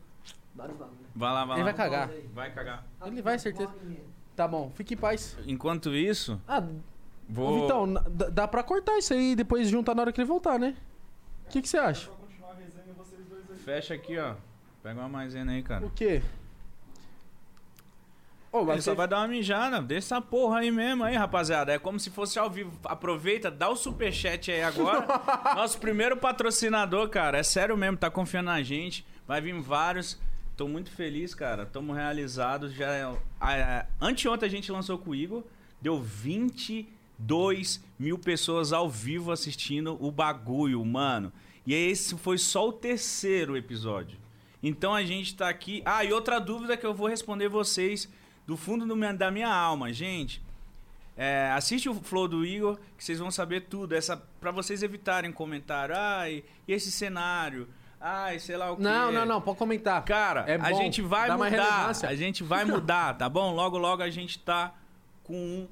Vai 0.55 1.33
lá, 1.33 1.45
vai 1.45 1.57
Ele 1.57 1.65
lá. 1.65 1.65
vai 1.65 1.75
cagar. 1.75 2.11
Vai 2.33 2.51
cagar. 2.55 2.87
Ele 3.05 3.21
vai, 3.23 3.39
certeza. 3.39 3.71
Tá 4.35 4.49
bom, 4.49 4.71
fique 4.75 4.95
em 4.95 4.97
paz. 4.97 5.37
Enquanto 5.47 5.95
isso, 5.95 6.41
Ah, 6.49 6.63
vou... 7.29 7.49
ô, 7.59 7.63
Vitão, 7.63 7.87
na- 7.87 8.01
dá 8.09 8.29
dá 8.29 8.49
pra 8.49 8.63
cortar 8.63 8.99
isso 8.99 9.13
aí 9.13 9.33
e 9.33 9.37
depois 9.37 9.69
juntar 9.69 9.95
na 9.95 10.03
hora 10.03 10.13
que 10.13 10.21
ele 10.21 10.29
voltar, 10.29 10.59
né? 10.59 10.75
O 11.47 11.51
que 11.51 11.61
que 11.63 11.69
você 11.69 11.79
acha? 11.79 12.11
Fecha 13.65 13.95
aqui, 13.95 14.19
ó. 14.19 14.35
Pega 14.83 14.99
uma 15.01 15.09
maisena 15.09 15.53
aí, 15.53 15.63
cara. 15.63 15.87
O 15.87 15.91
quê? 15.91 16.21
Ô, 18.51 18.59
Ele 18.59 18.67
mas 18.67 18.85
só 18.85 18.91
você... 18.91 18.97
vai 18.97 19.09
dar 19.09 19.19
uma 19.21 19.29
mijada. 19.29 19.81
Deixa 19.81 20.07
essa 20.15 20.21
porra 20.21 20.59
aí 20.59 20.71
mesmo 20.71 21.05
aí, 21.05 21.17
rapaziada. 21.17 21.73
É 21.73 21.79
como 21.79 21.99
se 21.99 22.11
fosse 22.11 22.39
ao 22.39 22.51
vivo. 22.51 22.73
Aproveita, 22.85 23.51
dá 23.51 23.69
o 23.71 23.77
superchat 23.77 24.51
aí 24.51 24.63
agora. 24.63 25.07
Nosso 25.57 25.79
primeiro 25.79 26.17
patrocinador, 26.17 27.09
cara. 27.09 27.39
É 27.39 27.43
sério 27.43 27.77
mesmo, 27.77 27.97
tá 27.97 28.11
confiando 28.11 28.47
na 28.51 28.63
gente. 28.63 29.07
Vai 29.27 29.41
vir 29.41 29.59
vários. 29.61 30.19
Tô 30.57 30.69
muito 30.69 30.91
feliz, 30.91 31.35
cara. 31.35 31.65
Tamo 31.65 31.93
realizados. 31.95 32.75
Já 32.75 32.89
é- 32.93 33.05
a- 33.05 33.17
a- 33.81 33.87
Anteontem 34.01 34.47
a 34.47 34.51
gente 34.51 34.71
lançou 34.71 34.99
com 34.99 35.11
o 35.11 35.15
Igor. 35.15 35.43
Deu 35.81 35.99
22 37.27 37.83
mil 37.99 38.19
pessoas 38.19 38.73
ao 38.73 38.89
vivo 38.89 39.31
assistindo 39.33 39.97
o 40.01 40.11
bagulho, 40.11 40.85
mano. 40.85 41.33
E 41.67 41.73
esse 41.75 42.17
foi 42.17 42.39
só 42.39 42.69
o 42.69 42.73
terceiro 42.73 43.57
episódio. 43.57 44.19
Então 44.63 44.95
a 44.95 45.03
gente 45.05 45.35
tá 45.35 45.49
aqui. 45.49 45.83
Ah, 45.85 46.05
e 46.05 46.13
outra 46.13 46.39
dúvida 46.41 46.77
que 46.77 46.85
eu 46.85 46.95
vou 46.95 47.09
responder 47.09 47.49
vocês 47.49 48.09
do 48.47 48.57
fundo 48.57 48.85
do 48.87 48.97
minha- 48.97 49.13
da 49.15 49.31
minha 49.31 49.53
alma, 49.53 49.93
gente. 49.93 50.43
É, 51.17 51.51
assiste 51.55 51.89
o 51.89 51.95
Flow 51.95 52.27
do 52.27 52.45
Igor, 52.45 52.79
que 52.97 53.05
vocês 53.05 53.19
vão 53.19 53.31
saber 53.31 53.63
tudo. 53.63 53.95
Essa 53.95 54.17
para 54.41 54.51
vocês 54.51 54.83
evitarem 54.83 55.31
comentário. 55.31 55.95
Ai, 55.97 56.43
e 56.67 56.73
esse 56.73 56.91
cenário? 56.91 57.69
Ai, 58.01 58.39
sei 58.41 58.57
lá 58.57 58.73
o 58.73 58.77
quê. 58.77 58.83
Não, 58.83 59.13
não, 59.13 59.25
não, 59.27 59.41
pode 59.41 59.59
comentar. 59.59 60.03
Cara, 60.05 60.45
É 60.49 60.57
a 60.57 60.73
gente 60.73 61.01
vai 61.03 61.31
mudar. 61.31 61.93
A 62.05 62.15
gente 62.17 62.43
vai 62.43 62.65
mudar, 62.65 63.15
tá 63.15 63.29
bom? 63.29 63.55
Logo, 63.55 63.79
logo 63.79 64.03
a 64.03 64.11
gente 64.11 64.39
tá 64.41 64.75
com 65.23 65.35
um- 65.37 65.69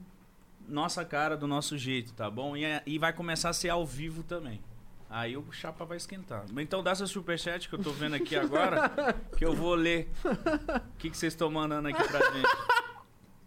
nossa 0.71 1.05
cara 1.05 1.37
do 1.37 1.47
nosso 1.47 1.77
jeito, 1.77 2.13
tá 2.15 2.31
bom? 2.31 2.57
E, 2.57 2.65
é- 2.65 2.83
e 2.87 2.99
vai 2.99 3.13
começar 3.13 3.51
a 3.51 3.53
ser 3.53 3.69
ao 3.69 3.85
vivo 3.87 4.23
também. 4.23 4.61
Aí 5.09 5.37
o 5.37 5.45
chapa 5.51 5.85
vai 5.85 5.97
esquentar. 5.97 6.45
Então 6.57 6.83
dá 6.85 6.95
seu 6.95 7.07
superchat 7.07 7.69
que 7.69 7.75
eu 7.75 7.83
tô 7.83 7.91
vendo 7.91 8.15
aqui 8.15 8.37
agora, 8.37 8.89
que 9.37 9.45
eu 9.45 9.53
vou 9.55 9.75
ler. 9.75 10.09
O 10.25 10.97
que 10.99 11.11
que 11.11 11.17
vocês 11.17 11.33
estão 11.33 11.51
mandando 11.51 11.89
aqui 11.89 12.03
pra 12.09 12.31
gente? 12.31 12.49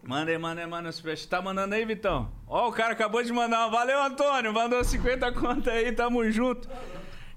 Manda 0.03 0.29
aí, 0.29 0.37
manda 0.37 0.59
aí, 0.59 0.67
manda 0.67 0.89
o 0.89 0.91
superchat. 0.93 1.29
Tá 1.29 1.41
mandando 1.41 1.73
aí, 1.73 1.85
Vitão? 1.85 2.29
Ó, 2.45 2.67
o 2.67 2.71
cara 2.73 2.91
acabou 2.91 3.23
de 3.23 3.31
mandar. 3.31 3.69
Valeu, 3.69 4.03
Antônio. 4.03 4.51
Mandou 4.53 4.83
50 4.83 5.31
conta 5.31 5.71
aí, 5.71 5.93
tamo 5.93 6.29
junto. 6.29 6.67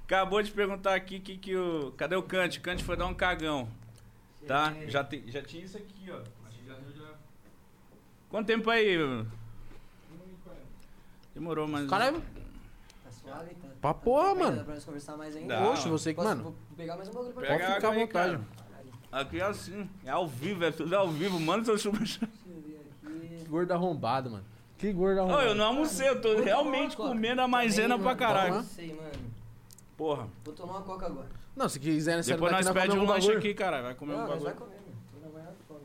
Acabou 0.03 0.43
de 0.43 0.51
perguntar 0.51 0.95
aqui 0.97 1.21
que, 1.21 1.37
que 1.39 1.55
o. 1.57 1.93
Cadê 1.97 2.17
o 2.17 2.23
Kant? 2.25 2.59
O 2.59 2.63
Kant 2.63 2.83
foi 2.83 2.97
dar 2.97 3.07
um 3.07 3.15
cagão. 3.15 3.69
Tá? 4.45 4.75
Já, 4.89 5.05
tem, 5.05 5.23
já 5.31 5.41
tinha 5.43 5.65
isso 5.65 5.77
aqui, 5.77 6.11
ó. 6.11 6.19
Acho 6.49 6.59
que 6.59 6.67
já 6.67 6.75
deu 6.75 6.93
já. 6.97 7.13
Quanto 8.29 8.47
tempo 8.49 8.69
aí? 8.71 8.97
Demorou, 11.37 11.69
mas. 11.69 11.87
Caralho, 11.89 12.23
Tá 13.05 13.11
suave, 13.13 13.51
tá? 13.57 13.69
Pra 13.79 13.93
porra, 13.93 14.35
mano. 14.35 14.65
Pra 14.65 14.75
nós 14.75 14.85
conversar 14.87 15.17
mais 15.19 15.37
ainda? 15.37 15.55
Dá. 15.61 15.71
Você 15.75 16.15
que, 16.15 16.21
mano. 16.23 16.43
Vou 16.45 16.55
pegar 16.77 16.97
mais 16.97 17.09
um 17.11 17.13
bagulho 17.13 17.33
pra 17.35 17.47
Pode 17.47 17.59
ficar 17.63 17.77
água 17.77 17.89
à 17.91 17.93
vontade. 17.95 18.33
cara. 18.33 18.41
Aqui 19.13 19.39
é 19.41 19.45
assim. 19.45 19.89
É 20.05 20.11
ao 20.11 20.27
vivo, 20.27 20.65
é 20.65 20.71
tudo 20.71 20.95
ao 20.97 21.09
vivo. 21.11 21.39
Manda 21.39 21.63
seu 21.67 21.79
superchat. 21.79 22.27
Deixa 22.47 22.59
eu 23.05 23.21
ver 23.21 23.37
aqui. 23.37 23.45
gordo 23.49 23.71
arrombado, 23.73 24.31
mano. 24.31 24.45
Que 24.79 24.91
gordo 24.93 25.19
Ô, 25.19 25.21
arrombado. 25.25 25.43
eu 25.49 25.55
não 25.55 25.67
almocei, 25.67 26.09
eu 26.09 26.21
tô 26.21 26.41
realmente 26.41 26.97
Coca. 26.97 27.11
comendo 27.11 27.43
a 27.43 27.49
maisena 27.49 27.97
Também, 27.99 28.05
pra 28.05 28.17
caralho. 28.17 28.53
Toma. 28.55 28.65
Sei, 28.65 28.95
mano. 28.95 29.11
Porra. 29.97 30.29
Vou 30.43 30.55
tomar 30.55 30.73
uma 30.75 30.83
coca 30.83 31.05
agora. 31.07 31.27
Não, 31.55 31.69
se 31.69 31.79
quiser 31.79 32.17
nessa 32.17 32.33
Depois 32.33 32.51
nós 32.53 32.65
daqui, 32.67 32.81
pede 32.81 32.99
um 32.99 33.05
lanche 33.05 33.31
aqui, 33.33 33.53
cara. 33.55 33.83
Vai 33.83 33.95
comer 33.95 34.15
um 34.15 34.17
Não, 34.19 34.27
nós 34.27 34.43
vai 34.43 34.53
bagulho. 34.55 34.71
comer, 34.73 34.81
mano. 34.81 34.97
Tô 35.13 35.27
na 35.27 35.33
maior 35.33 35.55
fome. 35.69 35.81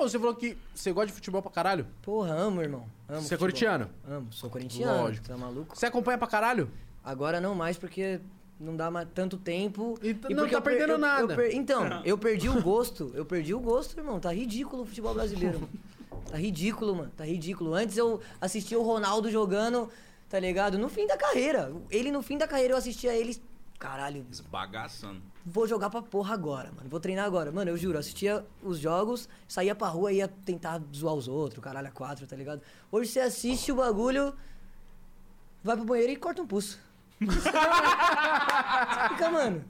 Ô, 0.00 0.08
você 0.08 0.18
falou 0.18 0.34
que 0.34 0.56
você 0.74 0.92
gosta 0.92 1.08
de 1.08 1.12
futebol 1.12 1.42
pra 1.42 1.50
caralho? 1.50 1.86
Porra, 2.02 2.32
amo, 2.34 2.62
irmão. 2.62 2.86
Amo 3.08 3.20
Você 3.20 3.34
é 3.34 3.36
futebol. 3.36 3.38
corintiano? 3.40 3.90
Amo, 4.08 4.32
sou 4.32 4.48
corintiano. 4.48 5.02
Lógico. 5.02 5.28
Tá 5.28 5.36
maluco? 5.36 5.76
Você 5.76 5.86
acompanha 5.86 6.16
pra 6.16 6.26
caralho? 6.26 6.70
Agora 7.04 7.40
não 7.40 7.54
mais 7.54 7.76
porque 7.76 8.20
não 8.58 8.76
dá 8.76 8.90
mais 8.90 9.06
tanto 9.14 9.36
tempo. 9.36 9.98
E 10.02 10.14
t- 10.14 10.28
E 10.30 10.34
não 10.34 10.44
porque 10.44 10.52
tá 10.52 10.58
eu 10.58 10.62
per- 10.62 10.72
perdendo 10.72 10.90
eu- 10.90 10.94
eu 10.94 10.98
nada. 11.00 11.34
per- 11.36 11.54
Então, 11.54 12.02
eu 12.04 12.16
perdi 12.16 12.48
o 12.48 12.62
gosto. 12.62 13.10
Eu 13.14 13.24
perdi 13.26 13.52
o 13.54 13.60
gosto, 13.60 13.98
irmão. 13.98 14.18
Tá 14.18 14.32
ridículo 14.32 14.82
o 14.82 14.86
futebol 14.86 15.12
brasileiro, 15.14 15.60
mano. 15.60 15.72
Tá 16.30 16.36
ridículo, 16.38 16.94
mano. 16.96 17.12
Tá 17.16 17.24
ridículo. 17.24 17.74
Antes 17.74 17.96
eu 17.96 18.20
assistia 18.40 18.78
o 18.78 18.82
Ronaldo 18.82 19.30
jogando, 19.30 19.90
tá 20.28 20.38
ligado? 20.38 20.78
No 20.78 20.88
fim 20.88 21.06
da 21.06 21.16
carreira. 21.16 21.72
Ele 21.90 22.10
no 22.10 22.22
fim 22.22 22.38
da 22.38 22.46
carreira 22.48 22.72
eu 22.74 22.78
assistia 22.78 23.12
ele. 23.14 23.36
Caralho, 23.78 24.24
Esbagaçando. 24.30 25.20
Vou 25.44 25.66
jogar 25.66 25.90
pra 25.90 26.02
porra 26.02 26.34
agora, 26.34 26.70
mano. 26.76 26.88
Vou 26.88 27.00
treinar 27.00 27.24
agora. 27.24 27.50
Mano, 27.50 27.70
eu 27.70 27.76
juro, 27.76 27.98
assistia 27.98 28.44
os 28.62 28.78
jogos, 28.78 29.28
saía 29.48 29.74
pra 29.74 29.88
rua 29.88 30.12
e 30.12 30.16
ia 30.16 30.28
tentar 30.28 30.80
zoar 30.94 31.14
os 31.14 31.28
outros, 31.28 31.62
caralho, 31.62 31.88
a 31.88 31.90
quatro, 31.90 32.26
tá 32.26 32.36
ligado? 32.36 32.60
Hoje 32.92 33.10
você 33.10 33.20
assiste 33.20 33.72
o 33.72 33.76
bagulho, 33.76 34.34
vai 35.64 35.76
pro 35.76 35.84
banheiro 35.84 36.12
e 36.12 36.16
corta 36.16 36.42
um 36.42 36.46
pulso. 36.46 36.78
Fica, 39.08 39.30
mano. 39.30 39.64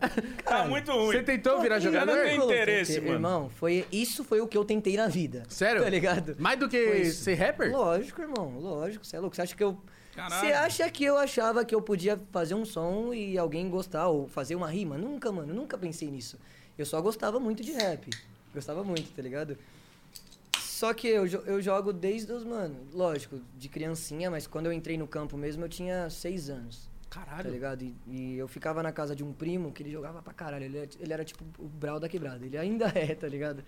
Tá 0.44 0.66
muito 0.68 0.90
ruim. 0.92 1.12
Você 1.16 1.22
tentou 1.22 1.60
virar 1.60 1.76
Pô, 1.76 1.80
jogador? 1.82 2.14
não 2.16 2.22
tem 2.22 2.36
interesse, 2.44 2.94
tentei- 2.94 3.08
mano. 3.10 3.16
Irmão, 3.16 3.50
foi, 3.50 3.86
isso 3.90 4.22
foi 4.24 4.40
o 4.40 4.46
que 4.46 4.56
eu 4.56 4.64
tentei 4.64 4.96
na 4.96 5.08
vida. 5.08 5.42
Sério? 5.48 5.82
Tá 5.82 5.88
ligado? 5.90 6.36
Mais 6.38 6.58
do 6.58 6.68
que 6.68 7.06
ser 7.06 7.34
rapper? 7.34 7.72
Lógico, 7.72 8.20
irmão, 8.20 8.56
lógico. 8.58 9.04
Você 9.04 9.16
é 9.16 9.20
louco. 9.20 9.34
Você 9.34 9.42
acha 9.42 9.56
que 9.56 9.64
eu. 9.64 9.76
Caralho. 10.14 10.40
Você 10.40 10.52
acha 10.52 10.90
que 10.90 11.04
eu 11.04 11.16
achava 11.16 11.64
que 11.64 11.74
eu 11.74 11.80
podia 11.80 12.20
fazer 12.32 12.54
um 12.54 12.64
som 12.64 13.14
e 13.14 13.38
alguém 13.38 13.68
gostar, 13.70 14.08
ou 14.08 14.28
fazer 14.28 14.54
uma 14.56 14.68
rima? 14.68 14.98
Nunca, 14.98 15.30
mano, 15.30 15.54
nunca 15.54 15.78
pensei 15.78 16.10
nisso. 16.10 16.38
Eu 16.76 16.84
só 16.84 17.00
gostava 17.00 17.38
muito 17.38 17.62
de 17.62 17.72
rap. 17.72 18.10
Gostava 18.52 18.82
muito, 18.82 19.10
tá 19.14 19.22
ligado? 19.22 19.56
Só 20.58 20.92
que 20.94 21.06
eu, 21.06 21.26
eu 21.26 21.60
jogo 21.60 21.92
desde 21.92 22.32
os, 22.32 22.42
mano, 22.42 22.74
lógico, 22.92 23.38
de 23.58 23.68
criancinha, 23.68 24.30
mas 24.30 24.46
quando 24.46 24.66
eu 24.66 24.72
entrei 24.72 24.96
no 24.96 25.06
campo 25.06 25.36
mesmo 25.36 25.64
eu 25.64 25.68
tinha 25.68 26.08
seis 26.10 26.48
anos. 26.48 26.88
Tá 27.10 27.20
Caralho. 27.24 27.50
ligado? 27.50 27.82
E, 27.82 27.94
e 28.08 28.38
eu 28.38 28.48
ficava 28.48 28.82
na 28.82 28.90
casa 28.92 29.14
de 29.14 29.22
um 29.22 29.32
primo 29.32 29.72
que 29.72 29.82
ele 29.82 29.90
jogava 29.90 30.22
pra 30.22 30.32
caralho. 30.32 30.64
Ele, 30.64 30.78
era- 30.78 30.90
ele 31.00 31.12
era 31.12 31.24
tipo 31.24 31.44
o 31.58 31.66
Brau 31.66 32.00
da 32.00 32.08
quebrada. 32.08 32.44
Ele 32.46 32.56
ainda 32.56 32.86
é, 32.96 33.14
tá 33.14 33.28
ligado? 33.28 33.62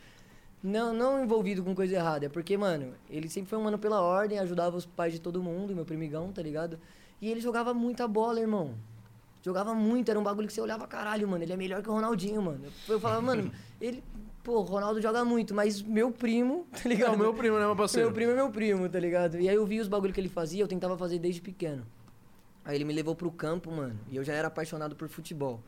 Não, 0.62 0.94
não 0.94 1.22
envolvido 1.22 1.62
com 1.64 1.74
coisa 1.74 1.96
errada. 1.96 2.26
É 2.26 2.28
porque, 2.28 2.56
mano, 2.56 2.94
ele 3.10 3.28
sempre 3.28 3.50
foi 3.50 3.58
um 3.58 3.62
mano 3.62 3.78
pela 3.78 4.00
ordem, 4.00 4.38
ajudava 4.38 4.76
os 4.76 4.86
pais 4.86 5.12
de 5.12 5.20
todo 5.20 5.42
mundo, 5.42 5.74
meu 5.74 5.84
primigão, 5.84 6.30
tá 6.30 6.40
ligado? 6.40 6.78
E 7.20 7.28
ele 7.28 7.40
jogava 7.40 7.74
muita 7.74 8.06
bola, 8.06 8.40
irmão. 8.40 8.74
Jogava 9.42 9.74
muito, 9.74 10.08
era 10.08 10.18
um 10.18 10.22
bagulho 10.22 10.46
que 10.46 10.52
você 10.52 10.60
olhava, 10.60 10.86
caralho, 10.86 11.26
mano, 11.26 11.42
ele 11.42 11.52
é 11.52 11.56
melhor 11.56 11.82
que 11.82 11.90
o 11.90 11.92
Ronaldinho, 11.92 12.40
mano. 12.40 12.64
Eu, 12.88 13.00
falava, 13.00 13.20
mano, 13.20 13.50
ele. 13.80 14.02
Pô, 14.44 14.58
o 14.58 14.62
Ronaldo 14.62 15.00
joga 15.00 15.24
muito, 15.24 15.54
mas 15.54 15.80
meu 15.80 16.10
primo, 16.10 16.66
tá 16.72 16.88
ligado? 16.88 17.12
Não, 17.12 17.18
meu 17.18 17.34
primo, 17.34 17.58
né, 17.58 17.64
meu 17.64 17.76
parceiro? 17.76 18.08
Meu 18.08 18.14
primo 18.14 18.32
é 18.32 18.34
meu 18.34 18.50
primo, 18.50 18.88
tá 18.88 18.98
ligado? 18.98 19.38
E 19.38 19.48
aí 19.48 19.54
eu 19.54 19.64
vi 19.64 19.78
os 19.78 19.86
bagulho 19.86 20.12
que 20.12 20.20
ele 20.20 20.28
fazia, 20.28 20.62
eu 20.62 20.68
tentava 20.68 20.96
fazer 20.96 21.20
desde 21.20 21.40
pequeno. 21.40 21.86
Aí 22.64 22.76
ele 22.76 22.84
me 22.84 22.92
levou 22.92 23.14
pro 23.14 23.30
campo, 23.30 23.70
mano, 23.70 23.98
e 24.10 24.16
eu 24.16 24.24
já 24.24 24.32
era 24.32 24.48
apaixonado 24.48 24.96
por 24.96 25.08
futebol. 25.08 25.60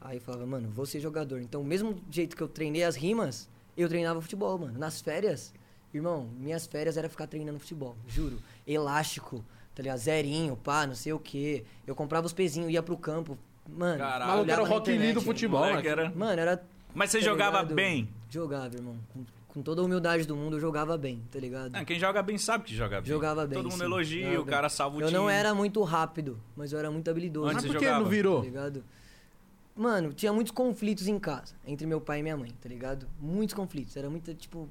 Aí 0.00 0.16
eu 0.16 0.20
falava, 0.20 0.46
mano, 0.46 0.70
vou 0.70 0.86
ser 0.86 1.00
jogador. 1.00 1.40
Então, 1.40 1.62
mesmo 1.62 1.96
jeito 2.10 2.36
que 2.36 2.42
eu 2.42 2.48
treinei 2.48 2.84
as 2.84 2.96
rimas, 2.96 3.48
eu 3.76 3.88
treinava 3.88 4.20
futebol, 4.20 4.58
mano. 4.58 4.78
Nas 4.78 5.00
férias, 5.00 5.52
irmão, 5.92 6.28
minhas 6.38 6.66
férias 6.66 6.96
era 6.96 7.08
ficar 7.08 7.26
treinando 7.26 7.58
futebol, 7.58 7.96
juro. 8.08 8.38
Elástico, 8.66 9.44
tá 9.74 9.82
ligado? 9.82 9.98
Zerinho, 9.98 10.56
pá, 10.56 10.86
não 10.86 10.94
sei 10.94 11.12
o 11.12 11.18
quê. 11.18 11.64
Eu 11.86 11.94
comprava 11.94 12.26
os 12.26 12.32
pezinhos, 12.32 12.70
ia 12.70 12.82
pro 12.82 12.96
campo. 12.96 13.38
Mano, 13.68 13.98
Caralho. 13.98 14.24
O 14.24 14.34
maluco 14.34 14.50
era 14.50 14.62
o 14.62 14.66
Rock 14.66 15.12
do 15.12 15.20
futebol, 15.20 15.60
mano. 15.60 15.88
era... 15.88 16.10
Mano, 16.10 16.40
era 16.40 16.62
Mas 16.94 17.10
você 17.10 17.18
Tá 17.18 17.24
jogava 17.24 17.58
ligado? 17.58 17.74
bem? 17.74 18.08
Jogava, 18.30 18.74
irmão. 18.76 18.96
Com, 19.12 19.24
com 19.48 19.62
toda 19.62 19.80
a 19.80 19.84
humildade 19.84 20.24
do 20.24 20.36
mundo, 20.36 20.56
eu 20.56 20.60
jogava 20.60 20.96
bem, 20.96 21.20
tá 21.32 21.38
ligado? 21.40 21.74
Ah, 21.74 21.84
quem 21.84 21.98
joga 21.98 22.22
bem 22.22 22.38
sabe 22.38 22.64
que 22.64 22.74
joga 22.76 23.00
bem. 23.00 23.08
Jogava 23.08 23.46
bem. 23.46 23.56
Todo 23.58 23.70
mundo 23.70 23.78
sim. 23.78 23.84
elogia, 23.84 24.20
Jogava 24.26 24.40
o 24.40 24.44
bem. 24.44 24.54
cara 24.54 24.68
salva 24.68 24.96
o 24.96 25.00
Eu 25.00 25.06
time. 25.08 25.18
não 25.18 25.28
era 25.30 25.52
muito 25.54 25.82
rápido, 25.82 26.38
mas 26.54 26.72
eu 26.72 26.78
era 26.78 26.90
muito 26.90 27.10
habilidoso. 27.10 27.48
Antes 27.48 27.64
Mas 27.64 27.72
por 27.72 27.80
que 27.80 27.90
não 27.90 28.04
virou? 28.04 28.38
Tá 28.40 28.44
ligado? 28.46 28.84
Mano, 29.76 30.14
tinha 30.14 30.32
muitos 30.32 30.52
conflitos 30.52 31.06
em 31.06 31.18
casa, 31.18 31.54
entre 31.66 31.86
meu 31.86 32.00
pai 32.00 32.20
e 32.20 32.22
minha 32.22 32.36
mãe, 32.36 32.50
tá 32.62 32.68
ligado? 32.68 33.06
Muitos 33.20 33.54
conflitos. 33.54 33.94
Era 33.94 34.08
muita, 34.08 34.34
tipo. 34.34 34.68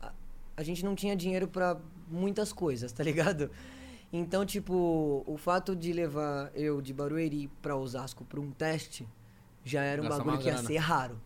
A, 0.00 0.10
a 0.56 0.62
gente 0.62 0.82
não 0.82 0.94
tinha 0.94 1.14
dinheiro 1.14 1.46
pra 1.46 1.78
muitas 2.08 2.50
coisas, 2.50 2.90
tá 2.90 3.04
ligado? 3.04 3.50
Então, 4.10 4.46
tipo, 4.46 5.22
o 5.26 5.36
fato 5.36 5.76
de 5.76 5.92
levar 5.92 6.50
eu 6.54 6.80
de 6.80 6.94
Barueri 6.94 7.48
pra 7.60 7.76
Osasco 7.76 8.24
pra 8.24 8.40
um 8.40 8.50
teste 8.50 9.06
já 9.62 9.82
era 9.82 10.00
um 10.00 10.08
Gasta 10.08 10.24
bagulho 10.24 10.42
que 10.42 10.48
ia 10.48 10.56
ser 10.56 10.78
raro. 10.78 11.20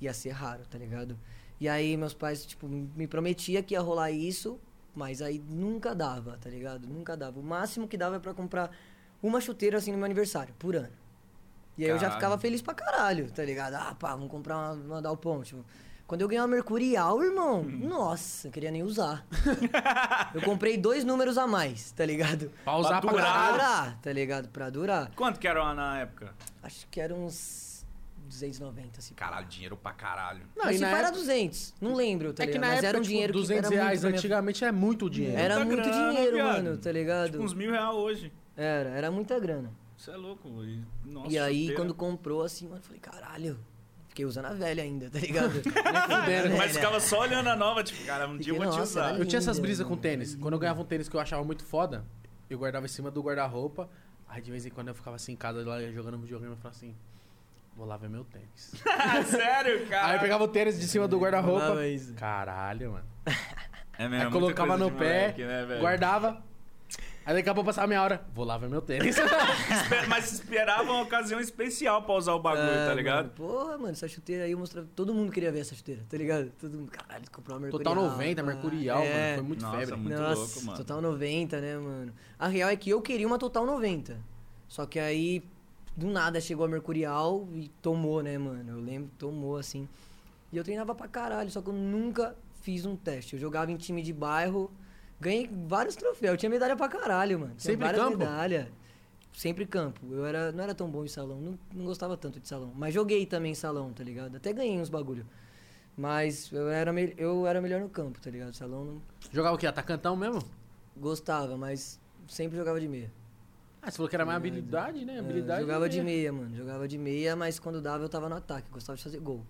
Ia 0.00 0.14
ser 0.14 0.30
raro, 0.30 0.64
tá 0.70 0.78
ligado? 0.78 1.18
E 1.60 1.68
aí 1.68 1.96
meus 1.98 2.14
pais, 2.14 2.46
tipo, 2.46 2.66
me 2.66 3.06
prometia 3.06 3.62
que 3.62 3.74
ia 3.74 3.80
rolar 3.80 4.10
isso, 4.10 4.58
Mas 4.94 5.20
aí 5.22 5.38
nunca 5.38 5.94
dava, 5.94 6.38
tá 6.38 6.48
ligado? 6.48 6.88
Nunca 6.88 7.16
dava. 7.16 7.38
O 7.38 7.42
máximo 7.42 7.86
que 7.86 7.96
dava 7.96 8.16
é 8.16 8.18
pra 8.18 8.32
comprar 8.32 8.70
uma 9.22 9.40
chuteira 9.40 9.78
assim 9.78 9.92
no 9.92 9.98
meu 9.98 10.06
aniversário, 10.06 10.54
por 10.58 10.74
ano. 10.74 11.07
E 11.78 11.84
aí 11.84 11.90
eu 11.90 11.94
já 11.96 12.02
Caralho. 12.02 12.14
ficava 12.20 12.38
feliz 12.38 12.60
pra 12.60 12.74
caralho, 12.74 13.30
tá 13.30 13.44
ligado? 13.44 13.74
Ah, 13.74 13.94
pá, 13.98 14.10
vamos 14.14 14.28
comprar 14.30 14.56
uma, 14.56 14.72
uma 14.72 15.02
Dalpon. 15.02 15.42
Tipo, 15.42 15.64
quando 16.08 16.22
eu 16.22 16.28
ganhei 16.28 16.40
uma 16.42 16.48
Mercurial, 16.48 17.22
irmão, 17.22 17.62
nossa, 17.62 18.48
eu 18.48 18.50
queria 18.50 18.70
nem 18.72 18.82
usar. 18.82 19.24
eu 20.34 20.42
comprei 20.42 20.76
dois 20.76 21.04
números 21.04 21.38
a 21.38 21.46
mais, 21.46 21.92
tá 21.92 22.04
ligado? 22.04 22.50
Pra 22.64 22.76
usar 22.76 23.00
pra 23.00 23.10
durar. 23.12 23.24
Pra 23.24 23.32
caralho. 23.32 23.52
durar, 23.54 23.98
tá 24.02 24.12
ligado? 24.12 24.48
Pra 24.48 24.70
durar. 24.70 25.10
Quanto 25.14 25.38
que 25.38 25.46
era 25.46 25.62
uma 25.62 25.74
na 25.74 26.00
época? 26.00 26.34
Acho 26.62 26.86
que 26.90 27.00
era 27.00 27.14
uns 27.14 27.86
290, 28.26 28.98
assim. 28.98 29.14
Caralho, 29.14 29.46
dinheiro 29.46 29.76
pra 29.76 29.92
caralho. 29.92 30.42
Não, 30.56 30.64
se 30.72 30.82
era 30.84 30.98
época- 30.98 31.12
200, 31.12 31.74
não 31.80 31.94
lembro, 31.94 32.32
tá 32.32 32.42
É 32.42 32.46
que 32.46 32.52
ligado? 32.54 32.62
na 32.62 32.74
Mas 32.74 32.78
época, 32.78 32.88
era 32.88 32.98
um 32.98 33.02
tipo, 33.02 33.12
dinheiro 33.12 33.32
200 33.32 33.48
que 33.48 33.58
era 33.58 33.68
muito 33.68 33.84
reais 33.84 34.00
pra 34.00 34.08
minha- 34.08 34.18
antigamente 34.18 34.64
é 34.64 34.72
muito 34.72 35.08
dinheiro. 35.10 35.38
Era 35.38 35.54
Muita 35.56 35.70
muito 35.72 35.88
grana, 35.88 36.10
dinheiro, 36.12 36.36
viado. 36.36 36.52
mano, 36.64 36.76
tá 36.78 36.90
ligado? 36.92 37.30
Tipo 37.30 37.42
uns 37.44 37.54
mil 37.54 37.70
reais 37.70 37.94
hoje. 37.94 38.32
Era, 38.56 38.88
era 38.90 39.10
muita 39.10 39.38
grana. 39.38 39.70
Isso 39.98 40.12
é 40.12 40.16
louco. 40.16 40.48
E, 40.64 40.84
nossa, 41.04 41.28
e 41.28 41.38
aí, 41.38 41.54
chuteira. 41.62 41.74
quando 41.76 41.94
comprou, 41.94 42.42
assim, 42.42 42.66
mano, 42.66 42.78
eu 42.78 42.82
falei, 42.82 43.00
caralho. 43.00 43.58
Fiquei 44.08 44.24
usando 44.24 44.46
a 44.46 44.54
velha 44.54 44.82
ainda, 44.82 45.10
tá 45.10 45.18
ligado? 45.18 45.52
Mas 46.56 46.72
ficava 46.76 47.00
só 47.00 47.20
olhando 47.22 47.48
a 47.48 47.56
nova, 47.56 47.82
tipo, 47.82 48.04
cara, 48.06 48.28
um 48.28 48.38
dia 48.38 48.52
eu 48.52 48.54
Fiquei, 48.54 48.68
vou 48.68 48.76
te 48.76 48.80
usar. 48.80 49.08
era 49.10 49.18
Eu 49.18 49.26
tinha 49.26 49.38
essas 49.38 49.58
brisas 49.58 49.84
com 49.84 49.90
mano. 49.90 50.02
tênis. 50.02 50.36
Quando 50.36 50.54
eu 50.54 50.58
ganhava 50.60 50.80
um 50.80 50.84
tênis 50.84 51.08
que 51.08 51.16
eu 51.16 51.20
achava 51.20 51.42
muito 51.44 51.64
foda, 51.64 52.04
eu 52.48 52.56
guardava 52.58 52.86
em 52.86 52.88
cima 52.88 53.10
do 53.10 53.20
guarda-roupa. 53.20 53.90
Aí 54.28 54.40
de 54.40 54.50
vez 54.50 54.64
em 54.64 54.70
quando 54.70 54.88
eu 54.88 54.94
ficava 54.94 55.16
assim 55.16 55.32
em 55.32 55.36
casa 55.36 55.64
lá 55.66 55.80
jogando 55.90 56.18
videogame 56.18 56.52
e 56.54 56.56
falava 56.56 56.76
assim: 56.76 56.94
vou 57.76 57.86
lá 57.86 57.96
ver 57.96 58.08
meu 58.08 58.24
tênis. 58.24 58.72
Sério, 59.26 59.86
cara? 59.88 60.08
Aí 60.08 60.16
eu 60.16 60.20
pegava 60.20 60.44
o 60.44 60.48
tênis 60.48 60.78
de 60.78 60.86
cima 60.86 61.08
do 61.08 61.18
guarda-roupa. 61.18 61.76
Caralho, 62.16 62.92
mano. 62.92 63.06
É 63.98 64.08
mesmo, 64.08 64.26
Aí 64.26 64.32
colocava 64.32 64.76
no 64.78 64.90
pé, 64.92 65.32
moleque, 65.32 65.44
né, 65.44 65.78
guardava. 65.80 66.42
Aí 67.28 67.34
daqui 67.34 67.48
a 67.50 67.52
pouco 67.54 67.66
passava 67.66 67.86
meia 67.86 68.02
hora, 68.02 68.24
vou 68.34 68.42
lá 68.42 68.56
ver 68.56 68.70
meu 68.70 68.80
tênis. 68.80 69.16
Mas 70.08 70.32
esperava 70.32 70.82
uma 70.90 71.02
ocasião 71.02 71.38
especial 71.38 72.00
pra 72.02 72.14
usar 72.14 72.32
o 72.32 72.40
bagulho, 72.40 72.64
Ah, 72.70 72.86
tá 72.88 72.94
ligado? 72.94 73.24
Mano, 73.24 73.30
porra, 73.36 73.76
mano, 73.76 73.90
essa 73.92 74.08
chuteira 74.08 74.44
aí 74.44 74.52
eu 74.52 74.58
mostrava. 74.58 74.88
Todo 74.96 75.12
mundo 75.12 75.30
queria 75.30 75.52
ver 75.52 75.58
essa 75.60 75.74
chuteira, 75.74 76.00
tá 76.08 76.16
ligado? 76.16 76.50
Todo 76.58 76.78
mundo, 76.78 76.90
caralho, 76.90 77.30
comprou 77.30 77.56
uma 77.58 77.60
Mercurial. 77.66 77.94
Total 77.94 78.10
90, 78.16 78.42
pá. 78.42 78.48
Mercurial, 78.50 78.98
É. 79.02 79.12
mano. 79.12 79.34
Foi 79.34 79.42
muito 79.42 79.60
Nossa, 79.62 79.76
febre. 79.78 79.96
muito 79.96 80.18
Nossa, 80.18 80.40
louco, 80.40 80.64
mano. 80.64 80.78
Total 80.78 81.02
90, 81.02 81.60
né, 81.60 81.76
mano? 81.76 82.12
A 82.38 82.48
real 82.48 82.70
é 82.70 82.76
que 82.76 82.88
eu 82.88 83.02
queria 83.02 83.26
uma 83.26 83.38
Total 83.38 83.66
90. 83.66 84.18
Só 84.66 84.86
que 84.86 84.98
aí, 84.98 85.42
do 85.94 86.06
nada, 86.06 86.40
chegou 86.40 86.64
a 86.64 86.68
Mercurial 86.68 87.46
e 87.52 87.68
tomou, 87.82 88.22
né, 88.22 88.38
mano? 88.38 88.70
Eu 88.72 88.80
lembro, 88.80 89.10
tomou, 89.18 89.58
assim. 89.58 89.86
E 90.50 90.56
eu 90.56 90.64
treinava 90.64 90.94
pra 90.94 91.06
caralho, 91.06 91.50
só 91.50 91.60
que 91.60 91.68
eu 91.68 91.74
nunca 91.74 92.34
fiz 92.62 92.86
um 92.86 92.96
teste. 92.96 93.34
Eu 93.34 93.38
jogava 93.38 93.70
em 93.70 93.76
time 93.76 94.00
de 94.00 94.14
bairro, 94.14 94.70
ganhei 95.20 95.50
vários 95.66 95.96
troféus. 95.96 96.32
Eu 96.32 96.36
tinha 96.36 96.50
medalha 96.50 96.76
pra 96.76 96.88
caralho, 96.88 97.38
mano. 97.40 97.54
Tinha 97.56 97.72
Sempre 97.72 97.86
várias 97.86 98.02
campo? 98.04 98.18
medalhas. 98.18 98.66
Sempre 99.32 99.66
campo. 99.66 100.00
Eu 100.12 100.26
era, 100.26 100.50
não 100.52 100.64
era 100.64 100.74
tão 100.74 100.90
bom 100.90 101.04
em 101.04 101.08
salão, 101.08 101.40
não, 101.40 101.58
não 101.72 101.84
gostava 101.84 102.16
tanto 102.16 102.40
de 102.40 102.48
salão. 102.48 102.72
Mas 102.74 102.92
joguei 102.94 103.24
também 103.26 103.52
em 103.52 103.54
salão, 103.54 103.92
tá 103.92 104.02
ligado? 104.02 104.36
Até 104.36 104.52
ganhei 104.52 104.80
uns 104.80 104.88
bagulho. 104.88 105.24
Mas 105.96 106.50
eu 106.52 106.68
era, 106.68 106.92
eu 107.16 107.46
era 107.46 107.60
melhor 107.60 107.80
no 107.80 107.88
campo, 107.88 108.20
tá 108.20 108.30
ligado? 108.30 108.54
Salão 108.54 108.84
não 108.84 109.02
Jogava 109.32 109.54
o 109.56 109.58
quê? 109.58 109.66
Atacantão 109.66 110.16
mesmo? 110.16 110.42
gostava, 110.96 111.56
mas 111.56 112.00
sempre 112.26 112.56
jogava 112.56 112.80
de 112.80 112.88
meia. 112.88 113.12
Ah, 113.80 113.90
você 113.90 113.96
falou 113.96 114.08
que 114.10 114.16
era 114.16 114.26
mais 114.26 114.36
habilidade, 114.36 115.04
né? 115.04 115.16
É, 115.16 115.18
Habilidade. 115.20 115.60
jogava 115.60 115.88
de 115.88 115.98
né? 115.98 116.04
meia, 116.04 116.32
mano. 116.32 116.56
Jogava 116.56 116.88
de 116.88 116.98
meia, 116.98 117.36
mas 117.36 117.60
quando 117.60 117.80
dava 117.80 118.02
eu 118.02 118.08
tava 118.08 118.28
no 118.28 118.34
ataque. 118.34 118.68
Gostava 118.70 118.96
de 118.96 119.02
fazer 119.04 119.20
gol. 119.20 119.44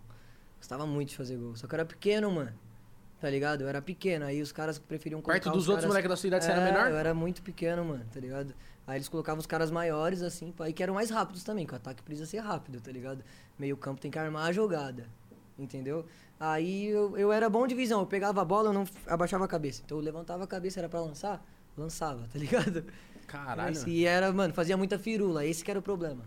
Gostava 0.59 0.87
muito 0.87 1.09
de 1.11 1.17
fazer 1.17 1.37
gol. 1.37 1.57
Só 1.57 1.67
que 1.67 1.75
eu 1.75 1.77
era 1.79 1.87
pequeno, 1.87 2.31
mano. 2.31 2.53
Tá 3.21 3.29
ligado? 3.29 3.63
Eu 3.63 3.69
era 3.69 3.83
pequeno. 3.83 4.25
Aí 4.25 4.41
os 4.41 4.53
caras 4.53 4.79
preferiam 4.79 5.21
colocar 5.21 5.41
Perto 5.41 5.53
dos 5.53 5.65
os 5.65 5.69
outros 5.69 5.85
caras... 5.85 5.89
moleques 5.89 6.09
da 6.11 6.17
sua 6.17 6.27
idade, 6.29 6.45
você 6.45 6.51
era 6.53 6.61
É, 6.61 6.73
menor? 6.73 6.91
Eu 6.91 6.97
era 6.97 7.13
muito 7.13 7.43
pequeno, 7.43 7.85
mano, 7.85 8.05
tá 8.13 8.21
ligado? 8.21 8.55
Aí 8.87 8.97
eles 8.97 9.09
colocavam 9.09 9.41
os 9.41 9.47
caras 9.47 9.71
maiores, 9.71 10.23
assim, 10.23 10.55
e 10.67 10.73
que 10.73 10.83
eram 10.83 10.95
mais 10.95 11.11
rápidos 11.11 11.43
também, 11.43 11.67
que 11.67 11.73
o 11.73 11.77
ataque 11.77 12.03
precisa 12.03 12.27
ser 12.27 12.39
rápido, 12.39 12.81
tá 12.81 12.91
ligado? 12.91 13.23
Meio 13.59 13.77
campo 13.77 14.01
tem 14.01 14.11
que 14.11 14.19
armar 14.19 14.47
a 14.47 14.53
jogada, 14.53 15.07
entendeu? 15.59 16.07
Aí 16.41 16.87
eu, 16.87 17.19
eu 17.19 17.33
era 17.33 17.51
bom 17.51 17.67
de 17.67 17.75
visão, 17.75 18.01
eu 18.01 18.07
pegava 18.07 18.41
a 18.41 18.45
bola, 18.45 18.71
eu 18.71 18.73
não 18.73 18.87
abaixava 19.07 19.45
a 19.45 19.49
cabeça. 19.49 19.83
Então 19.85 19.99
eu 19.99 20.03
levantava 20.03 20.45
a 20.45 20.47
cabeça, 20.47 20.79
era 20.81 20.89
pra 20.89 21.01
lançar, 21.01 21.45
lançava, 21.77 22.27
tá 22.33 22.39
ligado? 22.39 22.85
Caralho. 23.27 23.89
E 23.89 24.07
era, 24.07 24.33
mano, 24.33 24.55
fazia 24.55 24.77
muita 24.77 24.99
firula, 24.99 25.45
esse 25.45 25.63
que 25.65 25.71
era 25.71 25.81
o 25.81 25.83
problema. 25.83 26.25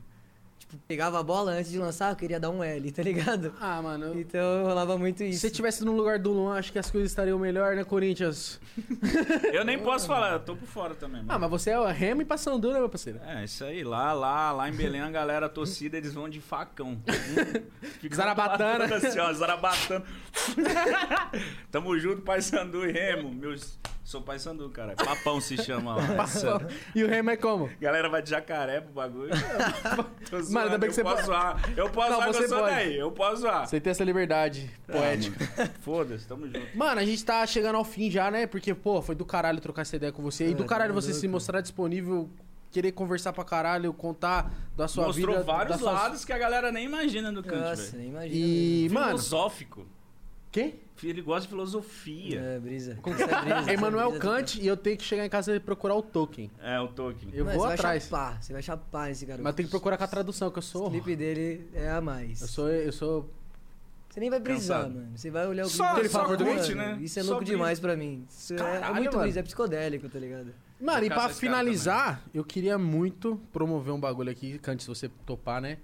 Tipo, 0.71 0.83
pegava 0.87 1.19
a 1.19 1.23
bola 1.23 1.51
antes 1.51 1.69
de 1.69 1.77
lançar, 1.77 2.11
eu 2.11 2.15
queria 2.15 2.39
dar 2.39 2.49
um 2.49 2.63
L, 2.63 2.91
tá 2.93 3.03
ligado? 3.03 3.53
Ah, 3.59 3.81
mano. 3.81 4.05
eu- 4.05 4.19
Então 4.21 4.63
rolava 4.63 4.97
muito 4.97 5.17
Se 5.17 5.27
isso. 5.29 5.39
você 5.41 5.49
tivesse 5.49 5.83
no 5.83 5.91
lugar 5.93 6.17
do 6.17 6.31
Luan, 6.31 6.57
acho 6.57 6.71
que 6.71 6.79
as 6.79 6.89
coisas 6.89 7.11
estariam 7.11 7.37
melhor, 7.37 7.75
né, 7.75 7.83
Corinthians? 7.83 8.57
Eu 9.51 9.65
nem 9.65 9.77
posso 9.77 10.07
falar, 10.07 10.31
eu 10.33 10.39
tô 10.39 10.55
por 10.55 10.65
fora 10.67 10.95
também, 10.95 11.17
mano. 11.21 11.33
Ah, 11.33 11.37
mas 11.37 11.49
você 11.49 11.71
é 11.71 11.79
o 11.79 11.85
Remo 11.85 12.21
e 12.21 12.25
Passandu, 12.25 12.71
né, 12.71 12.79
meu 12.79 12.87
parceiro? 12.87 13.19
É, 13.27 13.43
isso 13.43 13.65
aí. 13.65 13.83
Lá, 13.83 14.13
lá, 14.13 14.51
lá 14.53 14.69
em 14.69 14.73
Belém, 14.73 15.01
a 15.01 15.11
galera, 15.11 15.47
a 15.47 15.49
torcida, 15.49 15.97
eles 15.97 16.13
vão 16.13 16.29
de 16.29 16.39
facão. 16.39 16.97
Fica 17.99 18.15
Zarabatana. 18.15 18.85
Assim, 18.95 19.19
ó, 19.19 19.33
zarabatana. 19.33 20.05
Tamo 21.69 21.97
junto, 21.99 22.21
Pai 22.21 22.41
Sandu 22.41 22.85
e 22.85 22.91
Remo. 22.91 23.29
Meus... 23.33 23.77
Sou 24.11 24.21
Pai 24.21 24.37
Sandu, 24.39 24.69
cara. 24.69 24.93
Papão 24.93 25.39
se 25.39 25.55
chama 25.63 25.95
lá. 25.95 26.05
Passou. 26.17 26.61
E 26.93 27.01
o 27.01 27.07
Remo 27.07 27.29
é 27.29 27.37
como? 27.37 27.69
Galera 27.79 28.09
vai 28.09 28.21
de 28.21 28.29
jacaré 28.29 28.81
pro 28.81 28.91
bagulho. 28.91 29.31
Mano, 30.51 30.65
ainda 30.65 30.77
bem 30.77 30.79
que 30.79 30.87
eu 30.87 30.93
você 30.95 31.01
posso 31.01 31.15
pode- 31.15 31.25
zoar. 31.27 31.69
Eu 31.77 31.89
posso 31.89 32.09
Não, 32.09 32.17
zoar 32.17 32.33
você 32.33 32.43
eu 32.43 32.49
sou 32.49 32.59
pode. 32.59 32.71
daí. 32.75 32.97
Eu 32.97 33.11
posso 33.11 33.37
zoar. 33.37 33.65
Você 33.67 33.79
tem 33.79 33.91
essa 33.91 34.03
liberdade 34.03 34.69
poética. 34.85 35.49
Ah, 35.53 35.57
mano. 35.61 35.71
Foda-se, 35.79 36.27
tamo 36.27 36.45
junto. 36.45 36.77
Mano, 36.77 36.99
a 36.99 37.05
gente 37.05 37.23
tá 37.23 37.45
chegando 37.47 37.75
ao 37.75 37.85
fim 37.85 38.11
já, 38.11 38.29
né? 38.29 38.45
Porque, 38.47 38.73
pô, 38.75 39.01
foi 39.01 39.15
do 39.15 39.23
caralho 39.23 39.61
trocar 39.61 39.83
essa 39.83 39.95
ideia 39.95 40.11
com 40.11 40.21
você. 40.21 40.49
E 40.49 40.53
do 40.53 40.63
É, 40.63 40.67
caralho 40.67 40.93
tá 40.93 40.99
você 40.99 41.13
se 41.13 41.25
mostrar 41.29 41.61
disponível, 41.61 42.29
querer 42.69 42.91
conversar 42.91 43.31
pra 43.31 43.45
caralho, 43.45 43.93
contar 43.93 44.51
da 44.75 44.89
sua 44.89 45.05
Mostrou 45.07 45.35
vida. 45.37 45.43
vários 45.45 45.77
da 45.77 45.83
sua... 45.83 45.91
lados 45.93 46.25
que 46.25 46.33
a 46.33 46.37
galera 46.37 46.69
nem 46.69 46.83
imagina 46.83 47.31
do 47.31 47.41
Kant, 47.41 47.61
Nossa, 47.61 47.95
nem 47.95 48.09
imagina. 48.09 48.35
E, 48.35 48.89
mano, 48.91 49.07
Filosófico. 49.07 49.85
Quem? 50.51 50.75
Ele 51.03 51.21
gosta 51.21 51.41
de 51.41 51.47
filosofia. 51.47 52.39
É, 52.39 52.59
brisa. 52.59 52.99
Como 53.01 53.15
Essa 53.15 53.25
brisa, 53.41 53.55
essa 53.55 53.73
Emanuel 53.73 54.09
brisa 54.11 54.21
Kant 54.23 54.61
e 54.61 54.67
eu 54.67 54.77
tenho 54.77 54.95
que 54.97 55.03
chegar 55.03 55.25
em 55.25 55.29
casa 55.29 55.55
e 55.55 55.59
procurar 55.59 55.95
o 55.95 56.01
Tolkien. 56.03 56.51
É, 56.61 56.79
o 56.79 56.87
Tolkien. 56.89 57.31
Eu 57.33 57.43
Mano, 57.45 57.57
vou 57.57 57.67
você 57.67 57.73
atrás. 57.73 58.07
Vai 58.07 58.19
chapar, 58.19 58.43
você 58.43 58.53
vai 58.53 58.61
chapar 58.61 59.09
esse 59.11 59.25
garoto. 59.25 59.43
Mas 59.43 59.55
tem 59.55 59.65
que 59.65 59.71
procurar 59.71 59.97
com 59.97 60.03
a 60.03 60.07
tradução, 60.07 60.51
que 60.51 60.57
eu 60.59 60.61
O 60.61 60.63
sou. 60.63 60.91
clipe 60.91 61.15
dele 61.15 61.67
é 61.73 61.89
a 61.89 61.99
mais. 62.01 62.41
Eu 62.41 62.47
sou. 62.47 62.69
Eu 62.69 62.91
sou. 62.91 63.29
Você 64.09 64.19
nem 64.19 64.29
vai 64.29 64.39
precisar, 64.41 64.75
Cansado. 64.83 64.93
mano. 64.95 65.11
Você 65.17 65.31
vai 65.31 65.47
olhar 65.47 65.63
o 65.65 65.69
clipe 65.69 65.77
Só- 65.77 65.93
dele 65.95 66.05
e 66.05 66.09
só 66.09 66.23
falar, 66.23 66.37
curte, 66.37 66.75
né? 66.75 66.99
Isso 67.01 67.17
é 67.19 67.23
Só 67.23 67.29
louco 67.29 67.45
brisa. 67.45 67.57
demais 67.57 67.79
pra 67.79 67.95
mim. 67.95 68.25
Isso 68.29 68.53
é- 68.53 68.55
é, 68.57 68.59
Caralho, 68.59 68.95
muito 68.95 69.11
mano. 69.11 69.23
brisa, 69.23 69.39
é 69.39 69.43
psicodélico, 69.43 70.09
tá 70.09 70.19
ligado? 70.19 70.53
Mano, 70.79 71.05
e 71.05 71.09
pra 71.09 71.29
finalizar, 71.29 72.21
eu 72.33 72.43
queria 72.43 72.77
muito 72.77 73.39
promover 73.53 73.93
um 73.93 73.99
bagulho 73.99 74.29
aqui, 74.29 74.59
Kant, 74.59 74.81
se 74.83 74.87
você 74.87 75.09
topar, 75.25 75.61
né? 75.61 75.77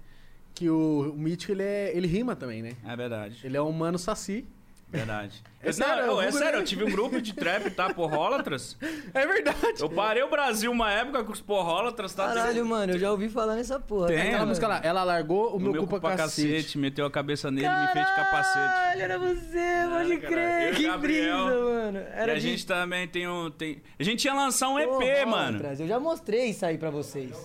Que 0.54 0.68
o, 0.68 1.12
o 1.14 1.18
Mítico, 1.18 1.52
ele, 1.52 1.62
é, 1.62 1.96
ele 1.96 2.06
rima 2.06 2.36
também, 2.36 2.62
né? 2.62 2.76
É 2.84 2.94
verdade. 2.96 3.40
Ele 3.44 3.56
é 3.56 3.62
um 3.62 3.72
mano 3.72 3.98
saci. 3.98 4.44
Verdade. 4.90 5.42
É 5.60 5.70
Eu, 5.70 5.72
sério, 5.72 6.06
não, 6.06 6.12
eu 6.14 6.20
é 6.20 6.30
sério, 6.30 6.60
eu 6.60 6.64
tive 6.64 6.84
um 6.84 6.90
grupo 6.90 7.20
de 7.20 7.34
trap, 7.34 7.68
tá? 7.72 7.92
Porrólatras. 7.92 8.76
É 9.12 9.26
verdade. 9.26 9.80
Eu 9.80 9.90
parei 9.90 10.22
o 10.22 10.30
Brasil 10.30 10.70
uma 10.70 10.88
época 10.92 11.24
com 11.24 11.32
os 11.32 11.40
porrólatras, 11.40 12.14
tá? 12.14 12.28
Caralho, 12.28 12.64
mano, 12.64 12.92
eu 12.92 12.98
já 12.98 13.10
ouvi 13.10 13.28
falar 13.28 13.56
nessa 13.56 13.80
porra. 13.80 14.06
Tem, 14.06 14.20
Aquela 14.28 14.46
música 14.46 14.68
lá, 14.68 14.80
ela 14.84 15.02
largou 15.02 15.50
o, 15.52 15.56
O 15.56 15.60
meu, 15.60 15.72
meu 15.72 15.80
culpa, 15.82 15.98
culpa 15.98 16.16
cacete. 16.16 16.48
cacete, 16.54 16.78
meteu 16.78 17.04
a 17.06 17.10
cabeça 17.10 17.50
nele 17.50 17.66
e 17.66 17.70
me 17.80 17.88
fez 17.88 18.06
de 18.06 18.14
capacete. 18.14 18.54
Caralho, 18.54 19.02
era 19.02 19.18
você, 19.18 19.88
pode 19.90 20.16
cara. 20.18 20.32
crer. 20.32 20.62
Eu 20.68 20.72
e 20.72 20.76
Que 20.76 20.82
Gabriel. 20.86 21.44
brisa, 21.46 21.60
mano. 21.60 21.98
E 21.98 22.02
Era 22.14 22.32
a 22.32 22.34
de- 22.36 22.40
gente 22.40 22.64
também 22.64 23.08
tem 23.08 23.28
um. 23.28 23.50
Tem... 23.50 23.82
A 23.98 24.02
gente 24.04 24.24
ia 24.26 24.32
lançar 24.34 24.68
um 24.68 24.78
EP, 24.78 24.88
Porra, 24.88 25.26
mano. 25.26 25.60
Eu 25.76 25.88
já 25.88 25.98
mostrei 25.98 26.44
isso 26.50 26.64
aí 26.64 26.78
pra 26.78 26.90
vocês. 26.90 27.36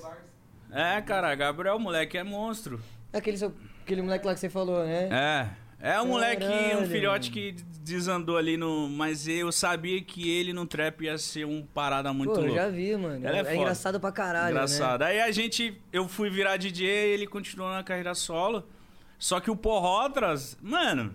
É, 0.72 1.02
cara, 1.02 1.34
Gabriel, 1.34 1.80
moleque, 1.80 2.16
é 2.16 2.24
monstro. 2.24 2.80
Aquele, 3.12 3.38
seu, 3.38 3.52
aquele 3.84 4.04
moleque 4.04 4.24
lá 4.26 4.36
que 4.36 4.40
você 4.40 4.50
falou, 4.52 4.86
né? 4.86 5.10
É. 5.12 5.63
É 5.84 6.02
um 6.02 6.08
moleque, 6.08 6.46
um 6.82 6.86
filhote 6.88 7.30
que 7.30 7.52
desandou 7.52 8.38
ali 8.38 8.56
no. 8.56 8.88
Mas 8.88 9.28
eu 9.28 9.52
sabia 9.52 10.02
que 10.02 10.30
ele 10.30 10.54
no 10.54 10.66
trap 10.66 11.04
ia 11.04 11.18
ser 11.18 11.46
um 11.46 11.62
parada 11.62 12.14
muito 12.14 12.36
Pô, 12.36 12.40
eu 12.40 12.56
já 12.56 12.70
vi, 12.70 12.96
mano. 12.96 13.28
Ela 13.28 13.36
é 13.36 13.40
é 13.42 13.44
foda. 13.44 13.56
engraçado 13.58 14.00
pra 14.00 14.10
caralho, 14.10 14.46
né? 14.46 14.52
Engraçado. 14.52 15.02
Aí 15.02 15.20
a 15.20 15.30
gente. 15.30 15.78
Eu 15.92 16.08
fui 16.08 16.30
virar 16.30 16.56
DJ 16.56 16.88
ele 16.88 17.28
continuou 17.28 17.70
na 17.70 17.84
carreira 17.84 18.16
solo. 18.16 18.64
Só 19.20 19.42
que 19.42 19.52
o 19.52 19.58
Porrotras, 19.58 20.58
mano, 20.62 21.12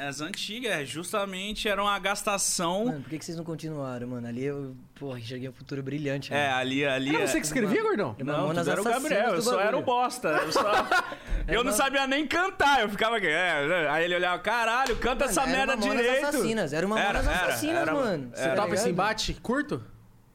as 0.00 0.20
antigas, 0.20 0.72
é 0.72 0.84
justamente 0.84 1.68
era 1.68 1.82
uma 1.82 1.98
gastação. 1.98 2.86
Mano, 2.86 3.00
por 3.00 3.10
que, 3.10 3.18
que 3.18 3.24
vocês 3.24 3.36
não 3.36 3.44
continuaram, 3.44 4.08
mano? 4.08 4.26
Ali 4.26 4.44
eu, 4.44 4.76
porra, 4.94 5.18
enxerguei 5.18 5.48
um 5.48 5.52
futuro 5.52 5.82
brilhante. 5.82 6.32
É, 6.32 6.48
mano. 6.48 6.60
ali, 6.60 6.84
ali. 6.84 7.14
Era 7.14 7.24
é- 7.24 7.26
você 7.26 7.40
que 7.40 7.46
escrevia, 7.46 7.82
gordão? 7.82 8.14
É 8.18 8.24
Não, 8.24 8.54
tudo 8.54 8.70
era 8.70 8.80
o 8.80 8.84
Gabriel, 8.84 9.34
eu 9.34 9.42
só 9.42 9.60
era 9.60 9.76
o 9.76 9.82
bosta. 9.82 10.28
Eu, 10.28 10.52
só... 10.52 10.72
eu 11.48 11.64
não 11.64 11.72
sabia 11.72 12.06
nem 12.06 12.26
cantar, 12.26 12.82
eu 12.82 12.88
ficava 12.88 13.16
aqui. 13.16 13.26
é, 13.26 13.88
aí 13.90 14.04
ele 14.04 14.14
olhava, 14.14 14.38
caralho, 14.40 14.96
canta 14.96 15.26
Mano, 15.26 15.30
essa 15.30 15.42
era 15.42 15.50
merda 15.50 15.76
direito. 15.76 16.26
Assassinas, 16.26 16.72
era 16.72 16.86
o 16.86 16.88
Mamonas 16.88 17.26
Assassinas, 17.26 17.82
era- 17.82 17.94
mano. 17.94 18.32
era- 18.34 18.42
Você 18.42 18.48
tá 18.56 18.62
Topa 18.62 18.74
esse 18.74 18.88
embate 18.88 19.34
curto? 19.34 19.82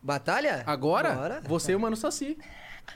Batalha? 0.01 0.63
Agora, 0.65 1.13
Bora. 1.13 1.41
você 1.45 1.71
e 1.71 1.75
o 1.75 1.79
Mano 1.79 1.95
Saci. 1.95 2.37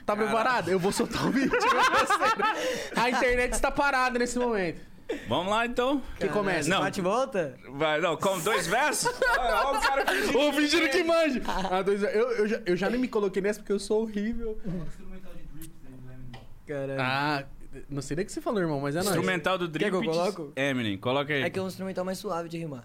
Tá 0.04 0.14
preparado? 0.14 0.68
Eu 0.68 0.78
vou 0.78 0.92
soltar 0.92 1.26
o 1.26 1.30
vídeo. 1.30 1.50
A 2.94 3.08
internet 3.08 3.54
está 3.54 3.70
parada 3.70 4.18
nesse 4.18 4.38
momento. 4.38 4.82
Vamos 5.28 5.50
lá, 5.50 5.64
então. 5.66 6.02
Quem 6.18 6.28
começa? 6.28 6.68
Não. 6.68 6.80
Bate 6.80 7.00
e 7.00 7.02
volta? 7.02 7.58
Vai, 7.70 8.00
não, 8.00 8.16
com 8.16 8.38
dois 8.40 8.66
versos? 8.66 9.08
Olha 9.38 9.78
o 9.78 9.80
cara 9.80 10.06
fingindo 10.06 10.38
Ô, 10.38 10.52
fingindo 10.52 10.88
que 10.90 11.02
manja. 11.04 11.42
Ah, 11.70 11.82
dois- 11.82 12.02
eu, 12.02 12.08
eu, 12.32 12.48
já, 12.48 12.60
eu 12.66 12.76
já 12.76 12.90
nem 12.90 13.00
me 13.00 13.08
coloquei 13.08 13.40
nessa 13.40 13.60
porque 13.60 13.72
eu 13.72 13.78
sou 13.78 14.02
horrível. 14.02 14.58
Instrumental 14.86 15.32
de 15.34 15.42
Drips 15.58 15.70
aí 15.86 15.92
do 15.92 16.12
Eminem. 16.12 16.40
Caralho. 16.66 17.00
Ah, 17.00 17.44
não 17.88 18.02
sei 18.02 18.16
nem 18.16 18.22
o 18.24 18.26
que 18.26 18.32
você 18.32 18.40
falou, 18.40 18.60
irmão, 18.60 18.80
mas 18.80 18.94
é 18.96 18.98
nóis. 18.98 19.08
Instrumental 19.08 19.56
do 19.58 19.70
Quer 19.70 19.90
que 19.90 19.96
eu 19.96 20.00
Drip 20.00 20.12
coloco? 20.12 20.52
Eminem, 20.56 20.98
coloca 20.98 21.32
aí. 21.32 21.42
É 21.42 21.50
que 21.50 21.58
é 21.58 21.62
um 21.62 21.68
instrumental 21.68 22.04
mais 22.04 22.18
suave 22.18 22.48
de 22.48 22.58
rimar. 22.58 22.84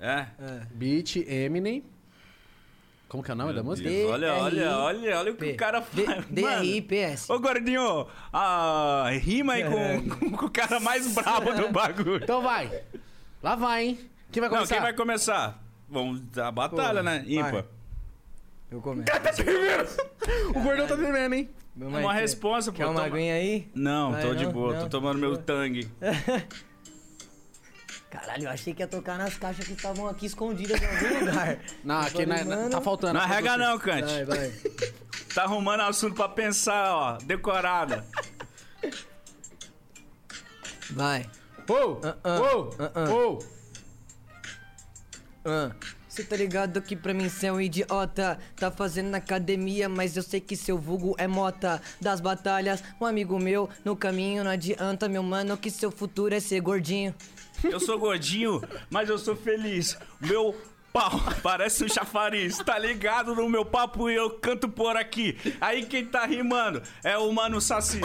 É? 0.00 0.26
É. 0.38 0.60
Beat, 0.72 1.16
Eminem. 1.16 1.84
Como 3.14 3.22
que 3.22 3.30
é 3.30 3.34
o 3.34 3.36
nome 3.36 3.50
da 3.52 3.62
Meu 3.62 3.70
música? 3.70 3.88
Deus, 3.88 4.10
Olha, 4.10 4.34
olha, 4.34 4.76
olha, 4.76 5.18
olha 5.20 5.32
o 5.32 5.36
que 5.36 5.52
o 5.52 5.56
cara 5.56 5.80
faz. 5.80 6.26
D-R-I-P-S. 6.26 7.30
Ô, 7.30 7.38
gordinho, 7.38 8.08
ah, 8.32 9.08
rima 9.22 9.52
aí 9.52 9.62
com, 9.62 10.30
com 10.36 10.46
o 10.46 10.50
cara 10.50 10.80
mais 10.80 11.06
brabo 11.14 11.52
do 11.54 11.70
bagulho. 11.70 12.24
Então 12.24 12.42
vai. 12.42 12.82
Lá 13.40 13.54
vai, 13.54 13.84
hein? 13.86 13.98
Quem 14.32 14.40
vai 14.40 14.50
Não, 14.50 14.56
começar? 14.56 14.74
quem 14.74 14.82
vai 14.82 14.92
começar? 14.94 15.62
Vamos 15.88 16.22
dar 16.22 16.48
a 16.48 16.50
batalha, 16.50 16.98
Pô, 16.98 17.02
né? 17.04 17.24
Ímpar. 17.28 17.52
vai. 17.52 17.64
Eu 18.72 18.80
começo. 18.80 19.08
O 20.52 20.60
gordão 20.60 20.88
tá 20.88 20.96
tremendo, 20.96 21.34
hein? 21.36 21.48
É 21.80 21.84
uma 21.84 22.12
responsa, 22.14 22.72
pô. 22.72 22.78
Quer 22.78 22.86
uma 22.86 22.94
toma- 22.94 23.06
aguinha 23.06 23.34
aí? 23.34 23.68
Não, 23.76 24.10
Vai, 24.10 24.22
tô 24.22 24.34
de 24.34 24.44
não? 24.46 24.52
boa, 24.52 24.74
tô 24.74 24.80
Não? 24.80 24.88
tomando 24.88 25.20
meu 25.20 25.36
tangue. 25.36 25.88
Caralho, 28.14 28.44
eu 28.44 28.50
achei 28.50 28.72
que 28.72 28.80
ia 28.82 28.86
tocar 28.86 29.18
nas 29.18 29.36
caixas 29.36 29.66
que 29.66 29.72
estavam 29.72 30.06
aqui 30.08 30.26
escondidas 30.26 30.80
em 30.80 30.86
algum 30.86 31.20
lugar. 31.26 31.58
Não, 31.84 31.94
Eu 31.96 32.00
aqui 32.02 32.12
falei, 32.12 32.26
na- 32.26 32.44
na- 32.44 32.56
mano, 32.56 32.70
tá 32.70 32.80
faltando. 32.80 33.14
Não 33.14 33.20
arrega 33.20 33.50
você. 33.52 33.56
não, 33.58 33.78
Cante. 33.78 34.12
Vai, 34.12 34.24
vai. 34.24 34.52
Tá 35.34 35.42
arrumando 35.42 35.80
assunto 35.80 36.14
pra 36.14 36.28
pensar, 36.28 36.94
ó. 36.94 37.18
Decorada. 37.18 38.04
Vai. 40.90 41.28
Ô, 41.68 42.00
Ah, 42.04 42.16
ah, 42.24 42.40
ô, 42.40 42.70
ah, 42.78 42.92
ah. 42.94 43.10
ô. 43.10 43.38
Ah. 45.46 45.70
Cê 46.08 46.22
tá 46.22 46.36
ligado 46.36 46.80
que 46.80 46.94
pra 46.94 47.12
mim 47.12 47.28
cê 47.28 47.46
é 47.48 47.52
um 47.52 47.60
idiota 47.60 48.38
Tá 48.54 48.70
fazendo 48.70 49.14
academia, 49.16 49.88
mas 49.88 50.16
eu 50.16 50.22
sei 50.22 50.40
que 50.40 50.56
seu 50.56 50.78
vulgo 50.78 51.14
é 51.18 51.26
mota 51.26 51.82
Das 52.00 52.20
batalhas, 52.20 52.82
um 53.00 53.04
amigo 53.04 53.36
meu 53.38 53.68
No 53.84 53.96
caminho 53.96 54.44
não 54.44 54.50
adianta, 54.52 55.08
meu 55.08 55.22
mano 55.24 55.56
Que 55.56 55.70
seu 55.72 55.90
futuro 55.90 56.32
é 56.34 56.38
ser 56.40 56.60
gordinho 56.60 57.12
Eu 57.62 57.78
sou 57.80 57.98
gordinho, 57.98 58.62
mas 58.90 59.08
eu 59.08 59.18
sou 59.18 59.36
feliz. 59.36 59.96
Meu 60.20 60.54
pau 60.92 61.10
parece 61.42 61.84
um 61.84 61.88
chafariz. 61.88 62.58
Tá 62.58 62.78
ligado 62.78 63.34
no 63.34 63.48
meu 63.48 63.64
papo 63.64 64.08
e 64.10 64.14
eu 64.14 64.30
canto 64.30 64.68
por 64.68 64.96
aqui. 64.96 65.36
Aí 65.60 65.86
quem 65.86 66.04
tá 66.06 66.24
rimando 66.26 66.82
é 67.02 67.16
o 67.18 67.32
Mano 67.32 67.60
Saci. 67.60 68.00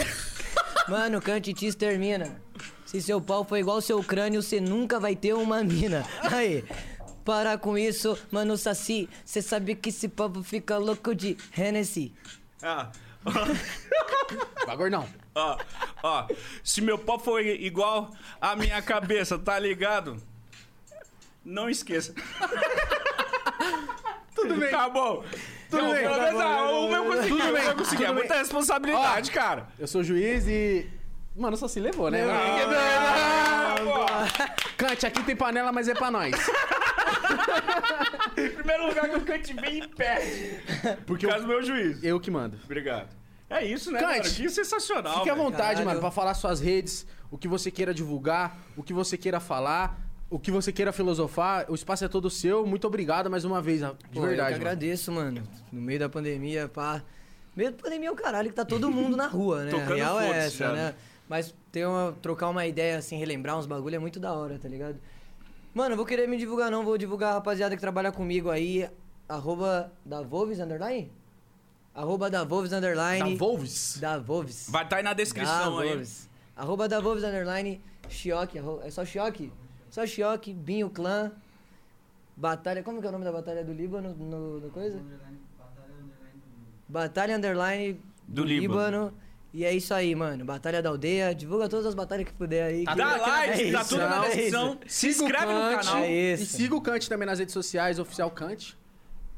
Mano, 0.88 1.22
cante 1.22 1.54
te 1.54 1.68
extermina 1.68 2.42
Se 2.84 3.00
seu 3.00 3.22
pau 3.22 3.46
for 3.46 3.58
igual 3.58 3.80
seu 3.82 4.04
crânio 4.04 4.42
Cê 4.42 4.60
nunca 4.60 5.00
vai 5.00 5.16
ter 5.16 5.34
uma 5.34 5.64
mina 5.64 6.04
Aí 6.24 6.66
para 7.24 7.56
com 7.60 7.78
isso, 7.78 8.18
mano 8.32 8.58
Saci 8.58 9.08
Cê 9.24 9.44
sabe 9.44 9.76
que 9.76 9.90
esse 9.90 10.08
povo 10.08 10.42
fica 10.42 10.80
louco 10.80 11.14
de 11.14 11.38
Hennessy 11.56 12.12
Ah, 12.64 12.90
Vai, 14.66 14.76
gordão. 14.76 15.08
Ó, 15.40 15.58
ó. 16.04 16.28
Se 16.64 16.82
meu 16.82 16.98
pau 16.98 17.18
for 17.20 17.42
igual 17.44 18.12
a 18.42 18.56
minha 18.56 18.82
cabeça, 18.82 19.38
tá 19.40 19.58
ligado? 19.58 20.18
Não 21.44 21.70
esqueça. 21.70 22.14
Tudo 24.36 24.56
bem. 24.56 24.70
Acabou. 24.70 25.24
Tudo 25.70 25.84
Não, 25.84 25.92
bem. 25.92 26.02
pelo 26.02 26.22
menos, 26.22 26.42
ah, 26.42 26.72
o 26.72 26.90
meu 26.90 27.06
consegui, 27.06 27.30
Tudo 27.30 27.50
o 27.50 27.54
bem, 27.54 27.64
meu 27.64 27.76
consegui. 27.76 27.96
tudo 27.98 28.04
É 28.04 28.08
bem. 28.08 28.16
muita 28.16 28.36
responsabilidade, 28.38 29.32
cara. 29.32 29.68
Eu 29.78 29.88
sou 29.88 30.04
juiz 30.04 30.48
e... 30.48 30.90
Mano, 31.36 31.56
só 31.58 31.68
se 31.68 31.80
levou, 31.80 32.10
né? 32.10 32.24
Ah, 32.30 33.76
pô. 33.84 34.06
Cante, 34.78 35.06
aqui 35.06 35.24
tem 35.24 35.36
panela, 35.36 35.72
mas 35.72 35.88
é 35.88 35.94
pra 35.94 36.10
nós. 36.12 36.34
Em 38.38 38.50
primeiro 38.50 38.88
lugar 38.88 39.10
que 39.10 39.16
o 39.18 39.22
Cante 39.22 39.54
vem 39.54 39.84
e 39.84 39.88
perde. 39.88 40.60
Porque 41.06 41.06
Por 41.06 41.24
eu, 41.26 41.30
causa 41.30 41.46
do 41.46 41.48
meu 41.48 41.62
juiz. 41.64 42.04
eu 42.04 42.20
que 42.20 42.32
mando. 42.32 42.58
Obrigado. 42.64 43.10
É 43.50 43.66
isso, 43.66 43.92
né, 43.92 44.00
Cante. 44.00 44.18
cara? 44.22 44.30
Que 44.36 44.50
sensacional, 44.50 45.18
Fique 45.18 45.30
à 45.30 45.36
vontade, 45.36 45.58
Caralho. 45.58 45.86
mano, 45.86 46.00
pra 46.00 46.12
falar 46.12 46.34
suas 46.36 46.60
redes, 46.60 47.08
o 47.32 47.38
que 47.38 47.48
você 47.48 47.72
queira 47.72 47.94
divulgar, 47.94 48.58
o 48.78 48.84
que 48.84 48.94
você 48.94 49.18
queira 49.18 49.40
falar, 49.40 50.00
o 50.30 50.38
que 50.38 50.52
você 50.52 50.72
queira 50.72 50.92
filosofar. 50.92 51.66
O 51.70 51.74
espaço 51.76 52.06
é 52.06 52.08
todo 52.08 52.30
seu. 52.30 52.66
Muito 52.66 52.86
obrigado 52.86 53.30
mais 53.30 53.44
uma 53.46 53.62
vez, 53.62 53.80
de 53.80 53.88
Pô, 53.88 53.94
Eu 53.94 53.96
que 54.12 54.20
verdade. 54.20 54.52
mano. 54.52 54.56
agradeço, 54.56 55.12
mano. 55.12 55.44
No 55.72 55.82
meio 55.82 56.00
da 56.00 56.08
pandemia, 56.08 56.68
pá. 56.68 57.02
Meio 57.56 57.72
da 57.72 57.78
pandemia 57.78 58.10
é 58.10 58.12
o 58.12 58.16
caralho 58.16 58.50
que 58.50 58.56
tá 58.56 58.64
todo 58.64 58.92
mundo 58.92 59.18
na 59.18 59.28
rua, 59.28 59.64
né? 59.66 59.72
Tocando 59.72 59.92
a 59.94 59.96
real 59.96 60.22
é 60.22 60.46
essa, 60.46 60.56
já, 60.58 60.72
né? 60.72 60.76
né? 60.90 60.96
Mas 61.28 61.54
ter 61.72 61.88
uma, 61.88 62.16
trocar 62.22 62.50
uma 62.50 62.66
ideia, 62.66 62.98
assim, 62.98 63.18
relembrar 63.18 63.58
uns 63.58 63.66
bagulho 63.66 63.96
é 63.96 64.00
muito 64.00 64.20
da 64.20 64.32
hora, 64.34 64.58
tá 64.60 64.68
ligado? 64.68 65.00
Mano, 65.74 65.94
eu 65.94 65.98
vou 65.98 66.06
querer 66.06 66.28
me 66.28 66.38
divulgar 66.38 66.70
não, 66.72 66.84
vou 66.84 66.98
divulgar 66.98 67.32
a 67.32 67.34
rapaziada 67.36 67.76
que 67.76 67.82
trabalha 67.82 68.12
comigo 68.12 68.50
aí. 68.50 68.88
Arroba 69.28 69.92
da 70.06 70.22
Volves 70.22 70.60
Underline? 70.60 71.12
Arroba 72.00 72.30
da 72.30 72.46
Volves 72.46 72.72
Da 72.72 72.78
Underline. 72.78 73.36
Volves? 73.36 73.98
Da 74.00 74.18
Volves. 74.18 74.68
Vai 74.70 74.86
estar 74.86 74.96
aí 74.98 75.04
na 75.04 75.12
descrição 75.14 75.76
Da 75.76 75.82
aí. 75.82 75.90
Volves. 75.90 76.30
Arroba 76.56 76.88
da 76.88 77.02
Volves 77.02 77.26
Underline. 77.26 77.82
Chioque. 78.08 78.58
É 78.84 78.90
só 78.90 79.04
Chioque? 79.04 79.52
Só 79.92 80.06
Chioque, 80.06 80.54
Binho 80.54 80.90
Clã. 80.90 81.30
Batalha. 82.38 82.82
Como 82.84 83.02
que 83.02 83.06
é 83.06 83.10
o 83.10 83.12
nome 83.12 83.26
da 83.26 83.34
batalha 83.34 83.66
do 83.66 83.74
Líbano? 83.74 84.16
No, 84.18 84.62
no 84.62 84.70
coisa? 84.70 84.98
Underline, 84.98 85.40
batalha 85.58 85.94
underline 85.94 86.40
do 86.88 86.94
Batalha 86.94 87.36
Underline 87.38 87.94
Do 88.26 88.42
do, 88.44 88.48
Líbano. 88.48 88.80
Líbano. 88.80 89.14
E 89.54 89.66
é 89.66 89.74
isso 89.74 89.94
aí, 89.94 90.16
mano. 90.16 90.46
Batalha 90.46 90.82
da 90.82 90.88
aldeia. 90.90 91.36
Divulga 91.36 91.68
todas 91.68 91.86
as 91.86 91.96
batalhas 91.96 92.28
que 92.28 92.34
puder 92.34 92.64
aí. 92.64 92.86
Tá 92.86 92.92
que- 92.94 92.98
Dá 92.98 93.18
like, 93.18 93.72
tá 93.74 93.82
isso, 93.82 93.90
tudo 93.90 94.00
na 94.08 94.16
é 94.16 94.28
descrição. 94.30 94.78
isso. 94.86 95.00
Se 95.00 95.08
inscreve 95.10 95.54
no 95.54 95.78
canal. 95.78 95.98
É 95.98 96.12
E 96.34 96.38
siga 96.38 96.76
o 96.76 96.82
Cante 96.82 97.10
também 97.10 97.26
nas 97.26 97.40
redes 97.40 97.52
sociais, 97.54 98.00
oficial 98.00 98.32
Cante. 98.32 98.79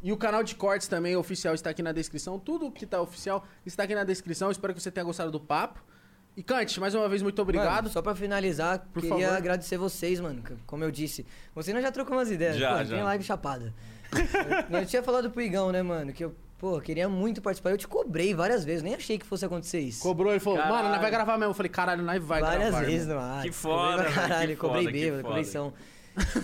E 0.03 0.11
o 0.11 0.17
canal 0.17 0.41
de 0.43 0.55
cortes 0.55 0.87
também, 0.87 1.15
oficial, 1.15 1.53
está 1.53 1.69
aqui 1.69 1.83
na 1.83 1.91
descrição. 1.91 2.39
Tudo 2.39 2.71
que 2.71 2.85
tá 2.85 2.99
oficial 3.01 3.45
está 3.65 3.83
aqui 3.83 3.93
na 3.93 4.03
descrição. 4.03 4.49
Espero 4.49 4.73
que 4.73 4.81
você 4.81 4.89
tenha 4.89 5.03
gostado 5.03 5.29
do 5.31 5.39
papo. 5.39 5.83
E 6.35 6.41
Cante, 6.41 6.79
mais 6.79 6.95
uma 6.95 7.07
vez, 7.09 7.21
muito 7.21 7.39
obrigado. 7.41 7.75
Mano, 7.83 7.89
só 7.89 8.01
pra 8.01 8.15
finalizar, 8.15 8.79
Por 8.93 9.01
queria 9.01 9.25
favor. 9.27 9.37
agradecer 9.37 9.77
vocês, 9.77 10.19
mano. 10.19 10.41
Como 10.65 10.83
eu 10.83 10.89
disse. 10.89 11.25
Você 11.53 11.73
nós 11.73 11.83
já 11.83 11.91
trocou 11.91 12.15
umas 12.17 12.31
ideias. 12.31 12.55
Já, 12.57 12.77
pô, 12.77 12.83
já. 12.85 12.95
Tem 12.95 13.03
live 13.03 13.23
chapada. 13.23 13.73
eu, 14.71 14.79
eu 14.79 14.85
tinha 14.85 15.03
falado 15.03 15.29
pro 15.29 15.41
Igão, 15.41 15.71
né, 15.71 15.83
mano? 15.83 16.11
Que 16.13 16.23
eu, 16.23 16.33
pô, 16.57 16.79
queria 16.79 17.07
muito 17.09 17.41
participar. 17.41 17.71
Eu 17.71 17.77
te 17.77 17.87
cobrei 17.87 18.33
várias 18.33 18.63
vezes. 18.63 18.81
Nem 18.81 18.95
achei 18.95 19.17
que 19.19 19.25
fosse 19.25 19.43
acontecer 19.45 19.81
isso. 19.81 20.01
Cobrou, 20.01 20.31
ele 20.31 20.39
falou, 20.39 20.57
Caralho. 20.57 20.77
mano, 20.77 20.89
nós 20.89 21.01
vai 21.01 21.11
gravar 21.11 21.37
mesmo. 21.37 21.51
Eu 21.51 21.55
falei, 21.55 21.69
caralho, 21.69 22.01
nós 22.01 22.23
vai 22.23 22.39
Várias 22.41 22.69
gravar. 22.71 22.85
vezes 22.85 23.07
irmão. 23.07 23.23
no 23.23 23.33
ar. 23.33 23.43
Que 23.43 23.49
Cobrei 23.51 23.51
foda, 23.51 24.03
pra 24.03 24.03
velho, 24.11 24.15
Caralho, 24.29 24.49
que 24.49 24.55
cobrei 24.55 24.83
foda, 24.83 24.91
bêbado, 24.93 25.23
cobrei. 25.23 25.73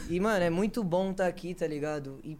E, 0.10 0.20
mano, 0.20 0.44
é 0.44 0.50
muito 0.50 0.84
bom 0.84 1.12
estar 1.12 1.28
aqui, 1.28 1.54
tá 1.54 1.66
ligado? 1.66 2.20
E 2.24 2.38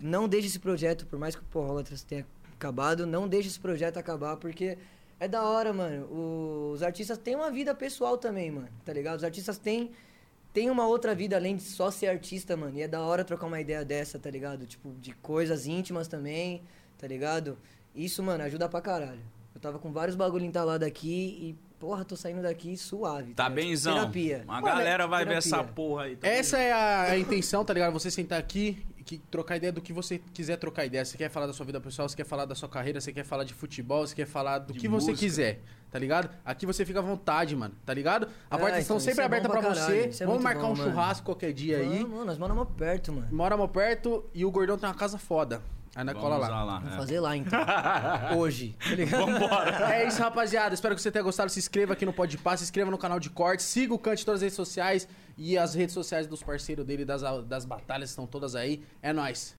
não 0.00 0.28
deixe 0.28 0.46
esse 0.46 0.58
projeto, 0.58 1.06
por 1.06 1.18
mais 1.18 1.34
que 1.34 1.42
o 1.42 1.44
Porrolatras 1.44 2.02
tenha 2.02 2.26
acabado, 2.54 3.06
não 3.06 3.28
deixe 3.28 3.48
esse 3.48 3.60
projeto 3.60 3.96
acabar, 3.98 4.36
porque 4.36 4.76
é 5.20 5.26
da 5.26 5.42
hora, 5.42 5.72
mano. 5.72 6.72
Os 6.72 6.82
artistas 6.82 7.18
têm 7.18 7.34
uma 7.34 7.50
vida 7.50 7.74
pessoal 7.74 8.16
também, 8.16 8.50
mano, 8.50 8.68
tá 8.84 8.92
ligado? 8.92 9.16
Os 9.18 9.24
artistas 9.24 9.58
têm, 9.58 9.90
têm 10.52 10.70
uma 10.70 10.86
outra 10.86 11.14
vida 11.14 11.36
além 11.36 11.56
de 11.56 11.62
só 11.62 11.90
ser 11.90 12.08
artista, 12.08 12.56
mano. 12.56 12.76
E 12.76 12.82
é 12.82 12.88
da 12.88 13.00
hora 13.00 13.24
trocar 13.24 13.46
uma 13.46 13.60
ideia 13.60 13.84
dessa, 13.84 14.18
tá 14.18 14.30
ligado? 14.30 14.66
Tipo, 14.66 14.94
de 15.00 15.12
coisas 15.14 15.66
íntimas 15.66 16.06
também, 16.06 16.62
tá 16.96 17.06
ligado? 17.06 17.58
Isso, 17.94 18.22
mano, 18.22 18.44
ajuda 18.44 18.68
pra 18.68 18.80
caralho. 18.80 19.22
Eu 19.54 19.60
tava 19.60 19.78
com 19.78 19.92
vários 19.92 20.14
bagulho 20.14 20.44
entalado 20.44 20.84
aqui 20.84 21.36
e, 21.40 21.56
porra, 21.80 22.04
tô 22.04 22.14
saindo 22.14 22.42
daqui 22.42 22.76
suave. 22.76 23.34
Tá 23.34 23.48
ligado? 23.48 23.66
benzão. 23.66 23.94
Terapia. 23.94 24.44
A 24.46 24.60
galera 24.60 25.06
vai 25.08 25.24
ver 25.24 25.40
terapia. 25.40 25.56
essa 25.56 25.64
porra 25.64 26.04
aí. 26.04 26.16
tá 26.16 26.28
Essa 26.28 26.58
é 26.58 26.72
a, 26.72 27.02
a 27.10 27.18
intenção, 27.18 27.64
tá 27.64 27.74
ligado? 27.74 27.92
Você 27.92 28.08
sentar 28.08 28.38
aqui 28.38 28.80
que- 29.08 29.18
trocar 29.30 29.56
ideia 29.56 29.72
do 29.72 29.80
que 29.80 29.90
você 29.92 30.20
quiser 30.34 30.56
trocar 30.58 30.84
ideia. 30.84 31.02
Você 31.04 31.16
quer 31.16 31.30
falar 31.30 31.46
da 31.46 31.52
sua 31.54 31.64
vida 31.64 31.80
pessoal, 31.80 32.06
você 32.08 32.14
quer 32.16 32.26
falar 32.26 32.44
da 32.44 32.54
sua 32.54 32.68
carreira, 32.68 33.00
você 33.00 33.10
quer 33.12 33.24
falar 33.24 33.44
de 33.44 33.54
futebol, 33.54 34.06
você 34.06 34.14
quer 34.14 34.26
falar 34.26 34.58
do 34.58 34.74
De 34.74 34.78
que 34.78 34.86
você 34.86 35.10
música. 35.12 35.18
quiser, 35.26 35.60
tá 35.90 35.98
ligado? 35.98 36.28
Aqui 36.44 36.66
você 36.66 36.84
fica 36.84 36.98
à 36.98 37.02
vontade, 37.02 37.56
mano, 37.56 37.74
tá 37.86 37.94
ligado? 37.94 38.28
A 38.50 38.56
É, 38.56 38.58
porta 38.58 38.78
estão 38.78 39.00
sempre 39.00 39.22
é 39.22 39.24
aberta 39.24 39.48
pra 39.48 39.60
você. 39.62 40.10
é 40.20 40.26
Vamos 40.26 40.42
marcar 40.42 40.60
bom, 40.60 40.72
um 40.72 40.76
mano. 40.76 40.90
churrasco 40.90 41.24
qualquer 41.24 41.52
dia 41.54 41.78
aí. 41.78 42.02
Vamos, 42.04 42.26
nós 42.26 42.36
moramos 42.38 42.68
perto, 42.76 43.12
mano. 43.12 43.28
Moramos 43.32 43.70
perto 43.70 44.26
e 44.34 44.44
o 44.44 44.50
Gordão 44.50 44.76
tem 44.76 44.86
uma 44.88 44.94
casa 44.94 45.16
foda. 45.16 45.62
Aí 45.96 46.04
nós 46.04 46.14
cola 46.14 46.36
Vamos 46.36 46.48
lá. 46.50 46.62
lá. 46.64 46.78
Vamos 46.78 46.92
é. 46.92 46.96
fazer 46.96 47.18
lá, 47.18 47.36
então. 47.36 47.58
Hoje. 48.38 48.76
Tá 48.78 48.90
ligado? 48.94 49.26
Vambora. 49.26 49.94
É 49.94 50.06
isso, 50.06 50.20
rapaziada. 50.22 50.74
Espero 50.74 50.94
que 50.94 51.00
você 51.02 51.10
tenha 51.10 51.24
gostado. 51.24 51.50
Se 51.50 51.58
inscreva 51.58 51.94
aqui 51.94 52.04
no 52.06 52.12
Podpah, 52.12 52.56
se 52.56 52.62
inscreva 52.62 52.90
no 52.90 52.98
canal 52.98 53.18
de 53.18 53.30
cortes, 53.30 53.64
siga 53.66 53.94
o 53.94 53.98
Cante 53.98 54.22
em 54.22 54.24
todas 54.26 54.38
as 54.38 54.42
redes 54.42 54.54
sociais 54.56 55.08
e 55.38 55.56
as 55.56 55.72
redes 55.72 55.94
sociais 55.94 56.26
dos 56.26 56.42
parceiros 56.42 56.84
dele, 56.84 57.04
das, 57.04 57.22
das 57.46 57.64
batalhas 57.64 58.10
estão 58.10 58.26
todas 58.26 58.56
aí. 58.56 58.82
É 59.00 59.12
nóis. 59.12 59.56